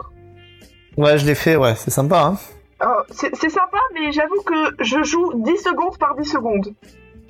Ouais, 0.97 1.17
je 1.17 1.25
l'ai 1.25 1.35
fait, 1.35 1.55
ouais, 1.55 1.75
c'est 1.75 1.91
sympa, 1.91 2.21
hein. 2.21 2.37
Euh, 2.83 2.87
c'est 3.09 3.49
sympa, 3.49 3.77
mais 3.93 4.11
j'avoue 4.11 4.41
que 4.45 4.75
je 4.83 5.01
joue 5.03 5.31
10 5.35 5.57
secondes 5.57 5.97
par 5.97 6.15
10 6.15 6.25
secondes. 6.25 6.73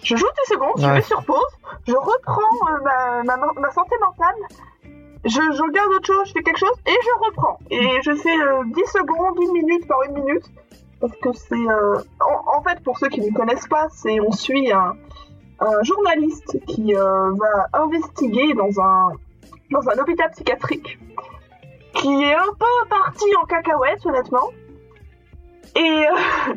Je 0.03 0.15
joue 0.15 0.26
10 0.47 0.53
secondes, 0.53 0.73
je 0.77 0.88
mets 0.88 1.01
sur 1.01 1.23
pause, 1.23 1.39
je 1.88 1.93
reprends 1.93 2.41
euh, 2.69 3.23
ma, 3.23 3.38
ma, 3.38 3.47
ma 3.59 3.72
santé 3.72 3.95
mentale, 4.01 4.35
je, 5.23 5.30
je 5.31 5.61
regarde 5.63 5.89
autre 5.93 6.05
chose, 6.05 6.27
je 6.27 6.34
fais 6.34 6.43
quelque 6.43 6.59
chose 6.59 6.76
et 6.85 6.91
je 6.91 7.26
reprends. 7.27 7.57
Et 7.72 8.01
je 8.03 8.13
fais 8.15 8.38
euh, 8.38 8.63
10 8.65 8.85
secondes, 8.91 9.38
une 9.41 9.53
minute 9.53 9.88
par 9.88 10.01
une 10.03 10.13
minute. 10.23 10.43
Parce 10.99 11.13
que 11.17 11.31
c'est. 11.34 11.55
euh, 11.55 11.97
en, 12.19 12.57
en 12.57 12.61
fait, 12.63 12.84
pour 12.84 12.97
ceux 12.99 13.09
qui 13.09 13.22
ne 13.22 13.35
connaissent 13.35 13.67
pas, 13.67 13.88
c'est 13.91 14.19
on 14.19 14.31
suit 14.31 14.72
un, 14.72 14.93
un 15.60 15.84
journaliste 15.84 16.57
qui 16.68 16.95
euh, 16.95 17.32
va 17.32 17.68
investiguer 17.73 18.53
dans 18.53 18.82
un, 18.82 19.11
hôpital 19.99 20.30
psychiatrique 20.32 20.99
qui 21.94 22.23
est 22.23 22.36
un 22.36 22.53
peu 22.60 22.90
parti 22.90 23.26
en 23.41 23.45
cacahuète, 23.45 24.06
honnêtement. 24.06 24.49
Et, 25.76 25.80
euh, 25.80 26.53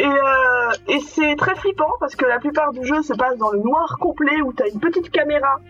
euh, 0.00 0.72
et 0.88 1.00
c'est 1.00 1.36
très 1.36 1.54
flippant 1.54 1.92
parce 2.00 2.16
que 2.16 2.26
la 2.26 2.38
plupart 2.38 2.72
du 2.72 2.84
jeu 2.84 3.02
se 3.02 3.12
passe 3.14 3.36
dans 3.38 3.52
le 3.52 3.58
noir 3.60 3.98
complet 4.00 4.40
où 4.42 4.52
tu 4.52 4.64
une 4.72 4.80
petite 4.80 5.10
caméra 5.10 5.60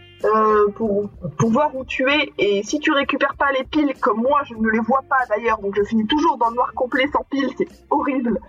pour, 0.74 1.09
pour 1.39 1.51
voir 1.51 1.77
où 1.77 1.85
tu 1.85 2.11
es 2.11 2.32
et 2.39 2.62
si 2.65 2.81
tu 2.81 2.90
récupères 2.90 3.36
pas 3.36 3.53
les 3.53 3.62
piles 3.65 3.93
comme 4.01 4.20
moi 4.23 4.40
je 4.49 4.55
ne 4.55 4.69
les 4.69 4.81
vois 4.81 5.03
pas 5.09 5.19
d'ailleurs 5.28 5.59
donc 5.59 5.77
je 5.77 5.85
finis 5.85 6.07
toujours 6.07 6.39
dans 6.39 6.49
le 6.49 6.57
noir 6.57 6.73
complet 6.74 7.07
sans 7.12 7.23
piles 7.31 7.51
c'est 7.57 7.69
horrible 7.90 8.40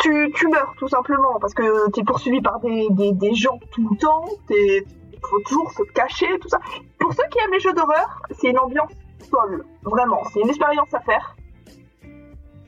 tu, 0.00 0.32
tu 0.34 0.48
meurs 0.48 0.74
tout 0.78 0.88
simplement 0.88 1.38
parce 1.40 1.54
que 1.54 1.90
tu 1.92 2.00
es 2.00 2.04
poursuivi 2.04 2.40
par 2.40 2.60
des, 2.60 2.88
des, 2.90 3.12
des 3.12 3.34
gens 3.34 3.58
tout 3.72 3.88
le 3.88 3.96
temps 3.96 4.24
il 4.50 4.84
faut 5.22 5.40
toujours 5.40 5.70
se 5.72 5.82
cacher 5.94 6.38
tout 6.40 6.48
ça 6.48 6.58
pour 6.98 7.12
ceux 7.12 7.24
qui 7.30 7.38
aiment 7.38 7.52
les 7.52 7.60
jeux 7.60 7.72
d'horreur 7.72 8.22
c'est 8.32 8.50
une 8.50 8.58
ambiance 8.58 8.92
folle 9.30 9.64
vraiment 9.82 10.22
c'est 10.32 10.40
une 10.40 10.48
expérience 10.48 10.92
à 10.92 11.00
faire 11.00 11.36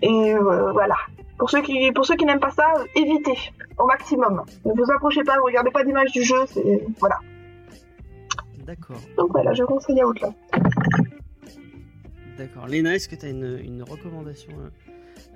et 0.03 0.35
euh, 0.35 0.73
voilà 0.73 0.97
pour 1.39 1.51
ceux 1.51 1.62
qui, 1.62 1.93
pour 1.93 2.07
ceux 2.07 2.16
qui 2.16 2.24
n'aiment 2.24 2.40
pas 2.40 2.51
ça, 2.51 2.73
évitez 2.94 3.36
au 3.78 3.86
maximum. 3.86 4.43
Ne 4.65 4.73
vous 4.73 4.90
approchez 4.90 5.23
pas, 5.23 5.36
ne 5.36 5.43
regardez 5.43 5.70
pas 5.70 5.85
d'image 5.85 6.12
du 6.12 6.23
jeu, 6.23 6.47
c'est 6.47 6.86
voilà. 6.98 7.19
D'accord. 8.65 8.97
Donc 9.16 9.32
voilà, 9.32 9.53
je 9.53 9.62
conseille 9.65 10.03
Outland. 10.03 10.35
D'accord. 12.39 12.66
Léna, 12.66 12.94
est-ce 12.94 13.09
que 13.09 13.16
tu 13.16 13.27
as 13.27 13.28
une, 13.28 13.59
une 13.62 13.82
recommandation 13.82 14.51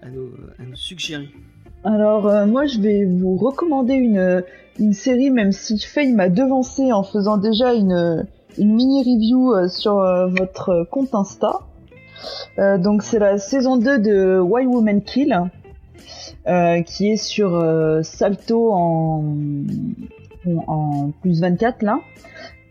à, 0.03 0.07
à 0.07 0.09
nous, 0.11 0.31
à 0.59 0.63
nous 0.63 0.77
suggérer? 0.77 1.29
Alors 1.83 2.27
euh, 2.27 2.47
moi 2.47 2.67
je 2.67 2.79
vais 2.79 3.07
vous 3.07 3.37
recommander 3.37 3.95
une, 3.95 4.45
une 4.79 4.93
série 4.93 5.31
même 5.31 5.53
si 5.53 5.79
Faye 5.79 6.13
m'a 6.13 6.29
devancé 6.29 6.93
en 6.93 7.03
faisant 7.03 7.39
déjà 7.39 7.73
une, 7.73 8.27
une 8.59 8.75
mini 8.75 9.01
review 9.01 9.55
euh, 9.55 9.69
sur 9.69 9.99
euh, 9.99 10.27
votre 10.27 10.87
compte 10.91 11.15
Insta. 11.15 11.61
Euh, 12.59 12.77
donc 12.77 13.03
c'est 13.03 13.19
la 13.19 13.39
saison 13.39 13.79
2 13.79 13.99
de 13.99 14.39
Why 14.39 14.67
Women 14.67 15.03
Kill 15.03 15.41
euh, 16.47 16.83
qui 16.83 17.13
est 17.13 17.17
sur 17.17 17.55
euh, 17.55 18.03
Salto 18.03 18.73
en, 18.73 19.25
en 20.67 21.11
plus 21.23 21.41
24 21.41 21.81
là. 21.83 21.99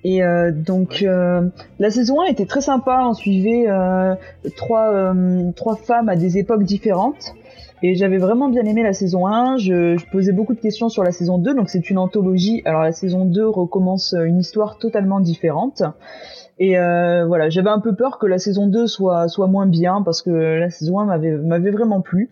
Et 0.04 0.24
euh, 0.24 0.52
donc 0.52 1.02
euh, 1.02 1.50
la 1.80 1.90
saison 1.90 2.22
1 2.22 2.26
était 2.28 2.46
très 2.46 2.62
sympa, 2.62 3.02
on 3.06 3.14
suivait 3.14 3.66
euh, 3.68 4.14
trois, 4.56 4.94
euh, 4.94 5.52
trois 5.56 5.76
femmes 5.76 6.10
à 6.10 6.16
des 6.16 6.38
époques 6.38 6.64
différentes. 6.64 7.34
Et 7.82 7.96
j'avais 7.96 8.18
vraiment 8.18 8.50
bien 8.50 8.66
aimé 8.66 8.84
la 8.84 8.94
saison 8.94 9.26
1, 9.26 9.58
je, 9.58 9.98
je 9.98 10.06
posais 10.12 10.34
beaucoup 10.34 10.54
de 10.54 10.60
questions 10.60 10.90
sur 10.90 11.04
la 11.04 11.12
saison 11.12 11.38
2, 11.38 11.54
donc 11.54 11.70
c'est 11.70 11.90
une 11.90 11.98
anthologie. 11.98 12.62
Alors 12.66 12.82
la 12.82 12.92
saison 12.92 13.26
2 13.26 13.48
recommence 13.48 14.14
une 14.14 14.40
histoire 14.40 14.78
totalement 14.78 15.22
différente. 15.22 15.84
Et 16.60 16.78
euh, 16.78 17.26
voilà, 17.26 17.50
j'avais 17.50 17.70
un 17.70 17.80
peu 17.80 17.96
peur 17.96 18.20
que 18.20 18.28
la 18.28 18.38
saison 18.38 18.68
2 18.68 18.86
soit, 18.86 19.30
soit 19.30 19.48
moins 19.48 19.66
bien, 19.66 20.02
parce 20.04 20.22
que 20.22 20.30
la 20.30 20.70
saison 20.70 21.00
1 21.00 21.06
m'avait 21.06 21.72
vraiment 21.72 22.02
plu. 22.02 22.30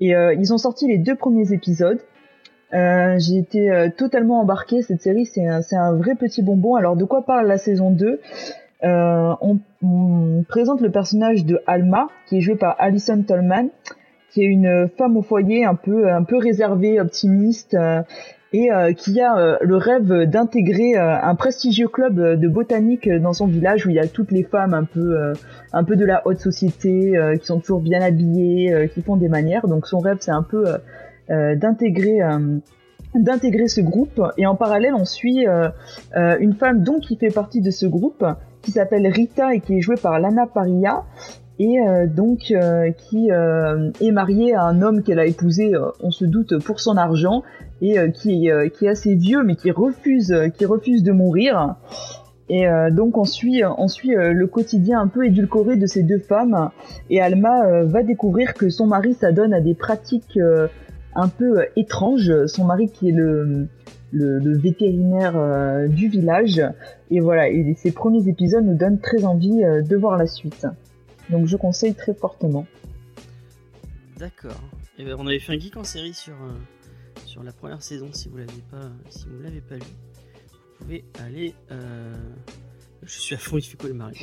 Et 0.00 0.16
euh, 0.16 0.34
ils 0.34 0.52
ont 0.52 0.58
sorti 0.58 0.88
les 0.88 0.98
deux 0.98 1.14
premiers 1.14 1.52
épisodes. 1.52 2.00
Euh, 2.74 3.14
j'ai 3.18 3.38
été 3.38 3.70
euh, 3.70 3.88
totalement 3.96 4.40
embarquée. 4.40 4.82
Cette 4.82 5.00
série, 5.00 5.26
c'est 5.26 5.46
un, 5.46 5.60
un 5.72 5.92
vrai 5.92 6.16
petit 6.16 6.42
bonbon. 6.42 6.74
Alors, 6.74 6.96
de 6.96 7.04
quoi 7.04 7.24
parle 7.24 7.46
la 7.46 7.58
saison 7.58 7.90
2 7.90 8.20
Euh, 8.84 9.34
on, 9.40 9.58
on 9.82 10.44
présente 10.48 10.80
le 10.80 10.90
personnage 10.90 11.44
de 11.44 11.60
Alma, 11.66 12.08
qui 12.28 12.36
est 12.36 12.40
joué 12.40 12.54
par 12.54 12.76
Alison 12.78 13.20
Tolman, 13.26 13.70
qui 14.30 14.42
est 14.42 14.46
une 14.46 14.88
femme 14.96 15.16
au 15.16 15.22
foyer 15.22 15.64
un 15.64 15.74
peu, 15.74 16.10
un 16.10 16.22
peu 16.22 16.36
réservée, 16.36 17.00
optimiste, 17.00 17.74
euh, 17.74 18.02
et 18.52 18.72
euh, 18.72 18.92
qui 18.92 19.20
a 19.20 19.36
euh, 19.36 19.58
le 19.60 19.76
rêve 19.76 20.24
d'intégrer 20.24 20.96
euh, 20.96 21.20
un 21.20 21.34
prestigieux 21.34 21.88
club 21.88 22.18
de 22.18 22.48
botanique 22.48 23.08
dans 23.08 23.32
son 23.32 23.46
village 23.46 23.84
où 23.84 23.90
il 23.90 23.96
y 23.96 24.00
a 24.00 24.06
toutes 24.06 24.30
les 24.30 24.42
femmes 24.42 24.72
un 24.72 24.84
peu, 24.84 25.18
euh, 25.18 25.34
un 25.72 25.84
peu 25.84 25.96
de 25.96 26.04
la 26.04 26.26
haute 26.26 26.38
société, 26.38 27.16
euh, 27.16 27.36
qui 27.36 27.46
sont 27.46 27.60
toujours 27.60 27.80
bien 27.80 28.00
habillées, 28.00 28.90
qui 28.94 29.02
font 29.02 29.16
des 29.16 29.28
manières. 29.28 29.68
Donc 29.68 29.86
son 29.86 29.98
rêve, 29.98 30.18
c'est 30.20 30.30
un 30.30 30.42
peu 30.42 30.64
d'intégrer 31.28 32.20
d'intégrer 33.14 33.68
ce 33.68 33.82
groupe 33.82 34.22
et 34.38 34.46
en 34.46 34.54
parallèle 34.54 34.94
on 34.94 35.04
suit 35.04 35.46
une 36.14 36.54
femme 36.54 36.82
donc 36.82 37.00
qui 37.00 37.16
fait 37.16 37.30
partie 37.30 37.60
de 37.60 37.70
ce 37.70 37.84
groupe 37.84 38.24
qui 38.62 38.70
s'appelle 38.70 39.06
Rita 39.06 39.54
et 39.54 39.60
qui 39.60 39.76
est 39.76 39.80
jouée 39.80 39.96
par 39.96 40.18
Lana 40.20 40.46
Paria 40.46 41.04
et 41.58 41.80
euh, 41.80 42.06
donc 42.06 42.50
euh, 42.50 42.90
qui 42.92 43.30
euh, 43.30 43.90
est 44.00 44.10
mariée 44.10 44.54
à 44.54 44.64
un 44.64 44.82
homme 44.82 45.02
qu'elle 45.02 45.18
a 45.18 45.26
épousé 45.26 45.74
euh, 45.74 45.90
on 46.00 46.10
se 46.10 46.24
doute 46.24 46.58
pour 46.62 46.80
son 46.80 46.96
argent 46.96 47.42
et 47.80 47.98
euh, 47.98 48.08
qui 48.08 48.50
euh, 48.50 48.68
qui 48.68 48.86
est 48.86 48.90
assez 48.90 49.14
vieux 49.14 49.42
mais 49.42 49.56
qui 49.56 49.70
refuse 49.70 50.34
qui 50.56 50.64
refuse 50.64 51.02
de 51.02 51.12
mourir 51.12 51.76
et 52.50 52.66
donc 52.92 53.18
on 53.18 53.26
suit 53.26 53.62
on 53.76 53.88
suit 53.88 54.14
le 54.14 54.46
quotidien 54.46 55.00
un 55.02 55.06
peu 55.06 55.26
édulcoré 55.26 55.76
de 55.76 55.84
ces 55.84 56.02
deux 56.02 56.18
femmes 56.18 56.70
et 57.10 57.20
Alma 57.20 57.82
va 57.82 58.02
découvrir 58.02 58.54
que 58.54 58.70
son 58.70 58.86
mari 58.86 59.12
s'adonne 59.12 59.52
à 59.52 59.60
des 59.60 59.74
pratiques 59.74 60.38
un 61.14 61.28
peu 61.28 61.66
étranges. 61.76 62.46
Son 62.46 62.64
mari 62.64 62.90
qui 62.90 63.10
est 63.10 63.12
le, 63.12 63.68
le, 64.12 64.38
le 64.38 64.56
vétérinaire 64.56 65.36
euh, 65.36 65.88
du 65.88 66.08
village. 66.08 66.62
Et 67.10 67.20
voilà, 67.20 67.48
et 67.48 67.74
ces 67.76 67.92
premiers 67.92 68.28
épisodes 68.28 68.64
nous 68.64 68.76
donnent 68.76 69.00
très 69.00 69.24
envie 69.24 69.64
euh, 69.64 69.82
de 69.82 69.96
voir 69.96 70.16
la 70.16 70.26
suite. 70.26 70.66
Donc 71.30 71.46
je 71.46 71.56
conseille 71.56 71.94
très 71.94 72.14
fortement. 72.14 72.66
D'accord. 74.16 74.60
Eh 74.98 75.04
ben, 75.04 75.14
on 75.18 75.26
avait 75.26 75.38
fait 75.38 75.52
un 75.54 75.58
geek 75.58 75.76
en 75.76 75.84
série 75.84 76.14
sur, 76.14 76.34
euh, 76.34 76.52
sur 77.26 77.42
la 77.42 77.52
première 77.52 77.82
saison. 77.82 78.08
Si 78.12 78.28
vous 78.28 78.38
l'avez 78.38 78.62
pas, 78.70 78.90
si 79.10 79.26
vous 79.28 79.40
l'avez 79.42 79.60
pas 79.60 79.76
lu, 79.76 79.82
vous 79.82 80.84
pouvez 80.84 81.04
aller. 81.24 81.54
euh, 81.70 82.14
Je 83.04 83.18
suis 83.20 83.34
à 83.34 83.38
fond, 83.38 83.58
il 83.58 83.62
fait 83.62 83.76
quoi 83.76 83.88
le 83.88 83.94
mari? 83.94 84.16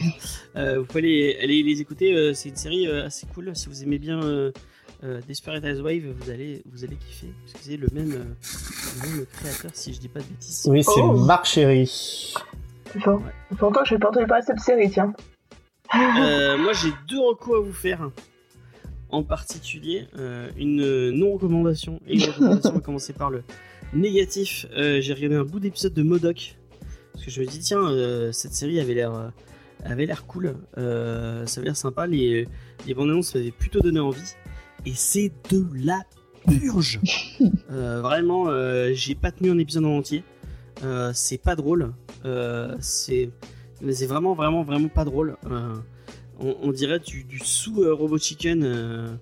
Euh, 0.58 0.80
Vous 0.80 0.86
pouvez 0.86 1.00
aller, 1.00 1.38
aller 1.44 1.64
les 1.64 1.80
écouter. 1.80 2.14
euh, 2.14 2.34
c'est 2.34 2.50
une 2.50 2.56
série 2.58 2.88
euh, 2.88 3.06
assez 3.06 3.26
cool. 3.28 3.56
Si 3.56 3.68
vous 3.68 3.84
aimez 3.84 4.00
bien 4.00 4.22
euh, 4.22 4.52
euh, 5.04 5.22
Desperate 5.28 5.64
Housewives, 5.64 6.14
vous 6.20 6.30
allez, 6.30 6.62
vous 6.72 6.84
allez 6.84 6.96
kiffer. 6.98 7.28
Parce 7.44 7.54
que 7.54 7.60
c'est 7.70 7.78
le 7.78 7.88
même, 7.94 8.12
euh, 8.12 8.24
le 9.06 9.10
même 9.18 9.26
créateur, 9.28 9.72
si 9.74 9.94
je 9.94 10.00
dis 10.00 10.10
pas 10.10 10.20
de 10.20 10.26
bêtises. 10.26 10.66
Oui, 10.70 10.84
c'est 10.84 10.92
Oh. 11.02 11.14
Marc 11.14 11.46
Chéry. 11.46 12.34
Longtemps 13.06 13.72
que 13.72 13.86
je 13.86 13.94
n'ai 13.94 14.00
pas 14.00 14.10
entendu 14.10 14.26
parler 14.28 14.42
de 14.42 14.48
cette 14.48 14.60
série, 14.60 14.90
tiens. 14.90 15.14
Euh, 16.20 16.58
moi, 16.62 16.74
j'ai 16.74 16.92
deux 17.08 17.20
recos 17.20 17.58
à 17.58 17.60
vous 17.60 17.74
faire. 17.74 18.10
En 19.10 19.24
particulier, 19.24 20.08
euh, 20.18 20.50
une 20.58 21.12
non-recommandation 21.12 22.02
et 22.08 22.16
une 22.16 22.24
recommandation. 22.24 22.72
on 22.72 22.74
va 22.76 22.80
commencer 22.82 23.14
par 23.14 23.30
le 23.30 23.44
négatif. 23.94 24.66
Euh, 24.76 25.00
j'ai 25.00 25.14
regardé 25.14 25.36
un 25.36 25.44
bout 25.44 25.60
d'épisode 25.60 25.94
de 25.94 26.04
Modoc. 26.04 26.58
Parce 27.14 27.26
que 27.26 27.32
je 27.32 27.40
me 27.42 27.46
dis, 27.46 27.60
tiens, 27.60 27.88
cette 28.34 28.54
série 28.54 28.80
avait 28.80 28.94
l'air 28.94 29.32
avait 29.86 30.06
l'air 30.06 30.26
cool. 30.26 30.56
Euh, 30.78 31.46
ça 31.46 31.60
avait 31.60 31.68
l'air 31.68 31.78
sympa. 31.78 32.08
Les, 32.08 32.48
les 32.88 32.94
bandes 32.94 33.10
annonces 33.10 33.36
m'avaient 33.36 33.52
plutôt 33.52 33.80
donné 33.80 34.00
envie. 34.00 34.36
Et 34.86 34.94
c'est 34.94 35.32
de 35.52 35.66
la 35.74 36.02
purge. 36.48 37.00
Euh, 37.72 38.02
vraiment, 38.02 38.48
euh, 38.48 38.92
j'ai 38.94 39.16
pas 39.16 39.32
tenu 39.32 39.50
un 39.52 39.58
épisode 39.58 39.86
en 39.86 39.98
entier. 39.98 40.24
C'est 41.14 41.42
pas 41.42 41.56
drôle. 41.56 41.94
C'est 42.80 43.30
mais 43.82 43.94
c'est 43.94 44.06
vraiment, 44.06 44.34
vraiment, 44.34 44.64
vraiment 44.64 44.88
pas 44.88 45.06
drôle. 45.06 45.38
Euh, 45.46 45.76
on, 46.40 46.72
dirait 46.72 47.00
du, 47.00 47.24
du 47.24 47.40
sous 47.40 47.82
euh, 47.82 47.94
Robot 47.94 48.18
Chicken 48.18 48.64
euh, 48.64 49.16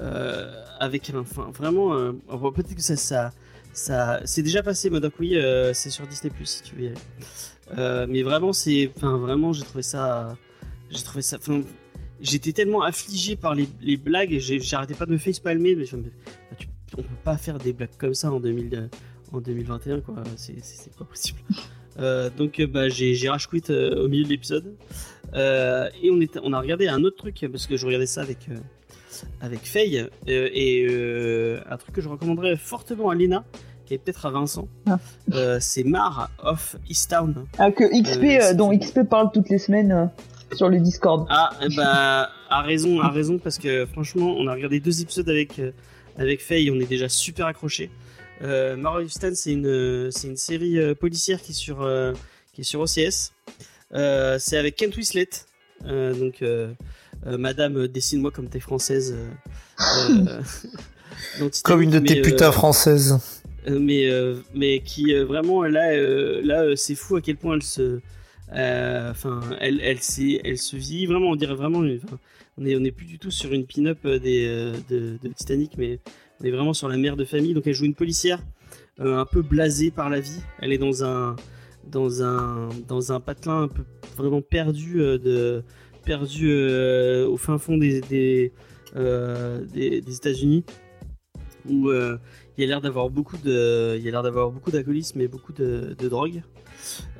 euh, 0.00 0.64
avec 0.78 1.10
un. 1.10 1.20
Enfin, 1.20 1.50
vraiment. 1.52 1.90
Peut-être 2.52 2.74
que 2.74 2.82
ça. 2.82 3.30
ça, 3.72 4.20
c'est 4.24 4.42
déjà 4.42 4.62
passé, 4.62 4.90
Modoc, 4.90 5.14
oui, 5.20 5.36
c'est 5.72 5.90
sur 5.90 6.06
Disney 6.06 6.32
si 6.44 6.62
tu 6.62 6.76
veux 6.76 8.06
mais 8.08 8.22
vraiment, 8.22 8.52
c'est. 8.52 8.90
Enfin, 8.96 9.16
vraiment, 9.16 9.52
j'ai 9.52 9.64
trouvé 9.64 9.82
ça. 9.82 10.36
J'ai 10.90 11.02
trouvé 11.02 11.22
ça. 11.22 11.38
J'étais 12.20 12.52
tellement 12.52 12.82
affligé 12.82 13.34
par 13.36 13.54
les, 13.54 13.66
les 13.80 13.96
blagues, 13.96 14.38
j'arrêtais 14.38 14.94
pas 14.94 15.06
de 15.06 15.12
me 15.12 15.18
facepalmer. 15.18 15.74
Mais 15.74 15.86
je 15.86 15.96
me- 15.96 16.12
tu- 16.58 16.68
on 16.98 17.02
peut 17.02 17.08
pas 17.24 17.38
faire 17.38 17.56
des 17.58 17.72
blagues 17.72 17.96
comme 17.96 18.14
ça 18.14 18.30
en, 18.32 18.40
2000, 18.40 18.74
euh, 18.74 18.88
en 19.32 19.40
2021, 19.40 20.00
quoi. 20.00 20.22
C'est 20.36 20.56
pas 20.98 21.04
possible. 21.04 21.38
Euh, 21.98 22.30
donc 22.30 22.60
euh, 22.60 22.66
bah, 22.66 22.88
j'ai 22.88 23.28
rage 23.28 23.48
quit 23.48 23.64
euh, 23.70 24.04
au 24.04 24.08
milieu 24.08 24.24
de 24.24 24.28
l'épisode 24.28 24.74
Euh, 25.34 25.88
et 26.02 26.10
on, 26.10 26.20
était, 26.20 26.40
on 26.42 26.52
a 26.52 26.58
regardé 26.60 26.88
un 26.88 27.04
autre 27.04 27.16
truc 27.16 27.46
parce 27.52 27.68
que 27.68 27.76
je 27.76 27.86
regardais 27.86 28.06
ça 28.06 28.20
avec 28.22 28.48
avec 29.40 29.60
Faye 29.60 30.08
et 30.26 30.86
un 31.70 31.76
truc 31.76 31.94
que 31.94 32.00
je 32.00 32.08
recommanderais 32.08 32.56
fortement 32.56 33.10
à 33.10 33.14
Lena 33.14 33.44
et 33.92 33.98
peut-être 33.98 34.26
à 34.26 34.30
Vincent 34.30 34.66
Ah. 34.88 34.98
C'est 35.60 35.84
Mar 35.84 36.30
of 36.42 36.76
Easttown 36.88 37.46
Ah, 37.58 37.70
que 37.70 37.84
XP, 37.84 38.56
dont 38.56 38.76
XP 38.76 39.02
parle 39.08 39.30
toutes 39.32 39.50
les 39.50 39.58
semaines 39.58 40.10
sur 40.52 40.68
le 40.68 40.80
Discord. 40.80 41.26
Ah, 41.30 41.50
bah, 41.76 42.30
a 42.48 42.62
raison, 42.62 43.00
a 43.00 43.08
raison, 43.10 43.38
parce 43.38 43.58
que 43.58 43.86
franchement, 43.86 44.34
on 44.36 44.48
a 44.48 44.52
regardé 44.52 44.80
deux 44.80 45.00
épisodes 45.00 45.28
avec, 45.28 45.60
avec 46.18 46.40
Faye, 46.40 46.70
on 46.72 46.80
est 46.80 46.88
déjà 46.88 47.08
super 47.08 47.46
accrochés. 47.46 47.90
Euh, 48.42 49.02
Easttown, 49.02 49.34
c'est 49.34 49.52
une, 49.52 50.10
c'est 50.10 50.28
une 50.28 50.36
série 50.36 50.78
euh, 50.78 50.94
policière 50.94 51.42
qui 51.42 51.52
est 51.52 51.54
sur, 51.54 51.82
euh, 51.82 52.12
qui 52.52 52.62
est 52.62 52.64
sur 52.64 52.80
OCS. 52.80 53.32
Euh, 53.92 54.38
c'est 54.38 54.56
avec 54.56 54.76
Kent 54.76 54.96
Winslet. 54.96 55.28
Donc, 55.84 56.44
Madame, 57.24 57.86
dessine-moi 57.88 58.30
comme 58.30 58.48
t'es 58.48 58.60
française. 58.60 59.16
Comme 61.64 61.82
une 61.82 61.90
de 61.90 61.98
tes 61.98 62.22
putains 62.22 62.52
françaises. 62.52 63.18
mais 63.68 64.08
mais 64.54 64.80
qui 64.80 65.12
vraiment 65.14 65.64
là 65.64 65.94
là 66.40 66.76
c'est 66.76 66.94
fou 66.94 67.16
à 67.16 67.20
quel 67.20 67.36
point 67.36 67.56
elle 67.56 67.62
se 67.62 68.00
enfin 68.50 69.40
elle 69.60 69.80
elle 69.82 69.98
elle 70.44 70.58
se 70.58 70.76
vit 70.76 71.04
vraiment 71.06 71.28
on 71.28 71.36
dirait 71.36 71.54
vraiment 71.54 71.80
enfin, 71.80 72.18
on 72.56 72.64
est 72.64 72.74
on 72.76 72.84
est 72.84 72.90
plus 72.90 73.04
du 73.04 73.18
tout 73.18 73.30
sur 73.30 73.52
une 73.52 73.66
pin-up 73.66 74.06
des 74.06 74.46
de, 74.88 75.18
de 75.22 75.28
Titanic 75.36 75.72
mais 75.76 75.98
on 76.40 76.44
est 76.44 76.50
vraiment 76.50 76.74
sur 76.74 76.88
la 76.88 76.96
mère 76.96 77.16
de 77.16 77.24
famille. 77.24 77.54
Donc 77.54 77.66
elle 77.66 77.74
joue 77.74 77.84
une 77.84 77.94
policière 77.94 78.40
euh, 79.00 79.18
un 79.18 79.26
peu 79.26 79.42
blasée 79.42 79.90
par 79.90 80.10
la 80.10 80.20
vie. 80.20 80.40
Elle 80.60 80.72
est 80.72 80.78
dans 80.78 81.04
un 81.04 81.36
dans 81.86 82.22
un 82.22 82.68
dans 82.88 83.12
un 83.12 83.20
patelin 83.20 83.62
un 83.62 83.68
peu 83.68 83.82
vraiment 84.16 84.42
perdu 84.42 85.00
euh, 85.00 85.18
de 85.18 85.62
perdu 86.04 86.50
euh, 86.50 87.26
au 87.26 87.36
fin 87.36 87.58
fond 87.58 87.76
des 87.76 88.00
des, 88.00 88.52
États-Unis 88.96 90.64
où 91.68 91.92
il 91.92 92.18
y 92.58 92.64
a 92.64 92.66
l'air 92.66 92.80
d'avoir 92.80 93.10
beaucoup 93.10 93.36
de 93.36 93.96
il 93.96 94.02
y 94.02 94.08
a 94.08 94.10
l'air 94.10 94.22
d'avoir 94.22 94.50
beaucoup 94.50 94.70
d'alcoolisme 94.70 95.20
et 95.20 95.28
beaucoup 95.28 95.52
de, 95.52 95.94
de 95.98 96.08
drogue. 96.08 96.42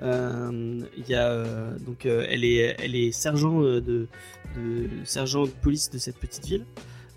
Donc 0.01 2.07
elle 2.07 2.45
est 2.45 2.77
elle 2.79 2.97
est 2.97 3.13
sergent 3.13 3.61
de, 3.61 4.09
sergent 5.05 5.45
de 5.45 5.51
police 5.63 5.91
de 5.91 5.99
cette 5.99 6.17
petite 6.17 6.47
ville 6.47 6.65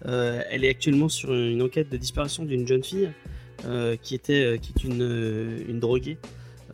elle 0.06 0.66
est 0.66 0.70
actuellement 0.70 1.10
sur 1.10 1.34
une 1.34 1.62
enquête 1.62 1.90
de 1.90 1.98
disparition 1.98 2.46
d'une 2.46 2.68
jeune 2.68 2.84
fille 2.84 3.10
euh, 3.66 3.96
qui 4.02 4.16
était 4.16 4.44
euh, 4.44 4.56
est 4.56 4.84
une 4.84 5.02
euh, 5.02 5.60
une 5.68 5.80
droguée. 5.80 6.18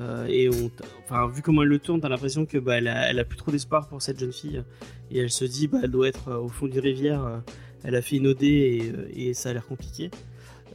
Euh, 0.01 0.25
et 0.27 0.49
on 0.49 0.71
enfin 1.03 1.27
vu 1.27 1.41
comment 1.41 1.61
elle 1.63 1.67
le 1.67 1.79
tourne 1.79 1.99
t'as 1.99 2.07
l'impression 2.07 2.45
que 2.45 2.57
bah 2.57 2.77
elle 2.77 2.87
a, 2.87 3.09
elle 3.09 3.25
plus 3.25 3.37
trop 3.37 3.51
d'espoir 3.51 3.87
pour 3.87 4.01
cette 4.01 4.19
jeune 4.19 4.33
fille. 4.33 4.63
Et 5.11 5.19
elle 5.19 5.29
se 5.29 5.45
dit 5.45 5.67
bah 5.67 5.79
elle 5.83 5.91
doit 5.91 6.07
être 6.07 6.29
euh, 6.29 6.37
au 6.37 6.47
fond 6.47 6.67
d'une 6.67 6.79
rivière 6.79 7.23
euh, 7.25 7.37
elle 7.83 7.95
a 7.95 8.01
fait 8.01 8.17
une 8.17 8.27
OD 8.27 8.43
et, 8.43 8.91
euh, 8.93 9.33
ça 9.33 9.49
a 9.49 9.53
l'air 9.53 9.65
compliqué. 9.65 10.09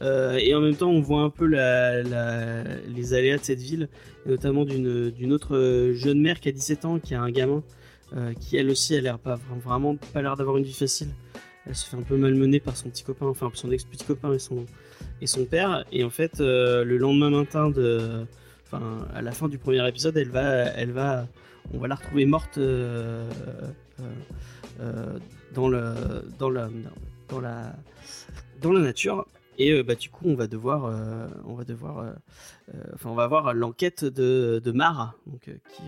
Euh, 0.01 0.37
et 0.37 0.53
en 0.53 0.61
même 0.61 0.75
temps, 0.75 0.89
on 0.89 0.99
voit 0.99 1.21
un 1.21 1.29
peu 1.29 1.45
les 1.45 3.13
aléas 3.13 3.37
de 3.37 3.43
cette 3.43 3.61
ville, 3.61 3.87
notamment 4.25 4.65
d'une 4.65 5.31
autre 5.31 5.55
euh, 5.55 5.93
jeune 5.93 6.19
mère 6.19 6.39
qui 6.39 6.49
a 6.49 6.51
17 6.51 6.85
ans, 6.85 6.99
qui 6.99 7.15
a 7.15 7.21
un 7.21 7.31
gamin, 7.31 7.63
euh, 8.15 8.33
qui 8.33 8.57
elle 8.57 8.69
aussi 8.69 8.95
a 8.95 9.01
l'air 9.01 9.19
pas 9.19 9.39
vraiment 9.63 9.95
pas 10.13 10.21
l'air 10.21 10.35
d'avoir 10.35 10.57
une 10.57 10.63
vie 10.63 10.73
facile. 10.73 11.09
Elle 11.67 11.75
se 11.75 11.87
fait 11.87 11.97
un 11.97 12.03
peu 12.03 12.15
malmener 12.15 12.59
par 12.59 12.77
son 12.77 12.89
petit 12.89 13.03
copain, 13.03 13.25
enfin 13.25 13.49
son 13.53 13.71
ex 13.71 13.83
petit 13.85 14.05
copain 14.05 14.33
et 14.33 14.39
son 14.39 14.65
et 15.21 15.27
son 15.27 15.45
père. 15.45 15.85
Et 15.91 16.03
en 16.03 16.09
fait, 16.09 16.39
euh, 16.39 16.83
le 16.83 16.97
lendemain 16.97 17.29
matin 17.29 17.69
de, 17.69 18.25
enfin 18.65 19.07
à 19.13 19.21
la 19.21 19.31
fin 19.31 19.47
du 19.47 19.57
premier 19.57 19.87
épisode, 19.87 20.15
elle 20.17 20.29
va, 20.29 20.43
elle 20.43 20.91
va, 20.91 21.27
on 21.73 21.79
va 21.79 21.87
la 21.87 21.95
retrouver 21.95 22.25
morte 22.25 22.57
euh, 22.57 23.27
euh, 24.79 25.19
dans 25.53 25.67
le 25.67 25.93
dans 26.37 26.49
la 26.49 26.69
dans 27.29 27.41
la 27.41 27.75
dans 28.61 28.71
la 28.71 28.81
nature. 28.81 29.25
Et 29.57 29.81
bah, 29.83 29.95
du 29.95 30.09
coup, 30.09 30.25
on 30.27 30.35
va 30.35 30.47
devoir, 30.47 30.93
on 31.45 31.53
va 31.53 31.63
devoir, 31.63 32.13
enfin, 32.93 33.09
on 33.09 33.15
va 33.15 33.25
voir 33.25 33.53
l'enquête 33.53 34.03
de, 34.03 34.61
de 34.61 34.71
Mara, 34.73 35.15
donc 35.27 35.49
qui, 35.69 35.83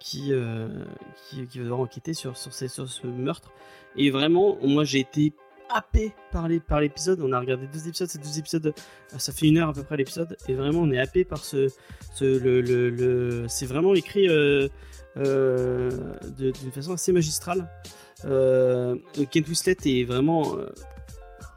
qui, 0.00 0.32
euh, 0.32 0.68
qui, 1.28 1.46
qui 1.46 1.58
va 1.58 1.64
devoir 1.64 1.80
enquêter 1.80 2.14
sur, 2.14 2.36
sur, 2.36 2.52
ces- 2.52 2.68
sur 2.68 2.88
ce 2.88 3.06
meurtre. 3.06 3.50
Et 3.96 4.10
vraiment, 4.10 4.56
moi, 4.62 4.84
j'ai 4.84 5.00
été 5.00 5.32
happé 5.70 6.12
par 6.30 6.46
les- 6.48 6.60
par 6.60 6.80
l'épisode. 6.80 7.20
On 7.22 7.32
a 7.32 7.40
regardé 7.40 7.66
deux 7.66 7.88
épisodes, 7.88 8.08
ces 8.08 8.18
deux 8.18 8.38
épisodes, 8.38 8.66
euh, 8.66 9.18
ça 9.18 9.32
fait 9.32 9.46
une 9.46 9.58
heure 9.58 9.70
à 9.70 9.72
peu 9.72 9.82
près 9.82 9.96
l'épisode, 9.96 10.36
et 10.48 10.54
vraiment, 10.54 10.80
on 10.80 10.90
est 10.90 10.98
happé 10.98 11.24
par 11.24 11.38
ce, 11.44 11.68
c'est 12.14 13.66
vraiment 13.66 13.94
écrit 13.94 14.28
euh, 14.28 14.68
euh, 15.16 15.90
d'une 16.36 16.72
façon 16.72 16.92
assez 16.92 17.12
magistrale. 17.12 17.68
Kent 18.22 19.48
Winslet 19.48 19.76
est 19.86 20.04
vraiment 20.04 20.56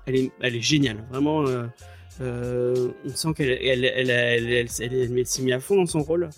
elle 0.06 0.16
est, 0.16 0.32
elle 0.42 0.56
est 0.56 0.62
géniale. 0.62 1.04
Vraiment, 1.10 1.44
euh, 2.22 2.90
on 3.06 3.10
sent 3.10 3.34
qu'elle 3.36 3.50
elle, 3.50 4.10
elle, 4.10 4.70
s'est 4.70 4.90
mise 5.42 5.54
à 5.54 5.60
fond 5.60 5.76
dans 5.76 5.86
son 5.86 6.02
rôle. 6.02 6.30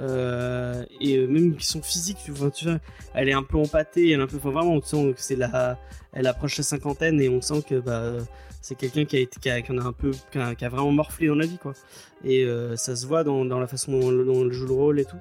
Euh, 0.00 0.84
et 1.00 1.16
euh, 1.16 1.26
même 1.26 1.56
son 1.58 1.82
physique, 1.82 2.18
tu 2.24 2.30
vois, 2.30 2.50
tu 2.50 2.66
vois, 2.66 2.78
elle 3.14 3.28
est 3.28 3.32
un 3.32 3.42
peu 3.42 3.58
empâtée, 3.58 4.10
elle 4.10 4.20
est 4.20 4.22
un 4.22 4.26
peu, 4.26 4.36
enfin, 4.36 4.50
vraiment, 4.50 4.74
on 4.74 4.82
sent 4.82 5.12
que 5.14 5.20
c'est 5.20 5.34
la, 5.36 5.76
elle 6.12 6.26
approche 6.28 6.56
la 6.56 6.64
cinquantaine 6.64 7.20
et 7.20 7.28
on 7.28 7.40
sent 7.40 7.62
que 7.68 7.80
bah, 7.80 8.12
c'est 8.62 8.76
quelqu'un 8.76 9.04
qui 9.04 9.16
a 9.16 9.20
été, 9.20 9.50
a, 9.50 9.56
un 9.56 9.92
peu, 9.92 10.12
qui 10.30 10.38
a, 10.38 10.68
vraiment 10.68 10.92
morflé 10.92 11.26
dans 11.26 11.34
la 11.34 11.46
vie, 11.46 11.58
quoi. 11.58 11.72
Et 12.24 12.46
ça 12.76 12.94
se 12.94 13.06
voit 13.06 13.24
dans, 13.24 13.44
dans 13.44 13.58
la 13.58 13.66
façon 13.66 13.98
dont 13.98 14.44
elle 14.44 14.52
joue 14.52 14.66
le 14.66 14.72
rôle 14.72 15.00
et 15.00 15.04
tout. 15.04 15.18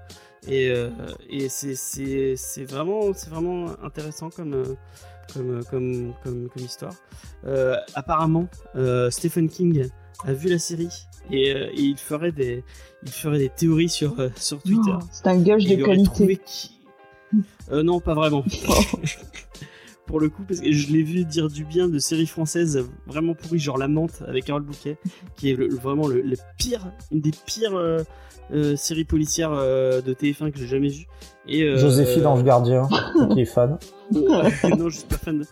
Et, 0.48 0.70
euh, 0.70 0.90
et 1.30 1.50
c'est, 1.50 2.64
vraiment, 2.66 3.14
c'est 3.14 3.30
vraiment 3.30 3.68
intéressant 3.84 4.30
comme, 4.30 4.54
euh, 4.54 4.64
comme, 5.34 5.64
comme, 5.66 6.14
comme, 6.24 6.50
comme 6.50 6.64
histoire. 6.64 6.94
Euh, 7.46 7.76
apparemment, 7.96 8.48
euh, 8.76 9.10
Stephen 9.10 9.50
King 9.50 9.90
a 10.24 10.34
vu 10.34 10.50
la 10.50 10.60
série 10.60 10.90
et, 11.32 11.54
euh, 11.54 11.68
et 11.74 11.82
il 11.82 11.98
ferait 11.98 12.32
des, 12.32 12.64
il 13.04 13.12
ferait 13.12 13.38
des 13.40 13.50
théories 13.50 13.90
sur, 13.90 14.20
euh, 14.20 14.30
sur 14.36 14.62
Twitter. 14.62 14.92
Oh, 14.94 15.00
c'est 15.12 15.28
un 15.28 15.42
gage 15.42 15.66
de 15.66 15.76
qualité. 15.84 16.40
qui- 16.46 16.72
Euh, 17.72 17.84
non, 17.84 18.00
pas 18.00 18.14
vraiment. 18.14 18.44
Pour 20.08 20.20
le 20.22 20.30
coup, 20.30 20.44
parce 20.48 20.62
que 20.62 20.72
je 20.72 20.92
l'ai 20.92 21.04
vu 21.04 21.26
dire 21.26 21.50
du 21.50 21.66
bien 21.66 21.88
de 21.90 22.00
séries 22.00 22.26
françaises 22.28 22.86
vraiment 23.06 23.36
pourries, 23.36 23.60
genre 23.60 23.78
La 23.78 23.88
Menthe 23.90 24.24
avec 24.28 24.46
Carole 24.46 24.64
Bouquet, 24.64 24.98
qui 25.36 25.52
est 25.52 25.54
le- 25.56 25.68
vraiment 25.70 26.08
le, 26.08 26.22
le 26.22 26.38
pire, 26.58 26.92
une 27.12 27.20
des 27.22 27.32
pires 27.46 27.76
euh, 27.76 28.00
euh, 28.54 28.76
séries 28.78 29.04
policières 29.04 29.52
euh, 29.52 30.02
de 30.02 30.14
TF1 30.14 30.52
que 30.52 30.60
j'ai 30.60 30.68
jamais 30.68 30.88
vues. 30.88 31.06
Et, 31.48 31.64
euh, 31.64 31.78
Joséphine 31.78 32.26
Ange 32.26 32.44
Gardien, 32.44 32.88
qui 33.34 33.42
est 33.42 33.46
fan. 33.46 33.78
non, 34.12 34.88
je 34.90 34.98
suis 35.00 35.08
pas 35.08 35.18
fan 35.18 35.40
de. 35.40 35.46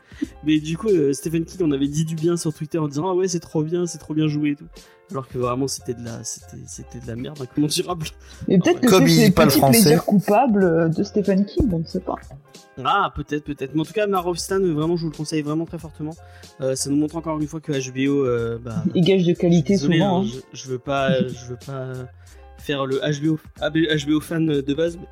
Mais 0.45 0.59
du 0.59 0.77
coup, 0.77 0.87
euh, 0.87 1.11
Stephen 1.11 1.43
King, 1.43 1.59
on 1.63 1.71
avait 1.71 1.87
dit 1.89 2.05
du 2.05 2.15
bien 2.15 2.37
sur 2.37 2.53
Twitter 2.53 2.77
en 2.77 2.87
disant 2.87 3.09
Ah 3.09 3.13
ouais, 3.13 3.27
c'est 3.27 3.41
trop 3.41 3.61
bien, 3.63 3.85
c'est 3.85 3.97
trop 3.97 4.13
bien 4.13 4.27
joué 4.27 4.51
et 4.51 4.55
tout. 4.55 4.65
Alors 5.11 5.27
que 5.27 5.37
vraiment, 5.37 5.67
c'était 5.67 5.93
de 5.93 6.03
la, 6.03 6.23
c'était, 6.23 6.57
c'était 6.67 6.99
de 6.99 7.07
la 7.07 7.15
merde 7.15 7.39
incommensurable. 7.41 8.07
Et 8.47 8.57
peut-être 8.57 8.81
que 8.81 8.87
Comme 8.89 9.07
c'est 9.07 9.27
le 9.27 9.33
pas 9.33 9.43
le 9.45 9.49
petit 9.51 9.59
français. 9.59 9.81
plaisir 9.81 10.03
coupable 10.05 10.63
euh, 10.63 10.87
de 10.89 11.03
Stephen 11.03 11.45
King, 11.45 11.69
on 11.71 11.79
ne 11.79 11.85
sait 11.85 11.99
pas. 11.99 12.15
Ah, 12.83 13.13
peut-être, 13.15 13.43
peut-être. 13.45 13.73
Mais 13.75 13.81
en 13.81 13.85
tout 13.85 13.93
cas, 13.93 14.07
Mare 14.07 14.25
of 14.27 14.37
Stan, 14.37 14.59
vraiment, 14.59 14.97
je 14.97 15.03
vous 15.03 15.11
le 15.11 15.15
conseille 15.15 15.43
vraiment 15.43 15.65
très 15.65 15.77
fortement. 15.77 16.15
Euh, 16.59 16.75
ça 16.75 16.89
nous 16.89 16.95
montre 16.97 17.15
encore 17.15 17.39
une 17.39 17.47
fois 17.47 17.61
que 17.61 17.71
HBO, 17.71 18.25
euh, 18.25 18.57
bah, 18.57 18.83
Et 18.95 19.01
gage 19.01 19.25
de 19.25 19.33
qualité 19.33 19.73
désolé, 19.73 19.97
souvent. 19.99 20.21
hein, 20.21 20.25
hein. 20.25 20.39
je, 20.53 20.57
je 20.59 20.67
veux 20.69 20.79
pas, 20.79 21.19
je 21.27 21.45
veux 21.45 21.57
pas 21.65 21.93
faire 22.57 22.85
le 22.87 22.99
HBO, 23.21 23.39
HBO 23.61 24.19
fan 24.19 24.45
de 24.47 24.73
base, 24.73 24.97
mais, 24.97 25.07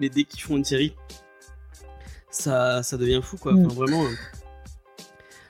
mais 0.00 0.08
dès 0.08 0.22
qu'ils 0.24 0.40
font 0.42 0.56
une 0.56 0.64
série, 0.64 0.94
ça, 2.30 2.82
ça 2.82 2.96
devient 2.96 3.20
fou, 3.22 3.36
quoi. 3.36 3.52
Mm. 3.52 3.66
Enfin, 3.66 3.74
vraiment. 3.74 4.04
euh, 4.04 4.08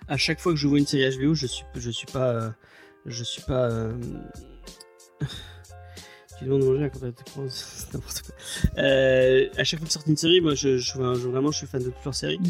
à 0.09 0.17
chaque 0.17 0.41
fois 0.41 0.53
que 0.53 0.59
je 0.59 0.67
vois 0.67 0.79
une 0.79 0.87
série 0.87 1.17
HBO, 1.19 1.35
je 1.35 1.47
suis, 1.47 1.65
je 1.77 1.91
suis 1.91 2.07
pas, 2.07 2.29
euh, 2.31 2.51
je 3.07 3.25
suis 3.25 3.43
pas. 3.43 3.71
euh, 3.71 3.93
Tu 6.39 6.45
demandes 6.47 6.63
de 6.63 6.67
manger 6.67 6.91
quand 6.93 6.99
t'as 6.99 7.49
c'est 7.49 7.95
n'importe 7.95 8.23
quoi. 8.23 8.35
Euh, 8.83 9.49
à 9.57 9.63
chaque 9.65 9.79
fois 9.79 9.87
qu'ils 9.87 9.93
sortent 9.93 10.07
une 10.09 10.17
série, 10.17 10.41
moi, 10.41 10.55
je, 10.57 10.79
je, 10.79 10.93
je- 10.95 11.29
vraiment, 11.29 11.53
je 11.53 11.59
suis 11.59 11.67
fan 11.67 11.81
de 11.83 11.91
toutes 11.91 12.05
leurs 12.05 12.15
séries. 12.15 12.41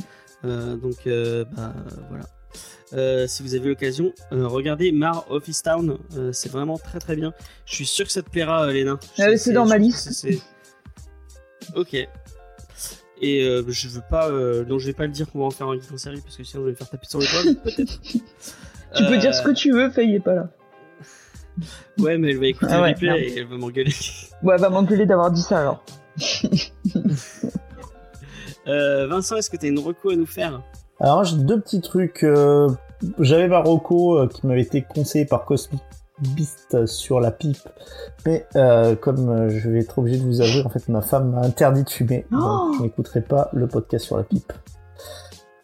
Euh, 0.44 0.76
donc, 0.76 1.06
euh, 1.06 1.44
bah, 1.54 1.74
voilà. 2.08 3.26
Si 3.26 3.42
vous 3.42 3.54
avez 3.54 3.68
l'occasion, 3.68 4.12
regardez 4.30 4.90
Mar 4.92 5.30
of 5.30 5.46
Easttown. 5.48 5.98
Euh, 6.16 6.32
c'est 6.32 6.50
vraiment 6.50 6.78
très 6.78 6.98
très 7.00 7.16
bien. 7.16 7.34
Je 7.66 7.74
suis 7.74 7.86
sûr 7.86 8.06
que 8.06 8.12
ça 8.12 8.22
te 8.22 8.30
plaira, 8.30 8.70
Léna. 8.72 8.98
Ah 9.18 9.36
c'est 9.36 9.52
dans 9.52 9.66
ma 9.66 9.76
liste. 9.78 10.26
Ok. 11.74 11.94
Et 13.20 13.44
euh, 13.44 13.64
je 13.68 13.88
veux 13.88 14.02
pas, 14.08 14.28
euh, 14.30 14.64
donc 14.64 14.80
je 14.80 14.86
vais 14.86 14.92
pas 14.92 15.06
le 15.06 15.12
dire 15.12 15.30
qu'on 15.30 15.40
va 15.40 15.44
en 15.46 15.50
faire 15.50 15.66
un 15.68 15.74
geek 15.78 15.90
en 15.92 15.98
série 15.98 16.20
parce 16.20 16.36
que 16.36 16.44
sinon 16.44 16.62
je 16.62 16.66
vais 16.66 16.72
me 16.72 16.76
faire 16.76 16.90
taper 16.90 17.06
sur 17.06 17.18
le 17.20 17.26
doigt. 17.26 17.62
Peut-être. 17.64 17.98
Tu 18.96 19.04
peux 19.06 19.16
dire 19.18 19.34
ce 19.34 19.42
que 19.42 19.50
tu 19.50 19.72
veux, 19.72 19.90
Faye 19.90 20.14
est 20.16 20.20
pas 20.20 20.34
là. 20.34 20.48
Ouais, 21.98 22.18
mais 22.18 22.30
elle 22.32 22.38
va 22.40 22.46
écouter 22.46 22.72
Ah 22.74 22.82
ouais, 22.82 22.88
le 22.88 22.94
replay 22.94 23.06
merde. 23.08 23.20
et 23.20 23.38
elle 23.38 23.46
va 23.46 23.56
m'engueuler. 23.56 23.92
Ouais, 24.42 24.56
va 24.56 24.68
m'engueuler 24.70 25.06
d'avoir 25.06 25.30
dit 25.30 25.42
ça 25.42 25.60
alors. 25.60 25.84
Euh, 28.66 29.06
Vincent, 29.08 29.36
est-ce 29.36 29.50
que 29.50 29.56
t'as 29.58 29.68
une 29.68 29.78
reco 29.78 30.10
à 30.10 30.16
nous 30.16 30.24
faire? 30.26 30.62
Alors 30.98 31.22
j'ai 31.24 31.36
deux 31.36 31.60
petits 31.60 31.82
trucs. 31.82 32.22
euh, 32.24 32.68
J'avais 33.18 33.46
Marocco 33.46 34.18
euh, 34.18 34.26
qui 34.26 34.46
m'avait 34.46 34.62
été 34.62 34.80
conseillé 34.82 35.26
par 35.26 35.44
Cosmic 35.44 35.82
Beast 36.34 36.86
sur 36.86 37.20
la 37.20 37.30
pipe, 37.30 37.58
mais 38.24 38.46
euh, 38.56 38.94
comme 38.96 39.28
euh, 39.28 39.50
je 39.50 39.68
vais 39.68 39.80
être 39.80 39.98
obligé 39.98 40.18
de 40.18 40.24
vous 40.24 40.40
avouer, 40.40 40.62
en 40.64 40.70
fait 40.70 40.88
ma 40.88 41.02
femme 41.02 41.32
m'a 41.32 41.40
interdit 41.42 41.82
de 41.84 41.90
fumer, 41.90 42.24
Oh 42.32 42.36
donc 42.36 42.76
je 42.78 42.82
n'écouterai 42.84 43.20
pas 43.20 43.50
le 43.52 43.66
podcast 43.66 44.06
sur 44.06 44.16
la 44.16 44.22
pipe. 44.22 44.52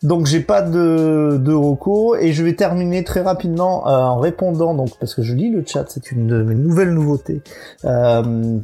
Donc 0.03 0.25
j'ai 0.25 0.41
pas 0.41 0.63
de, 0.63 1.39
de 1.39 1.53
recours 1.53 2.17
et 2.17 2.33
je 2.33 2.43
vais 2.43 2.55
terminer 2.55 3.05
très 3.05 3.21
rapidement 3.21 3.87
euh, 3.87 3.91
en 3.91 4.19
répondant 4.19 4.73
donc 4.73 4.97
parce 4.99 5.15
que 5.15 5.23
je 5.23 5.35
lis 5.35 5.51
le 5.51 5.63
chat, 5.67 5.85
c'est 5.89 6.11
une 6.11 6.27
de 6.27 6.43
mes 6.43 6.55
nouvelles 6.55 6.95
nouveautés 6.95 7.43
euh, 7.85 8.23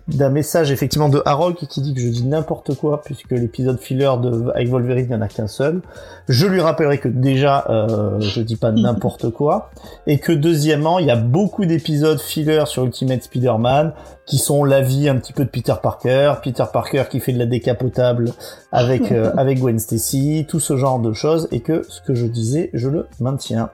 d'un 0.09 0.31
message 0.31 0.73
effectivement 0.73 1.11
de 1.11 1.21
Harold 1.27 1.57
qui 1.57 1.83
dit 1.83 1.93
que 1.93 2.01
je 2.01 2.09
dis 2.09 2.25
n'importe 2.25 2.75
quoi 2.75 3.03
puisque 3.05 3.33
l'épisode 3.33 3.79
filler 3.79 4.15
de 4.23 4.51
avec 4.55 4.69
Wolverine 4.69 5.05
il 5.05 5.09
n'y 5.11 5.15
en 5.15 5.21
a 5.21 5.29
qu'un 5.29 5.47
seul. 5.47 5.83
Je 6.27 6.47
lui 6.47 6.63
rappellerai 6.63 6.97
que 6.97 7.09
déjà 7.09 7.67
euh, 7.69 8.19
je 8.21 8.41
dis 8.41 8.57
pas 8.57 8.73
n'importe 8.73 9.29
quoi 9.29 9.71
et 10.07 10.19
que 10.19 10.33
deuxièmement 10.33 10.99
il 10.99 11.05
y 11.05 11.11
a 11.11 11.17
beaucoup 11.17 11.67
d'épisodes 11.67 12.19
filler 12.19 12.65
sur 12.65 12.85
Ultimate 12.85 13.23
Spider-Man 13.23 13.93
qui 14.27 14.39
sont 14.39 14.65
la 14.65 14.81
vie 14.83 15.09
un 15.09 15.17
petit 15.17 15.33
peu 15.33 15.45
de 15.45 15.51
Peter 15.51 15.75
Parker, 15.81 16.35
Peter 16.43 16.65
Parker 16.73 17.05
qui 17.09 17.21
fait 17.21 17.33
de 17.33 17.39
la 17.39 17.47
décapotable 17.47 18.33
avec 18.73 19.13
euh, 19.13 19.33
avec 19.37 19.61
Gwen 19.61 19.79
Stacy, 19.79 20.47
tout 20.49 20.61
ce 20.61 20.77
genre 20.77 20.99
de 20.99 21.13
choses, 21.13 21.49
et 21.53 21.61
que 21.61 21.83
ce 21.89 22.01
que 22.01 22.15
je 22.15 22.27
disais, 22.27 22.71
je 22.75 22.89
le 22.89 23.07
maintiens. 23.21 23.71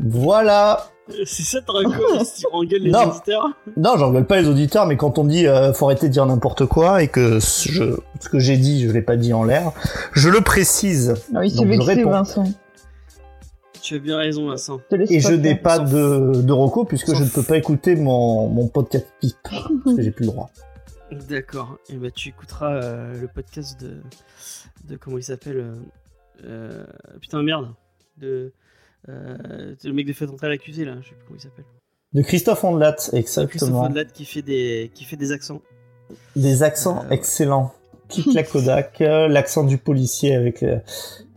Voilà. 0.00 0.86
C'est 1.24 1.42
ça 1.42 1.58
ta 1.60 1.72
si 2.24 2.42
tu 2.42 2.46
engueules 2.52 2.82
les 2.82 2.90
Non. 2.92 3.08
auditeurs 3.08 3.48
Non, 3.76 3.96
j'engueule 3.96 4.26
pas 4.26 4.40
les 4.40 4.48
auditeurs, 4.48 4.86
mais 4.86 4.96
quand 4.96 5.18
on 5.18 5.24
dit 5.24 5.46
euh, 5.48 5.72
faut 5.72 5.86
arrêter 5.86 6.06
de 6.08 6.12
dire 6.12 6.24
n'importe 6.26 6.66
quoi 6.66 7.02
et 7.02 7.08
que 7.08 7.40
ce, 7.40 7.68
je, 7.68 7.84
ce 8.20 8.28
que 8.28 8.38
j'ai 8.38 8.56
dit, 8.56 8.86
je 8.86 8.92
l'ai 8.92 9.02
pas 9.02 9.16
dit 9.16 9.32
en 9.32 9.42
l'air, 9.42 9.72
je 10.12 10.28
le 10.28 10.40
précise. 10.40 11.14
Ah 11.34 11.40
oui, 11.40 11.50
c'est 11.50 11.64
vexé. 11.64 12.04
Vincent. 12.04 12.44
Tu 13.82 13.94
as 13.94 13.98
bien 13.98 14.16
raison, 14.18 14.48
Vincent. 14.48 14.80
Et 15.08 15.20
je 15.20 15.32
n'ai 15.32 15.54
pas 15.54 15.78
de, 15.78 16.42
de 16.42 16.52
recours 16.52 16.86
puisque 16.86 17.14
je 17.14 17.22
ne 17.24 17.28
peux 17.28 17.42
pas 17.42 17.56
écouter 17.56 17.96
mon, 17.96 18.48
mon 18.48 18.68
podcast 18.68 19.06
pipe 19.20 19.36
parce 19.42 19.96
que 19.96 20.02
j'ai 20.02 20.10
plus 20.10 20.26
le 20.26 20.32
droit. 20.32 20.50
D'accord. 21.28 21.78
Et 21.88 21.96
bah 21.96 22.10
tu 22.10 22.28
écouteras 22.28 22.74
euh, 22.82 23.20
le 23.20 23.26
podcast 23.26 23.80
de 23.80 23.96
de 24.88 24.96
comment 24.96 25.18
il 25.18 25.24
s'appelle 25.24 25.56
euh, 25.58 25.74
euh, 26.44 26.84
putain 27.20 27.42
merde 27.42 27.74
de 28.18 28.52
euh, 29.08 29.74
le 29.82 29.92
mec 29.92 30.06
de 30.06 30.12
fait 30.12 30.28
entrer 30.28 30.48
l'accusé 30.48 30.84
là, 30.84 30.96
je 31.02 31.08
sais 31.08 31.14
plus 31.14 31.24
comment 31.26 31.38
il 31.38 31.42
s'appelle. 31.42 31.64
De 32.12 32.22
Christophe 32.22 32.62
Ondelat, 32.64 32.92
Christophe 32.92 33.14
exactement. 33.18 33.82
Ondelat 33.84 34.04
qui 34.04 34.24
fait 34.24 34.42
des 34.42 34.90
qui 34.94 35.04
fait 35.04 35.16
des 35.16 35.32
accents. 35.32 35.62
Des 36.36 36.62
accents 36.62 37.04
Euh, 37.06 37.10
excellents. 37.10 37.72
Quitte 38.10 38.34
la 38.34 38.42
Kodak, 38.42 39.00
euh, 39.00 39.28
l'accent 39.28 39.64
du 39.64 39.78
policier 39.78 40.34
avec 40.34 40.62
euh, 40.62 40.78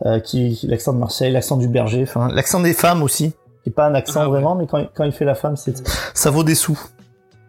euh, 0.04 0.20
qui 0.20 0.60
l'accent 0.64 0.92
de 0.92 0.98
Marseille, 0.98 1.32
l'accent 1.32 1.56
du 1.56 1.68
berger, 1.68 2.02
enfin 2.02 2.28
l'accent 2.32 2.60
des 2.60 2.74
femmes 2.74 3.02
aussi. 3.02 3.32
Qui 3.62 3.70
est 3.70 3.72
pas 3.72 3.86
un 3.86 3.94
accent 3.94 4.20
Ah 4.20 4.24
ouais. 4.24 4.32
vraiment, 4.32 4.54
mais 4.56 4.66
quand, 4.66 4.78
il- 4.78 4.88
quand 4.94 5.04
il 5.04 5.12
fait 5.12 5.24
la 5.24 5.34
femme, 5.34 5.56
c'est 5.56 5.86
ça 6.12 6.30
vaut 6.30 6.44
des 6.44 6.54
sous. 6.54 6.78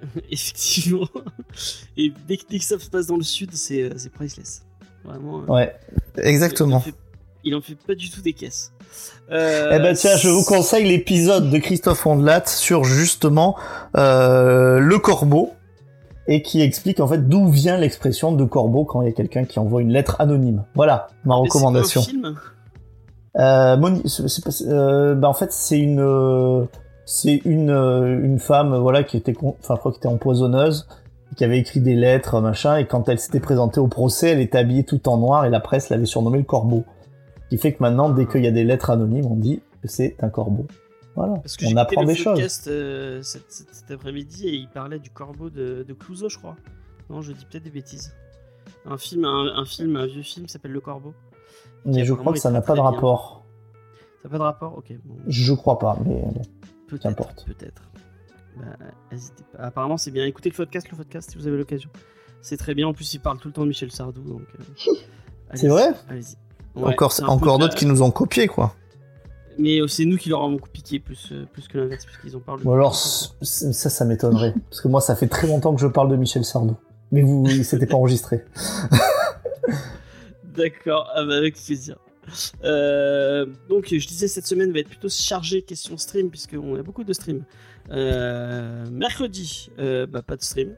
Effectivement. 0.31 1.07
Et 1.97 2.13
dès 2.27 2.37
que, 2.37 2.43
dès 2.49 2.59
que 2.59 2.63
ça 2.65 2.79
se 2.79 2.89
passe 2.89 3.07
dans 3.07 3.17
le 3.17 3.23
sud, 3.23 3.49
c'est 3.53 3.89
priceless. 4.13 4.63
Vraiment. 5.03 5.39
Ouais, 5.47 5.75
exactement. 6.17 6.69
Il 6.69 6.75
en, 6.75 6.79
fait, 6.81 6.95
il 7.43 7.55
en 7.55 7.61
fait 7.61 7.75
pas 7.75 7.95
du 7.95 8.09
tout 8.09 8.21
des 8.21 8.33
caisses. 8.33 8.71
Euh, 9.31 9.71
Eh 9.75 9.79
ben 9.79 9.95
tiens, 9.95 10.15
je 10.17 10.29
vous 10.29 10.43
conseille 10.43 10.87
l'épisode 10.87 11.49
de 11.49 11.57
Christophe 11.57 12.05
Ondelat 12.05 12.45
sur 12.45 12.83
justement 12.85 13.55
euh, 13.97 14.79
le 14.79 14.97
corbeau 14.99 15.53
et 16.27 16.41
qui 16.41 16.61
explique 16.61 16.99
en 16.99 17.07
fait 17.07 17.27
d'où 17.29 17.47
vient 17.49 17.77
l'expression 17.77 18.31
de 18.31 18.43
corbeau 18.45 18.83
quand 18.85 19.01
il 19.01 19.05
y 19.05 19.09
a 19.09 19.13
quelqu'un 19.13 19.43
qui 19.43 19.59
envoie 19.59 19.81
une 19.81 19.91
lettre 19.91 20.15
anonyme. 20.19 20.63
Voilà 20.75 21.07
ma 21.23 21.35
c'est 21.35 21.41
recommandation. 21.41 22.01
un 22.01 22.03
film 22.03 22.35
Euh, 23.37 23.75
Moni- 23.75 24.01
c'est- 24.05 24.43
pas- 24.45 24.71
euh, 24.73 25.13
bah, 25.13 25.27
en 25.27 25.33
fait, 25.33 25.51
c'est 25.51 25.77
une, 25.77 25.99
euh, 25.99 26.63
c'est 27.05 27.41
une, 27.43 27.69
euh, 27.69 28.23
une 28.23 28.39
femme, 28.39 28.73
voilà, 28.77 29.03
qui 29.03 29.17
était, 29.17 29.33
enfin, 29.37 29.73
je 29.75 29.79
crois, 29.79 29.91
qui 29.91 29.97
était 29.97 30.07
empoisonneuse, 30.07 30.87
qui 31.35 31.43
avait 31.43 31.59
écrit 31.59 31.81
des 31.81 31.95
lettres, 31.95 32.39
machin, 32.39 32.77
et 32.77 32.87
quand 32.87 33.09
elle 33.09 33.19
s'était 33.19 33.41
présentée 33.41 33.81
au 33.81 33.87
procès, 33.87 34.29
elle 34.29 34.39
était 34.39 34.57
habillée 34.57 34.85
tout 34.85 35.09
en 35.09 35.17
noir, 35.17 35.43
et 35.43 35.49
la 35.49 35.59
presse 35.59 35.89
l'avait 35.89 36.05
surnommée 36.05 36.37
le 36.37 36.45
corbeau. 36.45 36.85
Ce 37.43 37.49
qui 37.49 37.57
fait 37.57 37.73
que 37.73 37.83
maintenant, 37.83 38.07
dès 38.09 38.25
qu'il 38.25 38.41
y 38.41 38.47
a 38.47 38.51
des 38.51 38.63
lettres 38.63 38.89
anonymes, 38.89 39.25
on 39.29 39.35
dit 39.35 39.61
que 39.81 39.89
c'est 39.89 40.15
un 40.21 40.29
corbeau. 40.29 40.65
Voilà. 41.15 41.35
Parce 41.35 41.55
que 41.57 41.65
on 41.65 41.77
apprend 41.77 42.01
écouté 42.01 42.05
des 42.13 42.17
le 42.19 42.23
choses. 42.23 42.33
podcast 42.39 42.67
euh, 42.67 43.21
cet, 43.21 43.51
cet- 43.51 43.73
cet 43.73 43.91
après-midi 43.91 44.47
et 44.47 44.55
il 44.55 44.67
parlait 44.69 44.99
du 44.99 45.09
corbeau 45.09 45.49
de, 45.49 45.83
de 45.87 45.93
Clouseau, 45.93 46.27
je 46.29 46.37
crois. 46.37 46.55
Non, 47.09 47.21
je 47.21 47.31
dis 47.31 47.45
peut-être 47.45 47.63
des 47.63 47.69
bêtises. 47.69 48.13
Un 48.85 48.97
film, 48.97 49.25
un, 49.25 49.47
un 49.55 49.65
film, 49.65 49.95
un 49.95 50.05
vieux 50.07 50.23
film 50.23 50.47
s'appelle 50.47 50.71
Le 50.71 50.81
Corbeau. 50.81 51.13
Mais 51.85 52.03
je 52.03 52.13
crois 52.13 52.33
que 52.33 52.39
ça 52.39 52.51
n'a 52.51 52.61
pas 52.61 52.73
de 52.73 52.81
bien. 52.81 52.89
rapport. 52.91 53.45
Ça 54.21 54.27
n'a 54.27 54.29
pas 54.31 54.37
de 54.37 54.43
rapport 54.43 54.77
Ok, 54.77 54.91
bon. 55.05 55.15
Je 55.27 55.53
crois 55.53 55.77
pas, 55.79 55.97
mais 56.05 56.21
bon. 56.21 56.41
Peut-être. 56.87 57.45
Peut-être. 57.45 57.81
Bah, 58.57 58.63
pas. 59.53 59.63
Apparemment, 59.63 59.97
c'est 59.97 60.11
bien. 60.11 60.25
Écoutez 60.25 60.49
le 60.49 60.55
podcast, 60.55 60.89
le 60.91 60.97
podcast, 60.97 61.31
si 61.31 61.37
vous 61.37 61.47
avez 61.47 61.57
l'occasion. 61.57 61.89
C'est 62.41 62.57
très 62.57 62.73
bien. 62.75 62.87
En 62.87 62.93
plus, 62.93 63.13
il 63.13 63.19
parle 63.19 63.39
tout 63.39 63.47
le 63.47 63.53
temps 63.53 63.63
de 63.63 63.67
Michel 63.69 63.91
Sardou. 63.91 64.21
Donc, 64.21 64.41
euh, 64.59 64.91
C'est 65.53 65.67
vrai 65.67 65.89
Allez-y. 66.09 66.35
Ouais, 66.79 66.95
encore 67.27 67.57
d'autres 67.59 67.75
qui 67.75 67.85
nous 67.85 68.01
ont 68.01 68.11
copié, 68.11 68.47
quoi. 68.47 68.75
Mais 69.57 69.79
euh, 69.79 69.87
c'est 69.87 70.05
nous 70.05 70.17
qui 70.17 70.29
leur 70.29 70.43
avons 70.43 70.57
piqué 70.57 70.99
plus, 70.99 71.29
euh, 71.31 71.45
plus 71.51 71.67
que 71.67 71.77
l'inverse, 71.77 72.05
puisqu'ils 72.05 72.35
ont 72.35 72.41
parlé. 72.41 72.63
Ou 72.63 72.73
alors, 72.73 72.95
ça, 72.95 73.89
ça 73.89 74.05
m'étonnerait. 74.05 74.53
Parce 74.69 74.81
que 74.81 74.87
moi, 74.87 75.01
ça 75.01 75.15
fait 75.15 75.27
très 75.27 75.47
longtemps 75.47 75.73
que 75.73 75.81
je 75.81 75.87
parle 75.87 76.09
de 76.09 76.15
Michel 76.15 76.43
Sardou. 76.43 76.75
Mais 77.11 77.21
vous, 77.21 77.47
c'était 77.63 77.85
pas 77.85 77.95
enregistré. 77.95 78.43
D'accord, 80.43 81.09
ah 81.13 81.23
bah, 81.23 81.35
avec 81.35 81.55
plaisir. 81.55 81.97
Euh, 82.63 83.45
donc, 83.69 83.87
je 83.89 84.07
disais, 84.07 84.27
cette 84.27 84.47
semaine 84.47 84.71
va 84.71 84.79
être 84.79 84.89
plutôt 84.89 85.09
chargée 85.09 85.61
question 85.61 85.97
stream, 85.97 86.29
puisqu'on 86.29 86.75
a 86.75 86.81
beaucoup 86.81 87.03
de 87.03 87.13
streams. 87.13 87.43
Euh, 87.91 88.85
mercredi, 88.91 89.69
euh, 89.79 90.07
bah, 90.07 90.21
pas 90.21 90.35
de 90.35 90.43
stream. 90.43 90.75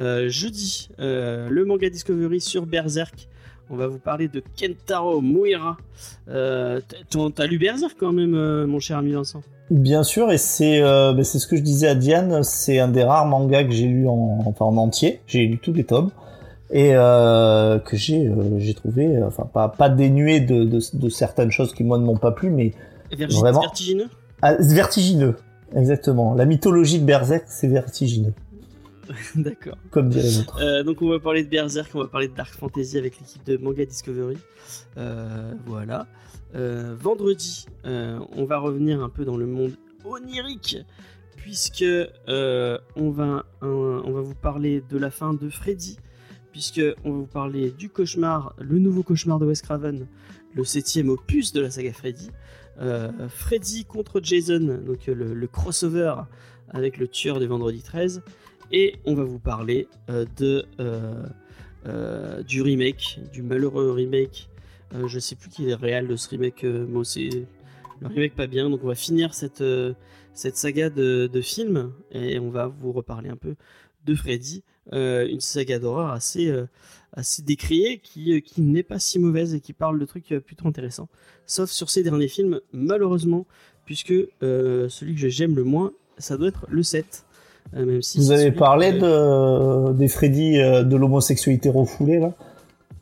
Euh, 0.00 0.28
jeudi, 0.28 0.90
euh, 1.00 1.48
le 1.48 1.64
manga 1.64 1.90
Discovery 1.90 2.40
sur 2.40 2.66
Berserk. 2.66 3.28
On 3.70 3.76
va 3.76 3.86
vous 3.86 3.98
parler 3.98 4.28
de 4.28 4.42
Kentaro 4.58 5.20
Moira. 5.20 5.76
Euh, 6.28 6.80
t'as- 7.34 7.46
lu 7.46 7.58
Berserk 7.58 7.96
quand 7.98 8.12
même, 8.12 8.34
euh, 8.34 8.66
mon 8.66 8.80
cher 8.80 8.98
ami 8.98 9.12
Vincent? 9.12 9.42
Bien 9.70 10.02
sûr, 10.02 10.32
et 10.32 10.38
c'est 10.38 10.80
euh, 10.80 11.22
c'est 11.22 11.38
ce 11.38 11.46
que 11.46 11.54
je 11.56 11.60
disais 11.62 11.88
à 11.88 11.94
Diane, 11.94 12.42
c'est 12.42 12.78
un 12.78 12.88
des 12.88 13.04
rares 13.04 13.26
mangas 13.26 13.64
que 13.64 13.72
j'ai 13.72 13.86
lu 13.86 14.08
en, 14.08 14.38
enfin, 14.46 14.64
en 14.64 14.76
entier. 14.78 15.20
J'ai 15.26 15.44
lu 15.46 15.58
tous 15.58 15.74
les 15.74 15.84
tomes 15.84 16.10
et 16.70 16.92
euh, 16.94 17.78
que 17.78 17.96
j'ai 17.96 18.30
j'ai 18.58 18.72
trouvé, 18.74 19.22
enfin 19.22 19.44
pas 19.52 19.68
pas 19.68 19.90
dénué 19.90 20.40
de, 20.40 20.64
de, 20.64 20.80
de 20.94 21.08
certaines 21.10 21.50
choses 21.50 21.74
qui 21.74 21.84
moi 21.84 21.98
ne 21.98 22.04
m'ont 22.04 22.16
pas 22.16 22.32
plu, 22.32 22.48
mais 22.50 22.72
Vraiment 23.12 23.60
Vertigineux? 23.60 24.08
Ah, 24.42 24.54
vertigineux. 24.58 25.36
Exactement. 25.76 26.34
La 26.34 26.46
mythologie 26.46 26.98
de 27.00 27.04
Berserk, 27.04 27.44
c'est 27.48 27.68
vertigineux, 27.68 28.32
D'accord. 29.36 29.76
comme 29.90 30.08
dirait 30.10 30.30
l'autre. 30.38 30.60
Euh, 30.60 30.82
donc 30.82 31.02
on 31.02 31.08
va 31.08 31.18
parler 31.18 31.44
de 31.44 31.48
Berserk, 31.48 31.90
on 31.94 32.00
va 32.00 32.08
parler 32.08 32.28
de 32.28 32.34
Dark 32.34 32.52
Fantasy 32.54 32.98
avec 32.98 33.18
l'équipe 33.18 33.44
de 33.44 33.56
Manga 33.56 33.84
Discovery. 33.84 34.36
Euh, 34.96 35.52
voilà. 35.66 36.06
Euh, 36.54 36.94
vendredi, 36.98 37.66
on 37.84 38.44
va 38.44 38.58
revenir 38.58 39.02
un 39.02 39.08
peu 39.08 39.24
dans 39.24 39.36
le 39.36 39.46
monde 39.46 39.72
onirique, 40.04 40.78
puisque 41.36 41.84
on, 42.26 43.10
va, 43.10 43.44
un- 43.60 43.66
on 43.68 44.12
va 44.12 44.20
vous 44.20 44.34
parler 44.34 44.82
de 44.88 44.96
la 44.98 45.10
fin 45.10 45.34
de 45.34 45.48
Freddy, 45.50 45.98
puisque 46.52 46.80
on 47.04 47.10
va 47.12 47.16
vous 47.18 47.26
parler 47.26 47.70
du 47.70 47.88
cauchemar, 47.90 48.54
le 48.58 48.78
nouveau 48.78 49.02
cauchemar 49.02 49.38
de 49.38 49.46
Wes 49.46 49.60
Craven, 49.62 50.06
le 50.54 50.64
septième 50.64 51.08
opus 51.10 51.52
de 51.52 51.60
la 51.60 51.70
saga 51.70 51.92
Freddy. 51.92 52.30
Freddy 53.28 53.84
contre 53.84 54.20
Jason, 54.22 54.80
donc 54.86 55.06
le, 55.06 55.34
le 55.34 55.46
crossover 55.46 56.14
avec 56.70 56.96
le 56.98 57.08
tueur 57.08 57.40
de 57.40 57.46
vendredi 57.46 57.82
13. 57.82 58.22
Et 58.70 58.96
on 59.04 59.14
va 59.14 59.24
vous 59.24 59.38
parler 59.38 59.88
euh, 60.10 60.26
euh, 60.40 61.26
euh, 61.86 62.42
du 62.42 62.62
remake, 62.62 63.20
du 63.32 63.42
malheureux 63.42 63.92
remake. 63.92 64.48
Je 65.06 65.18
sais 65.18 65.36
plus 65.36 65.50
qui 65.50 65.68
est 65.68 65.74
réel 65.74 66.08
de 66.08 66.16
ce 66.16 66.30
remake, 66.30 66.64
moi 66.64 67.04
c'est 67.04 67.28
le 68.00 68.06
remake 68.06 68.34
pas 68.34 68.46
bien. 68.46 68.70
Donc 68.70 68.80
on 68.82 68.86
va 68.86 68.94
finir 68.94 69.34
cette, 69.34 69.62
cette 70.32 70.56
saga 70.56 70.88
de, 70.88 71.28
de 71.30 71.40
films 71.42 71.92
et 72.10 72.38
on 72.38 72.48
va 72.48 72.68
vous 72.68 72.92
reparler 72.92 73.28
un 73.28 73.36
peu 73.36 73.54
de 74.06 74.14
Freddy, 74.14 74.64
une 74.92 75.40
saga 75.40 75.78
d'horreur 75.78 76.08
assez, 76.08 76.50
assez 77.12 77.42
décriée 77.42 77.98
qui, 77.98 78.40
qui 78.40 78.62
n'est 78.62 78.82
pas 78.82 78.98
si 78.98 79.18
mauvaise 79.18 79.54
et 79.54 79.60
qui 79.60 79.74
parle 79.74 79.98
de 79.98 80.06
trucs 80.06 80.34
plutôt 80.38 80.66
intéressants. 80.66 81.10
Sauf 81.44 81.70
sur 81.70 81.90
ces 81.90 82.02
derniers 82.02 82.28
films, 82.28 82.62
malheureusement, 82.72 83.46
puisque 83.84 84.14
celui 84.40 85.16
que 85.16 85.28
j'aime 85.28 85.54
le 85.54 85.64
moins, 85.64 85.92
ça 86.16 86.38
doit 86.38 86.48
être 86.48 86.66
le 86.70 86.82
7. 86.82 87.26
Même 87.74 88.02
si 88.02 88.18
Vous 88.18 88.32
avez 88.32 88.52
parlé 88.52 88.92
que- 88.98 89.88
de 89.92 89.92
des 89.94 90.08
Freddy 90.08 90.58
euh, 90.58 90.82
de 90.84 90.96
l'homosexualité 90.96 91.68
refoulée 91.70 92.18
là, 92.18 92.32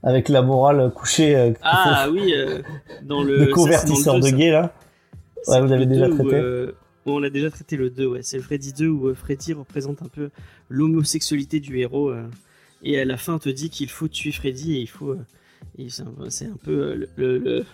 avec 0.03 0.29
la 0.29 0.43
morale 0.43 0.91
couchée 0.95 1.37
euh, 1.37 1.53
Ah 1.63 2.09
oui, 2.11 2.33
euh, 2.35 2.61
dans 3.03 3.23
le. 3.23 3.47
convertisseur 3.53 4.21
de 4.21 4.29
gays 4.31 4.51
là. 4.51 4.73
Ouais, 5.49 5.61
vous 5.61 5.69
l'avez 5.69 5.87
déjà 5.87 6.09
2 6.09 6.13
où, 6.13 6.17
traité 6.29 6.73
où 7.07 7.11
on 7.13 7.23
a 7.23 7.31
déjà 7.31 7.51
traité 7.51 7.77
le 7.77 7.89
2, 7.91 8.07
ouais. 8.07 8.21
C'est 8.23 8.37
le 8.39 8.43
Freddy 8.43 8.73
2 8.73 8.89
où 8.89 9.15
Freddy 9.15 9.53
représente 9.53 10.03
un 10.03 10.09
peu 10.09 10.31
l'homosexualité 10.69 11.61
du 11.61 11.79
héros. 11.79 12.11
euh, 12.11 12.25
et 12.83 12.99
à 13.01 13.05
la 13.05 13.17
fin, 13.17 13.35
on 13.35 13.39
te 13.39 13.49
dit 13.49 13.71
qu'il 13.71 13.89
faut 13.89 14.09
tuer 14.09 14.33
Freddy 14.33 14.77
et 14.77 14.81
il 14.81 14.89
faut. 14.89 15.11
euh, 15.13 15.19
c'est 16.29 16.47
un, 16.47 16.57
peu. 16.65 16.71
euh, 16.73 17.07
le- 17.17 17.65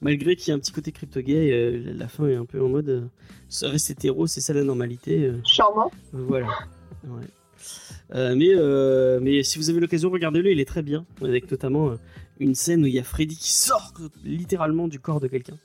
malgré 0.00 0.36
qu'il 0.36 0.48
y 0.48 0.50
ait 0.50 0.54
un 0.54 0.58
petit 0.58 0.72
côté 0.72 0.92
crypto-gay, 0.92 1.52
euh, 1.52 1.92
la 1.96 2.08
fin 2.08 2.26
est 2.28 2.34
un 2.36 2.44
peu 2.44 2.62
en 2.62 2.68
mode. 2.68 2.88
euh, 2.88 3.00
ça 3.48 3.68
reste 3.68 3.90
hétéro, 3.90 4.26
c'est 4.26 4.40
ça 4.40 4.52
la 4.52 4.64
normalité. 4.64 5.24
euh, 5.24 5.38
Charmant. 5.44 5.90
Voilà. 6.12 6.48
Ouais. 7.04 7.24
Euh, 8.14 8.34
mais, 8.36 8.50
euh, 8.54 9.18
mais 9.20 9.42
si 9.42 9.58
vous 9.58 9.70
avez 9.70 9.80
l'occasion, 9.80 10.10
regardez-le, 10.10 10.52
il 10.52 10.60
est 10.60 10.64
très 10.64 10.82
bien. 10.82 11.04
Avec 11.22 11.50
notamment 11.50 11.90
euh, 11.90 11.96
une 12.38 12.54
scène 12.54 12.82
où 12.82 12.86
il 12.86 12.94
y 12.94 12.98
a 12.98 13.04
Freddy 13.04 13.36
qui 13.36 13.52
sort 13.52 13.92
littéralement 14.24 14.86
du 14.88 15.00
corps 15.00 15.20
de 15.20 15.26
quelqu'un. 15.28 15.56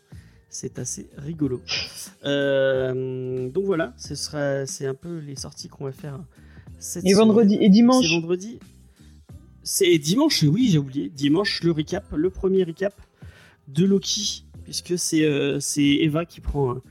C'est 0.50 0.80
assez 0.80 1.08
rigolo. 1.18 1.62
Euh, 2.26 3.50
donc 3.50 3.66
voilà, 3.66 3.94
ce 3.98 4.16
sera, 4.16 4.66
c'est 4.66 4.86
un 4.86 4.94
peu 4.96 5.20
les 5.20 5.36
sorties 5.36 5.70
qu'on 5.70 5.86
va 5.86 5.92
faire 5.92 6.20
cette 6.80 7.06
Et 7.06 7.10
semaine. 7.14 7.28
vendredi 7.28 7.56
et 7.56 7.64
C'est 7.64 7.70
dimanche. 7.70 8.10
vendredi. 8.10 8.60
C'est 9.64 9.98
dimanche, 9.98 10.44
oui, 10.44 10.70
j'ai 10.72 10.78
oublié. 10.80 11.10
Dimanche, 11.10 11.62
le 11.64 11.72
recap, 11.72 12.04
le 12.16 12.30
premier 12.30 12.64
recap 12.64 12.94
de 13.68 13.86
Loki, 13.86 14.46
puisque 14.64 14.98
c'est 14.98 15.24
euh, 15.26 15.60
Eva 15.78 16.26
qui 16.26 16.42
prend, 16.42 16.72
euh, 16.76 16.82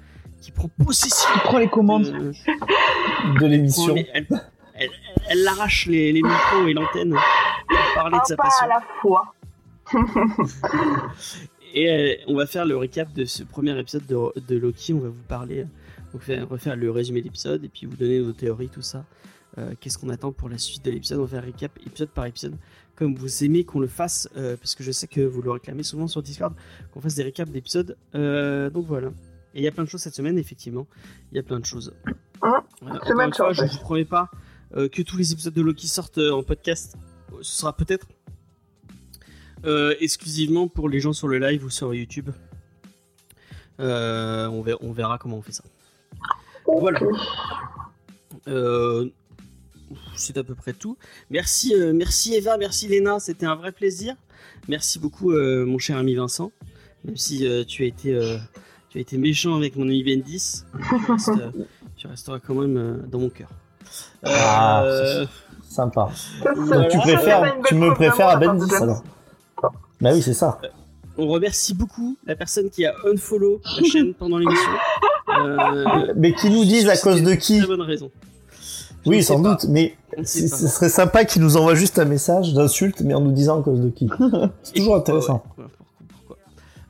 qui 0.41 0.51
prend 0.53 0.69
possession. 0.85 1.29
Tu 1.35 1.41
prends 1.41 1.59
les 1.59 1.69
commandes. 1.69 2.05
de- 2.05 2.33
de 2.33 3.37
prend 3.37 3.47
l'émission. 3.47 3.97
elle, 3.97 4.07
elle, 4.15 4.27
elle- 4.75 4.91
elle 5.29 5.47
arrache 5.49 5.87
les, 5.87 6.13
les 6.13 6.23
micros 6.23 6.67
et 6.67 6.73
l'antenne 6.73 7.11
pour 7.69 7.79
parler 7.95 8.19
de 8.19 8.27
sa 8.27 8.37
pas 8.37 8.45
passion. 8.45 8.67
à 8.67 8.69
la 8.69 8.83
fois. 9.01 9.35
Et 11.75 11.89
euh, 11.89 12.15
on 12.27 12.35
va 12.37 12.47
faire 12.47 12.65
le 12.67 12.77
récap 12.77 13.13
de 13.13 13.25
ce 13.25 13.45
premier 13.45 13.79
épisode 13.79 14.05
de, 14.07 14.17
de 14.41 14.57
Loki. 14.59 14.93
On 14.93 14.99
va 14.99 15.09
vous 15.09 15.23
parler, 15.29 15.67
on 16.13 16.19
va 16.19 16.25
faire, 16.25 16.49
refaire 16.49 16.77
le 16.77 16.91
résumé 16.91 17.21
de 17.21 17.27
l'épisode 17.27 17.65
et 17.65 17.69
puis 17.69 17.87
vous 17.87 17.97
donner 17.97 18.19
nos 18.21 18.33
théories, 18.33 18.69
tout 18.69 18.83
ça. 18.83 19.05
Euh, 19.59 19.73
Qu'est-ce 19.81 19.97
qu'on 19.99 20.09
attend 20.09 20.33
pour 20.33 20.49
la 20.49 20.59
suite 20.59 20.85
de 20.85 20.91
l'épisode? 20.91 21.19
On 21.21 21.23
va 21.23 21.29
faire 21.29 21.43
un 21.43 21.47
récap 21.47 21.71
épisode 21.87 22.09
par 22.11 22.27
épisode, 22.27 22.57
comme 23.01 23.15
vous 23.15 23.45
aimez 23.45 23.65
qu'on 23.65 23.81
le 23.81 23.87
fasse, 23.87 24.29
euh, 24.37 24.59
parce 24.59 24.75
que 24.75 24.85
je 24.85 24.93
sais 24.93 25.07
que 25.07 25.23
vous 25.23 25.41
le 25.41 25.51
réclamez 25.51 25.83
souvent 25.83 26.07
sur 26.07 26.23
Discord, 26.23 26.53
qu'on 26.93 27.01
fasse 27.01 27.15
des 27.15 27.23
récaps 27.23 27.51
d'épisodes. 27.51 27.97
Euh, 28.15 28.69
donc 28.69 28.85
voilà. 28.85 29.09
Et 29.55 29.61
il 29.61 29.63
y 29.63 29.67
a 29.67 29.71
plein 29.71 29.85
de 29.85 29.89
choses 29.89 30.03
cette 30.03 30.15
semaine, 30.15 30.37
effectivement. 30.37 30.87
Il 31.33 31.37
y 31.37 31.39
a 31.39 31.43
plein 31.43 31.59
de 31.59 31.65
choses. 31.65 31.95
Hein 32.43 32.63
Euh, 32.83 32.91
encore 32.91 33.21
une 33.23 33.33
fois, 33.33 33.55
je 33.55 33.63
ne 33.63 33.69
vous 33.69 33.79
promets 33.79 34.05
pas 34.05 34.29
que 34.75 35.01
tous 35.01 35.17
les 35.17 35.33
épisodes 35.33 35.55
de 35.55 35.63
Loki 35.63 35.89
sortent 35.89 36.19
en 36.19 36.43
podcast. 36.43 36.95
Ce 37.41 37.57
sera 37.61 37.75
peut-être 37.75 38.07
exclusivement 39.99 40.69
pour 40.69 40.91
les 40.91 41.01
gens 41.01 41.15
sur 41.15 41.27
le 41.27 41.39
live 41.39 41.65
ou 41.65 41.71
sur 41.71 41.95
YouTube. 41.95 42.29
On, 43.79 44.63
verra, 44.63 44.79
on 44.83 44.93
verra 44.93 45.17
comment 45.17 45.39
on 45.39 45.43
fait 45.43 45.53
ça. 45.53 45.65
Voilà. 46.67 47.01
Euh, 48.47 49.09
c'est 50.15 50.37
à 50.39 50.45
peu 50.45 50.55
près 50.55 50.73
tout. 50.73 50.97
Merci, 51.31 51.75
euh, 51.75 51.93
merci 51.95 52.35
Eva, 52.35 52.57
merci 52.57 52.89
Léna, 52.89 53.19
c'était 53.21 53.47
un 53.47 53.55
vrai 53.57 53.73
plaisir. 53.73 54.15
Merci 54.69 54.99
beaucoup 54.99 55.33
euh, 55.33 55.65
mon 55.65 55.79
cher 55.79 55.97
ami 55.97 56.15
Vincent, 56.15 56.53
même 57.05 57.17
si 57.17 57.47
euh, 57.47 57.65
tu 57.65 57.83
as 57.83 57.87
été 57.87 58.15
euh, 58.15 58.37
tu 58.91 58.99
as 58.99 59.01
été 59.01 59.19
méchant 59.19 59.57
avec 59.57 59.77
mon 59.77 59.85
ami 59.85 60.03
Bendis, 60.05 60.63
tu, 60.73 61.13
restes, 61.13 61.29
euh, 61.29 61.51
tu 61.97 62.07
resteras 62.07 62.39
quand 62.41 62.55
même 62.55 62.77
euh, 62.77 62.97
dans 63.11 63.19
mon 63.21 63.31
cœur. 63.31 63.49
Ah, 64.25 64.85
Sympa. 65.69 66.11
Donc, 66.45 66.89
tu 66.89 66.99
préfères, 66.99 67.57
tu 67.67 67.75
me 67.77 67.95
préfères 67.95 68.29
à 68.29 68.37
Bendis 68.37 68.75
alors 68.75 69.03
Bah 70.01 70.11
oui, 70.13 70.23
c'est 70.23 70.35
ça. 70.35 70.61
on 71.17 71.29
remercie 71.29 71.75
beaucoup 71.75 72.17
la 72.27 72.35
personne 72.37 72.71
qui 72.71 72.85
a 72.85 72.95
unfollow 73.07 73.61
la 73.81 73.89
chaîne 73.89 74.15
pendant 74.15 74.39
l'émission. 74.39 74.71
Euh, 75.39 76.13
Mais 76.17 76.33
qui 76.35 76.51
nous 76.51 76.65
disent 76.65 76.89
à 76.89 76.97
cause 76.97 77.23
de 77.23 77.35
qui 77.35 77.59
Très 77.59 77.67
bonne 77.69 77.81
raison. 77.83 78.11
Je 79.05 79.11
Oui, 79.11 79.23
sans 79.23 79.43
pas. 79.43 79.51
doute, 79.55 79.65
mais 79.69 79.97
ce 80.25 80.47
serait 80.49 80.89
sympa 80.89 81.25
qu'ils 81.25 81.43
nous 81.43 81.57
envoient 81.57 81.75
juste 81.75 81.99
un 81.99 82.05
message 82.05 82.53
d'insulte, 82.55 83.01
mais 83.01 83.15
en 83.15 83.21
nous 83.21 83.33
disant 83.33 83.61
à 83.61 83.63
cause 83.63 83.81
de 83.81 83.89
qui. 83.91 84.09
C'est 84.63 84.75
toujours 84.75 84.95
pourquoi, 84.95 84.99
intéressant. 84.99 85.43
ouais, 85.59 85.65
pourquoi, 85.67 85.71
pourquoi. 86.09 86.37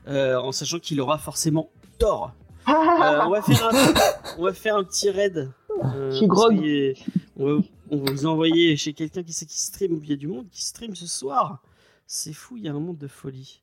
Euh, 0.07 0.37
en 0.39 0.51
sachant 0.51 0.79
qu'il 0.79 0.99
aura 1.01 1.17
forcément 1.17 1.69
tort. 1.97 2.33
Euh, 2.69 3.21
on, 3.25 3.31
va 3.31 3.41
faire 3.41 3.69
un, 3.73 3.93
on 4.37 4.43
va 4.43 4.53
faire 4.53 4.75
un 4.77 4.83
petit 4.83 5.09
raid. 5.09 5.49
Euh, 5.83 6.19
Chez 6.19 6.27
Grog. 6.27 6.55
soyez- 6.55 6.95
On 7.37 7.45
va, 7.57 7.61
on 7.89 7.97
va 7.97 8.11
vous 8.11 8.25
envoyer 8.27 8.77
chez 8.77 8.93
quelqu'un 8.93 9.23
qui 9.23 9.33
sait 9.33 9.47
qui 9.47 9.59
stream. 9.59 9.99
Il 10.03 10.09
y 10.09 10.13
a 10.13 10.15
du 10.15 10.27
monde 10.27 10.45
qui 10.51 10.63
stream 10.63 10.95
ce 10.95 11.07
soir. 11.07 11.63
C'est 12.05 12.33
fou, 12.33 12.57
il 12.57 12.65
y 12.65 12.67
a 12.67 12.71
un 12.71 12.79
monde 12.79 12.99
de 12.99 13.07
folie. 13.07 13.61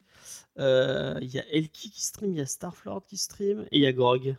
Euh, 0.59 1.15
Il 1.23 1.33
y 1.33 1.39
a 1.39 1.45
Elki 1.53 1.91
qui 1.91 2.05
stream, 2.05 2.33
il 2.33 2.39
y 2.39 2.41
a 2.41 2.47
Starflord 2.47 3.03
qui 3.09 3.17
stream 3.17 3.61
et 3.71 3.77
il 3.79 3.83
y 3.83 3.87
a 3.87 3.93
Grog. 3.93 4.35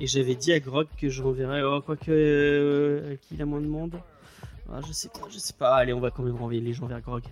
Et 0.00 0.06
j'avais 0.06 0.34
dit 0.34 0.52
à 0.52 0.58
Grog 0.60 0.86
que 1.00 1.08
j'enverrais. 1.08 1.62
Oh, 1.62 1.80
quoique. 1.80 2.10
Euh, 2.10 3.12
Elki, 3.12 3.34
il 3.36 3.42
a 3.42 3.46
moins 3.46 3.60
de 3.60 3.66
monde. 3.66 3.94
Ah, 4.72 4.80
je 4.86 4.92
sais 4.92 5.08
pas, 5.08 5.20
je 5.30 5.38
sais 5.38 5.52
pas. 5.56 5.74
Allez, 5.76 5.92
on 5.92 6.00
va 6.00 6.10
quand 6.10 6.22
même 6.22 6.34
renvoyer 6.36 6.60
les 6.60 6.72
gens 6.72 6.86
vers 6.86 7.00
Grog. 7.00 7.22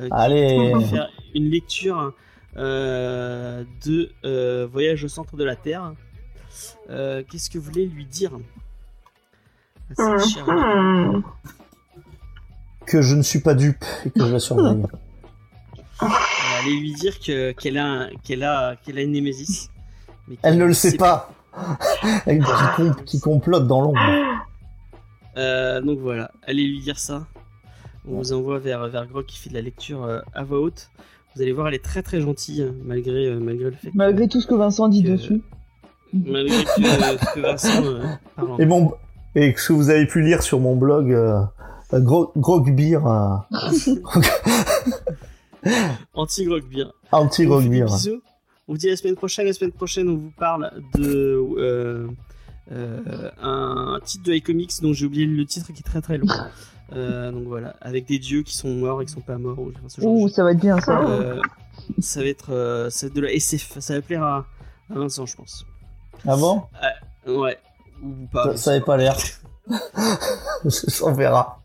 Euh, 0.00 0.08
Allez, 0.10 0.72
on 0.74 0.78
va 0.78 0.86
faire 0.86 1.08
une 1.34 1.50
lecture 1.50 2.12
euh, 2.56 3.64
de 3.84 4.10
euh, 4.24 4.66
Voyage 4.70 5.04
au 5.04 5.08
centre 5.08 5.36
de 5.36 5.44
la 5.44 5.56
Terre. 5.56 5.92
Euh, 6.90 7.22
Qu'est-ce 7.30 7.50
que 7.50 7.58
vous 7.58 7.64
voulez 7.70 7.86
lui 7.86 8.06
dire? 8.06 8.30
Chère 9.98 10.46
dame 10.46 11.12
Mhm. 11.16 11.22
que 12.86 13.02
je 13.02 13.14
ne 13.14 13.22
suis 13.22 13.40
pas 13.40 13.54
dupe 13.54 13.84
et 14.06 14.10
que 14.10 14.26
je 14.26 14.32
la 14.32 14.38
surveille. 14.40 14.82
Allez 16.00 16.76
lui 16.80 16.94
dire 16.94 17.18
que- 17.20 17.52
qu'elle 17.52 17.76
a, 17.78 17.84
un- 17.86 18.10
qu'elle 18.22 18.42
a, 18.42 18.76
qu'elle 18.76 18.98
a 18.98 19.02
une 19.02 19.12
némésis. 19.12 19.70
mais 20.28 20.36
Elle 20.42 20.56
ne 20.58 20.64
le 20.64 20.72
sait 20.74 20.96
pas. 20.96 21.30
qui, 22.24 22.40
com- 22.76 22.96
qui 23.06 23.20
complote 23.20 23.66
dans 23.66 23.80
l'ombre. 23.82 24.00
Euh, 25.36 25.80
donc 25.80 25.98
voilà, 26.00 26.30
allez 26.46 26.64
lui 26.66 26.80
dire 26.80 26.98
ça. 26.98 27.26
On 28.08 28.18
vous 28.18 28.32
envoie 28.32 28.58
vers, 28.58 28.86
vers 28.88 29.06
Grog 29.06 29.24
qui 29.26 29.38
fait 29.38 29.48
de 29.50 29.54
la 29.54 29.62
lecture 29.62 30.04
euh, 30.04 30.20
à 30.34 30.44
voix 30.44 30.60
haute. 30.60 30.90
Vous 31.34 31.42
allez 31.42 31.52
voir, 31.52 31.68
elle 31.68 31.74
est 31.74 31.82
très 31.84 32.02
très 32.02 32.20
gentille, 32.20 32.62
hein, 32.62 32.74
malgré, 32.84 33.26
euh, 33.26 33.38
malgré 33.40 33.64
le 33.70 33.76
fait 33.76 33.90
que, 33.90 33.96
Malgré 33.96 34.28
tout 34.28 34.40
ce 34.40 34.46
que 34.46 34.54
Vincent 34.54 34.88
dit 34.88 35.02
que- 35.02 35.08
dessus. 35.08 35.42
malgré 36.12 36.64
que, 36.64 36.80
euh, 37.14 37.16
que 37.34 37.40
Vincent 37.40 37.82
euh, 37.84 38.02
parle 38.36 38.60
Et 38.62 38.66
bon, 38.66 38.92
et 39.34 39.54
ce 39.56 39.68
que 39.68 39.72
vous 39.72 39.90
avez 39.90 40.06
pu 40.06 40.22
lire 40.22 40.42
sur 40.42 40.60
mon 40.60 40.76
blog, 40.76 41.10
euh, 41.12 41.40
euh, 41.92 42.00
anti-Grog 46.14 46.64
bien. 46.68 46.92
anti 47.12 47.46
On 47.46 47.58
On 48.68 48.72
vous 48.72 48.78
dit 48.78 48.86
à 48.88 48.90
la 48.90 48.96
semaine 48.96 49.14
prochaine. 49.16 49.46
La 49.46 49.52
semaine 49.52 49.72
prochaine, 49.72 50.08
on 50.08 50.16
vous 50.16 50.32
parle 50.36 50.70
de 50.94 51.36
euh, 51.58 52.08
euh, 52.72 53.30
un 53.42 53.98
titre 54.04 54.24
de 54.24 54.32
iComics 54.34 54.80
dont 54.82 54.92
j'ai 54.92 55.06
oublié 55.06 55.26
le 55.26 55.44
titre 55.44 55.72
qui 55.72 55.80
est 55.80 55.84
très 55.84 56.00
très 56.00 56.18
long. 56.18 56.26
Euh, 56.92 57.32
donc 57.32 57.44
voilà, 57.44 57.74
avec 57.80 58.06
des 58.06 58.18
dieux 58.18 58.42
qui 58.42 58.54
sont 58.54 58.68
morts 58.68 59.00
et 59.00 59.06
qui 59.06 59.12
sont 59.12 59.22
pas 59.22 59.38
morts. 59.38 59.58
ou 59.58 59.70
enfin, 59.70 59.88
ce 59.88 60.02
genre 60.02 60.14
de 60.14 60.20
Ouh, 60.20 60.28
ça 60.28 60.44
va 60.44 60.52
être 60.52 60.60
bien 60.60 60.78
ça. 60.80 61.00
Euh, 61.00 61.40
ça 61.98 62.20
va 62.20 62.26
être 62.26 62.52
euh, 62.52 62.90
ça 62.90 63.06
va 63.06 63.08
être 63.08 63.16
de 63.16 63.20
la 63.22 63.32
SF. 63.32 63.78
Ça 63.80 63.94
va 63.94 64.02
plaire 64.02 64.22
à, 64.22 64.46
à 64.90 64.94
Vincent, 64.94 65.24
je 65.24 65.34
pense. 65.34 65.66
Ah 66.26 66.36
bon? 66.36 66.62
Ouais. 67.26 67.58
Ou 68.02 68.26
pas. 68.30 68.50
ça, 68.50 68.56
ça 68.58 68.70
avait 68.72 68.82
pas 68.82 68.98
l'air. 68.98 69.16
on 71.02 71.12
verra. 71.12 71.62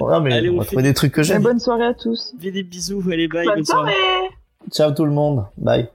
Ouais, 0.00 0.20
mais 0.20 0.32
Allez, 0.34 0.50
on 0.50 0.54
on 0.54 0.58
va 0.58 0.64
trouver 0.64 0.82
des 0.82 0.92
trucs 0.92 1.12
que 1.12 1.22
j'aime. 1.22 1.42
bonne 1.42 1.60
soirée 1.60 1.86
à 1.86 1.94
tous. 1.94 2.34
Fais 2.40 2.50
des 2.50 2.64
bisous. 2.64 3.02
Allez, 3.12 3.28
bye. 3.28 3.46
Bonne 3.46 3.54
bonne 3.54 3.64
soirée. 3.64 3.92
soirée 3.92 4.28
Ciao 4.72 4.90
tout 4.90 5.04
le 5.04 5.12
monde. 5.12 5.46
Bye. 5.56 5.88